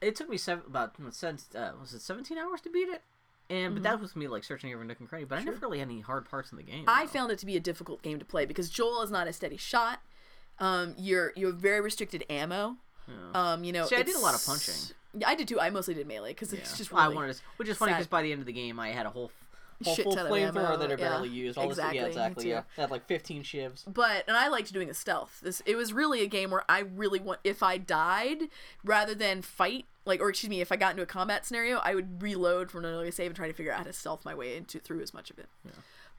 it 0.00 0.16
took 0.16 0.30
me 0.30 0.38
seven 0.38 0.64
about 0.66 0.94
since 1.10 1.46
uh, 1.54 1.72
was 1.78 1.92
it 1.92 2.00
seventeen 2.00 2.38
hours 2.38 2.62
to 2.62 2.70
beat 2.70 2.88
it, 2.88 3.02
and 3.50 3.74
but 3.74 3.82
that 3.82 4.00
was 4.00 4.16
me 4.16 4.28
like 4.28 4.44
searching 4.44 4.72
every 4.72 4.86
nook 4.86 5.00
and 5.00 5.08
cranny. 5.08 5.24
But 5.26 5.38
I 5.40 5.42
never 5.44 5.58
really 5.58 5.80
had 5.80 5.88
any 5.88 6.00
hard 6.00 6.28
parts 6.30 6.52
in 6.52 6.56
the 6.56 6.62
game. 6.62 6.84
I 6.88 7.04
though. 7.04 7.10
found 7.10 7.32
it 7.32 7.38
to 7.40 7.46
be 7.46 7.56
a 7.56 7.60
difficult 7.60 8.00
game 8.02 8.18
to 8.18 8.24
play 8.24 8.46
because 8.46 8.70
Joel 8.70 9.02
is 9.02 9.10
not 9.10 9.26
a 9.28 9.32
steady 9.32 9.56
shot. 9.58 10.00
Um, 10.58 10.94
you're 10.96 11.32
you 11.36 11.46
have 11.48 11.56
very 11.56 11.80
restricted 11.80 12.24
ammo. 12.30 12.76
Um, 13.34 13.64
you 13.64 13.72
know, 13.72 13.86
See, 13.86 13.96
I 13.96 14.02
did 14.04 14.14
a 14.14 14.20
lot 14.20 14.34
of 14.36 14.46
punching. 14.46 14.74
Yeah, 15.18 15.28
I 15.28 15.34
did 15.34 15.48
too. 15.48 15.58
I 15.58 15.68
mostly 15.70 15.94
did 15.94 16.06
melee 16.06 16.30
because 16.30 16.52
Yeah. 16.52 16.60
it's 16.60 16.78
just 16.78 16.92
really 16.92 17.02
I 17.02 17.08
wanted 17.08 17.34
to, 17.34 17.42
which 17.56 17.68
is 17.68 17.76
funny 17.76 17.92
because 17.92 18.06
by 18.06 18.22
the 18.22 18.30
end 18.30 18.40
of 18.40 18.46
the 18.46 18.52
game, 18.52 18.78
I 18.78 18.90
had 18.90 19.04
a 19.06 19.10
whole. 19.10 19.32
Whole 19.82 19.94
Shit 19.94 20.04
full 20.04 20.14
flamethrower 20.14 20.78
that 20.78 20.92
I 20.92 20.96
barely 20.96 21.30
yeah. 21.30 21.34
used. 21.44 21.56
All 21.56 21.66
Exactly, 21.66 21.98
this, 22.00 22.02
yeah, 22.02 22.06
exactly. 22.26 22.50
Yeah, 22.50 22.62
I 22.76 22.80
had 22.82 22.90
like 22.90 23.06
fifteen 23.06 23.42
shivs. 23.42 23.82
but 23.90 24.24
and 24.28 24.36
I 24.36 24.48
liked 24.48 24.70
doing 24.74 24.88
the 24.88 24.94
stealth. 24.94 25.40
This 25.42 25.62
it 25.64 25.74
was 25.74 25.94
really 25.94 26.20
a 26.20 26.26
game 26.26 26.50
where 26.50 26.64
I 26.68 26.80
really 26.80 27.18
want 27.18 27.40
if 27.44 27.62
I 27.62 27.78
died 27.78 28.48
rather 28.84 29.14
than 29.14 29.40
fight 29.40 29.86
like 30.04 30.20
or 30.20 30.30
excuse 30.30 30.50
me 30.50 30.60
if 30.60 30.72
I 30.72 30.76
got 30.76 30.92
into 30.92 31.02
a 31.02 31.06
combat 31.06 31.46
scenario 31.46 31.78
I 31.78 31.94
would 31.94 32.22
reload 32.22 32.70
from 32.70 32.84
an 32.84 32.92
early 32.92 33.10
save 33.10 33.26
and 33.26 33.36
try 33.36 33.46
to 33.46 33.52
figure 33.52 33.72
out 33.72 33.78
how 33.78 33.84
to 33.84 33.92
stealth 33.92 34.24
my 34.24 34.34
way 34.34 34.56
into 34.56 34.78
through 34.78 35.02
as 35.02 35.14
much 35.14 35.30
of 35.30 35.38
it. 35.38 35.48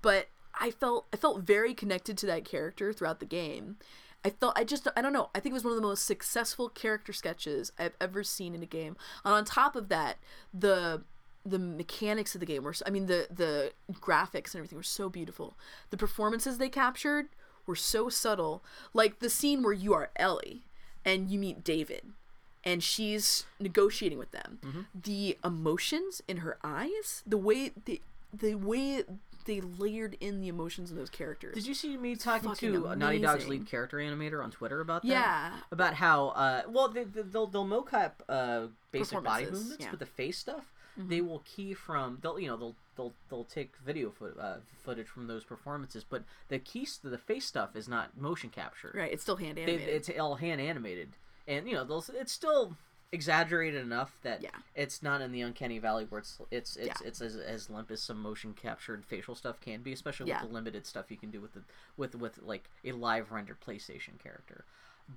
But 0.02 0.28
I 0.60 0.72
felt 0.72 1.08
I 1.14 1.18
felt 1.18 1.42
very 1.42 1.74
connected 1.74 2.18
to 2.20 2.26
that 2.28 2.46
character 2.46 2.94
throughout 2.94 3.20
the 3.20 3.26
game. 3.26 3.78
I 4.24 4.30
felt 4.30 4.58
I 4.58 4.64
just 4.64 4.88
I 4.96 5.02
don't 5.02 5.14
know 5.14 5.30
I 5.34 5.40
think 5.40 5.52
it 5.52 5.56
was 5.56 5.64
one 5.64 5.74
of 5.74 5.82
the 5.82 5.88
most 5.88 6.06
successful 6.06 6.70
character 6.70 7.14
sketches 7.14 7.72
I've 7.80 7.96
ever 8.00 8.24
seen 8.24 8.54
in 8.56 8.64
a 8.64 8.68
game. 8.68 8.96
And 9.26 9.34
on 9.34 9.46
top 9.46 9.76
of 9.76 9.90
that, 9.90 10.18
the 10.54 11.04
the 11.44 11.58
mechanics 11.58 12.36
of 12.36 12.40
the 12.40 12.46
game 12.46 12.64
were 12.64 12.76
I 12.86 12.90
mean 12.92 13.08
the 13.08 13.28
the 13.32 13.72
graphics 13.94 14.54
and 14.54 14.58
everything 14.58 14.78
were 14.78 14.84
so 14.84 15.10
beautiful. 15.10 15.58
The 15.90 15.98
performances 15.98 16.58
they 16.58 16.70
captured 16.70 17.30
were 17.66 17.76
so 17.76 18.10
subtle. 18.10 18.64
Like 18.94 19.20
the 19.20 19.30
scene 19.30 19.64
where 19.64 19.74
you 19.74 19.94
are 19.94 20.12
Ellie 20.16 20.66
and 21.04 21.32
you 21.32 21.40
meet 21.40 21.64
David 21.64 22.14
and 22.64 22.84
she's 22.84 23.46
negotiating 23.60 24.18
with 24.18 24.32
them. 24.32 24.60
Mm-hmm. 24.62 24.82
The 25.04 25.38
emotions 25.44 26.22
in 26.28 26.38
her 26.38 26.58
eyes, 26.64 27.24
the 27.26 27.38
way 27.38 27.72
the 27.86 28.02
the 28.34 28.56
way 28.56 29.04
they 29.46 29.62
layered 29.62 30.16
in 30.20 30.40
the 30.42 30.48
emotions 30.48 30.92
in 30.92 30.98
those 30.98 31.10
characters. 31.10 31.56
Did 31.56 31.66
you 31.66 31.74
see 31.74 31.98
me 31.98 32.16
talking 32.16 32.54
to 32.56 32.96
Naughty 32.96 33.20
Dog's 33.20 33.48
lead 33.48 33.66
character 33.66 33.98
animator 33.98 34.44
on 34.44 34.52
Twitter 34.52 34.82
about 34.82 35.02
that? 35.02 35.08
Yeah. 35.10 35.52
About 35.72 35.96
how, 35.96 36.30
uh, 36.30 36.62
well, 36.70 36.88
they, 36.90 37.04
they- 37.04 37.24
they'll 37.24 37.48
they'll 37.48 37.66
mocap 37.66 38.12
uh, 38.30 38.68
basic 38.92 39.24
body 39.24 39.46
movements, 39.46 39.78
yeah. 39.80 39.88
but 39.90 40.00
the 40.00 40.06
face 40.06 40.38
stuff 40.38 40.72
they 40.98 41.22
will 41.22 41.40
key 41.46 41.74
from. 41.74 42.20
They'll 42.22 42.40
you 42.40 42.48
know 42.48 42.58
they'll 42.58 42.76
they'll 42.96 43.14
they'll 43.30 43.44
take 43.46 43.74
video 43.84 44.10
foot, 44.12 44.38
uh, 44.40 44.58
footage 44.84 45.08
from 45.08 45.28
those 45.28 45.44
performances, 45.44 46.04
but 46.08 46.24
the 46.50 46.60
keys 46.60 47.00
the 47.04 47.18
face 47.18 47.46
stuff 47.46 47.76
is 47.76 47.88
not 47.88 48.20
motion 48.20 48.50
captured. 48.50 48.94
Right, 48.96 49.12
it's 49.12 49.24
still 49.24 49.38
hand 49.38 49.58
They, 49.58 49.64
animated. 49.64 49.90
it's 49.90 50.10
all 50.20 50.36
hand 50.36 50.62
animated, 50.62 51.10
and 51.48 51.68
you 51.68 51.74
know 51.76 51.84
they'll, 51.84 52.04
it's 52.20 52.32
still 52.32 52.76
exaggerated 53.14 53.82
enough 53.82 54.18
that 54.24 54.42
Yeah. 54.42 54.50
it's 54.74 55.04
not 55.04 55.22
in 55.22 55.32
the 55.34 55.42
uncanny 55.42 55.80
valley 55.80 56.06
where 56.08 56.20
it's 56.20 56.40
it's 56.50 56.78
it's, 56.78 57.02
Yeah. 57.02 57.08
it's 57.08 57.22
as, 57.22 57.36
as 57.36 57.70
limp 57.70 57.92
as 57.92 58.02
some 58.02 58.22
motion 58.22 58.54
captured 58.54 59.04
facial 59.06 59.36
stuff 59.36 59.60
can 59.60 59.82
be, 59.82 59.92
especially 59.92 60.30
Yeah. 60.30 60.42
with 60.42 60.50
the 60.50 60.54
limited 60.56 60.86
stuff 60.86 61.12
you 61.12 61.18
can 61.18 61.30
do 61.30 61.42
with 61.42 61.54
the 61.54 61.64
with 61.98 62.16
with 62.16 62.40
like 62.42 62.70
a 62.86 62.94
live 62.94 63.32
rendered 63.32 63.60
PlayStation 63.60 64.18
character. 64.22 64.64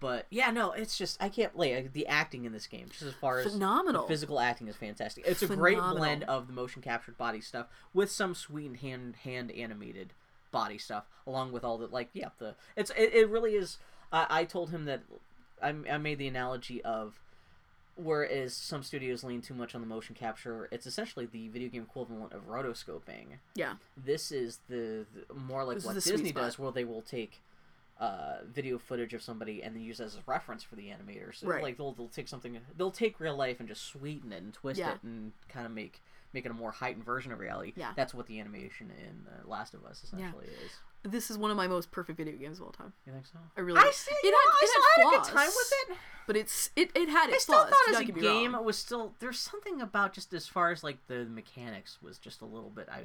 But 0.01 0.26
yeah, 0.28 0.51
no, 0.51 0.72
it's 0.72 0.98
just 0.98 1.22
I 1.22 1.28
can't 1.28 1.56
like 1.56 1.92
the 1.92 2.09
acting 2.09 2.46
in 2.46 2.52
this 2.52 2.66
game, 2.66 2.88
just 2.88 3.02
as 3.02 3.14
far 3.14 3.38
as 3.38 3.52
Phenomenal. 3.52 4.02
the 4.02 4.09
physical 4.09 4.40
acting 4.40 4.66
is 4.66 4.74
fantastic. 4.74 5.24
It's 5.24 5.42
a 5.42 5.46
great 5.46 5.78
blend 5.78 6.24
of 6.24 6.48
the 6.48 6.52
motion 6.52 6.82
captured 6.82 7.16
body 7.16 7.40
stuff 7.40 7.66
with 7.92 8.10
some 8.10 8.34
sweet 8.34 8.78
hand 8.78 9.14
hand 9.22 9.52
animated 9.52 10.12
body 10.51 10.78
stuff, 10.78 11.05
along 11.28 11.52
with 11.52 11.62
all 11.62 11.78
the 11.78 11.86
like 11.86 12.09
yeah 12.12 12.30
the 12.38 12.56
it's 12.74 12.90
it, 12.96 13.14
it 13.14 13.28
really 13.28 13.55
is. 13.55 13.78
I, 14.12 14.26
I 14.40 14.44
told 14.44 14.70
him 14.70 14.84
that 14.86 15.02
I, 15.65 15.74
I 15.95 15.99
made 15.99 16.19
the 16.19 16.28
analogy 16.28 16.82
of 16.82 17.19
whereas 17.97 18.55
some 18.55 18.82
studios 18.82 19.23
lean 19.23 19.41
too 19.41 19.55
much 19.55 19.74
on 19.74 19.81
the 19.81 19.86
motion 19.86 20.15
capture, 20.15 20.69
it's 20.73 20.86
essentially 20.86 21.27
the 21.27 21.49
video 21.49 21.69
game 21.69 21.82
equivalent 21.82 22.32
of 22.32 22.49
rotoscoping. 22.49 23.39
yeah. 23.55 23.74
This 23.97 24.32
is 24.32 24.59
the, 24.69 25.07
the 25.28 25.35
more 25.35 25.65
like 25.65 25.77
This 25.77 25.85
what 25.86 25.95
Disney 25.95 26.32
does, 26.32 26.59
where 26.59 26.73
they 26.73 26.85
will 26.85 27.03
take 27.03 27.41
uh, 28.01 28.39
video 28.53 28.78
footage 28.78 29.15
of 29.15 29.23
somebody 29.23 29.62
and 29.62 29.74
then 29.77 29.82
use 29.82 30.01
it 30.01 30.05
as 30.05 30.16
a 30.16 30.23
reference 30.27 30.65
for 30.65 30.74
the 30.74 30.85
animators. 30.89 31.36
So, 31.36 31.47
Right. 31.47 31.62
Like 31.62 31.77
they'll 31.77 31.93
they'll 31.93 32.09
take 32.09 32.27
something, 32.27 32.59
they'll 32.77 32.91
take 32.91 33.20
real 33.20 33.36
life 33.36 33.61
and 33.61 33.69
just 33.69 33.85
sweeten 33.85 34.32
it 34.32 34.43
and 34.43 34.53
twist 34.53 34.81
Yeah. 34.81 34.95
it 34.95 35.03
and 35.05 35.32
kind 35.49 35.65
of 35.66 35.73
make 35.73 36.03
make 36.32 36.45
it 36.45 36.51
a 36.51 36.55
more 36.55 36.73
heightened 36.73 37.05
version 37.05 37.31
of 37.31 37.39
reality. 37.39 37.73
Yeah. 37.77 37.93
That's 37.95 38.12
what 38.12 38.27
the 38.27 38.41
animation 38.41 38.91
in 38.91 39.27
uh, 39.32 39.49
Last 39.49 39.73
of 39.73 39.85
Us 39.85 40.03
essentially 40.03 40.47
is. 40.47 40.73
This 41.05 41.31
is 41.31 41.36
one 41.39 41.51
of 41.51 41.56
my 41.56 41.66
most 41.66 41.90
perfect 41.90 42.16
video 42.16 42.35
games 42.36 42.59
of 42.59 42.64
all 42.64 42.72
time. 42.72 42.93
You 43.06 43.12
think 43.12 43.26
so? 43.26 43.39
I 43.56 43.60
really. 43.60 43.78
I 43.78 43.90
see. 43.93 44.10
It 44.10 44.24
you 44.24 44.31
know, 44.31 44.36
had- 44.39 44.51
I 44.52 44.64
it 44.64 44.68
still 44.68 44.82
had 44.82 44.89
had 44.97 45.06
a 45.06 45.10
good 45.10 45.26
flaws. 45.26 45.28
time 45.35 45.52
with 45.56 45.72
it. 45.90 45.97
But 46.26 46.36
it's 46.39 46.70
it, 46.76 46.90
it 46.94 47.09
had 47.10 47.24
its 47.28 47.32
I 47.32 47.35
its 47.35 47.43
still 47.44 47.55
flaws. 47.56 47.68
thought 47.70 47.78
do 47.86 47.90
as 47.90 47.94
not 47.94 48.02
a 48.02 48.06
get 48.12 48.20
game 48.22 48.52
wrong. 48.55 48.62
it 48.62 48.64
was 48.64 48.78
still 48.78 49.14
there's 49.20 49.39
something 49.39 49.81
about 49.82 50.14
just 50.14 50.32
as 50.32 50.47
far 50.48 50.70
as 50.70 50.82
like 50.82 50.97
the 51.06 51.26
mechanics 51.26 51.98
was 52.02 52.16
just 52.18 52.40
a 52.40 52.47
little 52.47 52.70
bit 52.70 52.89
I 52.90 53.01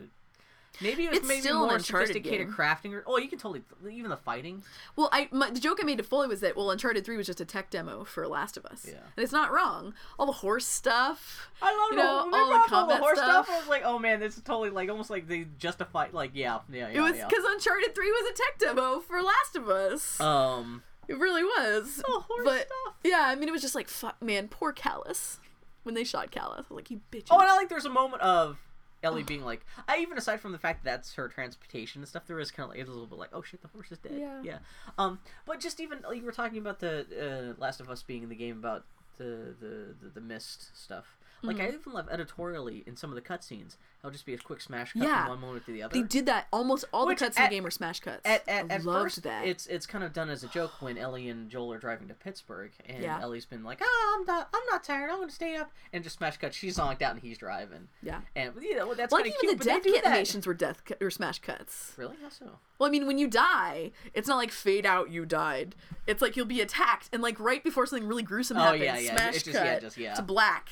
maybe 0.81 1.05
it 1.05 1.09
was 1.09 1.19
It's 1.19 1.27
maybe 1.27 1.41
still 1.41 1.59
more 1.65 1.75
Uncharted 1.75 2.07
sophisticated 2.09 2.47
game. 2.47 2.55
crafting 2.55 2.93
or 2.93 3.03
oh 3.07 3.17
you 3.17 3.27
can 3.27 3.37
totally 3.39 3.63
even 3.91 4.09
the 4.09 4.17
fighting 4.17 4.63
Well, 4.95 5.09
I 5.11 5.27
my, 5.31 5.49
the 5.49 5.59
joke 5.59 5.79
I 5.81 5.85
made 5.85 5.97
to 5.97 6.03
Foley 6.03 6.27
was 6.27 6.41
that 6.41 6.55
well, 6.55 6.69
Uncharted 6.71 7.05
Three 7.05 7.17
was 7.17 7.25
just 7.27 7.41
a 7.41 7.45
tech 7.45 7.69
demo 7.69 8.03
for 8.03 8.27
Last 8.27 8.57
of 8.57 8.65
Us. 8.65 8.85
Yeah. 8.87 8.93
And 9.15 9.23
it's 9.23 9.31
not 9.33 9.51
wrong. 9.51 9.93
All 10.17 10.25
the 10.25 10.31
horse 10.31 10.65
stuff. 10.65 11.49
I 11.61 11.75
love 11.75 11.91
You 11.91 11.97
know, 11.97 12.29
all 12.33 12.49
the 12.63 12.69
combat 12.69 12.99
horse 12.99 13.17
stuff. 13.19 13.49
I 13.49 13.57
was 13.59 13.67
like 13.67 13.83
oh 13.85 13.99
man 13.99 14.19
this 14.19 14.37
is 14.37 14.43
totally 14.43 14.69
like 14.69 14.89
almost 14.89 15.09
like 15.09 15.27
they 15.27 15.47
justified 15.57 16.13
like 16.13 16.31
yeah 16.33 16.59
yeah 16.71 16.89
yeah 16.89 16.97
It 16.97 17.01
was 17.01 17.17
yeah. 17.17 17.27
because 17.27 17.43
Uncharted 17.45 17.93
Three 17.95 18.11
was 18.11 18.31
a 18.31 18.33
tech 18.33 18.59
demo 18.59 18.99
for 18.99 19.21
Last 19.21 19.55
of 19.55 19.69
Us. 19.69 20.19
um 20.19 20.83
it 21.07 21.17
really 21.17 21.43
was. 21.43 22.03
Oh, 22.07 22.23
horse 22.27 22.41
but 22.45 22.67
stuff. 22.67 22.93
yeah, 23.03 23.23
I 23.25 23.33
mean, 23.33 23.49
it 23.49 23.51
was 23.51 23.63
just 23.63 23.73
like 23.73 23.87
fuck, 23.87 24.21
man, 24.21 24.47
poor 24.47 24.71
Callus. 24.71 25.39
When 25.83 25.95
they 25.95 26.03
shot 26.03 26.29
Callus, 26.29 26.65
I 26.69 26.73
was 26.73 26.75
like, 26.75 26.91
you 26.91 27.01
bitches. 27.11 27.29
oh 27.31 27.39
and 27.39 27.49
I 27.49 27.55
like 27.55 27.67
there's 27.69 27.85
a 27.85 27.89
moment 27.89 28.21
of 28.21 28.59
Ellie 29.03 29.23
being 29.23 29.43
like 29.43 29.65
I 29.87 29.99
even 29.99 30.17
aside 30.17 30.39
from 30.41 30.51
the 30.51 30.57
fact 30.57 30.83
that 30.83 30.91
that's 30.91 31.13
her 31.15 31.27
transportation 31.27 32.01
and 32.01 32.07
stuff 32.07 32.25
there 32.27 32.39
is 32.39 32.51
kind 32.51 32.69
of 32.69 32.75
like 32.75 32.85
a 32.85 32.89
little 32.89 33.07
bit 33.07 33.19
like 33.19 33.29
oh 33.33 33.41
shit 33.41 33.61
the 33.61 33.67
horse 33.69 33.91
is 33.91 33.97
dead. 33.97 34.17
Yeah. 34.17 34.41
yeah. 34.43 34.57
Um 34.97 35.19
but 35.45 35.59
just 35.59 35.79
even 35.79 36.01
like, 36.01 36.17
you 36.17 36.23
were 36.23 36.31
talking 36.31 36.57
about 36.57 36.79
the 36.79 37.55
uh, 37.57 37.61
Last 37.61 37.79
of 37.79 37.89
Us 37.89 38.03
being 38.03 38.23
in 38.23 38.29
the 38.29 38.35
game 38.35 38.57
about 38.57 38.85
the 39.17 39.55
the 39.59 39.95
the, 40.01 40.09
the 40.15 40.21
mist 40.21 40.71
stuff 40.73 41.18
like 41.41 41.57
Mm-hmm. 41.57 41.65
I 41.65 41.67
even 41.69 41.93
love 41.93 42.07
editorially 42.11 42.83
in 42.85 42.95
some 42.95 43.09
of 43.09 43.15
the 43.15 43.21
cutscenes 43.21 43.75
it'll 43.99 44.11
just 44.11 44.25
be 44.25 44.33
a 44.33 44.37
quick 44.37 44.61
smash 44.61 44.93
cut 44.93 45.03
Yeah. 45.03 45.23
from 45.23 45.29
one 45.31 45.41
moment 45.41 45.65
to 45.65 45.73
the 45.73 45.83
other 45.83 45.93
They 45.93 46.03
did 46.03 46.25
that. 46.27 46.47
Almost 46.53 46.85
all 46.93 47.05
Which 47.07 47.19
the 47.19 47.25
cuts 47.25 47.37
at- 47.37 47.43
in 47.45 47.49
the 47.49 47.55
game 47.57 47.65
are 47.65 47.71
smash 47.71 47.99
cuts. 47.99 48.21
at, 48.23 48.47
at, 48.47 48.71
I 48.71 48.75
at 48.75 48.85
loved 48.85 49.05
first, 49.05 49.23
that. 49.23 49.45
it's 49.45 49.67
it's 49.67 49.85
kind 49.85 50.03
of 50.05 50.13
done 50.13 50.29
as 50.29 50.43
a 50.43 50.47
joke 50.47 50.71
when 50.81 50.97
Ellie 50.97 51.27
and 51.29 51.49
Joel 51.49 51.73
are 51.73 51.77
driving 51.79 52.07
to 52.07 52.13
Pittsburgh, 52.13 52.71
and 52.85 53.03
Yeah. 53.03 53.19
Ellie's 53.21 53.45
been 53.45 53.63
like, 53.63 53.79
"Oh, 53.81 54.15
I'm 54.19 54.25
not, 54.25 54.47
I'm 54.53 54.61
not 54.71 54.83
tired. 54.85 55.09
I'm 55.09 55.17
going 55.17 55.27
to 55.27 55.35
stay 55.35 55.55
up," 55.57 55.71
and 55.91 56.01
just 56.03 56.17
smash 56.17 56.37
cut. 56.37 56.53
She's 56.53 56.77
zonked 56.77 57.01
out, 57.01 57.13
and 57.13 57.21
he's 57.21 57.37
driving. 57.37 57.89
yeah. 58.01 58.21
And 58.37 58.53
you 58.61 58.75
know 58.77 58.93
that's 58.93 59.11
Like 59.11 59.25
even 59.27 59.37
cute. 59.41 59.57
the 59.59 59.65
death 59.65 59.83
that. 59.83 60.05
animations 60.05 60.47
were 60.47 60.53
death 60.53 60.85
cu- 60.85 60.95
or 61.01 61.09
smash 61.11 61.39
cuts. 61.39 61.93
Really? 61.97 62.15
How 62.21 62.29
so? 62.29 62.45
Well, 62.77 62.87
I 62.87 62.91
mean, 62.91 63.05
when 63.05 63.17
you 63.17 63.27
die, 63.27 63.91
it's 64.13 64.27
not 64.29 64.37
like 64.37 64.51
fade 64.51 64.85
out, 64.85 65.09
you 65.11 65.25
died. 65.25 65.75
It's 66.07 66.21
like 66.21 66.37
you'll 66.37 66.45
be 66.45 66.61
attacked, 66.61 67.09
and 67.11 67.21
like 67.21 67.37
right 67.39 67.61
before 67.63 67.85
something 67.85 68.07
really 68.07 68.23
gruesome 68.23 68.55
Oh, 68.57 68.61
happens, 68.61 68.83
yeah, 68.83 68.97
yeah, 68.97 69.15
smash 69.15 69.33
just- 69.43 69.45
cut 69.57 69.65
yeah, 69.65 69.79
just- 69.81 69.97
yeah. 69.97 70.13
to 70.13 70.21
black. 70.21 70.69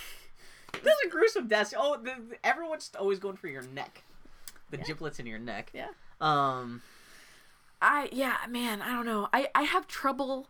There's 0.72 0.98
a 1.06 1.10
gruesome 1.10 1.48
death. 1.48 1.74
Oh, 1.78 1.98
the, 1.98 2.16
everyone's 2.44 2.92
always 3.00 3.20
going 3.20 3.38
for 3.38 3.48
your 3.48 3.64
neck, 3.64 4.04
the 4.70 4.78
giblets 4.78 5.20
in 5.20 5.26
your 5.26 5.40
neck. 5.40 5.72
Yeah. 5.74 5.90
Um. 6.22 6.82
I 7.82 8.10
yeah, 8.12 8.38
man, 8.50 8.82
I 8.82 8.90
don't 8.92 9.06
know. 9.06 9.30
I 9.32 9.50
I 9.54 9.64
have 9.64 9.88
trouble. 9.88 10.48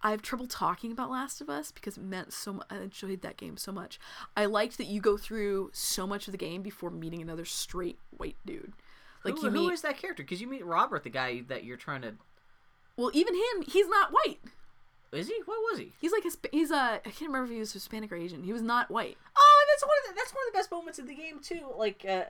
I 0.00 0.12
have 0.12 0.22
trouble 0.22 0.46
talking 0.46 0.92
about 0.92 1.10
Last 1.10 1.40
of 1.40 1.50
Us 1.50 1.72
because 1.72 1.96
it 1.96 2.04
meant 2.04 2.32
so 2.32 2.52
much. 2.52 2.66
I 2.70 2.76
enjoyed 2.76 3.22
that 3.22 3.36
game 3.36 3.56
so 3.56 3.72
much. 3.72 3.98
I 4.36 4.44
liked 4.44 4.78
that 4.78 4.86
you 4.86 5.00
go 5.00 5.16
through 5.16 5.70
so 5.72 6.06
much 6.06 6.28
of 6.28 6.32
the 6.32 6.38
game 6.38 6.62
before 6.62 6.90
meeting 6.90 7.20
another 7.20 7.44
straight 7.44 7.98
white 8.16 8.36
dude. 8.46 8.74
Like 9.24 9.34
who, 9.38 9.46
you 9.46 9.50
meet. 9.50 9.72
is 9.72 9.82
that 9.82 9.98
character? 9.98 10.22
Because 10.22 10.40
you 10.40 10.46
meet 10.46 10.64
Robert, 10.64 11.02
the 11.02 11.10
guy 11.10 11.42
that 11.48 11.64
you're 11.64 11.76
trying 11.76 12.02
to. 12.02 12.14
Well, 12.96 13.10
even 13.12 13.34
him, 13.34 13.62
he's 13.66 13.88
not 13.88 14.12
white. 14.12 14.38
Is 15.12 15.28
he? 15.28 15.34
What 15.46 15.58
was 15.70 15.78
he? 15.78 15.92
He's 16.00 16.12
like 16.12 16.24
a, 16.24 16.48
he's 16.56 16.70
a 16.70 16.76
I 16.76 16.98
can't 17.04 17.22
remember 17.30 17.44
if 17.44 17.50
he 17.50 17.58
was 17.58 17.72
Hispanic 17.72 18.12
or 18.12 18.16
Asian. 18.16 18.42
He 18.44 18.52
was 18.52 18.62
not 18.62 18.90
white. 18.90 19.16
Oh, 19.36 19.66
that's 19.72 19.82
one 19.82 19.96
of 20.04 20.08
the, 20.14 20.20
that's 20.20 20.32
one 20.32 20.42
of 20.46 20.52
the 20.52 20.58
best 20.58 20.70
moments 20.70 20.98
in 20.98 21.06
the 21.06 21.14
game 21.14 21.40
too. 21.40 21.66
Like, 21.76 22.04
uh, 22.08 22.24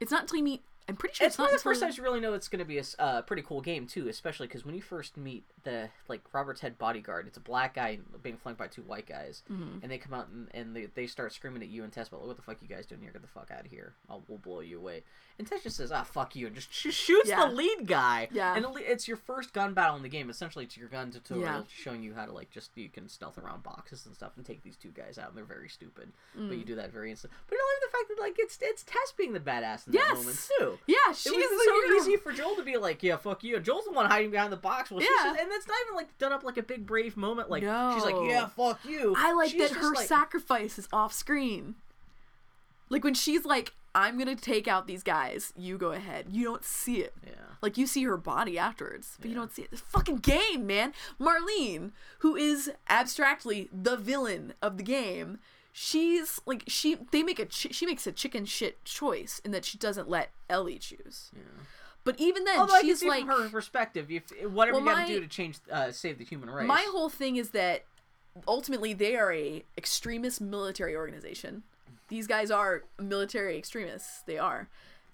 It's 0.00 0.10
not 0.12 0.22
until 0.22 0.38
you 0.38 0.44
meet. 0.44 0.62
I'm 0.90 0.96
pretty 0.96 1.16
sure 1.16 1.26
it's, 1.26 1.34
it's, 1.34 1.38
one 1.38 1.48
not 1.48 1.54
of 1.54 1.60
the 1.60 1.62
first 1.64 1.78
until- 1.82 1.88
times 1.88 1.96
you 1.98 2.02
really 2.02 2.20
know 2.20 2.32
it's 2.32 2.48
going 2.48 2.60
to 2.60 2.64
be 2.64 2.78
a 2.78 2.84
uh, 2.98 3.20
pretty 3.20 3.42
cool 3.42 3.60
game 3.60 3.86
too, 3.86 4.08
especially 4.08 4.46
because 4.46 4.64
when 4.64 4.74
you 4.74 4.80
first 4.80 5.18
meet 5.18 5.44
the 5.64 5.90
like 6.08 6.22
Robert's 6.32 6.62
head 6.62 6.78
bodyguard, 6.78 7.26
it's 7.26 7.36
a 7.36 7.40
black 7.40 7.74
guy 7.74 7.98
being 8.22 8.38
flanked 8.38 8.58
by 8.58 8.68
two 8.68 8.80
white 8.82 9.06
guys, 9.06 9.42
Mm-hmm. 9.52 9.80
and 9.82 9.92
they 9.92 9.98
come 9.98 10.14
out 10.14 10.28
and, 10.28 10.48
and 10.54 10.74
they, 10.74 10.86
they 10.94 11.06
start 11.06 11.34
screaming 11.34 11.62
at 11.62 11.68
you 11.68 11.84
and 11.84 11.92
Tess 11.92 12.08
about 12.08 12.20
look 12.20 12.28
what 12.28 12.36
the 12.38 12.42
fuck 12.42 12.56
you 12.62 12.68
guys 12.68 12.86
doing 12.86 13.02
here? 13.02 13.10
Get 13.12 13.20
the 13.20 13.28
fuck 13.28 13.50
out 13.50 13.66
of 13.66 13.70
here! 13.70 13.92
I'll 14.08 14.22
we'll 14.28 14.38
blow 14.38 14.60
you 14.60 14.78
away. 14.78 15.02
And 15.38 15.46
Tess 15.46 15.62
just 15.62 15.76
says, 15.76 15.92
"Ah, 15.92 16.02
fuck 16.02 16.34
you," 16.34 16.46
and 16.48 16.56
just 16.56 16.72
sh- 16.74 16.92
shoots 16.92 17.28
Yeah. 17.28 17.46
the 17.46 17.52
lead 17.54 17.86
guy. 17.86 18.28
Yeah. 18.32 18.56
and 18.56 18.66
it's 18.78 19.06
your 19.06 19.16
first 19.16 19.52
gun 19.52 19.72
battle 19.72 19.94
in 19.96 20.02
the 20.02 20.08
game. 20.08 20.30
Essentially, 20.30 20.64
it's 20.64 20.76
your 20.76 20.88
gun 20.88 21.12
tutorial 21.12 21.44
Yeah. 21.44 21.62
showing 21.72 22.02
you 22.02 22.14
how 22.14 22.26
to 22.26 22.32
like 22.32 22.50
just 22.50 22.70
you 22.76 22.88
can 22.88 23.08
stealth 23.08 23.38
around 23.38 23.62
boxes 23.62 24.04
and 24.04 24.14
stuff 24.16 24.32
and 24.36 24.44
take 24.44 24.62
these 24.64 24.76
two 24.76 24.90
guys 24.90 25.16
out, 25.16 25.28
and 25.28 25.36
they're 25.36 25.44
very 25.44 25.68
stupid, 25.68 26.12
Mm. 26.36 26.48
but 26.48 26.58
you 26.58 26.64
do 26.64 26.74
that 26.74 26.90
very 26.90 27.10
instant. 27.12 27.32
But 27.48 27.56
I 27.56 27.62
love 27.62 27.90
the 27.92 27.96
fact 27.98 28.08
that 28.08 28.20
like 28.22 28.34
it's 28.38 28.58
it's 28.60 28.82
Tess 28.82 29.12
being 29.16 29.32
the 29.32 29.38
badass 29.40 29.86
in 29.86 29.92
Yes! 29.92 30.08
that 30.08 30.16
moment 30.18 30.48
too. 30.58 30.78
Yeah, 30.86 30.96
It 31.10 31.16
she's 31.16 31.32
was 31.32 31.64
so 31.64 31.94
easy 31.96 32.16
for 32.16 32.32
Joel 32.32 32.56
to 32.56 32.62
be 32.64 32.76
like, 32.76 33.02
"Yeah, 33.04 33.16
fuck 33.16 33.44
you." 33.44 33.60
Joel's 33.60 33.84
the 33.84 33.92
one 33.92 34.06
hiding 34.06 34.32
behind 34.32 34.52
the 34.52 34.56
box. 34.56 34.90
Well, 34.90 35.00
she's 35.00 35.08
Yeah. 35.08 35.30
just, 35.30 35.40
and 35.40 35.52
that's 35.52 35.68
not 35.68 35.76
even 35.84 35.94
like 35.94 36.18
done 36.18 36.32
up 36.32 36.42
like 36.42 36.56
a 36.56 36.62
big 36.64 36.84
brave 36.84 37.16
moment. 37.16 37.48
Like 37.48 37.62
no. 37.62 37.92
she's 37.94 38.04
like, 38.04 38.16
"Yeah, 38.28 38.48
fuck 38.48 38.84
you." 38.84 39.14
I 39.16 39.32
like 39.32 39.50
She's 39.52 39.70
that 39.70 39.78
her 39.78 39.94
like- 39.94 40.08
sacrifice 40.08 40.78
is 40.78 40.88
off 40.92 41.12
screen. 41.12 41.76
Like 42.90 43.04
when 43.04 43.14
she's 43.14 43.44
like, 43.44 43.74
"I'm 43.94 44.18
gonna 44.18 44.36
take 44.36 44.66
out 44.68 44.86
these 44.86 45.02
guys. 45.02 45.52
You 45.56 45.78
go 45.78 45.92
ahead." 45.92 46.26
You 46.30 46.44
don't 46.44 46.64
see 46.64 46.96
it. 46.96 47.14
Yeah. 47.26 47.32
Like 47.60 47.76
you 47.76 47.86
see 47.86 48.04
her 48.04 48.16
body 48.16 48.58
afterwards, 48.58 49.16
but 49.20 49.28
you 49.28 49.34
don't 49.36 49.52
see 49.52 49.62
it. 49.62 49.70
This 49.70 49.80
fucking 49.80 50.18
game, 50.18 50.66
man. 50.66 50.92
Marlene, 51.20 51.92
who 52.20 52.36
is 52.36 52.70
abstractly 52.88 53.68
the 53.72 53.96
villain 53.96 54.54
of 54.62 54.76
the 54.76 54.82
game, 54.82 55.38
she's 55.72 56.40
like 56.46 56.64
she. 56.66 56.96
They 57.10 57.22
make 57.22 57.38
a 57.38 57.46
she 57.50 57.86
makes 57.86 58.06
a 58.06 58.12
chicken 58.12 58.44
shit 58.44 58.84
choice 58.84 59.40
in 59.44 59.50
that 59.50 59.64
she 59.64 59.78
doesn't 59.78 60.08
let 60.08 60.30
Ellie 60.48 60.78
choose. 60.78 61.30
Yeah. 61.34 61.42
But 62.04 62.18
even 62.18 62.44
then, 62.44 62.58
Although 62.58 62.80
she's 62.80 63.02
like 63.04 63.26
from 63.26 63.42
her 63.42 63.48
perspective, 63.50 64.10
if 64.10 64.30
whatever 64.50 64.78
Well, 64.78 64.86
you 64.86 65.02
got 65.02 65.06
to 65.08 65.14
do 65.14 65.20
to 65.20 65.26
change, 65.26 65.58
uh, 65.70 65.90
save 65.92 66.16
the 66.16 66.24
human 66.24 66.48
race. 66.48 66.66
My 66.66 66.86
whole 66.90 67.10
thing 67.10 67.36
is 67.36 67.50
that 67.50 67.84
ultimately 68.46 68.94
they 68.94 69.16
are 69.16 69.32
a 69.32 69.62
extremist 69.76 70.40
military 70.40 70.96
organization. 70.96 71.64
These 72.08 72.26
guys 72.26 72.50
are 72.50 72.84
military 72.98 73.56
extremists. 73.58 74.22
They 74.22 74.38
are. 74.38 74.68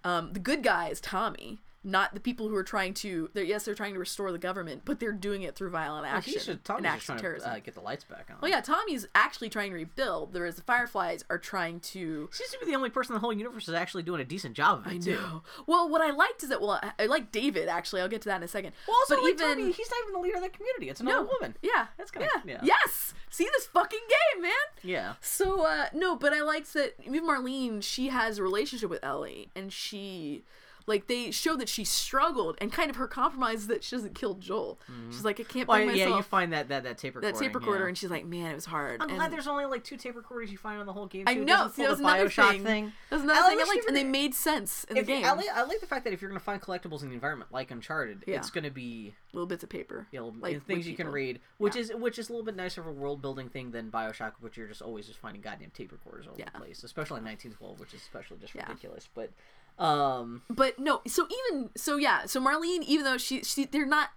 Um, 0.05 0.33
the 0.33 0.41
good 0.41 0.63
guy 0.63 0.89
is 0.89 1.01
Tommy, 1.01 1.59
not 1.85 2.15
the 2.15 2.21
people 2.21 2.49
who 2.49 2.57
are 2.57 2.65
trying 2.65 2.95
to. 2.95 3.31
They're, 3.35 3.45
yes, 3.45 3.65
they're 3.65 3.75
trying 3.75 3.93
to 3.93 3.99
restore 4.01 4.33
the 4.33 4.39
government, 4.39 4.83
but 4.85 5.01
they're 5.01 5.13
doing 5.13 5.43
it 5.43 5.55
through 5.55 5.71
violent 5.71 6.07
action 6.07 6.33
he 6.33 6.39
should, 6.39 6.49
and 6.49 6.65
Tommy's 6.65 6.93
just 6.95 7.11
of 7.11 7.17
to 7.17 7.23
terrorism. 7.23 7.51
uh, 7.51 7.59
get 7.59 7.75
the 7.75 7.81
lights 7.81 8.05
back 8.05 8.27
on. 8.31 8.37
well, 8.41 8.51
yeah, 8.51 8.61
Tommy's 8.61 9.07
actually 9.15 9.51
trying 9.51 9.71
to 9.71 9.77
rebuild, 9.77 10.33
whereas 10.33 10.57
the 10.57 10.63
Fireflies 10.63 11.25
are 11.29 11.39
trying 11.39 11.81
to. 11.81 12.29
Seems 12.33 12.51
to 12.51 12.59
be 12.61 12.67
the 12.67 12.75
only 12.77 12.91
person 12.91 13.13
in 13.13 13.17
the 13.17 13.21
whole 13.21 13.33
universe 13.33 13.69
is 13.69 13.75
actually 13.75 14.03
doing 14.03 14.21
a 14.21 14.25
decent 14.25 14.55
job 14.57 14.81
of 14.81 14.87
it 14.93 14.97
I 14.97 14.99
too. 14.99 15.13
know. 15.13 15.43
Well, 15.67 15.89
what 15.89 16.01
I 16.01 16.11
liked 16.11 16.43
is 16.43 16.49
that 16.49 16.61
well, 16.61 16.81
I, 16.83 16.93
I 16.99 17.07
like 17.07 17.31
David 17.31 17.69
actually. 17.69 18.01
I'll 18.01 18.09
get 18.09 18.23
to 18.23 18.29
that 18.31 18.37
in 18.39 18.43
a 18.43 18.49
second. 18.49 18.73
Well, 18.89 18.97
also, 18.97 19.17
but 19.17 19.25
like, 19.25 19.35
even 19.35 19.49
Tommy, 19.49 19.73
he's 19.73 19.91
not 19.91 19.99
even 20.05 20.13
the 20.15 20.21
leader 20.21 20.37
of 20.37 20.43
the 20.43 20.49
community. 20.49 20.89
It's 20.89 21.01
another 21.01 21.25
no, 21.25 21.31
woman. 21.41 21.57
Yeah, 21.63 21.87
That's 21.99 22.11
kinda- 22.11 22.29
yeah. 22.45 22.53
yeah. 22.55 22.61
Yes. 22.63 23.15
See 23.31 23.45
this 23.53 23.67
fucking 23.67 23.99
game, 24.35 24.43
man. 24.43 24.53
Yeah. 24.83 25.15
So 25.21 25.67
uh 25.67 25.87
no, 25.93 26.17
but 26.17 26.33
I 26.33 26.41
liked 26.43 26.73
that 26.75 26.95
even 27.05 27.27
Marlene, 27.27 27.83
she 27.83 28.09
has 28.09 28.39
a 28.39 28.43
relationship 28.43 28.89
with 28.91 29.05
Ellie 29.05 29.51
and 29.57 29.73
she 29.73 30.45
like 30.87 31.07
they 31.07 31.31
show 31.31 31.57
that 31.57 31.69
she 31.69 31.85
struggled 31.85 32.57
and 32.61 32.71
kind 32.73 32.91
of 32.91 32.97
her 32.97 33.07
compromise 33.09 33.61
is 33.61 33.67
that 33.69 33.83
she 33.83 33.97
doesn't 33.97 34.15
kill 34.15 34.35
Joel. 34.35 34.79
Mm-hmm. 34.91 35.11
She's 35.13 35.25
like, 35.25 35.41
I 35.41 35.45
can't 35.45 35.67
Well, 35.67 35.79
bring 35.79 35.97
yeah, 35.97 36.05
myself 36.07 36.17
you 36.19 36.23
find 36.25 36.53
that 36.53 36.69
that 36.69 36.85
that 36.85 36.99
tape 36.99 37.15
that 37.21 37.35
tape 37.37 37.55
recorder 37.55 37.83
yeah. 37.85 37.89
and 37.89 37.97
she's 37.99 38.11
like, 38.11 38.27
Man, 38.27 38.51
it 38.51 38.55
was 38.55 38.67
hard. 38.67 39.01
I'm 39.01 39.09
and 39.09 39.17
glad 39.19 39.33
there's 39.33 39.47
only 39.47 39.65
like 39.65 39.83
two 39.85 39.97
tape 39.97 40.15
recorders 40.17 40.53
you 40.53 40.59
find 40.59 40.79
on 40.81 40.87
the 40.87 40.93
whole 40.93 41.07
game. 41.07 41.25
I 41.27 41.35
too. 41.35 41.43
It 41.43 41.45
know, 41.47 41.57
doesn't 41.57 41.73
see, 41.75 41.83
that 41.83 41.91
was 41.91 42.01
another 42.01 42.29
Bioshock 42.29 42.51
thing. 42.51 42.65
thing. 42.65 42.93
That 43.11 43.17
was 43.17 43.23
another 43.25 43.41
I 43.41 43.49
thing 43.51 43.59
I 43.61 43.65
liked, 43.65 43.87
and 43.89 43.97
they 43.97 44.05
made 44.05 44.35
sense 44.35 44.85
in 44.85 44.97
If, 44.99 45.07
the 45.07 45.13
game. 45.13 45.25
I, 45.25 45.33
like, 45.33 45.47
I 45.55 45.63
like 45.63 45.81
the 45.81 45.87
fact 45.87 46.05
that 46.05 46.13
if 46.13 46.21
you're 46.21 46.29
going 46.31 46.39
to 46.41 46.45
find 46.45 46.61
collectibles 46.61 47.03
in 47.03 47.09
the 47.09 47.15
environment 47.15 47.51
like 47.53 47.71
Uncharted, 47.71 48.25
Yeah. 48.27 48.37
it's 48.37 48.51
going 48.51 48.65
to 48.65 48.71
be 48.71 49.15
Little 49.33 49.47
bits 49.47 49.63
of 49.65 49.71
paper. 49.71 50.07
you 50.13 50.21
know, 50.21 50.35
Like, 50.39 50.65
things 50.67 50.79
with 50.81 50.87
you 50.89 50.97
can 50.97 51.09
read, 51.09 51.41
which 51.59 51.77
Yeah. 51.77 51.83
is 51.83 51.93
which 51.95 52.19
is 52.19 52.29
a 52.29 52.33
little 52.33 52.45
bit 52.45 52.57
nicer 52.57 52.81
of 52.81 52.87
a 52.87 52.93
world 52.93 53.23
building 53.23 53.49
thing 53.49 53.71
than 53.71 53.91
Bioshock, 53.91 54.33
which 54.41 54.57
you're 54.57 54.69
just 54.69 54.83
always 54.83 55.07
just 55.07 55.19
finding 55.19 55.41
goddamn 55.41 55.71
tape 55.71 55.93
recorders 55.93 56.27
all 56.27 56.33
over 56.33 56.41
Yeah. 56.41 56.51
the 56.53 56.59
place, 56.61 56.85
especially 56.85 57.19
in 57.19 57.25
1912, 57.25 57.81
which 57.81 57.95
is 57.95 58.03
especially 58.03 58.37
just 58.37 58.55
Yeah. 58.55 58.69
ridiculous. 58.69 59.09
But 59.15 59.31
um, 59.79 60.43
But 60.51 60.79
no, 60.79 61.01
so 61.07 61.27
even 61.49 61.71
so, 61.77 61.97
yeah. 61.97 62.27
So 62.27 62.41
Marlene, 62.41 62.83
even 62.85 63.05
though 63.05 63.19
she, 63.19 63.43
she, 63.43 63.65
they're 63.65 63.87
not. 63.87 64.11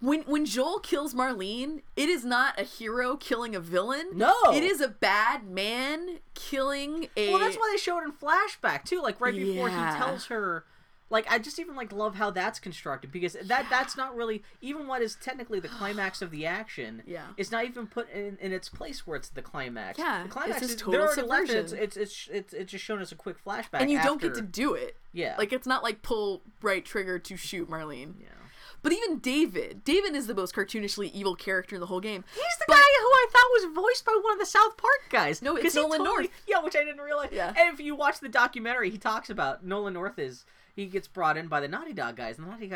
When 0.00 0.22
when 0.22 0.44
Joel 0.44 0.80
kills 0.80 1.14
Marlene, 1.14 1.80
it 1.96 2.08
is 2.10 2.24
not 2.26 2.60
a 2.60 2.64
hero 2.64 3.16
killing 3.16 3.54
a 3.54 3.60
villain. 3.60 4.08
No. 4.12 4.34
it 4.52 4.62
is 4.62 4.80
a 4.82 4.88
bad 4.88 5.46
man 5.48 6.18
killing 6.34 7.08
a. 7.16 7.30
well, 7.30 7.38
that's 7.38 7.56
why 7.56 7.70
they 7.72 7.78
show 7.78 7.98
it 8.00 8.04
in 8.04 8.12
flashback 8.12 8.84
too, 8.84 9.00
like 9.00 9.20
right 9.20 9.34
before 9.34 9.68
Yeah. 9.68 9.92
he 9.92 9.98
tells 9.98 10.26
her. 10.26 10.64
Like 11.10 11.26
I 11.30 11.38
just 11.38 11.58
even 11.58 11.76
like 11.76 11.92
love 11.92 12.14
how 12.16 12.30
that's 12.30 12.58
constructed 12.58 13.12
because 13.12 13.34
that 13.44 13.66
that's 13.70 13.96
not 13.96 14.16
really 14.16 14.42
even 14.60 14.86
what 14.86 15.02
is 15.02 15.16
technically 15.20 15.60
the 15.60 15.68
climax 15.68 16.22
of 16.22 16.30
the 16.30 16.46
action. 16.46 17.02
Yeah. 17.06 17.26
it's 17.36 17.50
not 17.52 17.64
even 17.66 17.86
put 17.86 18.10
in, 18.10 18.38
in 18.40 18.52
its 18.52 18.68
place 18.68 19.06
where 19.06 19.16
it's 19.16 19.28
the 19.28 19.42
climax. 19.42 19.98
Yeah, 19.98 20.22
the 20.24 20.28
climax 20.30 20.62
is 20.62 20.74
total 20.76 20.92
they're 20.92 21.02
already 21.06 21.22
left. 21.22 21.42
It's, 21.50 21.70
subversion. 21.70 21.82
it's 21.82 21.96
it's 21.96 22.28
it's 22.32 22.52
it's 22.54 22.72
just 22.72 22.84
shown 22.84 23.00
as 23.00 23.12
a 23.12 23.16
quick 23.16 23.36
flashback, 23.44 23.80
and 23.80 23.90
you 23.90 24.02
don't 24.02 24.20
get 24.20 24.34
to 24.34 24.42
do 24.42 24.74
it. 24.74 24.96
Yeah, 25.12 25.36
Like 25.38 25.52
it's 25.52 25.66
not 25.66 25.82
like 25.84 26.02
pull 26.02 26.42
right 26.62 26.84
trigger 26.84 27.18
to 27.20 27.36
shoot 27.36 27.70
Marlene. 27.70 28.14
yeah. 28.20 28.28
But 28.82 28.92
even 28.92 29.18
David, 29.20 29.82
David 29.84 30.14
is 30.14 30.26
the 30.26 30.34
most 30.34 30.54
cartoonishly 30.54 31.10
evil 31.12 31.34
character 31.36 31.74
in 31.76 31.80
the 31.80 31.86
whole 31.86 32.00
game. 32.00 32.22
He's 32.34 32.42
the 32.58 32.64
But- 32.68 32.74
guy 32.74 32.80
who 33.00 33.06
I 33.06 33.26
thought 33.30 33.50
was 33.52 33.74
voiced 33.74 34.04
by 34.04 34.18
one 34.22 34.34
of 34.34 34.38
the 34.38 34.44
South 34.46 34.76
Park 34.76 35.06
guys. 35.10 35.40
No, 35.40 35.56
it's 35.56 35.74
Nolan 35.74 36.02
North. 36.04 36.28
Yeah, 36.46 36.60
which 36.62 36.76
I 36.76 36.84
didn't 36.84 37.00
realize. 37.00 37.30
Yeah. 37.32 37.48
And 37.56 37.72
if 37.72 37.80
you 37.80 37.94
watch 37.94 38.20
the 38.20 38.28
documentary, 38.28 38.90
he 38.90 38.98
talks 38.98 39.30
about 39.30 39.64
Nolan 39.64 39.94
North 39.94 40.18
is 40.18 40.44
he 40.74 40.86
gets 40.86 41.06
brought 41.06 41.36
in 41.36 41.46
by 41.46 41.60
the 41.60 41.68
Naughty 41.68 41.92
Dog 41.92 42.16
guys. 42.16 42.36
And 42.36 42.46
the 42.46 42.50
Naughty 42.50 42.68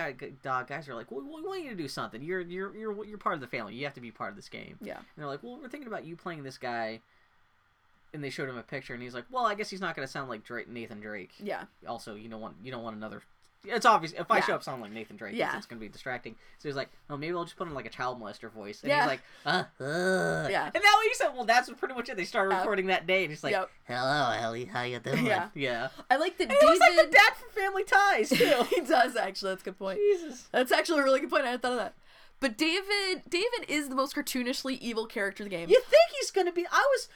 Dog 0.42 0.68
guys 0.68 0.88
are 0.88 0.94
like, 0.94 1.10
"Well, 1.10 1.22
we 1.22 1.42
want 1.42 1.64
you 1.64 1.70
to 1.70 1.76
do 1.76 1.88
something. 1.88 2.22
You're 2.22 2.40
you're 2.40 2.74
you're 2.76 3.04
you're 3.04 3.18
part 3.18 3.34
of 3.34 3.40
the 3.40 3.46
family. 3.46 3.74
You 3.74 3.84
have 3.84 3.94
to 3.94 4.00
be 4.00 4.10
part 4.10 4.30
of 4.30 4.36
this 4.36 4.48
game." 4.48 4.78
Yeah. 4.80 4.96
And 4.98 5.06
they're 5.16 5.26
like, 5.26 5.42
"Well, 5.42 5.58
we're 5.60 5.68
thinking 5.68 5.88
about 5.88 6.04
you 6.04 6.16
playing 6.16 6.42
this 6.44 6.58
guy." 6.58 7.00
And 8.14 8.24
they 8.24 8.30
showed 8.30 8.48
him 8.48 8.56
a 8.56 8.62
picture, 8.62 8.94
and 8.94 9.02
he's 9.02 9.14
like, 9.14 9.26
"Well, 9.30 9.44
I 9.44 9.54
guess 9.54 9.68
he's 9.68 9.80
not 9.80 9.94
going 9.94 10.06
to 10.06 10.10
sound 10.10 10.30
like 10.30 10.44
Drake, 10.44 10.68
Nathan 10.68 11.00
Drake." 11.00 11.32
Yeah. 11.38 11.64
Also, 11.86 12.14
you 12.14 12.28
don't 12.28 12.40
want 12.40 12.56
you 12.62 12.70
don't 12.70 12.82
want 12.82 12.96
another. 12.96 13.22
It's 13.68 13.86
obvious 13.86 14.12
if 14.12 14.30
I 14.30 14.36
Yeah. 14.38 14.44
show 14.44 14.54
up 14.54 14.62
sounding 14.62 14.82
like 14.82 14.92
Nathan 14.92 15.16
Drake, 15.16 15.34
Yeah. 15.36 15.48
it's, 15.48 15.58
it's 15.58 15.66
going 15.66 15.78
to 15.78 15.84
be 15.84 15.88
distracting. 15.90 16.34
So 16.58 16.68
he's 16.68 16.76
like, 16.76 16.88
"Oh, 17.08 17.16
maybe 17.16 17.34
I'll 17.34 17.44
just 17.44 17.56
put 17.56 17.68
on 17.68 17.74
like 17.74 17.86
a 17.86 17.90
child 17.90 18.20
molester 18.20 18.50
voice." 18.50 18.82
And 18.82 18.90
Yeah. 18.90 19.00
he's 19.02 19.06
like, 19.08 19.20
"Uh, 19.46 19.64
uh." 19.82 20.48
Yeah. 20.50 20.64
And 20.64 20.74
that 20.74 20.96
way 21.00 21.08
he 21.08 21.14
said, 21.14 21.28
"Well, 21.34 21.44
that's 21.44 21.70
pretty 21.70 21.94
much 21.94 22.08
it." 22.08 22.16
They 22.16 22.24
started 22.24 22.54
recording 22.54 22.86
that 22.86 23.06
day, 23.06 23.22
and 23.24 23.30
he's 23.30 23.44
like, 23.44 23.52
Yep. 23.52 23.70
"Hello, 23.84 24.32
Ellie, 24.38 24.64
how 24.66 24.82
you 24.82 24.98
doing?" 24.98 25.26
Yeah. 25.26 25.48
yeah. 25.54 25.88
I 26.10 26.16
like 26.16 26.36
the. 26.38 26.44
And 26.44 26.52
he 26.52 26.66
was 26.66 26.78
like 26.80 27.06
the 27.06 27.12
dad 27.12 27.32
from 27.34 27.50
Family 27.50 27.84
Ties 27.84 28.28
too. 28.30 28.64
he 28.74 28.80
does 28.80 29.16
actually. 29.16 29.50
That's 29.52 29.62
a 29.62 29.64
good 29.66 29.78
point. 29.78 29.98
Jesus. 29.98 30.48
That's 30.52 30.72
actually 30.72 31.00
a 31.00 31.04
really 31.04 31.20
good 31.20 31.30
point. 31.30 31.44
I 31.44 31.46
hadn't 31.46 31.62
thought 31.62 31.72
of 31.72 31.78
that. 31.78 31.94
But 32.40 32.56
David, 32.56 33.22
David 33.28 33.66
is 33.68 33.88
the 33.88 33.96
most 33.96 34.14
cartoonishly 34.14 34.78
evil 34.78 35.06
character 35.06 35.42
in 35.42 35.48
the 35.50 35.56
game. 35.56 35.68
You 35.68 35.80
think 35.80 36.10
he's 36.20 36.30
going 36.30 36.46
to 36.46 36.52
be? 36.52 36.66
I 36.70 36.86
was. 36.92 37.08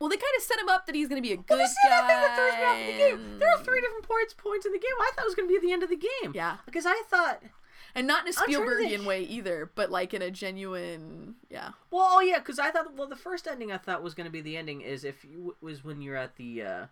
Well, 0.00 0.08
they 0.08 0.16
kind 0.16 0.32
of 0.36 0.42
set 0.42 0.58
him 0.58 0.68
up 0.70 0.86
that 0.86 0.94
he's 0.94 1.08
going 1.08 1.22
to 1.22 1.26
be 1.28 1.34
a 1.34 1.36
good 1.36 1.44
Well, 1.50 1.58
this 1.58 1.70
is 1.70 1.76
the 1.84 1.88
guy. 1.90 2.08
thing 2.08 2.20
that 2.20 2.36
throws 2.36 2.54
me 2.54 2.64
off 2.64 2.86
the 2.86 2.98
game. 2.98 3.38
There 3.38 3.48
are 3.50 3.62
three 3.62 3.80
different 3.82 4.04
points 4.08 4.34
points 4.34 4.64
in 4.66 4.72
the 4.72 4.78
game. 4.78 4.90
I 5.00 5.10
thought 5.14 5.24
it 5.24 5.28
was 5.28 5.34
going 5.34 5.46
to 5.48 5.52
be 5.52 5.56
at 5.56 5.62
the 5.62 5.72
end 5.72 5.82
of 5.82 5.90
the 5.90 5.96
game. 6.22 6.32
Yeah. 6.34 6.56
Because 6.64 6.86
I 6.86 7.02
thought. 7.08 7.42
and 7.94 8.06
not 8.06 8.24
in 8.26 8.32
a 8.32 8.36
Spielbergian 8.36 9.04
way 9.04 9.22
either, 9.24 9.70
but 9.74 9.90
like 9.90 10.14
in 10.14 10.22
a 10.22 10.30
genuine, 10.30 11.34
yeah. 11.50 11.70
Well, 11.90 12.08
oh 12.12 12.20
yeah, 12.20 12.38
because 12.38 12.58
I 12.58 12.70
thought 12.70 12.96
well 12.96 13.08
the 13.08 13.16
first 13.16 13.46
ending 13.46 13.70
I 13.72 13.76
thought 13.78 14.02
was 14.02 14.14
going 14.14 14.24
to 14.26 14.30
be 14.30 14.40
the 14.40 14.56
ending 14.56 14.80
is 14.80 15.04
if 15.04 15.24
you 15.24 15.56
was 15.60 15.84
when 15.84 16.00
you're 16.00 16.16
at 16.16 16.36
the 16.36 16.62
uh, 16.62 16.86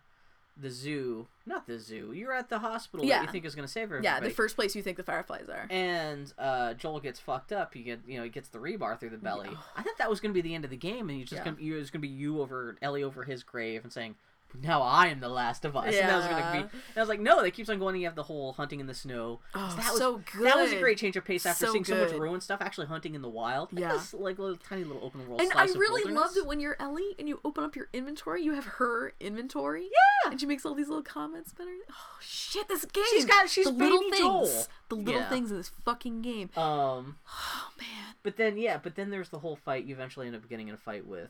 the 0.61 0.69
zoo, 0.69 1.27
not 1.45 1.65
the 1.67 1.79
zoo, 1.79 2.11
you're 2.13 2.33
at 2.33 2.49
the 2.49 2.59
hospital 2.59 3.05
Yeah. 3.05 3.19
that 3.19 3.25
you 3.27 3.31
think 3.31 3.45
is 3.45 3.55
going 3.55 3.65
to 3.67 3.71
save 3.71 3.83
everybody. 3.83 4.05
Yeah, 4.05 4.19
the 4.19 4.29
first 4.29 4.55
place 4.55 4.75
you 4.75 4.81
think 4.81 4.97
the 4.97 5.03
fireflies 5.03 5.47
are. 5.49 5.67
and 5.69 6.31
uh, 6.37 6.73
Joel 6.73 6.99
gets 6.99 7.19
fucked 7.19 7.51
up. 7.51 7.75
You 7.75 7.83
get 7.83 7.99
you 8.07 8.17
know 8.17 8.23
he 8.23 8.29
gets 8.29 8.49
the 8.49 8.59
rebar 8.59 8.99
through 8.99 9.11
the 9.11 9.17
belly. 9.17 9.49
I 9.77 9.81
thought 9.83 9.97
that 9.97 10.09
was 10.09 10.19
going 10.19 10.33
to 10.33 10.41
be 10.41 10.47
the 10.47 10.55
end 10.55 10.65
of 10.65 10.69
the 10.71 10.77
game, 10.77 11.09
and 11.09 11.17
you 11.17 11.23
just 11.25 11.39
Yeah. 11.39 11.45
gonna, 11.45 11.57
you, 11.61 11.75
it 11.75 11.79
was 11.79 11.89
going 11.91 12.01
to 12.01 12.07
be 12.07 12.13
you 12.13 12.41
over 12.41 12.75
Ellie 12.81 13.03
over 13.03 13.23
his 13.23 13.43
grave 13.43 13.83
and 13.83 13.91
saying. 13.93 14.15
Now 14.61 14.81
I 14.81 15.07
am 15.07 15.19
the 15.19 15.29
last 15.29 15.63
of 15.65 15.75
us. 15.75 15.85
And 15.95 16.09
that 16.09 16.15
was 16.17 16.25
gonna 16.25 16.37
Yeah. 16.39 16.51
be. 16.53 16.57
And 16.59 16.69
I 16.97 16.99
was 16.99 17.09
like, 17.09 17.19
no. 17.19 17.41
that 17.43 17.51
keeps 17.51 17.69
on 17.69 17.77
going. 17.79 17.95
You 17.97 18.05
have 18.07 18.15
the 18.15 18.23
whole 18.23 18.53
hunting 18.53 18.79
in 18.79 18.87
the 18.87 18.93
snow. 18.93 19.39
Oh, 19.53 19.75
that 19.77 19.91
was, 19.91 19.97
so 19.99 20.21
good. 20.33 20.45
That 20.47 20.57
was 20.57 20.71
a 20.71 20.79
great 20.79 20.97
change 20.97 21.15
of 21.17 21.23
pace 21.25 21.45
after 21.45 21.67
So 21.67 21.71
seeing 21.71 21.85
so 21.85 21.95
much 21.95 22.09
good. 22.11 22.19
ruined 22.21 22.41
stuff. 22.43 22.61
Actually, 22.61 22.87
hunting 22.87 23.13
in 23.15 23.21
the 23.21 23.29
wild. 23.29 23.71
Like 23.71 23.81
Yeah. 23.81 23.93
this, 23.93 24.13
like 24.13 24.39
little 24.39 24.57
tiny 24.57 24.83
little 24.83 25.03
open 25.05 25.27
world. 25.27 25.41
And 25.41 25.51
I 25.53 25.65
really 25.65 26.11
loved 26.11 26.35
it 26.37 26.45
when 26.45 26.59
you're 26.59 26.75
Ellie 26.79 27.15
and 27.19 27.27
you 27.29 27.39
open 27.45 27.63
up 27.63 27.75
your 27.75 27.89
inventory. 27.93 28.41
You 28.43 28.53
have 28.53 28.65
her 28.65 29.13
inventory. 29.19 29.83
Yeah. 29.83 30.31
And 30.31 30.39
she 30.39 30.45
makes 30.45 30.65
all 30.65 30.73
these 30.75 30.89
little 30.89 31.03
comments 31.03 31.53
Better. 31.53 31.71
Oh 31.91 32.17
shit, 32.19 32.67
this 32.67 32.85
game. 32.85 33.03
She's 33.11 33.25
got- 33.25 33.49
she's 33.49 33.65
the 33.65 33.71
little 33.71 33.99
things. 34.09 34.17
Joel. 34.19 34.65
The 34.89 34.95
little 34.95 35.21
Yeah. 35.21 35.29
things 35.29 35.51
in 35.51 35.57
this 35.57 35.69
fucking 35.85 36.21
game. 36.21 36.49
Um, 36.57 37.17
Oh 37.27 37.69
man. 37.77 38.15
but 38.23 38.35
then 38.37 38.57
yeah, 38.57 38.77
but 38.81 38.95
then 38.95 39.09
there's 39.11 39.29
the 39.29 39.39
whole 39.39 39.55
fight. 39.55 39.85
You 39.85 39.93
eventually 39.95 40.27
end 40.27 40.35
up 40.35 40.47
getting 40.49 40.67
in 40.67 40.73
a 40.73 40.77
fight 40.77 41.05
with 41.05 41.29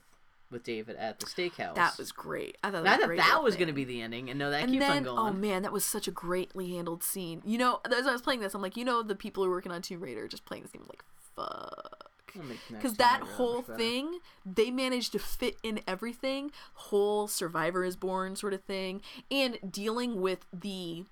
with 0.51 0.63
David 0.63 0.95
at 0.97 1.19
the 1.19 1.25
steakhouse. 1.25 1.75
That 1.75 1.97
was 1.97 2.11
great. 2.11 2.57
I 2.63 2.71
thought 2.71 2.83
that 2.83 3.01
I 3.01 3.07
was 3.07 3.19
a 3.19 3.21
thought 3.21 3.35
that 3.35 3.43
was 3.43 3.55
going 3.55 3.67
to 3.67 3.73
be 3.73 3.85
the 3.85 4.01
ending, 4.01 4.29
and 4.29 4.39
no, 4.39 4.49
that 4.51 4.63
and 4.63 4.71
keeps 4.71 4.85
then, 4.85 4.97
on 4.97 5.03
going. 5.03 5.17
oh 5.19 5.33
man, 5.33 5.61
that 5.63 5.71
was 5.71 5.85
such 5.85 6.07
a 6.07 6.11
greatly 6.11 6.75
handled 6.75 7.03
scene. 7.03 7.41
You 7.45 7.57
know, 7.57 7.79
as 7.85 8.07
I 8.07 8.11
was 8.11 8.21
playing 8.21 8.41
this, 8.41 8.53
I'm 8.53 8.61
like, 8.61 8.77
you 8.77 8.85
know, 8.85 9.03
the 9.03 9.15
people 9.15 9.43
who 9.43 9.49
are 9.49 9.53
working 9.53 9.71
on 9.71 9.81
Tomb 9.81 10.01
Raider 10.01 10.25
are 10.25 10.27
just 10.27 10.45
playing 10.45 10.63
this 10.63 10.71
game 10.71 10.85
like, 10.87 11.03
fuck. 11.35 12.11
We'll 12.35 12.45
make 12.45 12.59
next 12.69 12.83
Because 12.83 12.97
that 12.97 13.21
whole 13.21 13.61
thing, 13.63 14.19
they 14.45 14.69
managed 14.69 15.13
to 15.13 15.19
fit 15.19 15.57
in 15.63 15.81
everything, 15.87 16.51
whole 16.73 17.27
survivor 17.27 17.83
is 17.83 17.95
born 17.95 18.35
sort 18.35 18.53
of 18.53 18.63
thing, 18.63 19.01
and 19.31 19.57
dealing 19.69 20.21
with 20.21 20.45
the 20.53 21.05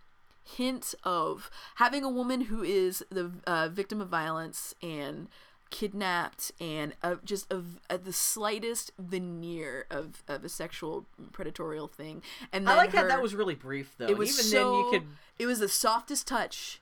hint 0.44 0.96
of 1.04 1.50
having 1.76 2.04
a 2.04 2.10
woman 2.10 2.42
who 2.42 2.64
is 2.64 3.04
the 3.10 3.32
uh, 3.46 3.68
victim 3.68 4.00
of 4.00 4.08
violence 4.08 4.74
and 4.82 5.28
kidnapped 5.70 6.52
and 6.60 6.94
uh, 7.04 7.16
just 7.26 7.52
of 7.52 7.80
uh, 7.90 7.98
the 7.98 8.14
slightest 8.14 8.92
veneer 8.98 9.86
of, 9.90 10.24
of 10.28 10.44
a 10.44 10.50
sexual 10.50 11.06
predatorial 11.32 11.90
thing 11.92 12.22
and 12.54 12.70
I 12.70 12.76
like 12.76 12.94
how 12.94 13.02
her- 13.04 13.08
that 13.08 13.22
was 13.22 13.36
really 13.36 13.56
brief 13.56 13.94
though. 13.98 14.06
it 14.08 14.18
was 14.18 14.30
Even 14.34 14.46
so 14.46 14.72
then, 14.72 14.80
you 14.86 14.92
could. 14.92 15.08
it 15.40 15.46
was 15.46 15.60
the 15.60 15.68
softest 15.70 16.28
touch 16.28 16.80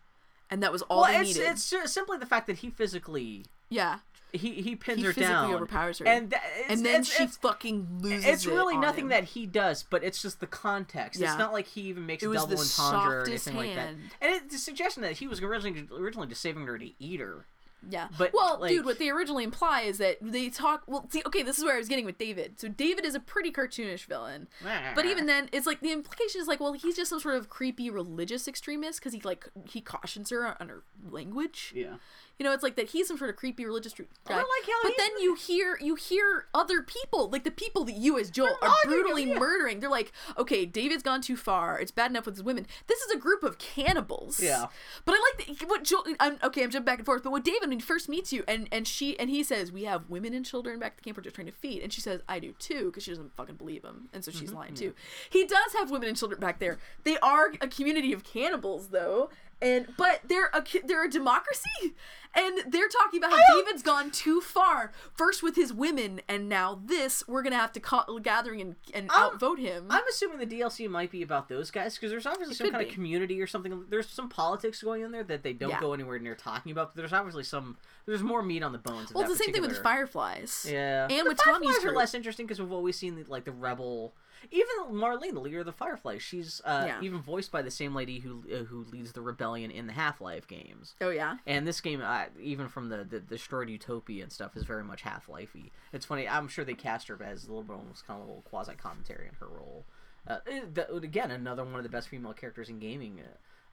and 0.49 0.62
that 0.62 0.72
was 0.72 0.82
all 0.84 1.02
Well, 1.02 1.22
it's 1.22 1.36
needed 1.38 1.49
it's 1.52 1.91
simply 1.91 2.18
the 2.18 2.26
fact 2.26 2.48
that 2.48 2.57
he 2.57 2.70
physically 2.70 3.45
yeah 3.70 3.99
he 4.32 4.62
he 4.62 4.76
pins 4.76 4.99
he 4.99 5.06
her 5.06 5.14
physically 5.14 5.34
down, 5.34 5.53
overpowers 5.53 5.99
her 5.99 6.06
and 6.07 6.34
it's, 6.34 6.70
and 6.70 6.86
then 6.86 7.02
it's, 7.02 7.16
she 7.16 7.24
it's, 7.24 7.38
fucking 7.38 7.88
loses 8.02 8.26
it's 8.26 8.45
really 8.45 8.76
on 8.76 8.82
nothing 8.82 9.06
him. 9.06 9.10
that 9.10 9.24
he 9.24 9.45
does, 9.45 9.84
but 9.84 10.03
it's 10.03 10.22
just 10.22 10.41
the 10.41 10.48
context. 10.48 11.22
Yeah. 11.22 11.30
It's 11.32 11.40
not 11.40 11.53
like 11.53 11.68
he 11.68 11.82
even 11.84 12.06
makes 12.06 12.22
It 12.22 12.26
a 12.26 12.30
was 12.30 12.41
double 12.41 12.57
the 12.57 12.62
entendre 12.62 13.20
or 13.22 13.26
anything 13.28 13.56
like 13.56 13.76
that. 13.76 13.80
hand. 13.86 13.99
And 14.22 14.32
it, 14.36 14.49
the 14.49 14.57
suggestion 14.57 15.03
that 15.03 15.14
he 15.14 15.28
was 15.30 15.41
originally 15.41 15.88
originally 15.98 16.28
just 16.28 16.41
saving 16.41 16.66
her 16.68 16.78
to 16.78 16.90
eat 16.99 17.22
her. 17.22 17.45
Yeah. 17.88 18.07
But, 18.18 18.34
well, 18.34 18.57
like- 18.60 18.72
dude, 18.72 18.85
what 18.85 18.97
they 18.99 19.10
originally 19.10 19.43
imply 19.43 19.81
is 19.81 19.99
that 19.99 20.18
they 20.22 20.49
talk. 20.49 20.84
Well, 20.88 21.07
see, 21.10 21.22
okay, 21.26 21.43
this 21.43 21.57
is 21.57 21.64
where 21.64 21.76
I 21.76 21.77
was 21.77 21.88
getting 21.88 22.06
with 22.06 22.18
David. 22.18 22.60
So 22.60 22.68
David 22.68 23.06
is 23.06 23.14
a 23.15 23.19
pretty 23.19 23.52
cartoonish 23.52 24.06
villain, 24.06 24.47
but 24.95 25.06
even 25.06 25.26
then, 25.27 25.49
it's 25.52 25.68
like 25.68 25.81
the 25.81 25.91
implication 25.91 26.41
is 26.41 26.47
like, 26.47 26.60
well, 26.60 26.73
he's 26.73 26.95
just 26.95 27.10
some 27.10 27.19
sort 27.19 27.35
of 27.35 27.49
creepy 27.49 27.89
religious 27.89 28.47
extremist 28.47 28.99
because 28.99 29.14
he 29.14 29.22
like 29.23 29.49
he 29.69 29.81
cautions 29.81 30.30
her 30.31 30.60
on 30.60 30.69
her 30.69 30.84
language. 31.10 31.73
Yeah. 31.76 31.95
You 32.40 32.44
know, 32.44 32.53
it's 32.53 32.64
like 32.64 32.76
that 32.76 32.90
he's 32.90 33.07
some 33.07 33.18
sort 33.18 33.30
of 33.30 33.36
creepy 33.36 33.66
religious 33.66 33.94
guy. 33.94 34.03
like 34.36 34.44
how 34.66 34.84
but 34.84 34.94
then 34.98 35.12
you 35.20 35.36
hear 35.36 35.78
you 35.82 35.95
hear 35.95 36.45
other 36.53 36.82
people, 36.82 37.30
like 37.30 37.44
the 37.44 37.52
people 37.52 37.84
that 37.86 37.95
you 37.95 38.18
as 38.20 38.30
Joel 38.30 38.57
are 38.62 38.74
brutally 38.86 39.26
yeah. 39.26 39.40
murdering. 39.40 39.80
They're 39.80 39.90
like, 39.90 40.12
okay, 40.38 40.66
David's 40.66 41.03
gone 41.03 41.22
too 41.22 41.38
far. 41.38 41.80
It's 41.80 41.91
bad 41.91 42.12
enough 42.12 42.26
with 42.26 42.36
his 42.36 42.44
women. 42.44 42.66
This 42.88 42.99
is 43.02 43.12
a 43.12 43.18
group 43.18 43.44
of 43.44 43.57
cannibals. 43.57 44.40
Yeah. 44.40 44.68
But 45.06 45.16
I 45.16 45.34
like 45.38 45.60
that, 45.60 45.70
what 45.70 45.84
Joel. 45.84 46.06
I'm, 46.20 46.38
okay, 46.44 46.64
I'm 46.64 46.72
jumping 46.72 46.86
back 46.86 46.99
and 46.99 47.06
forth. 47.06 47.24
But 47.24 47.32
what 47.32 47.44
David 47.44 47.70
when 47.70 47.80
he 47.80 47.80
first 47.80 48.10
meets 48.10 48.32
you, 48.34 48.44
and 48.48 48.68
and 48.72 48.88
she 48.88 49.18
and 49.20 49.30
he 49.30 49.44
says, 49.44 49.72
we 49.72 49.84
have 49.84 50.10
women 50.10 50.34
and 50.34 50.45
children 50.45 50.80
back 50.80 50.94
at 50.94 50.98
the 50.98 51.03
camp 51.03 51.18
we're 51.18 51.24
just 51.24 51.36
trying 51.36 51.48
to 51.48 51.53
feed, 51.53 51.82
and 51.82 51.91
she 51.91 52.02
says, 52.02 52.22
I 52.28 52.40
do 52.40 52.53
too, 52.60 52.86
because 52.86 53.03
she 53.03 53.12
doesn't 53.12 53.36
fucking 53.36 53.56
believe 53.56 53.84
him, 53.84 54.10
and 54.14 54.24
so 54.24 54.32
she's 54.32 54.45
Mm-hmm. 54.45 54.57
lying 54.57 54.74
too. 54.74 54.94
He 55.30 55.45
does 55.45 55.74
have 55.78 55.91
women 55.91 56.07
and 56.07 56.18
children 56.18 56.40
back 56.40 56.60
there. 56.60 56.78
They 57.03 57.18
are 57.18 57.52
a 57.62 57.68
community 57.68 58.14
of 58.14 58.24
cannibals, 58.24 58.90
though. 58.90 59.30
And 59.61 59.88
but 59.98 60.22
they're 60.27 60.49
a 60.53 60.64
they're 60.86 61.06
a 61.06 61.10
democracy, 61.10 61.95
and 62.36 62.60
they're 62.68 62.90
talking 62.90 63.19
about 63.23 63.32
how 63.32 63.56
David's 63.56 63.82
gone 63.82 64.11
too 64.11 64.41
far. 64.41 64.91
First 65.14 65.41
with 65.41 65.56
his 65.56 65.72
women, 65.73 66.19
and 66.27 66.49
now 66.49 66.82
this 66.86 67.23
we're 67.27 67.41
gonna 67.41 67.56
have 67.56 67.72
to 67.73 67.80
call 67.80 68.19
gathering 68.19 68.60
and, 68.60 68.76
and 68.94 69.10
outvote 69.15 69.57
him. 69.60 69.86
I'm 69.90 70.03
assuming 70.10 70.40
the 70.40 70.45
DLC 70.45 70.90
might 70.90 71.10
be 71.10 71.22
about 71.22 71.48
those 71.48 71.72
guys 71.72 71.95
because 71.95 72.11
there's 72.11 72.26
obviously 72.26 72.53
some 72.56 72.69
kind 72.72 72.84
be. 72.84 72.90
of 72.90 72.94
community 72.94 73.41
or 73.41 73.48
something. 73.48 73.86
There's 73.90 74.10
some 74.10 74.27
politics 74.27 74.84
going 74.84 75.03
in 75.03 75.11
there 75.11 75.23
that 75.23 75.44
they 75.44 75.53
don't 75.53 75.69
Yeah. 75.69 75.80
go 75.80 75.94
anywhere 75.94 76.19
near 76.19 76.36
talking 76.36 76.73
about. 76.73 76.94
But 76.94 76.99
there's 77.02 77.14
obviously 77.14 77.44
some. 77.44 77.77
There's 78.06 78.22
more 78.23 78.44
meat 78.44 78.61
on 78.61 78.73
the 78.73 78.77
bones. 78.77 79.14
Well, 79.14 79.23
that 79.23 79.30
it's 79.32 79.40
the 79.40 79.44
same 79.45 79.53
thing 79.53 79.61
with 79.61 79.76
the 79.76 79.82
Fireflies. 79.82 80.68
Yeah, 80.69 81.07
and 81.10 81.26
the 81.26 81.30
with 81.30 81.38
Tommy's 81.38 81.68
Fireflies 81.68 81.77
are 81.77 81.88
group. 81.88 81.95
less 81.98 82.14
interesting 82.14 82.45
because 82.45 82.60
we've 82.61 82.72
always 82.73 82.98
seen 82.98 83.15
the, 83.15 83.23
like 83.23 83.45
the 83.45 83.52
rebel. 83.53 84.14
Even 84.51 84.95
Marlene, 84.95 85.34
the 85.34 85.39
leader 85.39 85.59
of 85.59 85.65
the 85.65 85.72
Fireflies, 85.72 86.22
she's 86.22 86.61
uh, 86.65 86.84
Yeah. 86.88 87.01
even 87.01 87.22
voiced 87.22 87.51
by 87.51 87.61
the 87.61 87.72
same 87.72 87.93
lady 87.95 88.19
who 88.19 88.43
uh, 88.53 88.63
who 88.65 88.84
leads 88.91 89.11
the 89.13 89.22
rebellion 89.22 89.72
in 89.72 89.88
the 89.88 89.93
Half 89.93 90.22
Life 90.22 90.47
games. 90.47 90.95
Oh 91.01 91.09
yeah. 91.09 91.38
And 91.45 91.67
this 91.67 91.81
game, 91.81 92.01
uh, 92.01 92.26
even 92.39 92.67
from 92.67 92.89
the, 92.89 93.03
the 93.03 93.19
destroyed 93.19 93.69
utopia 93.69 94.23
and 94.23 94.31
stuff, 94.31 94.55
is 94.55 94.63
very 94.63 94.84
much 94.84 95.01
Half 95.01 95.27
Lifey. 95.27 95.72
It's 95.93 96.05
funny. 96.05 96.27
I'm 96.27 96.47
sure 96.47 96.65
they 96.65 96.73
cast 96.73 97.07
her 97.07 97.22
as 97.23 97.43
a 97.45 97.47
little 97.47 97.63
bit 97.63 97.73
almost 97.73 98.05
kind 98.07 98.19
of 98.22 98.26
a 98.26 98.30
little 98.30 98.43
quasi 98.43 98.73
commentary 98.76 99.27
in 99.27 99.35
her 99.35 99.47
role. 99.47 99.85
Uh, 100.27 100.39
eh, 100.47 100.61
again, 101.03 101.31
another 101.31 101.63
one 101.63 101.76
of 101.76 101.84
the 101.84 101.89
best 101.89 102.09
female 102.09 102.34
characters 102.34 102.69
in 102.69 102.80
gaming. 102.80 103.19
Uh, 103.19 103.27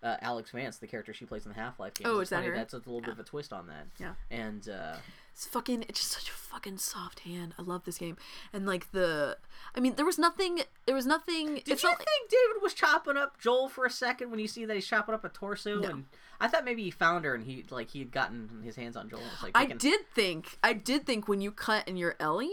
uh, 0.04 0.16
Alyx 0.20 0.50
Vance, 0.50 0.78
the 0.78 0.86
character 0.88 1.14
she 1.14 1.24
plays 1.24 1.46
in 1.46 1.52
the 1.52 1.58
Half 1.58 1.78
Life 1.78 1.94
games. 1.94 2.10
Oh, 2.10 2.18
It's 2.18 2.26
is 2.26 2.30
that 2.30 2.36
funny, 2.38 2.48
her? 2.48 2.56
That's 2.56 2.74
a 2.74 2.78
little 2.78 3.00
bit 3.00 3.10
of 3.10 3.20
a 3.20 3.22
twist 3.22 3.52
on 3.52 3.68
that. 3.68 3.86
Yeah. 4.00 4.14
And 4.32 4.68
uh, 4.68 4.96
It's 5.34 5.46
fucking 5.46 5.84
it's 5.88 6.00
just 6.00 6.12
such 6.12 6.28
a 6.28 6.32
fucking 6.32 6.78
soft 6.78 7.20
hand. 7.20 7.54
I 7.58 7.62
love 7.62 7.84
this 7.84 7.98
game. 7.98 8.16
And 8.52 8.66
like 8.66 8.92
the 8.92 9.38
I 9.74 9.80
mean 9.80 9.94
there 9.96 10.04
was 10.04 10.18
nothing 10.18 10.60
there 10.86 10.94
was 10.94 11.06
nothing 11.06 11.54
Did 11.54 11.68
it's 11.68 11.82
you 11.82 11.88
not 11.88 11.98
like- 11.98 12.06
think 12.06 12.30
David 12.30 12.62
was 12.62 12.74
chopping 12.74 13.16
up 13.16 13.40
Joel 13.40 13.68
for 13.68 13.84
a 13.86 13.90
second 13.90 14.30
when 14.30 14.40
you 14.40 14.46
see 14.48 14.64
that 14.66 14.74
he's 14.74 14.86
chopping 14.86 15.14
up 15.14 15.24
a 15.24 15.28
torso? 15.30 15.78
No. 15.80 15.88
And 15.88 16.04
I 16.40 16.48
thought 16.48 16.64
maybe 16.64 16.82
he 16.84 16.90
found 16.90 17.24
her 17.24 17.34
and 17.34 17.44
he 17.44 17.64
like 17.70 17.90
he 17.90 18.00
had 18.00 18.10
gotten 18.12 18.62
his 18.62 18.76
hands 18.76 18.96
on 18.96 19.08
Joel. 19.08 19.22
It's 19.32 19.42
like 19.42 19.52
I 19.56 19.66
did 19.66 20.00
think 20.14 20.58
I 20.62 20.74
did 20.74 21.06
think 21.06 21.28
when 21.28 21.40
you 21.40 21.50
cut 21.50 21.84
and 21.88 21.98
you're 21.98 22.16
Ellie, 22.20 22.52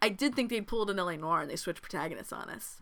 I 0.00 0.08
did 0.08 0.34
think 0.34 0.50
they'd 0.50 0.66
pulled 0.66 0.90
an 0.90 0.98
LA 0.98 1.16
Noire 1.16 1.40
and 1.40 1.50
they 1.50 1.56
switched 1.56 1.82
protagonists 1.82 2.32
on 2.32 2.48
us. 2.50 2.80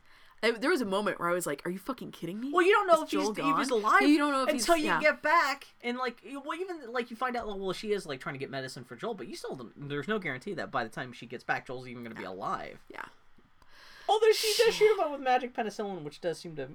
There 0.52 0.70
was 0.70 0.80
a 0.80 0.86
moment 0.86 1.18
where 1.18 1.28
I 1.28 1.32
was 1.32 1.46
like, 1.46 1.62
"Are 1.66 1.70
you 1.70 1.78
fucking 1.78 2.12
kidding 2.12 2.40
me?" 2.40 2.50
Well, 2.52 2.64
you 2.64 2.72
don't 2.72 2.86
know 2.86 3.02
if 3.02 3.10
he's, 3.10 3.20
Joel 3.20 3.30
if 3.30 3.58
he's 3.58 3.70
alive. 3.70 4.02
Yeah, 4.02 4.08
you 4.08 4.18
don't 4.18 4.32
know 4.32 4.42
if 4.44 4.48
until 4.48 4.76
you 4.76 4.86
yeah. 4.86 5.00
get 5.00 5.22
back 5.22 5.66
and 5.82 5.98
like 5.98 6.22
well 6.44 6.58
even 6.58 6.92
like 6.92 7.10
you 7.10 7.16
find 7.16 7.36
out 7.36 7.46
well 7.46 7.72
she 7.72 7.92
is 7.92 8.06
like 8.06 8.20
trying 8.20 8.34
to 8.34 8.38
get 8.38 8.50
medicine 8.50 8.84
for 8.84 8.96
Joel, 8.96 9.14
but 9.14 9.28
you 9.28 9.36
still 9.36 9.56
don't, 9.56 9.88
there's 9.88 10.08
no 10.08 10.18
guarantee 10.18 10.54
that 10.54 10.70
by 10.70 10.84
the 10.84 10.90
time 10.90 11.12
she 11.12 11.26
gets 11.26 11.44
back 11.44 11.66
Joel's 11.66 11.88
even 11.88 12.02
going 12.02 12.14
to 12.14 12.20
be 12.20 12.26
alive. 12.26 12.78
Yeah. 12.92 13.04
Although 14.08 14.32
she 14.32 14.52
does 14.58 14.74
shoot 14.74 14.92
him 14.92 15.00
up 15.00 15.12
with 15.12 15.20
magic 15.20 15.54
penicillin, 15.54 16.02
which 16.02 16.20
does 16.20 16.38
seem 16.38 16.56
to 16.56 16.68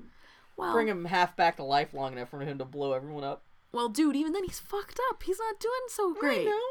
Well, 0.58 0.74
bring 0.74 0.88
him 0.88 1.06
half 1.06 1.36
back 1.36 1.58
to 1.58 1.64
life 1.64 1.94
long 1.94 2.14
enough 2.14 2.30
for 2.30 2.40
him 2.40 2.58
to 2.58 2.66
blow 2.66 2.94
everyone 2.94 3.24
up. 3.24 3.44
Well, 3.72 3.90
dude, 3.90 4.16
even 4.16 4.34
then 4.34 4.46
he's 4.46 4.60
fucked 4.60 5.00
up. 5.10 5.22
He's 5.24 5.38
not 5.38 5.60
doing 5.60 5.74
so 5.90 6.14
great. 6.14 6.48
I 6.48 6.52
know. 6.52 6.62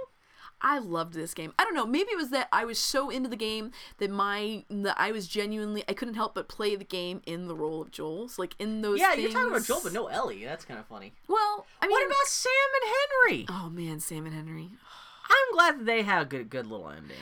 I 0.60 0.78
loved 0.78 1.14
this 1.14 1.35
game. 1.35 1.52
I 1.59 1.64
don't 1.64 1.74
know. 1.74 1.86
Maybe 1.86 2.10
it 2.10 2.16
was 2.16 2.30
that 2.30 2.48
I 2.52 2.64
was 2.64 2.78
so 2.78 3.10
into 3.10 3.28
the 3.28 3.36
game 3.36 3.70
that 3.98 4.10
my 4.10 4.64
that 4.70 4.97
I 4.98 5.12
was 5.12 5.28
genuinely 5.28 5.85
I 5.89 5.93
couldn't 5.93 6.14
help 6.14 6.35
but 6.35 6.48
play 6.48 6.74
the 6.76 6.85
game 6.85 7.22
in 7.26 7.47
the 7.47 7.55
role 7.55 7.80
of 7.80 7.90
Joel. 7.90 8.28
So 8.28 8.43
like 8.43 8.55
in 8.59 8.82
those. 8.82 8.98
Yeah, 8.98 9.14
you're 9.14 9.30
talking 9.30 9.51
about 9.51 9.64
Joel, 9.64 9.80
but 9.82 9.93
no 9.93 10.06
Ellie. 10.06 10.44
That's 10.44 10.64
kind 10.64 10.80
of 10.80 10.86
funny. 10.86 11.12
Well, 11.28 11.66
I 11.80 11.86
mean, 11.86 11.93
what 11.93 12.06
about 12.06 12.26
Sam 12.26 12.52
and 12.82 12.94
Henry? 12.97 13.47
Oh 13.48 13.70
man, 13.70 14.01
Sam 14.01 14.26
and 14.26 14.35
Henry. 14.35 14.70
I'm 15.30 15.55
glad 15.55 15.78
that 15.80 15.86
they 15.86 16.02
had 16.02 16.22
a 16.22 16.24
good, 16.24 16.51
good 16.51 16.66
little 16.66 16.89
ending. 16.89 17.16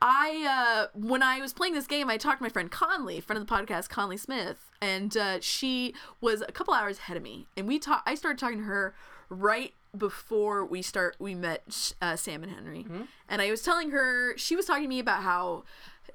I 0.00 0.88
uh 0.94 0.98
when 0.98 1.22
I 1.22 1.40
was 1.40 1.52
playing 1.52 1.74
this 1.74 1.86
game, 1.86 2.08
I 2.08 2.16
talked 2.16 2.38
to 2.38 2.42
my 2.42 2.48
friend 2.48 2.70
Conley, 2.70 3.20
friend 3.20 3.40
of 3.40 3.46
the 3.46 3.52
podcast, 3.52 3.88
Conley 3.88 4.16
Smith, 4.16 4.70
and 4.80 5.16
uh, 5.16 5.38
she 5.40 5.94
was 6.20 6.40
a 6.40 6.52
couple 6.52 6.72
hours 6.72 6.98
ahead 6.98 7.16
of 7.16 7.22
me, 7.22 7.48
and 7.56 7.66
we 7.66 7.78
talked. 7.78 8.08
I 8.08 8.14
started 8.14 8.38
talking 8.38 8.58
to 8.58 8.64
her 8.64 8.94
right 9.28 9.74
before 9.96 10.64
we 10.64 10.82
start. 10.82 11.16
We 11.18 11.34
met 11.34 11.92
uh, 12.02 12.16
Sam 12.16 12.42
and 12.42 12.52
Henry, 12.52 12.86
and 13.28 13.40
I 13.42 13.50
was 13.50 13.62
telling 13.62 13.90
her 13.90 14.36
she 14.36 14.54
was 14.56 14.66
talking 14.66 14.82
to 14.84 14.88
me 14.88 14.98
about 14.98 15.22
how 15.22 15.64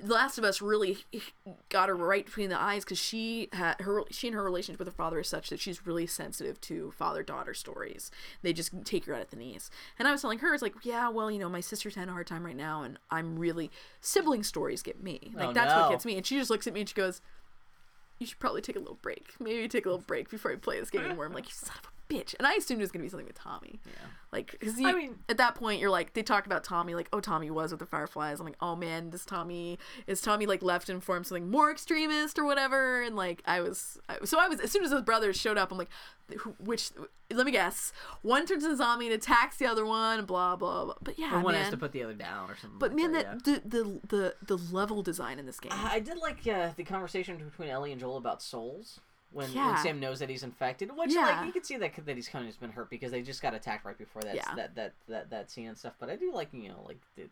The 0.02 0.14
Last 0.14 0.38
of 0.38 0.44
Us 0.44 0.62
really 0.62 1.00
got 1.70 1.90
her 1.90 1.96
right 1.96 2.26
between 2.26 2.50
the 2.50 2.60
eyes 2.62 2.84
because 2.84 3.00
she 3.00 3.50
had 3.54 3.80
her 3.82 4.04
she 4.12 4.28
and 4.28 4.36
her 4.36 4.44
relationship 4.44 4.80
with 4.80 4.88
her 4.88 4.94
father 4.94 5.20
is 5.20 5.28
such 5.28 5.50
that 5.50 5.60
she's 5.60 5.86
really 5.88 6.06
sensitive 6.08 6.60
to 6.62 6.92
father 6.98 7.24
daughter 7.24 7.54
stories. 7.54 8.12
They 8.42 8.54
just 8.54 8.72
take 8.86 9.06
her 9.06 9.14
out 9.16 9.22
at 9.22 9.30
the 9.32 9.36
knees. 9.38 9.70
And 10.00 10.08
I 10.08 10.12
was 10.12 10.22
telling 10.22 10.40
her, 10.40 10.54
it's 10.54 10.64
like, 10.64 10.76
yeah, 10.84 11.10
well, 11.10 11.30
you 11.32 11.40
know, 11.40 11.50
my 11.50 11.60
sister's 11.62 11.96
having 11.96 12.10
a 12.10 12.14
hard 12.14 12.28
time 12.28 12.46
right 12.46 12.56
now, 12.56 12.84
and 12.84 12.98
I'm 13.12 13.38
really 13.40 13.72
sibling 14.02 14.44
stories 14.44 14.82
get 14.82 15.02
me. 15.02 15.32
Like 15.34 15.50
Oh, 15.50 15.54
that's 15.54 15.74
no. 15.74 15.82
what 15.82 15.92
gets 15.92 16.06
me. 16.06 16.16
And 16.18 16.26
she 16.26 16.38
just 16.38 16.50
looks 16.50 16.68
at 16.68 16.74
me 16.74 16.82
and 16.82 16.90
she 16.90 16.96
goes, 16.96 17.22
"You 18.20 18.28
should 18.28 18.40
probably 18.40 18.62
take 18.62 18.76
a 18.76 18.80
little 18.80 19.00
break. 19.02 19.34
Maybe 19.40 19.68
take 19.68 19.86
a 19.86 19.90
little 19.90 20.04
break 20.06 20.30
before 20.30 20.52
I 20.52 20.56
play 20.56 20.80
this 20.80 20.90
game 20.90 21.04
anymore." 21.06 21.26
I'm 21.26 21.34
like, 21.34 21.46
"You 21.46 21.54
son 21.54 21.76
of 21.84 21.90
a 21.90 21.93
bitch!" 22.14 22.36
And 22.38 22.48
I 22.48 22.54
assumed 22.54 22.80
it 22.82 22.84
was 22.84 22.92
gonna 22.92 23.04
be 23.04 23.10
something 23.10 23.28
with 23.28 23.38
Tommy. 23.38 23.82
Yeah. 23.86 23.92
Like, 24.32 24.52
because 24.60 24.76
I 24.84 24.94
mean- 24.94 25.20
at 25.30 25.38
that 25.38 25.54
point, 25.56 25.80
you're 25.80 25.92
like, 25.92 26.14
they 26.14 26.24
talked 26.24 26.48
about 26.48 26.64
Tommy, 26.64 26.96
like, 26.96 27.08
oh, 27.14 27.20
Tommy 27.20 27.52
was 27.52 27.70
with 27.70 27.80
the 27.80 27.86
Fireflies. 27.86 28.40
I'm 28.40 28.46
like, 28.48 28.56
oh 28.62 28.76
man, 28.76 29.12
this 29.12 29.26
Tommy 29.26 29.78
is 30.08 30.22
Tommy 30.22 30.46
like 30.48 30.64
left 30.64 30.90
and 30.90 31.04
formed 31.04 31.28
something 31.28 31.52
more 31.52 31.70
extremist 31.72 32.40
or 32.40 32.44
whatever. 32.46 33.04
And 33.04 33.16
like, 33.16 33.44
I 33.46 33.62
was, 33.62 34.00
I, 34.10 34.18
so 34.26 34.40
I 34.40 34.48
was 34.48 34.60
as 34.60 34.72
soon 34.72 34.84
as 34.84 34.90
those 34.90 35.04
brothers 35.04 35.38
showed 35.40 35.58
up, 35.58 35.72
I'm 35.72 35.78
like, 35.78 35.90
which? 36.60 36.92
Let 37.32 37.46
me 37.46 37.52
guess. 37.52 37.92
One 38.22 38.46
turns 38.46 38.64
into 38.64 38.74
a 38.74 38.78
zombie 38.78 39.06
and 39.08 39.14
attacks 39.16 39.58
the 39.58 39.66
other 39.66 39.86
one, 39.86 40.26
blah 40.26 40.56
blah 40.56 40.86
blah. 40.86 40.96
But 41.02 41.20
yeah, 41.20 41.36
Or 41.36 41.42
one 41.42 41.54
man. 41.54 41.64
has 41.64 41.72
to 41.72 41.78
put 41.78 41.92
the 41.92 42.04
other 42.04 42.14
down 42.14 42.50
or 42.50 42.56
something. 42.58 42.80
but 42.80 42.92
like 42.92 42.98
man, 43.02 43.12
that, 43.14 43.44
that 43.46 43.52
yeah. 43.52 43.60
the, 43.64 44.00
the 44.08 44.36
the 44.48 44.58
the 44.58 44.74
level 44.74 45.02
design 45.04 45.38
in 45.40 45.46
this 45.46 45.60
game. 45.60 45.72
I 45.76 46.00
did 46.00 46.18
like 46.18 46.46
uh, 46.48 46.70
the 46.76 46.84
conversation 46.84 47.38
between 47.38 47.70
Ellie 47.70 47.92
and 47.92 48.00
Joel 48.00 48.18
about 48.18 48.42
souls. 48.42 49.00
When, 49.34 49.52
when 49.54 49.78
Sam 49.80 50.00
knows 50.00 50.20
that 50.20 50.30
he's 50.30 50.44
infected, 50.44 50.96
which 50.96 51.12
Yeah. 51.14 51.22
like 51.38 51.46
you 51.48 51.52
can 51.52 51.64
see 51.64 51.78
that 51.78 51.92
that 52.06 52.16
he's 52.16 52.28
kind 52.30 52.44
of 52.46 52.50
just 52.50 52.60
been 52.62 52.72
hurt 52.72 52.90
because 52.90 53.12
they 53.12 53.22
just 53.22 53.42
got 53.42 53.54
attacked 53.54 53.84
right 53.86 53.98
before 53.98 54.22
that 54.22 54.36
Yeah. 54.36 54.54
that, 54.56 54.76
that 54.76 54.94
that 55.10 55.30
that 55.32 55.52
scene 55.52 55.68
and 55.68 55.78
stuff. 55.78 55.94
But 56.00 56.10
I 56.10 56.16
do 56.16 56.32
like 56.34 56.50
you 56.54 56.70
know 56.70 56.84
like 56.88 57.00
the, 57.16 57.24
eh, 57.24 57.28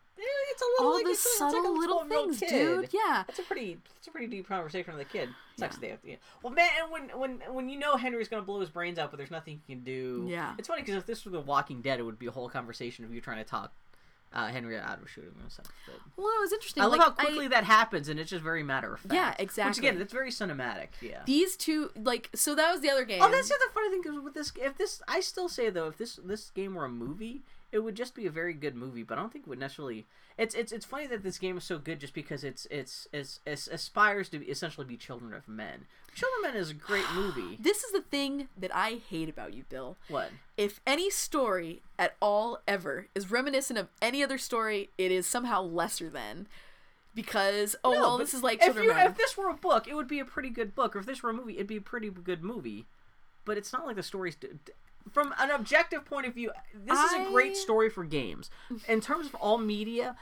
it's 0.51 0.61
a 0.61 0.65
little 0.65 0.87
All 0.87 0.93
like, 0.95 1.05
the 1.05 1.11
it's, 1.11 1.25
a- 1.25 1.29
it's 1.29 1.39
like 1.41 1.49
a 1.49 1.51
subtle 1.55 1.77
little 1.79 1.99
12-year-old 2.01 2.35
things, 2.37 2.49
dude. 2.51 2.89
Yeah. 2.93 3.23
It's 3.29 3.39
a 3.39 3.43
pretty 3.43 3.77
it's 3.97 4.07
a 4.07 4.11
pretty 4.11 4.27
deep 4.27 4.47
conversation 4.47 4.95
with 4.95 5.07
the 5.07 5.17
kid. 5.17 5.29
Sucks 5.57 5.75
Yeah. 5.75 5.79
they 5.81 5.87
have 5.89 5.99
yeah. 6.03 6.15
Well, 6.43 6.53
man, 6.53 6.69
when 6.89 7.09
when 7.17 7.41
when 7.53 7.69
you 7.69 7.77
know 7.77 7.95
Henry's 7.97 8.27
gonna 8.29 8.41
blow 8.41 8.59
his 8.59 8.69
brains 8.69 8.97
out, 8.97 9.11
but 9.11 9.17
there's 9.17 9.31
nothing 9.31 9.61
you 9.67 9.75
can 9.75 9.83
do. 9.83 10.25
Yeah. 10.27 10.55
It's 10.57 10.67
funny 10.67 10.81
because 10.81 10.95
if 10.95 11.05
this 11.05 11.23
were 11.25 11.31
The 11.31 11.39
Walking 11.41 11.81
Dead, 11.81 11.99
it 11.99 12.03
would 12.03 12.19
be 12.19 12.25
a 12.27 12.31
whole 12.31 12.49
conversation 12.49 13.05
of 13.05 13.13
you 13.13 13.21
trying 13.21 13.37
to 13.37 13.43
talk 13.49 13.71
uh, 14.33 14.47
Henry 14.47 14.77
out 14.77 15.01
of 15.01 15.09
shooting 15.09 15.31
him 15.31 15.41
and 15.41 15.51
stuff. 15.51 15.67
But 15.85 15.95
Well, 16.17 16.27
it 16.37 16.41
was 16.41 16.53
interesting. 16.53 16.83
I 16.83 16.85
love 16.85 16.99
like, 16.99 17.01
how 17.01 17.11
quickly 17.11 17.45
I, 17.45 17.49
that 17.49 17.63
happens, 17.65 18.09
and 18.09 18.19
it's 18.19 18.29
just 18.29 18.43
very 18.43 18.63
matter 18.63 18.93
of 18.93 18.99
fact. 19.01 19.13
Yeah, 19.13 19.35
exactly. 19.39 19.69
Which 19.69 19.77
again, 19.79 20.01
it's 20.01 20.13
very 20.13 20.31
cinematic. 20.31 20.87
Yeah. 21.01 21.21
these 21.25 21.55
two, 21.57 21.91
like, 21.95 22.29
so 22.33 22.55
that 22.55 22.71
was 22.71 22.81
the 22.81 22.89
other 22.89 23.05
game. 23.05 23.21
Oh, 23.21 23.29
that's 23.29 23.49
the 23.49 23.55
other 23.55 23.71
funny 23.73 23.89
thing 23.89 24.03
'cause 24.03 24.21
with 24.23 24.33
this. 24.33 24.51
If 24.55 24.77
this, 24.77 25.01
I 25.07 25.19
still 25.19 25.49
say 25.49 25.69
though, 25.69 25.87
if 25.87 25.97
this 25.97 26.19
this 26.23 26.49
game 26.51 26.75
were 26.75 26.85
a 26.85 26.89
movie, 26.89 27.41
it 27.71 27.79
would 27.79 27.95
just 27.95 28.15
be 28.15 28.25
a 28.25 28.31
very 28.31 28.53
good 28.53 28.75
movie. 28.75 29.03
But 29.03 29.17
I 29.17 29.21
don't 29.21 29.31
think 29.33 29.45
it 29.45 29.49
would 29.49 29.59
necessarily. 29.59 30.05
It's 30.37 30.55
it's 30.55 30.71
it's 30.71 30.85
funny 30.85 31.07
that 31.07 31.23
this 31.23 31.37
game 31.37 31.57
is 31.57 31.63
so 31.63 31.77
good 31.77 31.99
just 31.99 32.13
because 32.13 32.43
it's 32.43 32.65
it's 32.71 33.07
it's, 33.11 33.41
it's 33.45 33.67
aspires 33.67 34.29
to 34.29 34.45
essentially 34.47 34.85
be 34.87 34.97
Children 34.97 35.33
of 35.33 35.47
Men. 35.47 35.85
Children 36.13 36.55
is 36.55 36.69
a 36.71 36.73
great 36.73 37.05
movie. 37.13 37.57
This 37.61 37.83
is 37.83 37.91
the 37.91 38.01
thing 38.01 38.47
that 38.57 38.71
I 38.75 38.99
hate 39.09 39.29
about 39.29 39.53
you, 39.53 39.63
Bill. 39.69 39.97
What? 40.07 40.31
If 40.57 40.79
any 40.85 41.09
story 41.09 41.81
at 41.97 42.15
all 42.21 42.59
ever 42.67 43.07
is 43.15 43.31
reminiscent 43.31 43.79
of 43.79 43.87
any 44.01 44.23
other 44.23 44.37
story, 44.37 44.89
it 44.97 45.11
is 45.11 45.25
somehow 45.25 45.61
lesser 45.61 46.09
than. 46.09 46.47
Because 47.13 47.75
oh 47.83 47.91
No, 47.93 47.99
well, 48.01 48.17
this 48.17 48.33
is 48.33 48.41
like 48.43 48.61
if 48.61 48.75
you 48.75 48.91
if 48.91 49.17
this 49.17 49.35
were 49.35 49.49
a 49.49 49.53
book, 49.53 49.87
it 49.87 49.95
would 49.95 50.07
be 50.07 50.19
a 50.19 50.25
pretty 50.25 50.49
good 50.49 50.73
book. 50.75 50.95
Or 50.95 50.99
if 50.99 51.05
this 51.05 51.21
were 51.21 51.29
a 51.29 51.33
movie, 51.33 51.55
it'd 51.55 51.67
be 51.67 51.77
a 51.77 51.81
pretty 51.81 52.09
good 52.09 52.41
movie. 52.43 52.85
But 53.43 53.57
it's 53.57 53.73
not 53.73 53.85
like 53.85 53.95
the 53.97 54.03
stories. 54.03 54.35
d- 54.35 54.47
d- 54.65 54.71
From 55.11 55.33
an 55.37 55.49
objective 55.51 56.05
point 56.05 56.25
of 56.27 56.33
view, 56.33 56.51
this 56.73 56.97
is 56.97 57.13
a 57.13 57.29
great 57.31 57.57
story 57.57 57.89
for 57.89 58.05
games. 58.05 58.49
In 58.87 59.01
terms 59.01 59.25
of 59.27 59.35
all 59.35 59.57
media, 59.57 60.15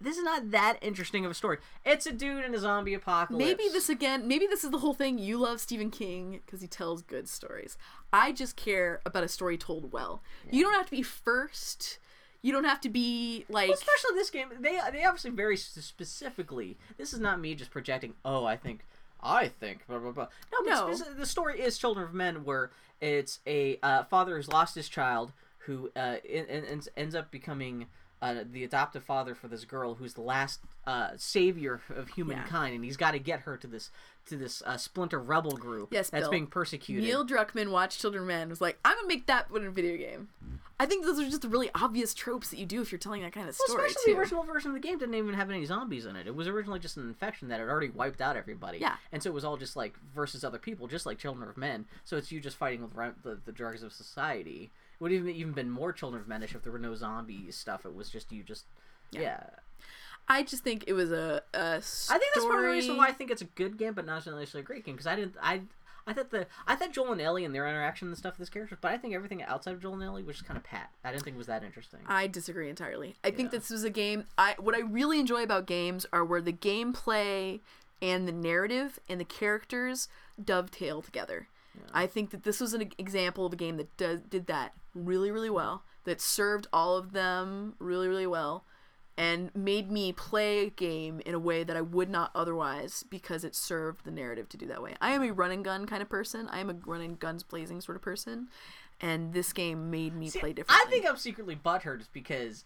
this 0.00 0.16
is 0.16 0.24
not 0.24 0.50
that 0.52 0.78
interesting 0.80 1.24
of 1.24 1.30
a 1.30 1.34
story. 1.34 1.58
It's 1.84 2.06
a 2.06 2.12
dude 2.12 2.44
in 2.44 2.54
a 2.54 2.58
zombie 2.58 2.94
apocalypse. 2.94 3.44
Maybe 3.44 3.68
this 3.72 3.88
again. 3.88 4.28
Maybe 4.28 4.46
this 4.46 4.62
is 4.64 4.70
the 4.70 4.78
whole 4.78 4.94
thing. 4.94 5.18
You 5.18 5.38
love 5.38 5.60
Stephen 5.60 5.90
King 5.90 6.40
because 6.44 6.60
he 6.60 6.68
tells 6.68 7.02
good 7.02 7.28
stories. 7.28 7.76
I 8.12 8.32
just 8.32 8.56
care 8.56 9.00
about 9.04 9.24
a 9.24 9.28
story 9.28 9.58
told 9.58 9.92
well. 9.92 10.22
You 10.50 10.62
don't 10.62 10.74
have 10.74 10.86
to 10.86 10.92
be 10.92 11.02
first. 11.02 11.98
You 12.42 12.52
don't 12.52 12.64
have 12.64 12.80
to 12.82 12.88
be 12.88 13.44
like. 13.48 13.68
Well, 13.68 13.78
especially 13.78 14.14
this 14.14 14.30
game, 14.30 14.48
they 14.60 14.78
they 14.92 15.04
obviously 15.04 15.30
very 15.30 15.56
specifically. 15.56 16.76
This 16.96 17.12
is 17.12 17.18
not 17.18 17.40
me 17.40 17.54
just 17.54 17.70
projecting. 17.70 18.14
Oh, 18.24 18.44
I 18.44 18.56
think, 18.56 18.84
I 19.20 19.48
think. 19.48 19.86
Blah 19.88 19.98
blah 19.98 20.12
blah. 20.12 20.28
No, 20.52 20.58
but 20.64 20.98
No. 20.98 21.14
the 21.14 21.26
story 21.26 21.60
is 21.60 21.76
Children 21.76 22.06
of 22.06 22.14
Men, 22.14 22.44
where 22.44 22.70
it's 23.00 23.40
a 23.46 23.78
uh, 23.82 24.04
father 24.04 24.36
who's 24.36 24.48
lost 24.48 24.76
his 24.76 24.88
child, 24.88 25.32
who 25.58 25.90
uh, 25.96 26.16
in, 26.24 26.44
in, 26.46 26.82
ends 26.96 27.14
up 27.16 27.30
becoming. 27.32 27.86
Uh, 28.20 28.42
the 28.50 28.64
adoptive 28.64 29.04
father 29.04 29.32
for 29.34 29.46
this 29.46 29.64
girl, 29.64 29.94
who's 29.94 30.14
the 30.14 30.20
last 30.20 30.60
uh, 30.86 31.10
savior 31.16 31.80
of 31.94 32.08
humankind, 32.08 32.74
and 32.74 32.84
he's 32.84 32.96
got 32.96 33.12
to 33.12 33.18
get 33.20 33.40
her 33.40 33.56
to 33.56 33.66
this 33.68 33.90
to 34.26 34.36
this 34.36 34.60
uh, 34.66 34.76
splinter 34.76 35.18
rebel 35.20 35.52
group 35.52 35.88
Yes, 35.92 36.10
that's 36.10 36.24
Bill. 36.24 36.30
being 36.32 36.46
persecuted. 36.48 37.04
Neil 37.04 37.24
Druckmann 37.24 37.70
watched 37.70 38.00
Children 38.00 38.22
of 38.24 38.28
Men 38.28 38.48
was 38.50 38.60
like, 38.60 38.78
I'm 38.84 38.96
gonna 38.96 39.08
make 39.08 39.26
that 39.26 39.50
one 39.50 39.62
in 39.62 39.68
a 39.68 39.70
video 39.70 39.96
game. 39.96 40.28
I 40.80 40.86
think 40.86 41.04
those 41.04 41.18
are 41.18 41.24
just 41.24 41.42
the 41.42 41.48
really 41.48 41.70
obvious 41.74 42.12
tropes 42.14 42.50
that 42.50 42.58
you 42.58 42.66
do 42.66 42.80
if 42.82 42.92
you're 42.92 42.98
telling 43.00 43.22
that 43.22 43.32
kind 43.32 43.48
of 43.48 43.56
Well, 43.58 43.68
story 43.68 43.86
especially 43.86 44.12
too. 44.12 44.14
the 44.14 44.20
original 44.20 44.42
version 44.44 44.70
of 44.70 44.74
the 44.74 44.80
game 44.86 44.98
didn't 44.98 45.14
even 45.14 45.34
have 45.34 45.50
any 45.50 45.64
zombies 45.64 46.04
in 46.06 46.14
it. 46.14 46.26
It 46.26 46.34
was 46.36 46.46
originally 46.46 46.78
just 46.78 46.96
an 46.96 47.08
infection 47.08 47.48
that 47.48 47.58
had 47.58 47.68
already 47.68 47.88
wiped 47.88 48.20
out 48.20 48.36
everybody. 48.36 48.78
Yeah. 48.78 48.96
And 49.10 49.20
so 49.22 49.30
it 49.30 49.32
was 49.34 49.44
all 49.44 49.56
just 49.56 49.74
like 49.76 49.94
versus 50.14 50.44
other 50.44 50.58
people, 50.58 50.86
just 50.86 51.06
like 51.06 51.18
Children 51.18 51.48
of 51.48 51.56
Men. 51.56 51.86
So 52.04 52.16
it's 52.16 52.30
you 52.30 52.38
just 52.40 52.56
fighting 52.56 52.82
with 52.82 52.92
the, 53.22 53.38
the 53.44 53.52
drugs 53.52 53.82
of 53.82 53.92
society. 53.92 54.70
Would 55.00 55.12
even 55.12 55.28
even 55.30 55.52
been 55.52 55.70
more 55.70 55.92
Children 55.92 56.22
of 56.22 56.28
Menish 56.28 56.54
if 56.54 56.62
there 56.62 56.72
were 56.72 56.78
no 56.78 56.94
zombie 56.94 57.50
stuff. 57.50 57.84
It 57.84 57.94
was 57.94 58.10
just 58.10 58.32
you 58.32 58.42
just 58.42 58.64
yeah. 59.10 59.44
I 60.28 60.42
just 60.42 60.62
think 60.62 60.84
it 60.86 60.92
was 60.92 61.10
a, 61.10 61.42
a 61.54 61.80
story. 61.80 62.16
I 62.16 62.18
think 62.18 62.34
that's 62.34 62.46
part 62.46 62.58
of 62.58 62.62
the 62.64 62.70
reason 62.70 62.96
why 62.96 63.06
I 63.08 63.12
think 63.12 63.30
it's 63.30 63.40
a 63.40 63.46
good 63.46 63.78
game, 63.78 63.94
but 63.94 64.04
not 64.04 64.26
necessarily 64.26 64.44
a 64.54 64.62
great 64.62 64.84
game. 64.84 64.94
Because 64.94 65.06
I 65.06 65.16
didn't 65.16 65.36
I. 65.42 65.62
I 66.06 66.14
thought 66.14 66.30
the 66.30 66.46
I 66.66 66.74
thought 66.74 66.92
Joel 66.92 67.12
and 67.12 67.20
Ellie 67.20 67.44
and 67.44 67.54
their 67.54 67.68
interaction 67.68 68.08
and 68.08 68.16
stuff 68.16 68.38
with 68.38 68.38
this 68.38 68.48
character, 68.48 68.78
but 68.80 68.90
I 68.90 68.96
think 68.96 69.14
everything 69.14 69.42
outside 69.42 69.72
of 69.72 69.82
Joel 69.82 69.92
and 69.92 70.02
Ellie 70.02 70.22
was 70.22 70.36
just 70.36 70.48
kind 70.48 70.56
of 70.56 70.64
pat. 70.64 70.88
I 71.04 71.10
didn't 71.10 71.24
think 71.24 71.34
it 71.34 71.38
was 71.38 71.48
that 71.48 71.62
interesting. 71.62 72.00
I 72.06 72.28
disagree 72.28 72.70
entirely. 72.70 73.16
I 73.22 73.30
think 73.30 73.50
this 73.50 73.68
was 73.68 73.84
a 73.84 73.90
game. 73.90 74.24
I 74.38 74.54
what 74.58 74.74
I 74.74 74.80
really 74.80 75.20
enjoy 75.20 75.42
about 75.42 75.66
games 75.66 76.06
are 76.10 76.24
where 76.24 76.40
the 76.40 76.52
gameplay 76.52 77.60
and 78.00 78.26
the 78.26 78.32
narrative 78.32 78.98
and 79.06 79.20
the 79.20 79.26
characters 79.26 80.08
dovetail 80.42 81.02
together. 81.02 81.48
I 81.92 82.06
think 82.06 82.30
that 82.30 82.42
this 82.42 82.60
was 82.60 82.74
an 82.74 82.90
example 82.98 83.46
of 83.46 83.52
a 83.52 83.56
game 83.56 83.76
that 83.76 83.96
does, 83.96 84.20
did 84.20 84.46
that 84.46 84.72
really, 85.06 85.30
really 85.30 85.50
well. 85.50 85.84
That 86.04 86.20
served 86.20 86.66
all 86.72 86.96
of 86.96 87.12
them 87.12 87.74
really, 87.78 88.08
really 88.08 88.26
well, 88.26 88.64
and 89.16 89.54
made 89.54 89.90
me 89.90 90.12
play 90.12 90.66
a 90.66 90.70
game 90.70 91.20
in 91.26 91.34
a 91.34 91.38
way 91.38 91.64
that 91.64 91.76
I 91.76 91.82
would 91.82 92.08
not 92.08 92.30
otherwise 92.34 93.04
because 93.10 93.44
it 93.44 93.54
served 93.54 94.04
the 94.04 94.10
narrative 94.10 94.48
to 94.50 94.56
do 94.56 94.66
that 94.68 94.82
way. 94.82 94.94
I 95.02 95.12
am 95.12 95.22
a 95.22 95.32
run 95.32 95.50
and 95.50 95.64
gun 95.64 95.86
kind 95.86 96.00
of 96.00 96.08
person. 96.08 96.48
I 96.48 96.60
am 96.60 96.70
a 96.70 96.76
run 96.86 97.02
and 97.02 97.18
guns 97.18 97.42
blazing 97.42 97.82
sort 97.82 97.96
of 97.96 98.02
person, 98.02 98.48
and 99.00 99.34
this 99.34 99.52
game 99.52 99.90
made 99.90 100.14
me 100.14 100.30
See, 100.30 100.38
play 100.38 100.52
differently. 100.54 100.86
I 100.86 100.90
think 100.90 101.06
I'm 101.06 101.16
secretly 101.16 101.56
butthurt 101.56 101.98
just 101.98 102.12
because 102.12 102.64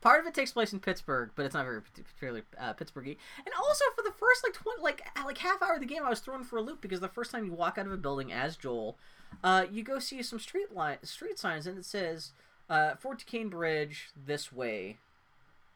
part 0.00 0.20
of 0.20 0.26
it 0.26 0.34
takes 0.34 0.52
place 0.52 0.72
in 0.72 0.80
Pittsburgh, 0.80 1.30
but 1.36 1.46
it's 1.46 1.54
not 1.54 1.64
very 1.64 1.82
particularly 1.82 2.42
uh, 2.58 2.72
Pittsburghy. 2.74 3.16
And 3.38 3.54
also 3.60 3.84
for 3.94 4.02
the 4.02 4.12
first 4.12 4.42
like 4.44 4.54
twenty, 4.54 4.82
like 4.82 5.06
like 5.24 5.38
half 5.38 5.62
hour 5.62 5.74
of 5.74 5.80
the 5.80 5.86
game, 5.86 6.02
I 6.04 6.10
was 6.10 6.20
thrown 6.20 6.42
for 6.42 6.56
a 6.56 6.62
loop 6.62 6.80
because 6.80 7.00
the 7.00 7.08
first 7.08 7.30
time 7.30 7.44
you 7.44 7.52
walk 7.52 7.78
out 7.78 7.86
of 7.86 7.92
a 7.92 7.96
building 7.96 8.32
as 8.32 8.56
Joel, 8.56 8.98
uh, 9.44 9.66
you 9.70 9.82
go 9.82 9.98
see 9.98 10.22
some 10.22 10.38
street 10.38 10.74
line 10.74 10.98
street 11.02 11.38
signs 11.38 11.66
and 11.66 11.78
it 11.78 11.84
says 11.84 12.32
uh, 12.70 12.94
Fort 12.96 13.18
Duquesne 13.18 13.48
Bridge 13.48 14.08
this 14.26 14.52
way, 14.52 14.98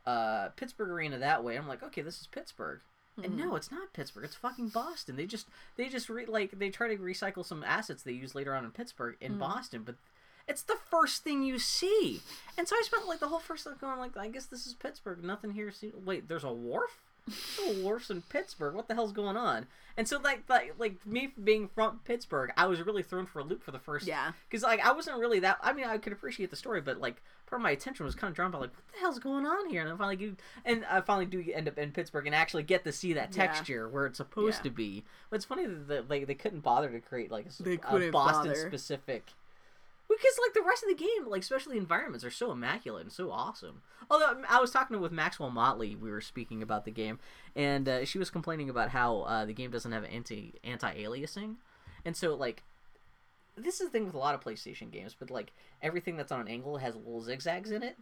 uh, 0.06 0.48
Pittsburgh 0.56 0.90
Arena 0.90 1.18
that 1.18 1.44
way. 1.44 1.56
I'm 1.56 1.68
like, 1.68 1.82
okay, 1.82 2.02
this 2.02 2.20
is 2.20 2.26
Pittsburgh. 2.26 2.80
And 3.22 3.36
no, 3.36 3.54
it's 3.54 3.70
not 3.70 3.92
Pittsburgh. 3.92 4.24
It's 4.24 4.34
fucking 4.36 4.68
Boston. 4.68 5.16
They 5.16 5.26
just 5.26 5.46
they 5.76 5.88
just 5.90 6.08
re- 6.08 6.24
like 6.24 6.58
they 6.58 6.70
try 6.70 6.88
to 6.88 6.96
recycle 6.96 7.44
some 7.44 7.62
assets 7.62 8.02
they 8.02 8.12
use 8.12 8.34
later 8.34 8.54
on 8.54 8.64
in 8.64 8.70
Pittsburgh 8.70 9.16
in 9.20 9.36
Boston, 9.38 9.82
but 9.84 9.96
it's 10.48 10.62
the 10.62 10.78
first 10.90 11.22
thing 11.22 11.42
you 11.42 11.58
see. 11.58 12.22
And 12.56 12.66
so 12.66 12.76
I 12.76 12.82
spent 12.84 13.06
like 13.06 13.20
the 13.20 13.28
whole 13.28 13.38
first 13.40 13.64
time 13.64 13.74
going 13.78 13.98
like, 13.98 14.16
I 14.16 14.28
guess 14.28 14.46
this 14.46 14.66
is 14.66 14.72
Pittsburgh. 14.72 15.22
Nothing 15.22 15.50
here. 15.50 15.70
See- 15.70 15.92
Wait, 16.04 16.28
there's 16.28 16.44
a 16.44 16.52
wharf. 16.52 17.02
It's 17.26 17.58
a 17.58 17.62
little 17.68 17.84
worse 17.84 18.08
than 18.08 18.22
Pittsburgh. 18.22 18.74
What 18.74 18.88
the 18.88 18.94
hell's 18.94 19.12
going 19.12 19.36
on? 19.36 19.66
And 19.96 20.06
so 20.08 20.18
like 20.18 20.44
like 20.48 20.74
like 20.78 21.04
me 21.06 21.32
being 21.42 21.68
from 21.68 22.00
Pittsburgh, 22.04 22.52
I 22.56 22.66
was 22.66 22.80
really 22.80 23.02
thrown 23.02 23.26
for 23.26 23.40
a 23.40 23.44
loop 23.44 23.62
for 23.62 23.70
the 23.70 23.78
first. 23.78 24.06
Yeah. 24.06 24.32
Because 24.48 24.62
like 24.62 24.80
I 24.80 24.92
wasn't 24.92 25.18
really 25.18 25.40
that. 25.40 25.58
I 25.62 25.72
mean, 25.72 25.84
I 25.86 25.98
could 25.98 26.12
appreciate 26.12 26.50
the 26.50 26.56
story, 26.56 26.80
but 26.80 27.00
like 27.00 27.22
part 27.46 27.60
of 27.60 27.64
my 27.64 27.72
attention 27.72 28.06
was 28.06 28.14
kind 28.14 28.30
of 28.30 28.36
drawn 28.36 28.50
by 28.50 28.58
like 28.58 28.70
what 28.74 28.84
the 28.92 28.98
hell's 29.00 29.18
going 29.18 29.44
on 29.44 29.68
here? 29.68 29.82
And 29.82 29.92
I 29.92 29.96
finally 29.96 30.16
do, 30.16 30.36
and 30.64 30.84
I 30.86 31.00
finally 31.00 31.26
do 31.26 31.44
end 31.52 31.68
up 31.68 31.76
in 31.78 31.90
Pittsburgh 31.92 32.26
and 32.26 32.34
actually 32.34 32.62
get 32.62 32.84
to 32.84 32.92
see 32.92 33.12
that 33.14 33.34
Yeah. 33.36 33.46
texture 33.46 33.88
where 33.88 34.06
it's 34.06 34.16
supposed 34.18 34.58
Yeah. 34.58 34.62
to 34.64 34.70
be. 34.70 35.04
But 35.28 35.36
it's 35.36 35.44
funny 35.44 35.66
that 35.66 36.08
like 36.08 36.26
they 36.26 36.34
couldn't 36.34 36.60
bother 36.60 36.88
to 36.90 37.00
create 37.00 37.30
like 37.30 37.46
a, 37.46 37.62
They 37.62 37.76
couldn't 37.76 38.12
Boston 38.12 38.48
bother. 38.52 38.68
specific. 38.68 39.30
Because 40.10 40.38
like 40.44 40.54
the 40.54 40.68
rest 40.68 40.82
of 40.82 40.88
the 40.88 40.94
game, 40.96 41.28
like 41.28 41.42
especially 41.42 41.76
environments, 41.78 42.24
are 42.24 42.30
so 42.32 42.50
immaculate 42.50 43.04
and 43.04 43.12
so 43.12 43.30
awesome. 43.30 43.82
Although 44.10 44.42
I 44.48 44.60
was 44.60 44.72
talking 44.72 45.00
with 45.00 45.12
Maxwell 45.12 45.50
Motley, 45.50 45.94
we 45.94 46.10
were 46.10 46.20
speaking 46.20 46.62
about 46.62 46.84
the 46.84 46.90
game, 46.90 47.20
and 47.54 47.88
uh, 47.88 48.04
she 48.04 48.18
was 48.18 48.28
complaining 48.28 48.68
about 48.68 48.88
how 48.90 49.20
uh, 49.20 49.44
the 49.44 49.52
game 49.52 49.70
doesn't 49.70 49.92
have 49.92 50.04
anti 50.04 50.54
anti 50.64 50.92
aliasing, 51.02 51.56
and 52.04 52.16
so 52.16 52.34
like 52.34 52.64
this 53.56 53.80
is 53.80 53.86
the 53.86 53.90
thing 53.90 54.06
with 54.06 54.14
a 54.14 54.18
lot 54.18 54.34
of 54.34 54.40
PlayStation 54.40 54.90
games, 54.90 55.14
but 55.18 55.30
like 55.30 55.52
everything 55.82 56.16
that's 56.16 56.32
on 56.32 56.40
an 56.40 56.48
angle 56.48 56.78
has 56.78 56.96
little 56.96 57.20
zigzags 57.20 57.70
in 57.70 57.82
it. 57.82 57.96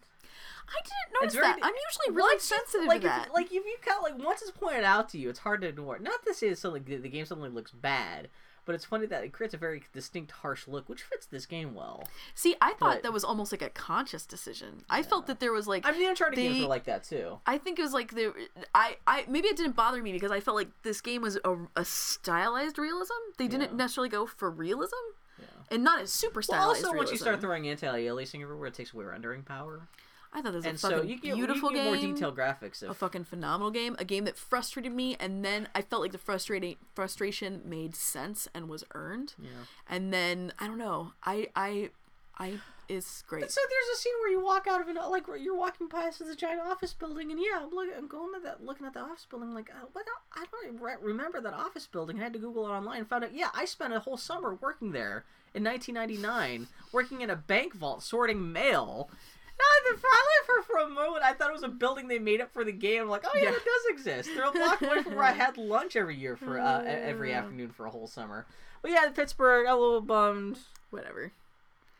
I 0.68 0.80
didn't 0.82 1.20
notice 1.20 1.34
very- 1.34 1.46
that. 1.46 1.58
I'm 1.62 1.74
usually 1.90 2.16
really 2.16 2.34
you- 2.36 2.40
sensitive 2.40 2.86
like, 2.86 3.00
to 3.02 3.06
if- 3.08 3.12
that. 3.12 3.34
like 3.34 3.46
if 3.46 3.52
you 3.52 3.76
kind 3.84 3.98
of 3.98 4.02
like 4.04 4.24
once 4.26 4.40
it's 4.40 4.50
pointed 4.52 4.84
out 4.84 5.08
to 5.10 5.18
you, 5.18 5.28
it's 5.28 5.40
hard 5.40 5.60
to 5.62 5.68
ignore. 5.68 5.98
Not 5.98 6.24
to 6.26 6.32
say 6.34 6.48
that 6.52 6.84
the, 6.86 6.96
the 6.96 7.08
game 7.08 7.24
suddenly 7.26 7.50
looks 7.50 7.72
bad, 7.72 8.28
but 8.68 8.74
it's 8.74 8.84
funny 8.84 9.06
that 9.06 9.24
it 9.24 9.32
creates 9.32 9.54
a 9.54 9.56
very 9.56 9.82
distinct, 9.94 10.30
harsh 10.30 10.68
look, 10.68 10.86
which 10.90 11.00
fits 11.02 11.24
this 11.24 11.46
game 11.46 11.74
well. 11.74 12.06
See, 12.34 12.54
I 12.60 12.74
thought 12.74 12.96
but- 12.96 13.02
that 13.02 13.12
was 13.14 13.24
almost 13.24 13.50
like 13.50 13.62
a 13.62 13.70
conscious 13.70 14.26
decision. 14.26 14.84
I 14.90 15.02
felt 15.02 15.26
that 15.26 15.40
there 15.40 15.52
was 15.52 15.66
like 15.66 15.86
I 15.86 15.92
mean, 15.92 16.06
Uncharted 16.06 16.36
games 16.36 16.56
They- 16.56 16.60
were 16.62 16.68
like 16.68 16.84
that 16.84 17.02
too. 17.04 17.40
I 17.46 17.56
think 17.56 17.78
it 17.78 17.82
was 17.82 17.94
like 17.94 18.14
the 18.14 18.34
I 18.74 18.98
I 19.06 19.24
maybe 19.26 19.48
it 19.48 19.56
didn't 19.56 19.74
bother 19.74 20.02
me 20.02 20.12
because 20.12 20.30
I 20.30 20.40
felt 20.40 20.54
like 20.56 20.68
this 20.82 21.00
game 21.00 21.22
was 21.22 21.38
a, 21.44 21.56
a 21.76 21.84
stylized 21.84 22.78
realism. 22.78 23.14
They 23.38 23.48
didn't 23.48 23.70
Yeah. 23.70 23.76
necessarily 23.76 24.10
go 24.10 24.26
for 24.26 24.50
realism, 24.50 24.94
Yeah. 25.40 25.46
and 25.70 25.82
not 25.82 26.00
as 26.00 26.12
super 26.12 26.36
Well, 26.40 26.42
stylized. 26.42 26.84
also 26.84 26.96
once 26.96 27.10
you 27.10 27.16
start 27.16 27.40
throwing 27.40 27.66
anti-aliasing 27.68 28.42
everywhere, 28.42 28.68
it 28.68 28.74
takes 28.74 28.92
away 28.92 29.06
rendering 29.06 29.42
power, 29.44 29.88
I 30.32 30.42
thought 30.42 30.52
this 30.52 30.58
was 30.58 30.66
and 30.66 30.74
a 30.76 30.78
so 30.78 30.90
fucking 30.90 31.08
you 31.08 31.18
get, 31.18 31.34
beautiful 31.34 31.70
you 31.70 31.76
get 31.76 31.84
game. 31.84 32.04
more 32.04 32.14
detailed 32.14 32.36
graphics. 32.36 32.82
If, 32.82 32.90
a 32.90 32.94
fucking 32.94 33.24
phenomenal 33.24 33.70
game, 33.70 33.96
a 33.98 34.04
game 34.04 34.24
that 34.24 34.36
frustrated 34.36 34.92
me, 34.92 35.16
and 35.18 35.44
then 35.44 35.68
I 35.74 35.82
felt 35.82 36.02
like 36.02 36.12
the 36.12 36.18
frustrating 36.18 36.76
frustration 36.94 37.62
made 37.64 37.96
sense 37.96 38.48
and 38.54 38.68
was 38.68 38.84
earned. 38.94 39.34
yeah. 39.40 39.48
And 39.88 40.12
then 40.12 40.52
I 40.58 40.66
don't 40.66 40.78
know, 40.78 41.12
I 41.24 41.48
I 41.56 41.90
I 42.38 42.60
is 42.88 43.22
great. 43.26 43.50
So 43.50 43.60
there's 43.68 43.98
a 43.98 44.00
scene 44.00 44.14
where 44.20 44.30
you 44.30 44.40
walk 44.42 44.66
out 44.66 44.80
of 44.80 44.88
an 44.88 44.96
like 45.10 45.24
you're 45.40 45.56
walking 45.56 45.88
past 45.88 46.18
this 46.18 46.34
giant 46.36 46.60
office 46.60 46.94
building, 46.94 47.30
and 47.30 47.40
yeah, 47.40 47.60
I'm, 47.62 47.70
look, 47.70 47.88
I'm 47.96 48.08
going 48.08 48.32
to 48.34 48.40
that, 48.40 48.64
looking 48.64 48.86
at 48.86 48.94
the 48.94 49.00
office 49.00 49.26
building, 49.28 49.52
like, 49.52 49.70
uh, 49.70 49.86
what? 49.92 50.06
I 50.32 50.44
don't 50.50 50.80
re- 50.80 50.94
remember 51.00 51.40
that 51.40 51.52
office 51.52 51.86
building. 51.86 52.18
I 52.18 52.24
had 52.24 52.32
to 52.32 52.38
Google 52.38 52.66
it 52.66 52.70
online 52.70 53.00
and 53.00 53.08
found 53.08 53.24
out. 53.24 53.34
Yeah, 53.34 53.48
I 53.54 53.64
spent 53.64 53.92
a 53.92 54.00
whole 54.00 54.16
summer 54.16 54.54
working 54.60 54.92
there 54.92 55.24
in 55.54 55.64
1999, 55.64 56.68
working 56.92 57.20
in 57.20 57.30
a 57.30 57.36
bank 57.36 57.74
vault 57.74 58.02
sorting 58.02 58.52
mail. 58.52 59.10
Now, 59.58 59.92
the 59.92 59.98
finally 59.98 60.38
for 60.46 60.62
for 60.62 60.78
a 60.78 60.88
moment, 60.88 61.24
I 61.24 61.32
thought 61.32 61.50
it 61.50 61.52
was 61.52 61.62
a 61.64 61.68
building 61.68 62.06
they 62.08 62.18
made 62.18 62.40
up 62.40 62.52
for 62.52 62.64
the 62.64 62.72
game. 62.72 63.02
I'm 63.02 63.08
like, 63.08 63.24
oh 63.26 63.30
yeah, 63.34 63.44
Yeah. 63.44 63.48
it 63.50 63.64
does 63.64 63.86
exist. 63.90 64.30
They're 64.34 64.44
a 64.48 64.52
block 64.52 64.80
away 64.82 65.02
from 65.02 65.14
where 65.16 65.24
I 65.24 65.32
had 65.32 65.56
lunch 65.58 65.96
every 65.96 66.16
year 66.16 66.36
for 66.36 66.58
uh, 66.60 66.82
every 66.84 67.32
afternoon 67.32 67.70
for 67.70 67.86
a 67.86 67.90
whole 67.90 68.06
summer. 68.06 68.46
But 68.82 68.92
yeah, 68.92 69.08
Pittsburgh, 69.10 69.66
a 69.68 69.74
little 69.74 70.00
bummed. 70.00 70.58
Whatever. 70.90 71.32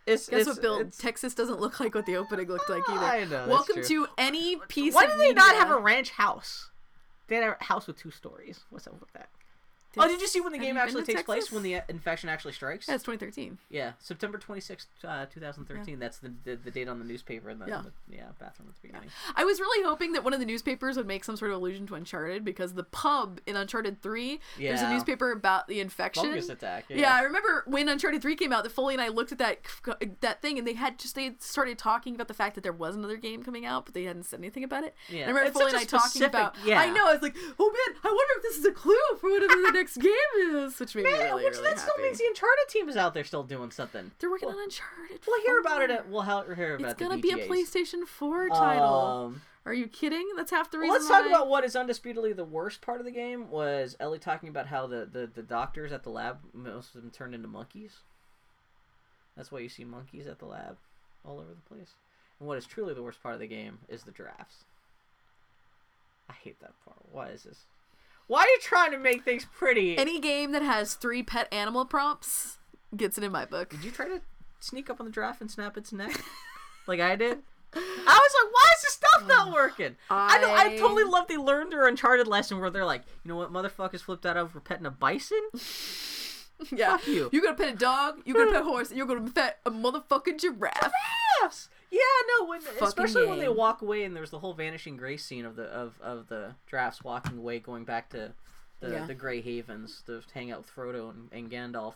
It's, 0.07 0.29
Guess 0.29 0.41
it's, 0.41 0.49
what, 0.49 0.63
Bill? 0.63 0.75
it's- 0.81 0.97
Texas 0.97 1.35
doesn't 1.35 1.61
look 1.61 1.81
like 1.81 1.95
what 1.95 2.07
the 2.07 2.17
opening 2.17 2.49
looked 2.49 2.71
like 2.71 2.83
either. 2.89 3.05
I 3.05 3.25
know, 3.25 3.47
Welcome 3.49 3.83
to 3.85 4.07
any 4.17 4.57
piece. 4.69 4.95
Why 4.95 5.07
do 5.07 5.17
they 5.19 5.33
not 5.35 5.55
have 5.57 5.71
a 5.71 5.77
ranch 5.77 6.11
house? 6.11 6.71
They 7.27 7.37
had 7.37 7.45
a 7.61 7.65
house 7.65 7.87
with 7.87 7.99
two 7.99 8.11
stories. 8.11 8.61
What's 8.71 8.87
up 8.87 8.99
with 8.99 9.13
that? 9.13 9.29
Oh, 9.97 10.09
did 10.09 10.21
you 10.21 10.27
see 10.29 10.41
when 10.41 10.53
the 10.53 10.59
game 10.59 10.77
actually 10.77 11.05
takes 11.05 11.23
place? 11.23 11.51
When 11.51 11.63
the 11.63 11.77
uh, 11.77 11.81
infection 11.89 12.29
actually 12.29 12.53
strikes? 12.53 12.89
Yeah, 12.89 12.95
it's 12.97 13.05
2013. 13.05 13.59
Yeah, 13.71 13.93
September 13.99 14.39
26th, 14.39 14.87
uh, 15.05 15.27
2013. 15.27 15.99
That's 15.99 16.19
the, 16.19 16.33
the 16.45 16.57
the 16.57 16.71
date 16.71 16.89
on 16.89 16.99
the 16.99 17.05
newspaper 17.05 17.51
in 17.51 17.59
the 17.59 17.67
Yeah. 17.67 17.83
the- 17.83 18.15
yeah, 18.17 18.25
bathroom 18.39 18.69
at 18.69 18.75
the 18.81 18.89
beginning. 18.89 19.09
I 19.35 19.45
was 19.45 19.61
really 19.61 19.85
hoping 19.87 20.13
that 20.13 20.25
one 20.25 20.33
of 20.33 20.41
the 20.41 20.47
newspapers 20.47 20.97
would 20.97 21.07
make 21.07 21.25
some 21.25 21.37
sort 21.37 21.51
of 21.51 21.57
allusion 21.57 21.87
to 21.89 21.95
Uncharted 21.95 22.45
because 22.45 22.75
the 22.75 22.85
pub 22.85 23.41
in 23.47 23.57
Uncharted 23.57 24.03
3, 24.03 24.41
there's 24.59 24.83
a 24.83 24.91
newspaper 24.91 25.33
about 25.33 25.69
the 25.69 25.81
infection. 25.81 26.25
Fungus 26.25 26.49
attack. 26.49 26.85
Yeah. 26.89 26.97
Yeah. 26.99 27.15
I 27.15 27.23
remember 27.23 27.65
when 27.67 27.89
Uncharted 27.89 28.23
3 28.23 28.37
came 28.37 28.53
out, 28.53 28.65
that 28.65 28.71
Foley 28.71 28.95
and 28.95 29.03
I 29.03 29.09
looked 29.09 29.33
at 29.33 29.39
that 29.39 29.59
that 30.21 30.43
thing 30.43 30.59
and 30.59 30.67
they 30.67 30.75
had 30.75 30.99
just 30.99 31.15
they 31.15 31.25
had 31.25 31.43
started 31.43 31.79
talking 31.79 32.15
about 32.15 32.29
the 32.29 32.35
fact 32.35 32.55
that 32.55 32.63
there 32.63 32.73
was 32.73 32.97
another 32.97 33.17
game 33.17 33.43
coming 33.43 33.65
out, 33.67 33.85
but 33.85 33.95
they 33.95 34.05
hadn't 34.05 34.25
said 34.25 34.41
anything 34.41 34.65
about 34.65 34.85
it. 34.85 34.95
Yeah. 35.09 35.23
And 35.23 35.25
I 35.25 35.29
remember 35.29 35.49
It's 35.49 35.59
Foley 35.59 35.71
and 35.71 35.79
I 35.79 35.83
a 35.83 35.87
talking 35.87 36.23
about 36.23 36.57
yeah. 36.65 36.81
I 36.81 36.91
know, 36.91 37.09
I 37.09 37.13
was 37.13 37.23
like, 37.23 37.37
"Oh 37.59 37.71
man, 37.71 37.97
I 38.05 38.09
wonder 38.09 38.33
if 38.37 38.43
this 38.43 38.59
is 38.59 38.65
a 38.65 38.73
clue 38.73 38.95
for 39.21 39.31
whatever 39.31 39.55
the 39.67 39.73
next 39.79 39.97
game 39.97 40.13
is," 40.57 40.79
which 40.79 40.95
made 40.95 41.05
me 41.05 41.13
Man, 41.13 41.21
really 41.21 41.45
which 41.45 41.55
really 41.55 41.69
that 41.71 41.79
still 41.79 41.97
means 41.99 42.19
the 42.19 42.25
Uncharted 42.27 42.69
team 42.69 42.89
is 42.89 42.97
out 42.97 43.15
there 43.15 43.25
still 43.25 43.43
doing 43.45 43.71
something. 43.71 44.11
They're 44.19 44.31
working 44.31 44.49
on 44.49 44.59
Uncharted. 44.59 45.21
We'll 45.27 45.43
hear 45.43 45.61
about 45.61 45.83
it. 45.83 45.91
At, 45.91 46.09
we'll 46.09 46.23
hear 46.23 46.75
about 46.77 46.91
It's 46.91 47.01
gonna 47.01 47.19
be 47.19 47.31
a 47.31 47.49
PlayStation 47.49 48.07
4 48.07 48.49
title. 48.51 48.85
Um, 48.85 49.43
Are 49.65 49.75
you 49.75 49.87
kidding? 49.87 50.27
That's 50.37 50.51
half 50.51 50.71
the 50.71 50.79
Well, 50.79 50.85
reason. 50.93 50.95
let's 50.95 51.09
talk 51.09 51.23
why- 51.25 51.29
about 51.29 51.49
what 51.49 51.65
is 51.65 51.77
undisputedly 51.77 52.33
the 52.33 52.45
worst 52.45 52.81
part 52.81 53.01
of 53.01 53.05
the 53.05 53.11
game 53.13 53.51
was 53.51 53.97
Ellie 54.01 54.19
talking 54.19 54.49
about 54.49 54.67
how 54.69 54.87
the, 54.87 55.05
the, 55.05 55.27
the 55.27 55.43
doctors 55.43 55.93
at 55.93 56.03
the 56.05 56.11
lab 56.11 56.39
most 56.55 56.95
of 56.95 57.03
them 57.03 57.11
turned 57.11 57.35
into 57.35 57.49
monkeys. 57.49 57.99
That's 59.37 59.53
why 59.53 59.59
you 59.61 59.69
see 59.69 59.85
monkeys 59.85 60.27
at 60.27 60.39
the 60.39 60.47
lab 60.47 60.79
all 61.25 61.39
over 61.39 61.51
the 61.51 61.75
place. 61.75 61.95
And 62.41 62.49
what 62.49 62.57
is 62.59 62.67
truly 62.67 62.95
the 62.95 63.03
worst 63.03 63.23
part 63.23 63.35
of 63.35 63.41
the 63.41 63.47
game 63.47 63.79
is 63.89 64.05
the 64.05 64.11
drafts. 64.11 64.65
I 66.31 66.33
hate 66.33 66.61
that 66.61 66.73
part. 66.85 66.99
Why 67.13 67.29
is 67.29 67.43
this? 67.43 67.65
Why 68.29 68.43
are 68.43 68.49
you 68.49 68.59
trying 68.61 68.93
to 68.93 68.99
make 68.99 69.25
things 69.25 69.45
pretty? 69.45 69.99
any 69.99 70.21
game 70.21 70.53
that 70.53 70.63
has 70.63 70.95
three 70.95 71.23
pet 71.23 71.49
animal 71.53 71.85
prompts 71.85 72.59
gets 72.97 73.19
it 73.19 73.25
in 73.25 73.33
my 73.33 73.45
book. 73.45 73.71
Did 73.71 73.85
you 73.85 73.91
try 73.91 74.07
to 74.07 74.21
sneak 74.61 74.89
up 74.89 75.01
on 75.01 75.07
the 75.07 75.13
giraffe 75.13 75.41
and 75.41 75.51
snap 75.51 75.77
its 75.77 75.93
neck? 75.93 76.23
like 76.87 77.01
I 77.01 77.17
did? 77.17 77.39
I 77.75 77.77
was 77.77 78.35
like, 78.45 78.53
why 78.53 78.73
is 78.77 78.83
this 78.83 78.93
stuff 78.93 79.29
not 79.29 79.49
mm. 79.49 79.53
working? 79.53 79.97
I, 80.11 80.39
know. 80.39 80.51
I 80.51 80.75
I- 80.75 80.77
totally 80.79 81.05
love 81.05 81.29
the 81.29 81.37
learned 81.37 81.75
or 81.75 81.87
Uncharted 81.87 82.27
lesson 82.27 82.61
where 82.61 82.71
they're 82.71 82.85
like, 82.85 83.03
you 83.25 83.29
know 83.29 83.37
what, 83.37 83.53
motherfuckers 83.53 84.01
flipped 84.01 84.25
out 84.25 84.37
over 84.37 84.61
petting 84.61 84.87
a 84.87 84.91
bison? 84.91 85.41
yeah, 86.71 86.97
Fuck 86.97 87.07
you. 87.07 87.29
You're 87.33 87.43
gonna 87.43 87.57
pet 87.57 87.75
a 87.75 87.77
dog. 87.77 88.21
You're 88.25 88.37
gonna 88.37 88.53
pet 88.53 88.63
a 88.63 88.65
horse. 88.71 88.89
And 88.89 88.99
you're 88.99 89.07
gonna 89.07 89.31
pet 89.31 89.59
a 89.67 89.71
motherfucking 89.71 90.41
giraffe. 90.41 90.93
Yes. 91.43 91.69
Yeah, 91.91 92.01
no, 92.39 92.47
when, 92.47 92.61
especially 92.83 93.27
when 93.27 93.39
they 93.39 93.49
walk 93.49 93.81
away 93.83 94.05
and 94.05 94.15
there's 94.15 94.31
the 94.31 94.39
whole 94.41 94.53
vanishing 94.55 94.97
grace 94.97 95.25
scene 95.25 95.45
of 95.45 95.57
the 95.57 95.65
of, 95.65 95.95
of 96.03 96.29
the 96.29 96.55
drafts 96.67 97.03
walking 97.03 97.39
away, 97.39 97.59
going 97.61 97.85
back 97.85 98.11
to 98.11 98.33
the 98.81 98.91
Yeah. 98.91 99.07
the 99.07 99.15
Grey 99.15 99.41
Havens 99.41 100.03
to 100.07 100.23
hang 100.35 100.51
out 100.53 100.59
with 100.59 100.75
Frodo 100.75 101.11
and, 101.11 101.29
and 101.33 101.51
Gandalf. 101.51 101.95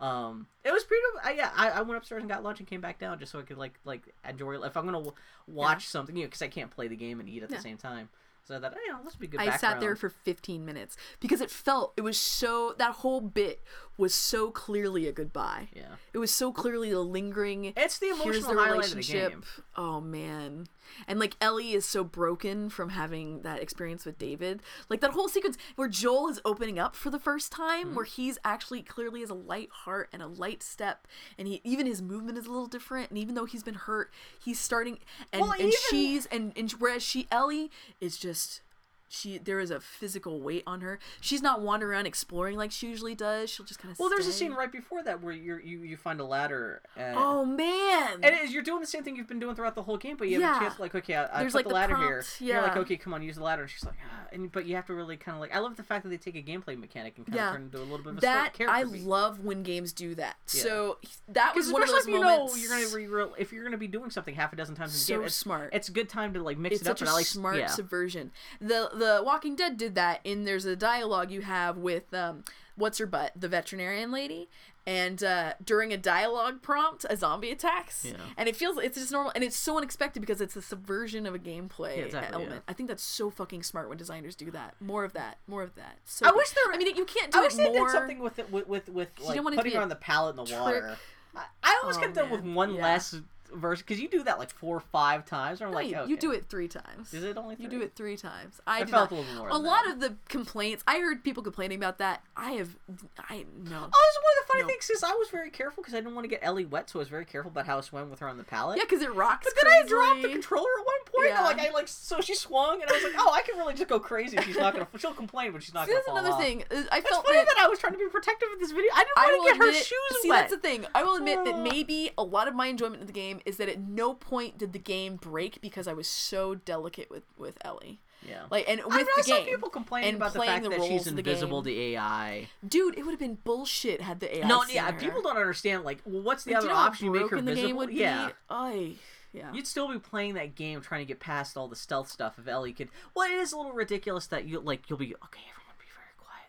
Um, 0.00 0.46
it 0.64 0.72
was 0.72 0.84
pretty. 0.84 1.02
I, 1.24 1.32
yeah, 1.32 1.50
I, 1.56 1.70
I 1.70 1.82
went 1.82 1.98
upstairs 1.98 2.22
and 2.22 2.30
got 2.30 2.42
lunch 2.44 2.60
and 2.60 2.68
came 2.68 2.80
back 2.80 2.98
down 3.00 3.18
just 3.18 3.32
so 3.32 3.38
I 3.40 3.42
could 3.42 3.58
like 3.58 3.78
like 3.84 4.02
enjoy. 4.28 4.54
If 4.62 4.76
I'm 4.76 4.84
gonna 4.84 4.98
w- 4.98 5.14
watch 5.46 5.88
something, 5.88 6.16
you 6.16 6.22
know, 6.22 6.26
because 6.28 6.42
I 6.42 6.48
can't 6.48 6.70
play 6.70 6.86
the 6.88 6.96
game 6.96 7.18
and 7.20 7.28
eat 7.28 7.42
at 7.42 7.50
Yeah. 7.50 7.56
the 7.56 7.62
same 7.62 7.76
time. 7.76 8.08
So 8.48 8.56
I 8.56 8.60
thought, 8.60 8.72
hey, 8.72 8.94
this 9.04 9.12
would 9.12 9.20
be 9.20 9.26
good. 9.26 9.40
I 9.40 9.58
sat 9.58 9.78
there 9.78 9.94
for 9.94 10.08
15 10.08 10.64
minutes 10.64 10.96
because 11.20 11.42
it 11.42 11.50
felt 11.50 11.92
it 11.98 12.00
was 12.00 12.16
so 12.16 12.74
that 12.78 12.92
whole 12.92 13.20
bit 13.20 13.62
was 13.98 14.14
so 14.14 14.50
clearly 14.50 15.06
a 15.06 15.12
goodbye. 15.12 15.68
Yeah. 15.76 15.96
It 16.14 16.18
was 16.18 16.30
so 16.30 16.50
clearly 16.50 16.90
a 16.90 16.98
lingering. 16.98 17.74
It's 17.76 17.98
the 17.98 18.08
emotional 18.08 18.54
the 18.54 18.58
highlight 18.58 18.84
of 18.86 18.90
the 18.90 18.96
relationship. 18.96 19.32
game. 19.32 19.44
Oh 19.76 20.00
man. 20.00 20.66
And 21.06 21.18
like 21.18 21.36
Ellie 21.40 21.72
is 21.72 21.84
so 21.84 22.04
broken 22.04 22.70
from 22.70 22.90
having 22.90 23.42
that 23.42 23.60
experience 23.62 24.04
with 24.04 24.18
David. 24.18 24.62
Like 24.88 25.00
that 25.00 25.10
whole 25.12 25.28
sequence 25.28 25.56
where 25.76 25.88
Joel 25.88 26.28
is 26.28 26.40
opening 26.44 26.78
up 26.78 26.94
for 26.96 27.10
the 27.10 27.18
first 27.18 27.52
time, 27.52 27.68
Mm-hmm. 27.86 27.94
where 27.94 28.04
he's 28.04 28.38
actually 28.44 28.82
clearly 28.82 29.20
has 29.20 29.30
a 29.30 29.34
light 29.34 29.68
heart 29.70 30.08
and 30.12 30.22
a 30.22 30.26
light 30.26 30.62
step, 30.62 31.06
and 31.38 31.46
he 31.46 31.60
even 31.64 31.86
his 31.86 32.00
movement 32.02 32.38
is 32.38 32.46
a 32.46 32.50
little 32.50 32.66
different. 32.66 33.10
And 33.10 33.18
even 33.18 33.34
though 33.34 33.44
he's 33.44 33.62
been 33.62 33.74
hurt, 33.74 34.10
he's 34.42 34.58
starting. 34.58 34.98
And 35.32 35.42
Well, 35.42 35.52
and 35.52 35.60
even- 35.62 35.72
she's 35.90 36.26
and, 36.26 36.52
and 36.56 36.70
whereas 36.72 37.02
she 37.02 37.26
Ellie 37.30 37.70
is 38.00 38.16
just 38.16 38.62
she 39.08 39.38
there 39.38 39.60
is 39.60 39.70
a 39.70 39.80
physical 39.80 40.40
weight 40.40 40.62
on 40.66 40.80
her. 40.82 40.98
She's 41.20 41.42
not 41.42 41.60
wandering 41.60 41.92
around 41.92 42.06
exploring 42.06 42.56
like 42.56 42.70
she 42.70 42.88
usually 42.88 43.14
does. 43.14 43.50
She'll 43.50 43.66
just 43.66 43.80
kind 43.80 43.92
of 43.92 43.98
Well, 43.98 44.08
there's 44.10 44.26
a 44.26 44.32
scene 44.32 44.52
right 44.52 44.70
before 44.70 45.02
that 45.04 45.22
where 45.22 45.32
you're, 45.32 45.60
you 45.60 45.80
you 45.82 45.96
find 45.96 46.20
a 46.20 46.24
ladder. 46.24 46.82
And, 46.96 47.16
Oh 47.18 47.44
man. 47.44 48.20
And 48.22 48.36
is, 48.44 48.52
you're 48.52 48.62
doing 48.62 48.80
the 48.80 48.86
same 48.86 49.02
thing 49.04 49.16
you've 49.16 49.26
been 49.28 49.38
doing 49.38 49.54
throughout 49.54 49.74
the 49.74 49.82
whole 49.82 49.96
game, 49.96 50.16
but 50.16 50.28
you 50.28 50.40
have 50.40 50.42
Yeah. 50.42 50.56
a 50.56 50.60
chance, 50.68 50.78
like, 50.78 50.94
okay, 50.94 51.14
I, 51.14 51.24
I 51.38 51.40
There's, 51.40 51.52
put 51.52 51.58
like, 51.60 51.64
the 51.64 51.68
the 51.70 51.74
ladder 51.74 51.96
here. 51.96 52.08
prompt, 52.08 52.40
You're 52.40 52.62
like, 52.62 52.76
okay, 52.76 52.96
come 52.96 53.14
on, 53.14 53.22
use 53.22 53.36
the 53.36 53.42
ladder. 53.44 53.62
And 53.62 53.70
she's 53.70 53.84
like, 53.84 53.94
ah. 54.04 54.28
and 54.32 54.50
but 54.52 54.66
you 54.66 54.74
have 54.76 54.86
to 54.86 54.94
really 54.94 55.16
kind 55.16 55.34
of 55.36 55.40
like. 55.40 55.54
I 55.54 55.58
love 55.60 55.76
the 55.76 55.82
fact 55.82 56.02
that 56.04 56.10
they 56.10 56.16
take 56.18 56.36
a 56.36 56.42
gameplay 56.42 56.78
mechanic 56.78 57.16
and 57.16 57.26
kind 57.26 57.36
Yeah. 57.36 57.48
of 57.48 57.52
turn 57.54 57.62
it 57.62 57.64
into 57.66 57.78
a 57.78 57.80
little 57.80 57.98
bit 57.98 58.08
of 58.12 58.18
a 58.18 58.20
that 58.22 58.54
story- 58.54 58.68
I 58.68 58.72
character 58.82 58.92
beat. 58.98 59.06
love 59.06 59.40
when 59.44 59.62
games 59.62 59.92
do 59.92 60.14
that. 60.16 60.36
Yeah. 60.52 60.62
So 60.62 60.98
that 61.28 61.54
was 61.54 61.72
one 61.72 61.82
of 61.82 61.88
those 61.88 62.02
if 62.02 62.08
you 62.08 62.20
moments. 62.20 62.54
know 62.54 62.60
you're 62.60 62.70
gonna 62.70 63.24
re- 63.26 63.32
if 63.38 63.52
you're 63.52 63.64
gonna 63.64 63.76
be 63.78 63.86
doing 63.88 64.10
something 64.10 64.34
half 64.34 64.52
a 64.52 64.56
dozen 64.56 64.74
times 64.74 64.90
in 64.92 64.94
the 64.94 64.98
So 65.04 65.14
game, 65.18 65.24
it's 65.26 65.34
smart. 65.34 65.70
It's 65.72 65.88
a 65.88 65.92
good 65.92 66.08
time 66.08 66.34
to 66.34 66.42
like 66.42 66.58
mix 66.58 66.76
it's 66.76 66.82
it 66.82 66.88
up. 66.90 66.98
such 66.98 67.02
and 67.02 67.08
a 67.08 67.12
I 67.12 67.14
like 67.14 67.26
smart 67.26 67.70
subversion. 67.70 68.32
The 68.60 68.90
the 68.98 69.22
Walking 69.24 69.56
Dead 69.56 69.76
did 69.76 69.94
that. 69.94 70.20
In 70.24 70.44
there's 70.44 70.64
a 70.64 70.76
dialogue 70.76 71.30
you 71.30 71.40
have 71.42 71.76
with 71.78 72.12
um 72.12 72.44
what's 72.76 72.98
her 72.98 73.06
butt, 73.06 73.32
the 73.34 73.48
veterinarian 73.48 74.12
lady, 74.12 74.48
and 74.86 75.24
uh, 75.24 75.54
during 75.64 75.92
a 75.92 75.96
dialogue 75.96 76.62
prompt, 76.62 77.04
a 77.10 77.16
zombie 77.16 77.50
attacks, 77.50 78.04
Yeah. 78.04 78.14
and 78.36 78.48
it 78.48 78.54
feels 78.54 78.78
it's 78.78 78.96
just 78.98 79.10
normal, 79.10 79.32
and 79.34 79.42
it's 79.42 79.56
so 79.56 79.76
unexpected 79.76 80.20
because 80.20 80.40
it's 80.40 80.54
a 80.54 80.62
subversion 80.62 81.26
of 81.26 81.34
a 81.34 81.38
gameplay 81.40 81.96
Yeah, 81.96 82.04
exactly, 82.04 82.34
element. 82.34 82.62
yeah. 82.66 82.70
I 82.70 82.72
think 82.74 82.88
that's 82.88 83.02
so 83.02 83.30
fucking 83.30 83.64
smart 83.64 83.88
when 83.88 83.98
designers 83.98 84.36
do 84.36 84.50
that. 84.52 84.74
More 84.80 85.04
of 85.04 85.12
that. 85.14 85.38
More 85.48 85.62
of 85.64 85.74
that. 85.74 85.98
So 86.04 86.26
I 86.26 86.30
good. 86.30 86.36
wish 86.36 86.50
there- 86.50 86.72
I 86.72 86.76
mean, 86.78 86.94
you 86.96 87.04
can't 87.04 87.32
do 87.32 87.38
I 87.40 87.42
wish 87.42 87.54
it 87.54 87.56
they 87.58 87.72
did 87.72 87.90
something 87.90 88.20
with 88.20 88.38
it 88.38 88.50
with 88.52 88.68
with, 88.68 88.88
with 88.88 89.08
like 89.20 89.34
don't 89.34 89.44
want 89.44 89.54
it 89.54 89.56
to 89.58 89.62
putting 89.64 89.76
her 89.76 89.82
on 89.82 89.88
the 89.88 89.96
pallet 89.96 90.30
in 90.32 90.36
the 90.36 90.44
trick. 90.44 90.60
water. 90.60 90.96
I, 91.36 91.44
I 91.64 91.80
always 91.82 91.96
Oh, 91.96 92.00
could 92.00 92.16
have 92.16 92.16
done 92.16 92.30
with 92.30 92.42
one 92.54 92.74
Yeah. 92.74 92.82
less 92.84 93.14
verse 93.54 93.80
because 93.80 94.00
you 94.00 94.08
do 94.08 94.22
that 94.24 94.38
like 94.38 94.50
four 94.50 94.76
or 94.76 94.80
five 94.80 95.24
times. 95.24 95.60
Or 95.60 95.66
No, 95.68 95.72
like, 95.74 95.88
you, 95.88 95.96
okay. 95.96 96.10
you 96.10 96.16
do 96.16 96.32
it 96.32 96.46
three 96.48 96.68
times. 96.68 97.12
Is 97.14 97.22
it 97.24 97.36
only 97.36 97.56
You 97.58 97.68
do 97.68 97.80
it 97.80 97.92
three 97.96 98.16
times. 98.16 98.60
I, 98.66 98.78
I 98.82 98.84
felt 98.84 99.10
not- 99.10 99.12
a 99.12 99.14
little 99.14 99.34
more 99.34 99.48
A 99.48 99.56
lot 99.56 99.84
that. 99.84 99.94
of 99.94 100.00
the 100.00 100.16
complaints 100.28 100.82
I 100.86 100.98
heard 101.00 101.22
people 101.24 101.42
complaining 101.42 101.78
about 101.78 101.98
that. 101.98 102.22
I 102.36 102.52
have, 102.52 102.76
I 103.18 103.44
no. 103.56 103.76
Oh, 103.76 104.04
this 104.06 104.14
is 104.14 104.20
one 104.22 104.34
of 104.40 104.46
the 104.46 104.46
funny 104.48 104.62
No. 104.62 104.68
things 104.68 104.90
is 104.90 105.02
I 105.02 105.12
was 105.12 105.28
very 105.30 105.50
careful 105.50 105.82
because 105.82 105.94
I 105.94 105.98
didn't 105.98 106.14
want 106.14 106.24
to 106.24 106.28
get 106.28 106.40
Ellie 106.42 106.64
wet, 106.64 106.90
so 106.90 106.98
I 106.98 107.00
was 107.00 107.08
very 107.08 107.24
careful 107.24 107.50
about 107.50 107.66
how 107.66 107.78
I 107.78 107.80
swam 107.80 108.10
with 108.10 108.20
her 108.20 108.28
on 108.28 108.36
the 108.38 108.44
pallet. 108.44 108.78
Yeah, 108.78 108.84
because 108.84 109.02
it 109.02 109.12
rocks. 109.14 109.46
But 109.46 109.54
then 109.62 109.72
I 109.72 109.86
dropped 109.86 110.22
the 110.22 110.28
controller 110.28 110.68
at 110.80 110.84
one 110.86 111.04
point. 111.14 111.28
Yeah. 111.30 111.44
Like 111.44 111.58
I 111.60 111.70
like 111.70 111.88
so 111.88 112.20
she 112.20 112.34
swung, 112.34 112.80
and 112.82 112.90
I 112.90 112.94
was 112.94 113.02
like, 113.02 113.12
oh, 113.18 113.32
I 113.34 113.42
can 113.42 113.56
really 113.58 113.74
just 113.74 113.88
go 113.88 113.98
crazy. 113.98 114.36
She's 114.42 114.56
not 114.56 114.72
gonna. 114.74 114.86
She'll 114.98 115.12
complain, 115.12 115.52
but 115.52 115.62
she's 115.62 115.74
not 115.74 115.86
See, 115.86 115.92
gonna 115.92 115.98
that's 116.00 116.06
fall 116.08 116.16
another 116.18 116.34
off. 116.34 116.40
thing. 116.40 116.64
I 116.92 116.98
It's 116.98 117.08
felt 117.08 117.24
funny 117.26 117.38
that, 117.38 117.46
that 117.46 117.64
I 117.64 117.68
was 117.68 117.78
trying 117.78 117.92
to 117.92 117.98
be 117.98 118.06
protective 118.08 118.48
of 118.52 118.58
this 118.60 118.70
video. 118.72 118.90
I 118.94 119.04
didn't 119.04 119.38
want 119.38 119.54
to 119.54 119.58
get 119.58 119.66
her 119.66 119.72
shoes 119.72 120.22
see, 120.22 120.28
wet. 120.28 120.40
that's 120.48 120.52
the 120.52 120.58
thing. 120.58 120.86
I 120.94 121.02
will 121.02 121.16
admit 121.16 121.44
that 121.44 121.54
Oh. 121.54 121.62
maybe 121.62 122.10
a 122.18 122.22
lot 122.22 122.48
of 122.48 122.54
my 122.54 122.66
enjoyment 122.66 123.00
of 123.00 123.06
the 123.06 123.12
game 123.12 123.37
is 123.46 123.56
that 123.58 123.68
at 123.68 123.80
no 123.80 124.14
point 124.14 124.58
did 124.58 124.72
the 124.72 124.78
game 124.78 125.16
break 125.16 125.60
because 125.60 125.86
I 125.88 125.92
was 125.92 126.06
so 126.08 126.54
delicate 126.54 127.10
with 127.10 127.24
with 127.36 127.58
Ellie. 127.64 128.00
Yeah. 128.28 128.42
Like 128.50 128.68
and 128.68 128.80
with 128.84 128.94
I 128.94 129.04
the 129.16 129.22
some 129.22 129.38
game. 129.38 129.46
people 129.46 129.68
complaining 129.68 130.16
about 130.16 130.32
the 130.32 130.40
fact 130.40 130.64
the 130.64 130.70
that 130.70 130.82
she's 130.82 131.04
the 131.04 131.10
invisible 131.10 131.62
to 131.62 131.70
AI. 131.70 132.48
Dude, 132.66 132.98
it 132.98 133.04
would 133.04 133.12
have 133.12 133.20
been 133.20 133.38
bullshit 133.44 134.00
had 134.00 134.18
the 134.20 134.38
AI. 134.38 134.48
No, 134.48 134.64
yeah, 134.68 134.90
her. 134.90 134.98
people 134.98 135.22
don't 135.22 135.36
understand. 135.36 135.84
Like, 135.84 135.98
well, 136.04 136.22
what's 136.22 136.42
the 136.44 136.50
Like, 136.52 136.58
other 136.58 136.66
you 136.68 136.72
know 136.74 136.78
option? 136.80 137.06
You 137.06 137.12
make 137.12 137.30
her 137.30 137.36
the 137.40 137.42
visible. 137.42 137.66
game 137.68 137.76
would 137.76 137.92
yeah. 137.92 138.30
Ay, 138.50 138.94
yeah. 139.32 139.52
You'd 139.52 139.66
still 139.68 139.88
be 139.92 139.98
playing 140.00 140.34
that 140.34 140.54
game 140.56 140.80
trying 140.80 141.02
to 141.02 141.04
get 141.04 141.20
past 141.20 141.56
all 141.56 141.68
the 141.68 141.76
stealth 141.76 142.08
stuff 142.10 142.38
if 142.38 142.48
Ellie 142.48 142.72
could. 142.72 142.88
Well, 143.14 143.30
it 143.30 143.34
is 143.34 143.52
a 143.52 143.56
little 143.56 143.72
ridiculous 143.72 144.26
that 144.28 144.46
you 144.46 144.58
like 144.60 144.90
you'll 144.90 144.98
be 144.98 145.14
okay. 145.14 145.42
Everyone, 145.48 145.76
be 145.78 145.84
very 145.94 146.14
quiet. 146.18 146.48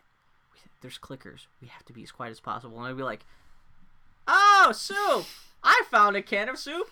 We, 0.52 0.58
there's 0.80 0.98
clickers. 0.98 1.46
We 1.62 1.68
have 1.68 1.84
to 1.84 1.92
be 1.92 2.02
as 2.02 2.10
quiet 2.10 2.30
as 2.32 2.40
possible. 2.40 2.78
And 2.78 2.86
I'd 2.88 2.96
be 2.96 3.04
like, 3.04 3.24
"Oh, 4.26 4.72
soup! 4.74 5.26
I 5.62 5.82
found 5.90 6.16
a 6.16 6.22
can 6.22 6.48
of 6.48 6.58
soup. 6.58 6.90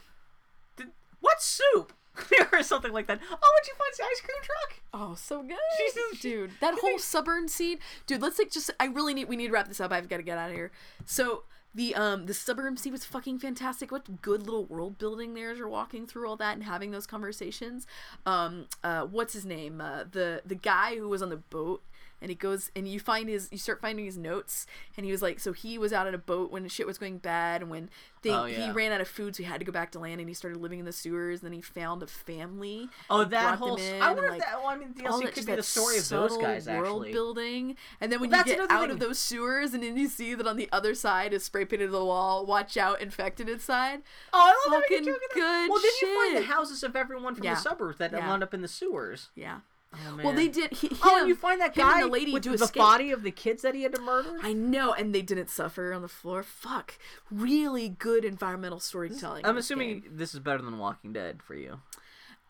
Did, 0.76 0.88
what 1.20 1.42
soup?" 1.42 1.92
or 2.52 2.62
something 2.62 2.92
like 2.92 3.06
that. 3.06 3.20
Oh, 3.22 3.26
what'd 3.26 3.68
you 3.68 3.74
find? 3.74 3.92
The 3.96 4.04
ice 4.04 4.20
cream 4.20 4.42
truck? 4.42 4.80
Oh, 4.92 5.14
so 5.14 5.42
good, 5.42 5.56
Jesus. 5.78 6.20
dude. 6.20 6.50
That 6.60 6.74
whole 6.80 6.98
suburban 6.98 7.48
scene, 7.48 7.78
dude. 8.06 8.22
Let's 8.22 8.38
like 8.38 8.50
just. 8.50 8.70
I 8.80 8.86
really 8.86 9.14
need. 9.14 9.28
We 9.28 9.36
need 9.36 9.48
to 9.48 9.52
wrap 9.52 9.68
this 9.68 9.80
up. 9.80 9.92
I've 9.92 10.08
got 10.08 10.18
to 10.18 10.22
get 10.22 10.38
out 10.38 10.50
of 10.50 10.56
here. 10.56 10.70
So 11.04 11.44
the 11.74 11.94
um 11.94 12.26
the 12.26 12.34
suburban 12.34 12.76
scene 12.76 12.92
was 12.92 13.04
fucking 13.04 13.38
fantastic. 13.38 13.92
What 13.92 14.22
good 14.22 14.42
little 14.42 14.64
world 14.64 14.98
building 14.98 15.34
there 15.34 15.50
as 15.50 15.58
you're 15.58 15.68
walking 15.68 16.06
through 16.06 16.28
all 16.28 16.36
that 16.36 16.54
and 16.54 16.64
having 16.64 16.90
those 16.90 17.06
conversations. 17.06 17.86
Um, 18.26 18.66
uh, 18.82 19.02
what's 19.02 19.32
his 19.32 19.44
name? 19.44 19.80
Uh, 19.80 20.04
the 20.10 20.42
the 20.44 20.54
guy 20.54 20.96
who 20.96 21.08
was 21.08 21.22
on 21.22 21.28
the 21.30 21.36
boat. 21.36 21.82
And 22.20 22.30
he 22.30 22.34
goes 22.34 22.70
and 22.74 22.88
you 22.88 22.98
find 22.98 23.28
his 23.28 23.48
you 23.52 23.58
start 23.58 23.80
finding 23.80 24.04
his 24.04 24.18
notes 24.18 24.66
and 24.96 25.06
he 25.06 25.12
was 25.12 25.22
like 25.22 25.38
so 25.38 25.52
he 25.52 25.78
was 25.78 25.92
out 25.92 26.06
on 26.08 26.14
a 26.14 26.18
boat 26.18 26.50
when 26.50 26.66
shit 26.68 26.86
was 26.86 26.98
going 26.98 27.18
bad 27.18 27.62
and 27.62 27.70
when 27.70 27.90
they, 28.22 28.30
Oh, 28.30 28.46
he 28.46 28.70
ran 28.72 28.90
out 28.90 29.00
of 29.00 29.06
food 29.06 29.36
so 29.36 29.44
he 29.44 29.48
had 29.48 29.60
to 29.60 29.64
go 29.64 29.70
back 29.70 29.92
to 29.92 30.00
land 30.00 30.20
and 30.20 30.28
he 30.28 30.34
started 30.34 30.60
living 30.60 30.80
in 30.80 30.84
the 30.84 30.92
sewers 30.92 31.40
and 31.40 31.46
then 31.46 31.52
he 31.52 31.60
found 31.62 32.02
a 32.02 32.08
family 32.08 32.88
Oh, 33.08 33.22
that 33.24 33.58
whole. 33.58 33.76
in 33.76 34.02
I 34.02 34.08
and, 34.08 34.16
wonder 34.16 34.30
like, 34.30 34.40
if 34.40 34.46
that. 34.46 34.58
Well, 34.58 34.66
I 34.66 34.76
mean, 34.76 34.94
DLC 34.94 35.32
could 35.32 35.46
be 35.46 35.54
the 35.54 35.62
story 35.62 35.98
of 35.98 36.08
those 36.08 36.36
guys 36.36 36.66
world 36.66 37.02
actually. 37.02 37.12
building 37.12 37.76
and 38.00 38.10
then 38.10 38.20
when 38.20 38.30
That's 38.30 38.48
you 38.50 38.56
get 38.56 38.70
out 38.70 38.80
thing. 38.82 38.90
of 38.90 38.98
those 38.98 39.18
sewers 39.20 39.72
and 39.72 39.82
then 39.84 39.96
you 39.96 40.08
see 40.08 40.34
that 40.34 40.46
on 40.48 40.56
the 40.56 40.68
other 40.72 40.94
side 40.96 41.32
is 41.32 41.44
spray 41.44 41.64
painted 41.64 41.92
the 41.92 42.04
wall 42.04 42.44
watch 42.44 42.76
out 42.76 43.00
infected 43.00 43.48
inside 43.48 44.02
Oh, 44.32 44.52
I 44.68 44.70
love 44.72 44.82
Fucking 44.88 45.04
that 45.04 45.18
good 45.34 45.70
Well, 45.70 45.80
did 45.80 46.00
you 46.02 46.14
find 46.14 46.36
the 46.36 46.48
houses 46.52 46.82
of 46.82 46.96
everyone 46.96 47.36
from 47.36 47.44
Yeah. 47.44 47.54
the 47.54 47.60
suburbs 47.60 47.98
that 47.98 48.10
Yeah. 48.10 48.26
wound 48.26 48.42
up 48.42 48.52
in 48.52 48.62
the 48.62 48.68
sewers? 48.68 49.28
yeah 49.36 49.60
Oh, 49.94 50.20
well 50.22 50.32
they 50.34 50.48
did 50.48 50.72
he, 50.72 50.88
him, 50.88 50.98
Oh, 51.02 51.20
and 51.20 51.28
you 51.28 51.34
find 51.34 51.60
that 51.62 51.74
guy 51.74 52.00
and 52.02 52.08
the 52.10 52.12
lady 52.12 52.32
with 52.32 52.42
do 52.42 52.54
the 52.56 52.64
escape. 52.64 52.80
body 52.80 53.10
of 53.10 53.22
the 53.22 53.30
kids 53.30 53.62
that 53.62 53.74
he 53.74 53.84
had 53.84 53.94
to 53.94 54.00
murder. 54.02 54.36
I 54.42 54.52
know, 54.52 54.92
and 54.92 55.14
they 55.14 55.22
didn't 55.22 55.48
suffer 55.48 55.94
on 55.94 56.02
the 56.02 56.08
floor. 56.08 56.42
Fuck, 56.42 56.98
really 57.30 57.88
good 57.88 58.24
environmental 58.24 58.80
storytelling. 58.80 59.44
in 59.44 59.48
I'm 59.48 59.56
this 59.56 59.64
assuming 59.64 60.00
game. 60.00 60.10
this 60.12 60.34
is 60.34 60.40
better 60.40 60.60
than 60.62 60.78
Walking 60.78 61.12
Dead 61.14 61.42
for 61.42 61.54
you. 61.54 61.80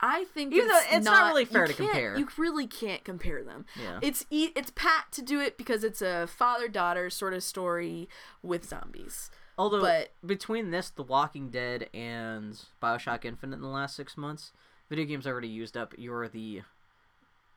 I 0.01 0.25
think 0.35 0.53
Even 0.55 0.69
it's, 0.71 0.87
though 0.91 0.97
it's 0.97 1.05
not 1.05 1.29
really 1.29 1.45
fair 1.45 1.67
to 1.67 1.73
compare. 1.75 2.17
You 2.19 2.29
really 2.37 2.67
can't 2.69 3.03
compare 3.05 3.43
them. 3.43 3.67
Yeah. 3.81 3.99
It's 4.03 4.25
e- 4.31 4.51
it's 4.55 4.71
pat 4.75 5.07
to 5.13 5.23
do 5.23 5.41
it 5.41 5.57
because 5.59 5.83
it's 5.85 6.01
a 6.03 6.27
father 6.29 6.69
daughter 6.69 7.11
sort 7.11 7.35
of 7.35 7.43
story 7.43 8.09
with 8.43 8.65
zombies. 8.69 9.31
Although 9.57 9.81
But- 9.81 10.13
between 10.25 10.71
this, 10.71 10.91
The 10.91 11.03
Walking 11.03 11.51
Dead, 11.51 11.89
and 11.93 12.61
Bioshock 12.81 13.25
Infinite 13.25 13.57
in 13.57 13.63
the 13.63 13.69
last 13.69 13.97
six 13.97 14.17
months, 14.17 14.53
video 14.89 15.05
games 15.05 15.27
already 15.27 15.49
used 15.49 15.77
up. 15.77 15.95
You're 15.99 16.29
the 16.29 16.63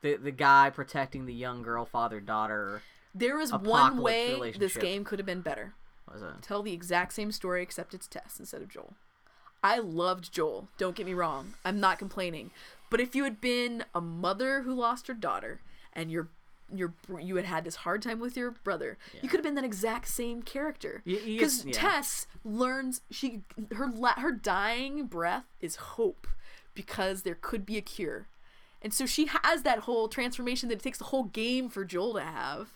the 0.01 0.17
the 0.17 0.31
guy 0.31 0.69
protecting 0.69 1.25
the 1.25 1.33
young 1.33 1.61
girl, 1.61 1.85
father 1.85 2.19
daughter. 2.19 2.81
There 3.13 3.39
is 3.39 3.51
one 3.53 4.01
way 4.01 4.53
this 4.57 4.77
game 4.77 5.03
could 5.03 5.19
have 5.19 5.25
been 5.25 5.41
better. 5.41 5.73
Was 6.11 6.21
that? 6.21 6.41
Tell 6.41 6.61
the 6.63 6.73
exact 6.73 7.13
same 7.13 7.31
story 7.31 7.61
except 7.61 7.93
it's 7.93 8.07
Tess 8.07 8.39
instead 8.39 8.61
of 8.61 8.69
Joel. 8.69 8.93
I 9.63 9.80
loved 9.80 10.31
Joel. 10.31 10.69
Don't 10.77 10.95
get 10.95 11.05
me 11.05 11.13
wrong. 11.13 11.53
I'm 11.63 11.80
not 11.80 11.99
complaining. 11.99 12.51
But 12.89 12.99
if 12.99 13.15
you 13.15 13.23
had 13.23 13.39
been 13.39 13.85
a 13.93 14.01
mother 14.01 14.63
who 14.63 14.73
lost 14.73 15.07
her 15.07 15.13
daughter 15.13 15.61
and 15.93 16.11
your 16.11 16.30
your 16.73 16.93
you 17.19 17.35
had 17.35 17.45
had 17.45 17.63
this 17.65 17.77
hard 17.77 18.01
time 18.01 18.19
with 18.19 18.35
your 18.35 18.51
brother, 18.51 18.97
you 19.21 19.30
could 19.30 19.38
have 19.38 19.43
been 19.43 19.55
that 19.55 19.63
exact 19.63 20.07
same 20.07 20.41
character. 20.41 21.01
Because 21.05 21.65
yeah. 21.65 21.73
Tess 21.73 22.27
learns 22.43 23.01
she 23.09 23.41
her 23.73 23.88
la- 23.88 24.19
her 24.19 24.31
dying 24.31 25.05
breath 25.05 25.45
is 25.59 25.75
hope 25.75 26.27
because 26.73 27.21
there 27.21 27.38
could 27.39 27.65
be 27.65 27.77
a 27.77 27.81
cure. 27.81 28.27
And 28.81 28.93
so 28.93 29.05
she 29.05 29.27
has 29.43 29.63
that 29.63 29.79
whole 29.79 30.07
transformation 30.07 30.69
that 30.69 30.75
it 30.79 30.81
takes 30.83 30.97
the 30.97 31.05
whole 31.05 31.25
game 31.25 31.69
for 31.69 31.85
Joel 31.85 32.13
to 32.15 32.21
have. 32.21 32.69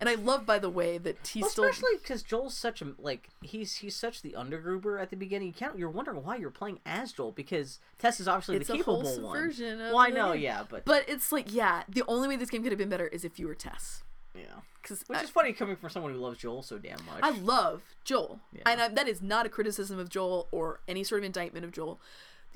And 0.00 0.08
I 0.08 0.14
love, 0.14 0.46
by 0.46 0.60
the 0.60 0.70
way, 0.70 0.96
that 0.98 1.26
he's 1.26 1.42
Well, 1.42 1.50
still 1.50 1.64
especially 1.64 1.96
because 2.00 2.22
Joel's 2.22 2.54
such 2.56 2.80
a 2.82 2.92
like 3.00 3.30
he's 3.42 3.76
he's 3.76 3.96
such 3.96 4.22
the 4.22 4.36
undergrouper 4.38 5.00
at 5.02 5.10
the 5.10 5.16
beginning. 5.16 5.48
You 5.48 5.54
can't. 5.54 5.76
You're 5.76 5.90
wondering 5.90 6.22
why 6.22 6.36
you're 6.36 6.50
playing 6.50 6.78
as 6.86 7.12
Joel 7.12 7.32
because 7.32 7.80
Tess 7.98 8.20
is 8.20 8.28
obviously 8.28 8.56
it's 8.58 8.68
the 8.68 8.76
capable 8.76 9.02
one. 9.02 9.12
subversion 9.14 9.80
of 9.80 9.88
Well, 9.88 9.98
I 9.98 10.10
know, 10.10 10.32
yeah, 10.34 10.62
but, 10.68 10.84
But 10.84 11.08
it's 11.08 11.32
like, 11.32 11.52
yeah, 11.52 11.82
the 11.88 12.04
only 12.06 12.28
way 12.28 12.36
this 12.36 12.48
game 12.50 12.62
could 12.62 12.70
have 12.70 12.78
been 12.78 12.88
better 12.90 13.08
is 13.08 13.24
if 13.24 13.40
you 13.40 13.48
were 13.48 13.56
Tess. 13.56 14.04
yeah, 14.36 14.42
Because 14.80 15.02
which 15.08 15.18
I, 15.18 15.22
is 15.22 15.30
funny 15.30 15.52
coming 15.52 15.74
from 15.74 15.90
someone 15.90 16.12
who 16.12 16.20
loves 16.20 16.38
Joel 16.38 16.62
so 16.62 16.78
damn 16.78 17.04
much. 17.04 17.20
I 17.22 17.30
love 17.30 17.82
Joel. 18.04 18.38
Yeah. 18.52 18.62
And 18.66 18.80
I, 18.80 18.88
that 18.88 19.08
is 19.08 19.20
not 19.20 19.46
a 19.46 19.48
criticism 19.48 19.98
of 19.98 20.10
Joel 20.10 20.46
or 20.52 20.78
any 20.86 21.02
sort 21.02 21.22
of 21.22 21.24
indictment 21.24 21.64
of 21.64 21.72
Joel. 21.72 21.98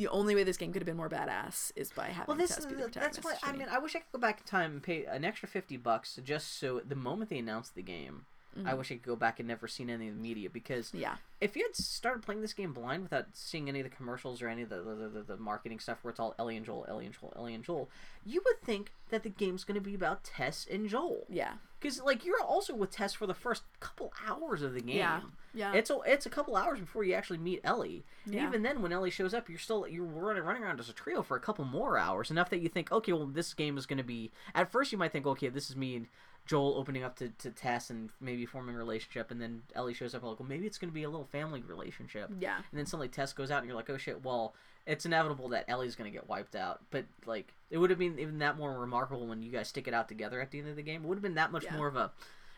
The 0.03 0.09
only 0.09 0.35
way 0.35 0.43
this 0.43 0.57
game 0.57 0.73
could 0.73 0.83
have 0.83 0.87
been 0.87 0.97
more 0.97 1.09
badass 1.09 1.71
is 1.77 1.93
by 1.93 2.07
having 2.09 2.25
Well, 2.27 2.37
this 2.37 2.57
Tess 2.57 2.67
be 2.67 2.75
the 2.75 2.89
that's 2.89 3.19
protagonist. 3.19 3.25
why 3.45 3.49
I 3.49 3.53
mean 3.53 3.69
I 3.71 3.79
wish 3.79 3.95
I 3.95 4.01
could 4.01 4.11
go 4.13 4.19
back 4.19 4.41
in 4.41 4.47
time 4.47 4.73
and 4.73 4.83
pay 4.83 5.05
an 5.05 5.25
extra 5.25 5.49
fifty 5.49 5.77
bucks 5.77 6.19
just 6.25 6.59
so 6.59 6.81
the 6.85 6.97
moment 6.97 7.31
they 7.31 7.39
announced 7.39 7.77
the 7.77 7.83
game, 7.83 8.27
I 8.67 8.75
wish 8.75 8.91
I 8.91 8.95
could 8.97 9.03
go 9.05 9.17
back 9.17 9.39
and 9.39 9.49
never 9.49 9.67
seen 9.67 9.89
any 9.89 10.09
of 10.09 10.15
the 10.15 10.21
media 10.21 10.51
because 10.51 10.89
Mm-hmm. 10.89 10.99
Yeah. 11.01 11.15
if 11.41 11.57
you 11.57 11.63
had 11.65 11.75
started 11.77 12.23
playing 12.23 12.43
this 12.43 12.53
game 12.53 12.73
blind 12.73 13.03
without 13.03 13.27
seeing 13.33 13.69
any 13.69 13.81
of 13.81 13.85
the 13.89 13.95
commercials 13.97 14.43
or 14.43 14.49
any 14.49 14.63
of 14.63 14.69
the 14.69 14.83
the, 14.83 15.09
the, 15.09 15.23
the 15.23 15.37
marketing 15.37 15.79
stuff 15.81 15.99
where 16.03 16.11
it's 16.11 16.21
all 16.21 16.35
Ellie 16.39 16.57
and 16.57 16.67
Joel, 16.67 16.85
Ellie 16.89 17.07
and 17.07 17.15
Joel, 17.19 17.33
Ellie 17.37 17.55
and 17.55 17.65
Joel, 17.65 17.89
you 18.27 18.43
would 18.45 18.61
think 18.63 18.93
that 19.11 19.23
the 19.23 19.29
game's 19.31 19.65
going 19.65 19.75
to 19.75 19.81
be 19.81 19.95
about 19.95 20.25
Tess 20.25 20.67
and 20.71 20.89
Joel. 20.89 21.25
Yeah. 21.29 21.53
Because 21.81 22.01
like 22.03 22.25
you're 22.25 22.41
also 22.41 22.75
with 22.75 22.91
Tess 22.93 23.13
for 23.13 23.27
the 23.27 23.35
first 23.35 23.63
couple 23.81 24.13
hours 24.29 24.63
of 24.63 24.73
the 24.75 24.81
game. 24.81 24.97
Yeah, 24.99 25.21
yeah. 25.53 25.73
It's 25.75 25.91
a 25.91 25.99
it's 26.07 26.27
a 26.27 26.31
couple 26.31 26.55
hours 26.55 26.79
before 26.79 27.03
you 27.05 27.15
actually 27.15 27.39
meet 27.39 27.61
Ellie. 27.65 28.05
And 28.25 28.35
Yeah. 28.35 28.47
even 28.47 28.63
then, 28.63 28.83
when 28.83 28.93
Ellie 28.93 29.11
shows 29.11 29.35
up, 29.35 29.49
you're 29.49 29.59
still 29.59 29.89
you're 29.89 30.05
running 30.05 30.45
running 30.45 30.63
around 30.63 30.79
as 30.79 30.89
a 30.89 30.93
trio 30.93 31.23
for 31.23 31.37
a 31.37 31.41
couple 31.41 31.65
more 31.65 31.99
hours. 31.99 32.31
Enough 32.31 32.51
that 32.51 32.61
you 32.61 32.69
think, 32.69 32.93
okay, 32.93 33.13
well, 33.13 33.27
this 33.27 33.53
game 33.55 33.77
is 33.79 33.87
going 33.87 33.97
to 33.99 34.05
be. 34.05 34.31
At 34.55 34.71
first, 34.71 34.93
you 34.93 34.99
might 34.99 35.11
think, 35.11 35.27
okay, 35.27 35.49
this 35.49 35.71
is 35.71 35.75
me 35.77 35.97
and 35.97 36.07
Joel 36.47 36.75
opening 36.77 37.05
up 37.05 37.17
to, 37.17 37.29
to 37.29 37.51
Tess 37.51 37.89
and 37.91 38.11
maybe 38.21 38.45
forming 38.47 38.75
a 38.75 38.79
relationship, 38.79 39.31
and 39.31 39.41
then 39.41 39.63
Ellie 39.75 39.95
shows 39.95 40.15
up, 40.15 40.23
like, 40.23 40.41
well, 40.41 40.49
maybe 40.49 40.67
it's 40.67 40.79
going 40.79 40.91
to 40.91 40.95
be 40.95 41.05
a 41.05 41.09
little 41.11 41.27
family 41.27 41.63
relationship. 41.63 42.31
Yeah. 42.41 42.57
And 42.57 42.79
then 42.79 42.87
suddenly 42.87 43.09
Tess 43.09 43.33
goes 43.33 43.51
out, 43.51 43.59
and 43.59 43.67
you're 43.67 43.77
like, 43.77 43.89
oh 43.91 43.97
shit, 43.97 44.25
well, 44.25 44.55
it's 44.87 45.07
inevitable 45.07 45.49
that 45.51 45.65
Ellie's 45.69 45.95
going 45.95 46.11
to 46.11 46.17
get 46.17 46.29
wiped 46.29 46.57
out. 46.57 46.81
But 46.91 47.05
like, 47.27 47.55
it 47.71 47.79
would 47.79 47.91
have 47.91 47.99
been 47.99 48.19
even 48.19 48.39
that 48.41 48.57
more 48.57 48.79
remarkable 48.79 49.27
when 49.27 49.43
you 49.43 49.53
guys 49.53 49.69
stick 49.69 49.87
it 49.87 49.95
out 49.95 50.09
together 50.09 50.41
at 50.41 50.51
the 50.51 50.59
end 50.59 50.69
of 50.69 50.77
the 50.77 50.83
game. 50.83 51.05
It 51.05 51.07
would 51.07 51.17
have 51.17 51.23
been 51.23 51.35
that 51.37 51.53
much 51.53 51.65
Yeah. 51.65 51.77
more 51.77 51.87
of 51.87 51.97
a. 51.97 52.11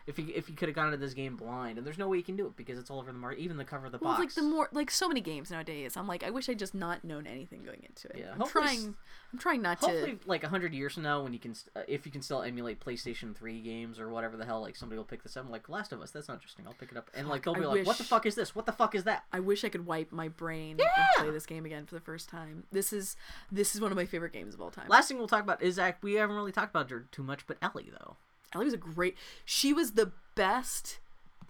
If 0.07 0.19
you 0.19 0.27
if 0.35 0.51
you 0.51 0.55
could 0.55 0.69
have 0.69 0.77
gone 0.77 0.87
into 0.89 0.99
this 0.99 1.15
game 1.15 1.35
blind, 1.35 1.79
and 1.79 1.87
there's 1.87 1.97
no 1.97 2.09
way 2.09 2.19
you 2.19 2.23
can 2.23 2.37
do 2.37 2.47
it 2.47 2.57
because 2.57 2.79
it's 2.79 2.91
all 2.91 2.99
over 2.99 3.11
the 3.11 3.17
market, 3.19 3.39
even 3.41 3.57
the 3.57 3.65
cover 3.65 3.87
of 3.87 3.93
the 3.93 3.97
Well, 3.99 4.13
box. 4.13 4.25
it's 4.25 4.37
like 4.37 4.45
the 4.45 4.51
more 4.51 4.69
like 4.73 4.91
so 4.91 5.09
many 5.09 5.23
games 5.23 5.51
nowadays. 5.51 5.97
I'm 5.97 6.07
like, 6.07 6.23
I 6.23 6.29
wish 6.29 6.49
I 6.51 6.55
just 6.55 6.75
not 6.75 7.05
known 7.05 7.27
anything 7.27 7.63
going 7.65 7.83
into 7.89 8.09
it. 8.09 8.19
Yeah, 8.19 8.33
I'm 8.39 8.47
trying. 8.47 8.95
I'm 9.33 9.39
trying 9.39 9.63
not 9.63 9.79
Hopefully, 9.79 10.13
to. 10.17 10.29
like 10.29 10.45
a 10.45 10.49
hundred 10.49 10.75
years 10.75 10.93
from 10.95 11.05
now, 11.05 11.23
when 11.23 11.33
you 11.33 11.39
can, 11.39 11.55
uh, 11.75 11.81
if 11.89 12.05
you 12.05 12.13
can 12.13 12.21
still 12.21 12.43
emulate 12.43 12.81
PlayStation 12.81 13.35
Three 13.35 13.63
games 13.63 13.99
or 13.99 14.11
whatever 14.11 14.37
the 14.37 14.45
hell, 14.45 14.61
like 14.61 14.77
somebody 14.77 14.99
will 14.99 15.07
pick 15.07 15.23
this 15.23 15.39
up. 15.39 15.49
Like 15.49 15.71
Last 15.71 15.91
of 15.93 16.03
Us, 16.03 16.11
that's 16.11 16.29
not 16.29 16.35
interesting. 16.35 16.67
I'll 16.67 16.75
pick 16.75 16.91
it 16.93 16.99
up, 16.99 17.11
and 17.15 17.27
like 17.27 17.43
they'll 17.45 17.57
I 17.57 17.61
be 17.61 17.65
like, 17.67 17.87
"What 17.87 17.97
the 17.97 18.05
fuck 18.05 18.27
is 18.27 18.35
this? 18.35 18.55
What 18.55 18.67
the 18.67 18.73
fuck 18.73 18.95
is 18.95 19.05
that?" 19.05 19.25
I 19.33 19.41
wish 19.41 19.65
I 19.65 19.71
could 19.71 19.87
wipe 19.87 20.13
my 20.13 20.29
brain 20.29 20.77
Yeah! 20.79 20.85
and 21.17 21.25
play 21.25 21.31
this 21.33 21.47
game 21.47 21.65
again 21.65 21.87
for 21.87 21.95
the 21.95 22.01
first 22.03 22.29
time. 22.29 22.65
This 22.71 22.93
is 22.93 23.17
this 23.51 23.75
is 23.75 23.81
one 23.81 23.91
of 23.91 23.97
my 23.97 24.05
favorite 24.05 24.35
games 24.35 24.53
of 24.55 24.61
all 24.61 24.71
time. 24.71 24.87
Last 24.89 25.09
thing 25.09 25.17
we'll 25.17 25.29
talk 25.29 25.43
about 25.43 25.63
is 25.63 25.77
Zach. 25.77 25.99
We 26.03 26.13
haven't 26.15 26.37
really 26.37 26.53
talked 26.53 26.71
about 26.71 26.91
her 26.91 27.07
too 27.11 27.23
much, 27.23 27.47
but 27.47 27.57
Ellie 27.63 27.91
though. 27.91 28.19
Ellie 28.55 28.65
was 28.67 28.75
a 28.75 28.79
great. 28.79 29.17
She 29.45 29.73
was 29.73 29.93
the 29.93 30.13
best, 30.35 30.99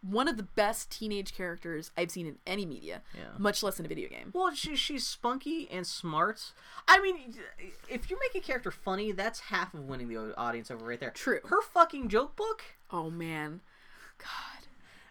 one 0.02 0.28
of 0.28 0.36
the 0.36 0.42
best 0.42 0.90
teenage 0.90 1.34
characters 1.34 1.90
I've 1.96 2.10
seen 2.10 2.26
in 2.26 2.36
any 2.46 2.66
media. 2.66 3.02
Yeah. 3.14 3.22
Much 3.38 3.62
less 3.62 3.78
in 3.78 3.86
a 3.86 3.88
video 3.88 4.08
game. 4.08 4.30
Well, 4.32 4.54
she, 4.54 4.76
she's 4.76 5.06
spunky 5.06 5.68
and 5.70 5.86
smart. 5.86 6.52
I 6.88 7.00
mean, 7.00 7.34
if 7.88 8.10
you 8.10 8.18
make 8.20 8.34
a 8.42 8.44
character 8.46 8.70
funny, 8.70 9.12
that's 9.12 9.40
half 9.40 9.74
of 9.74 9.80
winning 9.88 10.08
the 10.08 10.36
audience 10.38 10.70
over 10.70 10.84
right 10.84 11.00
there. 11.00 11.10
True. 11.10 11.40
Her 11.46 11.62
fucking 11.62 12.08
joke 12.08 12.36
book. 12.36 12.62
Oh 12.90 13.10
man, 13.10 13.60
God. 14.18 14.28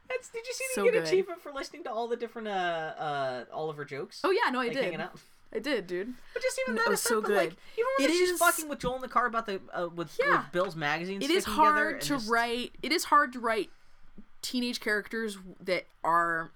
That's, 0.10 0.30
did 0.30 0.46
you 0.46 0.54
see 0.54 0.64
So 0.76 0.84
the 0.84 0.92
get 0.92 0.94
good. 1.00 1.08
achievement 1.08 1.42
for 1.42 1.52
listening 1.52 1.84
to 1.86 1.92
all 1.92 2.08
the 2.08 2.18
different 2.18 2.48
uh 2.48 2.52
uh 2.52 3.46
all 3.54 3.70
of 3.70 3.78
her 3.78 3.86
jokes? 3.86 4.20
Oh 4.24 4.32
yeah, 4.32 4.52
no, 4.52 4.60
I 4.60 4.66
like 4.66 4.74
did. 4.74 4.84
hanging 4.84 5.02
out. 5.02 5.14
I 5.56 5.60
did, 5.60 5.86
dude. 5.88 6.14
But 6.34 6.42
just 6.42 6.60
even 6.66 6.76
that 6.76 6.86
is 6.86 6.90
was 6.90 7.02
so 7.02 7.22
but, 7.22 7.32
Like, 7.32 7.50
good. 7.50 7.58
even 7.78 7.86
when 8.00 8.10
It 8.10 8.14
she's 8.14 8.30
is- 8.32 8.40
fucking 8.40 8.68
with 8.70 8.80
Joel 8.80 8.96
in 8.96 9.02
the 9.02 9.08
car 9.08 9.28
about 9.28 9.46
the 9.46 9.62
uh, 9.72 9.88
with, 9.90 10.18
Yeah. 10.20 10.38
with 10.44 10.52
Bill's 10.52 10.76
magazine. 10.76 11.22
It 11.22 11.30
is 11.30 11.46
hard 11.46 12.02
to 12.02 12.08
just- 12.08 12.30
write. 12.30 12.74
It 12.82 12.92
is 12.92 13.06
hard 13.06 13.34
to 13.34 13.40
write 13.40 13.70
teenage 14.42 14.80
characters 14.80 15.38
that 15.62 15.86
are 16.04 16.52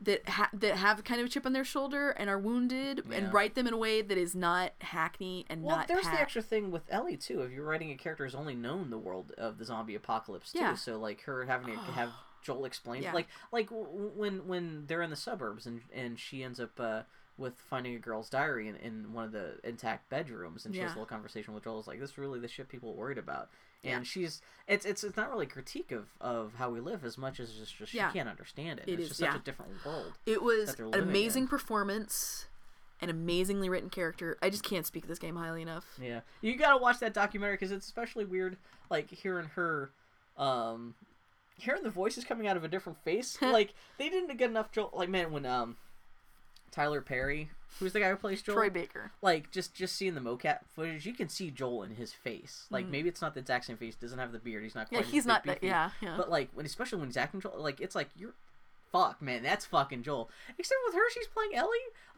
that 0.00 0.28
ha- 0.28 0.50
that 0.52 0.76
have 0.76 1.02
kind 1.02 1.20
of 1.20 1.26
a 1.26 1.28
chip 1.28 1.44
on 1.44 1.52
their 1.52 1.64
shoulder 1.64 2.10
and 2.10 2.30
are 2.30 2.38
wounded, 2.38 3.02
Yeah. 3.08 3.16
and 3.16 3.32
write 3.32 3.56
them 3.56 3.66
in 3.66 3.72
a 3.72 3.76
way 3.76 4.00
that 4.00 4.16
is 4.16 4.32
not 4.34 4.72
hackney 4.80 5.44
and 5.48 5.64
Well, 5.64 5.78
not. 5.78 5.88
there's 5.88 6.04
the 6.04 6.20
extra 6.20 6.40
thing 6.40 6.70
with 6.70 6.82
Ellie 6.88 7.16
too. 7.16 7.40
If 7.42 7.50
you're 7.50 7.64
writing 7.64 7.90
a 7.90 7.96
character 7.96 8.22
who's 8.24 8.34
only 8.36 8.54
known 8.54 8.90
the 8.90 8.98
world 8.98 9.32
of 9.36 9.58
the 9.58 9.64
zombie 9.64 9.96
apocalypse 9.96 10.52
too, 10.52 10.60
Yeah. 10.60 10.74
so 10.76 10.98
like 10.98 11.22
her 11.22 11.46
having 11.46 11.74
to 11.74 11.80
have 11.92 12.12
Joel 12.42 12.64
explain, 12.66 13.02
Yeah. 13.02 13.12
like 13.12 13.26
like 13.50 13.68
when 13.72 14.46
when 14.46 14.86
they're 14.86 15.02
in 15.02 15.10
the 15.10 15.16
suburbs 15.16 15.66
and 15.66 15.82
and 15.92 16.20
she 16.20 16.44
ends 16.44 16.60
up 16.60 16.78
uh, 16.78 17.02
with 17.38 17.54
finding 17.70 17.94
a 17.94 17.98
girl's 17.98 18.28
diary 18.28 18.68
in, 18.68 18.76
in 18.76 19.12
one 19.12 19.24
of 19.24 19.32
the 19.32 19.52
intact 19.62 20.10
bedrooms, 20.10 20.66
and 20.66 20.74
she 20.74 20.80
has 20.80 20.90
a 20.90 20.94
little 20.94 21.06
conversation 21.06 21.54
with 21.54 21.64
Joel. 21.64 21.78
It's 21.78 21.88
like 21.88 22.00
this 22.00 22.10
is 22.10 22.18
really 22.18 22.40
the 22.40 22.48
shit 22.48 22.68
people 22.68 22.90
are 22.90 22.94
worried 22.94 23.18
about. 23.18 23.48
And 23.84 24.00
Yeah. 24.00 24.02
she's 24.02 24.42
it's 24.66 24.84
it's 24.84 25.04
it's 25.04 25.16
not 25.16 25.30
really 25.30 25.46
a 25.46 25.48
critique 25.48 25.92
of, 25.92 26.08
of 26.20 26.54
how 26.58 26.68
we 26.68 26.80
live 26.80 27.04
as 27.04 27.16
much 27.16 27.38
as 27.38 27.52
just, 27.52 27.76
just 27.76 27.94
Yeah. 27.94 28.08
she 28.10 28.18
can't 28.18 28.28
understand 28.28 28.80
it. 28.80 28.88
It 28.88 28.94
it's 28.94 29.02
is, 29.02 29.08
just 29.10 29.20
such 29.20 29.30
yeah. 29.30 29.36
a 29.36 29.42
different 29.42 29.72
world. 29.86 30.14
It 30.26 30.42
was 30.42 30.74
an 30.80 30.94
amazing 30.94 31.44
in. 31.44 31.48
performance, 31.48 32.46
an 33.00 33.08
amazingly 33.08 33.68
written 33.68 33.88
character. 33.88 34.36
I 34.42 34.50
just 34.50 34.64
can't 34.64 34.84
speak 34.84 35.06
this 35.06 35.20
game 35.20 35.36
highly 35.36 35.62
enough. 35.62 35.84
Yeah, 36.02 36.20
you 36.40 36.56
gotta 36.56 36.78
watch 36.82 36.98
that 36.98 37.14
documentary 37.14 37.54
because 37.54 37.70
it's 37.70 37.86
especially 37.86 38.24
weird, 38.24 38.56
like 38.90 39.10
hearing 39.10 39.46
her, 39.54 39.92
um, 40.36 40.96
hearing 41.56 41.84
the 41.84 41.90
voices 41.90 42.24
coming 42.24 42.48
out 42.48 42.56
of 42.56 42.64
a 42.64 42.68
different 42.68 42.98
face. 43.04 43.38
like 43.42 43.74
they 43.96 44.08
didn't 44.08 44.36
get 44.36 44.50
enough 44.50 44.72
Joel. 44.72 44.90
Like 44.92 45.08
man, 45.08 45.30
when 45.30 45.46
um, 45.46 45.76
Tyler 46.70 47.00
Perry, 47.00 47.50
who's 47.78 47.92
the 47.92 48.00
guy 48.00 48.10
who 48.10 48.16
plays 48.16 48.42
Joel, 48.42 48.56
Troy 48.56 48.70
Baker. 48.70 49.10
like 49.22 49.50
just 49.50 49.74
just 49.74 49.96
seeing 49.96 50.14
the 50.14 50.20
mocap 50.20 50.60
footage, 50.74 51.06
you 51.06 51.12
can 51.12 51.28
see 51.28 51.50
Joel 51.50 51.82
in 51.82 51.90
his 51.96 52.12
face. 52.12 52.66
Like 52.70 52.86
maybe 52.86 53.08
it's 53.08 53.20
not 53.22 53.34
the 53.34 53.40
exact 53.40 53.64
same 53.66 53.76
face. 53.76 53.94
Doesn't 53.94 54.18
have 54.18 54.32
the 54.32 54.38
beard. 54.38 54.62
He's 54.62 54.74
not. 54.74 54.90
Mm. 54.90 54.96
Yeah, 54.96 55.02
he's 55.02 55.26
not 55.26 55.44
that. 55.44 55.62
Yeah, 55.62 55.90
yeah. 56.00 56.14
But 56.16 56.30
like 56.30 56.50
when, 56.54 56.66
especially 56.66 56.98
when 56.98 57.08
he's 57.08 57.16
acting 57.16 57.40
Joel, 57.40 57.60
like 57.60 57.80
it's 57.80 57.94
like 57.94 58.08
you're. 58.16 58.34
Fuck, 58.92 59.20
man, 59.20 59.42
that's 59.42 59.66
fucking 59.66 60.02
Joel. 60.02 60.30
Except 60.58 60.80
with 60.86 60.94
her, 60.94 61.10
she's 61.10 61.26
playing 61.26 61.54
Ellie. 61.54 61.68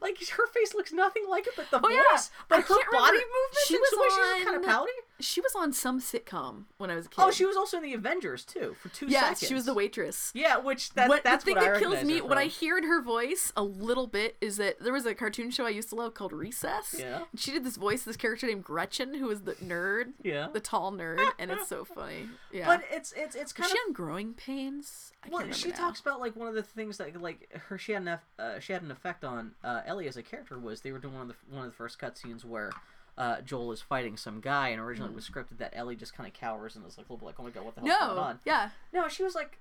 Like 0.01 0.17
her 0.29 0.47
face 0.47 0.73
looks 0.73 0.91
nothing 0.91 1.25
like 1.29 1.45
it, 1.45 1.53
but 1.55 1.69
the 1.69 1.79
Oh, 1.83 1.87
yeah. 1.89 2.01
voice, 2.11 2.31
but 2.47 2.57
I 2.57 2.61
her 2.61 2.67
body 2.69 2.83
remember. 2.89 3.17
movements, 3.19 3.67
She 3.67 3.77
was 3.77 3.91
way 3.95 4.07
she's 4.37 4.45
kind 4.45 4.57
of 4.57 4.63
pouty. 4.63 4.91
she 5.19 5.41
was 5.41 5.53
on 5.55 5.71
some 5.73 5.99
sitcom 6.01 6.63
when 6.79 6.89
I 6.89 6.95
was 6.95 7.05
a 7.05 7.09
kid. 7.09 7.21
Oh, 7.21 7.29
she 7.29 7.45
was 7.45 7.55
also 7.55 7.77
in 7.77 7.83
the 7.83 7.93
Avengers 7.93 8.43
too 8.43 8.75
for 8.81 8.89
two 8.89 9.05
Yeah, 9.05 9.19
seconds. 9.33 9.47
she 9.47 9.53
was 9.53 9.65
the 9.65 9.75
waitress. 9.75 10.31
Yeah, 10.33 10.57
which 10.57 10.93
that, 10.95 11.07
what, 11.07 11.23
that's 11.23 11.43
the 11.43 11.49
thing 11.51 11.57
what 11.57 11.67
I 11.67 11.71
that 11.73 11.79
kills 11.79 12.03
me 12.03 12.19
when 12.19 12.39
I 12.39 12.49
from. 12.49 12.59
hear 12.59 12.77
in 12.79 12.85
her 12.85 12.99
voice 12.99 13.53
a 13.55 13.61
little 13.61 14.07
bit 14.07 14.37
is 14.41 14.57
that 14.57 14.79
there 14.79 14.91
was 14.93 15.05
a 15.05 15.13
cartoon 15.13 15.51
show 15.51 15.67
I 15.67 15.69
used 15.69 15.89
to 15.89 15.95
love 15.95 16.15
called 16.15 16.33
Recess. 16.33 16.95
Yeah. 16.97 17.25
She 17.35 17.51
did 17.51 17.63
this 17.63 17.77
voice, 17.77 18.01
this 18.03 18.17
character 18.17 18.47
named 18.47 18.63
Gretchen, 18.63 19.13
who 19.13 19.27
was 19.27 19.41
the 19.43 19.53
nerd, 19.55 20.13
Yeah. 20.23 20.47
the 20.51 20.59
tall 20.61 20.91
nerd, 20.91 21.23
and 21.37 21.51
it's 21.51 21.67
so 21.69 21.85
funny. 21.85 22.27
Yeah. 22.51 22.65
But 22.65 22.81
it's 22.89 23.11
it's 23.15 23.35
it's 23.35 23.53
kind 23.53 23.69
she 23.69 23.77
of 23.77 23.83
on 23.89 23.93
growing 23.93 24.33
pains? 24.33 25.11
I 25.23 25.29
well, 25.29 25.51
she 25.51 25.69
now. 25.69 25.75
talks 25.75 25.99
about 25.99 26.19
like 26.19 26.35
one 26.35 26.47
of 26.47 26.55
the 26.55 26.63
things 26.63 26.97
that 26.97 27.19
like 27.21 27.51
her 27.67 27.77
she 27.77 27.91
had 27.91 28.01
an 28.03 28.19
uh, 28.39 28.59
she 28.59 28.73
had 28.73 28.81
an 28.81 28.91
effect 28.91 29.23
on 29.23 29.51
uh, 29.63 29.81
Ellie 29.85 30.07
as 30.07 30.17
a 30.17 30.23
character 30.23 30.57
was 30.57 30.81
they 30.81 30.91
were 30.91 30.99
doing 30.99 31.13
one 31.13 31.23
of 31.23 31.27
the 31.29 31.55
one 31.55 31.65
of 31.65 31.71
the 31.71 31.75
first 31.77 31.99
cutscenes 31.99 32.43
where. 32.45 32.71
Uh, 33.17 33.41
Joel 33.41 33.73
is 33.73 33.81
fighting 33.81 34.15
some 34.15 34.39
guy, 34.39 34.69
and 34.69 34.79
originally 34.81 35.11
it 35.11 35.15
was 35.15 35.27
scripted 35.29 35.57
that 35.57 35.73
Ellie 35.75 35.97
just 35.97 36.15
kind 36.15 36.25
of 36.25 36.33
cowers 36.33 36.77
and 36.77 36.85
is 36.87 36.97
like 36.97 37.09
a 37.09 37.11
little 37.13 37.17
bit 37.17 37.25
like, 37.25 37.39
"Oh 37.39 37.43
my 37.43 37.49
god, 37.49 37.65
what 37.65 37.75
the 37.75 37.81
hell's 37.81 37.99
going 37.99 38.15
No, 38.15 38.21
on?" 38.21 38.39
yeah, 38.45 38.69
No, 38.93 39.09
she 39.09 39.21
was 39.21 39.35
like, 39.35 39.59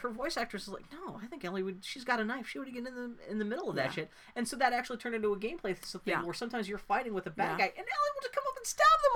her 0.00 0.08
voice 0.08 0.38
actress 0.38 0.62
is 0.62 0.70
like, 0.70 0.86
no, 0.90 1.20
I 1.22 1.26
think 1.26 1.44
Ellie 1.44 1.62
would. 1.62 1.84
She's 1.84 2.02
got 2.02 2.18
a 2.18 2.24
knife. 2.24 2.48
She 2.48 2.58
would 2.58 2.66
get 2.72 2.78
in 2.86 2.94
the 2.94 3.12
in 3.30 3.38
the 3.38 3.44
middle 3.44 3.68
of 3.68 3.76
that 3.76 3.88
Yeah. 3.88 3.92
shit. 3.92 4.10
And 4.34 4.48
so 4.48 4.56
that 4.56 4.72
actually 4.72 4.96
turned 4.96 5.14
into 5.14 5.30
a 5.34 5.36
gameplay 5.38 5.76
thing 5.76 6.00
Yeah. 6.06 6.24
where 6.24 6.32
sometimes 6.32 6.66
you're 6.66 6.78
fighting 6.78 7.12
with 7.12 7.26
a 7.26 7.30
bad 7.30 7.58
Yeah. 7.60 7.66
guy, 7.66 7.72
and 7.76 7.86
Ellie 7.86 8.10
will 8.14 8.22
just 8.22 8.32
come 8.34 8.44
up 8.48 8.56
and 8.56 8.66
stab 8.66 8.86
the 9.02 9.10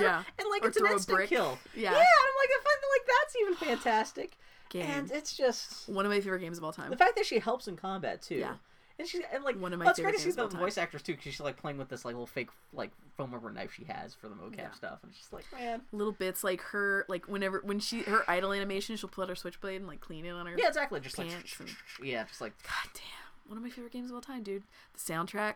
motherfucker. 0.00 0.02
Yeah. 0.02 0.22
and 0.40 0.48
like 0.50 0.64
Or 0.64 0.68
it's 0.68 0.76
an 0.78 0.86
instant 0.88 1.28
kill. 1.28 1.58
Yeah. 1.76 1.92
yeah. 1.92 1.98
And 1.98 1.98
I'm 1.98 2.36
like, 2.40 2.50
I 2.50 2.60
find 2.64 2.78
that 2.82 2.90
like 2.98 3.06
that's 3.06 3.36
even 3.36 3.54
fantastic. 3.76 4.36
Game. 4.72 4.86
And 4.86 5.10
it's 5.10 5.36
just 5.36 5.88
one 5.88 6.04
of 6.06 6.10
my 6.10 6.20
favorite 6.20 6.40
games 6.40 6.58
of 6.58 6.64
all 6.64 6.72
time. 6.72 6.90
the 6.90 6.96
fact 6.96 7.14
that 7.16 7.26
she 7.26 7.38
helps 7.38 7.68
in 7.68 7.76
combat 7.76 8.22
too. 8.22 8.36
Yeah. 8.36 8.54
And 8.98 9.08
she's 9.08 9.22
and 9.32 9.42
like 9.42 9.58
One 9.58 9.72
of 9.72 9.78
my 9.78 9.86
oh, 9.86 9.88
it's 9.90 9.98
great 9.98 10.06
favorite 10.14 10.18
to 10.18 10.18
see 10.20 10.24
games 10.26 10.36
the 10.36 10.42
of 10.42 10.46
all 10.46 10.50
time. 10.52 10.60
voice 10.60 10.78
actress 10.78 11.02
too, 11.02 11.12
because 11.12 11.32
she's 11.32 11.40
like 11.40 11.56
playing 11.56 11.78
with 11.78 11.88
this 11.88 12.04
like 12.04 12.14
little 12.14 12.26
fake 12.26 12.50
like 12.72 12.90
foam 13.16 13.32
rubber 13.32 13.50
knife 13.50 13.72
she 13.74 13.84
has 13.84 14.14
for 14.14 14.28
the 14.28 14.34
mocap 14.34 14.56
Yeah. 14.58 14.70
stuff, 14.72 14.98
and 15.02 15.12
she's 15.14 15.28
like 15.32 15.44
man, 15.58 15.80
Little 15.92 16.12
bits 16.12 16.44
like 16.44 16.60
her, 16.60 17.04
like 17.08 17.26
whenever 17.26 17.60
when 17.64 17.80
she 17.80 18.02
her 18.02 18.22
idle 18.28 18.52
animation, 18.52 18.96
she'll 18.96 19.08
pull 19.08 19.22
out 19.24 19.30
her 19.30 19.34
switchblade 19.34 19.76
and 19.80 19.86
like 19.88 20.00
clean 20.00 20.24
it 20.26 20.30
on 20.30 20.46
her. 20.46 20.56
yeah, 20.58 20.68
exactly, 20.68 21.00
just 21.00 21.18
like 21.18 21.28
Pants 21.28 21.56
and- 21.60 21.70
yeah, 22.02 22.24
just 22.24 22.40
like 22.40 22.52
God 22.62 22.90
damn, 22.94 23.48
one 23.50 23.56
of 23.56 23.64
my 23.64 23.70
favorite 23.70 23.92
games 23.92 24.10
of 24.10 24.14
all 24.14 24.20
time, 24.20 24.42
dude. 24.42 24.62
The 24.94 25.12
soundtrack, 25.12 25.54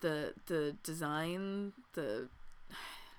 the 0.00 0.34
the 0.46 0.76
design, 0.82 1.72
the 1.94 2.28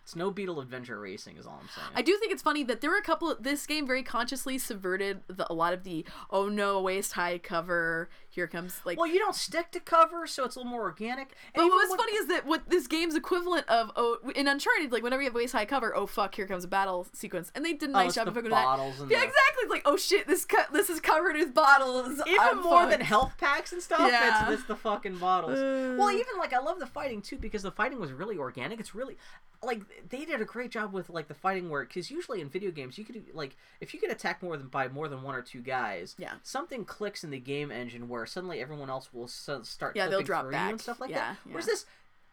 Snow 0.06 0.30
Beetle 0.30 0.61
Adventure 0.61 1.00
Racing 1.00 1.38
is 1.38 1.48
all 1.48 1.59
I'm 1.59 1.67
saying. 1.75 1.88
I 1.95 2.03
do 2.03 2.16
think 2.17 2.32
it's 2.32 2.43
funny 2.43 2.64
that 2.64 2.82
there 2.82 2.92
were 2.92 2.98
a 2.98 3.01
couple. 3.01 3.32
Of, 3.32 3.42
this 3.43 3.66
game 3.66 3.88
very 3.88 4.03
consciously 4.03 4.59
subverted 4.59 5.22
the, 5.27 5.51
a 5.51 5.53
lot 5.53 5.74
of 5.74 5.84
the 5.84 6.06
oh 6.30 6.48
no 6.48 6.80
waist 6.80 7.14
high 7.14 7.40
cover. 7.40 8.09
Here 8.36 8.48
comes 8.48 8.80
like. 8.86 8.98
Well, 9.00 9.08
you 9.08 9.18
don't 9.18 9.34
stick 9.36 9.72
to 9.72 9.80
cover, 9.80 10.28
so 10.28 10.44
it's 10.44 10.56
a 10.56 10.60
little 10.60 10.70
more 10.72 10.82
organic. 10.84 11.30
And 11.54 11.56
but 11.56 11.62
even 11.64 11.72
what 11.76 11.90
when- 11.90 11.98
funny 11.98 12.12
is 12.14 12.28
that 12.28 12.46
what 12.46 12.70
this 12.70 12.86
game's 12.88 13.16
equivalent 13.16 13.68
of 13.70 13.92
oh 13.96 14.18
in 14.36 14.48
Uncharted 14.48 14.92
like 14.92 15.04
whenever 15.04 15.22
you 15.22 15.30
have 15.30 15.36
waist 15.36 15.54
high 15.54 15.66
cover 15.66 15.96
oh 15.96 16.06
fuck 16.06 16.36
here 16.36 16.46
comes 16.46 16.64
a 16.64 16.68
battle 16.68 17.08
sequence 17.14 17.52
and 17.56 17.64
they 17.66 17.74
did 17.74 17.90
a 17.90 17.94
Oh, 17.94 17.96
nice 17.96 18.08
it's 18.08 18.16
job 18.16 18.28
of 18.28 18.34
that. 18.36 18.44
Yeah, 18.44 18.88
the- 18.98 19.06
exactly. 19.06 19.32
It's 19.62 19.72
like 19.72 19.84
oh 19.86 19.96
shit 19.98 20.28
this 20.28 20.44
cut 20.46 20.72
this 20.74 20.90
is 20.90 21.00
covered 21.00 21.36
with 21.38 21.54
bottles. 21.54 22.22
even 22.28 22.38
I'm 22.42 22.62
more 22.62 22.86
than 22.88 23.00
health 23.02 23.34
packs 23.40 23.72
and 23.72 23.82
stuff, 23.82 24.00
Yeah. 24.12 24.44
it's, 24.52 24.60
it's 24.60 24.68
the 24.68 24.76
fucking 24.76 25.18
bottles. 25.18 25.58
Uh. 25.58 25.96
well, 26.00 26.12
even 26.12 26.38
like 26.38 26.54
I 26.54 26.60
love 26.60 26.80
the 26.80 26.86
fighting 26.88 27.22
too 27.22 27.38
because 27.38 27.64
the 27.64 27.72
fighting 27.72 28.00
was 28.00 28.12
really 28.12 28.38
organic. 28.38 28.80
It's 28.80 28.94
really 28.94 29.18
like 29.64 29.82
they 30.10 30.26
did 30.26 30.42
a 30.42 30.46
great 30.46 30.70
job 30.72 30.92
with 30.94 31.10
like 31.10 31.28
the 31.28 31.34
fighting 31.34 31.70
work 31.70 31.88
because 31.88 32.12
usually 32.12 32.42
in 32.42 32.50
video 32.50 32.70
games 32.70 32.98
you 32.98 33.06
could 33.06 33.24
like 33.34 33.56
if 33.80 33.94
you 33.94 34.00
could 34.00 34.12
attack 34.12 34.44
more 34.44 34.58
than 34.58 34.68
by 34.68 34.88
more 34.90 35.08
than 35.08 35.24
one 35.24 35.34
or 35.36 35.42
two 35.42 35.62
guys, 35.62 36.16
Yeah. 36.20 36.34
something 36.44 36.84
clicks 36.86 37.24
in 37.24 37.32
the 37.32 37.40
game 37.40 37.72
engine 37.72 38.08
where 38.10 38.25
suddenly 38.26 38.60
everyone 38.62 38.90
else 38.90 39.14
will 39.14 39.28
start 39.28 39.95
Yeah, 39.95 40.08
they'll 40.08 40.22
drop 40.22 40.50
back. 40.52 40.72
and 40.72 40.82
stuff 40.82 41.00
like 41.00 41.10
Yeah, 41.10 41.20
that. 41.20 41.38
Whereas 41.45 41.66
this. 41.66 41.86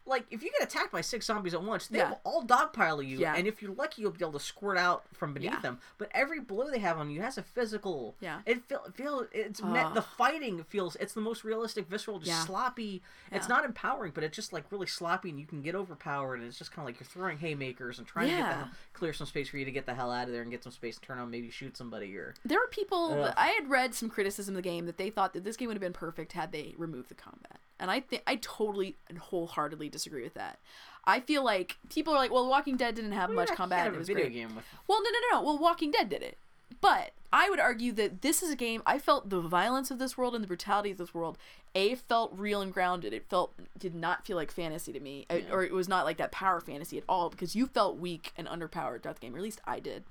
Like 0.05 0.25
if 0.31 0.43
you 0.43 0.51
get 0.59 0.67
attacked 0.67 0.91
by 0.91 1.01
six 1.01 1.25
zombies 1.25 1.53
at 1.53 1.63
once, 1.63 1.87
they 1.87 1.99
Yeah. 1.99 2.09
will 2.09 2.21
all 2.25 2.43
dogpile 2.43 3.05
you, 3.07 3.19
Yeah. 3.19 3.35
and 3.35 3.47
if 3.47 3.61
you're 3.61 3.73
lucky, 3.73 4.01
you'll 4.01 4.11
be 4.11 4.19
able 4.23 4.33
to 4.33 4.39
squirt 4.39 4.77
out 4.77 5.05
from 5.13 5.33
beneath 5.33 5.51
Yeah. 5.51 5.59
them. 5.61 5.79
But 5.97 6.09
every 6.13 6.39
blow 6.41 6.69
they 6.69 6.79
have 6.79 6.97
on 6.97 7.09
you 7.09 7.21
has 7.21 7.37
a 7.37 7.43
physical. 7.43 8.15
Yeah. 8.19 8.41
It 8.45 8.63
feel 8.65 8.83
feel 8.93 9.27
it's 9.31 9.61
me- 9.63 9.79
Ugh. 9.79 9.93
the 9.93 10.01
fighting 10.01 10.63
feels 10.65 10.95
it's 10.97 11.13
the 11.13 11.21
most 11.21 11.43
realistic, 11.43 11.87
visceral, 11.87 12.19
just 12.19 12.45
sloppy. 12.45 13.01
It's 13.31 13.47
not 13.47 13.63
empowering, 13.65 14.11
but 14.13 14.23
it's 14.23 14.35
just 14.35 14.51
like 14.53 14.65
really 14.71 14.87
sloppy, 14.87 15.29
and 15.29 15.39
you 15.39 15.45
can 15.45 15.61
get 15.61 15.73
overpowered, 15.75 16.35
and 16.35 16.43
it's 16.47 16.57
just 16.57 16.71
kind 16.71 16.87
of 16.87 16.93
like 16.93 16.99
you're 16.99 17.07
throwing 17.07 17.37
haymakers 17.37 17.97
and 17.97 18.07
trying 18.07 18.29
to 18.29 18.35
get 18.35 18.59
the 18.59 18.69
clear 18.93 19.13
some 19.13 19.25
space 19.27 19.49
for 19.49 19.57
you 19.57 19.65
to 19.65 19.71
get 19.71 19.85
the 19.85 19.93
hell 19.93 20.11
out 20.11 20.27
of 20.27 20.33
there 20.33 20.41
and 20.41 20.51
get 20.51 20.63
some 20.63 20.71
space 20.71 20.95
to 20.97 21.01
turn 21.01 21.17
on, 21.17 21.29
maybe 21.31 21.49
shoot 21.49 21.77
somebody 21.77 22.15
or. 22.17 22.33
There 22.43 22.59
were 22.59 22.67
people. 22.67 23.13
Ugh. 23.23 23.33
I 23.37 23.47
had 23.49 23.69
read 23.69 23.95
some 23.95 24.09
criticism 24.09 24.53
of 24.55 24.57
the 24.63 24.69
game 24.69 24.85
that 24.85 24.97
they 24.97 25.09
thought 25.09 25.33
that 25.33 25.43
this 25.43 25.55
game 25.57 25.67
would 25.69 25.75
have 25.75 25.81
been 25.81 25.93
perfect 25.93 26.33
had 26.33 26.51
they 26.51 26.75
removed 26.77 27.09
the 27.09 27.15
combat, 27.15 27.59
and 27.83 27.91
I 27.91 27.99
think 27.99 28.23
I 28.25 28.37
totally 28.37 28.95
and 29.09 29.19
wholeheartedly 29.19 29.89
disagree 29.89 30.23
with 30.23 30.33
that. 30.33 30.57
I 31.05 31.19
feel 31.19 31.43
like 31.43 31.77
people 31.89 32.13
are 32.13 32.17
like, 32.17 32.31
"Well, 32.31 32.47
Walking 32.49 32.77
Dead 32.77 32.95
didn't 32.95 33.11
have 33.11 33.29
much 33.29 33.49
combat. 33.49 33.93
It 33.93 33.97
was 33.97 34.09
a 34.09 34.13
video 34.13 34.25
great." 34.29 34.33
game 34.33 34.55
with. 34.55 34.65
Well, 34.87 35.03
no, 35.03 35.09
no, 35.11 35.19
no, 35.31 35.37
no. 35.41 35.45
Well, 35.45 35.57
Walking 35.59 35.91
Dead 35.91 36.09
did 36.09 36.23
it. 36.23 36.37
But 36.81 37.11
I 37.31 37.49
would 37.49 37.59
argue 37.59 37.91
that 37.93 38.21
this 38.23 38.41
is 38.41 38.49
a 38.51 38.55
game. 38.55 38.81
I 38.85 38.97
felt 38.99 39.29
the 39.29 39.39
violence 39.41 39.91
of 39.91 39.99
this 39.99 40.17
world 40.17 40.33
and 40.35 40.43
the 40.43 40.47
brutality 40.47 40.91
of 40.91 40.97
this 40.97 41.13
world. 41.13 41.37
A 41.75 41.95
felt 41.95 42.31
real 42.35 42.61
and 42.61 42.73
grounded. 42.73 43.13
It 43.13 43.29
felt 43.29 43.53
did 43.77 43.93
not 43.95 44.25
feel 44.25 44.37
like 44.37 44.51
fantasy 44.51 44.91
to 44.93 44.99
me, 44.99 45.25
uh, 45.29 45.33
I- 45.35 45.45
or 45.51 45.63
it 45.63 45.71
was 45.73 45.87
not 45.87 46.03
like 46.05 46.17
that 46.17 46.31
power 46.31 46.59
fantasy 46.61 46.97
at 46.97 47.03
all. 47.07 47.29
Because 47.29 47.55
you 47.55 47.67
felt 47.67 47.97
weak 47.97 48.31
and 48.37 48.47
underpowered 48.47 49.01
throughout 49.03 49.15
the 49.15 49.21
game, 49.21 49.35
or 49.35 49.37
at 49.37 49.43
least 49.43 49.61
I 49.65 49.79
did. 49.79 50.03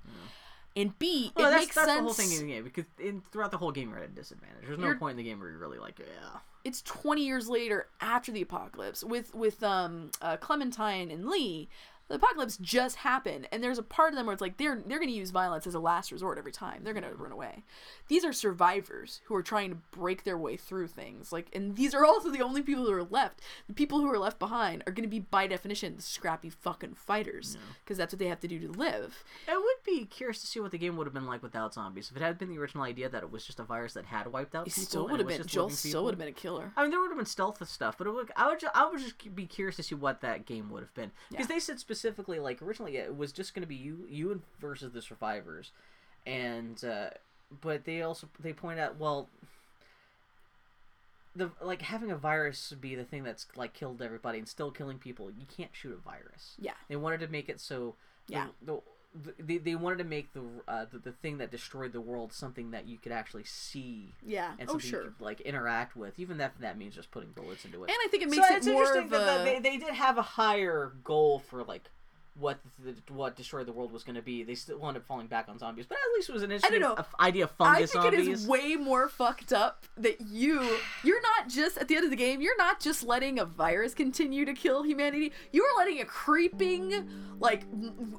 And 0.74 0.98
B, 0.98 1.32
Well, 1.36 1.48
it 1.48 1.50
that's, 1.50 1.62
makes 1.62 1.74
that's 1.74 1.86
sense. 1.86 1.98
the 1.98 2.02
whole 2.02 2.12
thing 2.14 2.32
in 2.32 2.46
the 2.46 2.52
game 2.54 2.64
because 2.64 2.84
in, 2.98 3.20
throughout 3.32 3.50
the 3.50 3.58
whole 3.58 3.72
game 3.72 3.90
you're 3.90 3.98
at 3.98 4.04
a 4.04 4.08
disadvantage. 4.08 4.64
There's 4.66 4.78
no 4.78 4.86
You're- 4.86 4.98
point 4.98 5.12
in 5.12 5.16
the 5.18 5.24
game 5.24 5.38
where 5.40 5.50
you're 5.50 5.58
really 5.58 5.78
like, 5.78 5.98
yeah. 5.98 6.38
It's 6.64 6.82
20 6.82 7.24
years 7.24 7.48
later 7.48 7.86
after 8.00 8.32
the 8.32 8.42
apocalypse 8.42 9.02
with 9.02 9.34
with 9.34 9.62
um 9.62 10.10
uh, 10.20 10.36
Clementine 10.36 11.10
and 11.10 11.26
Lee 11.28 11.68
the 12.08 12.16
apocalypse 12.16 12.56
just 12.58 12.96
happened 12.96 13.48
and 13.52 13.62
there's 13.64 13.78
a 13.78 13.82
part 13.82 14.12
of 14.12 14.16
them 14.16 14.26
where 14.26 14.32
it's 14.34 14.42
like 14.42 14.56
they're 14.58 14.82
they're 14.86 14.98
going 14.98 15.08
to 15.08 15.14
use 15.14 15.30
violence 15.30 15.66
as 15.66 15.74
a 15.74 15.80
last 15.80 16.12
resort 16.12 16.36
every 16.38 16.52
time. 16.52 16.82
They're 16.84 16.92
going 16.92 17.04
to 17.08 17.14
run 17.14 17.32
away. 17.32 17.62
These 18.08 18.24
are 18.24 18.32
survivors 18.32 19.20
who 19.24 19.34
are 19.34 19.42
trying 19.42 19.70
to 19.70 19.76
break 19.92 20.24
their 20.24 20.36
way 20.36 20.56
through 20.56 20.88
things 20.88 21.32
like 21.32 21.48
and 21.54 21.76
these 21.76 21.94
are 21.94 22.04
also 22.04 22.30
the 22.30 22.42
only 22.42 22.62
people 22.62 22.84
who 22.84 22.92
are 22.92 23.04
left. 23.04 23.40
The 23.66 23.74
people 23.74 24.00
who 24.00 24.10
are 24.10 24.18
left 24.18 24.38
behind 24.38 24.82
are 24.86 24.92
going 24.92 25.04
to 25.04 25.08
be 25.10 25.20
by 25.20 25.46
definition 25.46 25.96
the 25.96 26.02
scrappy 26.02 26.50
fucking 26.50 26.94
fighters 26.94 27.56
because 27.84 27.96
that's 27.96 28.12
what 28.12 28.18
they 28.18 28.28
have 28.28 28.40
to 28.40 28.48
do 28.48 28.58
to 28.60 28.68
live. 28.78 29.24
I 29.48 29.56
would 29.56 29.84
be 29.84 30.04
curious 30.04 30.40
to 30.42 30.46
see 30.46 30.60
what 30.60 30.70
the 30.70 30.78
game 30.78 30.96
would 30.96 31.06
have 31.06 31.14
been 31.14 31.26
like 31.26 31.42
without 31.42 31.74
zombies. 31.74 32.10
If 32.10 32.16
it 32.16 32.22
had 32.22 32.38
been 32.38 32.50
the 32.50 32.58
original 32.58 32.84
idea 32.84 33.08
that 33.08 33.22
it 33.22 33.30
was 33.32 33.44
just 33.46 33.58
a 33.60 33.64
virus 33.64 33.94
that 33.94 34.04
had 34.06 34.26
wiped 34.32 34.54
out 34.54 34.66
it 34.66 34.74
people, 34.74 34.82
still 34.88 35.08
would 35.08 35.20
have 35.20 35.28
been 35.28 35.46
joel 35.46 35.70
still 35.70 36.04
would 36.04 36.12
have 36.14 36.18
been 36.18 36.28
a 36.28 36.32
killer. 36.32 36.72
I 36.76 36.82
mean, 36.82 36.90
there 36.90 37.00
would 37.00 37.08
have 37.10 37.16
been 37.16 37.26
stealth 37.26 37.60
and 37.60 37.68
stuff, 37.68 37.96
but 37.96 38.06
it 38.06 38.10
would, 38.10 38.30
I 38.36 38.48
would, 38.48 38.60
ju- 38.60 38.68
I 38.74 38.88
would 38.88 39.00
just 39.00 39.34
be 39.34 39.46
curious 39.46 39.76
to 39.76 39.82
see 39.82 39.94
what 39.94 40.20
that 40.20 40.44
game 40.46 40.68
would 40.70 40.82
have 40.82 40.92
been. 40.94 41.10
Because 41.30 41.48
Yeah. 41.48 41.54
they 41.54 41.60
said 41.60 41.78
specifically, 41.80 42.01
like 42.38 42.60
originally, 42.62 42.96
it 42.96 43.16
was 43.16 43.32
just 43.32 43.54
going 43.54 43.62
to 43.62 43.68
be 43.68 43.74
you, 43.74 44.06
you 44.08 44.30
and 44.32 44.42
versus 44.60 44.92
the 44.92 45.02
survivors, 45.02 45.70
and 46.26 46.82
uh, 46.84 47.10
but 47.60 47.84
they 47.84 48.02
also 48.02 48.28
they 48.40 48.52
point 48.52 48.78
out, 48.80 48.98
well, 48.98 49.28
the 51.34 51.50
like 51.62 51.82
having 51.82 52.10
a 52.10 52.16
virus 52.16 52.74
be 52.80 52.94
the 52.94 53.04
thing 53.04 53.22
that's 53.22 53.46
like 53.56 53.72
killed 53.72 54.02
everybody 54.02 54.38
and 54.38 54.48
still 54.48 54.70
killing 54.70 54.98
people. 54.98 55.30
You 55.30 55.46
can't 55.56 55.70
shoot 55.72 55.92
a 55.92 55.96
virus. 56.08 56.54
yeah 56.58 56.72
They 56.88 56.96
wanted 56.96 57.20
to 57.20 57.28
make 57.28 57.48
it 57.48 57.60
so 57.60 57.94
the- 58.26 58.32
Yeah. 58.34 58.46
the, 58.60 58.80
they, 59.38 59.58
they 59.58 59.74
wanted 59.74 59.98
to 59.98 60.04
make 60.04 60.32
the, 60.32 60.42
uh, 60.66 60.86
the 60.90 60.98
the 60.98 61.12
thing 61.12 61.38
that 61.38 61.50
destroyed 61.50 61.92
the 61.92 62.00
world 62.00 62.32
something 62.32 62.70
that 62.70 62.86
you 62.88 62.98
could 62.98 63.12
actually 63.12 63.44
see. 63.44 64.14
Yeah. 64.26 64.52
And 64.58 64.70
oh 64.70 64.78
sure. 64.78 65.02
could, 65.02 65.20
like 65.20 65.40
interact 65.42 65.96
with, 65.96 66.18
even 66.18 66.40
if 66.40 66.52
that 66.60 66.78
means 66.78 66.94
just 66.94 67.10
putting 67.10 67.30
bullets 67.32 67.64
into 67.64 67.84
it. 67.84 67.90
and 67.90 67.96
i 68.04 68.08
think 68.08 68.22
it 68.22 68.30
So 68.30 68.36
makes 68.36 68.50
it's 68.50 68.66
it 68.66 68.72
more 68.72 68.82
interesting 68.82 69.04
of 69.04 69.10
that, 69.10 69.26
that 69.26 69.40
a 69.40 69.44
they, 69.44 69.58
they 69.70 69.76
did 69.76 69.94
have 69.94 70.16
a 70.18 70.22
higher 70.22 70.92
goal 71.04 71.40
for 71.40 71.62
like 71.64 71.90
what 72.38 72.58
the, 72.84 72.94
what 73.12 73.36
destroy 73.36 73.64
the 73.64 73.72
world 73.72 73.92
was 73.92 74.04
going 74.04 74.16
to 74.16 74.22
be. 74.22 74.42
They 74.42 74.54
still 74.54 74.78
wound 74.78 74.96
up 74.96 75.04
falling 75.04 75.26
back 75.26 75.48
on 75.48 75.58
zombies, 75.58 75.86
but 75.86 75.98
at 75.98 76.14
least 76.14 76.28
it 76.28 76.32
was 76.32 76.42
an 76.42 76.52
interesting 76.52 76.82
idea 77.20 77.44
of 77.44 77.52
I 77.58 77.64
fungus 77.64 77.92
think 77.92 78.04
zombies. 78.04 78.26
it 78.26 78.32
is 78.32 78.46
way 78.46 78.76
more 78.76 79.08
fucked 79.08 79.52
up 79.52 79.84
that 79.96 80.20
you 80.20 80.60
you're 81.04 81.20
not 81.20 81.48
just 81.48 81.78
at 81.78 81.88
the 81.88 81.96
end 81.96 82.04
of 82.04 82.10
the 82.10 82.16
game 82.16 82.40
you're 82.40 82.56
not 82.56 82.80
just 82.80 83.02
letting 83.02 83.38
a 83.38 83.44
virus 83.44 83.94
continue 83.94 84.44
to 84.44 84.54
kill 84.54 84.82
humanity 84.82 85.32
you 85.52 85.62
are 85.62 85.78
letting 85.78 86.00
a 86.00 86.04
creeping 86.04 87.08
like 87.38 87.64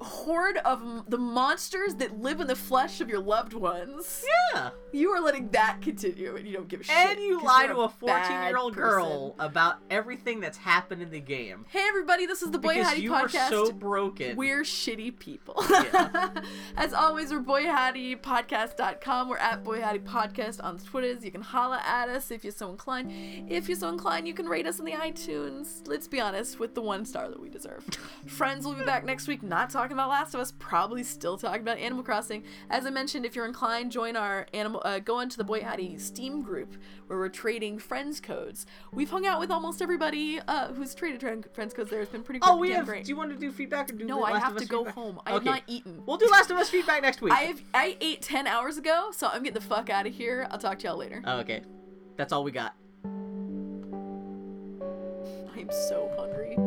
horde 0.02 0.58
of 0.58 1.10
the 1.10 1.18
monsters 1.18 1.96
that 1.96 2.20
live 2.20 2.40
in 2.40 2.48
the 2.48 2.56
flesh 2.56 3.02
of 3.02 3.10
your 3.10 3.20
loved 3.20 3.54
ones 3.54 4.24
yeah, 4.54 4.70
you 4.92 5.10
are 5.10 5.22
letting 5.22 5.50
that 5.50 5.82
continue 5.82 6.36
and 6.36 6.48
you 6.48 6.54
don't 6.54 6.68
give 6.68 6.82
a 6.82 6.84
shit 6.84 6.96
and 6.96 7.20
you 7.20 7.42
lie 7.42 7.68
to 7.68 7.78
a 7.78 7.90
fourteen-year-old 7.90 8.74
person. 8.74 8.90
girl 8.90 9.36
about 9.40 9.80
everything 9.90 10.40
that's 10.40 10.58
happened 10.58 11.02
in 11.02 11.10
the 11.10 11.20
game 11.20 11.66
hey 11.70 11.86
everybody 11.88 12.26
this 12.26 12.42
is 12.42 12.52
the 12.52 12.60
boy 12.60 12.74
you 12.74 13.12
podcast 13.12 13.52
were 13.52 13.66
so 13.66 13.72
broken. 14.04 14.36
We're 14.38 14.64
shitty 14.64 15.18
people. 15.20 15.64
Yeah. 15.70 16.30
As 16.78 16.94
always, 16.94 17.32
we're 17.32 17.42
boyhattiepodcast.com. 17.42 19.30
We're 19.30 19.38
at 19.38 19.64
Boy 19.64 19.82
Hattie 19.82 20.00
Podcast 20.00 20.64
on 20.64 20.78
Twitters. 20.80 21.24
You 21.24 21.32
can 21.32 21.42
holla 21.42 21.82
at 21.86 22.10
us 22.10 22.32
if 22.32 22.44
you're 22.44 22.52
so 22.52 22.70
inclined. 22.70 23.12
If 23.50 23.68
you're 23.68 23.78
so 23.78 23.90
inclined, 23.90 24.28
you 24.28 24.34
can 24.34 24.48
rate 24.48 24.66
us 24.68 24.80
in 24.80 24.86
the 24.86 24.92
iTunes. 24.92 25.88
Let's 25.88 26.08
be 26.08 26.20
honest, 26.20 26.60
with 26.60 26.76
the 26.76 26.82
one 26.82 27.06
star 27.06 27.30
that 27.30 27.40
we 27.40 27.50
deserve. 27.50 27.84
Friends 28.28 28.66
will 28.66 28.74
be 28.74 28.84
back 28.84 29.06
next 29.06 29.28
week, 29.28 29.44
not 29.44 29.70
talking 29.70 29.94
about 29.94 30.10
Last 30.10 30.34
of 30.34 30.42
Us, 30.42 30.52
probably 30.60 31.04
still 31.04 31.38
talking 31.38 31.62
about 31.62 31.78
Animal 31.78 32.04
Crossing. 32.04 32.44
As 32.70 32.86
I 32.86 32.90
mentioned, 32.90 33.26
if 33.26 33.36
you're 33.36 33.46
inclined, 33.46 33.92
join 33.92 34.16
our 34.16 34.48
animal. 34.54 34.82
Uh, 34.84 35.00
go 35.00 35.20
into 35.20 35.38
the 35.38 35.44
Boy 35.44 35.62
Hattie 35.62 35.98
Steam 35.98 36.42
group 36.42 36.76
where 37.08 37.20
we're 37.20 37.30
trading 37.30 37.78
friends 37.80 38.20
codes. 38.20 38.66
We've 38.92 39.10
hung 39.10 39.26
out 39.26 39.40
with 39.40 39.52
almost 39.52 39.82
everybody 39.82 40.40
uh, 40.48 40.70
who's 40.74 40.96
traded 40.96 41.22
friends 41.54 41.74
codes 41.74 41.90
there. 41.90 42.02
It's 42.02 42.12
been 42.12 42.24
pretty 42.24 42.40
Oh, 42.44 42.58
we 42.58 42.72
have. 42.72 42.86
great. 42.86 43.06
Do 43.06 43.10
you 43.10 43.16
want 43.16 43.32
to 43.32 43.38
do 43.38 43.52
feedback 43.52 43.90
or 43.94 43.98
do 43.98 44.06
No, 44.06 44.24
I 44.24 44.40
have 44.40 44.58
to 44.58 44.66
go 44.66 44.80
feedback? 44.80 44.96
home. 44.96 45.20
I 45.26 45.32
have 45.34 45.44
not 45.46 45.62
eaten. 45.68 46.02
We'll 46.06 46.18
do 46.18 46.28
Last 46.32 46.50
of 46.52 46.58
Us 46.58 46.70
feedback 46.70 47.02
next 47.02 47.22
week. 47.22 47.34
I 47.34 47.42
have 47.44 47.62
I 47.74 47.98
ate 48.02 48.22
ten 48.22 48.48
hours 48.48 48.78
ago, 48.78 49.10
so 49.12 49.28
I'm 49.28 49.44
getting 49.44 49.54
the 49.54 49.62
fuck 49.62 49.90
out 49.90 50.06
of 50.08 50.14
here. 50.14 50.48
I'll 50.52 50.58
talk 50.60 50.80
to 50.80 50.88
y'all 50.88 50.98
later. 50.98 51.22
Oh, 51.26 51.40
okay, 51.40 51.62
that's 52.18 52.34
all 52.34 52.44
we 52.44 52.52
got. 52.52 52.76
I'm 55.56 55.70
so 55.90 56.12
hungry. 56.18 56.58